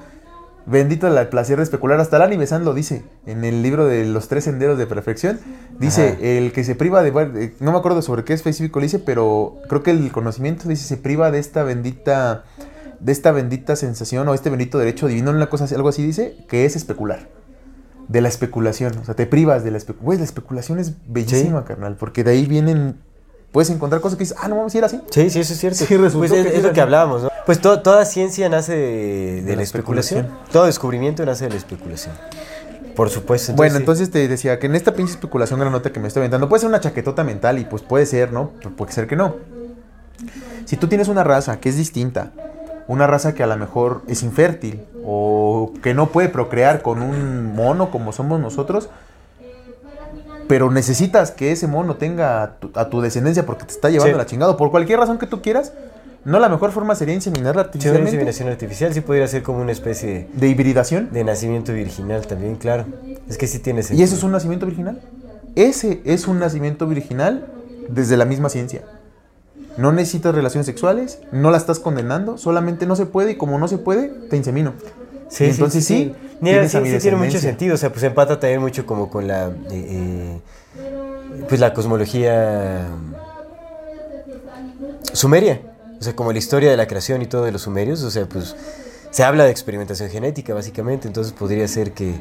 Bendito 0.65 1.07
el 1.07 1.27
placer 1.27 1.57
de 1.57 1.63
especular. 1.63 1.99
Hasta 1.99 2.17
Lani 2.19 2.37
Besán 2.37 2.63
lo 2.63 2.73
dice 2.73 3.03
en 3.25 3.43
el 3.43 3.61
libro 3.61 3.85
de 3.85 4.05
los 4.05 4.27
tres 4.29 4.45
senderos 4.45 4.77
de 4.77 4.87
perfección. 4.87 5.39
Dice, 5.79 6.09
Ajá. 6.09 6.17
el 6.21 6.43
el 6.45 6.51
que 6.53 6.63
se 6.63 6.75
priva 6.75 7.03
de... 7.03 7.09
eh, 7.43 7.53
No 7.59 7.71
me 7.73 7.77
acuerdo 7.77 8.01
sobre 8.01 8.23
qué 8.23 8.33
específico 8.33 8.79
le 8.79 8.85
dice, 8.85 8.99
pero 8.99 9.57
creo 9.67 9.83
que 9.83 9.91
el 9.91 10.11
conocimiento 10.11 10.69
dice, 10.69 10.85
se 10.85 10.97
priva 10.97 11.31
de 11.31 11.39
esta 11.39 11.63
bendita... 11.63 12.43
De 12.99 13.11
esta 13.11 13.33
bendita 13.33 13.75
sensación 13.75 14.25
o 14.29 14.33
este 14.33 14.49
bendito 14.49 14.77
derecho 14.79 15.07
divino, 15.07 15.31
una 15.31 15.49
cosa, 15.49 15.65
así- 15.65 15.75
algo 15.75 15.89
así 15.89 16.01
dice, 16.05 16.37
que 16.47 16.63
es 16.65 16.77
especular. 16.77 17.27
de 18.07 18.21
la 18.21 18.29
especulación. 18.29 18.97
O 18.99 19.03
sea, 19.05 19.15
te 19.15 19.25
privas 19.25 19.63
de 19.65 19.71
la 19.71 19.77
especulación. 19.77 20.05
Güey, 20.05 20.17
la 20.19 20.23
especulación 20.25 20.79
es 20.79 20.93
bellísima, 21.07 21.65
carnal, 21.65 21.95
porque 21.97 22.23
de 22.23 22.31
ahí 22.31 22.45
vienen. 22.45 22.99
Puedes 23.53 23.69
encontrar 23.69 24.01
cosas 24.01 24.17
que 24.17 24.23
dices, 24.25 24.35
ah, 24.41 24.49
no 24.49 24.57
vamos 24.57 24.73
a 24.75 24.77
ir 24.79 24.83
así. 24.83 24.99
Sí, 25.11 25.29
sí, 25.29 25.39
eso 25.39 25.53
es 25.53 25.59
cierto. 25.59 25.77
Sí, 25.85 25.95
resultó 25.95 26.17
pues 26.27 26.31
es, 26.31 26.47
que 26.51 26.57
es 26.57 26.63
lo 26.63 26.73
que 26.73 26.81
hablábamos, 26.81 27.23
¿no? 27.23 27.29
Pues 27.45 27.61
to- 27.61 27.81
toda 27.81 28.03
ciencia 28.03 28.49
nace 28.49 28.75
de, 28.75 29.41
de 29.43 29.51
la 29.51 29.57
la 29.57 29.63
especulación. 29.63 30.21
especulación. 30.21 30.51
Todo 30.51 30.65
descubrimiento 30.65 31.25
nace 31.25 31.45
de 31.45 31.51
la 31.51 31.57
especulación. 31.57 32.15
Por 32.95 33.09
supuesto. 33.09 33.53
bueno, 33.53 33.75
sí. 33.75 33.79
entonces 33.79 34.11
te 34.11 34.27
decía 34.27 34.59
que 34.59 34.65
en 34.67 34.75
esta 34.75 34.93
pinche 34.93 35.13
especulación 35.13 35.59
granota 35.59 35.91
que 35.91 35.99
me 35.99 36.07
estoy 36.07 36.21
aventando, 36.21 36.49
puede 36.49 36.61
ser 36.61 36.69
una 36.69 36.79
chaquetota 36.79 37.23
mental 37.23 37.57
y 37.59 37.65
pues 37.65 37.81
puede 37.83 38.05
ser, 38.05 38.33
¿no? 38.33 38.51
Pero 38.57 38.75
puede 38.75 38.91
ser 38.91 39.07
que 39.07 39.15
no. 39.15 39.35
Si 40.65 40.75
tú 40.77 40.87
tienes 40.87 41.07
una 41.07 41.23
raza 41.23 41.59
que 41.59 41.69
es 41.69 41.77
distinta, 41.77 42.31
una 42.87 43.07
raza 43.07 43.33
que 43.33 43.43
a 43.43 43.47
lo 43.47 43.57
mejor 43.57 44.01
es 44.07 44.23
infértil 44.23 44.83
o 45.05 45.73
que 45.83 45.93
no 45.93 46.09
puede 46.09 46.29
procrear 46.29 46.81
con 46.81 47.01
un 47.01 47.53
mono 47.55 47.91
como 47.91 48.13
somos 48.13 48.39
nosotros, 48.39 48.89
pero 50.53 50.69
necesitas 50.69 51.31
que 51.31 51.51
ese 51.51 51.65
mono 51.65 51.95
tenga 51.95 52.43
a 52.43 52.57
tu, 52.59 52.69
a 52.75 52.87
tu 52.87 53.01
descendencia 53.01 53.43
porque 53.43 53.65
te 53.65 53.71
está 53.73 53.89
llevando 53.89 54.13
Sí. 54.13 54.17
la 54.19 54.27
chingada, 54.27 54.55
por 54.55 54.69
cualquier 54.69 54.99
razón 54.99 55.17
que 55.17 55.25
tú 55.25 55.41
quieras, 55.41 55.73
no 56.25 56.37
la 56.39 56.47
mejor 56.47 56.71
forma 56.71 56.93
sería 56.93 57.15
inseminarla 57.15 57.49
Sí, 57.49 57.55
una 57.55 57.61
artificialmente 57.65 58.09
inseminación 58.11 58.49
artificial 58.49 58.93
sí 58.93 59.01
podría 59.01 59.27
ser 59.27 59.41
como 59.41 59.63
una 59.63 59.71
especie 59.71 60.27
de 60.31 60.47
hibridación. 60.47 61.07
de, 61.11 61.17
de 61.17 61.23
nacimiento 61.23 61.73
virginal 61.73 62.27
también, 62.27 62.55
claro. 62.57 62.85
Es 63.27 63.39
que 63.39 63.47
sí 63.47 63.57
tiene 63.57 63.79
¿Y 63.79 63.83
sentido. 63.83 64.05
eso 64.05 64.15
es 64.15 64.21
un 64.21 64.31
nacimiento 64.31 64.67
virginal? 64.67 65.01
Ese 65.55 66.01
es 66.05 66.27
un 66.27 66.37
nacimiento 66.37 66.85
virginal 66.85 67.47
desde 67.89 68.15
la 68.15 68.25
misma 68.25 68.49
ciencia. 68.49 68.83
No 69.77 69.91
necesitas 69.91 70.35
relaciones 70.35 70.67
sexuales, 70.67 71.17
no 71.31 71.49
la 71.49 71.57
estás 71.57 71.79
condenando, 71.79 72.37
solamente 72.37 72.85
no 72.85 72.95
se 72.95 73.07
puede 73.07 73.31
y 73.31 73.35
como 73.37 73.57
no 73.57 73.67
se 73.67 73.79
puede, 73.79 74.09
te 74.29 74.37
insemino. 74.37 74.73
Sí, 75.35 75.45
Y 75.45 75.49
entonces 75.49 75.83
sí, 75.85 75.95
sí, 75.95 76.15
mi 76.41 76.51
sí 76.91 76.99
tiene 76.99 77.17
mucho 77.17 77.39
sentido. 77.39 77.73
O 77.73 77.77
sea, 77.77 77.91
pues 77.91 78.03
empata 78.03 78.39
también 78.39 78.61
mucho 78.61 78.85
como 78.85 79.09
con 79.09 79.27
la. 79.27 79.47
eh, 79.47 79.51
eh, 79.71 80.39
pues 81.49 81.59
la 81.59 81.73
cosmología 81.73 82.87
sumeria. 85.13 85.61
O 85.99 86.03
sea, 86.03 86.15
como 86.15 86.31
la 86.31 86.37
historia 86.37 86.69
de 86.69 86.77
la 86.77 86.87
creación 86.87 87.21
y 87.21 87.25
todo 87.25 87.45
de 87.45 87.51
los 87.51 87.63
sumerios. 87.63 88.03
O 88.03 88.11
sea, 88.11 88.25
pues 88.27 88.55
se 89.09 89.23
habla 89.23 89.45
de 89.45 89.51
experimentación 89.51 90.09
genética, 90.09 90.53
básicamente. 90.53 91.07
Entonces 91.07 91.33
podría 91.33 91.67
ser 91.67 91.93
que. 91.93 92.13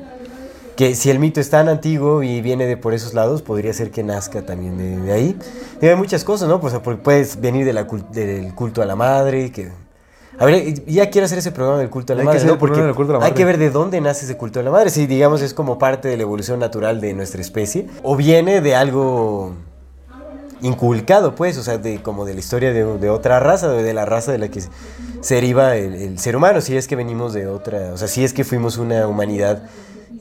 Que 0.77 0.95
si 0.95 1.11
el 1.11 1.19
mito 1.19 1.39
es 1.39 1.51
tan 1.51 1.69
antiguo 1.69 2.23
y 2.23 2.41
viene 2.41 2.65
de 2.67 2.79
por 2.79 2.95
esos 2.95 3.13
lados, 3.13 3.43
podría 3.43 3.75
ser 3.75 3.91
que 3.91 4.03
nazca 4.03 4.41
también 4.47 4.79
de, 4.79 4.97
de 5.03 5.13
ahí. 5.13 5.37
Y 5.83 5.87
hay 5.87 5.97
muchas 5.97 6.25
cosas, 6.25 6.49
¿no? 6.49 6.63
Pues 6.63 6.73
porque 6.83 7.03
puedes 7.03 7.39
venir 7.39 7.67
de 7.67 7.75
la 7.75 7.87
cul- 7.87 8.09
del 8.09 8.55
culto 8.55 8.81
a 8.81 8.87
la 8.87 8.97
madre, 8.97 9.53
que... 9.53 9.71
A 10.39 10.45
ver, 10.47 10.85
ya 10.87 11.11
quiero 11.11 11.27
hacer 11.27 11.39
ese 11.39 11.53
programa 11.53 11.79
del 11.79 11.91
culto 11.91 12.13
a 12.13 12.17
la 12.17 12.23
Hay 12.23 12.27
madre, 12.27 12.45
¿no? 12.45 12.59
Porque 12.59 12.81
del 12.83 12.95
culto 12.95 13.13
a 13.13 13.19
la 13.19 13.25
hay 13.25 13.31
madre. 13.31 13.35
que 13.41 13.45
ver 13.45 13.59
de 13.59 13.71
dónde 13.71 14.01
nace 14.01 14.25
ese 14.25 14.37
culto 14.37 14.61
a 14.61 14.63
la 14.63 14.71
madre. 14.71 14.91
Si, 14.91 15.07
digamos, 15.07 15.43
es 15.43 15.55
como 15.55 15.79
parte 15.79 16.09
de 16.09 16.17
la 16.17 16.23
evolución 16.23 16.59
natural 16.59 17.01
de 17.01 17.13
nuestra 17.15 17.41
especie, 17.41 17.87
o 18.03 18.17
viene 18.17 18.61
de 18.61 18.75
algo 18.75 19.53
inculcado, 20.63 21.35
pues, 21.35 21.59
o 21.59 21.63
sea, 21.63 21.79
de, 21.79 22.01
como 22.03 22.25
de 22.25 22.35
la 22.35 22.41
historia 22.41 22.73
de, 22.73 22.85
de 22.99 23.11
otra 23.11 23.41
raza, 23.41 23.69
de, 23.69 23.83
de 23.83 23.93
la 23.93 24.05
raza 24.07 24.31
de 24.33 24.39
la 24.39 24.49
que 24.49 24.61
se- 24.61 24.71
se 25.21 25.35
deriva 25.35 25.77
el, 25.77 25.95
el 25.95 26.19
ser 26.19 26.37
humano, 26.37 26.61
si 26.61 26.77
es 26.77 26.87
que 26.89 26.97
venimos 26.97 27.33
de 27.33 27.47
otra, 27.49 27.93
o 27.93 27.97
sea, 27.97 28.09
si 28.09 28.25
es 28.25 28.33
que 28.33 28.45
fuimos 28.45 28.77
una 28.79 29.07
humanidad 29.09 29.65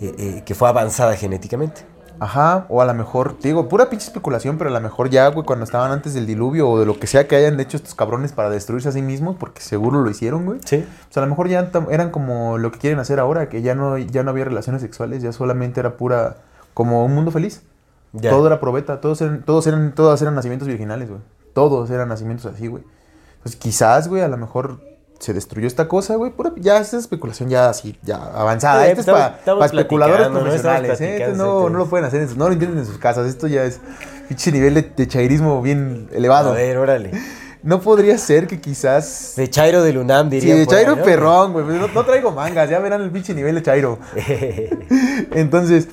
eh, 0.02 0.14
eh, 0.18 0.42
que 0.46 0.56
fue 0.56 0.68
avanzada 0.68 1.16
genéticamente. 1.16 1.82
Ajá, 2.22 2.68
o 2.70 2.84
a 2.84 2.86
lo 2.86 2.94
mejor, 2.94 3.34
te 3.40 3.48
digo, 3.48 3.68
pura 3.68 3.90
pinche 3.90 4.06
especulación, 4.06 4.60
pero 4.60 4.70
a 4.70 4.74
lo 4.74 4.80
mejor 4.80 5.10
ya, 5.10 5.28
güey, 5.30 5.44
cuando 5.44 5.66
estaban 5.66 5.92
antes 5.92 6.14
del 6.14 6.28
diluvio 6.28 6.70
o 6.70 6.80
de 6.80 6.86
lo 6.86 7.00
que 7.00 7.08
sea 7.08 7.28
que 7.28 7.36
hayan 7.36 7.60
hecho 7.60 7.78
estos 7.78 7.96
cabrones 7.96 8.32
para 8.32 8.52
destruirse 8.52 8.90
a 8.90 8.92
sí 8.92 9.02
mismos, 9.02 9.38
porque 9.40 9.60
seguro 9.60 10.04
lo 10.04 10.10
hicieron, 10.12 10.46
güey. 10.46 10.60
Sí. 10.64 10.86
O 11.10 11.12
sea, 11.12 11.24
a 11.24 11.26
lo 11.26 11.32
mejor 11.32 11.48
ya 11.48 11.72
eran 11.90 12.12
como 12.12 12.60
lo 12.60 12.72
que 12.72 12.78
quieren 12.78 13.00
hacer 13.00 13.20
ahora, 13.20 13.50
que 13.50 13.64
ya 13.64 13.74
no, 13.74 13.98
ya 13.98 14.22
no 14.22 14.30
había 14.30 14.46
relaciones 14.46 14.84
sexuales, 14.84 15.24
ya 15.24 15.32
solamente 15.32 15.80
era 15.80 15.98
pura, 15.98 16.38
como 16.76 17.04
un 17.04 17.16
mundo 17.16 17.32
feliz. 17.32 17.64
Ya. 18.14 18.30
Todo 18.30 18.46
era 18.46 18.60
probeta, 18.60 19.02
todos 19.02 19.20
eran, 19.22 19.42
todos 19.42 19.66
eran, 19.66 19.96
todos 19.96 20.22
eran 20.22 20.36
nacimientos 20.36 20.68
virginales, 20.68 21.10
güey. 21.10 21.22
Todos 21.56 21.90
eran 21.90 22.10
nacimientos 22.10 22.46
así, 22.46 22.68
güey. 22.68 22.84
Pues 23.42 23.56
quizás, 23.56 24.08
güey, 24.08 24.22
a 24.22 24.28
lo 24.28 24.38
mejor 24.38 24.80
se 25.22 25.34
destruyó 25.34 25.68
esta 25.68 25.88
cosa, 25.88 26.16
güey. 26.16 26.32
Pura, 26.32 26.52
ya 26.58 26.78
esta 26.80 26.98
especulación 26.98 27.48
ya 27.50 27.70
así, 27.70 27.98
ya 28.04 28.18
avanzada. 28.18 28.82
Sí, 28.84 28.90
Esto 28.90 28.94
es 28.94 29.08
estamos- 29.08 29.22
para 29.22 29.38
estamos 29.38 29.66
especuladores 29.66 30.28
profesionales, 30.28 31.00
¿eh? 31.02 31.34
No, 31.36 31.70
no 31.70 31.78
lo 31.78 31.86
pueden 31.86 32.06
hacer, 32.06 32.28
no 32.36 32.48
lo 32.48 32.54
entienden 32.54 32.80
en 32.80 32.86
sus 32.86 32.98
casas. 32.98 33.28
Esto 33.28 33.48
ya 33.48 33.64
es 33.64 33.80
pinche 34.28 34.52
nivel 34.52 34.74
de, 34.74 34.82
de 34.82 35.08
chairismo 35.08 35.62
bien 35.62 36.10
elevado. 36.12 36.50
A 36.52 36.56
ver, 36.56 36.78
órale. 36.78 37.12
No 37.64 37.80
podría 37.80 38.18
ser 38.18 38.48
que 38.48 38.60
quizás... 38.60 39.34
De 39.38 39.48
Chairo 39.48 39.84
del 39.84 40.00
UNAM, 40.00 40.32
Sí, 40.32 40.38
diría. 40.40 40.56
de 40.56 40.66
por 40.66 40.74
ahí, 40.74 40.80
Chairo 40.84 40.96
¿no? 40.96 41.04
perrón, 41.04 41.54
güey. 41.54 41.64
No, 41.68 41.88
no 41.90 42.04
traigo 42.06 42.32
mangas, 42.32 42.68
ya 42.68 42.80
verán 42.80 43.04
el 43.04 43.12
pinche 43.12 43.36
nivel 43.36 43.54
de 43.54 43.62
Chairo. 43.62 44.00
Entonces, 45.32 45.88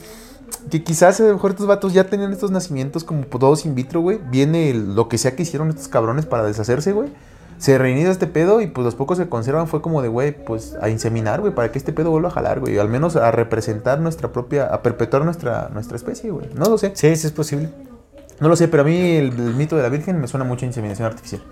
que 0.70 0.82
quizás 0.82 1.20
a 1.20 1.24
lo 1.24 1.34
mejor 1.34 1.50
estos 1.52 1.66
vatos 1.66 1.92
ya 1.92 2.05
tenían 2.05 2.32
estos 2.32 2.50
nacimientos 2.50 3.05
como 3.05 3.22
todos 3.26 3.66
in 3.66 3.74
vitro, 3.74 4.00
güey. 4.00 4.18
Viene 4.30 4.70
el- 4.70 4.94
lo 4.94 5.09
que 5.09 5.18
sea 5.18 5.36
que 5.36 5.42
hicieron 5.42 5.68
estos 5.70 5.88
cabrones 5.88 6.26
para 6.26 6.44
deshacerse, 6.44 6.92
güey. 6.92 7.10
Se 7.59 7.76
reinicia 7.76 8.10
este 8.10 8.26
pedo 8.26 8.60
y 8.60 8.68
pues 8.68 8.85
los 8.85 8.94
pocos 8.94 9.18
que 9.18 9.28
conservan 9.28 9.66
fue 9.66 9.82
como 9.82 10.01
de, 10.01 10.09
güey, 10.09 10.32
pues 10.32 10.76
a 10.80 10.89
inseminar, 10.89 11.40
güey, 11.40 11.55
para 11.55 11.72
que 11.72 11.78
este 11.78 11.93
pedo 11.93 12.10
vuelva 12.10 12.28
a 12.28 12.32
jalar, 12.32 12.60
güey. 12.60 12.78
Al 12.78 12.89
menos 12.89 13.16
a 13.16 13.30
representar 13.30 14.01
nuestra 14.01 14.32
propia, 14.32 14.66
a 14.66 14.82
perpetuar 14.82 15.24
nuestra, 15.24 15.68
nuestra 15.72 15.97
especie, 15.97 16.30
güey. 16.30 16.48
No 16.55 16.66
lo 16.66 16.78
sé. 16.78 16.93
Sí, 16.94 17.14
sí 17.16 17.26
es 17.26 17.32
posible. 17.32 17.70
No 18.40 18.48
lo 18.48 18.55
sé, 18.55 18.68
pero 18.68 18.85
a 18.85 18.86
mí 18.86 19.16
el, 19.16 19.32
el 19.32 19.55
mito 19.55 19.76
de 19.76 19.82
la 19.82 19.89
Virgen 19.89 20.20
me 20.20 20.28
suena 20.28 20.44
mucho 20.44 20.64
a 20.64 20.68
inseminación 20.68 21.06
artificial. 21.06 21.43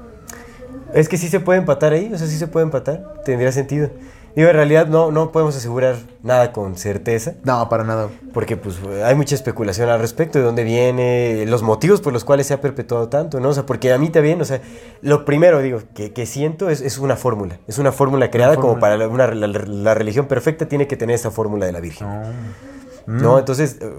Es 0.95 1.09
que 1.09 1.19
sí 1.19 1.28
se 1.28 1.41
puede 1.41 1.59
empatar 1.59 1.93
ahí, 1.93 2.12
o 2.12 2.16
sea, 2.16 2.27
sí 2.28 2.39
se 2.39 2.47
puede 2.47 2.65
empatar. 2.65 3.23
Tendría 3.24 3.51
sentido. 3.51 3.91
Digo, 4.37 4.51
en 4.51 4.55
realidad 4.55 4.87
no, 4.87 5.11
no 5.11 5.33
podemos 5.33 5.57
asegurar 5.57 5.97
nada 6.23 6.53
con 6.53 6.77
certeza. 6.77 7.33
No, 7.43 7.71
para 7.71 7.85
nada. 7.85 8.11
Porque 8.35 8.59
pues 8.59 8.77
hay 9.03 9.15
mucha 9.15 9.35
especulación 9.35 9.89
al 9.89 9.99
respecto 9.99 10.39
de 10.39 10.45
dónde 10.45 10.63
viene, 10.63 11.47
los 11.47 11.63
motivos 11.63 12.03
por 12.03 12.13
los 12.13 12.23
cuales 12.23 12.47
se 12.47 12.53
ha 12.53 12.61
perpetuado 12.61 13.09
tanto, 13.09 13.41
¿no? 13.41 13.49
O 13.49 13.53
sea, 13.55 13.65
porque 13.65 13.95
a 13.95 13.99
mí 13.99 14.11
también, 14.11 14.39
o 14.43 14.45
sea, 14.45 14.61
lo 15.01 15.25
primero, 15.25 15.61
digo, 15.63 15.81
que, 15.95 16.13
que 16.13 16.27
siento 16.27 16.69
es, 16.69 16.83
es 16.83 16.99
una 16.99 17.17
fórmula. 17.17 17.59
Es 17.67 17.79
una 17.79 17.93
fórmula 17.93 18.31
creada 18.31 18.57
como 18.57 18.75
fórmula. 18.75 18.81
para 18.81 18.97
la, 18.99 19.09
una, 19.09 19.27
la, 19.29 19.47
la 19.47 19.95
religión 19.95 20.27
perfecta 20.27 20.69
tiene 20.69 20.87
que 20.87 20.99
tener 20.99 21.15
esa 21.15 21.31
fórmula 21.31 21.65
de 21.65 21.73
la 21.73 21.81
Virgen. 21.81 22.07
No. 22.07 23.21
¿No? 23.21 23.39
Entonces, 23.39 23.79
eh, 23.81 23.91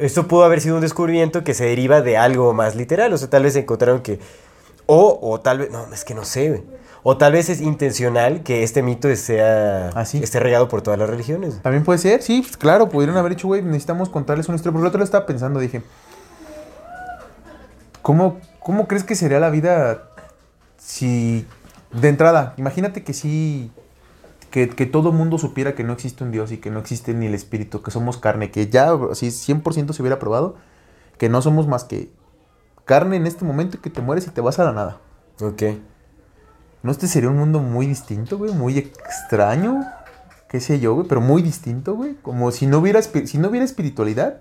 esto 0.00 0.26
pudo 0.26 0.42
haber 0.42 0.60
sido 0.60 0.74
un 0.74 0.80
descubrimiento 0.80 1.44
que 1.44 1.54
se 1.54 1.66
deriva 1.66 2.02
de 2.02 2.16
algo 2.16 2.52
más 2.54 2.74
literal. 2.74 3.12
O 3.12 3.18
sea, 3.18 3.30
tal 3.30 3.44
vez 3.44 3.54
encontraron 3.54 4.02
que. 4.02 4.18
O, 4.86 5.16
o 5.22 5.38
tal 5.40 5.58
vez. 5.58 5.70
No, 5.70 5.86
es 5.92 6.04
que 6.04 6.14
no 6.14 6.24
sé, 6.24 6.48
güey. 6.48 6.79
O 7.02 7.16
tal 7.16 7.32
vez 7.32 7.48
es 7.48 7.60
intencional 7.60 8.42
que 8.42 8.62
este 8.62 8.82
mito 8.82 9.14
sea, 9.16 9.88
Ah, 9.94 10.04
sí. 10.04 10.22
esté 10.22 10.38
regado 10.38 10.68
por 10.68 10.82
todas 10.82 10.98
las 10.98 11.08
religiones. 11.08 11.60
También 11.62 11.82
puede 11.82 11.98
ser, 11.98 12.22
sí, 12.22 12.42
pues, 12.42 12.56
claro, 12.56 12.88
pudieron 12.90 13.16
haber 13.16 13.32
dicho, 13.32 13.48
güey, 13.48 13.62
necesitamos 13.62 14.10
contarles 14.10 14.48
una 14.48 14.56
historia. 14.56 14.72
Por 14.72 14.82
el 14.82 14.86
otro 14.88 14.98
lo 14.98 15.04
estaba 15.04 15.24
pensando, 15.24 15.60
dije, 15.60 15.82
¿cómo, 18.02 18.38
¿cómo 18.60 18.86
crees 18.86 19.04
que 19.04 19.14
sería 19.14 19.40
la 19.40 19.50
vida 19.50 20.10
si, 20.78 21.46
de 21.92 22.08
entrada, 22.08 22.54
imagínate 22.56 23.02
que 23.02 23.12
sí, 23.14 23.70
que, 24.50 24.68
que 24.68 24.86
todo 24.86 25.12
mundo 25.12 25.38
supiera 25.38 25.74
que 25.74 25.84
no 25.84 25.92
existe 25.92 26.24
un 26.24 26.32
Dios 26.32 26.52
y 26.52 26.58
que 26.58 26.70
no 26.70 26.80
existe 26.80 27.14
ni 27.14 27.26
el 27.26 27.34
Espíritu, 27.34 27.82
que 27.82 27.90
somos 27.90 28.18
carne, 28.18 28.50
que 28.50 28.68
ya 28.68 28.92
así 29.10 29.28
100% 29.28 29.92
se 29.92 30.02
hubiera 30.02 30.18
probado, 30.18 30.56
que 31.18 31.28
no 31.28 31.42
somos 31.42 31.66
más 31.68 31.84
que 31.84 32.10
carne 32.84 33.16
en 33.16 33.26
este 33.26 33.44
momento 33.44 33.76
y 33.76 33.80
que 33.80 33.90
te 33.90 34.00
mueres 34.00 34.26
y 34.26 34.30
te 34.30 34.40
vas 34.40 34.58
a 34.58 34.64
la 34.64 34.72
nada. 34.72 34.98
Ok. 35.40 35.62
¿No 36.82 36.90
este 36.92 37.06
sería 37.08 37.28
un 37.28 37.36
mundo 37.36 37.60
muy 37.60 37.86
distinto, 37.86 38.38
güey? 38.38 38.52
Muy 38.52 38.78
extraño. 38.78 39.84
¿Qué 40.48 40.60
sé 40.60 40.80
yo, 40.80 40.94
güey? 40.94 41.06
Pero 41.06 41.20
muy 41.20 41.42
distinto, 41.42 41.94
güey. 41.94 42.14
Como 42.22 42.50
si 42.50 42.66
no 42.66 42.78
hubiera, 42.78 43.02
si 43.02 43.38
no 43.38 43.48
hubiera 43.48 43.64
espiritualidad. 43.64 44.36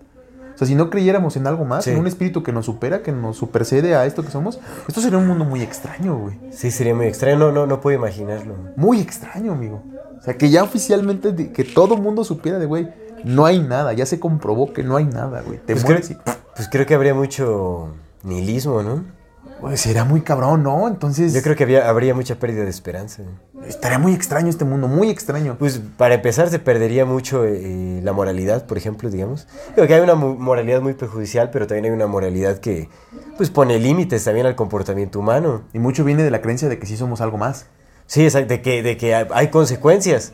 O 0.55 0.57
sea, 0.59 0.67
si 0.67 0.75
no 0.75 0.89
creyéramos 0.89 1.37
en 1.37 1.47
algo 1.47 1.63
más, 1.63 1.85
Sí. 1.85 1.91
en 1.91 1.97
un 1.99 2.07
espíritu 2.07 2.43
que 2.43 2.51
nos 2.51 2.65
supera, 2.65 3.01
que 3.01 3.11
nos 3.13 3.37
supersede 3.37 3.95
a 3.95 4.05
esto 4.05 4.23
que 4.23 4.31
somos. 4.31 4.59
Esto 4.87 4.99
sería 4.99 5.17
un 5.17 5.27
mundo 5.27 5.45
muy 5.45 5.61
extraño, 5.61 6.17
güey. 6.17 6.37
Sí, 6.51 6.71
sería 6.71 6.93
muy 6.95 7.05
extraño. 7.07 7.37
No, 7.37 7.51
no, 7.51 7.65
no 7.65 7.79
puedo 7.79 7.97
imaginarlo. 7.97 8.55
Muy 8.75 8.99
extraño, 8.99 9.53
amigo. 9.53 9.83
O 10.17 10.21
sea, 10.21 10.37
que 10.37 10.49
ya 10.49 10.63
oficialmente, 10.63 11.51
que 11.53 11.63
todo 11.63 11.95
mundo 11.95 12.23
supiera 12.25 12.59
de, 12.59 12.65
güey, 12.65 12.89
no 13.23 13.45
hay 13.45 13.61
nada. 13.61 13.93
Ya 13.93 14.05
se 14.05 14.19
comprobó 14.19 14.73
que 14.73 14.83
no 14.83 14.97
hay 14.97 15.05
nada, 15.05 15.41
güey. 15.41 15.59
Te 15.59 15.73
Pues 15.73 15.85
mueres 15.85 16.07
creo, 16.07 16.19
y... 16.25 16.31
pues 16.55 16.67
creo 16.69 16.85
que 16.85 16.93
habría 16.95 17.13
mucho 17.13 17.89
nihilismo, 18.23 18.81
¿no? 18.83 19.03
Güey, 19.61 19.75
sería 19.75 20.05
muy 20.05 20.21
cabrón, 20.21 20.63
¿no? 20.63 20.87
Entonces... 20.87 21.33
Yo 21.33 21.41
creo 21.41 21.55
que 21.55 21.63
había, 21.63 21.89
habría 21.89 22.13
mucha 22.13 22.35
pérdida 22.35 22.63
de 22.63 22.69
esperanza. 22.69 23.23
Estaría 23.67 23.99
muy 23.99 24.13
extraño 24.13 24.49
este 24.49 24.63
mundo, 24.63 24.87
muy 24.87 25.09
extraño. 25.09 25.57
Pues 25.59 25.81
para 25.97 26.15
empezar 26.15 26.49
se 26.49 26.59
perdería 26.59 27.05
mucho 27.05 27.45
eh, 27.45 27.99
la 28.01 28.13
moralidad, 28.13 28.65
por 28.65 28.77
ejemplo, 28.77 29.09
digamos. 29.09 29.47
Digo 29.75 29.85
que 29.87 29.93
hay 29.93 30.01
una 30.01 30.15
moralidad 30.15 30.81
muy 30.81 30.93
perjudicial, 30.93 31.49
pero 31.51 31.67
también 31.67 31.85
hay 31.85 31.91
una 31.91 32.07
moralidad 32.07 32.59
que 32.59 32.89
pues 33.37 33.49
pone 33.49 33.79
límites 33.79 34.23
también 34.23 34.45
al 34.45 34.55
comportamiento 34.55 35.19
humano. 35.19 35.63
Y 35.73 35.79
mucho 35.79 36.05
viene 36.05 36.23
de 36.23 36.31
la 36.31 36.41
creencia 36.41 36.69
de 36.69 36.79
que 36.79 36.85
sí 36.85 36.95
somos 36.95 37.19
algo 37.19 37.37
más. 37.37 37.67
Sí, 38.05 38.23
exacto, 38.23 38.49
de 38.49 38.61
que, 38.61 38.81
de 38.81 38.97
que 38.97 39.13
hay 39.13 39.49
consecuencias. 39.49 40.33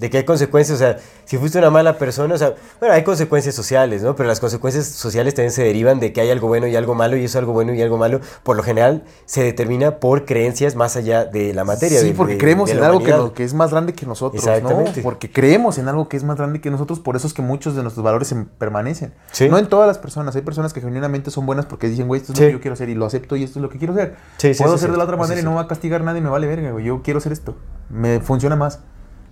De 0.00 0.10
que 0.10 0.16
hay 0.18 0.24
consecuencias, 0.24 0.76
o 0.76 0.78
sea, 0.78 0.96
si 1.26 1.36
fuiste 1.38 1.58
una 1.58 1.70
mala 1.70 1.98
persona, 1.98 2.34
o 2.34 2.38
sea, 2.38 2.54
bueno, 2.80 2.94
hay 2.94 3.04
consecuencias 3.04 3.54
sociales, 3.54 4.02
¿no? 4.02 4.16
Pero 4.16 4.28
las 4.28 4.40
consecuencias 4.40 4.86
sociales 4.86 5.34
también 5.34 5.52
se 5.52 5.62
derivan 5.62 6.00
de 6.00 6.12
que 6.12 6.20
hay 6.22 6.30
algo 6.30 6.48
bueno 6.48 6.66
y 6.66 6.74
algo 6.74 6.94
malo, 6.94 7.16
y 7.16 7.24
eso 7.24 7.38
algo 7.38 7.52
bueno 7.52 7.74
y 7.74 7.82
algo 7.82 7.98
malo, 7.98 8.20
por 8.42 8.56
lo 8.56 8.62
general, 8.62 9.04
se 9.26 9.42
determina 9.42 9.96
por 10.00 10.24
creencias 10.24 10.74
más 10.74 10.96
allá 10.96 11.26
de 11.26 11.52
la 11.54 11.64
materia. 11.64 12.00
Sí, 12.00 12.08
de- 12.08 12.14
porque 12.14 12.32
de- 12.32 12.38
creemos 12.38 12.70
de 12.70 12.78
en 12.78 12.82
algo 12.82 12.98
que, 12.98 13.04
humanidad. 13.04 13.18
lo- 13.28 13.32
que 13.34 13.44
es 13.44 13.52
más 13.54 13.70
grande 13.70 13.92
que 13.92 14.06
nosotros, 14.06 14.44
¿no? 14.44 14.52
Exactamente. 14.52 15.02
Porque 15.02 15.30
creemos 15.30 15.78
en 15.78 15.86
algo 15.88 16.08
que 16.08 16.16
es 16.16 16.24
más 16.24 16.36
grande 16.38 16.60
que 16.60 16.70
nosotros, 16.70 16.98
por 16.98 17.14
eso 17.16 17.26
es 17.26 17.34
que 17.34 17.42
muchos 17.42 17.76
de 17.76 17.82
nuestros 17.82 18.02
valores 18.02 18.28
se 18.28 18.36
permanecen. 18.58 19.12
Sí. 19.32 19.48
No 19.48 19.58
en 19.58 19.68
todas 19.68 19.86
las 19.86 19.98
personas, 19.98 20.34
hay 20.34 20.42
personas 20.42 20.72
que 20.72 20.80
genuinamente 20.80 21.30
son 21.30 21.44
buenas 21.46 21.66
porque 21.66 21.88
dicen, 21.88 22.08
güey, 22.08 22.20
esto 22.22 22.32
es 22.32 22.38
Sí. 22.38 22.44
lo 22.44 22.48
que 22.48 22.52
yo 22.54 22.60
quiero 22.60 22.72
hacer 22.72 22.88
y 22.88 22.94
lo 22.94 23.04
acepto 23.06 23.36
y 23.36 23.44
esto 23.44 23.58
es 23.58 23.62
lo 23.62 23.68
que 23.68 23.76
quiero 23.78 23.92
hacer. 23.92 24.16
Sí, 24.38 24.54
sí, 24.54 24.62
Puedo 24.62 24.78
sí, 24.78 24.86
de 24.86 24.96
la 24.96 25.04
otra 25.04 25.16
manera 25.18 25.40
y 25.40 25.44
no 25.44 25.54
va 25.54 25.60
a 25.62 25.68
castigar 25.68 26.02
nadie 26.02 26.20
y 26.20 26.22
me 26.22 26.30
vale 26.30 26.46
verga, 26.46 26.70
güey. 26.70 26.86
Yo 26.86 27.02
quiero 27.02 27.18
hacer 27.18 27.32
esto. 27.32 27.54
Me 27.90 28.20
funciona 28.20 28.56
más. 28.56 28.80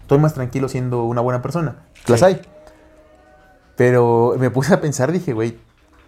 Estoy 0.09 0.21
más 0.21 0.33
tranquilo 0.33 0.71
siendo 0.71 1.05
una 1.05 1.21
buena 1.21 1.43
persona. 1.43 1.85
Las 2.07 2.21
Sí. 2.21 2.25
hay. 2.25 2.41
Pero 3.77 4.37
me 4.39 4.51
puse 4.51 4.73
a 4.73 4.81
pensar, 4.81 5.13
dije, 5.13 5.35
güey, 5.35 5.59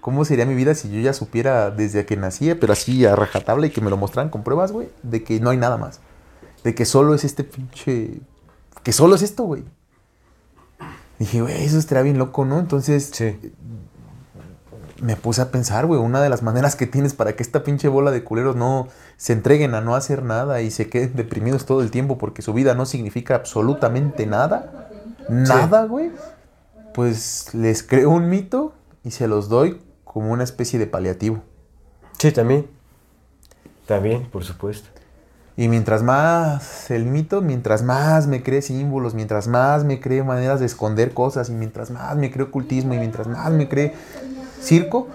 ¿cómo 0.00 0.24
sería 0.24 0.46
mi 0.46 0.54
vida 0.54 0.74
si 0.74 0.90
yo 0.90 0.98
ya 1.00 1.12
supiera 1.12 1.70
desde 1.70 2.06
que 2.06 2.16
nacía, 2.16 2.58
pero 2.58 2.72
así 2.72 3.04
a 3.04 3.14
rajatabla 3.14 3.66
y 3.66 3.70
que 3.70 3.82
me 3.82 3.90
lo 3.90 3.98
mostraran 3.98 4.30
con 4.30 4.42
pruebas, 4.42 4.72
güey, 4.72 4.88
de 5.02 5.22
que 5.22 5.38
no 5.38 5.50
hay 5.50 5.58
nada 5.58 5.76
más? 5.76 6.00
De 6.64 6.74
que 6.74 6.86
solo 6.86 7.12
es 7.12 7.24
este 7.24 7.44
pinche. 7.44 8.22
Que 8.82 8.92
solo 8.92 9.16
es 9.16 9.20
esto, 9.20 9.42
güey. 9.42 9.64
Dije, 11.18 11.42
güey, 11.42 11.62
eso 11.62 11.78
estaría 11.78 12.02
bien 12.02 12.16
loco, 12.16 12.46
¿no? 12.46 12.58
Entonces 12.58 13.10
Sí. 13.12 13.36
Me 15.00 15.16
puse 15.16 15.42
a 15.42 15.50
pensar, 15.50 15.86
güey, 15.86 16.00
una 16.00 16.20
de 16.20 16.28
las 16.28 16.42
maneras 16.42 16.76
que 16.76 16.86
tienes 16.86 17.14
para 17.14 17.34
que 17.34 17.42
esta 17.42 17.62
pinche 17.62 17.88
bola 17.88 18.10
de 18.10 18.22
culeros 18.22 18.56
no 18.56 18.88
se 19.16 19.32
entreguen 19.32 19.74
a 19.74 19.80
no 19.80 19.94
hacer 19.94 20.22
nada 20.22 20.60
y 20.60 20.70
se 20.70 20.88
queden 20.88 21.14
deprimidos 21.16 21.64
todo 21.64 21.80
el 21.82 21.90
tiempo 21.90 22.18
porque 22.18 22.42
su 22.42 22.52
vida 22.52 22.74
no 22.74 22.86
significa 22.86 23.34
absolutamente 23.34 24.26
nada. 24.26 24.88
Nada, 25.28 25.84
güey. 25.84 26.10
Pues 26.94 27.54
les 27.54 27.82
creo 27.82 28.10
un 28.10 28.28
mito 28.28 28.74
y 29.04 29.12
se 29.12 29.28
los 29.28 29.48
doy 29.48 29.80
como 30.04 30.32
una 30.32 30.44
especie 30.44 30.78
de 30.78 30.86
paliativo. 30.86 31.42
Sí, 32.18 32.32
también. 32.32 32.66
También, 33.86 34.26
por 34.26 34.44
supuesto. 34.44 34.88
Y 35.56 35.68
mientras 35.68 36.02
más 36.02 36.90
el 36.90 37.04
mito, 37.06 37.42
mientras 37.42 37.82
más 37.82 38.26
me 38.26 38.42
cree 38.42 38.62
símbolos, 38.62 39.14
mientras 39.14 39.46
más 39.46 39.84
me 39.84 40.00
cree 40.00 40.22
maneras 40.22 40.60
de 40.60 40.66
esconder 40.66 41.12
cosas, 41.12 41.48
y 41.48 41.52
mientras 41.52 41.90
más 41.90 42.16
me 42.16 42.30
cree 42.30 42.46
ocultismo, 42.46 42.94
y 42.94 42.98
mientras 42.98 43.26
más 43.26 43.50
me 43.50 43.68
cree 43.68 43.94
circo, 44.60 45.08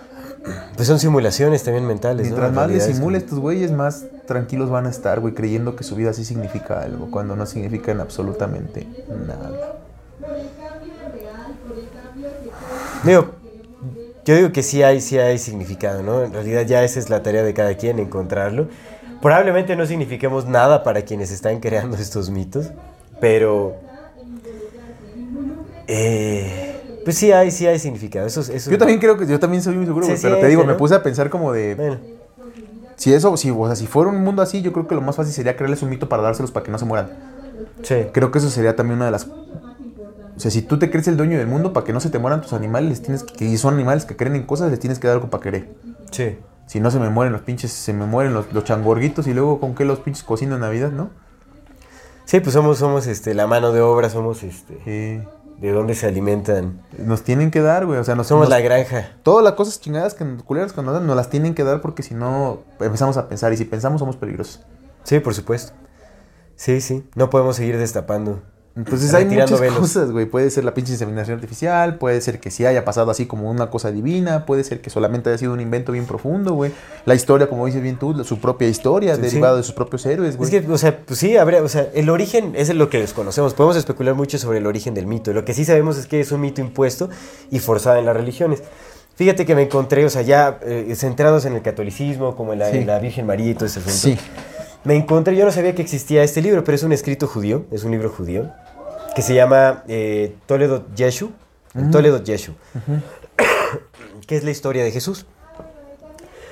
Pues 0.75 0.87
son 0.87 0.99
simulaciones 0.99 1.63
también 1.63 1.87
mentales, 1.87 2.27
mientras 2.27 2.49
En 2.49 2.55
más 2.55 2.67
les 2.67 2.73
realidad 2.77 2.89
es 2.89 2.95
simule 2.97 3.17
como- 3.17 3.25
estos 3.25 3.39
güeyes, 3.39 3.71
más 3.71 4.05
tranquilos 4.27 4.69
van 4.69 4.85
a 4.85 4.89
estar, 4.89 5.19
güey, 5.19 5.33
creyendo 5.33 5.75
que 5.75 5.83
su 5.83 5.95
vida 5.95 6.13
sí 6.13 6.23
significa 6.23 6.81
algo, 6.81 7.09
cuando 7.09 7.35
no 7.35 7.47
significan 7.47 7.99
absolutamente 7.99 8.85
nada. 9.25 9.73
Digo, 13.03 13.29
yo 14.25 14.35
digo 14.35 14.51
que 14.51 14.61
sí 14.63 14.83
hay, 14.83 15.01
sí 15.01 15.17
hay 15.17 15.37
significado, 15.39 16.01
¿no? 16.03 16.23
En 16.23 16.33
realidad 16.33 16.63
ya 16.65 16.83
esa 16.83 16.99
es 16.99 17.09
la 17.09 17.21
tarea 17.23 17.41
de 17.43 17.53
cada 17.53 17.75
quien, 17.75 17.99
encontrarlo. 17.99 18.67
Probablemente 19.21 19.75
no 19.75 19.85
signifiquemos 19.87 20.45
nada 20.45 20.83
para 20.83 21.01
quienes 21.03 21.31
están 21.31 21.59
creando 21.59 21.97
estos 21.97 22.29
mitos, 22.29 22.67
pero... 23.19 23.75
eh, 25.87 26.74
pues 27.05 27.17
sí 27.17 27.31
hay, 27.31 27.51
sí 27.51 27.65
hay 27.67 27.79
significado. 27.79 28.27
Eso, 28.27 28.41
eso, 28.41 28.69
Yo 28.69 28.77
también 28.77 28.99
creo 28.99 29.17
que, 29.17 29.25
yo 29.27 29.39
también 29.39 29.63
soy 29.63 29.75
muy 29.75 29.85
seguro, 29.85 30.07
pero 30.21 30.37
te 30.39 30.47
digo, 30.47 30.65
me 30.65 30.73
puse 30.73 30.95
a 30.95 31.03
pensar 31.03 31.29
como 31.29 31.53
de, 31.53 31.75
Bueno, 31.75 31.97
si 32.95 33.13
eso, 33.13 33.37
si, 33.37 33.51
o 33.51 33.65
sea, 33.67 33.75
si 33.75 33.87
fuera 33.87 34.09
un 34.09 34.23
mundo 34.23 34.41
así, 34.41 34.61
yo 34.61 34.73
creo 34.73 34.87
que 34.87 34.95
lo 34.95 35.01
más 35.01 35.15
fácil 35.15 35.33
sería 35.33 35.55
crearles 35.55 35.81
un 35.83 35.89
mito 35.89 36.09
para 36.09 36.23
dárselos 36.23 36.51
para 36.51 36.65
que 36.65 36.71
no 36.71 36.79
se 36.79 36.85
mueran. 36.85 37.11
sí. 37.83 38.07
Creo 38.11 38.31
que 38.31 38.39
eso 38.39 38.49
sería 38.49 38.75
también 38.75 38.97
una 38.97 39.05
de 39.05 39.11
las. 39.11 39.27
O 39.27 40.39
sea, 40.39 40.51
si 40.51 40.61
tú 40.61 40.77
te 40.79 40.89
crees 40.89 41.07
el 41.07 41.15
dueño 41.15 41.37
del 41.37 41.47
mundo 41.47 41.71
para 41.71 41.85
que 41.85 41.93
no 41.93 42.01
se 42.01 42.09
te 42.09 42.19
mueran 42.19 42.41
tus 42.41 42.51
animales, 42.53 42.89
les 42.89 43.01
tienes 43.01 43.23
que, 43.23 43.45
y 43.45 43.55
son 43.57 43.75
animales 43.75 44.05
que 44.05 44.17
creen 44.17 44.35
en 44.35 44.43
cosas, 44.43 44.69
les 44.69 44.79
tienes 44.79 44.99
que 44.99 45.07
dar 45.07 45.15
algo 45.17 45.29
para 45.29 45.41
querer. 45.41 45.69
Sí. 46.11 46.37
Si 46.65 46.79
no 46.79 46.89
se 46.91 46.99
me 46.99 47.09
mueren 47.09 47.31
los 47.31 47.43
pinches, 47.43 47.71
se 47.71 47.93
me 47.93 48.05
mueren 48.05 48.33
los, 48.33 48.51
los 48.51 48.63
changorguitos 48.63 49.27
y 49.27 49.33
luego 49.33 49.59
con 49.59 49.75
qué 49.75 49.85
los 49.85 49.99
pinches 49.99 50.23
cocino 50.23 50.55
en 50.55 50.61
Navidad, 50.61 50.91
¿no? 50.91 51.09
Sí, 52.25 52.39
pues 52.39 52.53
somos, 52.53 52.79
somos 52.79 53.05
este, 53.07 53.33
la 53.35 53.45
mano 53.45 53.71
de 53.71 53.81
obra, 53.81 54.09
somos 54.09 54.41
este, 54.43 54.77
Eh, 54.85 55.23
de 55.59 55.71
dónde 55.71 55.95
se 55.95 56.07
alimentan. 56.07 56.81
nos 56.97 57.23
tienen 57.23 57.51
que 57.51 57.61
dar, 57.61 57.85
güey. 57.85 57.99
O 57.99 58.03
sea, 58.03 58.15
nos, 58.15 58.27
Somos 58.27 58.43
nos- 58.43 58.49
la 58.49 58.59
granja. 58.61 59.11
Todas 59.23 59.43
las 59.43 59.53
cosas 59.53 59.79
chingadas 59.79 60.13
que 60.13 60.25
culeras 60.45 60.73
que 60.73 60.81
nos 60.81 60.93
dan, 60.93 61.07
nos 61.07 61.15
las 61.15 61.29
tienen 61.29 61.53
que 61.55 61.63
dar 61.63 61.81
porque 61.81 62.03
si 62.03 62.13
no 62.13 62.59
empezamos 62.79 63.17
a 63.17 63.27
pensar 63.27 63.53
y 63.53 63.57
si 63.57 63.65
pensamos 63.65 63.99
somos 63.99 64.17
peligrosos. 64.17 64.61
Sí, 65.03 65.19
por 65.19 65.33
supuesto. 65.33 65.73
Sí, 66.55 66.81
sí. 66.81 67.07
No 67.15 67.29
podemos 67.29 67.55
seguir 67.57 67.77
destapando. 67.77 68.41
Entonces 68.77 69.13
hay 69.13 69.23
muchas 69.25 69.59
velos. 69.61 69.79
cosas, 69.79 70.11
güey. 70.11 70.25
Puede 70.25 70.49
ser 70.49 70.65
la 70.65 70.73
pinche 70.73 70.91
inseminación 70.91 71.35
artificial, 71.35 71.97
puede 71.97 72.19
ser 72.19 72.41
que 72.41 72.51
sí 72.51 72.65
haya 72.65 72.83
pasado 72.83 73.09
así 73.09 73.25
como 73.25 73.49
una 73.49 73.69
cosa 73.69 73.89
divina, 73.91 74.45
puede 74.45 74.65
ser 74.65 74.81
que 74.81 74.89
solamente 74.89 75.29
haya 75.29 75.37
sido 75.37 75.53
un 75.53 75.61
invento 75.61 75.93
bien 75.93 76.05
profundo, 76.05 76.53
güey. 76.53 76.71
La 77.05 77.15
historia, 77.15 77.47
como 77.47 77.65
dices 77.67 77.81
bien 77.81 77.97
tú, 77.97 78.21
su 78.25 78.39
propia 78.39 78.67
historia, 78.67 79.15
Sí, 79.15 79.21
derivada 79.21 79.53
sí. 79.53 79.57
de 79.59 79.63
sus 79.63 79.75
propios 79.75 80.05
héroes, 80.05 80.35
güey. 80.35 80.53
Es 80.53 80.61
que, 80.65 80.69
o 80.71 80.77
sea, 80.77 80.97
pues 81.05 81.19
sí, 81.19 81.37
habría, 81.37 81.63
o 81.63 81.69
sea, 81.69 81.87
el 81.93 82.09
origen 82.09 82.53
es 82.57 82.73
lo 82.75 82.89
que 82.89 82.99
desconocemos. 82.99 83.53
Podemos 83.53 83.77
especular 83.77 84.13
mucho 84.13 84.37
sobre 84.37 84.57
el 84.57 84.67
origen 84.67 84.93
del 84.93 85.07
mito. 85.07 85.31
Lo 85.31 85.45
que 85.45 85.53
sí 85.53 85.63
sabemos 85.63 85.97
es 85.97 86.05
que 86.07 86.19
es 86.19 86.33
un 86.33 86.41
mito 86.41 86.59
impuesto 86.59 87.09
y 87.51 87.59
forzado 87.59 87.97
en 87.97 88.05
las 88.05 88.15
religiones. 88.17 88.61
Fíjate 89.15 89.45
que 89.45 89.55
me 89.55 89.61
encontré, 89.61 90.03
o 90.03 90.09
sea, 90.09 90.21
ya 90.23 90.59
eh, 90.63 90.93
centrados 90.97 91.45
en 91.45 91.53
el 91.55 91.61
catolicismo, 91.61 92.35
como 92.35 92.51
en 92.51 92.59
la, 92.59 92.71
Sí. 92.71 92.79
en 92.79 92.87
la 92.87 92.99
Virgen 92.99 93.25
María 93.25 93.51
y 93.51 93.55
todo 93.55 93.67
ese 93.67 93.79
asunto. 93.79 93.97
Sí. 93.97 94.17
Me 94.83 94.95
encontré, 94.97 95.35
yo 95.37 95.45
no 95.45 95.51
sabía 95.53 95.73
que 95.73 95.81
existía 95.81 96.21
este 96.23 96.41
libro, 96.41 96.63
pero 96.65 96.75
es 96.75 96.83
un 96.83 96.91
escrito 96.91 97.25
judío, 97.25 97.65
es 97.71 97.83
un 97.85 97.91
libro 97.91 98.09
judío, 98.09 98.51
que 99.15 99.21
se 99.21 99.33
llama 99.33 99.83
eh, 99.87 100.35
Toledo 100.45 100.85
Yeshu, 100.95 101.31
el 101.73 101.89
Toledo 101.91 102.21
Yeshu, 102.23 102.53
que 104.27 104.35
es 104.35 104.43
la 104.43 104.51
historia 104.51 104.83
de 104.83 104.91
Jesús. 104.91 105.25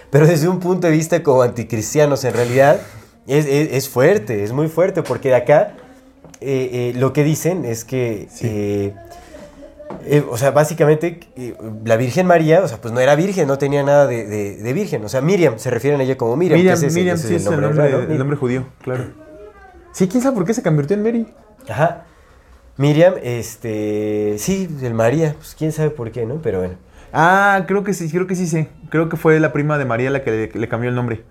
Pero 0.10 0.28
desde 0.28 0.48
un 0.48 0.60
punto 0.60 0.88
de 0.88 0.94
vista 0.94 1.24
como 1.24 1.42
anticristianos, 1.42 2.24
en 2.24 2.34
realidad, 2.34 2.80
es, 3.28 3.46
es- 3.46 3.72
es 3.74 3.90
fuerte, 3.90 4.44
es 4.44 4.52
muy 4.54 4.68
fuerte, 4.68 5.02
porque 5.04 5.30
de 5.30 5.36
acá 5.36 5.74
eh, 6.42 6.92
eh, 6.94 7.00
lo 7.00 7.14
que 7.14 7.24
dicen 7.24 7.66
es 7.66 7.84
que, 7.84 8.28
eh, 8.42 8.94
eh, 10.06 10.24
o 10.30 10.38
sea, 10.38 10.52
básicamente 10.52 11.20
eh, 11.36 11.56
la 11.86 11.96
Virgen 11.98 12.28
María, 12.28 12.62
o 12.64 12.68
sea, 12.68 12.80
pues 12.80 12.94
no 12.94 13.00
era 13.00 13.16
virgen, 13.16 13.48
no 13.48 13.58
tenía 13.58 13.82
nada 13.84 14.06
de, 14.08 14.26
de- 14.28 14.58
de 14.58 14.74
virgen, 14.74 15.04
o 15.06 15.10
sea, 15.10 15.22
Miriam, 15.22 15.58
se 15.58 15.70
refieren 15.70 16.00
a 16.00 16.04
ella 16.04 16.18
como 16.18 16.36
Miriam. 16.36 16.60
Miriam, 16.60 16.76
es 16.84 16.94
Miriam 16.94 17.16
ese 17.16 17.28
sí 17.30 17.36
es 17.36 17.46
el 17.48 17.60
nombre, 17.62 17.90
el 18.14 18.18
nombre 18.18 18.38
judío, 18.38 18.66
claro. 18.82 19.06
Sí, 19.94 20.08
quién 20.08 20.24
sabe 20.24 20.36
por 20.36 20.46
qué 20.46 20.54
se 20.56 20.64
convirtió 20.64 20.96
en 20.98 21.04
Mary. 21.04 21.28
Ajá. 21.70 22.06
Miriam, 22.78 23.14
este, 23.22 24.36
sí, 24.40 24.68
el 24.82 24.94
María, 24.94 25.36
pues 25.38 25.56
quién 25.58 25.72
sabe 25.72 25.90
por 25.92 26.12
qué, 26.12 26.26
¿no? 26.26 26.36
Pero 26.42 26.60
bueno. 26.60 26.76
Ah, 27.12 27.64
creo 27.68 27.84
que 27.84 27.94
sí, 27.94 28.10
creo 28.10 28.26
que 28.26 28.36
sí 28.36 28.48
sé. 28.48 28.70
Creo 28.90 29.10
que 29.10 29.18
fue 29.18 29.40
la 29.40 29.54
prima 29.54 29.78
de 29.78 29.86
María 29.86 30.10
la 30.10 30.24
que 30.24 30.32
le, 30.32 30.60
le 30.60 30.68
cambió 30.68 30.90
el 30.90 30.96
nombre. 30.96 31.24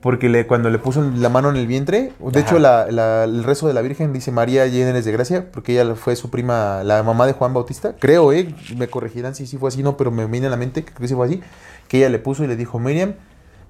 Porque 0.00 0.28
le, 0.28 0.46
cuando 0.46 0.68
le 0.70 0.78
puso 0.78 1.02
la 1.16 1.28
mano 1.28 1.50
en 1.50 1.56
el 1.56 1.66
vientre, 1.66 2.12
de 2.18 2.28
Ajá. 2.28 2.40
hecho 2.40 2.58
la- 2.58 2.90
la- 2.90 3.24
el 3.24 3.44
rezo 3.44 3.66
de 3.68 3.74
la 3.74 3.80
Virgen 3.82 4.12
dice 4.12 4.30
María 4.30 4.66
llena 4.66 4.90
eres 4.90 5.04
de 5.04 5.12
gracia, 5.12 5.50
porque 5.52 5.72
ella 5.80 5.94
fue 5.94 6.16
su 6.16 6.30
prima, 6.30 6.82
la 6.84 7.02
mamá 7.02 7.26
de 7.26 7.32
Juan 7.32 7.54
Bautista. 7.54 7.94
Creo, 7.98 8.32
eh, 8.32 8.54
me 8.76 8.88
corregirán 8.88 9.34
si 9.34 9.46
sí 9.46 9.56
fue 9.58 9.68
así, 9.68 9.82
no, 9.82 9.96
pero 9.96 10.10
me 10.10 10.26
viene 10.26 10.48
a 10.48 10.50
la 10.50 10.56
mente 10.56 10.84
que 10.84 10.92
creo 10.92 11.00
que 11.02 11.08
sí 11.08 11.14
fue 11.14 11.26
así. 11.26 11.40
Que 11.88 11.98
ella 11.98 12.08
le 12.08 12.18
puso 12.18 12.44
y 12.44 12.46
le 12.48 12.56
dijo 12.56 12.78
Miriam, 12.78 13.14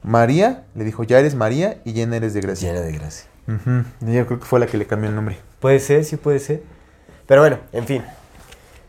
María, 0.02 0.64
le 0.74 0.85
dijo 0.85 1.05
ya 1.05 1.18
eres 1.20 1.35
María 1.35 1.78
y 1.85 1.93
llena 1.93 2.16
eres 2.16 2.35
de 2.35 2.40
gracia. 2.40 2.73
Llena 2.73 2.85
de 2.85 2.93
gracia. 2.93 3.28
Ujú, 3.48 3.85
Ella 4.10 4.27
creo 4.27 4.40
que 4.40 4.47
fue 4.47 4.59
la 4.60 4.66
que 4.66 4.77
le 4.78 4.86
cambió 4.86 5.09
el 5.09 5.14
nombre. 5.16 5.39
Puede 5.60 5.78
ser, 5.81 6.05
sí 6.05 6.16
puede 6.16 6.39
ser. 6.39 6.62
Pero 7.27 7.40
bueno, 7.40 7.59
en 7.73 7.86
fin. 7.86 8.03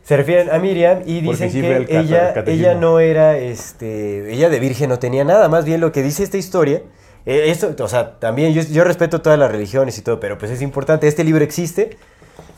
Se 0.04 0.16
refieren 0.16 0.50
a 0.50 0.58
Miriam 0.58 1.02
y 1.04 1.20
dicen 1.20 1.50
sí 1.50 1.60
fue 1.60 1.76
el 1.76 1.86
que 1.86 1.98
ella, 1.98 2.32
ella 2.46 2.74
no 2.74 2.98
era, 2.98 3.36
este, 3.36 4.32
ella 4.32 4.48
de 4.48 4.58
virgen 4.58 4.88
no 4.88 4.98
tenía 4.98 5.22
nada. 5.22 5.48
Más 5.50 5.66
bien 5.66 5.82
lo 5.82 5.92
que 5.92 6.02
dice 6.02 6.22
esta 6.22 6.38
historia, 6.38 6.82
eh, 7.26 7.50
esto, 7.50 7.74
o 7.78 7.88
sea, 7.88 8.18
también 8.18 8.54
yo, 8.54 8.62
yo 8.62 8.84
respeto 8.84 9.20
todas 9.20 9.38
las 9.38 9.52
religiones 9.52 9.98
y 9.98 10.02
todo, 10.02 10.18
pero 10.18 10.38
pues 10.38 10.50
es 10.50 10.62
importante, 10.62 11.06
este 11.06 11.24
libro 11.24 11.44
existe 11.44 11.98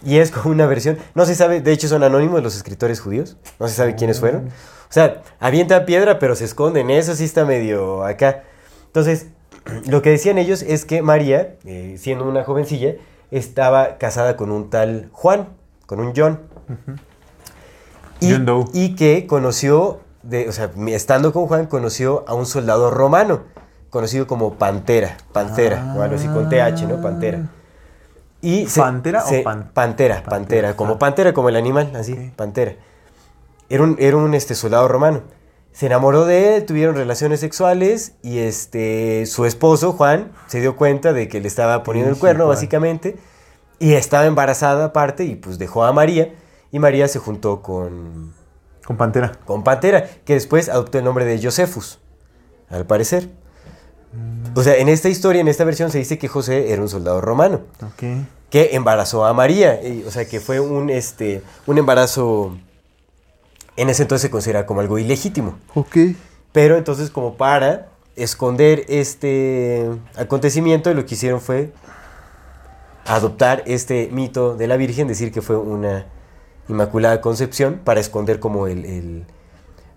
y 0.04 0.18
es 0.18 0.30
como 0.30 0.54
una 0.54 0.66
versión, 0.66 0.98
no 1.16 1.26
se 1.26 1.34
sabe, 1.34 1.60
de 1.60 1.72
hecho 1.72 1.88
son 1.88 2.04
anónimos 2.04 2.40
los 2.40 2.54
escritores 2.54 3.00
judíos, 3.00 3.36
no 3.58 3.66
se 3.66 3.74
sabe 3.74 3.96
quiénes 3.96 4.20
fueron. 4.20 4.46
O 4.46 4.92
sea, 4.92 5.22
avientan 5.40 5.86
piedra 5.86 6.20
pero 6.20 6.36
se 6.36 6.44
esconden, 6.44 6.88
eso 6.90 7.16
sí 7.16 7.24
está 7.24 7.44
medio 7.44 8.04
acá. 8.04 8.44
Entonces, 8.86 9.26
lo 9.86 10.02
que 10.02 10.10
decían 10.10 10.38
ellos 10.38 10.62
es 10.62 10.84
que 10.84 11.02
María, 11.02 11.56
eh, 11.64 11.96
siendo 11.98 12.28
una 12.28 12.44
jovencilla, 12.44 12.94
estaba 13.32 13.98
casada 13.98 14.36
con 14.36 14.52
un 14.52 14.70
tal 14.70 15.08
Juan, 15.12 15.48
con 15.90 15.98
un 15.98 16.12
John. 16.16 16.38
Y, 18.20 18.30
John 18.32 18.46
Doe. 18.46 18.64
y 18.72 18.94
que 18.94 19.26
conoció, 19.26 19.98
de, 20.22 20.48
o 20.48 20.52
sea, 20.52 20.70
estando 20.86 21.32
con 21.32 21.46
Juan, 21.48 21.66
conoció 21.66 22.24
a 22.28 22.34
un 22.34 22.46
soldado 22.46 22.92
romano, 22.92 23.40
conocido 23.90 24.28
como 24.28 24.54
Pantera, 24.54 25.16
Pantera, 25.32 25.94
o 25.96 26.02
algo 26.02 26.14
así 26.14 26.28
con 26.28 26.48
TH, 26.48 26.86
¿no? 26.86 27.02
Pantera. 27.02 27.48
Y 28.40 28.66
se- 28.68 28.80
¿Pantera 28.80 29.24
o 29.24 29.28
se- 29.28 29.42
pan- 29.42 29.70
Pantera, 29.74 30.22
Pantera, 30.22 30.76
como 30.76 30.94
ah. 30.94 30.98
Pantera, 31.00 31.32
como 31.32 31.48
el 31.48 31.56
animal, 31.56 31.90
así. 31.96 32.14
Pantera. 32.36 32.76
Era 33.68 33.82
un, 33.82 33.96
era 33.98 34.16
un 34.16 34.32
este, 34.34 34.54
soldado 34.54 34.86
romano. 34.86 35.22
Se 35.72 35.86
enamoró 35.86 36.24
de 36.24 36.56
él, 36.56 36.66
tuvieron 36.66 36.94
relaciones 36.94 37.40
sexuales 37.40 38.12
y 38.22 38.38
este, 38.38 39.26
su 39.26 39.44
esposo, 39.44 39.92
Juan, 39.92 40.30
se 40.46 40.60
dio 40.60 40.76
cuenta 40.76 41.12
de 41.12 41.26
que 41.28 41.40
le 41.40 41.48
estaba 41.48 41.82
poniendo 41.82 42.12
el 42.12 42.16
cuerno, 42.18 42.44
Juan. 42.44 42.54
básicamente, 42.54 43.16
Y 43.80 43.94
estaba 43.94 44.26
embarazada 44.26 44.84
aparte 44.84 45.24
y 45.24 45.34
pues 45.34 45.58
dejó 45.58 45.84
a 45.84 45.92
María. 45.92 46.32
Y 46.70 46.78
María 46.78 47.08
se 47.08 47.18
juntó 47.18 47.62
con, 47.62 48.32
Con 48.84 48.96
Pantera. 48.96 49.32
con 49.44 49.64
Pantera, 49.64 50.08
que 50.24 50.34
después 50.34 50.68
adoptó 50.68 50.98
el 50.98 51.04
nombre 51.04 51.24
de 51.24 51.42
Josephus, 51.42 51.98
al 52.68 52.86
parecer. 52.86 53.28
O 54.54 54.62
sea, 54.62 54.76
en 54.76 54.88
esta 54.88 55.08
historia, 55.08 55.40
en 55.40 55.48
esta 55.48 55.64
versión, 55.64 55.90
se 55.90 55.98
dice 55.98 56.18
que 56.18 56.28
José 56.28 56.72
era 56.72 56.82
un 56.82 56.88
soldado 56.88 57.20
romano 57.20 57.60
Ok. 57.82 58.26
que 58.50 58.70
embarazó 58.72 59.24
a 59.24 59.32
María. 59.32 59.80
y, 59.82 60.04
o 60.06 60.10
sea, 60.10 60.28
que 60.28 60.40
fue 60.40 60.60
un, 60.60 60.90
este, 60.90 61.42
un 61.66 61.78
embarazo, 61.78 62.56
en 63.76 63.88
ese 63.88 64.02
entonces 64.02 64.22
se 64.22 64.30
considera 64.30 64.66
como 64.66 64.80
algo 64.80 64.98
ilegítimo. 64.98 65.56
Ok. 65.74 65.96
Pero 66.52 66.76
entonces 66.76 67.10
como 67.10 67.34
para 67.36 67.88
esconder 68.16 68.84
este 68.88 69.88
acontecimiento, 70.16 70.92
lo 70.92 71.06
que 71.06 71.14
hicieron 71.14 71.40
fue 71.40 71.72
adoptar 73.14 73.62
este 73.66 74.08
mito 74.12 74.56
de 74.56 74.66
la 74.66 74.76
Virgen, 74.76 75.08
decir 75.08 75.32
que 75.32 75.42
fue 75.42 75.56
una 75.56 76.06
inmaculada 76.68 77.20
concepción 77.20 77.80
para 77.84 78.00
esconder 78.00 78.40
como 78.40 78.66
el... 78.66 78.84
el- 78.84 79.24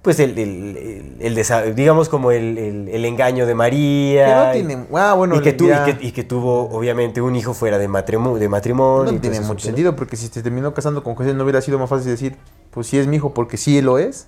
pues 0.01 0.19
el, 0.19 0.37
el- 0.37 0.75
el- 0.77 1.15
el 1.21 1.35
desa- 1.37 1.73
digamos 1.73 2.09
como 2.09 2.31
el, 2.31 2.57
engaño 3.05 3.45
de 3.45 3.55
María. 3.55 4.25
Que 4.25 4.33
no 4.35 4.49
y- 4.49 4.67
tiene. 4.75 4.85
Ah, 4.93 5.13
bueno, 5.13 5.37
y, 5.37 5.41
que 5.41 5.53
tu- 5.53 5.65
y 5.65 5.69
que- 5.69 5.97
y 6.07 6.11
que 6.11 6.25
tuvo 6.25 6.69
obviamente 6.71 7.21
un 7.21 7.35
hijo 7.37 7.53
fuera 7.53 7.77
de, 7.77 7.87
matrimonio 7.87 8.37
de 8.37 8.49
matrimonio. 8.49 9.13
No 9.13 9.21
tiene 9.21 9.39
mucho 9.39 9.65
sentido 9.65 9.95
porque 9.95 10.17
si 10.17 10.27
se 10.27 10.43
terminó 10.43 10.73
casando 10.73 11.03
con 11.05 11.15
José 11.15 11.33
no 11.33 11.43
hubiera 11.43 11.61
sido 11.61 11.79
más 11.79 11.89
fácil 11.89 12.11
decir, 12.11 12.35
pues 12.71 12.87
sí 12.87 12.97
es 12.99 13.07
mi 13.07 13.15
hijo 13.15 13.33
porque 13.33 13.55
sí 13.55 13.81
lo 13.81 13.97
es. 13.97 14.27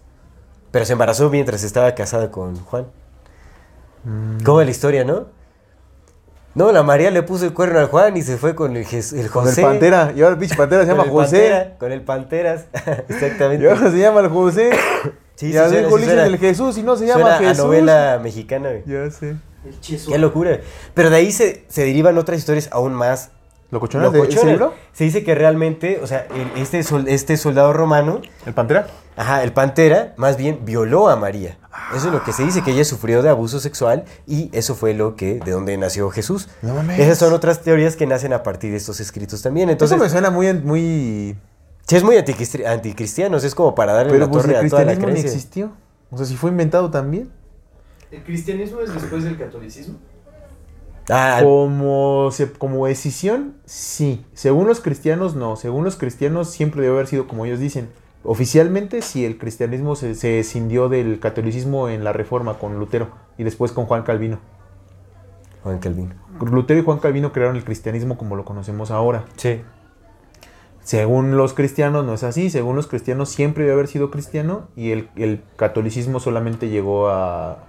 Pero 0.72 0.86
se 0.86 0.94
embarazó 0.94 1.30
mientras 1.30 1.62
estaba 1.64 1.94
casada 1.94 2.32
con 2.32 2.56
Juan. 2.56 2.86
Mm. 4.06 4.44
¿Cómo 4.46 4.62
es 4.62 4.68
la 4.68 4.72
historia, 4.72 5.04
no? 5.04 5.26
No, 6.56 6.72
la 6.72 6.84
María 6.84 7.12
le 7.12 7.22
puso 7.22 7.46
el 7.46 7.54
cuerno 7.54 7.80
al 7.80 7.88
Juan 7.88 8.16
y 8.18 8.22
se 8.22 8.38
fue 8.38 8.56
con 8.56 8.76
el, 8.78 8.86
el 8.86 9.30
Con 9.30 9.44
José. 9.44 9.62
el 9.62 9.68
Pantera. 9.68 10.14
Y 10.16 10.22
ahora 10.22 10.34
el 10.34 10.40
pinche 10.40 10.56
Pantera 10.56 10.84
se 10.84 10.88
llama 10.88 11.04
José. 11.10 11.38
Pantera, 11.50 11.78
con 11.78 11.92
el 11.92 12.02
Panteras. 12.02 12.66
Exactamente. 13.10 13.66
Y 13.66 13.68
ahora 13.68 13.92
se 13.92 13.98
llama 14.00 14.22
el 14.22 14.30
José. 14.30 14.70
Sí, 15.38 15.48
y 15.48 15.52
sí 15.52 15.58
suena, 15.58 15.90
sí 15.90 16.06
suena. 16.06 16.26
el 16.28 16.38
Jesús 16.38 16.78
y 16.78 16.84
no 16.84 16.96
se 16.96 17.06
llama 17.08 17.36
a 17.36 17.40
Jesús. 17.40 17.58
novela 17.58 18.22
mexicana. 18.24 18.70
güey. 18.70 18.84
Ya 18.86 19.12
sé. 19.12 19.32
El. 19.66 20.06
Qué 20.08 20.18
locura. 20.18 20.60
Pero 20.94 21.10
de 21.10 21.18
ahí 21.18 21.34
se, 21.34 21.66
se 21.68 21.82
derivan 21.84 22.18
otras 22.18 22.40
historias 22.40 22.70
aún 22.72 22.94
más 22.94 23.32
¿Locochonas 23.70 24.14
de 24.14 24.22
ese 24.22 24.46
libro? 24.46 24.74
Se 24.94 25.04
dice 25.04 25.26
que 25.26 25.36
realmente, 25.36 26.00
o 26.02 26.08
sea, 26.08 26.26
el- 26.34 26.62
este, 26.62 26.84
sol- 26.84 27.04
este 27.10 27.36
soldado 27.36 27.74
romano 27.74 28.22
¿El 28.46 28.54
Pantera? 28.54 28.88
Ajá, 29.18 29.44
el 29.44 29.52
Pantera 29.52 30.14
más 30.16 30.38
bien 30.38 30.60
violó 30.64 31.10
a 31.10 31.18
María. 31.18 31.58
Eso 31.96 32.08
es 32.08 32.14
lo 32.14 32.24
que 32.24 32.34
se 32.34 32.44
dice, 32.44 32.64
que 32.64 32.72
ella 32.72 32.84
sufrió 32.84 33.22
de 33.22 33.30
abuso 33.30 33.60
sexual 33.60 34.06
y 34.26 34.50
eso 34.54 34.74
fue 34.76 34.94
lo 34.94 35.16
que, 35.16 35.40
de 35.40 35.52
donde 35.52 35.78
nació 35.78 36.10
Jesús. 36.10 36.50
No 36.62 36.74
mames. 36.76 37.00
Esas 37.00 37.20
son 37.20 37.32
otras 37.34 37.62
teorías 37.62 37.96
que 37.96 38.08
nacen 38.08 38.34
a 38.34 38.42
partir 38.44 38.72
de 38.72 38.78
estos 38.78 39.00
escritos 39.00 39.42
también. 39.42 39.70
Entonces, 39.70 39.96
Eso 39.96 40.04
me 40.04 40.10
suena 40.10 40.32
muy... 40.32 40.52
muy... 40.54 41.38
sí 41.88 41.96
es 41.96 42.04
muy 42.04 42.16
anticristi- 42.16 42.66
anticristianos, 42.66 43.44
es 43.44 43.54
como 43.54 43.76
para 43.76 43.94
darle 43.94 44.14
Pero 44.14 44.26
la 44.26 44.32
pues 44.32 44.46
el 44.46 44.56
a 44.56 44.68
toda 44.68 44.84
la 44.86 44.96
creencia. 44.96 45.26
existió. 45.28 45.72
O 46.10 46.18
sea, 46.18 46.26
si 46.26 46.36
fue 46.36 46.50
inventado 46.50 46.90
también. 46.90 47.30
¿El 48.12 48.24
cristianismo 48.24 48.82
es 48.82 48.94
después 48.94 49.24
del 49.24 49.38
catolicismo? 49.38 49.96
Ah, 51.10 51.40
Como, 51.44 52.30
se- 52.32 52.52
como 52.52 52.88
decisión, 52.88 53.58
sí. 53.66 54.26
Según 54.34 54.66
los 54.68 54.80
cristianos, 54.82 55.36
no. 55.36 55.56
Según 55.56 55.84
los 55.84 55.98
cristianos, 55.98 56.50
siempre 56.50 56.82
debe 56.82 56.96
haber 56.96 57.08
sido 57.08 57.28
como 57.28 57.46
ellos 57.46 57.60
dicen. 57.60 57.90
Oficialmente, 58.26 59.02
sí, 59.02 59.24
el 59.24 59.38
cristianismo 59.38 59.96
se, 59.96 60.16
se 60.16 60.40
escindió 60.40 60.90
del 60.90 61.20
catolicismo 61.20 61.90
en 61.90 62.04
la 62.04 62.12
reforma 62.12 62.56
con 62.56 62.80
Lutero 62.80 63.10
y 63.38 63.44
después 63.44 63.72
con 63.72 63.86
Juan 63.86 64.04
Calvino. 64.04 64.40
Juan 65.64 65.80
Calvino. 65.80 66.16
Lutero 66.40 66.80
y 66.80 66.84
Juan 66.84 67.00
Calvino 67.00 67.32
crearon 67.32 67.56
el 67.56 67.64
cristianismo 67.64 68.18
como 68.18 68.36
lo 68.36 68.44
conocemos 68.44 68.92
ahora. 68.92 69.26
Sí. 69.38 69.62
Según 70.82 71.38
los 71.38 71.54
cristianos, 71.54 72.06
no 72.06 72.14
es 72.14 72.24
así. 72.24 72.50
Según 72.50 72.76
los 72.76 72.88
cristianos, 72.88 73.30
siempre 73.30 73.64
debe 73.64 73.74
haber 73.74 73.88
sido 73.88 74.12
cristiano 74.12 74.68
y 74.76 74.92
el, 74.92 75.10
el 75.16 75.44
catolicismo 75.56 76.20
solamente 76.20 76.70
llegó 76.70 77.10
a, 77.10 77.64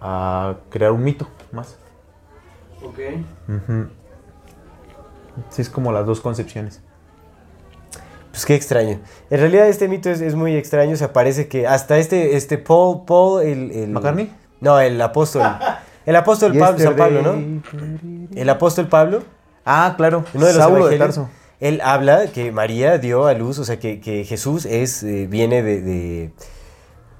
a 0.00 0.56
crear 0.70 0.92
un 0.92 1.02
mito 1.02 1.28
más. 1.52 1.78
Ok. 2.84 2.98
Sí, 5.50 5.62
es 5.62 5.70
como 5.70 5.92
las 5.92 6.04
dos 6.04 6.20
concepciones. 6.20 6.82
Pues 8.32 8.44
qué 8.46 8.54
extraño. 8.56 8.98
En 9.30 9.38
realidad 9.40 9.68
este 9.68 9.86
mito 9.88 10.10
es, 10.10 10.20
es 10.20 10.34
muy 10.34 10.56
extraño. 10.56 10.94
O 10.94 10.96
sea, 10.96 11.12
parece 11.12 11.46
que 11.48 11.66
hasta 11.66 11.98
este, 11.98 12.36
este 12.36 12.58
Paul, 12.58 13.04
Paul, 13.06 13.42
el... 13.42 13.70
el- 13.70 13.90
¿McCartney? 13.90 14.32
No, 14.60 14.80
el 14.80 15.00
apóstol. 15.00 15.42
El 16.06 16.16
apóstol 16.16 16.56
Pablo, 16.58 16.78
San 16.82 16.96
Pablo, 16.96 17.22
¿no? 17.22 17.62
El 18.34 18.48
apóstol 18.50 18.88
Pablo, 18.88 19.22
Ah, 19.64 19.94
claro. 19.96 20.24
uno 20.34 20.46
de 20.46 20.52
los 20.52 20.60
Saulo 20.62 20.88
de 20.88 20.98
Tarso. 20.98 21.28
él 21.60 21.80
habla 21.84 22.26
que 22.32 22.50
María 22.50 22.98
dio 22.98 23.26
a 23.26 23.34
luz, 23.34 23.58
o 23.60 23.64
sea, 23.64 23.78
que, 23.78 24.00
que 24.00 24.24
Jesús 24.24 24.66
es, 24.66 25.02
eh, 25.04 25.26
viene 25.30 25.62
de, 25.62 25.80
de, 25.80 26.30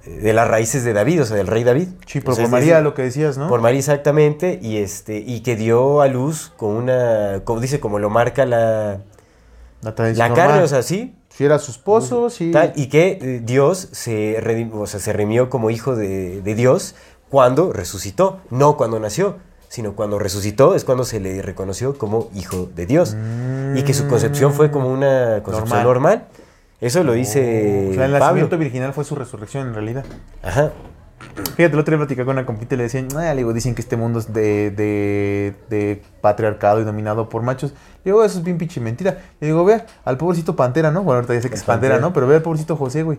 de 0.06 0.32
las 0.32 0.48
raíces 0.48 0.82
de 0.82 0.92
David, 0.92 1.22
o 1.22 1.24
sea, 1.26 1.36
del 1.36 1.46
rey 1.46 1.62
David. 1.62 1.88
Sí, 2.06 2.20
pero 2.20 2.34
por 2.36 2.48
María 2.48 2.80
lo 2.80 2.94
que 2.94 3.02
decías, 3.02 3.38
¿no? 3.38 3.48
Por 3.48 3.60
María 3.60 3.78
exactamente, 3.78 4.58
y, 4.60 4.78
este, 4.78 5.18
y 5.18 5.40
que 5.42 5.54
dio 5.54 6.00
a 6.00 6.08
luz 6.08 6.52
con 6.56 6.70
una, 6.70 7.42
como 7.44 7.60
dice, 7.60 7.78
como 7.78 7.98
lo 8.00 8.10
marca 8.10 8.46
la, 8.46 8.98
La 9.82 10.32
carne, 10.34 10.62
o 10.62 10.68
sea, 10.68 10.82
sí, 10.82 11.14
Si 11.28 11.44
era 11.44 11.58
su 11.58 11.70
esposo, 11.72 12.30
sí. 12.30 12.50
Tal, 12.52 12.72
y 12.76 12.88
que 12.88 13.18
eh, 13.20 13.40
Dios 13.44 13.88
se, 13.92 14.40
redim- 14.42 14.70
o 14.74 14.86
sea, 14.86 15.00
se 15.00 15.12
redimió 15.12 15.50
como 15.50 15.70
hijo 15.70 15.96
de, 15.96 16.40
de 16.42 16.54
Dios 16.54 16.94
cuando 17.28 17.72
resucitó, 17.72 18.40
no 18.50 18.76
cuando 18.76 19.00
nació, 19.00 19.36
sino 19.68 19.94
cuando 19.96 20.18
resucitó 20.18 20.74
es 20.74 20.84
cuando 20.84 21.04
se 21.04 21.18
le 21.18 21.40
reconoció 21.42 21.96
como 21.96 22.28
hijo 22.34 22.68
de 22.74 22.84
Dios. 22.86 23.16
Y 23.74 23.82
que 23.84 23.94
su 23.94 24.06
concepción 24.06 24.52
fue 24.52 24.70
como 24.70 24.88
una 24.92 25.40
concepción 25.42 25.82
Normal. 25.82 25.84
normal. 25.84 26.28
Eso 26.82 27.02
lo 27.04 27.12
dice 27.12 27.88
O 27.90 27.94
sea, 27.94 28.04
el 28.06 28.10
Pablo. 28.12 28.26
nacimiento 28.26 28.58
virginal 28.58 28.92
fue 28.92 29.04
su 29.04 29.14
resurrección 29.14 29.68
en 29.68 29.74
realidad. 29.74 30.04
Ajá. 30.42 30.72
Fíjate, 31.56 31.74
el 31.74 31.78
otro 31.78 31.92
día 31.92 31.98
platicaba 31.98 32.26
con 32.26 32.36
una 32.36 32.46
compita 32.46 32.74
y 32.74 32.78
le 32.78 32.84
decían, 32.84 33.08
le 33.08 33.34
digo, 33.36 33.52
dicen 33.52 33.74
que 33.74 33.82
este 33.82 33.96
mundo 33.96 34.18
es 34.18 34.32
de, 34.32 34.70
de, 34.70 35.54
de 35.68 36.02
patriarcado 36.20 36.80
y 36.80 36.84
dominado 36.84 37.28
por 37.28 37.42
machos. 37.42 37.72
Le 38.04 38.10
digo, 38.10 38.24
eso 38.24 38.38
es 38.38 38.44
bien 38.44 38.58
pinche 38.58 38.80
mentira. 38.80 39.18
Le 39.40 39.48
digo, 39.48 39.64
vea, 39.64 39.86
al 40.04 40.16
pobrecito 40.16 40.56
Pantera, 40.56 40.90
¿no? 40.90 41.02
Bueno, 41.02 41.16
ahorita 41.16 41.34
ya 41.34 41.42
sé 41.42 41.48
que 41.48 41.56
es 41.56 41.62
Pantera. 41.64 41.98
¿no? 41.98 42.12
Pero 42.12 42.26
ve 42.26 42.36
al 42.36 42.42
pobrecito 42.42 42.76
José, 42.76 43.02
güey. 43.02 43.18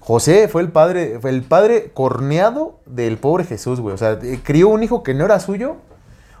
José 0.00 0.48
fue 0.48 0.62
el 0.62 0.70
padre, 0.70 1.18
fue 1.20 1.30
el 1.30 1.42
padre 1.42 1.90
corneado 1.92 2.80
del 2.86 3.18
pobre 3.18 3.44
Jesús, 3.44 3.80
güey. 3.80 3.94
O 3.94 3.98
sea, 3.98 4.18
eh, 4.22 4.40
crió 4.42 4.68
un 4.68 4.82
hijo 4.82 5.02
que 5.02 5.12
no 5.12 5.26
era 5.26 5.38
suyo, 5.40 5.76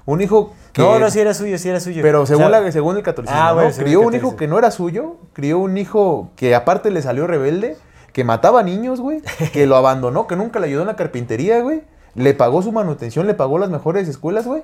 un 0.06 0.22
hijo 0.22 0.54
que... 0.72 0.82
No, 0.82 0.98
no, 0.98 1.10
sí 1.10 1.20
era 1.20 1.34
suyo, 1.34 1.58
sí 1.58 1.68
era 1.68 1.78
suyo. 1.78 2.02
Pero 2.02 2.24
según, 2.24 2.44
O 2.44 2.48
sea, 2.48 2.60
la, 2.60 2.72
según 2.72 2.96
el 2.96 3.02
catolicismo, 3.02 3.40
Ah, 3.40 3.70
crió 3.76 4.00
un 4.00 4.14
hijo 4.14 4.36
que 4.36 4.48
no 4.48 4.58
era 4.58 4.70
suyo, 4.70 5.16
crió 5.34 5.58
un 5.58 5.76
hijo 5.76 6.30
que 6.36 6.54
aparte 6.54 6.90
le 6.90 7.02
salió 7.02 7.26
rebelde, 7.26 7.76
que 8.12 8.24
mataba 8.24 8.62
niños, 8.62 9.00
güey, 9.00 9.22
que 9.52 9.66
lo 9.66 9.76
abandonó, 9.76 10.26
que 10.26 10.36
nunca 10.36 10.58
le 10.60 10.66
ayudó 10.66 10.82
en 10.82 10.88
la 10.88 10.96
carpintería, 10.96 11.60
güey, 11.60 11.82
le 12.14 12.34
pagó 12.34 12.62
su 12.62 12.72
manutención, 12.72 13.26
le 13.26 13.34
pagó 13.34 13.58
las 13.58 13.70
mejores 13.70 14.08
escuelas, 14.08 14.46
güey. 14.46 14.62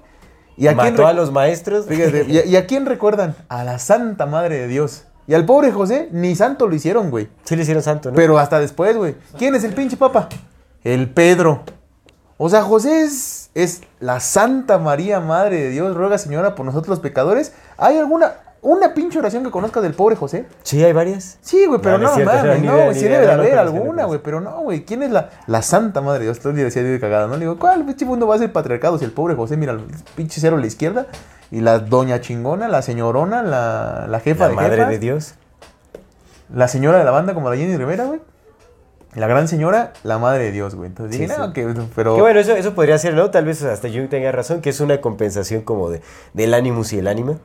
¿Y 0.56 0.68
a 0.68 0.74
quién 0.74 0.92
mató 0.94 1.02
re- 1.02 1.08
a 1.08 1.12
los 1.12 1.32
maestros. 1.32 1.86
Fíjate, 1.86 2.24
¿y, 2.28 2.38
a, 2.38 2.44
y 2.46 2.56
a 2.56 2.66
quién 2.66 2.86
recuerdan? 2.86 3.34
A 3.48 3.62
la 3.62 3.78
Santa 3.78 4.24
Madre 4.26 4.58
de 4.58 4.68
Dios. 4.68 5.04
Y 5.28 5.34
al 5.34 5.44
pobre 5.44 5.70
José, 5.70 6.08
ni 6.12 6.34
santo 6.34 6.66
lo 6.66 6.74
hicieron, 6.74 7.10
güey. 7.10 7.28
Sí 7.44 7.56
le 7.56 7.62
hicieron 7.62 7.82
santo, 7.82 8.10
¿no? 8.10 8.16
Pero 8.16 8.38
hasta 8.38 8.58
después, 8.58 8.96
güey. 8.96 9.16
¿Quién 9.38 9.54
es 9.54 9.64
el 9.64 9.74
pinche 9.74 9.96
papa? 9.96 10.28
El 10.82 11.10
Pedro. 11.10 11.62
O 12.38 12.48
sea, 12.48 12.62
José 12.62 13.02
es, 13.02 13.50
es 13.54 13.82
la 13.98 14.20
Santa 14.20 14.78
María, 14.78 15.20
Madre 15.20 15.56
de 15.60 15.70
Dios, 15.70 15.96
ruega 15.96 16.16
Señora 16.16 16.54
por 16.54 16.64
nosotros 16.64 16.88
los 16.88 17.00
pecadores. 17.00 17.52
¿Hay 17.76 17.98
alguna, 17.98 18.34
una 18.66 18.94
pinche 18.94 19.18
oración 19.18 19.44
que 19.44 19.50
conozcas 19.50 19.82
del 19.82 19.94
pobre 19.94 20.16
José? 20.16 20.46
Sí, 20.62 20.82
hay 20.82 20.92
varias. 20.92 21.38
Sí, 21.40 21.66
güey, 21.66 21.80
pero 21.80 21.98
No, 21.98 22.08
no, 22.08 22.14
cierto, 22.14 22.32
mames, 22.34 22.62
no, 22.62 22.72
güey, 22.74 22.94
sí 22.94 23.04
debe 23.04 23.26
de 23.26 23.32
haber 23.32 23.58
alguna, 23.58 23.84
conozco. 23.84 24.06
güey, 24.08 24.20
pero 24.22 24.40
no, 24.40 24.60
güey, 24.60 24.84
¿quién 24.84 25.02
es 25.02 25.10
la, 25.10 25.30
la 25.46 25.62
Santa 25.62 26.00
Madre 26.00 26.20
de 26.20 26.24
Dios? 26.26 26.38
Todo 26.40 26.50
el 26.50 26.56
día 26.56 26.64
decía 26.64 26.82
de 26.82 26.98
cagada, 27.00 27.26
¿no? 27.26 27.34
Le 27.34 27.40
digo, 27.40 27.58
¿cuál 27.58 27.84
pinche 27.84 28.04
mundo 28.04 28.26
va 28.26 28.34
a 28.34 28.38
ser 28.38 28.52
patriarcado 28.52 28.98
si 28.98 29.04
el 29.04 29.12
pobre 29.12 29.34
José 29.34 29.56
mira 29.56 29.72
el 29.72 29.80
pinche 30.14 30.40
cero 30.40 30.56
a 30.56 30.60
la 30.60 30.66
izquierda 30.66 31.06
y 31.50 31.60
la 31.60 31.78
doña 31.78 32.20
chingona, 32.20 32.68
la 32.68 32.82
señorona, 32.82 33.42
la, 33.42 34.06
la 34.08 34.20
jefa 34.20 34.44
La 34.44 34.50
de 34.50 34.54
madre 34.56 34.76
jefas, 34.76 34.90
de 34.90 34.98
Dios. 34.98 35.34
la 36.52 36.68
señora 36.68 36.98
de 36.98 37.04
la 37.04 37.10
banda 37.12 37.34
como 37.34 37.50
la 37.50 37.56
Jenny 37.56 37.76
Rivera, 37.76 38.04
güey? 38.04 38.20
La 39.14 39.26
gran 39.28 39.48
señora, 39.48 39.92
la 40.02 40.18
madre 40.18 40.44
de 40.44 40.52
Dios, 40.52 40.74
güey. 40.74 40.88
Entonces 40.88 41.16
Sí, 41.16 41.22
dije, 41.22 41.38
no, 41.38 41.46
sí. 41.46 41.52
que, 41.54 41.72
pero... 41.94 42.16
Que 42.16 42.20
bueno, 42.20 42.38
eso, 42.38 42.52
eso 42.54 42.74
podría 42.74 42.98
ser, 42.98 43.14
¿no? 43.14 43.30
Tal 43.30 43.46
vez 43.46 43.62
hasta 43.62 43.88
yo 43.88 44.06
tenga 44.10 44.30
razón, 44.32 44.60
que 44.60 44.68
es 44.70 44.80
una 44.80 45.00
compensación 45.00 45.62
como 45.62 45.88
de, 45.88 46.02
del 46.34 46.52
ánimos 46.52 46.92
y 46.92 46.98
el 46.98 47.06
ánima. 47.08 47.38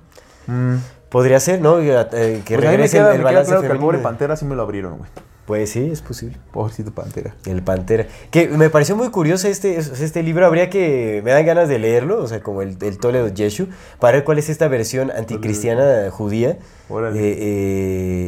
Mm. 0.48 0.76
Podría 1.12 1.40
ser, 1.40 1.62
¿no? 1.62 1.80
Eh, 1.80 2.42
que 2.46 2.56
Pues 2.56 2.68
regrese 2.70 2.98
queda, 2.98 3.14
el, 3.14 3.22
balance 3.22 3.50
claro 3.52 3.62
que 3.62 3.72
al 3.72 3.80
pobre 3.80 3.98
Pantera 4.00 4.36
sí 4.36 4.46
me 4.46 4.56
lo 4.56 4.64
abrieron, 4.64 4.98
güey. 4.98 5.10
Pues 5.46 5.72
sí, 5.72 5.90
es 5.92 6.02
posible. 6.02 6.38
Pobrecito 6.54 6.92
Pantera. 6.92 7.36
El 7.46 7.62
Pantera. 7.62 8.06
Que 8.30 8.48
me 8.48 8.70
pareció 8.70 8.96
muy 8.96 9.10
curioso 9.10 9.50
este, 9.50 9.76
este 9.78 10.24
libro. 10.24 10.46
Habría 10.46 10.70
que. 10.70 11.22
Me 11.26 11.32
dan 11.32 11.46
ganas 11.46 11.68
de 11.68 11.78
leerlo, 11.80 12.24
o 12.24 12.28
sea, 12.28 12.42
como 12.42 12.62
el, 12.62 12.78
el 12.82 12.98
Toledo 13.00 13.28
Yeshu, 13.28 13.68
para 14.00 14.18
ver 14.18 14.24
cuál 14.24 14.40
es 14.40 14.48
esta 14.50 14.70
versión 14.70 15.12
anticristiana 15.12 16.10
judía 16.12 16.58
Órale. 16.88 17.20
eh, 17.20 17.38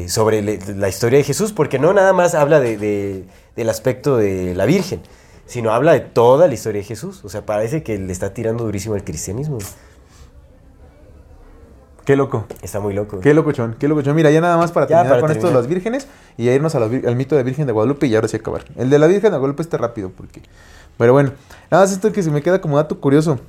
eh, 0.04 0.10
sobre 0.10 0.42
le- 0.42 0.60
la 0.76 0.90
historia 0.90 1.20
de 1.20 1.24
Jesús, 1.24 1.54
porque 1.54 1.80
no 1.80 1.94
nada 1.94 2.12
más 2.12 2.36
habla 2.36 2.60
de, 2.60 2.78
de- 2.78 3.24
del 3.56 3.70
aspecto 3.70 4.18
de 4.18 4.54
la 4.56 4.66
Virgen, 4.66 5.00
sino 5.46 5.72
habla 5.72 5.94
de 5.94 6.02
toda 6.02 6.48
la 6.48 6.54
historia 6.54 6.82
de 6.82 6.88
Jesús. 6.88 7.24
O 7.24 7.30
sea, 7.30 7.46
parece 7.46 7.84
que 7.84 7.98
le 7.98 8.12
está 8.12 8.34
tirando 8.34 8.66
durísimo 8.66 8.96
al 8.96 9.06
cristianismo. 9.06 9.60
Qué 12.06 12.16
loco. 12.16 12.46
Está 12.62 12.80
muy 12.80 12.94
loco. 12.94 13.20
Qué 13.20 13.34
locochón, 13.34 13.76
qué 13.80 13.88
locochón. 13.88 14.16
Mira, 14.16 14.30
ya 14.30 14.42
nada 14.42 14.58
más 14.58 14.72
para 14.72 14.88
Ya, 14.88 14.98
terminar 14.98 15.22
para 15.22 15.22
con 15.22 15.32
esto 15.32 15.48
de 15.48 15.54
las 15.54 15.68
vírgenes 15.68 16.08
y 16.38 16.50
a 16.50 16.54
irnos 16.56 16.76
a 16.76 16.80
al 16.80 17.16
mito 17.16 17.36
de 17.36 17.44
Virgen 17.44 17.66
de 17.66 17.74
Guadalupe 17.74 18.08
y 18.08 18.16
ahora 18.16 18.28
sí 18.28 18.38
acabar. 18.38 18.66
El 18.76 18.90
de 18.90 19.00
la 19.00 19.08
Virgen 19.08 19.32
de 19.32 19.38
Guadalupe 19.38 19.62
está 19.62 19.78
rápido 19.78 20.10
porque... 20.10 20.42
Pero 20.98 21.14
bueno, 21.14 21.32
nada 21.72 21.84
más 21.84 21.92
esto 21.92 22.12
que 22.12 22.22
se 22.22 22.30
me 22.30 22.42
queda 22.42 22.62
como 22.62 22.78
dato 22.78 23.00
curioso. 23.00 23.40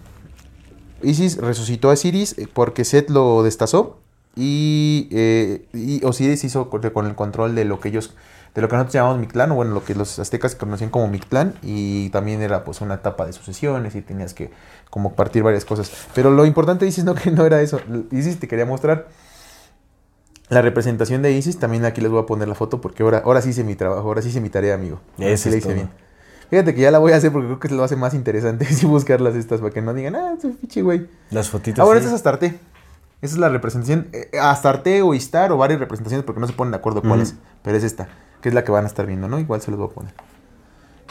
Isis 1.02 1.36
resucitó 1.36 1.90
a 1.90 1.94
Osiris 1.94 2.38
eh, 2.38 2.48
porque 2.52 2.84
Set 2.84 3.10
lo 3.10 3.42
destazó 3.42 3.98
y, 4.36 5.08
eh, 5.10 5.66
y 5.74 6.04
Osiris 6.04 6.44
hizo 6.44 6.70
con 6.70 7.06
el 7.06 7.14
control 7.14 7.54
de 7.54 7.64
lo 7.64 7.80
que 7.80 7.88
ellos, 7.88 8.14
de 8.54 8.62
lo 8.62 8.68
que 8.68 8.76
nosotros 8.76 8.94
llamamos 8.94 9.18
Mictlán, 9.18 9.50
o 9.50 9.54
bueno, 9.56 9.72
lo 9.72 9.84
que 9.84 9.94
los 9.94 10.18
aztecas 10.18 10.54
conocían 10.54 10.90
como 10.90 11.08
Mictlán 11.08 11.54
y 11.62 12.10
también 12.10 12.40
era 12.40 12.62
pues 12.64 12.80
una 12.80 12.94
etapa 12.94 13.26
de 13.26 13.32
sucesiones 13.32 13.94
y 13.96 14.02
tenías 14.02 14.32
que 14.34 14.50
como 14.90 15.14
partir 15.14 15.42
varias 15.42 15.64
cosas. 15.64 15.90
Pero 16.14 16.30
lo 16.30 16.46
importante 16.46 16.84
de 16.84 16.90
Isis 16.90 17.04
no 17.04 17.14
que 17.16 17.30
no 17.32 17.44
era 17.46 17.60
eso. 17.60 17.80
Isis 18.12 18.38
te 18.38 18.46
quería 18.46 18.64
mostrar 18.66 19.08
la 20.50 20.62
representación 20.62 21.22
de 21.22 21.32
Isis, 21.32 21.58
también 21.58 21.84
aquí 21.84 22.00
les 22.00 22.10
voy 22.10 22.22
a 22.22 22.26
poner 22.26 22.46
la 22.48 22.54
foto 22.54 22.80
porque 22.80 23.02
ahora, 23.02 23.22
ahora 23.24 23.40
sí 23.40 23.48
hice 23.50 23.64
mi 23.64 23.74
trabajo, 23.74 24.02
ahora 24.06 24.22
sí 24.22 24.28
hice 24.28 24.40
mi 24.40 24.50
tarea, 24.50 24.74
amigo. 24.74 25.00
Ahora 25.18 25.30
Eso 25.30 25.48
es 25.48 25.56
hice 25.56 25.64
todo. 25.66 25.74
bien. 25.74 25.88
Fíjate 26.50 26.74
que 26.74 26.82
ya 26.82 26.90
la 26.90 26.98
voy 26.98 27.12
a 27.12 27.16
hacer 27.16 27.32
porque 27.32 27.46
creo 27.48 27.58
que 27.58 27.68
se 27.68 27.74
lo 27.74 27.82
hace 27.82 27.96
más 27.96 28.14
interesante 28.14 28.64
si 28.72 28.86
buscarlas 28.86 29.34
estas 29.34 29.60
para 29.60 29.72
que 29.72 29.80
no 29.82 29.94
digan, 29.94 30.14
ah, 30.14 30.34
ese 30.38 30.48
pinche 30.50 30.82
güey. 30.82 31.08
Las. 31.30 31.52
Ah, 31.52 31.60
sí. 31.64 31.70
esta 31.70 31.96
es 31.98 32.06
Astarte. 32.12 32.46
Esa 33.22 33.34
es 33.34 33.38
la 33.38 33.48
representación. 33.48 34.08
eh, 34.12 34.30
Astarte 34.38 35.00
o 35.00 35.14
Istar 35.14 35.50
o 35.50 35.56
varias 35.56 35.80
representaciones 35.80 36.26
porque 36.26 36.40
no 36.42 36.46
se 36.46 36.52
ponen 36.52 36.72
de 36.72 36.76
acuerdo 36.76 37.00
cuál 37.00 37.14
Ujú. 37.14 37.22
es. 37.22 37.34
Pero 37.62 37.78
es 37.78 37.82
esta, 37.84 38.08
que 38.44 38.50
es 38.50 38.54
la 38.54 38.62
que 38.62 38.70
van 38.70 38.84
a 38.84 38.88
estar 38.88 39.06
viendo, 39.06 39.26
¿no? 39.26 39.38
Igual 39.38 39.62
se 39.62 39.70
los 39.70 39.80
voy 39.80 39.88
a 39.88 39.94
poner. 39.94 40.12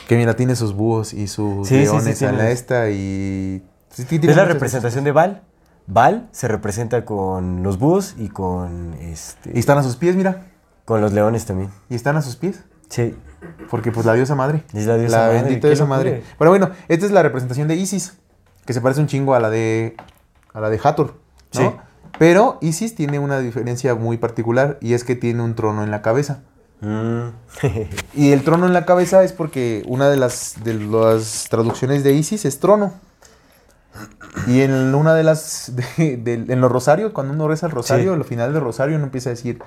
Que 0.07 0.17
mira, 0.17 0.35
tiene 0.35 0.55
sus 0.55 0.75
búhos 0.75 1.15
y 1.15 1.27
sus 1.27 1.67
Sí, 1.67 1.77
sí, 1.77 1.85
sí, 1.87 1.91
leones 1.91 2.21
a 2.21 2.31
la 2.31 2.51
esta 2.51 2.91
y... 2.91 3.63
Es 3.97 4.35
la 4.35 4.45
representación 4.45 5.03
de 5.03 5.11
Val. 5.13 5.41
Val 5.87 6.29
se 6.31 6.47
representa 6.47 7.05
con 7.05 7.63
los 7.63 7.79
búhos 7.79 8.13
y 8.19 8.29
con 8.29 8.93
este 8.99 9.49
Y 9.51 9.57
están 9.57 9.79
a 9.79 9.83
sus 9.83 9.95
pies, 9.95 10.15
mira. 10.15 10.45
con 10.85 11.01
los 11.01 11.11
leones 11.11 11.43
también. 11.47 11.71
Y 11.89 11.95
están 11.95 12.17
a 12.17 12.21
sus 12.21 12.35
pies. 12.35 12.65
Sí. 12.89 13.15
Porque 13.71 13.91
pues 13.91 14.05
la 14.05 14.13
diosa 14.13 14.35
madre. 14.35 14.63
Es 14.71 14.85
la 14.85 14.95
diosa 14.97 15.17
madre, 15.17 15.33
bendita 15.41 15.61
qué 15.61 15.67
diosa 15.69 15.85
madre. 15.87 16.23
Pero 16.37 16.51
bueno, 16.51 16.69
esta 16.87 17.07
es 17.07 17.11
la 17.11 17.23
representación 17.23 17.67
de 17.67 17.77
Isis. 17.77 18.15
Que 18.67 18.73
se 18.73 18.81
parece 18.81 19.01
un 19.01 19.07
chingo 19.07 19.33
a 19.33 19.39
la 19.39 19.49
de... 19.49 19.95
A 20.53 20.59
la 20.59 20.69
de 20.69 20.79
Hathor. 20.83 21.15
¿no? 21.55 21.61
Sí. 21.61 21.75
Pero 22.19 22.59
Isis 22.61 22.93
tiene 22.93 23.17
una 23.17 23.39
diferencia 23.39 23.95
muy 23.95 24.17
particular. 24.17 24.77
Y 24.81 24.93
es 24.93 25.03
que 25.03 25.15
tiene 25.15 25.41
un 25.41 25.55
trono 25.55 25.83
en 25.83 25.89
la 25.89 26.03
cabeza. 26.03 26.43
Mm. 26.83 27.29
Y 28.13 28.31
el 28.31 28.43
trono 28.43 28.65
en 28.67 28.73
la 28.73 28.85
cabeza 28.85 29.23
es 29.23 29.31
porque 29.33 29.83
una 29.87 30.09
de 30.09 30.17
las, 30.17 30.55
de 30.63 30.73
las 30.75 31.47
traducciones 31.49 32.03
de 32.03 32.13
Isis 32.13 32.45
es 32.45 32.59
trono. 32.59 32.93
Y 34.47 34.61
en 34.61 34.71
una 34.95 35.13
de 35.13 35.23
las, 35.23 35.71
de- 35.97 36.17
de- 36.17 36.33
en 36.53 36.61
los 36.61 36.71
rosarios, 36.71 37.11
cuando 37.13 37.33
uno 37.33 37.47
reza 37.47 37.67
el 37.67 37.71
rosario, 37.71 38.13
Sí. 38.13 38.19
al 38.19 38.25
final 38.25 38.53
del 38.53 38.63
rosario 38.63 38.95
uno 38.95 39.05
empieza 39.05 39.29
a 39.29 39.31
decir, 39.31 39.59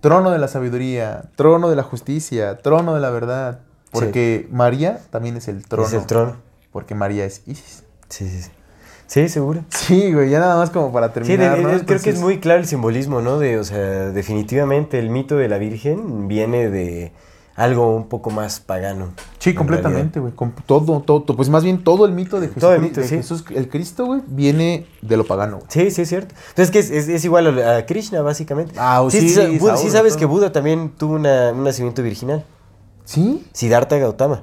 trono 0.00 0.30
de 0.30 0.38
la 0.38 0.48
sabiduría, 0.48 1.24
trono 1.36 1.68
de 1.68 1.76
la 1.76 1.82
justicia, 1.82 2.58
trono 2.58 2.94
de 2.94 3.00
la 3.00 3.10
verdad. 3.10 3.60
Porque 3.90 4.48
María 4.50 5.00
también 5.10 5.36
es 5.36 5.46
el 5.48 5.66
trono. 5.66 5.86
Es 5.86 5.92
el 5.92 6.06
trono. 6.06 6.36
Porque 6.72 6.94
María 6.94 7.24
es 7.24 7.42
Isis. 7.46 7.84
Sí, 8.08 8.28
sí, 8.28 8.42
sí. 8.42 8.50
Sí, 9.06 9.28
seguro. 9.28 9.64
Sí, 9.68 10.12
güey, 10.12 10.30
ya 10.30 10.40
nada 10.40 10.56
más 10.56 10.70
como 10.70 10.92
para 10.92 11.08
Sí, 11.08 11.14
terminar. 11.14 11.56
de- 11.56 11.62
¿no? 11.62 11.68
de- 11.70 11.84
creo 11.84 12.00
que 12.00 12.10
es 12.10 12.20
muy 12.20 12.40
claro 12.40 12.60
el 12.60 12.66
simbolismo, 12.66 13.20
¿no? 13.20 13.38
De, 13.38 13.58
o 13.58 13.64
sea, 13.64 13.78
definitivamente 14.10 14.98
el 14.98 15.10
mito 15.10 15.36
de 15.36 15.48
la 15.48 15.58
Virgen 15.58 16.26
viene 16.26 16.70
de 16.70 17.12
algo 17.54 17.94
un 17.94 18.08
poco 18.08 18.30
más 18.30 18.58
pagano. 18.58 19.10
Sí, 19.38 19.50
en 19.50 19.56
completamente, 19.56 20.18
güey. 20.18 20.32
con 20.32 20.52
Todo, 20.66 21.00
todo, 21.02 21.22
todo, 21.22 21.36
Pues 21.36 21.48
más 21.50 21.62
bien 21.62 21.84
todo 21.84 22.04
el 22.06 22.12
mito 22.12 22.40
de 22.40 22.48
Jesús. 22.48 22.60
Todo 22.60 22.74
el 22.74 22.80
mito, 22.80 23.00
de 23.00 23.06
sí. 23.06 23.16
Jesús, 23.16 23.44
el 23.54 23.68
Cristo, 23.68 24.06
güey, 24.06 24.22
viene 24.26 24.86
de 25.02 25.16
lo 25.16 25.24
pagano. 25.24 25.60
Sí, 25.68 25.90
sí, 25.92 26.02
es 26.02 26.08
cierto. 26.08 26.34
Entonces, 26.48 26.70
que 26.72 26.78
es, 26.80 26.90
es- 26.90 27.08
es 27.08 27.24
igual 27.24 27.62
a, 27.62 27.86
Krishna, 27.86 28.22
básicamente. 28.22 28.74
Ah, 28.78 29.06
sí, 29.10 29.20
sí, 29.20 29.28
sí, 29.28 29.58
Buda- 29.58 29.76
sí 29.76 29.90
sabes 29.90 30.14
todo. 30.14 30.20
que 30.20 30.24
Buda 30.26 30.50
también 30.50 30.90
tuvo 30.98 31.14
una- 31.14 31.52
un 31.52 31.62
nacimiento 31.62 32.02
virginal. 32.02 32.44
¿Sí? 33.04 33.46
Siddhartha 33.52 33.98
Gautama. 33.98 34.42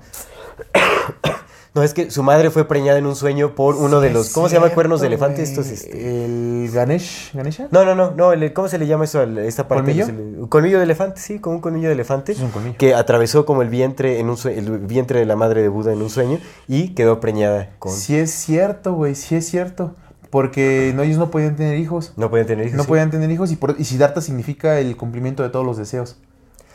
No, 1.73 1.83
es 1.83 1.93
que 1.93 2.11
su 2.11 2.21
madre 2.23 2.49
fue 2.49 2.67
preñada 2.67 2.99
en 2.99 3.05
un 3.05 3.15
sueño 3.15 3.55
por 3.55 3.75
uno 3.75 4.01
de 4.01 4.09
los... 4.09 4.27
es 4.27 4.33
¿Cómo 4.33 4.49
se 4.49 4.55
llama 4.55 4.69
cuernos 4.71 4.99
de 5.01 5.07
elefante? 5.07 5.41
güey. 5.41 5.49
Estos, 5.49 5.67
este... 5.67 6.25
El 6.25 6.69
Ganesh, 6.71 7.31
¿Ganesha? 7.33 7.67
No, 7.71 7.85
no, 7.85 7.95
no, 7.95 8.11
no, 8.11 8.33
el- 8.33 8.51
¿cómo 8.53 8.67
se 8.67 8.77
le 8.77 8.87
llama 8.87 9.05
eso 9.05 9.19
a 9.19 9.23
esta 9.43 9.67
parte? 9.67 9.93
¿Colmillo? 9.93 10.07
Le- 10.41 10.49
colmillo 10.49 10.77
de 10.79 10.83
elefante, 10.83 11.21
sí, 11.21 11.39
como 11.39 11.55
un 11.55 11.61
colmillo 11.61 11.87
de 11.87 11.93
elefante. 11.93 12.33
Es 12.33 12.39
un 12.39 12.49
colmillo. 12.51 12.75
Que 12.77 12.93
atravesó 12.93 13.45
como 13.45 13.61
el 13.61 13.69
vientre 13.69 14.19
en 14.19 14.29
un 14.29 14.37
el 14.45 14.79
vientre 14.79 15.19
de 15.19 15.25
la 15.25 15.35
madre 15.35 15.61
de 15.61 15.69
Buda 15.69 15.93
en 15.93 16.01
un 16.01 16.09
sueño 16.09 16.39
y 16.67 16.89
quedó 16.89 17.19
preñada 17.19 17.69
con... 17.79 17.93
Sí 17.93 18.17
es 18.17 18.31
cierto, 18.31 18.93
güey, 18.93 19.15
sí 19.15 19.35
es 19.35 19.47
cierto. 19.47 19.95
Porque 20.29 20.93
no, 20.95 21.03
ellos 21.03 21.17
no 21.17 21.29
podían 21.29 21.57
tener 21.57 21.77
hijos. 21.77 22.13
No 22.15 22.29
pueden 22.29 22.47
tener 22.47 22.65
hijos. 22.67 22.77
No 22.77 22.83
sí. 22.83 22.89
podían 22.89 23.11
tener 23.11 23.29
hijos 23.31 23.51
y, 23.51 23.57
por, 23.57 23.75
y 23.77 23.83
Siddhartha 23.83 24.21
significa 24.21 24.79
el 24.79 24.95
cumplimiento 24.95 25.43
de 25.43 25.49
todos 25.49 25.65
los 25.65 25.75
deseos. 25.77 26.17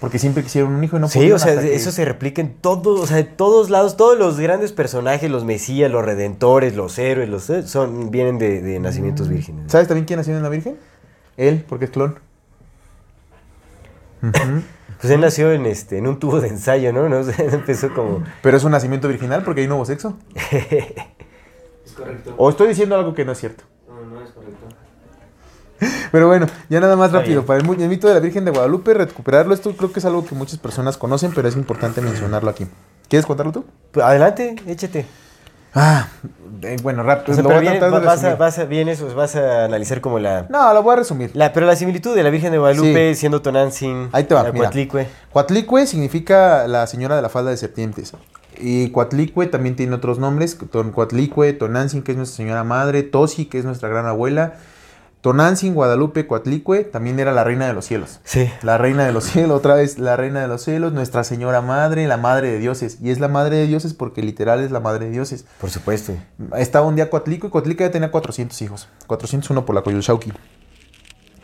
Porque 0.01 0.18
siempre 0.18 0.43
quisieron 0.43 0.74
un 0.74 0.85
hijo 0.85 0.98
y 0.98 1.01
no 1.01 1.09
Sí, 1.09 1.32
o 1.32 1.39
sea, 1.39 1.52
hasta 1.52 1.62
que- 1.62 1.74
eso 1.74 1.90
se 1.90 2.05
replica 2.05 2.43
en 2.43 2.52
todos, 2.55 3.01
o 3.01 3.06
sea, 3.06 3.16
de 3.16 3.24
todos 3.24 3.70
lados, 3.70 3.97
todos 3.97 4.18
los 4.18 4.39
grandes 4.39 4.73
personajes, 4.73 5.31
los 5.31 5.44
mesías, 5.44 5.90
los 5.90 6.05
redentores, 6.05 6.77
los 6.77 6.98
héroes, 6.98 7.28
los 7.31 7.48
eh, 7.48 7.62
son 7.66 8.10
vienen 8.10 8.39
de, 8.39 8.60
de 8.60 8.78
nacimientos 8.78 9.28
vírgenes. 9.28 9.73
¿Sabes 9.73 9.89
también 9.89 10.05
quién 10.05 10.18
nació 10.18 10.36
en 10.36 10.43
la 10.43 10.48
Virgen? 10.51 10.77
Él, 11.39 11.64
porque 11.68 11.86
es 11.86 11.90
clon. 11.90 12.18
Pues 14.98 15.12
él 15.12 15.20
nació 15.20 15.52
en 15.52 15.66
este, 15.66 15.98
en 15.98 16.06
un 16.06 16.18
tubo 16.18 16.40
de 16.40 16.48
ensayo, 16.48 16.90
¿no? 16.90 17.06
¿No? 17.06 17.18
Empezó 17.39 17.93
como. 17.93 18.24
Pero 18.43 18.56
es 18.56 18.64
un 18.64 18.70
nacimiento 18.73 19.09
virginal 19.09 19.43
porque 19.44 19.60
ahí 19.60 19.66
no 19.68 19.77
hubo 19.77 19.85
sexo. 19.85 20.16
Es 21.85 21.93
correcto. 21.93 22.35
O 22.39 22.48
estoy 22.51 22.68
diciendo 22.68 22.97
algo 22.97 23.12
que 23.14 23.24
no 23.24 23.32
es 23.32 23.39
cierto. 23.39 23.62
No, 23.86 24.01
no 24.06 24.24
es 24.24 24.31
correcto. 24.31 24.66
Pero 26.12 26.28
bueno, 26.28 26.47
ya 26.69 26.81
nada 26.81 26.97
más 26.97 27.12
rápido. 27.12 27.43
bien. 27.43 27.47
Para 27.47 27.61
el, 27.61 27.82
el 27.82 27.89
mito 27.89 28.09
de 28.09 28.15
la 28.15 28.20
Virgen 28.20 28.44
de 28.44 28.51
Guadalupe, 28.51 28.94
recuperarlo, 28.94 29.53
esto 29.55 29.73
creo 29.77 29.93
que 29.93 29.98
es 30.01 30.05
algo 30.05 30.24
que 30.24 30.35
muchas 30.35 30.59
personas 30.59 30.97
conocen, 30.97 31.32
pero 31.35 31.48
es 31.48 31.57
importante 31.57 32.01
mencionarlo 32.01 32.51
aquí. 32.51 32.66
¿Quieres 33.09 33.27
contarlo 33.27 33.53
tú? 33.53 33.65
Pues, 33.93 34.05
adelante, 34.05 34.57
échate. 34.66 35.07
Ah, 35.78 36.09
eh, 36.62 36.77
bueno, 36.82 37.03
rápido. 37.03 37.32
O 37.32 37.35
sea, 37.35 37.43
lo 37.43 37.51
pero 37.51 37.61
voy 37.61 37.69
a 37.69 37.70
viene- 37.73 37.78
tratar 37.86 38.01
de 38.01 38.07
vas, 38.07 38.24
a, 38.24 38.35
vas 38.36 38.59
a- 38.59 38.65
vienes, 38.65 38.98
pues, 39.01 39.12
vas 39.12 39.36
a 39.36 39.66
analizar 39.66 40.01
como 40.01 40.19
la, 40.19 40.47
No, 40.48 40.73
lo 40.73 40.82
voy 40.82 40.94
a 40.94 40.97
resumir. 40.97 41.31
la. 41.35 41.53
Pero 41.53 41.66
la 41.66 41.77
similitud 41.77 42.15
de 42.16 42.23
la 42.23 42.31
Virgen 42.31 42.51
de 42.53 42.59
Guadalupe 42.59 43.15
siendo 43.15 43.43
Tonantzin, 43.43 44.09
Ahí 44.12 44.24
te 44.24 44.35
va, 44.35 44.43
la 44.43 44.53
mira. 44.53 44.65
Coatlicue. 44.65 45.07
Coatlicue 45.32 45.86
significa 45.86 46.66
la 46.66 46.86
señora 46.86 47.15
de 47.16 47.20
la 47.23 47.28
falda 47.28 47.51
de 47.51 47.59
serpientes. 47.59 48.15
Y 48.59 48.89
Coatlicue 48.89 49.48
también 49.48 49.77
tiene 49.77 49.94
otros 49.94 50.19
nombres. 50.19 50.57
Ton 50.70 50.93
Coatlicue, 50.93 51.53
Tonantzin, 51.53 52.03
que 52.03 52.12
es 52.12 52.16
nuestra 52.16 52.39
señora 52.39 52.65
madre. 52.65 53.03
Tosi, 53.03 53.44
que 53.44 53.59
es 53.59 53.66
nuestra 53.66 53.90
gran 53.90 54.07
abuela. 54.07 54.55
Tonantzin, 55.20 55.74
Guadalupe, 55.74 56.26
Coatlicue, 56.28 56.84
también 56.84 57.18
era 57.18 57.32
la 57.32 57.43
reina 57.43 57.66
de 57.66 57.72
los 57.72 57.84
cielos. 57.84 58.20
Sí. 58.22 58.48
La 58.62 58.78
reina 58.78 59.05
de 59.05 59.12
los 59.12 59.24
cielos, 59.24 59.56
otra 59.59 59.74
vez 59.74 59.98
la 59.98 60.16
reina 60.16 60.40
de 60.40 60.47
los 60.47 60.62
cielos, 60.62 60.93
nuestra 60.93 61.24
señora 61.24 61.62
madre, 61.62 62.06
la 62.06 62.16
madre 62.16 62.52
de 62.52 62.59
dioses. 62.59 62.98
Y 63.02 63.10
es 63.10 63.18
la 63.18 63.26
madre 63.26 63.56
de 63.56 63.66
dioses 63.66 63.93
porque 63.93 64.22
literal 64.22 64.60
es 64.62 64.70
la 64.70 64.78
madre 64.78 65.06
de 65.06 65.10
dioses. 65.12 65.44
Por 65.60 65.70
supuesto. 65.70 66.12
Estaba 66.56 66.86
un 66.86 66.94
día 66.94 67.10
Coatlicue 67.10 67.48
y 67.48 67.51
Coatlicue 67.51 67.86
ya 67.86 67.90
tenía 67.90 68.10
400 68.12 68.60
hijos. 68.62 68.88
401 69.09 69.66
por 69.66 69.74
la 69.74 69.82
Coyolxauqui. 69.82 70.32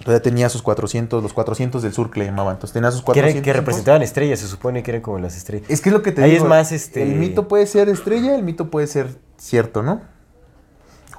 Todavía 0.05 0.23
tenía 0.23 0.49
sus 0.49 0.63
400, 0.63 1.23
los 1.23 1.33
400 1.33 1.81
del 1.83 1.93
sur 1.93 2.11
que 2.11 2.21
le 2.21 2.27
llamaban. 2.27 2.55
Entonces 2.55 2.75
tenía 2.75 2.91
sus 2.91 3.01
Que, 3.03 3.07
400 3.07 3.35
eran- 3.35 3.45
que 3.45 3.53
representaban 3.53 4.03
estrellas, 4.03 4.41
se 4.41 4.49
supone 4.49 4.83
que 4.83 4.91
eran 4.91 5.01
como 5.01 5.19
las 5.19 5.37
estrellas. 5.37 5.69
Es 5.71 5.81
que 5.81 5.91
es 5.91 5.93
lo 5.93 6.03
que 6.03 6.11
te 6.11 6.23
Ahí 6.25 6.33
digo. 6.33 6.45
es 6.45 6.49
más, 6.49 6.73
este- 6.73 7.03
El 7.05 7.15
mito 7.15 7.47
puede 7.47 7.67
ser 7.67 7.89
estrella, 7.89 8.35
el 8.35 8.43
mito 8.43 8.69
puede 8.69 8.89
ser 8.89 9.17
cierto, 9.37 9.83
¿no? 9.83 10.03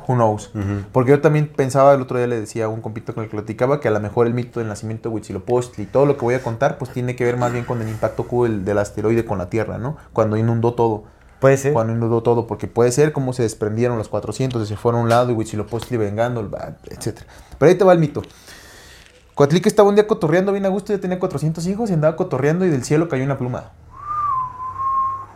Who 0.07 0.15
knows. 0.15 0.51
Porque 0.91 1.11
yo 1.11 1.21
también 1.21 1.47
pensaba, 1.47 1.93
el 1.93 2.01
otro 2.01 2.17
día 2.17 2.27
le 2.27 2.39
decía 2.39 2.65
a 2.65 2.67
un 2.67 2.81
compito 2.81 3.13
con 3.13 3.23
el 3.23 3.29
que 3.29 3.35
platicaba 3.35 3.79
que 3.79 3.87
a 3.87 3.91
lo 3.91 3.99
mejor 3.99 4.27
el 4.27 4.33
mito 4.33 4.59
del 4.59 4.69
nacimiento 4.69 5.09
de 5.09 5.15
Huitzilopochtli 5.15 5.83
y 5.83 5.87
todo 5.87 6.05
lo 6.05 6.17
que 6.17 6.25
voy 6.25 6.35
a 6.35 6.43
contar, 6.43 6.77
pues 6.77 6.91
tiene 6.91 7.15
que 7.15 7.23
ver 7.23 7.37
más 7.37 7.51
bien 7.51 7.65
con 7.65 7.81
el 7.81 7.89
impacto 7.89 8.27
que 8.27 8.35
hubo 8.35 8.43
del, 8.45 8.65
del 8.65 8.77
asteroide 8.77 9.25
con 9.25 9.37
la 9.37 9.49
Tierra, 9.49 9.77
¿no? 9.77 9.97
Cuando 10.13 10.37
inundó 10.37 10.73
todo. 10.73 11.03
Puede 11.39 11.57
ser. 11.57 11.73
Cuando 11.73 11.93
inundó 11.93 12.23
todo, 12.23 12.47
porque 12.47 12.67
puede 12.67 12.91
ser 12.91 13.11
como 13.11 13.33
se 13.33 13.43
desprendieron 13.43 13.97
los 13.97 14.07
400 14.07 14.63
y 14.63 14.65
se 14.65 14.77
fueron 14.77 15.01
a 15.01 15.03
un 15.03 15.09
lado 15.09 15.31
y 15.31 15.33
Huitzilopochtli 15.33 15.97
vengando, 15.97 16.49
etc. 16.89 17.19
Pero 17.57 17.69
ahí 17.69 17.77
te 17.77 17.83
va 17.83 17.93
el 17.93 17.99
mito. 17.99 18.21
Coatlique 19.35 19.67
estaba 19.67 19.89
un 19.89 19.95
día 19.95 20.05
cotorreando 20.05 20.51
bien 20.51 20.65
a 20.65 20.69
gusto, 20.69 20.93
ya 20.93 20.99
tenía 20.99 21.19
400 21.19 21.65
hijos 21.67 21.89
y 21.89 21.93
andaba 21.93 22.15
cotorreando 22.15 22.65
y 22.65 22.69
del 22.69 22.83
cielo 22.83 23.09
cayó 23.09 23.23
una 23.23 23.37
pluma. 23.37 23.71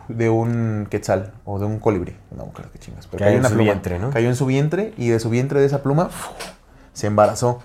De 0.08 0.30
un 0.30 0.86
quetzal 0.90 1.32
o 1.44 1.58
de 1.58 1.66
un 1.66 1.78
colibrí. 1.78 2.16
No 2.30 2.44
me 2.44 2.50
acuerdo 2.50 2.70
qué 2.72 2.78
chingas. 2.78 3.06
Pero 3.06 3.24
Cayó 3.24 3.34
en 3.34 3.40
una 3.40 3.48
su 3.48 3.54
pluma. 3.54 3.70
vientre, 3.72 3.98
¿no? 3.98 4.10
Cayó 4.10 4.28
en 4.28 4.36
su 4.36 4.46
vientre 4.46 4.94
y 4.96 5.08
de 5.08 5.20
su 5.20 5.30
vientre 5.30 5.60
de 5.60 5.66
esa 5.66 5.82
pluma 5.82 6.10
se 6.92 7.06
embarazó 7.06 7.60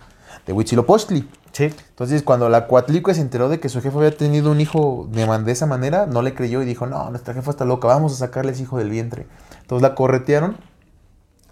de 0.46 0.54
Huitzilopochtli. 0.54 1.30
Sí. 1.52 1.66
Entonces, 1.90 2.24
cuando 2.24 2.50
la 2.50 2.68
Coatlicue 2.68 3.14
se 3.14 3.22
enteró 3.22 3.48
de 3.48 3.60
que 3.60 3.70
su 3.70 3.80
jefe 3.82 3.96
había 3.96 4.16
tenido 4.18 4.52
un 4.52 4.60
hijo 4.60 5.08
de 5.12 5.52
esa 5.52 5.68
manera, 5.68 6.08
no 6.08 6.22
le 6.22 6.34
creyó 6.34 6.62
y 6.62 6.66
dijo, 6.66 6.88
no, 6.88 7.10
nuestra 7.12 7.34
jefa 7.34 7.52
está 7.52 7.64
loca, 7.64 7.88
vamos 7.88 8.14
a 8.14 8.16
sacarle 8.16 8.52
ese 8.52 8.64
hijo 8.64 8.78
del 8.78 8.90
vientre. 8.90 9.28
Entonces 9.62 9.84
la 9.88 9.94
corretearon 9.96 10.58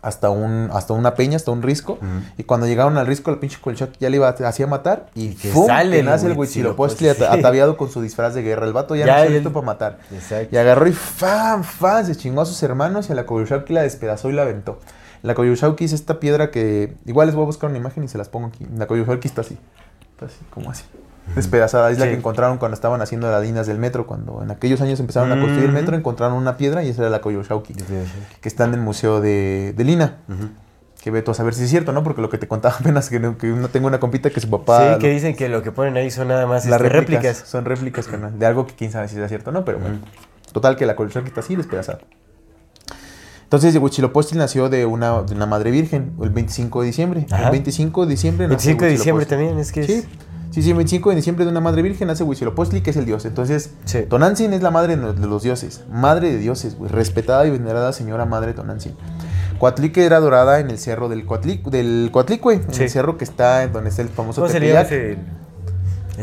hasta, 0.02 0.30
un, 0.30 0.70
hasta 0.74 0.94
una 0.94 1.14
peña, 1.16 1.36
hasta 1.36 1.52
un 1.52 1.62
risco, 1.62 2.00
y 2.38 2.44
cuando 2.44 2.66
llegaron 2.68 2.98
al 2.98 3.06
risco, 3.08 3.30
la 3.32 3.40
pinche 3.40 3.60
colchón 3.62 3.90
ya 4.00 4.10
le 4.10 4.18
iba 4.18 4.28
a, 4.28 4.32
hacía 4.48 4.66
matar, 4.68 5.08
y 5.16 5.36
que 5.36 5.50
¡fum! 5.50 5.68
sale 5.68 5.92
que 5.92 6.00
el 6.00 6.06
nace 6.06 6.28
el 6.28 6.38
Huitzilopochtli. 6.38 7.08
Huitzilopochtli 7.08 7.26
ata- 7.34 7.40
ataviado 7.40 7.78
con 7.78 7.90
su 7.92 8.02
disfraz 8.02 8.34
de 8.34 8.42
guerra. 8.42 8.66
El 8.66 8.74
vato 8.74 8.96
ya, 8.96 9.06
Ya, 9.06 9.14
no 9.18 9.20
está 9.24 9.34
listo 9.34 9.54
para 9.54 9.66
matar. 9.66 10.00
Exacto. 10.12 10.56
Y 10.56 10.58
agarró 10.58 10.88
y 10.88 10.94
¡fam! 10.94 11.64
¡fam! 11.64 12.06
Se 12.06 12.16
chingó 12.16 12.42
a 12.42 12.46
sus 12.46 12.62
hermanos 12.64 13.10
y 13.10 13.12
a 13.12 13.16
la 13.16 13.26
Coyolxauhqui 13.26 13.74
la 13.74 13.84
despedazó 13.84 14.30
y 14.30 14.34
la 14.34 14.42
aventó. 14.44 14.80
La 15.24 15.36
Koyushauki 15.36 15.86
es 15.86 15.94
esta 15.94 16.20
piedra 16.20 16.50
que. 16.50 16.96
Igual 17.06 17.28
les 17.28 17.36
voy 17.36 17.44
a 17.44 17.46
buscar 17.46 17.70
una 17.70 17.78
imagen 17.78 18.04
y 18.04 18.08
se 18.08 18.18
las 18.18 18.28
pongo 18.28 18.48
aquí. 18.48 18.66
La 18.76 18.88
Koyushauki 18.88 19.28
está 19.28 19.42
así. 19.42 19.56
Está 20.14 20.26
así, 20.26 20.40
como 20.50 20.72
así. 20.72 20.84
Despedazada. 21.36 21.90
Es 21.92 21.98
la 22.00 22.06
Sí. 22.06 22.12
que 22.12 22.18
encontraron 22.18 22.58
cuando 22.58 22.76
estaban 22.76 23.02
haciendo 23.02 23.30
las 23.32 23.42
líneas 23.44 23.66
del 23.68 23.78
metro. 23.78 24.06
Cuando 24.08 24.42
en 24.44 24.52
aquellos 24.52 24.82
años 24.82 25.00
empezaron 25.00 25.32
a 25.32 25.40
construir 25.40 25.66
el 25.66 25.72
metro, 25.72 25.96
encontraron 25.96 26.36
una 26.38 26.58
piedra 26.58 26.84
y 26.84 26.90
esa 26.90 27.04
era 27.04 27.10
la 27.10 27.22
Koyushauki. 27.22 27.74
Que 27.74 28.50
está 28.50 28.66
en 28.66 28.74
el 28.74 28.82
museo 28.82 29.22
de, 29.22 29.74
de 29.76 29.84
Lina. 29.84 30.18
Que 31.02 31.10
ve 31.10 31.22
tú 31.24 31.32
a 31.32 31.34
saber 31.34 31.54
si 31.56 31.64
es 31.64 31.70
cierto, 31.72 31.94
¿no? 31.94 32.04
Porque 32.04 32.22
lo 32.22 32.30
que 32.30 32.38
te 32.38 32.48
contaba 32.48 32.76
apenas 32.80 33.10
que, 33.10 33.20
no- 33.20 33.38
que 33.38 33.48
no 33.48 33.70
tengo 33.70 33.88
una 33.88 34.00
compita 34.00 34.30
que 34.30 34.40
su 34.40 34.50
papá. 34.50 34.94
Sí, 34.96 35.00
que 35.00 35.10
dicen 35.10 35.36
que 35.36 35.50
lo 35.50 35.64
que 35.64 35.72
ponen 35.72 35.96
ahí 35.98 36.12
son 36.12 36.28
nada 36.28 36.46
más 36.46 36.66
las 36.66 36.80
este, 36.80 36.90
réplicas, 36.90 37.24
réplicas. 37.24 37.50
Son 37.50 37.66
réplicas, 37.66 38.08
De 38.40 38.46
algo 38.46 38.68
que 38.68 38.76
quién 38.76 38.92
sabe 38.92 39.08
si 39.08 39.20
es 39.20 39.28
cierto 39.30 39.50
o 39.50 39.54
no, 39.54 39.66
pero 39.66 39.80
bueno. 39.80 39.98
Total, 40.52 40.76
que 40.76 40.86
la 40.86 40.96
colección 40.96 41.24
que 41.24 41.30
está 41.30 41.40
así 41.40 41.56
despedazada. 41.56 42.00
Entonces, 43.44 43.76
Huitzilopochtli 43.76 44.38
nació 44.38 44.70
de 44.70 44.86
una, 44.86 45.24
de 45.24 45.36
una 45.36 45.46
madre 45.46 45.72
virgen 45.72 46.14
el 46.22 46.30
25 46.30 46.82
de 46.82 46.88
diciembre. 46.88 47.26
Ajá. 47.32 47.46
El 47.46 47.52
25 47.52 48.06
de 48.06 48.12
diciembre 48.12 48.48
nace 48.48 48.68
25 48.70 48.86
de 48.86 48.92
diciembre 48.92 49.26
también, 49.26 49.60
es 49.60 49.72
que 49.72 49.84
Sí. 49.84 49.94
es... 49.94 50.02
Sí, 50.04 50.10
sí, 50.52 50.70
el 50.70 50.76
25 50.76 51.10
de 51.12 51.16
diciembre 51.16 51.46
de 51.46 51.52
una 51.52 51.62
madre 51.62 51.82
virgen 51.82 52.08
nace 52.10 52.24
Huitzilopochtli, 52.24 52.82
que 52.82 52.90
es 52.90 52.98
el 52.98 53.06
dios. 53.06 53.24
Entonces, 53.26 53.72
Sí. 53.86 54.00
Tonantzin 54.10 54.52
es 54.54 54.62
la 54.62 54.72
madre 54.72 54.98
de 54.98 55.28
los 55.28 55.44
dioses. 55.44 55.84
Madre 55.90 56.32
de 56.32 56.38
dioses, 56.40 56.78
güey. 56.78 56.92
Respetada 56.92 57.46
y 57.48 57.52
venerada 57.52 57.94
señora 57.94 58.26
madre 58.26 58.54
Tonantzin. 58.54 58.94
Coatlique 59.60 60.06
era 60.06 60.18
adorada 60.18 60.60
en 60.60 60.70
el 60.72 60.78
cerro 60.80 61.08
del 61.08 61.26
Coatlic, 61.26 61.64
del 61.70 62.10
Coatlicue, 62.12 62.56
en 62.56 62.74
Sí. 62.74 62.84
el 62.84 62.90
cerro 62.90 63.18
que 63.18 63.24
está 63.24 63.66
donde 63.68 63.90
está 63.92 64.02
el 64.02 64.10
famoso 64.10 64.42
¿Cómo 64.42 64.52
se 64.52 64.60
le 64.60 64.70
llama 64.70 64.84
Tepeyac. 64.84 64.92
ese? 64.92 65.12
el- 65.12 65.42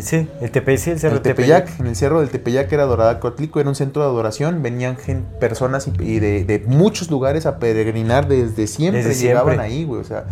Sí, 0.02 0.28
el 0.40 0.50
Tepe, 0.52 0.76
sí, 0.76 0.90
el 0.90 1.00
cerro 1.00 1.16
El 1.16 1.22
Tepeyac, 1.22 1.80
en 1.80 1.86
el 1.86 1.96
cerro 1.96 2.20
del 2.20 2.28
Tepeyac 2.28 2.70
era 2.72 2.82
adorada 2.84 3.18
Coatlicue, 3.20 3.62
era 3.62 3.68
un 3.70 3.74
centro 3.74 4.02
de 4.02 4.08
adoración, 4.08 4.62
venían 4.62 4.96
personas 5.40 5.88
y, 5.88 5.92
y 6.02 6.20
de, 6.20 6.44
de 6.44 6.60
muchos 6.68 7.10
lugares 7.10 7.46
a 7.46 7.58
peregrinar 7.58 8.28
desde 8.28 8.66
siempre, 8.66 9.02
Desde 9.02 9.20
llegaban 9.20 9.54
siempre. 9.54 9.66
ahí, 9.74 9.84
güey, 9.84 10.00
o 10.00 10.04
sea, 10.04 10.24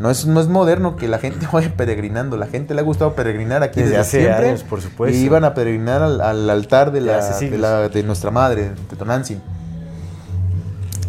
no 0.00 0.10
es, 0.10 0.26
no 0.26 0.40
es 0.40 0.48
moderno 0.48 0.96
que 0.96 1.06
la 1.06 1.18
gente 1.18 1.46
vaya 1.52 1.74
peregrinando, 1.76 2.36
la 2.36 2.46
gente 2.46 2.74
le 2.74 2.80
ha 2.80 2.84
gustado 2.84 3.14
peregrinar 3.14 3.62
aquí 3.62 3.80
Desde 3.80 3.96
desde, 3.96 4.00
hace 4.00 4.20
siempre. 4.22 4.48
años, 4.48 4.62
por 4.64 4.80
supuesto. 4.80 5.16
Y 5.16 5.20
iban 5.22 5.44
a 5.44 5.54
peregrinar 5.54 6.02
al, 6.02 6.20
al 6.20 6.48
altar 6.50 6.90
de, 6.90 7.02
la, 7.02 7.16
de, 7.24 7.32
siglos. 7.34 7.60
la- 7.60 7.88
de 7.88 8.02
nuestra 8.02 8.30
madre, 8.30 8.70
de 8.90 8.96
Tonantzin. 8.96 9.40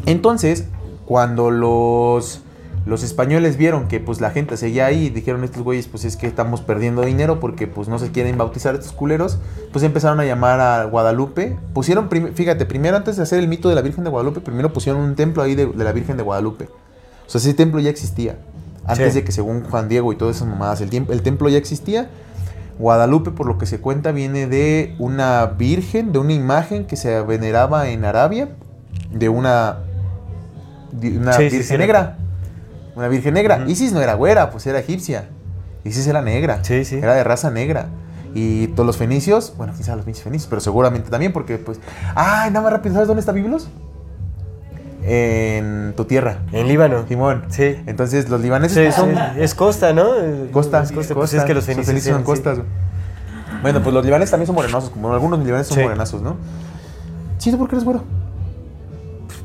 Entonces, 0.06 0.66
cuando 1.06 1.52
los, 1.52 2.42
los 2.86 3.04
españoles 3.04 3.58
vieron 3.58 3.88
que 3.88 4.00
pues 4.00 4.20
la 4.22 4.32
gente 4.32 4.58
seguía 4.58 4.88
ahí, 4.88 5.10
dijeron 5.10 5.44
estos 5.44 5.64
güeyes, 5.64 5.88
pues 5.88 6.06
es 6.06 6.18
que 6.18 6.28
estamos 6.28 6.62
perdiendo 6.62 7.04
dinero 7.04 7.40
porque 7.40 7.68
pues 7.68 7.88
no 7.88 8.00
se 8.00 8.12
quieren 8.12 8.38
bautizar 8.38 8.76
estos 8.76 8.92
culeros, 8.94 9.38
pues 9.72 9.84
empezaron 9.84 10.20
a 10.20 10.26
llamar 10.26 10.60
a 10.60 10.84
Guadalupe. 10.86 11.58
Pusieron, 11.74 12.10
fíjate, 12.34 12.66
primero 12.66 12.98
antes 12.98 13.18
de 13.18 13.24
hacer 13.24 13.40
el 13.40 13.48
mito 13.48 13.70
de 13.70 13.76
la 13.76 13.82
Virgen 13.82 14.04
de 14.04 14.10
Guadalupe, 14.10 14.42
primero 14.42 14.74
pusieron 14.74 15.02
un 15.02 15.16
templo 15.16 15.44
ahí 15.44 15.56
de, 15.56 15.68
de 15.68 15.84
la 15.84 15.92
Virgen 15.92 16.18
de 16.18 16.24
Guadalupe. 16.24 16.66
O 17.28 17.30
sea, 17.30 17.40
ese 17.40 17.54
templo 17.54 17.80
ya 17.80 17.90
existía. 17.90 18.38
Antes 18.86 19.14
Sí. 19.14 19.20
de 19.20 19.24
que 19.26 19.32
según 19.32 19.64
Juan 19.64 19.88
Diego 19.90 20.12
y 20.12 20.16
todas 20.16 20.38
esas 20.38 20.48
mamadas, 20.48 20.82
el, 20.82 20.90
tiemp- 20.90 21.12
el 21.12 21.22
templo 21.22 21.50
ya 21.50 21.58
existía. 21.58 22.10
Guadalupe, 22.80 23.30
por 23.32 23.46
lo 23.46 23.58
que 23.60 23.66
se 23.68 23.80
cuenta, 23.80 24.12
viene 24.12 24.48
de 24.48 24.96
una 24.98 25.46
virgen, 25.46 26.12
de 26.12 26.20
una 26.20 26.34
imagen 26.34 26.86
que 26.86 26.96
se 26.96 27.22
veneraba 27.22 27.90
en 27.90 28.06
Arabia, 28.06 28.50
de 29.12 29.30
una, 29.30 29.80
de 30.92 31.18
una 31.18 31.34
Sí, 31.34 31.44
virgen 31.44 31.64
sí, 31.64 31.78
negra. 31.78 32.18
Una 32.96 33.08
virgen 33.08 33.36
negra. 33.36 33.64
Isis 33.68 33.94
no 33.94 34.02
era 34.02 34.16
güera, 34.16 34.50
pues 34.50 34.66
era 34.66 34.80
egipcia. 34.80 35.30
Isis 35.84 36.08
era 36.08 36.22
negra. 36.22 36.64
Sí, 36.64 36.84
sí. 36.84 36.98
Era 36.98 37.14
de 37.14 37.24
raza 37.24 37.52
negra. 37.52 37.88
Y 38.34 38.68
todos 38.70 38.88
los 38.88 38.98
fenicios, 38.98 39.54
bueno, 39.58 39.74
quizás 39.78 39.96
los 39.96 40.06
pinches 40.06 40.24
fenicios, 40.24 40.48
pero 40.50 40.62
seguramente 40.62 41.10
también, 41.10 41.34
porque 41.34 41.58
pues. 41.58 41.80
¡Ay, 42.16 42.50
nada 42.50 42.64
más 42.64 42.72
rápido! 42.74 42.94
¿Sabes 42.94 43.08
dónde 43.08 43.20
está 43.20 43.32
Biblos? 43.32 43.68
En 45.04 45.94
tu 45.98 46.06
tierra, 46.06 46.38
En 46.52 46.68
Líbano. 46.68 47.06
Simón. 47.08 47.46
Sí. 47.50 47.76
Entonces, 47.88 48.30
los 48.30 48.40
libaneses 48.42 48.78
Sí, 48.78 48.84
pues, 48.84 48.96
son. 48.96 49.16
sí, 49.36 49.42
Es 49.42 49.56
costa, 49.56 49.94
¿no? 49.94 50.06
Costa, 50.52 50.84
Es 50.84 50.92
costa, 50.92 51.16
Pues 51.16 51.34
es 51.34 51.44
que 51.44 51.54
los 51.54 51.66
fenicios 51.66 52.04
son 52.04 52.20
sí. 52.20 52.24
costas. 52.24 52.60
Bueno, 53.62 53.82
pues 53.84 53.94
los 53.94 54.04
libaneses 54.06 54.32
también 54.32 54.48
son 54.48 54.56
morenosos, 54.56 54.90
como 54.90 55.14
algunos 55.14 55.40
libaneses 55.40 55.74
son 55.74 55.84
morenazos, 55.84 56.22
¿no? 56.22 56.36
Sí, 57.38 57.52
¿tú 57.52 57.58
por 57.58 57.68
qué 57.70 57.76
eres 57.76 57.84
güero? 57.86 58.04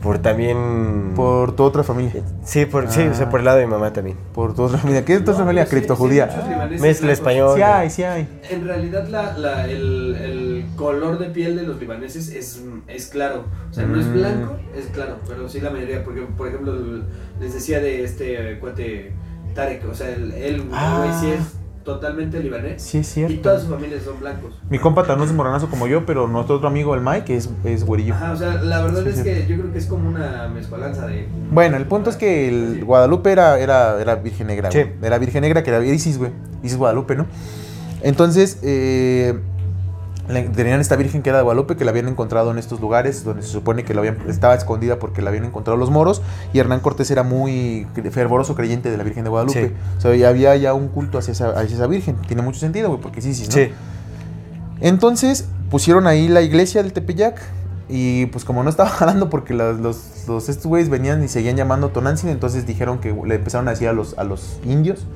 Por 0.07 0.19
también... 0.19 1.13
Por 1.17 1.55
tu 1.57 1.63
otra 1.65 1.83
familia. 1.83 2.23
Sí, 2.45 2.65
por, 2.67 2.89
sí, 2.91 3.01
o 3.03 3.15
sea, 3.15 3.27
Ah. 3.27 3.31
por 3.31 3.41
el 3.41 3.47
lado 3.47 3.59
de 3.59 3.67
mi 3.67 3.73
mamá 3.73 3.93
también. 3.93 4.17
Por 4.33 4.55
tu 4.55 4.63
otra 4.63 4.79
familia. 4.79 5.05
¿Qué 5.05 5.15
es 5.15 5.25
tu 5.25 5.33
otra 5.33 5.43
familia? 5.45 5.65
Sí, 5.65 5.71
sí, 5.71 5.77
Criptojudía. 5.77 6.27
Mezcla 6.27 6.79
blancos. 6.79 7.05
español. 7.11 7.53
Sí 7.57 7.63
hay, 7.63 7.91
sí 7.91 8.03
hay. 8.05 8.29
En 8.51 8.65
realidad 8.67 9.09
la, 9.09 9.37
la- 9.37 9.65
el, 9.67 10.15
el 10.15 10.65
color 10.77 11.19
de 11.19 11.27
piel 11.31 11.57
de 11.57 11.63
los 11.65 11.81
libaneses 11.81 12.29
es, 12.29 12.63
es 12.89 13.07
claro. 13.09 13.45
O 13.71 13.75
sea, 13.75 13.85
no 13.87 13.99
es 14.01 14.07
Mm. 14.07 14.13
blanco, 14.13 14.57
es 14.77 14.87
claro. 14.87 15.17
Pero 15.29 15.49
sí 15.49 15.61
la 15.61 15.71
mayoría, 15.71 16.05
porque 16.05 16.23
por 16.23 16.49
ejemplo 16.49 16.73
les 17.41 17.53
decía 17.55 17.81
de 17.81 18.05
este 18.05 18.59
cuate 18.61 19.13
Tarek, 19.55 19.89
o 19.91 19.95
sea, 19.95 20.11
él, 20.11 20.33
él 20.33 20.63
Ah. 20.73 21.19
sí 21.21 21.31
es 21.31 21.41
totalmente 21.87 22.39
libanés. 22.41 22.83
Sí, 22.83 22.99
es 22.99 23.07
cierto. 23.07 23.33
Y 23.33 23.39
toda 23.39 23.59
su 23.59 23.69
familia 23.69 23.99
son 24.05 24.21
blancos. 24.21 24.53
Mi 24.69 24.79
compa 24.79 25.05
también 25.05 25.31
es 25.31 25.35
morenazo 25.35 25.69
como 25.71 25.87
yo, 25.87 26.05
pero 26.05 26.27
nuestro 26.29 26.57
otro 26.57 26.69
amigo, 26.69 26.95
el 26.95 27.01
Mike, 27.01 27.35
es, 27.35 27.49
es 27.65 27.85
güerillo. 27.85 28.13
Ajá, 28.15 28.33
o 28.33 28.37
sea, 28.37 28.55
la 28.63 28.83
verdad 28.83 29.03
Sí, 29.05 29.09
es 29.09 29.17
sí. 29.17 29.23
que 29.23 29.47
yo 29.47 29.57
creo 29.57 29.73
que 29.73 29.79
es 29.79 29.87
como 29.87 30.07
una 30.11 30.49
mezcolanza 30.49 31.07
de... 31.07 31.27
Bueno, 31.51 31.79
el 31.79 31.87
punto 31.87 32.11
es 32.11 32.17
que 32.17 32.49
el 32.49 32.85
Guadalupe 32.85 33.33
era, 33.33 33.59
era, 33.59 33.99
era 33.99 34.17
virgen 34.17 34.49
negra, 34.49 34.71
Sí. 34.71 34.79
güey. 34.83 34.93
Era 35.03 35.17
virgen 35.19 35.41
negra, 35.41 35.63
que 35.63 35.71
era 35.71 35.83
Isis, 35.83 36.19
güey. 36.19 36.33
Isis 36.63 36.77
Guadalupe, 36.77 37.17
¿no? 37.17 37.27
Entonces, 38.03 38.59
eh, 38.63 39.39
tenían 40.27 40.81
esta 40.81 40.97
virgen 40.97 41.23
que 41.23 41.31
era 41.31 41.39
de 41.39 41.45
Guadalupe, 41.45 41.77
que 41.77 41.85
la 41.85 41.91
habían 41.91 42.09
encontrado 42.09 42.51
en 42.51 42.59
estos 42.59 42.81
lugares, 42.81 43.25
donde 43.25 43.43
se 43.43 43.49
supone 43.49 43.85
que 43.85 43.95
la 43.95 44.01
habían, 44.01 44.19
estaba 44.29 44.55
escondida 44.55 44.99
porque 44.99 45.23
la 45.23 45.31
habían 45.31 45.45
encontrado 45.45 45.77
los 45.77 45.91
moros, 45.91 46.23
y 46.53 46.59
Hernán 46.59 46.81
Cortés 46.81 47.11
era 47.11 47.23
muy 47.23 47.87
fervoroso 48.11 48.55
creyente 48.55 48.91
de 48.91 48.97
la 48.97 49.05
Virgen 49.05 49.25
de 49.25 49.31
Guadalupe. 49.31 49.69
Sí. 49.69 49.75
O 49.99 50.01
sea, 50.01 50.15
ya 50.15 50.29
había 50.29 50.57
ya 50.57 50.75
un 50.75 50.89
culto 50.89 51.19
hacia 51.19 51.33
esa, 51.33 51.51
hacia 51.51 51.77
esa 51.77 51.87
virgen. 51.87 52.17
Tiene 52.27 52.43
mucho 52.43 52.59
sentido, 52.59 52.89
güey, 52.89 53.01
porque 53.01 53.21
es 53.21 53.27
Isis, 53.27 53.49
¿no? 53.49 53.55
Sí. 53.55 53.71
Entonces 54.81 55.49
pusieron 55.71 56.07
ahí 56.07 56.29
la 56.29 56.43
iglesia 56.43 56.83
del 56.83 56.93
Tepeyac 56.93 57.41
y 57.89 58.27
pues 58.27 58.45
como 58.45 58.63
no 58.63 58.71
estaba 58.71 58.89
jalando 58.91 59.31
porque 59.31 59.55
los 59.55 60.17
estos 60.49 60.67
güeyes 60.67 60.89
venían 60.89 61.23
y 61.23 61.29
seguían 61.29 61.57
llamando 61.57 61.91
Tonantzin, 61.91 62.31
entonces 62.31 62.67
dijeron 62.67 62.99
que 62.99 63.15
le 63.27 63.37
empezaron 63.37 63.69
a 63.69 63.73
decir 63.73 63.89
a 63.89 63.93
los, 63.93 64.19
a 64.19 64.25
los 64.25 64.59
indios, 64.65 65.07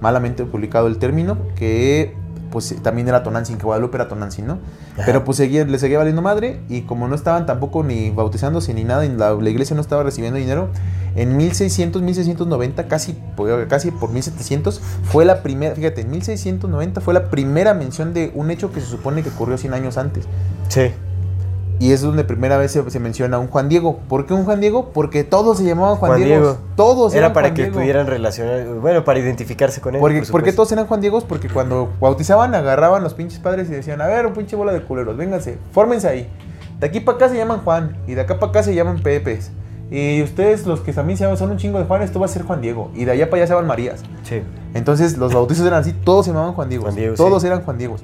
malamente 0.00 0.44
publicado 0.44 0.86
el 0.86 0.98
término, 0.98 1.36
que 1.54 2.16
pues 2.54 2.74
también 2.82 3.06
era 3.08 3.22
Tonantzin, 3.22 3.58
que 3.58 3.64
Guadalupe 3.64 3.98
era 3.98 4.08
Tonantzin, 4.08 4.46
¿no? 4.46 4.58
Ajá. 4.94 5.02
Pero 5.04 5.24
pues 5.24 5.36
seguía, 5.36 5.66
le 5.66 5.78
seguía 5.78 5.98
valiendo 5.98 6.22
madre 6.22 6.60
y 6.70 6.82
como 6.82 7.06
no 7.06 7.14
estaban 7.14 7.44
tampoco 7.44 7.82
ni 7.84 8.08
bautizándose 8.08 8.72
ni 8.72 8.84
nada, 8.84 9.04
y 9.04 9.10
la, 9.14 9.32
la 9.34 9.50
iglesia 9.50 9.76
no 9.76 9.82
estaba 9.82 10.02
recibiendo 10.02 10.38
dinero, 10.38 10.70
en 11.16 11.36
1600, 11.36 12.00
1690, 12.00 12.88
casi, 12.88 13.12
por- 13.36 13.68
casi 13.68 13.90
por 13.90 14.08
1700, 14.10 14.80
fue 15.04 15.26
la 15.26 15.42
primera, 15.42 15.74
fíjate, 15.74 16.00
en 16.00 16.10
1690 16.10 17.00
fue 17.02 17.12
la 17.12 17.28
primera 17.28 17.74
mención 17.74 18.14
de 18.14 18.32
un 18.34 18.50
hecho 18.50 18.72
que 18.72 18.80
se 18.80 18.86
supone 18.86 19.22
que 19.22 19.28
ocurrió 19.28 19.58
100 19.58 19.74
años 19.74 19.98
antes. 19.98 20.24
Sí. 20.68 20.90
Y 21.80 21.92
es 21.92 22.02
donde 22.02 22.24
primera 22.24 22.56
vez 22.56 22.70
se, 22.70 22.88
se 22.90 23.00
menciona 23.00 23.36
a 23.36 23.40
un 23.40 23.48
Juan 23.48 23.68
Diego. 23.68 23.98
¿Por 24.08 24.26
qué 24.26 24.34
un 24.34 24.44
Juan 24.44 24.60
Diego? 24.60 24.90
Porque 24.94 25.24
todos 25.24 25.58
se 25.58 25.64
llamaban 25.64 25.96
Juan, 25.96 26.12
Juan 26.12 26.22
Diego. 26.22 26.42
Diego. 26.42 26.58
Todos 26.76 27.12
Era 27.12 27.26
eran 27.26 27.32
para 27.32 27.48
Juan 27.48 27.54
que 27.54 27.62
Diego. 27.62 27.78
pudieran 27.78 28.06
relacionar, 28.06 28.64
bueno, 28.80 29.04
para 29.04 29.18
identificarse 29.18 29.80
con 29.80 29.94
él. 29.94 30.00
Porque, 30.00 30.20
por 30.20 30.30
porque 30.30 30.52
todos 30.52 30.70
eran 30.72 30.86
Juan 30.86 31.00
Diegos, 31.00 31.24
porque 31.24 31.48
cuando 31.48 31.90
bautizaban 32.00 32.54
agarraban 32.54 33.02
los 33.02 33.14
pinches 33.14 33.40
padres 33.40 33.68
y 33.68 33.72
decían, 33.72 34.00
a 34.00 34.06
ver, 34.06 34.26
un 34.26 34.34
pinche 34.34 34.56
bola 34.56 34.72
de 34.72 34.82
culeros, 34.82 35.16
vénganse, 35.16 35.58
fórmense 35.72 36.08
ahí. 36.08 36.28
De 36.78 36.86
aquí 36.86 37.00
para 37.00 37.16
acá 37.16 37.28
se 37.28 37.36
llaman 37.36 37.60
Juan, 37.64 37.96
y 38.06 38.14
de 38.14 38.20
acá 38.20 38.38
para 38.38 38.50
acá 38.50 38.62
se 38.62 38.74
llaman 38.74 39.02
Pepes. 39.02 39.50
Y 39.90 40.22
ustedes, 40.22 40.66
los 40.66 40.80
que 40.80 40.92
también 40.92 41.16
se 41.16 41.24
llaman, 41.24 41.36
son 41.36 41.50
un 41.50 41.56
chingo 41.56 41.78
de 41.78 41.84
Juanes, 41.84 42.06
esto 42.06 42.18
va 42.18 42.26
a 42.26 42.28
ser 42.28 42.42
Juan 42.42 42.60
Diego. 42.60 42.90
Y 42.94 43.04
de 43.04 43.12
allá 43.12 43.30
para 43.30 43.42
allá 43.42 43.46
se 43.48 43.52
llaman 43.52 43.68
Marías. 43.68 44.02
Sí. 44.22 44.42
Entonces 44.72 45.18
los 45.18 45.32
bautizos 45.32 45.66
eran 45.66 45.80
así, 45.80 45.92
todos 45.92 46.24
se 46.24 46.32
llamaban 46.32 46.54
Juan 46.54 46.68
Diego. 46.68 46.84
Juan 46.84 46.96
Diego, 46.96 47.14
todos 47.14 47.42
sí. 47.42 47.48
eran 47.48 47.62
Juan 47.62 47.78
Diego. 47.78 47.96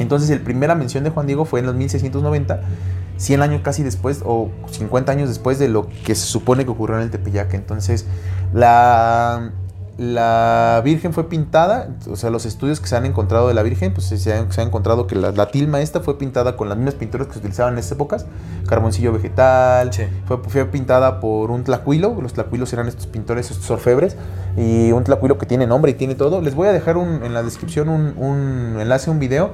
Entonces, 0.00 0.30
la 0.30 0.42
primera 0.44 0.74
mención 0.74 1.04
de 1.04 1.10
Juan 1.10 1.26
Diego 1.26 1.44
fue 1.44 1.60
en 1.60 1.66
los 1.66 1.74
1690, 1.76 2.60
100 3.16 3.42
años 3.42 3.60
casi 3.62 3.82
después, 3.82 4.22
o 4.24 4.50
50 4.70 5.12
años 5.12 5.28
después 5.28 5.58
de 5.58 5.68
lo 5.68 5.86
que 6.04 6.14
se 6.14 6.26
supone 6.26 6.64
que 6.64 6.70
ocurrió 6.70 6.96
en 6.96 7.02
el 7.02 7.10
Tepeyac. 7.10 7.54
Entonces, 7.54 8.06
la, 8.54 9.50
la 9.98 10.80
Virgen 10.82 11.12
fue 11.12 11.28
pintada, 11.28 11.90
o 12.10 12.16
sea, 12.16 12.30
los 12.30 12.46
estudios 12.46 12.80
que 12.80 12.86
se 12.86 12.96
han 12.96 13.04
encontrado 13.04 13.48
de 13.48 13.54
la 13.54 13.62
Virgen, 13.62 13.92
pues 13.92 14.06
se 14.06 14.32
han, 14.32 14.50
se 14.50 14.60
ha 14.62 14.64
encontrado 14.64 15.06
que 15.06 15.14
la, 15.14 15.32
la 15.32 15.48
tilma 15.50 15.80
esta 15.82 16.00
fue 16.00 16.16
pintada 16.18 16.56
con 16.56 16.68
las 16.70 16.78
mismas 16.78 16.94
pinturas 16.94 17.26
que 17.26 17.34
se 17.34 17.38
utilizaban 17.40 17.74
en 17.74 17.80
esas 17.80 17.92
épocas, 17.92 18.24
carboncillo 18.66 19.12
vegetal, 19.12 19.92
Sí. 19.92 20.04
fue, 20.26 20.38
fue 20.38 20.64
pintada 20.64 21.20
por 21.20 21.50
un 21.50 21.64
tlacuilo, 21.64 22.16
los 22.22 22.32
tlacuilos 22.32 22.72
eran 22.72 22.88
estos 22.88 23.06
pintores, 23.06 23.50
estos 23.50 23.70
orfebres, 23.70 24.16
y 24.56 24.90
un 24.92 25.04
tlacuilo 25.04 25.36
que 25.36 25.44
tiene 25.44 25.66
nombre 25.66 25.90
y 25.90 25.94
tiene 25.94 26.14
todo. 26.14 26.40
Les 26.40 26.54
voy 26.54 26.68
a 26.68 26.72
dejar 26.72 26.96
un- 26.96 27.22
en 27.22 27.34
la 27.34 27.42
descripción 27.42 27.90
un, 27.90 28.14
un 28.16 28.80
enlace, 28.80 29.10
un 29.10 29.18
video. 29.18 29.50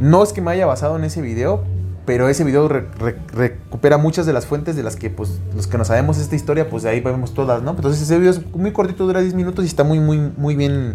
No 0.00 0.22
es 0.22 0.32
que 0.32 0.40
me 0.40 0.50
haya 0.50 0.66
basado 0.66 0.96
en 0.96 1.04
ese 1.04 1.20
video, 1.22 1.62
pero 2.06 2.28
ese 2.28 2.44
video 2.44 2.68
re- 2.68 2.86
re- 2.98 3.16
recupera 3.34 3.98
muchas 3.98 4.26
de 4.26 4.32
las 4.32 4.46
fuentes 4.46 4.76
de 4.76 4.82
las 4.82 4.96
que, 4.96 5.10
pues, 5.10 5.40
los 5.54 5.66
que 5.66 5.76
no 5.78 5.84
sabemos 5.84 6.18
esta 6.18 6.36
historia, 6.36 6.70
pues 6.70 6.82
de 6.84 6.90
ahí 6.90 7.00
vemos 7.00 7.34
todas, 7.34 7.62
¿no? 7.62 7.72
Entonces 7.72 8.02
ese 8.02 8.18
video 8.18 8.30
es 8.30 8.54
muy 8.54 8.72
cortito, 8.72 9.06
dura 9.06 9.20
10 9.20 9.34
minutos 9.34 9.64
y 9.64 9.68
está 9.68 9.84
muy, 9.84 10.00
muy, 10.00 10.18
muy 10.36 10.56
bien 10.56 10.94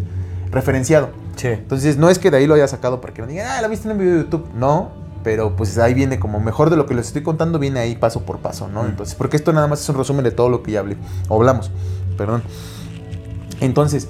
referenciado. 0.51 1.09
Sí. 1.35 1.47
Entonces 1.49 1.97
no 1.97 2.09
es 2.09 2.19
que 2.19 2.31
de 2.31 2.37
ahí 2.37 2.47
lo 2.47 2.53
haya 2.55 2.67
sacado 2.67 3.01
para 3.01 3.13
que 3.13 3.21
no 3.21 3.27
digan, 3.27 3.47
ah, 3.49 3.61
la 3.61 3.67
viste 3.67 3.87
en 3.87 3.93
un 3.93 3.97
video 3.99 4.13
de 4.15 4.23
YouTube. 4.23 4.47
No, 4.55 4.91
Pero 5.23 5.55
pues 5.55 5.77
ahí 5.77 5.93
viene 5.93 6.19
como 6.19 6.39
mejor 6.39 6.69
de 6.69 6.75
lo 6.77 6.85
que 6.85 6.93
les 6.95 7.07
estoy 7.07 7.23
contando, 7.23 7.57
viene 7.59 7.79
ahí 7.79 7.95
paso 7.95 8.21
por 8.25 8.39
paso, 8.39 8.67
¿no? 8.67 8.85
Entonces, 8.85 9.15
porque 9.15 9.37
esto 9.37 9.53
nada 9.53 9.67
más 9.67 9.81
es 9.81 9.89
un 9.89 9.97
resumen 9.97 10.23
de 10.23 10.31
todo 10.31 10.49
lo 10.49 10.61
que 10.63 10.71
ya 10.71 10.79
hablé, 10.81 10.97
o 11.29 11.35
hablamos, 11.37 11.71
perdón. 12.17 12.43
Entonces, 13.61 14.07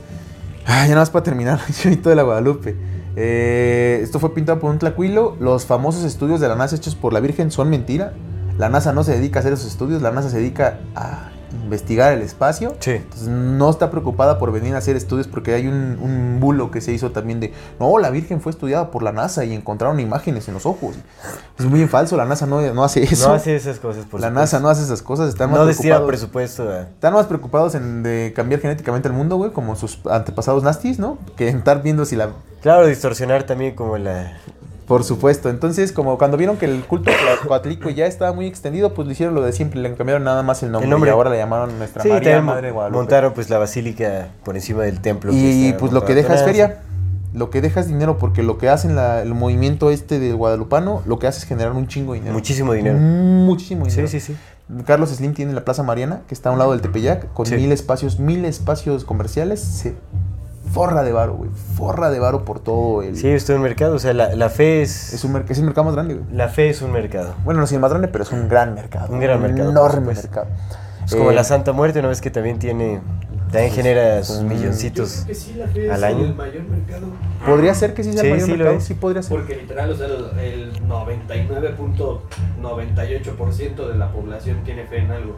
ya 0.68 0.84
nada 0.88 0.96
más 1.02 1.10
para 1.10 1.24
terminar, 1.24 1.60
Chavito 1.72 2.10
de 2.10 2.16
la 2.16 2.24
Guadalupe. 2.24 2.76
Eh, 3.16 4.00
esto 4.02 4.20
fue 4.20 4.34
pintado 4.34 4.60
por 4.60 4.72
un 4.72 4.80
tlacuilo. 4.80 5.36
Los 5.40 5.66
famosos 5.66 6.04
estudios 6.04 6.40
de 6.40 6.48
la 6.48 6.56
NASA 6.56 6.76
hechos 6.76 6.96
por 6.96 7.14
la 7.14 7.20
Virgen 7.20 7.52
son 7.52 7.70
mentira. 7.70 8.14
La 8.58 8.70
NASA 8.70 8.94
no 8.94 9.04
se 9.04 9.14
dedica 9.14 9.40
a 9.40 9.42
hacer 9.42 9.54
esos 9.54 9.68
estudios, 9.68 10.02
la 10.02 10.12
NASA 10.12 10.30
se 10.30 10.38
dedica 10.38 10.80
a 10.96 11.32
investigar 11.64 12.14
el 12.14 12.22
espacio. 12.22 12.76
Sí. 12.80 12.92
Entonces 12.92 13.28
no 13.28 13.70
está 13.70 13.90
preocupada 13.90 14.38
por 14.38 14.52
venir 14.52 14.76
a 14.76 14.78
hacer 14.80 14.96
estudios 14.96 15.28
porque 15.28 15.54
hay 15.56 15.68
un, 15.68 15.98
un 16.02 16.40
bulo 16.40 16.70
que 16.70 16.80
se 16.82 16.92
hizo 16.92 17.12
también 17.12 17.40
de, 17.40 17.52
no, 17.80 17.98
la 17.98 18.12
Virgen 18.12 18.42
fue 18.42 18.52
estudiada 18.52 18.92
por 18.92 19.02
la 19.02 19.12
NASA 19.12 19.44
y 19.44 19.54
encontraron 19.54 20.00
imágenes 20.00 20.48
en 20.48 20.54
los 20.56 20.66
ojos. 20.68 20.96
Es 21.58 21.66
muy 21.66 21.88
falso, 21.88 22.16
la 22.16 22.26
NASA 22.26 22.46
no, 22.46 22.62
no 22.74 22.84
hace 22.84 23.04
eso. 23.04 23.30
No 23.30 23.34
hace 23.36 23.56
esas 23.56 23.80
cosas, 23.80 24.06
por 24.06 24.20
la 24.20 24.28
supuesto. 24.28 24.40
NASA 24.42 24.60
no 24.60 24.70
hace 24.70 24.84
esas 24.84 25.02
cosas, 25.02 25.30
están 25.30 25.50
más 25.50 25.60
No 25.60 25.66
preocupados. 25.66 26.08
presupuesto. 26.08 26.74
Están 26.80 27.14
más 27.14 27.26
preocupados 27.26 27.74
en 27.76 28.04
de 28.04 28.34
cambiar 28.36 28.62
genéticamente 28.62 29.08
el 29.08 29.16
mundo, 29.16 29.36
güey, 29.38 29.52
como 29.52 29.76
sus 29.76 30.00
antepasados 30.06 30.62
nastis, 30.64 31.00
¿no? 31.00 31.18
Que 31.36 31.50
en 31.50 31.58
estar 31.58 31.82
viendo 31.82 32.06
si 32.06 32.16
la 32.16 32.30
Claro, 32.64 32.88
distorsionar 32.88 33.44
también 33.44 33.76
como 33.76 33.98
la... 34.00 34.38
Por 34.88 35.04
supuesto. 35.06 35.50
Entonces, 35.50 35.92
como 35.94 36.18
cuando 36.18 36.36
vieron 36.36 36.58
que 36.58 36.66
el 36.66 36.82
culto 36.84 37.10
coatlico 37.48 37.90
ya 37.92 38.06
estaba 38.06 38.34
muy 38.34 38.48
extendido, 38.48 38.94
pues 38.94 39.08
le 39.08 39.14
hicieron 39.14 39.34
lo 39.36 39.42
de 39.42 39.54
siempre, 39.54 39.80
le 39.80 39.94
cambiaron 39.96 40.24
nada 40.26 40.44
más 40.44 40.62
el 40.64 40.72
nombre, 40.72 40.86
El 40.86 40.90
nombre. 40.92 41.10
y 41.10 41.14
ahora 41.14 41.30
le 41.30 41.38
llamaron 41.38 41.78
Nuestra 41.78 42.04
Sí, 42.04 42.10
María 42.10 42.42
Madre 42.42 42.68
de 42.68 42.74
Guadalupe. 42.74 42.98
montaron 42.98 43.34
pues 43.34 43.50
la 43.50 43.60
basílica 43.60 44.28
por 44.44 44.56
encima 44.56 44.84
del 44.84 45.00
templo. 45.00 45.32
y 45.34 45.74
pues 45.80 45.92
lo 45.94 46.04
que 46.04 46.16
deja 46.16 46.36
es 46.36 46.44
feria. 46.44 46.80
Lo 47.34 47.50
que 47.50 47.62
deja 47.62 47.80
es 47.80 47.88
dinero 47.88 48.18
porque 48.20 48.44
lo 48.44 48.58
que 48.60 48.70
hacen 48.70 48.96
la- 48.96 49.22
el 49.22 49.34
movimiento 49.34 49.90
este 49.90 50.20
de 50.20 50.34
guadalupano, 50.34 51.02
lo 51.08 51.18
que 51.18 51.26
hace 51.28 51.40
es 51.40 51.46
generar 51.46 51.72
un 51.72 51.88
chingo 51.88 52.14
de 52.14 52.20
dinero. 52.20 52.34
Muchísimo 52.36 52.74
dinero. 52.74 52.98
Muchísimo 53.00 53.86
Sí, 53.86 53.92
dinero. 53.92 54.08
sí, 54.10 54.20
sí. 54.20 54.36
Carlos 54.86 55.10
Slim 55.10 55.34
tiene 55.34 55.52
la 55.54 55.66
Plaza 55.66 55.82
Mariana, 55.82 56.22
que 56.28 56.36
está 56.36 56.50
a 56.50 56.52
un 56.52 56.60
lado 56.60 56.72
del 56.72 56.82
Tepeyac, 56.82 57.34
con 57.34 57.46
Sí. 57.48 57.56
mil 57.56 57.72
espacios, 57.72 58.20
mil 58.20 58.46
espacios 58.46 59.04
comerciales. 59.06 59.62
Se 59.62 59.96
forra 60.74 61.04
de 61.04 61.12
varo, 61.12 61.36
güey. 61.36 61.50
Forra 61.78 62.10
de 62.10 62.20
varo 62.20 62.44
por 62.46 62.60
todo 62.60 63.02
el... 63.04 63.16
Sí, 63.16 63.30
esto 63.30 63.54
es 63.54 63.58
un 63.58 63.64
mercado. 63.64 63.96
O 63.96 64.00
sea, 64.00 64.14
la, 64.14 64.36
la 64.36 64.50
fe 64.50 64.82
es... 64.82 65.14
Es, 65.14 65.24
un 65.24 65.34
mer- 65.34 65.46
es 65.48 65.58
el 65.60 65.66
mercado 65.66 65.86
más 65.86 65.94
grande, 65.96 66.16
güey. 66.16 66.26
La 66.36 66.50
fe 66.50 66.70
es 66.70 66.82
un 66.82 66.92
mercado. 66.92 67.36
Bueno, 67.46 67.60
no 67.60 67.66
es 67.66 67.72
el 67.72 67.80
más 67.80 67.92
grande, 67.92 68.08
pero 68.08 68.24
es 68.24 68.32
un 68.32 68.50
gran 68.50 68.74
mercado. 68.74 69.14
Un 69.14 69.20
gran 69.20 69.42
mercado, 69.42 69.70
por 69.72 69.72
enorme 69.72 70.14
mercado. 70.14 70.48
Es 71.06 71.14
como 71.16 71.32
Eh, 71.32 71.36
la 71.36 71.44
Santa 71.44 71.72
Muerte, 71.74 72.02
¿no 72.02 72.08
ves 72.10 72.22
que 72.22 72.32
también 72.32 72.58
tiene... 72.60 73.02
También 73.52 73.72
genera 73.72 74.24
sus 74.24 74.42
milloncitos. 74.42 75.26
que 75.28 75.36
sí, 75.36 75.54
la 75.56 75.68
fe 75.68 75.92
al 75.92 75.98
es 76.00 76.04
año. 76.04 76.26
el 76.26 76.34
mayor 76.34 76.64
mercado. 76.64 77.06
Podría 77.46 77.76
ser 77.76 77.94
que 77.94 78.04
sí 78.04 78.12
sea 78.14 78.22
Sí, 78.22 78.28
el 78.30 78.34
mayor 78.34 78.58
mercado. 78.58 78.80
Sí, 78.82 78.94
podría 78.96 79.22
ser. 79.22 79.38
Porque 79.38 79.56
literal, 79.58 79.92
o 79.92 79.96
sea, 79.96 80.08
el 80.08 80.74
99.98% 82.62 83.88
de 83.88 83.96
la 83.98 84.12
población 84.12 84.64
tiene 84.64 84.86
fe 84.86 84.98
en 85.00 85.12
algo. 85.12 85.36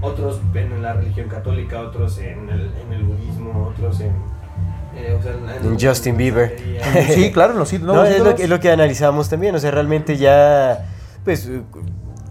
Otros 0.00 0.40
en 0.54 0.82
la 0.82 0.94
religión 0.94 1.28
católica, 1.28 1.80
otros 1.80 2.18
en 2.18 2.48
el, 2.48 2.70
en 2.86 2.92
el 2.92 3.04
budismo, 3.04 3.68
otros 3.74 4.00
en... 4.00 4.12
eh, 4.96 5.16
o 5.18 5.22
sea, 5.22 5.32
en, 5.62 5.72
En 5.72 5.80
Justin 5.80 6.16
Bieber. 6.16 6.56
Sí, 7.14 7.32
claro, 7.32 7.54
los. 7.54 7.72
No, 7.80 7.94
los 7.96 8.08
es, 8.08 8.20
lo, 8.20 8.30
es 8.30 8.48
lo 8.48 8.60
que 8.60 8.70
analizamos 8.70 9.28
también. 9.28 9.54
O 9.54 9.58
sea, 9.58 9.70
realmente 9.70 10.16
ya... 10.16 10.86
Pues... 11.24 11.48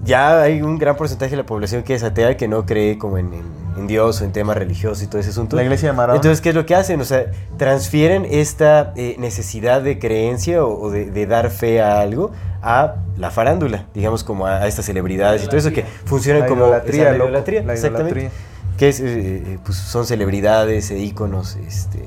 Ya 0.06 0.42
hay 0.42 0.62
un 0.62 0.78
gran 0.78 0.98
porcentaje 0.98 1.32
de 1.32 1.38
la 1.38 1.46
población 1.46 1.82
que 1.82 1.96
es 1.96 2.04
atea, 2.04 2.36
que 2.36 2.50
no 2.50 2.66
cree 2.66 2.98
como 2.98 3.18
en, 3.18 3.34
en- 3.34 3.64
en 3.78 3.88
Dios 3.88 4.20
o 4.20 4.26
en 4.26 4.34
temas 4.34 4.58
religiosos 4.58 5.02
y 5.02 5.08
todo 5.08 5.22
ese 5.22 5.30
asunto. 5.30 5.56
La 5.56 5.64
iglesia 5.64 5.88
de 5.92 5.94
Maradona. 5.96 6.18
Entonces, 6.18 6.42
¿qué 6.42 6.50
es 6.50 6.56
lo 6.56 6.66
que 6.66 6.76
hacen? 6.76 7.00
O 7.00 7.06
sea, 7.06 7.28
transfieren 7.58 8.28
esta 8.30 8.92
eh, 8.98 9.16
necesidad 9.18 9.82
de 9.82 10.00
creencia 10.00 10.62
o, 10.66 10.78
o 10.78 10.92
de, 10.92 11.06
de 11.10 11.26
dar 11.26 11.50
fe 11.52 11.82
a 11.82 12.02
algo 12.02 12.32
a 12.62 12.96
la 13.18 13.32
farándula, 13.32 13.86
digamos, 13.94 14.26
como 14.26 14.46
a, 14.46 14.58
a 14.58 14.68
estas 14.68 14.84
celebridades 14.86 15.42
y 15.46 15.48
todo 15.48 15.56
eso 15.58 15.72
que 15.72 15.86
funcionan 16.04 16.42
La 16.42 16.48
como 16.50 16.66
idolatría, 16.66 17.04
la 17.06 17.12
loco, 17.14 17.30
idolatría, 17.30 17.64
la 17.64 17.74
exactamente. 17.74 18.30
Que 18.78 18.90
es, 18.90 19.00
eh, 19.00 19.58
pues 19.64 19.78
son 19.78 20.06
celebridades 20.06 20.92
e 20.92 21.00
íconos 21.00 21.56
este, 21.66 22.00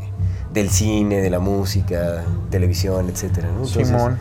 del 0.56 0.70
cine, 0.70 1.20
de 1.20 1.30
la 1.30 1.38
música, 1.38 2.24
televisión, 2.50 3.08
etcétera, 3.08 3.48
¿no? 3.48 3.64
Entonces, 3.64 3.86
Simón. 3.86 4.18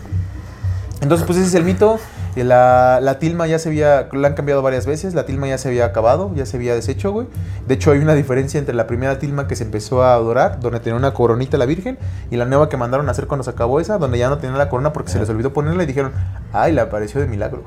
Entonces, 1.02 1.26
pues 1.26 1.40
ese 1.40 1.48
es 1.48 1.56
el 1.56 1.64
mito. 1.64 2.00
Eh, 2.36 2.44
La, 2.44 3.00
la 3.02 3.18
tilma 3.18 3.48
ya 3.48 3.60
se 3.60 3.70
había, 3.70 4.10
la 4.12 4.28
han 4.28 4.34
cambiado 4.34 4.62
varias 4.62 4.86
veces, 4.86 5.14
la 5.14 5.26
tilma 5.26 5.48
ya 5.48 5.58
se 5.58 5.70
había 5.70 5.86
acabado, 5.86 6.32
ya 6.36 6.46
se 6.46 6.58
había 6.58 6.76
deshecho, 6.76 7.14
güey. 7.14 7.28
De 7.66 7.76
hecho, 7.76 7.92
hay 7.92 8.00
una 8.00 8.14
diferencia 8.14 8.60
entre 8.60 8.76
la 8.76 8.88
primera 8.88 9.20
tilma 9.20 9.48
que 9.48 9.56
se 9.56 9.64
empezó 9.64 10.04
a 10.04 10.14
adorar, 10.14 10.60
donde 10.60 10.82
tenía 10.82 10.98
una 10.98 11.14
coronita 11.14 11.58
la 11.58 11.66
Virgen, 11.66 11.98
y 12.30 12.36
la 12.36 12.44
nueva 12.44 12.68
que 12.68 12.76
mandaron 12.76 13.08
a 13.08 13.12
hacer 13.12 13.28
cuando 13.28 13.46
se 13.46 13.52
acabó 13.52 13.80
esa, 13.80 13.98
donde 13.98 14.18
ya 14.18 14.28
no 14.28 14.38
tenía 14.38 14.58
la 14.58 14.68
corona 14.68 14.92
porque 14.92 15.12
se 15.12 15.20
les 15.20 15.30
olvidó 15.30 15.54
ponerla 15.54 15.84
y 15.84 15.86
dijeron, 15.86 16.12
ay, 16.52 16.74
le 16.74 16.82
apareció 16.82 17.22
de 17.22 17.28
milagro. 17.28 17.64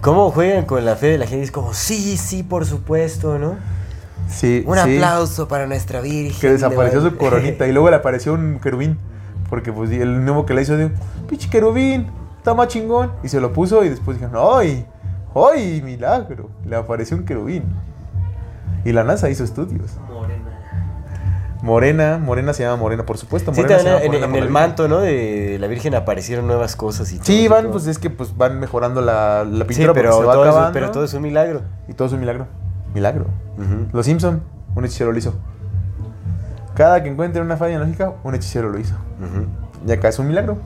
¿Cómo 0.00 0.30
juegan 0.30 0.64
con 0.64 0.84
la 0.84 0.94
fe 0.94 1.08
de 1.08 1.18
la 1.18 1.26
gente? 1.26 1.44
Es 1.44 1.50
como, 1.50 1.74
sí, 1.74 2.16
sí, 2.16 2.44
por 2.44 2.64
supuesto, 2.64 3.38
¿no? 3.38 3.56
Sí, 4.28 4.64
Un 4.66 4.74
sí. 4.76 4.80
aplauso 4.96 5.46
para 5.48 5.66
nuestra 5.66 6.00
Virgen. 6.00 6.40
Que 6.40 6.50
desapareció 6.50 7.00
de 7.02 7.10
su 7.10 7.16
coronita 7.16 7.66
y 7.66 7.72
luego 7.72 7.90
le 7.90 7.96
apareció 8.02 8.34
un 8.34 8.58
querubín. 8.60 8.98
Porque 9.50 9.72
pues 9.72 9.90
el 9.90 10.24
nuevo 10.24 10.46
que 10.46 10.54
le 10.54 10.62
hizo 10.62 10.76
de 10.76 10.90
pinche 11.28 11.50
querubín, 11.50 12.06
está 12.38 12.54
más 12.54 12.68
chingón. 12.68 13.12
Y 13.22 13.28
se 13.28 13.40
lo 13.40 13.52
puso 13.52 13.84
y 13.84 13.88
después 13.90 14.18
dijeron, 14.18 14.40
¡ay! 14.56 14.86
¡ay! 15.34 15.82
Milagro. 15.84 16.48
Le 16.64 16.76
apareció 16.76 17.16
un 17.16 17.24
querubín. 17.24 17.64
Y 18.84 18.92
la 18.92 19.04
NASA 19.04 19.28
hizo 19.28 19.44
estudios. 19.44 19.92
Morena. 20.08 20.48
Morena, 21.62 22.18
Morena 22.18 22.52
se 22.52 22.64
llama 22.64 22.76
Morena, 22.76 23.06
por 23.06 23.18
supuesto. 23.18 23.54
Sí, 23.54 23.60
Morena 23.60 23.78
se 23.78 23.84
también 23.84 24.02
llama 24.02 24.04
en, 24.04 24.10
Morena 24.10 24.24
en 24.26 24.30
por 24.32 24.40
la 24.40 24.46
el 24.46 24.50
manto, 24.52 24.88
¿no? 24.88 24.98
De 25.00 25.58
la 25.60 25.66
Virgen 25.68 25.94
aparecieron 25.94 26.46
nuevas 26.48 26.74
cosas 26.74 27.12
y 27.12 27.16
todo. 27.16 27.26
Sí, 27.26 27.46
van, 27.46 27.70
pues 27.70 27.86
es 27.86 27.98
que 27.98 28.10
pues 28.10 28.36
van 28.36 28.58
mejorando 28.58 29.00
la, 29.00 29.44
la 29.44 29.64
Sí, 29.66 29.68
pintura 29.68 29.92
pero 29.94 30.18
se 30.18 30.24
va 30.24 30.32
todo, 30.32 30.44
es, 30.44 30.48
acabando. 30.50 30.72
pero 30.72 30.90
todo 30.90 31.04
es 31.04 31.14
un 31.14 31.22
milagro. 31.22 31.60
Y 31.86 31.92
todo 31.92 32.08
es 32.08 32.14
un 32.14 32.20
milagro. 32.20 32.46
Milagro. 32.94 33.26
Los 33.92 34.06
Simpson, 34.06 34.42
un 34.74 34.84
hechicero 34.84 35.12
lo 35.12 35.18
hizo. 35.18 35.34
Cada 36.74 37.02
que 37.02 37.08
encuentre 37.10 37.42
una 37.42 37.56
falla 37.56 37.78
lógica, 37.78 38.12
un 38.24 38.34
hechicero 38.34 38.70
lo 38.70 38.78
hizo. 38.78 38.94
Y 39.86 39.92
acá 39.92 40.08
es 40.08 40.18
un 40.18 40.28
milagro. 40.28 40.58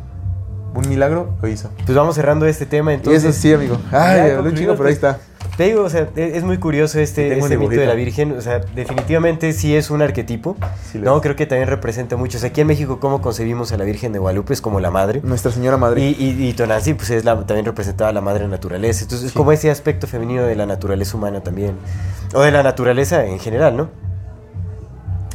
Un 0.74 0.88
milagro 0.88 1.34
lo 1.40 1.48
hizo. 1.48 1.70
Pues 1.84 1.96
vamos 1.96 2.14
cerrando 2.14 2.44
este 2.46 2.66
tema 2.66 2.92
Y 2.92 2.96
entonces. 2.96 3.24
eso 3.24 3.40
sí, 3.40 3.52
amigo. 3.52 3.78
Ay, 3.90 4.32
un 4.32 4.54
chingo, 4.54 4.74
pero 4.76 4.88
ahí 4.88 4.94
pues. 4.94 5.14
está. 5.14 5.18
Te 5.56 5.64
digo, 5.64 5.84
o 5.84 5.88
sea, 5.90 6.08
e- 6.16 6.32
es 6.34 6.44
muy 6.44 6.58
curioso 6.58 7.00
este, 7.00 7.38
este 7.38 7.56
mito 7.56 7.70
de 7.72 7.86
la 7.86 7.94
Virgen. 7.94 8.32
O 8.32 8.40
sea, 8.42 8.58
definitivamente 8.74 9.52
sí 9.54 9.74
es 9.74 9.90
un 9.90 10.02
arquetipo. 10.02 10.56
Sí 10.92 10.98
no, 10.98 11.16
es. 11.16 11.22
creo 11.22 11.34
que 11.34 11.46
también 11.46 11.68
representa 11.68 12.16
mucho. 12.16 12.36
O 12.36 12.40
sea, 12.40 12.50
aquí 12.50 12.60
en 12.60 12.66
México, 12.66 13.00
¿cómo 13.00 13.22
concebimos 13.22 13.72
a 13.72 13.78
la 13.78 13.84
Virgen 13.84 14.12
de 14.12 14.18
Guadalupe? 14.18 14.52
Es 14.52 14.60
como 14.60 14.80
la 14.80 14.90
madre. 14.90 15.20
Nuestra 15.22 15.50
Señora 15.50 15.78
Madre. 15.78 16.02
Y, 16.02 16.14
y, 16.18 16.54
pues 16.94 17.10
es 17.10 17.24
la, 17.24 17.34
también 17.46 17.64
representaba 17.64 18.10
a 18.10 18.12
la 18.12 18.20
madre 18.20 18.46
naturaleza. 18.48 19.04
Entonces, 19.04 19.26
es 19.26 19.32
Sí. 19.32 19.36
como 19.38 19.50
ese 19.52 19.70
aspecto 19.70 20.06
femenino 20.06 20.42
de 20.42 20.56
la 20.56 20.66
naturaleza 20.66 21.16
humana 21.16 21.40
también. 21.40 21.72
O 22.34 22.42
de 22.42 22.50
la 22.50 22.62
naturaleza 22.62 23.24
en 23.24 23.38
general, 23.38 23.76
¿no? 23.76 23.88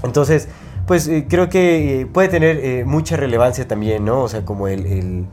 Entonces, 0.03 0.47
pues 0.85 1.07
eh, 1.07 1.25
creo 1.29 1.49
que 1.49 2.01
eh, 2.01 2.05
puede 2.05 2.27
tener 2.27 2.57
eh, 2.57 2.83
mucha 2.85 3.15
relevancia 3.17 3.67
también, 3.67 4.05
¿no? 4.05 4.21
O 4.21 4.29
sea, 4.29 4.43
como 4.45 4.67
el, 4.67 4.85
el, 4.85 5.25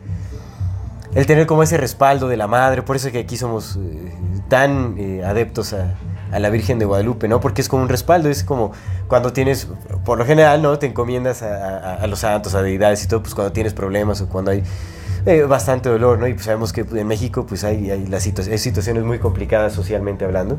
el 1.18 1.26
tener 1.26 1.46
como 1.46 1.64
ese 1.64 1.76
respaldo 1.76 2.28
de 2.28 2.36
la 2.36 2.46
madre. 2.46 2.82
Por 2.82 2.94
eso 2.94 3.10
que 3.10 3.18
aquí 3.18 3.36
somos 3.36 3.76
eh, 3.76 4.12
tan 4.48 4.94
eh, 4.98 5.24
adeptos 5.24 5.72
a, 5.72 5.96
la 6.38 6.48
Virgen 6.48 6.78
de 6.78 6.84
Guadalupe, 6.84 7.26
¿no? 7.26 7.40
Porque 7.40 7.60
es 7.60 7.68
como 7.68 7.82
un 7.82 7.88
respaldo, 7.88 8.28
es 8.28 8.44
como 8.44 8.70
cuando 9.08 9.32
tienes, 9.32 9.66
por 10.04 10.18
lo 10.18 10.24
general, 10.24 10.62
¿no? 10.62 10.78
Te 10.78 10.86
encomiendas 10.86 11.42
a, 11.42 12.06
los 12.06 12.20
santos, 12.20 12.54
a 12.54 12.62
deidades 12.62 13.02
y 13.02 13.08
todo, 13.08 13.22
pues 13.22 13.34
cuando 13.34 13.50
tienes 13.50 13.72
problemas 13.72 14.20
o 14.20 14.28
cuando 14.28 14.52
hay 14.52 14.62
eh, 15.26 15.42
bastante 15.42 15.88
dolor, 15.88 16.18
¿no? 16.20 16.28
Y 16.28 16.34
pues 16.34 16.44
sabemos 16.44 16.72
que 16.72 16.82
en 16.82 17.06
México 17.08 17.46
pues 17.46 17.64
hay, 17.64 17.90
hay, 17.90 18.20
situaciones 18.20 19.02
muy 19.02 19.18
complicadas 19.18 19.72
socialmente 19.72 20.24
hablando. 20.24 20.58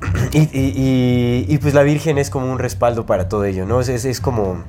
Y, 0.32 1.58
pues 1.58 1.74
la 1.74 1.82
Virgen 1.82 2.16
es 2.16 2.30
como 2.30 2.50
un 2.50 2.58
respaldo 2.58 3.04
para 3.04 3.28
todo 3.28 3.44
ello, 3.44 3.66
¿no? 3.66 3.80
Es- 3.80 3.88
es 4.04 4.20
como... 4.20 4.62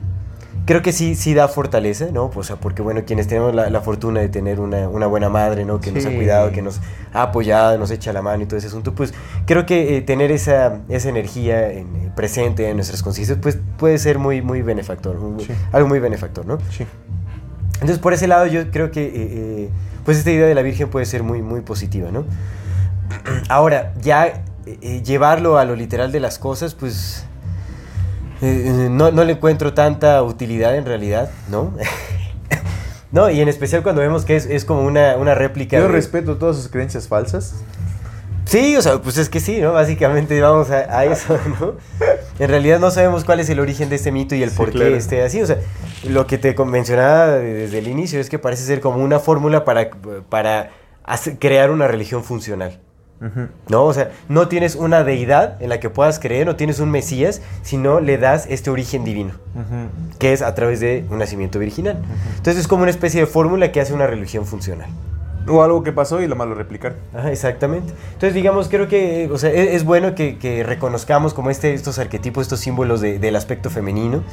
Creo 0.66 0.82
que 0.82 0.92
sí, 0.92 1.14
sí 1.16 1.36
da 1.36 1.48
fortaleza, 1.48 2.08
¿no? 2.12 2.32
O 2.34 2.44
sea, 2.44 2.56
porque 2.56 2.82
bueno, 2.82 3.02
quienes 3.06 3.28
tenemos 3.28 3.54
la, 3.54 3.70
la 3.70 3.82
fortuna 3.82 4.20
de 4.22 4.30
tener 4.30 4.60
una, 4.60 4.90
una 4.90 5.06
buena 5.06 5.30
madre, 5.30 5.64
¿no? 5.64 5.80
Que 5.80 5.92
nos 5.92 6.06
ha 6.08 6.10
cuidado, 6.10 6.52
que 6.52 6.64
nos 6.64 6.82
ha 7.14 7.22
apoyado, 7.22 7.78
nos 7.78 7.92
echa 7.92 8.12
la 8.14 8.24
mano 8.24 8.42
y 8.44 8.46
todo 8.48 8.58
ese 8.58 8.68
asunto, 8.68 8.96
pues 8.96 9.14
creo 9.46 9.68
que 9.68 9.98
eh, 9.98 10.02
tener 10.02 10.32
esa, 10.32 10.80
esa 10.90 11.10
energía 11.10 11.72
en- 11.72 11.96
eh, 11.98 12.12
presente 12.16 12.68
en 12.68 12.78
nuestras 12.78 13.04
conciencias, 13.04 13.38
pues 13.40 13.60
puede 13.78 14.00
ser 14.00 14.18
muy, 14.18 14.42
muy 14.42 14.64
benefactor, 14.64 15.18
Sí. 15.40 15.54
algo 15.72 15.88
muy 15.88 16.00
benefactor, 16.00 16.46
¿no? 16.48 16.58
Sí. 16.72 16.88
Entonces, 17.76 18.00
por 18.00 18.14
ese 18.14 18.28
lado, 18.28 18.48
yo 18.48 18.72
creo 18.72 18.90
que, 18.90 19.06
eh, 19.06 19.12
eh, 19.16 19.70
pues, 20.04 20.18
esta 20.18 20.32
idea 20.32 20.48
de 20.48 20.56
la 20.56 20.62
Virgen 20.64 20.90
puede 20.90 21.06
ser 21.06 21.22
muy, 21.22 21.42
muy 21.44 21.62
positiva, 21.62 22.10
¿no? 22.10 22.26
Ahora, 23.50 23.94
ya 24.02 24.42
llevarlo 25.04 25.60
a 25.60 25.66
lo 25.66 25.76
literal 25.76 26.12
de 26.12 26.20
las 26.20 26.40
cosas, 26.40 26.74
pues, 26.74 27.26
eh, 28.46 28.86
eh, 28.86 28.88
no, 28.90 29.12
no 29.12 29.24
le 29.24 29.34
encuentro 29.34 29.74
tanta 29.74 30.22
utilidad 30.24 30.76
en 30.76 30.86
realidad, 30.86 31.30
¿no? 31.50 31.74
no, 33.12 33.30
y 33.30 33.42
en 33.42 33.48
especial 33.48 33.84
cuando 33.84 34.02
vemos 34.02 34.26
que 34.26 34.36
es, 34.36 34.46
es 34.46 34.66
como 34.66 34.82
una, 34.84 35.16
una 35.18 35.36
réplica. 35.36 35.78
Yo 35.78 35.84
de- 35.84 35.90
respeto 35.90 36.38
todas 36.38 36.56
sus 36.58 36.68
creencias 36.70 37.08
falsas. 37.08 37.56
Sí, 38.46 38.76
o 38.78 38.82
sea, 38.82 39.02
pues 39.02 39.18
es 39.18 39.28
que 39.28 39.40
sí, 39.40 39.60
¿no? 39.60 39.74
Básicamente 39.74 40.40
vamos 40.40 40.70
a, 40.70 41.00
a 41.00 41.06
eso, 41.06 41.38
¿no? 41.60 41.74
En 42.38 42.50
realidad 42.50 42.80
no 42.80 42.92
sabemos 42.92 43.24
cuál 43.26 43.40
es 43.40 43.50
el 43.50 43.60
origen 43.60 43.90
de 43.90 43.96
este 43.96 44.12
mito 44.12 44.36
y 44.36 44.44
el 44.44 44.52
Sí, 44.52 44.58
por 44.58 44.68
qué 44.72 44.78
claro. 44.78 44.96
esté 44.96 45.24
así. 45.24 45.42
O 45.42 45.48
sea, 45.48 45.58
lo 46.08 46.28
que 46.28 46.38
te 46.38 46.54
mencionaba 46.64 47.28
desde 47.38 47.80
el 47.80 47.88
inicio 47.88 48.20
es 48.20 48.30
que 48.30 48.38
parece 48.38 48.64
ser 48.64 48.82
como 48.82 49.04
una 49.04 49.20
fórmula 49.20 49.66
para, 49.66 49.90
para 50.30 50.70
crear 51.40 51.72
una 51.72 51.88
religión 51.88 52.24
funcional. 52.24 52.80
¿No? 53.70 53.86
O 53.86 53.94
sea, 53.94 54.12
no 54.30 54.48
tienes 54.48 54.76
una 54.76 55.04
deidad 55.04 55.62
en 55.62 55.70
la 55.70 55.80
que 55.80 55.90
puedas 55.90 56.20
creer, 56.20 56.46
no 56.46 56.56
tienes 56.56 56.80
un 56.80 56.92
Mesías, 56.92 57.42
sino 57.64 58.00
le 58.00 58.18
das 58.18 58.46
este 58.50 58.70
origen 58.70 59.04
divino, 59.04 59.32
que 60.20 60.34
es 60.34 60.42
a 60.42 60.54
través 60.54 60.80
de 60.80 61.06
un 61.10 61.18
nacimiento 61.20 61.58
virginal. 61.60 61.98
Entonces 62.38 62.58
es 62.58 62.68
como 62.68 62.84
una 62.84 62.92
especie 62.92 63.22
de 63.22 63.26
fórmula 63.28 63.72
que 63.72 63.82
hace 63.82 63.94
una 63.94 64.06
religión 64.08 64.46
funcional. 64.46 64.90
O 65.48 65.62
algo 65.62 65.84
que 65.84 65.92
pasó 65.92 66.24
y 66.24 66.28
lo 66.28 66.36
malo 66.36 66.56
replicar. 66.56 66.96
Ajá, 67.14 67.32
exactamente. 67.32 67.94
Entonces, 68.14 68.34
digamos, 68.34 68.68
creo 68.68 68.88
que 68.88 69.30
o 69.32 69.38
sea, 69.38 69.52
e- 69.52 69.76
es, 69.76 69.84
bueno 69.86 70.16
que, 70.16 70.40
que 70.40 70.64
reconozcamos 70.64 71.36
como 71.36 71.52
este, 71.52 71.76
estos 71.76 72.00
arquetipos, 72.00 72.42
estos 72.42 72.62
símbolos 72.62 73.00
de- 73.00 73.20
del 73.20 73.36
aspecto 73.36 73.70
femenino, 73.70 74.24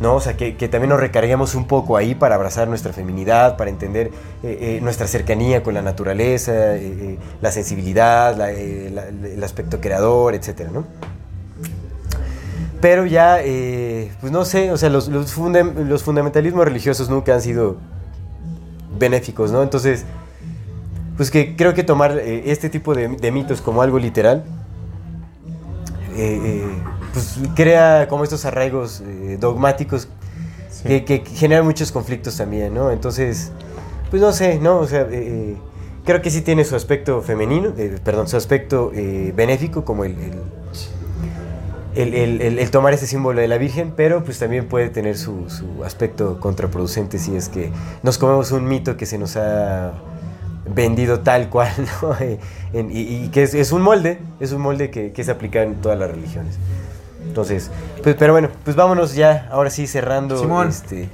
¿no? 0.00 0.14
O 0.16 0.20
sea, 0.20 0.36
que, 0.36 0.56
que 0.56 0.68
también 0.68 0.90
nos 0.90 1.00
recarguemos 1.00 1.54
un 1.54 1.66
poco 1.66 1.96
ahí 1.96 2.14
para 2.14 2.34
abrazar 2.34 2.68
nuestra 2.68 2.92
feminidad, 2.92 3.56
para 3.56 3.70
entender 3.70 4.10
eh, 4.42 4.58
eh, 4.60 4.80
nuestra 4.82 5.06
cercanía 5.06 5.62
con 5.62 5.74
la 5.74 5.82
naturaleza, 5.82 6.76
eh, 6.76 7.18
la 7.40 7.50
sensibilidad, 7.50 8.38
el 8.50 9.42
aspecto 9.42 9.80
creador, 9.80 10.34
etcétera, 10.34 10.70
¿no? 10.72 10.84
Pero 12.80 13.06
ya, 13.06 13.38
pues 14.20 14.30
no 14.30 14.44
sé, 14.44 14.70
o 14.70 14.76
sea, 14.76 14.90
los, 14.90 15.08
los, 15.08 15.36
fundam- 15.36 15.74
los 15.86 16.02
fundamentalismos 16.02 16.64
religiosos 16.64 17.08
nunca 17.08 17.34
han 17.34 17.40
sido 17.40 17.78
benéficos, 18.98 19.50
¿no? 19.50 19.62
Entonces, 19.62 20.04
pues 21.16 21.30
que 21.30 21.56
creo 21.56 21.72
que 21.72 21.82
tomar 21.82 22.18
este 22.18 22.68
tipo 22.68 22.94
de, 22.94 23.08
mitos 23.32 23.62
como 23.62 23.80
algo 23.80 23.98
literal, 23.98 24.44
pues 27.16 27.38
crea 27.54 28.06
como 28.08 28.24
estos 28.24 28.44
arraigos 28.44 29.02
eh, 29.06 29.38
dogmáticos 29.40 30.08
Sí. 30.70 30.82
que, 31.02 31.04
que 31.22 31.30
generan 31.30 31.64
muchos 31.64 31.90
conflictos 31.90 32.36
también, 32.36 32.74
¿no? 32.74 32.90
Entonces, 32.90 33.50
pues 34.10 34.20
no 34.20 34.30
sé, 34.32 34.58
¿no? 34.58 34.78
O 34.80 34.86
sea, 34.86 35.06
eh, 35.10 35.56
creo 36.04 36.20
que 36.20 36.30
sí 36.30 36.42
tiene 36.42 36.64
su 36.66 36.76
aspecto 36.76 37.22
femenino, 37.22 37.72
eh, 37.78 37.96
perdón, 38.04 38.28
su 38.28 38.36
aspecto 38.36 38.92
benéfico, 39.34 39.86
como 39.86 40.04
el, 40.04 40.14
el, 41.94 42.14
el- 42.58 42.70
tomar 42.70 42.92
ese 42.92 43.06
símbolo 43.06 43.40
de 43.40 43.48
la 43.48 43.56
Virgen, 43.56 43.92
pero 43.96 44.22
pues 44.22 44.38
también 44.38 44.66
puede 44.68 44.90
tener 44.90 45.16
su, 45.16 45.48
su 45.48 45.82
aspecto 45.82 46.38
contraproducente 46.40 47.18
si 47.18 47.34
es 47.36 47.48
que 47.48 47.70
nos 48.02 48.18
comemos 48.18 48.52
un 48.52 48.66
mito 48.66 48.98
que 48.98 49.06
se 49.06 49.16
nos 49.16 49.36
ha 49.36 49.94
vendido 50.74 51.20
tal 51.20 51.48
cual, 51.48 51.70
¿no? 52.02 52.14
Y, 52.90 52.98
y 52.98 53.28
que 53.32 53.44
es, 53.44 53.54
es 53.54 53.72
un 53.72 53.80
molde, 53.80 54.18
es 54.40 54.52
un 54.52 54.60
molde 54.60 54.90
que, 54.90 55.12
que 55.12 55.22
es 55.22 55.28
aplicado 55.30 55.64
en 55.64 55.76
todas 55.76 55.98
las 55.98 56.10
religiones. 56.10 56.58
Entonces, 57.36 57.70
pues, 58.02 58.16
pero 58.18 58.32
bueno, 58.32 58.48
pues 58.64 58.76
vámonos 58.76 59.14
ya, 59.14 59.46
ahora 59.50 59.68
sí 59.68 59.86
cerrando 59.86 60.62
este, 60.66 61.10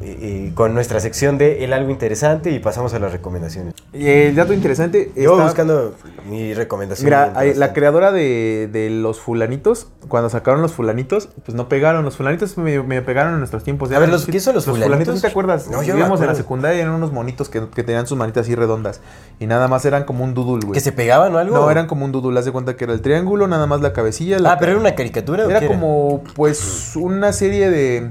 eh, 0.00 0.18
eh, 0.20 0.52
con 0.54 0.74
nuestra 0.74 1.00
sección 1.00 1.38
de 1.38 1.64
El 1.64 1.72
algo 1.72 1.90
interesante 1.90 2.50
y 2.50 2.58
pasamos 2.58 2.94
a 2.94 2.98
las 2.98 3.12
recomendaciones. 3.12 3.74
Y 3.92 4.06
el 4.06 4.34
dato 4.36 4.52
interesante. 4.52 5.10
Yo 5.16 5.32
está- 5.32 5.44
buscando 5.44 5.94
mi 6.28 6.54
recomendación. 6.54 7.04
Mira, 7.06 7.32
la 7.54 7.72
creadora 7.72 8.12
de, 8.12 8.68
de 8.72 8.90
los 8.90 9.20
fulanitos, 9.20 9.88
cuando 10.08 10.28
sacaron 10.30 10.62
los 10.62 10.72
fulanitos, 10.72 11.28
pues 11.44 11.54
no 11.56 11.68
pegaron. 11.68 12.04
Los 12.04 12.16
fulanitos 12.16 12.56
me, 12.58 12.82
me 12.82 13.02
pegaron 13.02 13.32
en 13.32 13.38
nuestros 13.38 13.64
tiempos. 13.64 13.90
A 13.92 13.98
ver, 13.98 14.08
los- 14.08 14.26
¿qué 14.26 14.40
son 14.40 14.54
los 14.54 14.64
fulanitos? 14.66 15.14
¿No 15.14 15.20
te 15.20 15.26
acuerdas? 15.26 15.68
No, 15.68 15.82
yo 15.82 15.94
Vivíamos 15.94 16.20
en 16.20 16.26
la 16.26 16.34
secundaria 16.34 16.80
eran 16.82 16.94
unos 16.94 17.12
monitos 17.12 17.48
que, 17.48 17.66
que 17.74 17.82
tenían 17.82 18.06
sus 18.06 18.16
manitas 18.18 18.46
así 18.46 18.54
redondas. 18.54 19.00
Y 19.40 19.46
nada 19.46 19.68
más 19.68 19.84
eran 19.84 20.04
como 20.04 20.24
un 20.24 20.34
doodle, 20.34 20.66
güey. 20.66 20.72
¿Que 20.74 20.80
se 20.80 20.92
pegaban 20.92 21.34
o 21.34 21.38
algo? 21.38 21.56
No, 21.56 21.70
eran 21.70 21.86
como 21.86 22.04
un 22.04 22.12
doodle. 22.12 22.38
Haz 22.38 22.44
de 22.44 22.52
cuenta 22.52 22.76
que 22.76 22.84
era 22.84 22.92
el 22.92 23.00
triángulo, 23.00 23.48
nada 23.48 23.66
más 23.66 23.80
la 23.80 23.92
cabecilla. 23.92 24.38
la 24.38 24.52
Ah, 24.52 24.56
pero 24.58 24.72
era 24.72 24.80
una 24.80 24.94
caricatura. 24.94 25.46
o 25.46 25.50
Era 25.50 25.60
qué 25.60 25.66
como, 25.66 26.22
pues, 26.34 26.92
una 26.96 27.32
serie 27.32 27.70
de... 27.70 28.10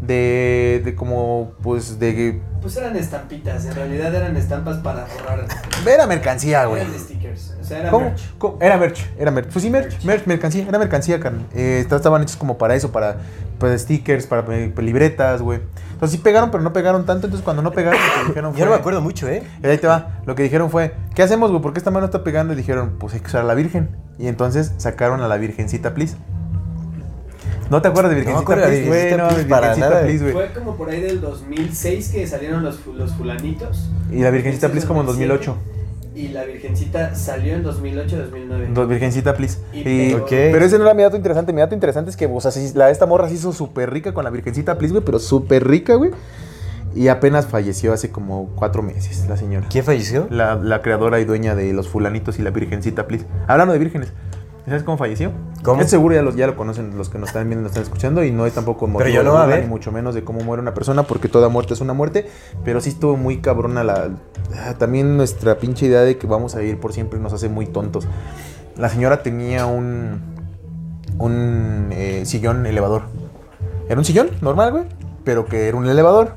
De, 0.00 0.80
de 0.84 0.94
como, 0.94 1.52
pues, 1.62 1.98
de... 1.98 2.40
Pues 2.62 2.76
eran 2.76 2.96
estampitas, 2.96 3.64
en 3.66 3.74
realidad 3.74 4.14
eran 4.14 4.36
estampas 4.36 4.78
para 4.78 5.04
forrar. 5.06 5.44
Era 5.86 6.06
mercancía, 6.06 6.64
güey. 6.64 6.82
Eran 6.82 6.98
stickers. 6.98 7.54
O 7.60 7.64
sea, 7.64 7.80
era 7.80 7.90
¿Cómo? 7.90 8.06
merch. 8.06 8.34
¿Cómo? 8.38 8.58
Era 8.60 8.76
merch, 8.78 9.06
era 9.18 9.30
merch. 9.30 9.48
Pues 9.52 9.62
sí, 9.62 9.70
merch, 9.70 10.02
merch, 10.04 10.26
mercancía, 10.26 10.64
era 10.66 10.78
mercancía, 10.78 11.20
carnal. 11.20 11.44
Eh, 11.54 11.78
esta- 11.80 11.96
estaban 11.96 12.22
hechos 12.22 12.36
como 12.36 12.56
para 12.56 12.74
eso, 12.74 12.90
para, 12.92 13.16
para 13.58 13.76
stickers, 13.78 14.26
para, 14.26 14.42
eh, 14.56 14.72
libretas, 14.78 15.42
güey. 15.42 15.60
Entonces 15.92 16.16
sí 16.18 16.22
pegaron, 16.22 16.50
pero 16.50 16.62
no 16.62 16.72
pegaron 16.72 17.04
tanto. 17.04 17.26
Entonces 17.26 17.44
cuando 17.44 17.62
no 17.62 17.70
pegaron, 17.72 17.98
lo 18.00 18.22
que 18.22 18.28
dijeron 18.28 18.50
fue... 18.52 18.58
Yo 18.60 18.64
no 18.66 18.70
me 18.72 18.78
acuerdo 18.78 19.00
mucho, 19.02 19.28
¿eh? 19.28 19.42
Y 19.62 19.66
ahí 19.66 19.76
te 19.78 19.86
va. 19.86 20.20
Lo 20.24 20.34
que 20.34 20.42
dijeron 20.42 20.70
fue, 20.70 20.94
¿qué 21.14 21.22
hacemos, 21.22 21.50
güey? 21.50 21.62
¿Por 21.62 21.72
qué 21.74 21.78
esta 21.78 21.90
mano 21.90 22.06
está 22.06 22.24
pegando? 22.24 22.54
Y 22.54 22.56
dijeron, 22.56 22.96
pues 22.98 23.12
hay 23.14 23.20
que 23.20 23.26
usar 23.26 23.42
a 23.42 23.44
la 23.44 23.54
Virgen. 23.54 23.90
Y 24.18 24.28
entonces 24.28 24.72
sacaron 24.78 25.20
a 25.22 25.28
la 25.28 25.36
Virgencita, 25.36 25.92
please. 25.94 26.16
¿No 27.70 27.80
te 27.80 27.88
acuerdas 27.88 28.12
de 28.14 28.24
No 28.24 28.40
Virgencita, 28.40 28.66
please, 28.66 28.86
güey? 28.88 29.16
No, 29.16 29.28
please, 29.28 29.44
para 29.44 29.60
Virgencita, 29.68 29.90
nada. 29.90 30.02
please, 30.02 30.22
güey. 30.24 30.32
Fue 30.32 30.52
como 30.52 30.76
por 30.76 30.90
ahí 30.90 31.00
del 31.00 31.20
2006 31.20 32.08
que 32.08 32.26
salieron 32.26 32.64
los, 32.64 32.84
los 32.86 33.12
fulanitos. 33.12 33.88
Y 34.10 34.18
la 34.18 34.30
Virgencita, 34.30 34.68
please, 34.70 34.86
como 34.86 35.00
en 35.00 35.06
2008. 35.06 35.56
Y 36.16 36.28
la 36.28 36.44
Virgencita 36.44 37.14
salió 37.14 37.54
en 37.54 37.64
2008-2009. 37.64 38.72
Dos 38.74 38.88
Virgencita, 38.88 39.34
please. 39.34 39.58
Y. 39.72 40.14
Pero 40.28 40.64
ese 40.64 40.78
no 40.78 40.84
era 40.84 40.94
mi 40.94 41.02
dato 41.02 41.16
interesante. 41.16 41.52
Mi 41.52 41.60
dato 41.60 41.74
interesante 41.74 42.10
es 42.10 42.16
que, 42.16 42.26
o 42.26 42.40
sea, 42.40 42.50
la, 42.74 42.90
esta 42.90 43.06
morra 43.06 43.28
se 43.28 43.34
hizo 43.34 43.52
súper 43.52 43.90
rica 43.92 44.12
con 44.12 44.24
la 44.24 44.30
Virgencita, 44.30 44.76
please, 44.76 44.92
güey, 44.92 45.04
pero 45.04 45.20
súper 45.20 45.66
rica, 45.66 45.94
güey. 45.94 46.10
Y 46.92 47.06
apenas 47.06 47.46
falleció 47.46 47.92
hace 47.92 48.10
como 48.10 48.50
cuatro 48.56 48.82
meses, 48.82 49.24
la 49.28 49.36
señora. 49.36 49.68
¿Quién 49.70 49.84
falleció? 49.84 50.26
La, 50.28 50.56
la 50.56 50.82
creadora 50.82 51.20
y 51.20 51.24
dueña 51.24 51.54
de 51.54 51.72
los 51.72 51.88
fulanitos 51.88 52.40
y 52.40 52.42
la 52.42 52.50
Virgencita, 52.50 53.06
please. 53.06 53.26
Hablando 53.46 53.72
de 53.72 53.78
vírgenes, 53.78 54.12
¿sabes 54.70 54.84
cómo 54.84 54.96
falleció? 54.96 55.32
¿Cómo? 55.64 55.82
Es 55.82 55.90
seguro 55.90 56.14
ya 56.14 56.22
lo, 56.22 56.30
ya 56.34 56.46
lo 56.46 56.56
conocen 56.56 56.96
los 56.96 57.08
que 57.10 57.18
nos 57.18 57.30
están 57.30 57.48
viendo, 57.48 57.62
nos 57.64 57.72
están 57.72 57.82
escuchando, 57.82 58.24
y 58.24 58.30
no 58.30 58.44
hay 58.44 58.52
tampoco 58.52 58.86
motivo 58.86 58.98
Pero 59.00 59.10
yo 59.10 59.22
no, 59.22 59.32
de 59.32 59.36
a 59.36 59.40
burla, 59.42 59.56
ver. 59.56 59.64
ni 59.64 59.68
mucho 59.68 59.90
menos 59.92 60.14
de 60.14 60.22
cómo 60.24 60.40
muere 60.40 60.62
una 60.62 60.74
persona, 60.74 61.02
porque 61.02 61.28
toda 61.28 61.48
muerte 61.48 61.74
es 61.74 61.80
una 61.80 61.92
muerte. 61.92 62.30
Pero 62.64 62.80
sí 62.80 62.90
estuvo 62.90 63.16
muy 63.16 63.38
cabrona 63.38 63.82
la. 63.84 64.10
ah, 64.56 64.74
También 64.78 65.16
nuestra 65.16 65.58
pinche 65.58 65.86
idea 65.86 66.02
de 66.02 66.16
que 66.18 66.26
vamos 66.26 66.54
a 66.54 66.60
vivir 66.60 66.78
por 66.78 66.92
siempre 66.92 67.18
nos 67.18 67.32
hace 67.32 67.48
muy 67.48 67.66
tontos. 67.66 68.06
La 68.76 68.88
señora 68.88 69.22
tenía 69.22 69.66
un. 69.66 70.20
un 71.18 71.88
eh, 71.90 72.22
sillón 72.24 72.64
elevador. 72.64 73.02
Era 73.88 73.98
un 73.98 74.04
sillón 74.04 74.30
normal, 74.40 74.70
güey, 74.70 74.84
pero 75.24 75.46
que 75.46 75.66
era 75.68 75.76
un 75.76 75.88
elevador. 75.88 76.34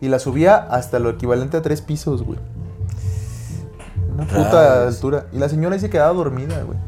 Y 0.00 0.08
la 0.08 0.20
subía 0.20 0.56
hasta 0.56 1.00
lo 1.00 1.10
equivalente 1.10 1.56
a 1.56 1.62
tres 1.62 1.82
pisos, 1.82 2.22
güey. 2.22 2.38
Una 4.14 4.24
puta 4.24 4.86
altura. 4.86 5.26
Y 5.32 5.38
la 5.38 5.48
señora 5.48 5.74
ahí 5.74 5.80
se 5.80 5.90
quedaba 5.90 6.12
dormida, 6.12 6.62
güey. 6.62 6.78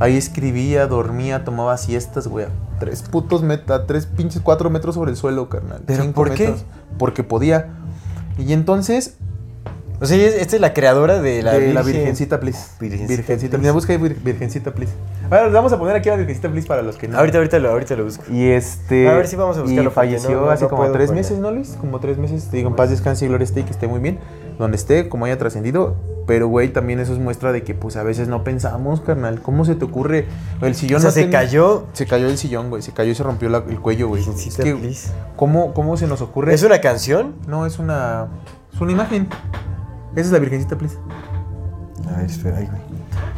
Ahí 0.00 0.16
escribía, 0.16 0.86
dormía, 0.86 1.44
tomaba 1.44 1.76
siestas, 1.76 2.28
güey. 2.28 2.46
Tres 2.78 3.02
putos 3.02 3.42
metros, 3.42 3.86
tres 3.86 4.06
pinches 4.06 4.40
cuatro 4.42 4.70
metros 4.70 4.94
sobre 4.94 5.10
el 5.10 5.16
suelo, 5.16 5.48
carnal. 5.48 5.80
¿Pero 5.86 6.02
Cinco 6.04 6.14
por 6.14 6.34
qué? 6.34 6.54
Porque 6.98 7.24
podía. 7.24 7.70
Y 8.38 8.52
entonces, 8.52 9.16
O 10.00 10.06
sea, 10.06 10.16
esta 10.16 10.54
es 10.54 10.62
la 10.62 10.72
creadora 10.74 11.20
de 11.20 11.42
la, 11.42 11.54
de 11.54 11.74
la 11.74 11.82
Virgen- 11.82 11.94
Virgencita, 12.02 12.38
please. 12.38 12.60
Virgencita, 12.78 13.08
Virgencita, 13.16 13.56
please. 13.58 13.72
Busca 13.72 13.92
ahí 13.92 13.98
Vir- 13.98 14.22
Virgencita, 14.22 14.70
please. 14.72 14.92
Bueno, 15.28 15.50
vamos 15.50 15.72
a 15.72 15.78
poner 15.80 15.96
aquí 15.96 16.08
a 16.08 16.12
la 16.12 16.18
Virgencita, 16.18 16.48
please, 16.48 16.68
para 16.68 16.82
los 16.82 16.96
que 16.96 17.08
no. 17.08 17.18
Ahorita, 17.18 17.38
ahorita 17.38 17.58
lo, 17.58 17.70
ahorita 17.70 17.96
lo 17.96 18.04
busco. 18.04 18.22
Y 18.32 18.44
este. 18.50 19.08
A 19.08 19.14
ver 19.14 19.26
si 19.26 19.34
vamos 19.34 19.58
a 19.58 19.62
buscarlo, 19.62 19.90
Y 19.90 19.92
falleció 19.92 20.30
no- 20.36 20.40
no- 20.46 20.50
hace 20.52 20.62
no 20.64 20.70
como 20.70 20.92
tres 20.92 21.10
meses. 21.10 21.38
¿no, 21.40 21.50
Luis? 21.50 21.70
Como 21.80 21.98
tres 21.98 22.16
meses. 22.16 22.44
Te 22.44 22.58
digo, 22.58 22.68
en 22.70 22.76
paz 22.76 22.90
descanse 22.90 23.24
y 23.24 23.28
gloria 23.28 23.42
esté 23.42 23.58
y 23.58 23.62
que 23.64 23.72
esté 23.72 23.88
muy 23.88 23.98
bien. 23.98 24.20
Donde 24.58 24.76
esté, 24.76 25.08
como 25.08 25.24
haya 25.24 25.38
trascendido. 25.38 25.96
Pero, 26.26 26.48
güey, 26.48 26.72
también 26.72 26.98
eso 27.00 27.12
es 27.14 27.18
muestra 27.18 27.52
de 27.52 27.62
que, 27.62 27.74
pues, 27.74 27.96
a 27.96 28.02
veces 28.02 28.28
no 28.28 28.44
pensamos, 28.44 29.00
carnal. 29.00 29.40
¿Cómo 29.40 29.64
se 29.64 29.74
te 29.76 29.84
ocurre? 29.84 30.26
El 30.60 30.74
sillón 30.74 30.98
O 30.98 31.00
sea, 31.00 31.08
no 31.08 31.14
se 31.14 31.30
cayó. 31.30 31.86
Se 31.94 32.06
cayó 32.06 32.26
el 32.28 32.36
sillón, 32.36 32.68
güey. 32.68 32.82
Se 32.82 32.92
cayó 32.92 33.12
y 33.12 33.14
se 33.14 33.22
rompió 33.22 33.48
la- 33.48 33.64
el 33.68 33.80
cuello, 33.80 34.08
güey. 34.08 34.22
Es 34.22 34.56
que. 34.56 34.94
¿cómo, 35.36 35.72
¿cómo 35.72 35.96
se 35.96 36.06
nos 36.06 36.20
ocurre? 36.20 36.52
¿Es 36.52 36.62
una 36.64 36.80
canción? 36.80 37.36
No, 37.46 37.64
es 37.64 37.78
una. 37.78 38.26
Es 38.74 38.80
una 38.80 38.92
imagen. 38.92 39.28
Esa 40.12 40.20
es 40.26 40.30
la 40.32 40.38
Virgencita, 40.38 40.76
please. 40.76 40.96
A 42.12 42.16
ver, 42.18 42.26
espera, 42.26 42.56
ay, 42.58 42.66
güey. 42.66 42.82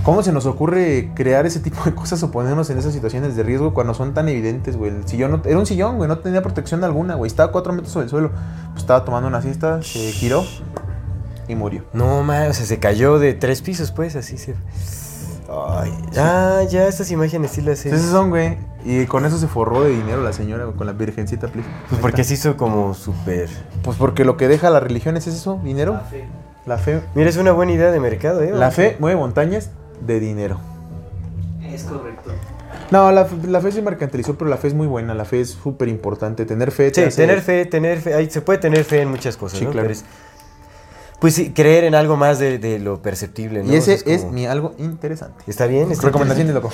¿Cómo 0.03 0.23
se 0.23 0.33
nos 0.33 0.47
ocurre 0.47 1.13
crear 1.15 1.45
ese 1.45 1.61
tipo 1.61 1.85
de 1.85 1.95
cosas 1.95 2.23
o 2.23 2.31
ponernos 2.31 2.71
en 2.71 2.79
esas 2.79 2.93
situaciones 2.95 3.37
de 3.37 3.43
riesgo 3.43 3.75
cuando 3.75 3.93
son 3.95 4.15
tan 4.15 4.29
evidentes, 4.29 4.77
güey? 4.77 4.91
El 4.97 5.07
sillón 5.07 5.31
no- 5.33 5.43
era 5.45 5.59
un 5.59 5.67
sillón, 5.67 5.97
güey, 5.99 6.09
no 6.09 6.19
tenía 6.19 6.43
protección 6.43 6.83
alguna, 6.83 7.15
güey. 7.17 7.29
Estaba 7.29 7.53
cuatro 7.53 7.73
metros 7.73 7.93
sobre 7.93 8.05
el 8.05 8.11
suelo. 8.11 8.31
Pues 8.71 8.79
estaba 8.83 9.05
tomando 9.05 9.29
una 9.29 9.43
siesta, 9.43 9.83
se 9.83 9.99
giró 10.13 10.43
y 11.51 11.55
murió. 11.57 11.85
No, 11.93 12.23
ma, 12.23 12.47
o 12.49 12.53
sea, 12.53 12.65
se 12.67 12.79
cayó 12.79 13.19
de 13.19 13.35
tres 13.35 13.61
pisos, 13.63 13.91
pues, 13.93 14.17
así 14.17 14.39
se. 14.39 14.55
Ay, 15.53 15.93
ah, 16.17 16.61
ya, 16.69 16.87
estas 16.87 17.11
imágenes 17.11 17.51
sí 17.51 17.61
las 17.61 17.81
sé. 17.81 17.89
Entonces 17.89 18.11
son, 18.11 18.31
güey. 18.31 18.57
Y 18.85 19.07
con 19.07 19.27
eso 19.27 19.37
se 19.37 19.49
forró 19.49 19.83
de 19.83 19.91
dinero 19.91 20.23
la 20.23 20.33
señora, 20.33 20.65
güey, 20.65 20.77
con 20.77 20.87
la 20.87 20.93
virgencita, 20.93 21.49
please. 21.49 21.69
Pues 21.89 22.01
porque 22.01 22.23
se 22.25 22.35
hizo 22.35 22.57
como 22.57 22.95
súper. 22.95 23.49
Pues 23.83 23.97
porque 23.97 24.25
lo 24.25 24.37
que 24.37 24.47
deja 24.47 24.71
la 24.71 24.79
religión 24.81 25.17
es 25.17 25.27
eso, 25.27 25.61
dinero. 25.65 25.95
La 25.95 26.01
fe. 26.01 26.25
La 26.67 26.79
fe. 26.79 27.01
Mira, 27.17 27.29
es 27.29 27.37
una 27.37 27.51
buena 27.53 27.73
idea 27.73 27.91
de 27.91 27.99
mercado, 27.99 28.43
¿eh? 28.43 28.53
La 28.55 28.71
fe 28.71 28.97
mueve 29.01 29.19
montañas 29.19 29.71
de 30.07 30.21
dinero. 30.21 30.59
Es 31.65 31.83
correcto. 31.85 32.31
No, 32.93 33.11
la, 33.13 33.27
la 33.49 33.61
fe 33.61 33.73
se 33.73 33.83
mercantilizó, 33.83 34.37
pero 34.37 34.49
la 34.51 34.57
fe 34.57 34.69
es 34.69 34.75
muy 34.75 34.87
buena. 34.87 35.15
La 35.15 35.25
fe 35.25 35.41
es 35.41 35.51
súper 35.51 35.89
importante. 35.89 36.45
Tener 36.45 36.71
fe. 36.71 36.91
te 36.91 37.03
Sí, 37.03 37.07
hace- 37.09 37.17
tener 37.23 37.41
fe, 37.41 37.67
tener 37.67 38.01
fe. 38.01 38.15
ahí 38.15 38.31
se 38.31 38.41
puede 38.41 38.59
tener 38.61 38.85
fe 38.85 39.03
en 39.03 39.11
muchas 39.11 39.37
cosas, 39.37 39.59
Sí, 39.59 39.65
¿no? 39.65 39.73
claro. 39.73 39.89
Pero 39.89 39.93
es, 39.99 40.05
Pues 41.21 41.35
sí, 41.35 41.53
creer 41.53 41.85
en 41.85 41.95
algo 41.95 42.17
más 42.17 42.39
de, 42.39 42.59
de 42.59 42.79
lo 42.79 43.03
perceptible, 43.03 43.63
¿no? 43.63 43.73
Y 43.73 43.77
ese 43.77 43.95
O 43.95 43.99
sea, 43.99 44.15
es, 44.15 44.21
como- 44.23 44.33
mi 44.33 44.47
algo 44.47 44.75
interesante. 44.79 45.45
Está 45.47 45.67
bien, 45.67 45.91
está 45.93 46.07
Recomendación 46.07 46.47
de 46.49 46.55
loco. 46.55 46.73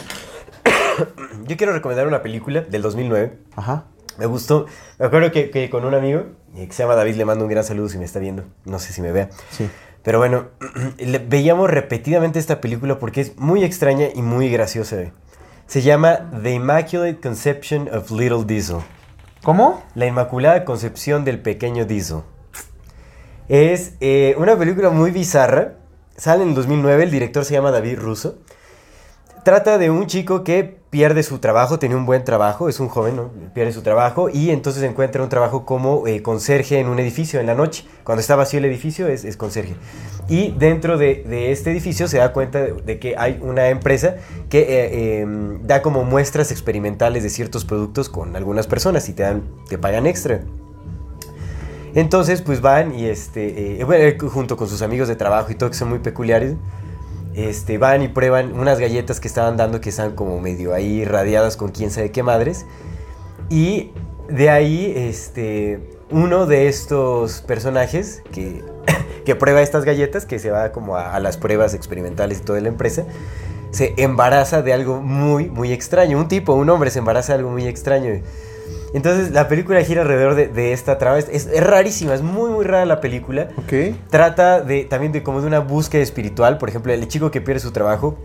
Yo 1.47 1.57
quiero 1.57 1.73
recomendar 1.73 2.07
una 2.07 2.23
película 2.23 2.61
del 2.63 2.83
2009. 2.83 3.39
Ajá. 3.57 3.85
Me 4.19 4.27
gustó. 4.27 4.67
Me 4.99 5.07
acuerdo 5.07 5.31
que, 5.31 5.51
que 5.51 5.69
con 5.69 5.85
un 5.85 5.95
amigo, 5.95 6.23
eh, 6.55 6.67
que 6.67 6.73
se 6.73 6.83
llama 6.83 6.95
David, 6.95 7.17
le 7.17 7.25
mando 7.25 7.45
un 7.45 7.51
gran 7.51 7.65
saludo 7.65 7.89
si 7.89 7.99
me 7.99 8.05
está 8.05 8.19
viendo. 8.19 8.45
No 8.65 8.79
sé 8.79 8.93
si 8.93 9.03
me 9.03 9.13
vea. 9.13 9.29
Sí. 9.51 9.69
Pero 10.03 10.19
bueno, 10.19 10.47
veíamos 11.29 11.69
repetidamente 11.69 12.39
esta 12.39 12.61
película 12.61 12.99
porque 12.99 13.21
es 13.21 13.37
muy 13.39 13.65
extraña 13.65 14.07
y 14.15 14.23
muy 14.23 14.49
graciosa. 14.51 14.97
Se 15.67 15.83
llama 15.83 16.31
The 16.43 16.53
Immaculate 16.53 17.19
Conception 17.21 17.89
of 17.93 18.11
Little 18.13 18.45
Diesel. 18.47 18.79
¿Cómo? 19.43 19.83
La 19.95 20.07
Inmaculada 20.07 20.65
Concepción 20.65 21.25
del 21.25 21.41
Pequeño 21.41 21.85
Diesel. 21.85 22.21
Es 23.49 23.95
eh, 24.01 24.35
una 24.39 24.57
película 24.57 24.91
muy 24.91 25.11
bizarra. 25.11 25.75
Sale 26.17 26.43
en 26.43 26.51
el 26.51 26.55
2009, 26.55 27.05
el 27.05 27.11
director 27.11 27.45
se 27.45 27.55
llama 27.55 27.71
David 27.71 27.99
Russo. 27.99 28.39
Trata 29.45 29.79
de 29.79 29.91
un 29.91 30.07
chico 30.07 30.43
que 30.43 30.77
pierde 30.91 31.23
su 31.23 31.39
trabajo, 31.39 31.79
tenía 31.79 31.97
un 31.97 32.05
buen 32.05 32.25
trabajo, 32.25 32.69
es 32.69 32.81
un 32.81 32.89
joven, 32.89 33.15
¿no? 33.15 33.31
Pierde 33.55 33.71
su 33.71 33.83
trabajo 33.83 34.29
y 34.29 34.51
entonces 34.51 34.83
encuentra 34.83 35.23
un 35.23 35.29
trabajo 35.29 35.65
como 35.65 36.07
eh, 36.09 36.21
conserje 36.21 36.81
en 36.81 36.89
un 36.89 36.99
edificio 36.99 37.39
en 37.39 37.47
la 37.47 37.55
noche. 37.55 37.85
Cuando 38.03 38.21
está 38.21 38.35
vacío 38.35 38.59
el 38.59 38.65
edificio 38.65 39.07
es, 39.07 39.25
es 39.25 39.37
conserje. 39.37 39.77
Y 40.29 40.51
dentro 40.53 40.99
de, 40.99 41.23
de 41.29 41.53
este 41.53 41.71
edificio 41.71 42.09
se 42.09 42.19
da 42.19 42.33
cuenta 42.33 42.61
de, 42.61 42.99
que 42.99 43.15
hay 43.17 43.39
una 43.41 43.69
empresa 43.69 44.17
que 44.49 44.63
eh, 44.63 45.21
eh, 45.21 45.27
da 45.63 45.81
como 45.81 46.03
muestras 46.03 46.51
experimentales 46.51 47.23
de 47.23 47.31
ciertos 47.31 47.65
productos 47.65 48.09
con 48.09 48.35
algunas 48.35 48.67
personas 48.67 49.09
y 49.09 49.13
te, 49.13 49.23
dan, 49.23 49.45
te 49.69 49.79
pagan 49.79 50.07
extra. 50.07 50.41
Entonces, 51.97 52.43
pues 52.43 52.61
van 52.61 52.95
y 52.95 53.07
este, 53.07 53.81
eh, 53.81 53.85
bueno, 53.85 54.05
él 54.05 54.19
junto 54.19 54.59
con 54.59 54.69
sus 54.69 54.83
amigos 54.83 55.09
de 55.09 55.17
trabajo 55.17 55.51
y 55.51 55.55
todo, 55.55 55.71
que 55.71 55.77
son 55.77 55.89
muy 55.89 55.99
peculiares, 55.99 56.55
este, 57.35 57.79
van 57.79 58.03
y 58.03 58.09
prueban 58.09 58.53
unas 58.53 58.79
galletas 58.79 59.19
que 59.19 59.27
estaban 59.27 59.57
dando 59.57 59.81
que 59.81 59.89
están 59.89 60.15
como 60.15 60.39
medio 60.39 60.75
ahí 60.75 61.07
radiadas 61.07 61.57
con 61.57 61.71
quién 61.71 61.91
sabe 61.91 62.13
qué 62.13 62.23
madres. 62.23 62.67
Y 63.49 63.93
de 64.29 64.51
ahí, 64.51 64.93
este, 64.95 65.89
uno 66.11 66.45
de 66.45 66.69
estos 66.69 67.41
personajes 67.41 68.23
que, 68.31 68.63
que 69.25 69.35
prueba 69.35 69.63
estas 69.63 69.87
galletas, 69.87 70.27
que 70.27 70.39
se 70.39 70.51
va 70.51 70.73
como 70.73 70.97
a, 70.97 71.15
a 71.15 71.19
las 71.19 71.39
pruebas 71.39 71.73
experimentales 71.73 72.41
y 72.41 72.43
toda 72.43 72.61
la 72.61 72.69
empresa, 72.69 73.07
se 73.71 73.95
embaraza 73.97 74.61
de 74.61 74.75
algo 74.75 75.01
muy, 75.01 75.49
muy 75.49 75.73
extraño. 75.73 76.19
Un 76.19 76.29
tipo, 76.29 76.53
un 76.53 76.69
hombre 76.69 76.91
se 76.91 76.99
embaraza 76.99 77.33
de 77.33 77.39
algo 77.39 77.53
muy 77.53 77.67
extraño. 77.67 78.21
Entonces 78.97 79.31
la 79.31 79.47
película 79.47 79.85
gira 79.85 80.01
alrededor 80.01 80.35
de, 80.35 80.49
de 80.49 80.73
esta 80.73 80.97
trama. 80.97 81.19
Es, 81.19 81.51
rarísima, 81.61 82.15
es 82.15 82.23
muy, 82.23 82.49
muy 82.49 82.65
rara 82.65 82.87
la 82.87 83.03
película. 83.03 83.49
Trata 84.09 84.63
de, 84.63 84.85
también 84.85 85.13
de 85.13 85.23
como 85.23 85.43
de 85.43 85.47
una 85.47 85.59
búsqueda 85.59 86.01
espiritual. 86.01 86.57
Por 86.57 86.71
ejemplo, 86.71 86.95
el 86.95 87.07
chico 87.07 87.31
que 87.31 87.43
pierde 87.43 87.61
su 87.61 87.73
trabajo 87.73 88.17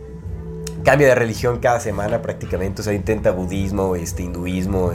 cambia 0.85 1.09
de 1.09 1.15
religión 1.15 1.59
cada 1.59 1.81
semana 1.81 2.21
prácticamente. 2.21 2.79
O 2.79 2.85
sea, 2.85 2.93
intenta 2.93 3.31
budismo, 3.31 3.97
este, 3.97 4.23
hinduismo, 4.23 4.93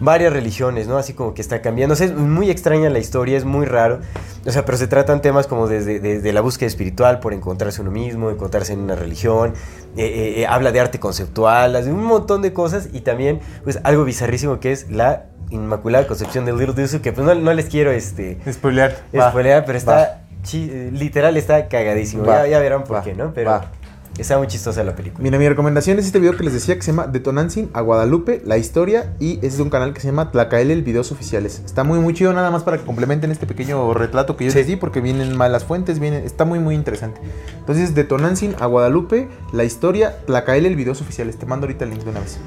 varias 0.00 0.32
religiones, 0.32 0.86
¿no? 0.88 0.96
Así 0.98 1.12
como 1.14 1.34
que 1.34 1.42
está 1.42 1.62
cambiando. 1.62 1.92
O 1.94 1.96
sea, 1.96 2.06
es 2.06 2.14
muy 2.14 2.50
extraña 2.50 2.90
la 2.90 2.98
historia, 2.98 3.36
es 3.36 3.44
muy 3.44 3.66
raro. 3.66 4.00
O 4.46 4.50
sea, 4.50 4.64
pero 4.64 4.76
se 4.78 4.86
tratan 4.86 5.22
temas 5.22 5.46
como 5.46 5.66
desde, 5.68 6.00
desde 6.00 6.32
la 6.32 6.40
búsqueda 6.40 6.66
espiritual 6.66 7.20
por 7.20 7.32
encontrarse 7.32 7.80
uno 7.80 7.90
mismo, 7.90 8.30
encontrarse 8.30 8.72
en 8.72 8.80
una 8.80 8.94
religión. 8.94 9.54
eh, 9.96 10.04
eh, 10.04 10.40
eh, 10.42 10.46
habla 10.46 10.72
de 10.72 10.80
arte 10.80 10.98
conceptual, 11.00 11.72
de 11.84 11.92
un 11.92 12.04
montón 12.04 12.42
de 12.42 12.52
cosas. 12.52 12.88
Y 12.92 13.00
también, 13.00 13.40
pues, 13.62 13.78
algo 13.84 14.04
bizarrísimo 14.04 14.60
que 14.60 14.72
es 14.72 14.90
la 14.90 15.26
Inmaculada 15.50 16.06
Concepción 16.06 16.44
de 16.46 16.52
Little 16.52 16.74
Deuce, 16.74 17.00
que 17.00 17.12
pues 17.12 17.24
no, 17.26 17.34
no 17.34 17.52
les 17.52 17.66
quiero, 17.66 17.90
este... 17.92 18.38
Spoilear. 18.50 18.96
Va. 19.16 19.30
Spoilear, 19.30 19.64
pero 19.64 19.78
está 19.78 20.22
chi- 20.42 20.90
literal 20.90 21.36
está 21.36 21.68
cagadísimo. 21.68 22.24
Va, 22.24 22.42
Ya, 22.44 22.48
ya 22.48 22.58
verán 22.60 22.82
por 22.84 22.96
va, 22.96 23.02
qué, 23.02 23.14
¿no? 23.14 23.32
Pero. 23.34 23.50
Está 24.18 24.38
muy 24.38 24.46
chistosa 24.46 24.84
la 24.84 24.94
película. 24.94 25.22
Mira, 25.22 25.38
mi 25.38 25.48
recomendación 25.48 25.98
es 25.98 26.06
este 26.06 26.18
video 26.20 26.36
que 26.36 26.44
les 26.44 26.52
decía 26.52 26.74
que 26.76 26.82
se 26.82 26.92
llama 26.92 27.06
Detonancing 27.06 27.70
a 27.72 27.80
Guadalupe, 27.80 28.42
la 28.44 28.58
historia, 28.58 29.14
y 29.18 29.44
es 29.44 29.56
de 29.56 29.62
un 29.62 29.70
canal 29.70 29.92
que 29.92 30.00
se 30.00 30.08
llama 30.08 30.30
Tlacael, 30.30 30.70
el 30.70 30.82
videos 30.82 31.10
oficiales. 31.12 31.62
Está 31.64 31.84
muy, 31.84 31.98
muy 31.98 32.14
chido, 32.14 32.32
nada 32.32 32.50
más 32.50 32.62
para 32.62 32.78
que 32.78 32.84
complementen 32.84 33.30
este 33.30 33.46
pequeño 33.46 33.92
retrato 33.94 34.36
que 34.36 34.44
yo 34.44 34.50
Sí. 34.50 34.58
les 34.58 34.66
di, 34.66 34.76
porque 34.76 35.00
vienen 35.00 35.36
malas 35.36 35.64
fuentes, 35.64 35.98
vienen, 35.98 36.24
está 36.24 36.44
muy, 36.44 36.58
muy 36.58 36.74
interesante. 36.74 37.20
Entonces, 37.58 37.94
Detonancing 37.94 38.54
a 38.60 38.66
Guadalupe, 38.66 39.28
la 39.52 39.64
historia, 39.64 40.16
Tlacael, 40.26 40.66
el 40.66 40.76
videos 40.76 41.00
oficiales. 41.00 41.36
Te 41.36 41.46
mando 41.46 41.66
ahorita 41.66 41.84
el 41.84 41.90
link 41.90 42.04
de 42.04 42.10
una 42.10 42.20
vez. 42.20 42.38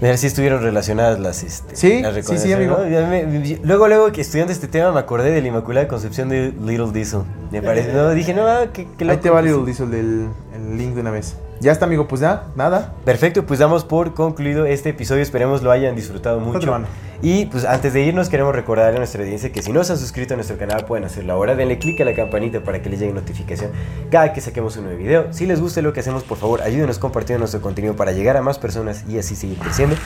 Mira 0.00 0.16
si 0.16 0.26
estuvieron 0.26 0.62
relacionadas 0.62 1.18
las, 1.18 1.42
este, 1.42 1.76
Sí, 1.76 2.02
las 2.02 2.14
sí, 2.24 2.38
sí, 2.38 2.52
amigo. 2.52 2.78
¿no? 2.78 3.58
Luego, 3.62 3.88
luego 3.88 4.12
que 4.12 4.20
estudiando 4.20 4.52
este 4.52 4.68
tema 4.68 4.92
me 4.92 5.00
acordé 5.00 5.30
de 5.30 5.42
la 5.42 5.48
Inmaculada 5.48 5.88
Concepción 5.88 6.28
de 6.28 6.52
Little 6.64 6.92
Diesel. 6.92 7.22
Me 7.50 7.62
parece. 7.62 7.92
No, 7.92 8.10
dije, 8.10 8.34
no, 8.34 8.46
ah, 8.46 8.66
qué, 8.72 8.86
qué 8.96 9.10
Ahí 9.10 9.18
te 9.18 9.30
va 9.30 9.42
Little 9.42 9.64
Diesel 9.64 9.92
el, 9.94 10.28
el 10.54 10.78
link 10.78 10.94
de 10.94 11.00
una 11.00 11.10
vez. 11.10 11.36
Ya 11.60 11.72
está, 11.72 11.84
amigo, 11.84 12.08
pues 12.08 12.22
ya, 12.22 12.44
nada. 12.56 12.94
Perfecto, 13.04 13.44
pues 13.44 13.60
damos 13.60 13.84
por 13.84 14.14
concluido 14.14 14.64
este 14.64 14.88
episodio. 14.88 15.22
Esperemos 15.22 15.62
lo 15.62 15.70
hayan 15.70 15.94
disfrutado 15.94 16.40
mucho. 16.40 16.74
Y 17.20 17.44
pues 17.46 17.66
antes 17.66 17.92
de 17.92 18.00
irnos 18.00 18.30
queremos 18.30 18.54
recordarle 18.54 18.96
a 18.96 19.00
nuestra 19.00 19.22
audiencia 19.22 19.52
que 19.52 19.60
si 19.60 19.70
no 19.70 19.84
se 19.84 19.92
han 19.92 19.98
suscrito 19.98 20.32
a 20.32 20.36
nuestro 20.38 20.56
canal 20.56 20.86
pueden 20.86 21.04
hacerlo 21.04 21.34
ahora. 21.34 21.54
Denle 21.54 21.78
click 21.78 22.00
a 22.00 22.06
la 22.06 22.14
campanita 22.14 22.60
para 22.64 22.80
que 22.80 22.88
les 22.88 22.98
llegue 22.98 23.12
notificación 23.12 23.72
cada 24.10 24.32
que 24.32 24.40
saquemos 24.40 24.74
un 24.78 24.84
nuevo 24.84 24.98
video. 24.98 25.30
Si 25.34 25.44
les 25.44 25.60
gusta 25.60 25.82
lo 25.82 25.92
que 25.92 26.00
hacemos, 26.00 26.24
por 26.24 26.38
favor 26.38 26.62
ayúdenos 26.62 26.98
compartiendo 26.98 27.40
nuestro 27.40 27.60
contenido 27.60 27.94
para 27.94 28.12
llegar 28.12 28.38
a 28.38 28.42
más 28.42 28.58
personas 28.58 29.04
y 29.06 29.18
así 29.18 29.36
seguir 29.36 29.58
creciendo. 29.58 29.96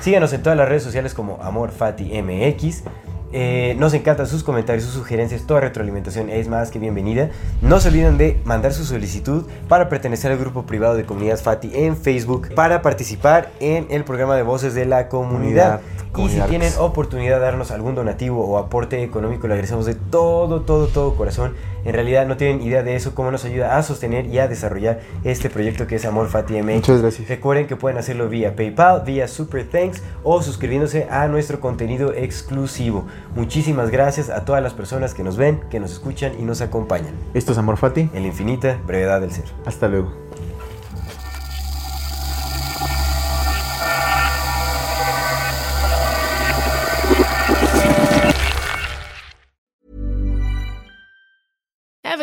Síganos 0.00 0.32
en 0.32 0.42
todas 0.42 0.56
las 0.56 0.66
redes 0.66 0.82
sociales 0.82 1.12
como 1.12 1.38
AmorFatiMX. 1.42 2.84
Eh, 3.32 3.74
nos 3.78 3.94
encantan 3.94 4.26
sus 4.26 4.44
comentarios, 4.44 4.84
sus 4.84 4.94
sugerencias, 4.94 5.46
toda 5.46 5.60
retroalimentación 5.60 6.28
es 6.28 6.48
más 6.48 6.70
que 6.70 6.78
bienvenida. 6.78 7.30
No 7.62 7.80
se 7.80 7.88
olviden 7.88 8.18
de 8.18 8.38
mandar 8.44 8.74
su 8.74 8.84
solicitud 8.84 9.46
para 9.68 9.88
pertenecer 9.88 10.30
al 10.32 10.38
grupo 10.38 10.64
privado 10.64 10.94
de 10.94 11.04
Comunidad 11.04 11.38
Fati 11.38 11.70
en 11.74 11.96
Facebook 11.96 12.54
para 12.54 12.82
participar 12.82 13.50
en 13.60 13.86
el 13.90 14.04
programa 14.04 14.36
de 14.36 14.42
voces 14.42 14.74
de 14.74 14.84
la 14.84 15.08
comunidad. 15.08 15.32
Comunidad, 15.32 15.80
Y 16.16 16.28
si 16.28 16.40
tienen 16.42 16.72
oportunidad 16.78 17.36
de 17.36 17.42
darnos 17.42 17.70
algún 17.70 17.94
donativo 17.94 18.44
o 18.44 18.58
aporte 18.58 19.02
económico, 19.02 19.46
le 19.46 19.54
agradecemos 19.54 19.86
de 19.86 19.94
todo, 19.94 20.60
todo, 20.60 20.86
todo 20.88 21.14
corazón. 21.14 21.54
En 21.84 21.94
realidad 21.94 22.26
no 22.26 22.36
tienen 22.36 22.62
idea 22.62 22.82
de 22.82 22.94
eso, 22.94 23.14
cómo 23.14 23.30
nos 23.30 23.44
ayuda 23.44 23.76
a 23.76 23.82
sostener 23.82 24.26
y 24.26 24.38
a 24.38 24.46
desarrollar 24.46 25.00
este 25.24 25.50
proyecto 25.50 25.86
que 25.86 25.96
es 25.96 26.04
Amor 26.04 26.28
Fati 26.28 26.62
MX. 26.62 26.74
Muchas 26.74 27.02
gracias. 27.02 27.28
Recuerden 27.28 27.66
que 27.66 27.76
pueden 27.76 27.98
hacerlo 27.98 28.28
vía 28.28 28.54
PayPal, 28.54 29.02
vía 29.04 29.26
Super 29.26 29.66
Thanks 29.68 30.02
o 30.22 30.42
suscribiéndose 30.42 31.08
a 31.10 31.26
nuestro 31.28 31.60
contenido 31.60 32.12
exclusivo. 32.12 33.06
Muchísimas 33.34 33.90
gracias 33.90 34.28
a 34.28 34.44
todas 34.44 34.62
las 34.62 34.74
personas 34.74 35.14
que 35.14 35.24
nos 35.24 35.36
ven, 35.36 35.60
que 35.70 35.80
nos 35.80 35.92
escuchan 35.92 36.32
y 36.38 36.42
nos 36.42 36.60
acompañan. 36.60 37.14
Esto 37.34 37.52
es 37.52 37.58
Amor 37.58 37.78
Fati. 37.78 38.10
En 38.12 38.22
la 38.22 38.28
infinita 38.28 38.78
brevedad 38.86 39.20
del 39.20 39.32
ser. 39.32 39.46
Hasta 39.64 39.88
luego. 39.88 40.31